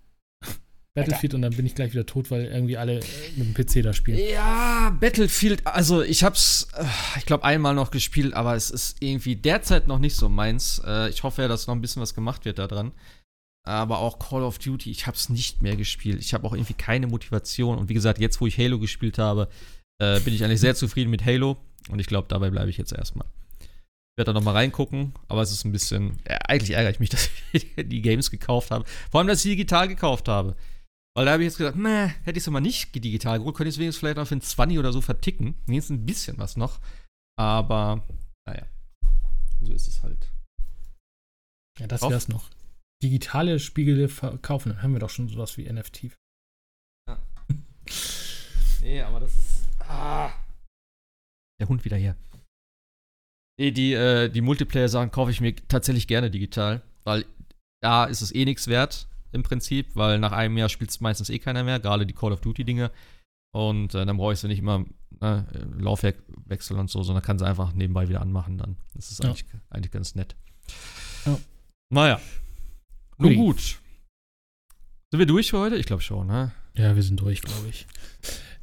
Battlefield 0.94 1.32
und 1.34 1.42
dann 1.42 1.56
bin 1.56 1.64
ich 1.64 1.74
gleich 1.74 1.92
wieder 1.92 2.04
tot, 2.04 2.30
weil 2.30 2.44
irgendwie 2.44 2.76
alle 2.76 2.98
äh, 2.98 3.04
mit 3.36 3.46
dem 3.46 3.54
PC 3.54 3.82
da 3.82 3.94
spielen. 3.94 4.18
Ja, 4.30 4.94
Battlefield, 5.00 5.66
also 5.66 6.02
ich 6.02 6.22
hab's, 6.22 6.68
äh, 6.76 6.84
ich 7.18 7.24
glaube, 7.24 7.44
einmal 7.44 7.74
noch 7.74 7.90
gespielt, 7.90 8.34
aber 8.34 8.54
es 8.56 8.70
ist 8.70 8.98
irgendwie 9.00 9.36
derzeit 9.36 9.88
noch 9.88 9.98
nicht 9.98 10.16
so 10.16 10.28
meins. 10.28 10.82
Äh, 10.84 11.08
Ich 11.08 11.22
hoffe 11.22 11.42
ja, 11.42 11.48
dass 11.48 11.66
noch 11.66 11.74
ein 11.74 11.80
bisschen 11.80 12.02
was 12.02 12.14
gemacht 12.14 12.44
wird 12.44 12.58
da 12.58 12.66
dran. 12.66 12.92
Aber 13.64 14.00
auch 14.00 14.18
Call 14.18 14.42
of 14.42 14.58
Duty, 14.58 14.90
ich 14.90 15.06
hab's 15.06 15.28
nicht 15.28 15.62
mehr 15.62 15.76
gespielt. 15.76 16.20
Ich 16.20 16.34
habe 16.34 16.46
auch 16.46 16.52
irgendwie 16.52 16.74
keine 16.74 17.06
Motivation. 17.06 17.78
Und 17.78 17.88
wie 17.88 17.94
gesagt, 17.94 18.18
jetzt, 18.18 18.40
wo 18.40 18.46
ich 18.46 18.58
Halo 18.58 18.78
gespielt 18.78 19.18
habe, 19.18 19.48
äh, 19.98 20.20
bin 20.20 20.34
ich 20.34 20.44
eigentlich 20.44 20.60
sehr 20.60 20.74
zufrieden 20.74 21.10
mit 21.10 21.24
Halo. 21.24 21.56
Und 21.88 22.00
ich 22.00 22.06
glaube, 22.06 22.26
dabei 22.28 22.50
bleibe 22.50 22.70
ich 22.70 22.76
jetzt 22.76 22.92
erstmal. 22.92 23.26
Ich 23.60 24.18
werde 24.18 24.32
da 24.32 24.38
noch 24.38 24.44
mal 24.44 24.52
reingucken, 24.52 25.14
aber 25.28 25.40
es 25.40 25.52
ist 25.52 25.64
ein 25.64 25.72
bisschen. 25.72 26.18
Ja, 26.28 26.36
eigentlich 26.48 26.72
ärgere 26.72 26.90
ich 26.90 27.00
mich, 27.00 27.08
dass 27.10 27.30
ich 27.52 27.66
die 27.76 28.02
Games 28.02 28.30
gekauft 28.30 28.70
habe. 28.72 28.84
Vor 29.10 29.20
allem, 29.20 29.28
dass 29.28 29.38
ich 29.38 29.42
sie 29.44 29.50
digital 29.50 29.88
gekauft 29.88 30.28
habe. 30.28 30.54
Weil 31.14 31.26
da 31.26 31.32
habe 31.32 31.42
ich 31.42 31.48
jetzt 31.48 31.58
gedacht, 31.58 31.76
meh, 31.76 32.08
hätte 32.24 32.38
ich 32.38 32.44
es 32.44 32.50
mal 32.50 32.60
nicht 32.60 32.94
digital 32.94 33.38
geholt, 33.38 33.54
könnte 33.54 33.68
ich 33.68 33.74
es 33.74 33.78
wenigstens 33.78 34.00
vielleicht 34.00 34.16
noch 34.16 34.26
für 34.26 34.36
ein 34.36 34.40
20 34.40 34.78
oder 34.78 34.92
so 34.92 35.00
verticken. 35.02 35.54
Wenigstens 35.66 35.98
ein 35.98 36.06
bisschen 36.06 36.38
was 36.38 36.56
noch. 36.56 36.80
Aber, 37.38 38.06
naja. 38.46 38.66
So 39.60 39.72
ist 39.72 39.88
es 39.88 40.02
halt. 40.02 40.32
Ja, 41.78 41.86
das 41.86 42.02
Auf. 42.02 42.10
wär's 42.10 42.28
noch. 42.28 42.48
Digitale 43.02 43.58
Spiegel 43.58 44.08
verkaufen, 44.08 44.70
dann 44.70 44.82
haben 44.82 44.92
wir 44.92 45.00
doch 45.00 45.10
schon 45.10 45.28
sowas 45.28 45.56
wie 45.56 45.70
NFT. 45.70 46.10
Nee, 48.80 49.00
aber 49.00 49.20
das 49.20 49.38
ist. 49.38 49.68
Ah. 49.78 50.32
Der 51.60 51.68
Hund 51.68 51.84
wieder 51.84 51.96
hier. 51.96 52.16
Nee, 53.56 53.70
die, 53.70 53.92
äh, 53.92 54.28
die 54.28 54.40
Multiplayer-Sachen 54.40 55.12
kaufe 55.12 55.30
ich 55.30 55.40
mir 55.40 55.54
tatsächlich 55.68 56.08
gerne 56.08 56.32
digital, 56.32 56.82
weil 57.04 57.24
da 57.80 58.06
ist 58.06 58.22
es 58.22 58.34
eh 58.34 58.44
nichts 58.44 58.66
wert 58.66 59.06
im 59.32 59.42
Prinzip, 59.42 59.94
weil 59.94 60.18
nach 60.18 60.32
einem 60.32 60.56
Jahr 60.58 60.68
spielt 60.68 60.90
es 60.90 61.00
meistens 61.00 61.30
eh 61.30 61.38
keiner 61.38 61.64
mehr, 61.64 61.80
gerade 61.80 62.06
die 62.06 62.14
Call 62.14 62.32
of 62.32 62.40
Duty-Dinge. 62.40 62.90
Und 63.54 63.94
äh, 63.94 64.06
dann 64.06 64.16
brauche 64.16 64.32
ich 64.32 64.38
sie 64.38 64.48
nicht 64.48 64.60
immer 64.60 64.84
ne, 65.20 65.46
Laufwerk 65.78 66.16
wechseln 66.46 66.78
und 66.80 66.90
so, 66.90 67.02
sondern 67.02 67.22
kann 67.22 67.38
sie 67.38 67.46
einfach 67.46 67.72
nebenbei 67.74 68.08
wieder 68.08 68.22
anmachen 68.22 68.56
dann. 68.58 68.76
Das 68.94 69.10
ist 69.10 69.22
Ja. 69.22 69.30
eigentlich, 69.30 69.44
eigentlich 69.70 69.92
ganz 69.92 70.14
nett. 70.14 70.36
Ja. 71.26 71.38
Naja. 71.90 72.20
Nun 73.18 73.34
gut. 73.34 73.60
Sind 75.10 75.18
wir 75.18 75.26
durch 75.26 75.50
für 75.50 75.58
heute? 75.58 75.76
Ich 75.76 75.86
glaube 75.86 76.02
schon, 76.02 76.26
ne? 76.26 76.52
Ja, 76.74 76.96
wir 76.96 77.02
sind 77.02 77.20
durch, 77.20 77.42
glaube 77.42 77.68
ich. 77.68 77.86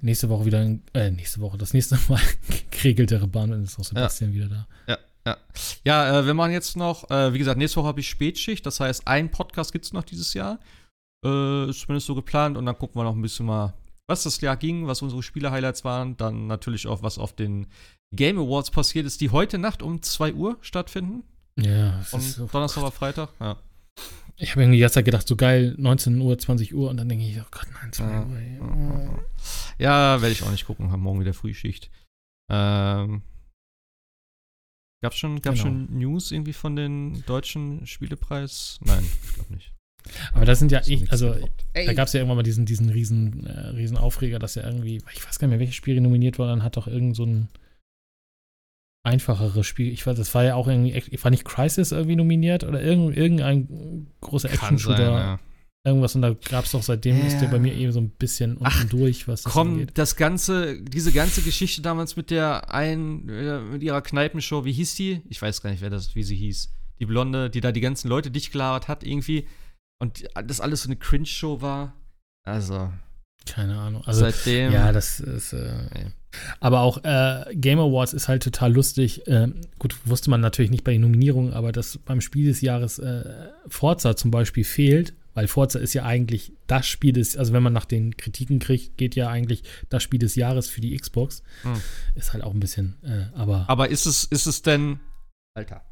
Nächste 0.01 0.29
Woche 0.29 0.45
wieder, 0.45 0.63
äh, 0.93 1.11
nächste 1.11 1.39
Woche, 1.41 1.57
das 1.57 1.73
nächste 1.73 1.99
Mal 2.09 2.21
geregeltere 2.71 3.27
Bahn, 3.27 3.51
dann 3.51 3.63
ist 3.63 3.77
auch 3.79 3.83
Sebastian 3.83 4.31
ja. 4.31 4.35
wieder 4.35 4.47
da. 4.49 4.67
Ja, 4.87 4.97
ja. 5.29 5.37
Ja, 5.85 6.19
äh, 6.19 6.25
wir 6.25 6.33
machen 6.33 6.51
jetzt 6.51 6.77
noch, 6.77 7.09
äh, 7.09 7.33
wie 7.33 7.39
gesagt, 7.39 7.57
nächste 7.57 7.77
Woche 7.77 7.87
habe 7.87 7.99
ich 7.99 8.09
Spätschicht, 8.09 8.65
das 8.65 8.79
heißt, 8.79 9.07
ein 9.07 9.31
Podcast 9.31 9.71
gibt 9.71 9.85
es 9.85 9.93
noch 9.93 10.03
dieses 10.03 10.33
Jahr. 10.33 10.59
Äh, 11.25 11.69
ist 11.69 11.81
zumindest 11.81 12.07
so 12.07 12.15
geplant 12.15 12.57
und 12.57 12.65
dann 12.65 12.77
gucken 12.77 12.99
wir 12.99 13.03
noch 13.03 13.15
ein 13.15 13.21
bisschen 13.21 13.45
mal, 13.45 13.73
was 14.07 14.23
das 14.23 14.39
Jahr 14.41 14.57
ging, 14.57 14.87
was 14.87 15.01
unsere 15.01 15.21
Spiele-Highlights 15.21 15.83
waren, 15.83 16.17
dann 16.17 16.47
natürlich 16.47 16.87
auch, 16.87 17.03
was 17.03 17.17
auf 17.17 17.33
den 17.33 17.67
Game 18.15 18.39
Awards 18.39 18.71
passiert 18.71 19.05
ist, 19.05 19.21
die 19.21 19.29
heute 19.29 19.57
Nacht 19.57 19.83
um 19.83 20.01
2 20.01 20.33
Uhr 20.33 20.57
stattfinden. 20.61 21.23
Ja, 21.59 22.01
und 22.11 22.21
so 22.21 22.47
Donnerstag 22.47 22.83
oder 22.83 22.91
Freitag, 22.91 23.29
ja. 23.39 23.57
Ich 24.41 24.51
habe 24.51 24.61
irgendwie 24.61 24.79
jetzt 24.79 24.95
gedacht, 24.95 25.27
so 25.27 25.35
geil, 25.35 25.75
19 25.77 26.19
Uhr, 26.21 26.37
20 26.37 26.73
Uhr 26.73 26.89
und 26.89 26.95
dann 26.95 27.09
denke 27.09 27.25
ich, 27.25 27.37
oh 27.37 27.45
Gott, 27.51 27.67
nein, 27.73 27.91
2 27.91 28.05
ja, 28.05 28.25
Uhr. 28.25 29.25
Ja, 29.77 30.21
werde 30.21 30.31
ich 30.31 30.43
auch 30.43 30.51
nicht 30.51 30.65
gucken, 30.65 30.91
haben 30.91 31.01
morgen 31.01 31.19
wieder 31.19 31.33
Frühschicht. 31.33 31.91
Ähm, 32.49 33.21
gab 35.01 35.13
es 35.13 35.19
schon, 35.19 35.41
gab's 35.41 35.63
genau. 35.63 35.71
schon 35.71 35.97
News 35.97 36.31
irgendwie 36.31 36.53
von 36.53 36.75
den 36.75 37.23
deutschen 37.25 37.85
Spielepreis? 37.85 38.79
Nein, 38.83 39.03
ich 39.23 39.33
glaube 39.35 39.53
nicht. 39.53 39.73
Aber 40.33 40.45
das 40.45 40.59
sind 40.59 40.71
ja, 40.71 40.81
ich, 40.85 41.11
also 41.11 41.35
da 41.73 41.93
gab 41.93 42.07
es 42.07 42.13
ja 42.13 42.19
irgendwann 42.19 42.37
mal 42.37 42.43
diesen, 42.43 42.65
diesen 42.65 42.89
riesen, 42.89 43.45
äh, 43.45 43.67
riesen 43.69 43.97
Aufreger, 43.97 44.39
dass 44.39 44.55
er 44.55 44.65
irgendwie, 44.65 45.01
ich 45.13 45.25
weiß 45.25 45.39
gar 45.39 45.47
nicht 45.47 45.51
mehr, 45.51 45.59
welches 45.59 45.75
Spiel 45.75 45.99
nominiert 45.99 46.39
war, 46.39 46.47
dann 46.47 46.63
hat 46.63 46.77
doch 46.77 46.87
irgend 46.87 47.15
so 47.15 47.25
ein 47.25 47.49
einfacheres 49.03 49.65
Spiel. 49.65 49.91
Ich 49.91 50.05
weiß, 50.05 50.17
das 50.17 50.33
war 50.35 50.43
ja 50.43 50.55
auch 50.55 50.67
irgendwie, 50.67 51.01
war 51.21 51.31
nicht 51.31 51.45
Crisis 51.45 51.91
irgendwie 51.91 52.15
nominiert 52.15 52.63
oder 52.63 52.81
irgend, 52.81 53.15
irgendein 53.15 54.07
großer 54.21 54.51
Action-Shooter. 54.51 55.11
Ja. 55.11 55.39
Irgendwas 55.85 56.13
und 56.13 56.21
da 56.21 56.33
gab 56.33 56.65
es 56.65 56.71
doch 56.71 56.83
seitdem 56.83 57.17
ja. 57.17 57.25
ist 57.25 57.39
der 57.39 57.47
bei 57.47 57.57
mir 57.57 57.73
eben 57.73 57.93
so 57.93 58.01
ein 58.01 58.09
bisschen 58.09 58.57
unten 58.57 58.65
Ach, 58.65 58.83
durch, 58.85 59.29
was 59.29 59.43
das 59.43 59.53
komm, 59.53 59.73
angeht. 59.73 59.91
das 59.93 60.17
ganze, 60.17 60.81
diese 60.81 61.13
ganze 61.13 61.41
Geschichte 61.41 61.81
damals 61.81 62.17
mit 62.17 62.31
der 62.31 62.73
einen, 62.73 63.29
äh, 63.29 63.61
mit 63.61 63.81
ihrer 63.81 64.01
Kneipenshow, 64.01 64.65
wie 64.65 64.73
hieß 64.73 64.95
die? 64.95 65.21
Ich 65.29 65.41
weiß 65.41 65.61
gar 65.61 65.69
nicht, 65.69 65.81
wer 65.81 65.89
das, 65.89 66.15
wie 66.15 66.23
sie 66.23 66.35
hieß. 66.35 66.73
Die 66.99 67.05
Blonde, 67.05 67.49
die 67.49 67.61
da 67.61 67.71
die 67.71 67.79
ganzen 67.79 68.09
Leute 68.09 68.29
dicht 68.29 68.51
gelabert 68.51 68.89
hat, 68.89 69.05
irgendwie. 69.05 69.47
Und 70.01 70.27
das 70.45 70.59
alles 70.59 70.83
so 70.83 70.89
eine 70.89 70.97
Cringe-Show 70.97 71.61
war. 71.61 71.93
Also. 72.43 72.91
Keine 73.45 73.77
Ahnung. 73.77 74.03
Also, 74.05 74.19
seitdem. 74.19 74.73
Ja, 74.73 74.91
das 74.91 75.21
ist. 75.21 75.53
Äh, 75.53 75.71
nee. 75.95 76.11
Aber 76.59 76.81
auch 76.81 77.03
äh, 77.05 77.45
Game 77.55 77.79
Awards 77.79 78.13
ist 78.13 78.27
halt 78.27 78.43
total 78.43 78.73
lustig. 78.73 79.25
Äh, 79.27 79.47
gut, 79.79 79.95
wusste 80.05 80.29
man 80.29 80.41
natürlich 80.41 80.71
nicht 80.71 80.83
bei 80.83 80.91
den 80.91 81.01
Nominierungen, 81.01 81.53
aber 81.53 81.71
dass 81.71 81.97
beim 81.97 82.19
Spiel 82.19 82.47
des 82.47 82.59
Jahres 82.61 82.99
äh, 82.99 83.23
Forza 83.67 84.15
zum 84.15 84.29
Beispiel 84.29 84.65
fehlt, 84.65 85.13
weil 85.33 85.47
Forza 85.47 85.79
ist 85.79 85.93
ja 85.93 86.03
eigentlich 86.03 86.53
das 86.67 86.87
Spiel 86.87 87.13
des, 87.13 87.37
also 87.37 87.53
wenn 87.53 87.63
man 87.63 87.73
nach 87.73 87.85
den 87.85 88.17
Kritiken 88.17 88.59
kriegt, 88.59 88.97
geht 88.97 89.15
ja 89.15 89.29
eigentlich 89.29 89.63
das 89.89 90.03
Spiel 90.03 90.19
des 90.19 90.35
Jahres 90.35 90.69
für 90.69 90.81
die 90.81 90.95
Xbox. 90.97 91.43
Hm. 91.63 91.81
Ist 92.15 92.33
halt 92.33 92.43
auch 92.43 92.53
ein 92.53 92.59
bisschen, 92.59 92.97
äh, 93.03 93.35
aber. 93.37 93.65
Aber 93.67 93.89
ist 93.89 94.05
es, 94.05 94.23
ist 94.25 94.45
es 94.45 94.61
denn. 94.61 94.99
Alter, 95.55 95.83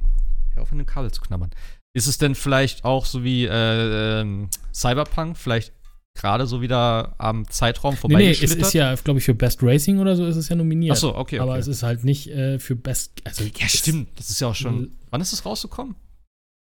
hör 0.54 0.64
auf, 0.64 0.72
in 0.72 0.78
den 0.78 0.88
Kabel 0.88 1.12
zu 1.12 1.22
knabbern. 1.22 1.52
Ist 1.94 2.08
es 2.08 2.18
denn 2.18 2.36
vielleicht 2.36 2.84
auch 2.84 3.06
so 3.06 3.24
wie 3.24 3.46
äh, 3.46 4.22
ähm, 4.22 4.50
Cyberpunk, 4.74 5.38
vielleicht 5.38 5.74
gerade 6.18 6.48
so 6.48 6.62
wieder 6.62 7.16
am 7.20 7.48
Zeitraum 7.50 7.96
vorbei. 7.96 8.18
Nee, 8.18 8.26
nee, 8.26 8.32
es 8.32 8.56
ist 8.56 8.74
ja, 8.74 8.94
glaube 8.96 9.20
ich, 9.20 9.26
für 9.26 9.36
Best 9.36 9.60
Racing 9.62 10.00
oder 10.00 10.16
so 10.16 10.26
ist 10.26 10.36
es 10.36 10.50
ja 10.50 10.56
nominiert. 10.56 10.94
Ach 10.94 11.00
so, 11.00 11.10
okay, 11.10 11.20
okay. 11.20 11.40
Aber 11.40 11.58
es 11.58 11.68
ist 11.68 11.84
halt 11.84 12.04
nicht 12.04 12.28
äh, 12.28 12.60
für 12.60 12.76
Best. 12.76 13.14
Also 13.24 13.44
ja, 13.44 13.68
stimmt. 13.68 14.10
Das 14.16 14.30
ist 14.30 14.42
ja 14.42 14.48
auch 14.48 14.56
schon. 14.56 14.92
Wann 15.10 15.22
ist 15.22 15.32
es 15.32 15.46
rausgekommen? 15.46 15.96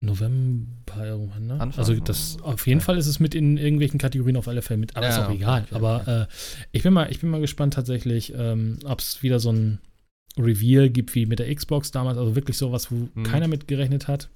November 0.02 1.06
irgendwann, 1.06 1.48
ne? 1.48 1.54
Anfang, 1.60 1.80
also 1.80 1.94
das 1.96 2.38
auf 2.42 2.66
jeden 2.66 2.80
ja. 2.80 2.86
Fall 2.86 2.98
ist 2.98 3.06
es 3.06 3.20
mit 3.20 3.36
in 3.36 3.58
irgendwelchen 3.58 4.00
Kategorien 4.00 4.36
auf 4.36 4.48
alle 4.48 4.64
Fälle 4.64 4.80
mit, 4.80 4.96
aber 4.96 5.06
ja, 5.06 5.12
ist 5.12 5.20
auch 5.20 5.32
egal. 5.32 5.64
Okay, 5.64 5.76
aber 5.76 6.02
okay. 6.02 6.22
Äh, 6.22 6.28
ich 6.72 6.84
bin 6.84 6.94
mal, 6.94 7.12
ich 7.12 7.20
bin 7.20 7.30
mal 7.30 7.40
gespannt 7.40 7.76
tatsächlich, 7.76 8.34
ähm, 8.36 8.80
ob 8.86 9.00
es 9.00 9.22
wieder 9.22 9.40
so 9.40 9.52
ein 9.52 9.80
Reveal 10.38 10.90
gibt 10.90 11.14
wie 11.14 11.28
mit 11.28 11.40
der 11.40 11.54
Xbox 11.54 11.92
damals, 11.92 12.18
also 12.18 12.36
wirklich 12.36 12.58
sowas, 12.58 12.92
wo 12.92 13.10
mhm. 13.14 13.24
keiner 13.24 13.48
mit 13.48 13.68
gerechnet 13.68 14.08
hat. 14.08 14.30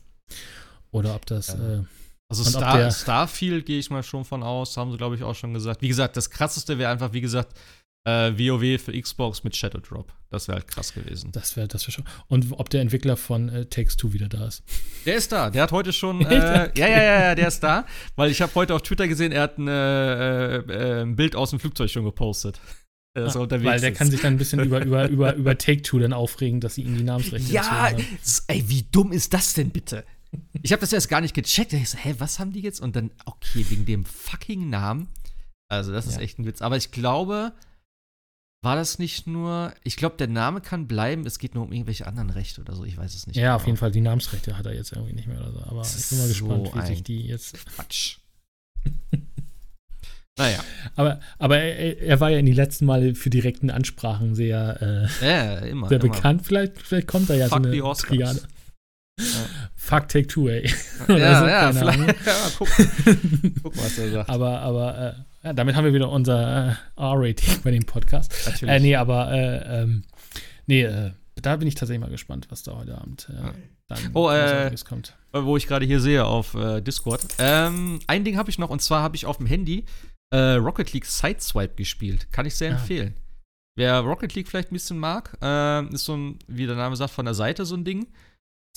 Oder 0.91 1.15
ob 1.15 1.25
das 1.25 1.47
ja. 1.47 1.79
äh, 1.79 1.83
also 2.27 2.43
Star, 2.43 2.91
Starfield 2.91 3.65
gehe 3.65 3.79
ich 3.79 3.89
mal 3.89 4.03
schon 4.03 4.25
von 4.25 4.43
aus, 4.43 4.77
haben 4.77 4.91
sie, 4.91 4.97
glaube 4.97 5.15
ich, 5.15 5.23
auch 5.23 5.35
schon 5.35 5.53
gesagt. 5.53 5.81
Wie 5.81 5.87
gesagt, 5.87 6.17
das 6.17 6.29
krasseste 6.29 6.77
wäre 6.77 6.91
einfach, 6.91 7.13
wie 7.13 7.21
gesagt, 7.21 7.57
äh, 8.05 8.31
WoW 8.37 8.81
für 8.81 8.99
Xbox 8.99 9.43
mit 9.43 9.55
Shadow 9.55 9.79
Drop. 9.79 10.13
Das 10.29 10.47
wäre 10.47 10.59
halt 10.59 10.67
krass 10.67 10.93
gewesen. 10.93 11.31
Das 11.31 11.57
wäre 11.57 11.67
das 11.67 11.87
wär 11.87 11.91
schon. 11.91 12.05
Und 12.27 12.51
ob 12.51 12.69
der 12.69 12.81
Entwickler 12.81 13.17
von 13.17 13.49
äh, 13.49 13.65
Takes 13.65 13.97
Two 13.97 14.13
wieder 14.13 14.29
da 14.29 14.47
ist. 14.47 14.63
Der 15.05 15.15
ist 15.15 15.31
da. 15.31 15.49
Der 15.49 15.63
hat 15.63 15.71
heute 15.71 15.91
schon. 15.91 16.21
Äh, 16.25 16.71
ja, 16.77 16.87
ja, 16.87 17.03
ja, 17.03 17.21
ja, 17.21 17.35
der 17.35 17.47
ist 17.47 17.61
da. 17.61 17.85
Weil 18.15 18.31
ich 18.31 18.41
habe 18.41 18.53
heute 18.55 18.73
auf 18.73 18.81
Twitter 18.81 19.07
gesehen, 19.07 19.31
er 19.31 19.43
hat 19.43 19.57
ein, 19.57 19.67
äh, 19.67 21.01
äh, 21.01 21.05
Bild 21.05 21.35
aus 21.35 21.51
dem 21.51 21.59
Flugzeug 21.59 21.89
schon 21.89 22.03
gepostet. 22.03 22.59
Ah, 23.15 23.33
weil 23.33 23.79
der 23.79 23.91
ist. 23.91 23.97
kann 23.97 24.11
sich 24.11 24.21
dann 24.21 24.33
ein 24.33 24.37
bisschen 24.37 24.59
über, 24.59 24.83
über, 24.83 25.07
über, 25.07 25.33
über 25.35 25.57
Take-Two 25.57 25.99
dann 25.99 26.11
aufregen, 26.11 26.59
dass 26.59 26.75
sie 26.75 26.81
ihm 26.81 26.97
die 26.97 27.03
Namensrechte 27.03 27.51
Ja, 27.51 27.91
ey, 28.47 28.63
wie 28.67 28.85
dumm 28.91 29.13
ist 29.13 29.33
das 29.33 29.53
denn 29.53 29.69
bitte? 29.69 30.03
Ich 30.61 30.73
habe 30.73 30.81
das 30.81 30.91
erst 30.91 31.07
gar 31.07 31.21
nicht 31.21 31.33
gecheckt. 31.33 31.71
Ich 31.71 31.89
so, 31.89 31.97
hä, 31.97 32.15
was 32.17 32.39
haben 32.39 32.51
die 32.51 32.61
jetzt? 32.61 32.81
Und 32.81 32.95
dann, 32.95 33.11
okay, 33.25 33.65
wegen 33.69 33.85
dem 33.85 34.03
fucking 34.03 34.69
Namen. 34.69 35.07
Also, 35.69 35.93
das 35.93 36.07
ist 36.07 36.15
ja. 36.15 36.21
echt 36.21 36.39
ein 36.39 36.45
Witz. 36.45 36.61
Aber 36.61 36.75
ich 36.75 36.91
glaube, 36.91 37.53
war 38.65 38.75
das 38.75 38.99
nicht 38.99 39.27
nur. 39.27 39.73
Ich 39.83 39.95
glaube, 39.95 40.17
der 40.17 40.27
Name 40.27 40.59
kann 40.59 40.87
bleiben. 40.87 41.25
Es 41.25 41.39
geht 41.39 41.55
nur 41.55 41.63
um 41.63 41.71
irgendwelche 41.71 42.07
anderen 42.07 42.31
Rechte 42.31 42.59
oder 42.59 42.75
so. 42.75 42.83
Ich 42.83 42.97
weiß 42.97 43.15
es 43.15 43.27
nicht. 43.27 43.37
Ja, 43.37 43.43
genau. 43.43 43.55
auf 43.55 43.65
jeden 43.65 43.77
Fall. 43.77 43.91
Die 43.91 44.01
Namensrechte 44.01 44.57
hat 44.57 44.65
er 44.65 44.73
jetzt 44.73 44.91
irgendwie 44.91 45.13
nicht 45.13 45.27
mehr 45.27 45.39
oder 45.39 45.51
so. 45.51 45.59
Aber 45.61 45.83
ich 45.83 46.09
bin 46.09 46.17
mal 46.17 46.27
gespannt, 46.27 46.67
so 46.67 46.75
wie 46.75 46.85
sich 46.87 47.03
die 47.03 47.27
jetzt. 47.27 47.65
Quatsch. 47.67 48.17
Naja. 50.37 50.61
Aber, 50.97 51.21
aber 51.39 51.57
er, 51.59 52.01
er, 52.01 52.19
war 52.19 52.29
ja 52.29 52.39
in 52.39 52.45
die 52.45 52.51
letzten 52.51 52.85
Male 52.85 53.15
für 53.15 53.29
direkten 53.29 53.69
Ansprachen 53.69 54.35
sehr, 54.35 55.09
äh, 55.21 55.25
ja, 55.25 55.55
immer, 55.59 55.87
sehr 55.87 56.03
immer. 56.03 56.11
bekannt. 56.11 56.45
Vielleicht, 56.45 56.77
vielleicht 56.81 57.07
kommt 57.07 57.29
da 57.29 57.35
ja 57.35 57.47
Fuck 57.47 57.63
so 57.63 57.69
eine 57.69 57.95
Triade. 57.95 58.41
Ja. 59.17 59.25
Fuck 59.77 60.09
Take 60.09 60.27
Two, 60.27 60.49
ey. 60.49 60.69
ja, 61.07 61.39
so, 61.39 61.47
ja, 61.47 61.71
vielleicht. 61.71 61.99
Ja, 62.25 62.51
guck, 62.57 62.67
guck, 63.63 63.77
was 63.77 63.97
er 63.97 64.11
sagt. 64.11 64.29
Aber, 64.29 64.59
aber 64.59 64.97
äh, 64.97 65.13
ja, 65.45 65.53
damit 65.53 65.75
haben 65.75 65.85
wir 65.85 65.93
wieder 65.93 66.09
unser 66.09 66.71
äh, 66.71 67.01
R-Rating 67.01 67.61
bei 67.63 67.71
dem 67.71 67.85
Podcast. 67.85 68.33
Natürlich. 68.45 68.73
Äh, 68.73 68.79
nee, 68.79 68.95
aber 68.95 69.31
äh, 69.31 69.83
ähm, 69.83 70.03
nee, 70.65 70.83
äh, 70.83 71.11
da 71.35 71.55
bin 71.57 71.67
ich 71.67 71.75
tatsächlich 71.75 72.01
mal 72.01 72.09
gespannt, 72.09 72.47
was 72.49 72.63
da 72.63 72.75
heute 72.75 72.97
Abend 72.97 73.29
äh, 73.29 73.51
dann 73.87 73.99
oh, 74.13 74.31
äh, 74.31 74.73
kommt. 74.87 75.15
Wo 75.31 75.55
ich 75.55 75.67
gerade 75.67 75.85
hier 75.85 75.99
sehe 75.99 76.25
auf 76.25 76.55
äh, 76.55 76.81
Discord. 76.81 77.21
Ähm, 77.37 77.99
ein 78.07 78.23
Ding 78.23 78.37
habe 78.37 78.49
ich 78.49 78.57
noch 78.57 78.71
und 78.71 78.81
zwar 78.81 79.03
habe 79.03 79.15
ich 79.15 79.27
auf 79.27 79.37
dem 79.37 79.45
Handy 79.45 79.85
äh, 80.31 80.53
Rocket 80.53 80.91
League 80.93 81.05
Sideswipe 81.05 81.75
gespielt. 81.75 82.31
Kann 82.31 82.47
ich 82.47 82.55
sehr 82.55 82.69
ja. 82.69 82.77
empfehlen. 82.77 83.15
Wer 83.77 83.99
Rocket 83.99 84.33
League 84.33 84.47
vielleicht 84.47 84.71
ein 84.71 84.75
bisschen 84.75 84.97
mag, 84.97 85.37
äh, 85.43 85.85
ist 85.93 86.05
so 86.05 86.15
ein, 86.15 86.39
wie 86.47 86.65
der 86.65 86.77
Name 86.77 86.95
sagt, 86.95 87.11
von 87.11 87.25
der 87.25 87.35
Seite 87.35 87.65
so 87.65 87.75
ein 87.75 87.83
Ding. 87.83 88.07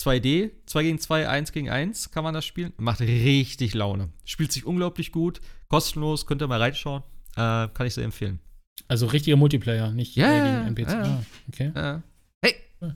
2D, 0.03 0.51
2 0.65 0.83
gegen 0.83 0.99
2, 0.99 1.27
1 1.27 1.51
gegen 1.51 1.69
1 1.69 2.11
kann 2.11 2.23
man 2.23 2.33
das 2.33 2.45
spielen. 2.45 2.73
Macht 2.77 3.01
richtig 3.01 3.73
Laune. 3.73 4.09
Spielt 4.23 4.51
sich 4.51 4.65
unglaublich 4.65 5.11
gut, 5.11 5.41
kostenlos, 5.69 6.25
könnt 6.25 6.41
ihr 6.41 6.47
mal 6.47 6.61
reinschauen. 6.61 7.03
Äh, 7.35 7.69
kann 7.69 7.85
ich 7.85 7.93
sehr 7.93 8.03
empfehlen. 8.03 8.39
Also 8.87 9.07
richtiger 9.07 9.37
Multiplayer, 9.37 9.91
nicht 9.91 10.17
yeah, 10.17 10.63
gegen 10.63 10.67
NPC. 10.75 10.89
Ja, 10.89 11.03
ah, 11.03 11.23
okay. 11.47 11.71
Ja. 11.75 12.03
Hey! 12.43 12.55
Ja. 12.81 12.95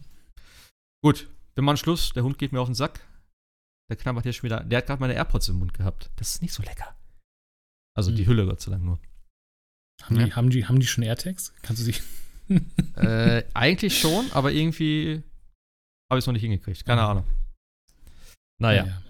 Gut, 1.04 1.30
wir 1.56 1.64
machen 1.64 1.78
Schluss. 1.78 2.14
Der 2.14 2.24
Hund 2.24 2.38
geht 2.38 2.52
mir 2.52 2.62
auf 2.62 2.68
den 2.68 2.76
Sack. 2.76 3.06
Der 3.90 3.98
knabbert 3.98 4.24
hier 4.24 4.34
schon 4.34 4.44
wieder. 4.44 4.64
Der 4.64 4.80
hat 4.80 4.88
gerade 4.88 5.02
meine 5.02 5.14
AirPods 5.14 5.50
im 5.50 5.58
Mund 5.58 5.74
gehabt. 5.74 6.10
Das 6.16 6.36
ist 6.36 6.41
nicht 6.41 6.54
so 6.54 6.64
lecker. 6.64 6.95
Also 7.95 8.10
hm. 8.10 8.18
die 8.18 8.28
Hülle, 8.28 8.45
Gott 8.45 8.62
sei 8.62 8.72
Dank 8.72 8.84
nur. 8.84 9.00
Haben, 10.04 10.20
ja. 10.20 10.26
die, 10.26 10.34
haben, 10.34 10.50
die, 10.50 10.66
haben 10.66 10.80
die 10.80 10.88
schon 10.88 11.04
AirTags? 11.04 11.54
Kannst 11.62 11.82
du 11.82 11.91
sie. 11.91 12.02
äh, 12.95 13.44
eigentlich 13.54 14.00
schon, 14.00 14.32
aber 14.32 14.52
irgendwie 14.52 15.24
habe 16.10 16.20
ich 16.20 16.24
es 16.24 16.28
noch 16.28 16.34
nicht 16.34 16.41
hingekriegt. 16.41 16.86
Keine 16.86 17.02
mhm. 17.02 17.08
Ahnung. 17.08 17.26
Naja. 18.60 18.86
Ja, 18.86 19.04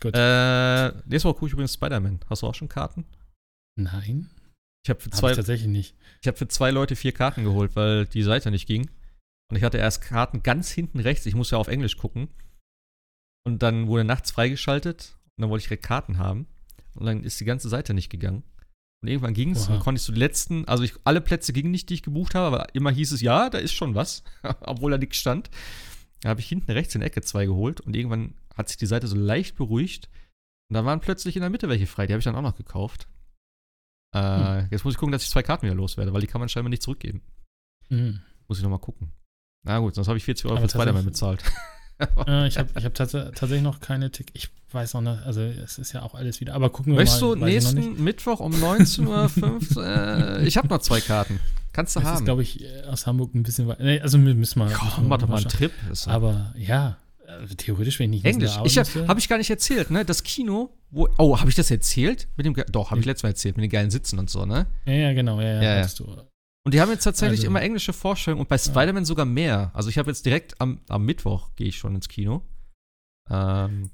Gut. 0.00 0.14
Äh, 0.14 0.90
nächste 1.06 1.28
Woche 1.28 1.34
gucke 1.34 1.46
ich 1.46 1.52
übrigens 1.52 1.74
Spider-Man. 1.74 2.20
Hast 2.28 2.42
du 2.42 2.46
auch 2.46 2.54
schon 2.54 2.68
Karten? 2.68 3.04
Nein. 3.76 4.30
Ich 4.84 4.90
habe 4.90 5.00
für 5.00 5.10
zwei. 5.10 5.28
Hab 5.28 5.32
ich 5.32 5.36
tatsächlich 5.36 5.68
nicht. 5.68 5.96
Ich 6.20 6.26
habe 6.28 6.36
für 6.36 6.48
zwei 6.48 6.70
Leute 6.70 6.96
vier 6.96 7.12
Karten 7.12 7.44
geholt, 7.44 7.74
weil 7.74 8.06
die 8.06 8.22
Seite 8.22 8.50
nicht 8.50 8.66
ging. 8.66 8.90
Und 9.50 9.56
ich 9.56 9.62
hatte 9.62 9.78
erst 9.78 10.02
Karten 10.02 10.42
ganz 10.42 10.70
hinten 10.70 11.00
rechts. 11.00 11.26
Ich 11.26 11.34
muss 11.34 11.50
ja 11.50 11.58
auf 11.58 11.68
Englisch 11.68 11.96
gucken. 11.96 12.28
Und 13.46 13.62
dann 13.62 13.86
wurde 13.86 14.04
nachts 14.04 14.30
freigeschaltet. 14.30 15.16
Und 15.36 15.42
dann 15.42 15.50
wollte 15.50 15.62
ich 15.62 15.68
direkt 15.68 15.84
Karten 15.84 16.18
haben. 16.18 16.46
Und 16.94 17.06
dann 17.06 17.24
ist 17.24 17.40
die 17.40 17.44
ganze 17.44 17.68
Seite 17.68 17.94
nicht 17.94 18.10
gegangen. 18.10 18.42
Und 19.04 19.08
irgendwann 19.08 19.34
ging 19.34 19.50
es 19.50 19.68
und 19.68 19.80
konnte 19.80 19.98
ich 19.98 20.02
so 20.02 20.14
die 20.14 20.18
letzten, 20.18 20.66
also 20.66 20.82
ich, 20.82 20.94
alle 21.04 21.20
Plätze 21.20 21.52
gingen 21.52 21.70
nicht, 21.70 21.90
die 21.90 21.94
ich 21.94 22.02
gebucht 22.02 22.34
habe, 22.34 22.56
aber 22.56 22.74
immer 22.74 22.90
hieß 22.90 23.12
es, 23.12 23.20
ja, 23.20 23.50
da 23.50 23.58
ist 23.58 23.74
schon 23.74 23.94
was, 23.94 24.22
obwohl 24.60 24.92
da 24.92 24.96
nichts 24.96 25.18
stand. 25.18 25.50
Da 26.22 26.30
habe 26.30 26.40
ich 26.40 26.48
hinten 26.48 26.70
rechts 26.70 26.94
in 26.94 27.02
der 27.02 27.08
Ecke 27.08 27.20
zwei 27.20 27.44
geholt 27.44 27.82
und 27.82 27.94
irgendwann 27.94 28.32
hat 28.54 28.68
sich 28.68 28.76
die 28.76 28.86
Seite 28.86 29.06
so 29.06 29.16
leicht 29.16 29.56
beruhigt. 29.56 30.08
Und 30.70 30.74
da 30.74 30.84
waren 30.84 31.00
plötzlich 31.00 31.36
in 31.36 31.42
der 31.42 31.50
Mitte 31.50 31.68
welche 31.68 31.86
frei, 31.86 32.06
die 32.06 32.12
habe 32.12 32.20
ich 32.20 32.24
dann 32.24 32.36
auch 32.36 32.42
noch 32.42 32.56
gekauft. 32.56 33.08
Äh, 34.14 34.20
hm. 34.62 34.68
Jetzt 34.70 34.84
muss 34.84 34.94
ich 34.94 34.98
gucken, 34.98 35.12
dass 35.12 35.22
ich 35.22 35.30
zwei 35.30 35.42
Karten 35.42 35.66
wieder 35.66 35.74
loswerde, 35.74 36.12
weil 36.12 36.20
die 36.20 36.26
kann 36.26 36.40
man 36.40 36.48
scheinbar 36.48 36.70
nicht 36.70 36.82
zurückgeben. 36.82 37.22
Hm. 37.88 38.20
Muss 38.48 38.58
ich 38.58 38.62
nochmal 38.62 38.78
gucken. 38.78 39.12
Na 39.64 39.78
gut, 39.78 39.94
sonst 39.94 40.08
habe 40.08 40.18
ich 40.18 40.24
40 40.24 40.46
Euro 40.46 40.56
aber 40.56 40.68
für 40.68 40.78
Spider-Man 40.78 41.04
bezahlt. 41.04 41.42
äh, 42.26 42.46
ich 42.46 42.58
habe 42.58 42.68
ich 42.78 42.84
hab 42.84 42.94
tats 42.94 43.12
tatsächlich 43.12 43.62
noch 43.62 43.80
keine 43.80 44.10
Tick. 44.10 44.30
Ich 44.34 44.50
weiß 44.70 44.94
auch 44.94 45.00
nicht, 45.00 45.22
also 45.22 45.40
es 45.40 45.78
ist 45.78 45.92
ja 45.92 46.02
auch 46.02 46.14
alles 46.14 46.40
wieder. 46.40 46.54
Aber 46.54 46.70
gucken 46.70 46.92
wir 46.92 47.00
Möchtest 47.00 47.22
mal. 47.22 47.28
du 47.28 47.46
ich 47.46 47.64
noch 47.64 47.72
nächsten. 47.72 48.04
Mittwoch 48.04 48.40
um 48.40 48.52
19.05 48.52 49.76
Uhr? 49.76 49.84
äh, 49.84 50.46
ich 50.46 50.56
habe 50.56 50.68
noch 50.68 50.78
zwei 50.78 51.00
Karten. 51.00 51.40
Kannst 51.72 51.96
du 51.96 52.00
Das 52.00 52.08
ist, 52.08 52.14
haben. 52.16 52.24
glaube 52.24 52.42
ich, 52.42 52.62
äh, 52.62 52.84
aus 52.84 53.06
Hamburg 53.06 53.34
ein 53.34 53.42
bisschen 53.42 53.66
weit. 53.66 53.80
Nee, 53.80 54.00
also 54.00 54.22
wir 54.22 54.34
müssen 54.34 54.58
mal. 54.58 54.72
Komm, 54.72 55.08
mach 55.08 55.18
doch 55.18 55.28
mal 55.28 55.38
einen. 55.38 55.48
Trip. 55.48 55.72
Ist 55.90 56.08
Aber 56.08 56.52
ja, 56.56 56.98
also 57.26 57.54
theoretisch, 57.54 57.98
wenn 57.98 58.12
ich 58.12 58.22
nicht 58.22 58.26
Englisch. 58.34 58.56
Ich 58.64 58.78
habe 58.78 59.18
ich 59.20 59.28
gar 59.28 59.38
nicht 59.38 59.50
erzählt, 59.50 59.90
ne? 59.90 60.04
Das 60.04 60.22
Kino, 60.22 60.70
wo. 60.90 61.08
Oh, 61.18 61.38
habe 61.38 61.48
ich 61.50 61.56
das 61.56 61.70
erzählt? 61.70 62.28
Mit 62.36 62.46
dem, 62.46 62.54
doch, 62.70 62.90
habe 62.90 63.00
ich 63.00 63.06
letztes 63.06 63.22
Mal 63.22 63.30
erzählt, 63.30 63.56
mit 63.56 63.64
den 63.64 63.70
geilen 63.70 63.90
Sitzen 63.90 64.18
und 64.18 64.30
so, 64.30 64.44
ne? 64.46 64.66
Ja, 64.86 64.92
ja, 64.92 65.12
genau, 65.12 65.40
ja, 65.40 65.62
ja. 65.62 65.80
Ja. 65.80 65.88
Und 66.66 66.72
die 66.74 66.80
haben 66.80 66.90
jetzt 66.90 67.04
tatsächlich 67.04 67.40
Also- 67.40 67.48
immer 67.48 67.60
englische 67.62 67.92
Vorstellungen 67.92 68.40
und 68.40 68.48
bei 68.48 68.56
Spider-Man 68.58 69.04
sogar 69.04 69.26
mehr. 69.26 69.70
Also 69.74 69.88
ich 69.90 69.98
habe 69.98 70.10
jetzt 70.10 70.24
direkt 70.24 70.60
am, 70.60 70.80
am 70.88 71.04
Mittwoch 71.04 71.50
gehe 71.56 71.68
ich 71.68 71.76
schon 71.76 71.94
ins 71.94 72.08
Kino. 72.08 72.42
Ähm, 73.30 73.90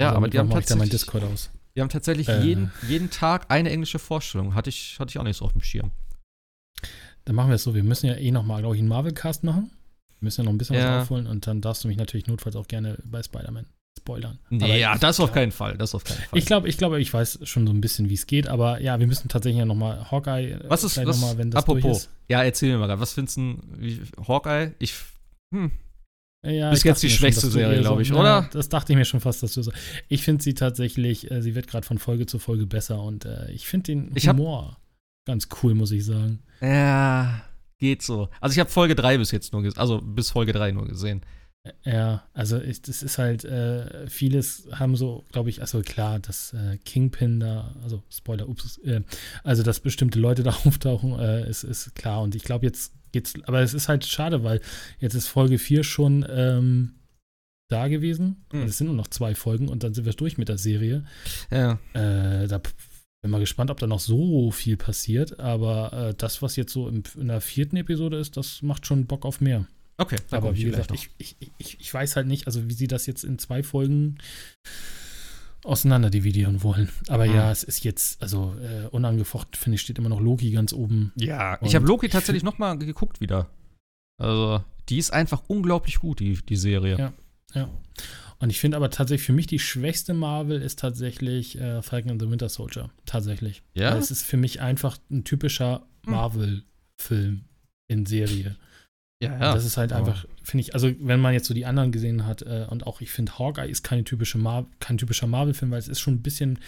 ja, 0.00 0.08
Also 0.08 0.16
aber 0.16 0.28
die 0.28 0.38
haben, 0.38 0.46
Mittwoch 0.48 0.56
mach 0.56 0.60
ich 0.62 0.66
da 0.66 0.76
mein 0.76 0.88
tatsächlich, 0.88 0.90
Discord 0.90 1.24
aus. 1.24 1.50
die 1.76 1.80
haben 1.82 1.88
tatsächlich 1.90 2.28
Äh. 2.28 2.40
jeden, 2.42 2.72
jeden 2.88 3.10
Tag 3.10 3.50
eine 3.50 3.70
englische 3.70 3.98
Vorstellung. 3.98 4.54
Hatte 4.54 4.70
ich, 4.70 4.98
hatte 4.98 5.10
ich 5.10 5.18
auch 5.18 5.22
nicht 5.24 5.36
so 5.36 5.44
auf 5.44 5.52
dem 5.52 5.60
Schirm. 5.60 5.90
Dann 7.26 7.36
machen 7.36 7.48
wir 7.48 7.54
es 7.56 7.62
so, 7.62 7.74
wir 7.74 7.82
müssen 7.84 8.06
ja 8.06 8.14
eh 8.16 8.30
nochmal, 8.30 8.60
glaube 8.62 8.76
ich, 8.76 8.80
einen 8.80 8.88
Marvel-Cast 8.88 9.44
machen. 9.44 9.70
Wir 10.20 10.26
müssen 10.26 10.40
ja 10.40 10.44
noch 10.44 10.52
ein 10.52 10.58
bisschen 10.58 10.76
Ja. 10.76 10.96
was 10.96 11.02
aufholen 11.04 11.26
und 11.26 11.46
dann 11.46 11.60
darfst 11.60 11.84
du 11.84 11.88
mich 11.88 11.96
natürlich 11.96 12.26
notfalls 12.26 12.56
auch 12.56 12.66
gerne 12.68 12.98
bei 13.04 13.22
Spider-Man 13.22 13.66
spoilern. 13.98 14.38
Nee, 14.50 14.80
ja, 14.80 14.98
das 14.98 15.20
auf 15.20 15.32
keinen 15.32 15.52
Fall. 15.52 15.78
Das 15.78 15.94
auf 15.94 16.02
keinen 16.04 16.16
Fall. 16.18 16.38
Ich 16.38 16.46
glaube, 16.46 16.68
ich 16.68 16.76
glaube, 16.78 17.00
ich 17.00 17.12
weiß 17.14 17.38
schon 17.44 17.66
so 17.66 17.72
ein 17.72 17.80
bisschen, 17.80 18.08
wie 18.10 18.14
es 18.14 18.26
geht, 18.26 18.48
aber 18.48 18.80
ja, 18.80 18.98
wir 18.98 19.06
müssen 19.06 19.28
tatsächlich 19.28 19.58
ja 19.60 19.64
nochmal 19.64 20.10
Hawkeye, 20.10 20.52
äh, 20.52 20.60
was 20.68 20.82
ist, 20.84 20.96
was, 21.04 21.20
mal, 21.20 21.38
wenn 21.38 21.50
das 21.50 21.62
apropos, 21.62 21.82
durch 21.82 21.96
ist. 21.98 22.10
ja, 22.28 22.42
erzähl 22.42 22.72
mir 22.72 22.78
mal 22.78 22.86
gerade, 22.88 23.00
was 23.00 23.12
findest 23.12 23.36
du, 23.36 23.56
wie, 23.78 24.00
Hawkeye? 24.26 24.72
Ich, 24.80 24.94
hm, 25.54 25.70
Ja, 26.44 26.70
Bis 26.70 26.82
jetzt 26.82 27.02
die 27.02 27.08
schwächste 27.08 27.48
Serie, 27.48 27.76
eher 27.76 27.80
glaub 27.82 28.00
ich, 28.00 28.08
ja, 28.08 28.16
oder? 28.16 28.50
Das 28.52 28.68
dachte 28.68 28.92
ich 28.92 28.98
mir 28.98 29.04
schon 29.06 29.20
fast, 29.20 29.42
dass 29.42 29.54
du 29.54 29.62
so. 29.62 29.72
Ich 30.08 30.22
finde 30.24 30.42
sie 30.42 30.52
tatsächlich, 30.54 31.30
äh, 31.30 31.40
sie 31.40 31.54
wird 31.54 31.68
gerade 31.68 31.86
von 31.86 31.98
Folge 31.98 32.26
zu 32.26 32.38
Folge 32.38 32.66
besser 32.66 33.00
und 33.02 33.24
äh, 33.24 33.50
ich 33.52 33.66
finde 33.66 33.84
den 33.92 34.12
Ich 34.14 34.28
hab- 34.28 34.36
Humor 34.36 34.76
ganz 35.26 35.48
cool, 35.62 35.74
muss 35.74 35.90
ich 35.92 36.04
sagen. 36.04 36.42
ja, 36.60 37.42
geht 37.84 38.02
so. 38.02 38.28
Also 38.40 38.54
ich 38.54 38.60
habe 38.60 38.70
Folge 38.70 38.94
3 38.94 39.18
bis 39.18 39.30
jetzt 39.30 39.52
nur 39.52 39.62
gesehen, 39.62 39.78
also 39.78 40.00
bis 40.00 40.30
Folge 40.30 40.52
3 40.52 40.72
nur 40.72 40.88
gesehen. 40.88 41.20
Ja, 41.84 42.24
also 42.32 42.60
ich, 42.60 42.82
das 42.82 43.02
ist 43.02 43.18
halt, 43.18 43.44
äh, 43.44 44.06
vieles 44.06 44.68
haben 44.72 44.96
so, 44.96 45.24
glaube 45.32 45.50
ich, 45.50 45.60
also 45.60 45.80
klar, 45.80 46.18
dass 46.18 46.52
äh, 46.52 46.78
Kingpin 46.84 47.40
da, 47.40 47.74
also 47.82 48.02
Spoiler, 48.10 48.48
ups, 48.48 48.78
äh, 48.78 49.02
also 49.42 49.62
dass 49.62 49.80
bestimmte 49.80 50.18
Leute 50.18 50.42
da 50.48 50.50
auftauchen, 50.50 51.18
äh, 51.18 51.48
ist, 51.48 51.62
ist 51.62 51.94
klar. 51.94 52.22
Und 52.22 52.34
ich 52.34 52.42
glaube, 52.42 52.66
jetzt 52.66 52.92
geht's, 53.12 53.34
aber 53.44 53.60
es 53.60 53.74
ist 53.74 53.88
halt 53.88 54.04
schade, 54.04 54.44
weil 54.44 54.60
jetzt 54.98 55.14
ist 55.14 55.28
Folge 55.28 55.58
4 55.58 55.84
schon 55.84 56.24
ähm, 56.28 56.94
da 57.68 57.88
gewesen. 57.88 58.44
Hm. 58.50 58.62
Und 58.62 58.68
Es 58.68 58.78
sind 58.78 58.86
nur 58.86 58.96
noch 58.96 59.08
zwei 59.08 59.34
Folgen 59.34 59.68
und 59.68 59.84
dann 59.84 59.94
sind 59.94 60.04
wir 60.06 60.12
durch 60.12 60.38
mit 60.38 60.48
der 60.48 60.58
Serie. 60.58 61.04
Ja. 61.50 61.78
Äh, 61.92 62.46
da 62.46 62.60
bin 63.24 63.30
mal 63.30 63.40
gespannt, 63.40 63.70
ob 63.70 63.80
da 63.80 63.86
noch 63.86 64.00
so 64.00 64.50
viel 64.50 64.76
passiert, 64.76 65.40
aber 65.40 66.10
äh, 66.10 66.14
das, 66.14 66.42
was 66.42 66.56
jetzt 66.56 66.74
so 66.74 66.90
im, 66.90 67.04
in 67.18 67.28
der 67.28 67.40
vierten 67.40 67.78
Episode 67.78 68.18
ist, 68.18 68.36
das 68.36 68.60
macht 68.60 68.84
schon 68.86 69.06
Bock 69.06 69.24
auf 69.24 69.40
mehr. 69.40 69.64
Okay, 69.96 70.16
Aber 70.30 70.54
wie 70.54 70.58
ich 70.58 70.64
gesagt, 70.66 70.90
ich, 70.92 71.08
ich, 71.16 71.36
ich, 71.56 71.80
ich 71.80 71.94
weiß 71.94 72.16
halt 72.16 72.26
nicht, 72.26 72.46
also 72.46 72.68
wie 72.68 72.74
sie 72.74 72.86
das 72.86 73.06
jetzt 73.06 73.24
in 73.24 73.38
zwei 73.38 73.62
Folgen 73.62 74.18
auseinander 75.64 76.10
dividieren 76.10 76.62
wollen. 76.62 76.90
Aber 77.08 77.24
Mhm. 77.24 77.34
ja, 77.34 77.50
es 77.50 77.62
ist 77.64 77.82
jetzt, 77.82 78.20
also 78.20 78.54
äh, 78.60 78.88
unangefochten, 78.88 79.58
finde 79.58 79.76
ich, 79.76 79.80
steht 79.80 79.96
immer 79.98 80.10
noch 80.10 80.20
Loki 80.20 80.50
ganz 80.50 80.74
oben. 80.74 81.10
Ja, 81.16 81.54
Und 81.54 81.66
ich 81.68 81.74
habe 81.74 81.86
Loki 81.86 82.10
tatsächlich 82.10 82.42
noch 82.42 82.58
mal 82.58 82.76
geguckt 82.76 83.22
wieder. 83.22 83.48
Also, 84.20 84.62
die 84.90 84.98
ist 84.98 85.14
einfach 85.14 85.44
unglaublich 85.46 85.98
gut, 85.98 86.20
die, 86.20 86.38
die 86.46 86.56
Serie. 86.56 86.98
Ja. 86.98 87.12
Ja. 87.54 87.70
Und 88.44 88.50
ich 88.50 88.60
finde 88.60 88.76
aber 88.76 88.90
tatsächlich, 88.90 89.24
für 89.24 89.32
mich 89.32 89.46
die 89.46 89.58
schwächste 89.58 90.12
Marvel 90.12 90.60
ist 90.60 90.78
tatsächlich 90.78 91.58
äh, 91.58 91.80
Falcon 91.80 92.10
and 92.10 92.20
the 92.20 92.28
Winter 92.28 92.50
Soldier. 92.50 92.90
Tatsächlich. 93.06 93.62
Ja? 93.72 93.92
Weil 93.92 94.00
es 94.00 94.10
ist 94.10 94.22
für 94.22 94.36
mich 94.36 94.60
einfach 94.60 94.98
ein 95.10 95.24
typischer 95.24 95.86
Hm. 96.04 96.12
Marvel-Film 96.12 97.44
in 97.88 98.04
Serie. 98.04 98.56
Ja, 99.22 99.32
Und 99.32 99.40
das 99.40 99.64
ist 99.64 99.78
halt 99.78 99.94
einfach, 99.94 100.26
finde 100.42 100.60
ich, 100.60 100.74
also 100.74 100.92
wenn 101.00 101.20
man 101.20 101.32
jetzt 101.32 101.46
so 101.46 101.54
die 101.54 101.64
anderen 101.64 101.90
gesehen 101.90 102.26
hat, 102.26 102.42
äh, 102.42 102.66
und 102.68 102.86
auch 102.86 103.00
ich 103.00 103.10
finde, 103.12 103.38
Hawkeye 103.38 103.70
ist 103.70 103.82
keine 103.82 104.04
typische 104.04 104.36
Mar 104.36 104.66
kein 104.78 104.98
typischer 104.98 105.26
Marvel-Film, 105.26 105.70
weil 105.70 105.78
es 105.78 105.88
ist 105.88 106.00
schon 106.00 106.12
ein 106.12 106.22
bisschen, 106.22 106.58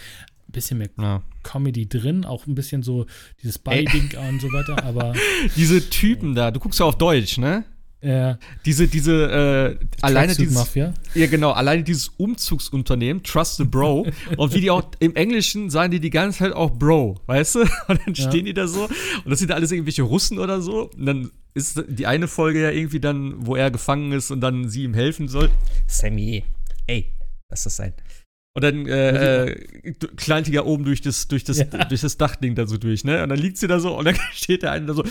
bisschen 0.47 0.79
mehr 0.79 0.89
Ja. 0.97 1.21
Comedy 1.43 1.87
drin, 1.87 2.25
auch 2.25 2.47
ein 2.47 2.55
bisschen 2.55 2.81
so 2.81 3.05
dieses 3.43 3.59
Buddy-Ding 3.59 4.17
und 4.17 4.41
so 4.41 4.47
weiter, 4.47 4.83
aber 4.83 5.13
Diese 5.55 5.87
Typen 5.91 6.33
da, 6.33 6.49
du 6.49 6.59
guckst 6.59 6.79
ja 6.79 6.87
auf 6.87 6.97
Deutsch, 6.97 7.37
ne? 7.37 7.65
Äh, 8.01 8.35
Diese, 8.65 8.87
diese, 8.87 9.77
äh, 9.81 9.85
alleine 10.01 10.35
dieses, 10.35 10.53
Mafia. 10.53 10.93
ja 11.15 11.27
genau, 11.27 11.51
alleine 11.51 11.83
dieses 11.83 12.09
Umzugsunternehmen, 12.09 13.23
Trust 13.23 13.57
the 13.57 13.63
Bro, 13.63 14.07
und 14.37 14.53
wie 14.53 14.61
die 14.61 14.69
auch 14.71 14.83
im 14.99 15.15
Englischen 15.15 15.69
sagen 15.69 15.91
die 15.91 15.99
die 15.99 16.09
ganze 16.11 16.39
Zeit 16.39 16.53
auch 16.53 16.71
Bro, 16.71 17.19
weißt 17.25 17.55
du? 17.55 17.59
Und 17.87 17.99
dann 18.05 18.13
Ja. 18.13 18.29
stehen 18.29 18.45
die 18.45 18.53
da 18.53 18.67
so, 18.67 18.83
und 18.85 19.29
das 19.29 19.39
sind 19.39 19.51
alles 19.51 19.71
irgendwelche 19.71 20.03
Russen 20.03 20.37
oder 20.39 20.61
so, 20.61 20.89
und 20.91 21.05
dann 21.05 21.31
ist 21.53 21.83
die 21.87 22.05
eine 22.05 22.27
Folge 22.27 22.61
ja 22.61 22.69
irgendwie 22.71 22.99
dann, 22.99 23.33
wo 23.47 23.55
er 23.55 23.71
gefangen 23.71 24.11
ist 24.11 24.29
und 24.29 24.41
dann 24.41 24.69
sie 24.69 24.83
ihm 24.83 24.93
helfen 24.93 25.27
soll. 25.27 25.49
Sammy, 25.87 26.43
ey, 26.85 27.11
lass 27.49 27.63
das 27.63 27.75
sein. 27.77 27.93
Und 28.55 28.63
dann 28.63 28.85
äh, 28.87 29.45
äh, 29.45 29.93
kleint 30.15 30.47
die 30.47 30.51
ja 30.51 30.63
oben 30.65 30.83
durch 30.83 31.01
das, 31.01 31.27
durch 31.27 31.43
das, 31.43 31.57
Ja. 31.57 31.65
durch 31.65 32.01
das 32.01 32.17
Dachding 32.17 32.53
da 32.55 32.65
so 32.67 32.77
durch, 32.77 33.03
ne? 33.03 33.21
Und 33.23 33.29
dann 33.29 33.37
liegt 33.39 33.57
sie 33.57 33.67
da 33.67 33.79
so 33.79 33.97
und 33.97 34.05
dann 34.05 34.15
steht 34.33 34.61
der 34.63 34.71
eine 34.71 34.85
da 34.87 34.93
so. 34.93 35.03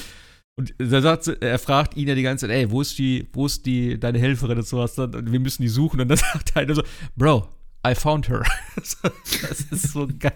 Und 0.58 0.74
da 0.78 1.02
sagt 1.02 1.24
sie, 1.24 1.40
er 1.42 1.58
fragt 1.58 1.96
ihn 1.96 2.08
ja 2.08 2.14
die 2.14 2.22
ganze 2.22 2.46
Zeit, 2.48 2.56
ey, 2.56 2.70
wo 2.70 2.80
ist 2.80 2.98
die, 2.98 3.28
wo 3.34 3.44
ist 3.44 3.66
die, 3.66 4.00
deine 4.00 4.18
Helferin 4.18 4.56
und 4.56 4.66
sowas? 4.66 4.98
Und 4.98 5.30
wir 5.30 5.38
müssen 5.40 5.60
die 5.62 5.68
suchen. 5.68 6.00
Und 6.00 6.08
dann 6.08 6.16
sagt 6.32 6.54
der 6.54 6.62
eine 6.62 6.74
so, 6.74 6.82
Bro, 7.14 7.46
I 7.86 7.94
found 7.94 8.28
her. 8.30 8.42
das 8.76 8.96
ist 9.70 9.92
so 9.92 10.08
geil. 10.18 10.32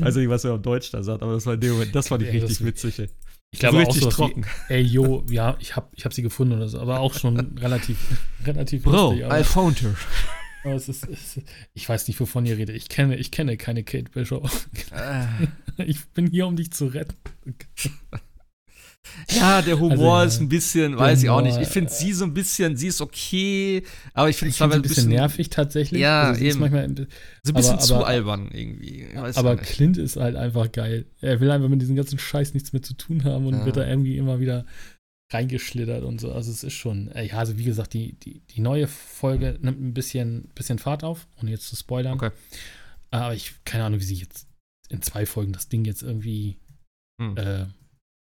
Also 0.00 0.20
nicht, 0.20 0.30
was 0.30 0.44
er 0.44 0.54
auf 0.54 0.62
Deutsch 0.62 0.90
da 0.92 1.02
sagt, 1.02 1.22
aber 1.22 1.34
das 1.34 1.44
war 1.44 1.54
in 1.54 1.60
dem 1.60 1.72
Moment, 1.72 1.94
das 1.94 2.08
fand 2.08 2.22
ich 2.22 2.32
Ja, 2.32 2.40
richtig 2.40 2.64
witzig. 2.64 2.98
ey. 2.98 3.08
Ich 3.52 3.60
glaube 3.60 3.76
so 3.76 3.82
auch 3.82 3.86
richtig 3.88 4.02
so 4.04 4.10
trocken. 4.10 4.46
Ey, 4.68 4.80
yo, 4.82 5.24
ja, 5.30 5.56
ich 5.60 5.76
habe 5.76 5.88
ich 5.94 6.04
hab 6.06 6.12
sie 6.14 6.22
gefunden 6.22 6.54
oder 6.54 6.68
so, 6.68 6.80
aber 6.80 6.98
auch 7.00 7.14
schon 7.14 7.38
relativ, 7.58 7.98
relativ 8.46 8.82
Bro, 8.82 9.12
lustig. 9.12 9.26
I 9.30 9.44
found 9.44 9.82
her. 9.82 9.94
aber 10.64 10.74
es 10.74 10.88
ist, 10.88 11.06
es 11.06 11.36
ist, 11.36 11.46
ich 11.74 11.88
weiß 11.88 12.08
nicht, 12.08 12.18
wovon 12.18 12.46
ihr 12.46 12.56
redet. 12.56 12.74
Ich 12.74 12.88
kenne, 12.88 13.14
ich 13.16 13.30
kenne 13.30 13.56
keine 13.58 13.84
Kate 13.84 14.10
Bishop. 14.10 14.50
Äh, 14.90 15.26
Ich 15.84 16.04
bin 16.08 16.28
hier, 16.28 16.46
um 16.48 16.56
dich 16.56 16.72
zu 16.72 16.86
retten. 16.86 17.14
Ja, 19.30 19.62
der 19.62 19.78
Humor 19.78 20.18
Also, 20.18 20.36
ist 20.36 20.40
ein 20.40 20.48
bisschen, 20.48 20.96
weiß 20.98 21.22
ich 21.22 21.28
auch 21.30 21.40
nicht. 21.42 21.52
Humor, 21.52 21.62
Ich 21.62 21.68
finde 21.68 21.90
sie 21.92 22.12
so 22.12 22.24
ein 22.24 22.34
bisschen, 22.34 22.76
sie 22.76 22.88
ist 22.88 23.00
okay, 23.00 23.82
aber 24.12 24.28
ich 24.30 24.36
finde 24.36 24.50
es 24.52 24.58
teilweise 24.58 24.78
ein 24.78 24.82
bisschen 24.82 25.08
nervig 25.08 25.50
tatsächlich. 25.50 26.00
Ja, 26.00 26.24
also 26.24 26.40
sie 26.40 26.46
ist 26.48 26.54
eben. 26.54 26.60
manchmal 26.60 26.84
ein, 26.84 26.96
so 27.42 27.52
ein 27.52 27.54
bisschen 27.54 27.72
aber- 27.74 27.82
zu 27.82 27.94
aber- 27.96 28.06
albern 28.06 28.50
irgendwie. 28.52 29.06
Weiß 29.14 29.36
aber. 29.36 29.56
Clint 29.56 29.98
ist 29.98 30.16
halt 30.16 30.36
einfach 30.36 30.70
geil. 30.72 31.06
Er 31.20 31.40
will 31.40 31.50
einfach 31.50 31.68
mit 31.68 31.80
diesem 31.82 31.96
ganzen 31.96 32.18
Scheiß 32.18 32.54
nichts 32.54 32.72
mehr 32.72 32.82
zu 32.82 32.94
tun 32.94 33.24
haben 33.24 33.46
und 33.46 33.54
Ja. 33.54 33.64
wird 33.66 33.76
da 33.76 33.86
irgendwie 33.86 34.16
immer 34.16 34.40
wieder 34.40 34.64
reingeschlittert 35.32 36.04
und 36.04 36.20
so. 36.20 36.32
Also 36.32 36.50
es 36.50 36.62
ist 36.64 36.74
schon, 36.74 37.08
äh, 37.12 37.24
ja, 37.26 37.38
also 37.38 37.58
wie 37.58 37.64
gesagt, 37.64 37.92
die, 37.94 38.12
die, 38.20 38.40
die 38.40 38.60
neue 38.60 38.86
Folge 38.86 39.58
nimmt 39.60 39.80
ein 39.80 39.94
bisschen, 39.94 40.48
bisschen 40.54 40.78
Fahrt 40.78 41.02
auf, 41.02 41.26
ohne 41.40 41.50
jetzt 41.50 41.66
zu 41.68 41.76
spoilern. 41.76 42.14
Okay. 42.14 42.30
Aber 43.10 43.34
ich, 43.34 43.54
keine 43.64 43.84
Ahnung, 43.84 44.00
wie 44.00 44.04
sie 44.04 44.14
jetzt 44.16 44.46
in 44.88 45.02
zwei 45.02 45.24
Folgen 45.26 45.52
das 45.52 45.68
Ding 45.68 45.84
jetzt 45.84 46.02
irgendwie, 46.02 46.58
Hm. 47.20 47.36
äh, 47.36 47.66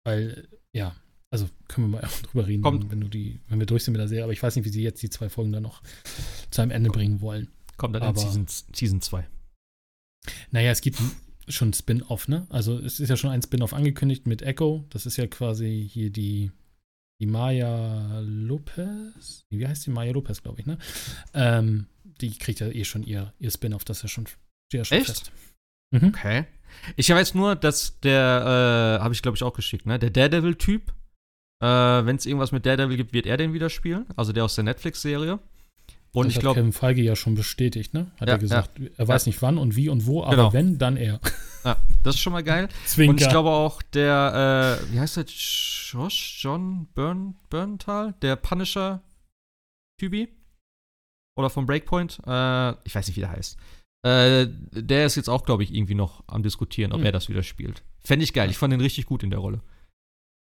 weil, 0.04 0.48
ja, 0.74 0.94
also 1.32 1.48
können 1.68 1.90
wir 1.90 2.00
mal 2.00 2.08
drüber 2.22 2.46
reden, 2.46 2.62
Kommt. 2.62 2.90
wenn, 2.90 3.00
du 3.00 3.08
die, 3.08 3.40
wenn 3.48 3.58
wir 3.58 3.66
durch 3.66 3.84
sind 3.84 3.92
mit 3.92 4.00
der 4.00 4.08
Serie, 4.08 4.24
aber 4.24 4.32
ich 4.32 4.42
weiß 4.42 4.56
nicht, 4.56 4.64
wie 4.64 4.70
sie 4.70 4.82
jetzt 4.82 5.02
die 5.02 5.10
zwei 5.10 5.28
Folgen 5.28 5.52
dann 5.52 5.62
noch 5.62 5.82
zu 6.50 6.62
einem 6.62 6.70
Ende 6.70 6.90
bringen 6.90 7.20
wollen. 7.20 7.48
Kommt 7.76 7.94
dann 7.94 8.02
in 8.02 8.08
aber- 8.08 8.18
Season, 8.20 8.46
Season 8.74 9.00
2. 9.00 9.26
Naja, 10.50 10.70
es 10.70 10.80
gibt 10.82 10.98
schon 11.48 11.72
Spin-off, 11.72 12.28
ne? 12.28 12.46
Also 12.50 12.78
es 12.78 13.00
ist 13.00 13.08
ja 13.08 13.16
schon 13.16 13.30
ein 13.30 13.42
Spin-off 13.42 13.72
angekündigt 13.72 14.26
mit 14.26 14.42
Echo. 14.42 14.84
Das 14.90 15.06
ist 15.06 15.16
ja 15.16 15.26
quasi 15.26 15.88
hier 15.90 16.10
die, 16.10 16.50
die 17.20 17.26
Maya 17.26 18.20
Lopez. 18.20 19.44
Wie 19.50 19.66
heißt 19.66 19.86
die? 19.86 19.90
Maya 19.90 20.12
Lopez, 20.12 20.42
glaube 20.42 20.60
ich, 20.60 20.66
ne? 20.66 20.78
Ähm, 21.32 21.86
die 22.20 22.30
kriegt 22.38 22.60
ja 22.60 22.68
eh 22.68 22.84
schon 22.84 23.02
ihr, 23.02 23.32
ihr 23.38 23.50
Spin-off, 23.50 23.84
das 23.84 23.98
ist 23.98 24.02
ja 24.04 24.08
schon, 24.10 24.26
steht 24.26 24.40
ja 24.72 24.84
schon 24.84 24.98
Echt? 24.98 25.06
fest. 25.06 25.32
Mhm. 25.92 26.08
Okay. 26.08 26.44
Ich 26.96 27.08
weiß 27.10 27.34
nur, 27.34 27.56
dass 27.56 27.98
der, 28.00 28.98
äh, 28.98 29.02
habe 29.02 29.14
ich 29.14 29.22
glaube 29.22 29.36
ich 29.36 29.42
auch 29.42 29.52
geschickt, 29.54 29.86
ne? 29.86 29.98
Der 29.98 30.10
Daredevil-Typ, 30.10 30.92
äh, 31.62 31.66
wenn 31.66 32.16
es 32.16 32.26
irgendwas 32.26 32.52
mit 32.52 32.64
Daredevil 32.66 32.96
gibt, 32.96 33.12
wird 33.12 33.26
er 33.26 33.36
den 33.36 33.52
wieder 33.52 33.70
spielen. 33.70 34.06
Also 34.16 34.32
der 34.32 34.44
aus 34.44 34.54
der 34.54 34.64
Netflix-Serie. 34.64 35.38
Und 36.12 36.24
das 36.24 36.30
ich 36.32 36.36
hat 36.38 36.40
glaube, 36.42 36.58
Kevin 36.60 36.72
Feige 36.72 37.02
ja 37.02 37.14
schon 37.14 37.36
bestätigt, 37.36 37.94
ne? 37.94 38.10
Hat 38.18 38.28
Ja, 38.28 38.34
er 38.34 38.38
gesagt. 38.38 38.80
Er 38.96 39.06
weiß 39.06 39.26
nicht 39.26 39.40
wann 39.42 39.58
und 39.58 39.76
wie 39.76 39.88
und 39.88 40.06
wo, 40.06 40.24
aber 40.24 40.34
Genau. 40.36 40.52
wenn, 40.52 40.76
dann 40.76 40.96
er. 40.96 41.20
ja, 41.64 41.76
das 42.02 42.16
ist 42.16 42.20
schon 42.20 42.32
mal 42.32 42.42
geil. 42.42 42.68
Zwinker. 42.86 43.10
Und 43.12 43.20
ich 43.20 43.28
glaube 43.28 43.50
auch 43.50 43.80
der, 43.82 44.80
äh, 44.88 44.92
wie 44.92 44.98
heißt 44.98 45.18
der? 45.18 45.24
Josh 45.26 46.38
John 46.42 46.88
Burn, 46.94 47.36
Burntal? 47.48 48.14
Der 48.22 48.34
Punisher-Typi? 48.36 50.28
Oder 51.36 51.48
vom 51.50 51.66
Breakpoint? 51.66 52.18
Äh, 52.26 52.70
ich 52.84 52.94
weiß 52.94 53.06
nicht, 53.06 53.16
wie 53.16 53.20
der 53.20 53.30
heißt. 53.30 53.56
Äh, 54.02 54.46
der 54.72 55.06
ist 55.06 55.16
jetzt 55.16 55.28
auch, 55.28 55.44
glaube 55.44 55.62
ich, 55.62 55.74
irgendwie 55.74 55.94
noch 55.94 56.24
am 56.26 56.42
Diskutieren, 56.42 56.92
ob 56.92 57.00
Hm. 57.00 57.06
er 57.06 57.12
das 57.12 57.28
wieder 57.28 57.42
spielt. 57.42 57.82
Fände 58.02 58.24
ich 58.24 58.32
geil. 58.32 58.48
Ich 58.50 58.56
fand 58.56 58.72
den 58.72 58.80
richtig 58.80 59.06
gut 59.06 59.22
in 59.22 59.30
der 59.30 59.40
Rolle. 59.40 59.60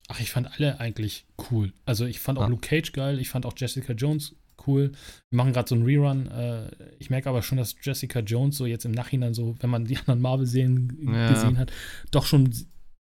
Ach, 0.09 0.21
ich 0.21 0.31
fand 0.31 0.53
alle 0.55 0.79
eigentlich 0.81 1.27
cool. 1.51 1.73
Also 1.85 2.07
ich 2.07 2.21
fand 2.21 2.39
auch 2.39 2.43
Ja. 2.43 2.49
Luke 2.49 2.67
Cage 2.67 2.93
geil, 2.93 3.19
ich 3.19 3.29
fand 3.29 3.45
auch 3.47 3.53
Jessica 3.57 3.93
Jones 3.93 4.35
cool. 4.67 4.93
Wir 5.31 5.37
machen 5.37 5.53
gerade 5.53 5.69
so 5.69 5.75
einen 5.75 5.85
Rerun. 5.85 6.29
Äh, 6.29 6.71
ich 6.99 7.11
merke 7.11 7.29
aber 7.29 7.43
schon, 7.43 7.59
dass 7.59 7.75
Jessica 7.83 8.21
Jones 8.21 8.57
so 8.57 8.65
jetzt 8.67 8.85
im 8.85 8.93
Nachhinein 8.93 9.35
so, 9.35 9.57
wenn 9.61 9.71
man 9.71 9.85
die 9.85 9.97
anderen 9.99 10.21
Marvel-Serien 10.21 11.13
Ja. 11.13 11.29
gesehen 11.33 11.59
hat, 11.59 11.73
doch 12.11 12.27
schon 12.27 12.55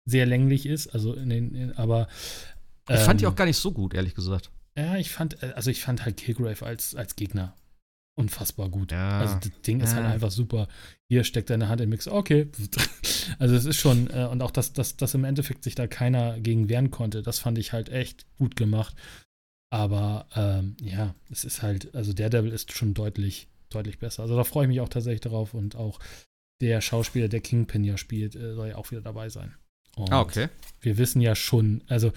sehr 0.04 0.26
länglich 0.26 0.66
ist. 0.66 0.88
Also 0.88 1.14
in 1.14 1.30
den, 1.30 1.54
in, 1.54 1.72
aber 1.76 2.08
Ich 2.88 2.98
fand 3.00 3.20
die 3.20 3.24
ähm, 3.24 3.30
auch 3.30 3.36
gar 3.36 3.46
nicht 3.46 3.56
so 3.58 3.70
gut, 3.72 3.94
ehrlich 3.94 4.14
gesagt. 4.14 4.50
Ja, 4.76 4.96
ich 4.96 5.10
fand, 5.10 5.42
äh, 5.42 5.52
also 5.54 5.70
ich 5.70 5.80
fand 5.80 6.04
halt 6.04 6.16
Killgrave 6.16 6.64
als, 6.66 6.94
als 6.94 7.16
Gegner 7.16 7.54
unfassbar 8.16 8.68
gut. 8.68 8.92
Ja. 8.92 9.18
Also 9.20 9.36
das 9.36 9.50
Ding 9.62 9.80
ist 9.80 9.90
Ja. 9.90 9.96
halt 9.96 10.06
einfach 10.06 10.30
super. 10.30 10.68
Hier 11.08 11.24
steckt 11.24 11.50
deine 11.50 11.68
Hand 11.68 11.80
im 11.80 11.90
Mix. 11.90 12.08
Okay. 12.08 12.48
Also 13.38 13.54
es 13.54 13.64
ist 13.64 13.76
schon, 13.76 14.10
äh, 14.10 14.26
und 14.26 14.42
auch, 14.42 14.50
dass, 14.50 14.72
dass, 14.72 14.96
dass 14.96 15.14
im 15.14 15.22
Endeffekt 15.24 15.62
sich 15.62 15.76
da 15.76 15.86
keiner 15.86 16.40
gegen 16.40 16.68
wehren 16.68 16.90
konnte, 16.90 17.22
das 17.22 17.38
fand 17.38 17.58
ich 17.58 17.72
halt 17.72 17.88
echt 17.88 18.26
gut 18.38 18.56
gemacht. 18.56 18.96
Aber 19.72 20.26
ähm, 20.34 20.76
ja, 20.82 21.14
es 21.30 21.44
ist 21.44 21.62
halt, 21.62 21.94
also 21.94 22.12
Daredevil 22.12 22.50
ist 22.50 22.72
schon 22.72 22.92
deutlich, 22.92 23.46
deutlich 23.68 23.98
besser. 24.00 24.22
Also 24.24 24.36
da 24.36 24.42
freue 24.42 24.64
ich 24.64 24.68
mich 24.68 24.80
auch 24.80 24.88
tatsächlich 24.88 25.20
darauf 25.20 25.54
und 25.54 25.76
auch 25.76 26.00
der 26.60 26.80
Schauspieler, 26.80 27.28
der 27.28 27.40
Kingpin 27.40 27.84
ja 27.84 27.96
spielt, 27.96 28.34
äh, 28.34 28.54
soll 28.54 28.68
ja 28.70 28.76
auch 28.76 28.90
wieder 28.90 29.00
dabei 29.00 29.28
sein. 29.28 29.54
Und 29.96 30.12
Ah, 30.12 30.20
okay. 30.22 30.48
wir 30.80 30.98
wissen 30.98 31.20
ja 31.20 31.36
schon, 31.36 31.82
also 31.86 32.12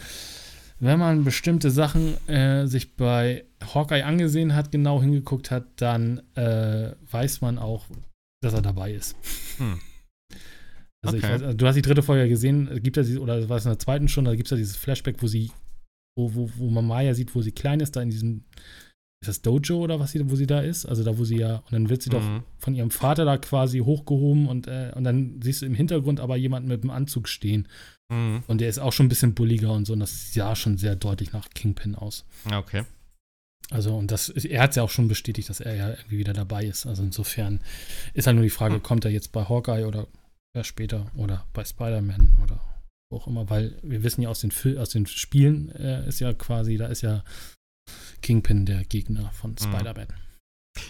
wenn 0.80 1.00
man 1.00 1.24
bestimmte 1.24 1.72
Sachen 1.72 2.16
äh, 2.28 2.68
sich 2.68 2.96
bei 2.96 3.46
Hawkeye 3.74 4.04
angesehen 4.04 4.56
hat, 4.56 4.72
genau 4.72 5.02
hingeguckt 5.02 5.52
hat, 5.52 5.66
dann 5.78 6.22
äh, 6.36 6.92
weiß 7.12 7.42
man 7.42 7.58
auch, 7.58 7.86
dass 8.42 8.54
er 8.54 8.62
dabei 8.62 8.92
ist. 8.94 9.16
Hm. 9.58 9.80
Also 11.06 11.18
ich 11.18 11.24
Okay. 11.24 11.34
weiß, 11.34 11.42
also 11.44 11.58
du 11.58 11.68
hast 11.68 11.76
die 11.76 11.82
dritte 11.82 12.04
Folge 12.04 12.30
gesehen, 12.30 12.68
es 12.70 12.82
gibt 12.82 12.98
ja 12.98 13.04
diese, 13.04 13.20
oder 13.20 13.48
war 13.50 13.58
es 13.58 13.66
in 13.66 13.72
der 13.72 13.80
zweiten 13.80 14.08
schon, 14.08 14.26
da 14.26 14.36
gibt 14.36 14.48
es 14.48 14.52
ja 14.52 14.58
dieses 14.58 14.78
Flashback, 14.78 15.22
wo 15.22 15.28
sie, 15.28 15.52
wo, 16.18 16.34
wo, 16.34 16.50
wo 16.58 16.70
man 16.70 16.86
Maya 16.88 17.14
sieht, 17.14 17.36
wo 17.36 17.42
sie 17.42 17.52
klein 17.52 17.80
ist, 17.80 17.96
da 17.96 18.02
in 18.02 18.10
diesem, 18.10 18.46
ist 19.22 19.28
das 19.28 19.42
Dojo 19.42 19.78
oder 19.80 20.00
was 20.00 20.12
sie, 20.12 20.30
wo 20.30 20.36
sie 20.36 20.48
da 20.48 20.60
ist? 20.62 20.86
Also 20.86 21.04
da, 21.04 21.18
wo 21.18 21.24
sie 21.26 21.38
ja, 21.38 21.58
und 21.58 21.72
dann 21.72 21.90
wird 21.90 22.02
sie 22.04 22.10
doch 22.10 22.22
Mhm. 22.24 22.44
von 22.58 22.76
ihrem 22.76 22.92
Vater 22.92 23.26
da 23.26 23.38
quasi 23.38 23.80
hochgehoben 23.80 24.48
und, 24.48 24.68
äh, 24.68 24.92
und 24.96 25.04
dann 25.04 25.42
siehst 25.42 25.62
du 25.62 25.66
im 25.66 25.76
Hintergrund 25.76 26.20
aber 26.20 26.36
jemanden 26.38 26.70
mit 26.70 26.84
dem 26.84 26.90
Anzug 26.90 27.28
stehen. 27.30 27.68
Mhm. 28.12 28.44
Und 28.48 28.60
der 28.62 28.70
ist 28.70 28.80
auch 28.80 28.94
schon 28.94 29.06
ein 29.06 29.10
bisschen 29.10 29.34
bulliger 29.36 29.72
und 29.72 29.86
so. 29.86 29.94
Und 29.94 30.00
das 30.00 30.34
sah 30.34 30.56
schon 30.56 30.78
sehr 30.78 30.96
deutlich 30.96 31.32
nach 31.34 31.50
Kingpin 31.52 31.96
aus. 31.96 32.26
Ah, 32.46 32.58
Okay. 32.60 32.84
Also, 33.72 33.96
und 33.96 34.12
das, 34.12 34.28
er 34.30 34.62
hat 34.62 34.72
es 34.72 34.76
ja 34.76 34.84
auch 34.84 34.90
schon 34.90 35.08
bestätigt, 35.08 35.50
dass 35.50 35.62
er 35.62 35.74
ja 35.76 35.90
irgendwie 35.90 36.18
wieder 36.18 36.34
dabei 36.34 36.66
ist. 36.66 36.86
Also 36.86 37.02
insofern 37.02 37.62
ist 38.14 38.28
halt 38.28 38.36
nur 38.36 38.44
die 38.44 38.50
Frage, 38.50 38.76
Hm. 38.76 38.84
kommt 38.84 39.06
er 39.06 39.12
jetzt 39.12 39.32
bei 39.32 39.46
Hawkeye 39.46 39.86
oder 39.86 40.06
später 40.64 41.10
oder 41.16 41.48
bei 41.54 41.64
Spider-Man 41.64 42.38
oder 42.44 42.60
wo 43.10 43.18
auch 43.18 43.26
immer, 43.28 43.50
weil 43.50 43.80
wir 43.82 44.04
wissen 44.04 44.22
ja 44.22 44.30
aus 44.30 44.42
den, 44.42 44.52
Fil 44.52 44.78
aus 44.78 44.90
den 44.90 45.08
Spielen 45.08 45.70
äh, 45.72 46.08
ist 46.08 46.20
ja 46.20 46.34
quasi, 46.34 46.78
da 46.78 46.88
ist 46.88 47.02
ja 47.02 47.24
Kingpin 48.22 48.66
der 48.66 48.84
Gegner 48.84 49.32
von 49.32 49.52
Mhm. 49.52 49.58
Spider-Man. 49.60 50.08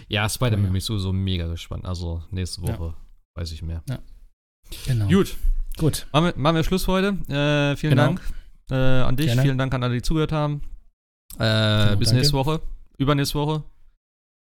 Ja, 0.09 0.27
Spider-Man 0.27 0.59
Oh, 0.61 0.63
ja. 0.65 0.71
bin 0.71 0.77
ich 0.77 0.85
sowieso 0.85 1.13
mega 1.13 1.47
gespannt. 1.47 1.85
Also 1.85 2.23
nächste 2.31 2.61
Ja. 2.61 2.77
Woche 2.79 2.95
weiß 3.37 3.51
ich 3.51 3.61
mehr. 3.61 3.83
Genau. 4.87 5.07
Gut, 5.07 5.37
Gut. 5.77 6.07
machen 6.11 6.25
wir, 6.25 6.33
machen 6.37 6.55
wir 6.55 6.63
Schluss 6.63 6.87
heute. 6.87 7.09
Äh, 7.29 7.75
vielen 7.77 7.91
Genau. 7.91 8.05
Dank 8.07 8.21
äh, 8.71 8.75
an 8.75 9.15
dich, 9.15 9.27
Gerne. 9.27 9.41
vielen 9.41 9.57
Dank 9.57 9.73
an 9.73 9.83
alle, 9.83 9.95
die 9.95 10.01
zugehört 10.01 10.31
haben. 10.31 10.61
Äh, 11.35 11.37
Genau, 11.39 11.95
bis 11.97 12.09
danke. 12.09 12.15
nächste 12.19 12.33
Woche. 12.37 12.61
Übernächste 12.97 13.35
Woche. 13.39 13.63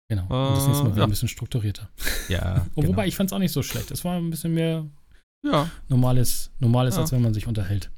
Genau. 0.10 0.24
Und 0.24 0.56
das 0.58 0.68
nächste 0.68 0.84
Mal 0.84 0.92
wieder 0.92 0.98
ja. 1.00 1.04
ein 1.06 1.10
bisschen 1.10 1.28
strukturierter. 1.28 1.90
Ja. 2.30 2.66
Genau. 2.76 2.88
Wobei, 2.90 3.08
ich 3.08 3.16
fand 3.16 3.30
es 3.30 3.34
auch 3.34 3.40
nicht 3.40 3.52
so 3.52 3.64
schlecht. 3.64 3.90
Es 3.92 4.04
war 4.06 4.16
ein 4.18 4.30
bisschen 4.30 4.54
mehr 4.54 4.86
Ja, 5.44 5.70
normales, 5.90 6.52
normales 6.60 6.96
Ja. 6.96 7.02
als 7.02 7.12
wenn 7.12 7.22
man 7.22 7.34
sich 7.34 7.48
unterhält. 7.48 7.90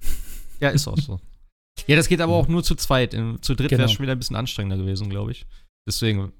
ja, 0.59 0.69
ist 0.69 0.87
auch 0.87 0.97
so. 0.97 1.19
ja, 1.87 1.95
das 1.95 2.07
geht 2.07 2.21
aber 2.21 2.33
auch 2.33 2.47
nur 2.47 2.63
zu 2.63 2.75
zweit. 2.75 3.11
Zu 3.41 3.55
dritt 3.55 3.71
wäre 3.71 3.79
Genau. 3.79 3.85
es 3.85 3.91
schon 3.91 4.03
wieder 4.03 4.13
ein 4.13 4.19
bisschen 4.19 4.35
anstrengender 4.35 4.77
gewesen, 4.77 5.09
glaube 5.09 5.31
ich. 5.31 5.45
Deswegen 5.87 6.31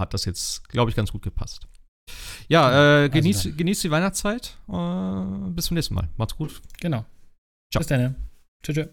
hat 0.00 0.12
das 0.14 0.24
jetzt, 0.24 0.68
glaube 0.68 0.90
ich, 0.90 0.96
ganz 0.96 1.12
gut 1.12 1.22
gepasst. 1.22 1.66
Ja, 2.48 2.70
äh, 2.70 3.02
Also 3.04 3.12
genießt, 3.12 3.44
dann. 3.46 3.56
genießt 3.56 3.84
die 3.84 3.90
Weihnachtszeit. 3.90 4.56
Äh, 4.68 5.50
bis 5.50 5.66
zum 5.66 5.74
nächsten 5.76 5.94
Mal. 5.94 6.08
Macht's 6.16 6.36
gut. 6.36 6.60
Genau. 6.80 7.04
Ciao. 7.72 7.80
Bis 7.80 7.86
dann. 7.86 8.16
Tschüss. 8.62 8.74
tschüss. 8.76 8.88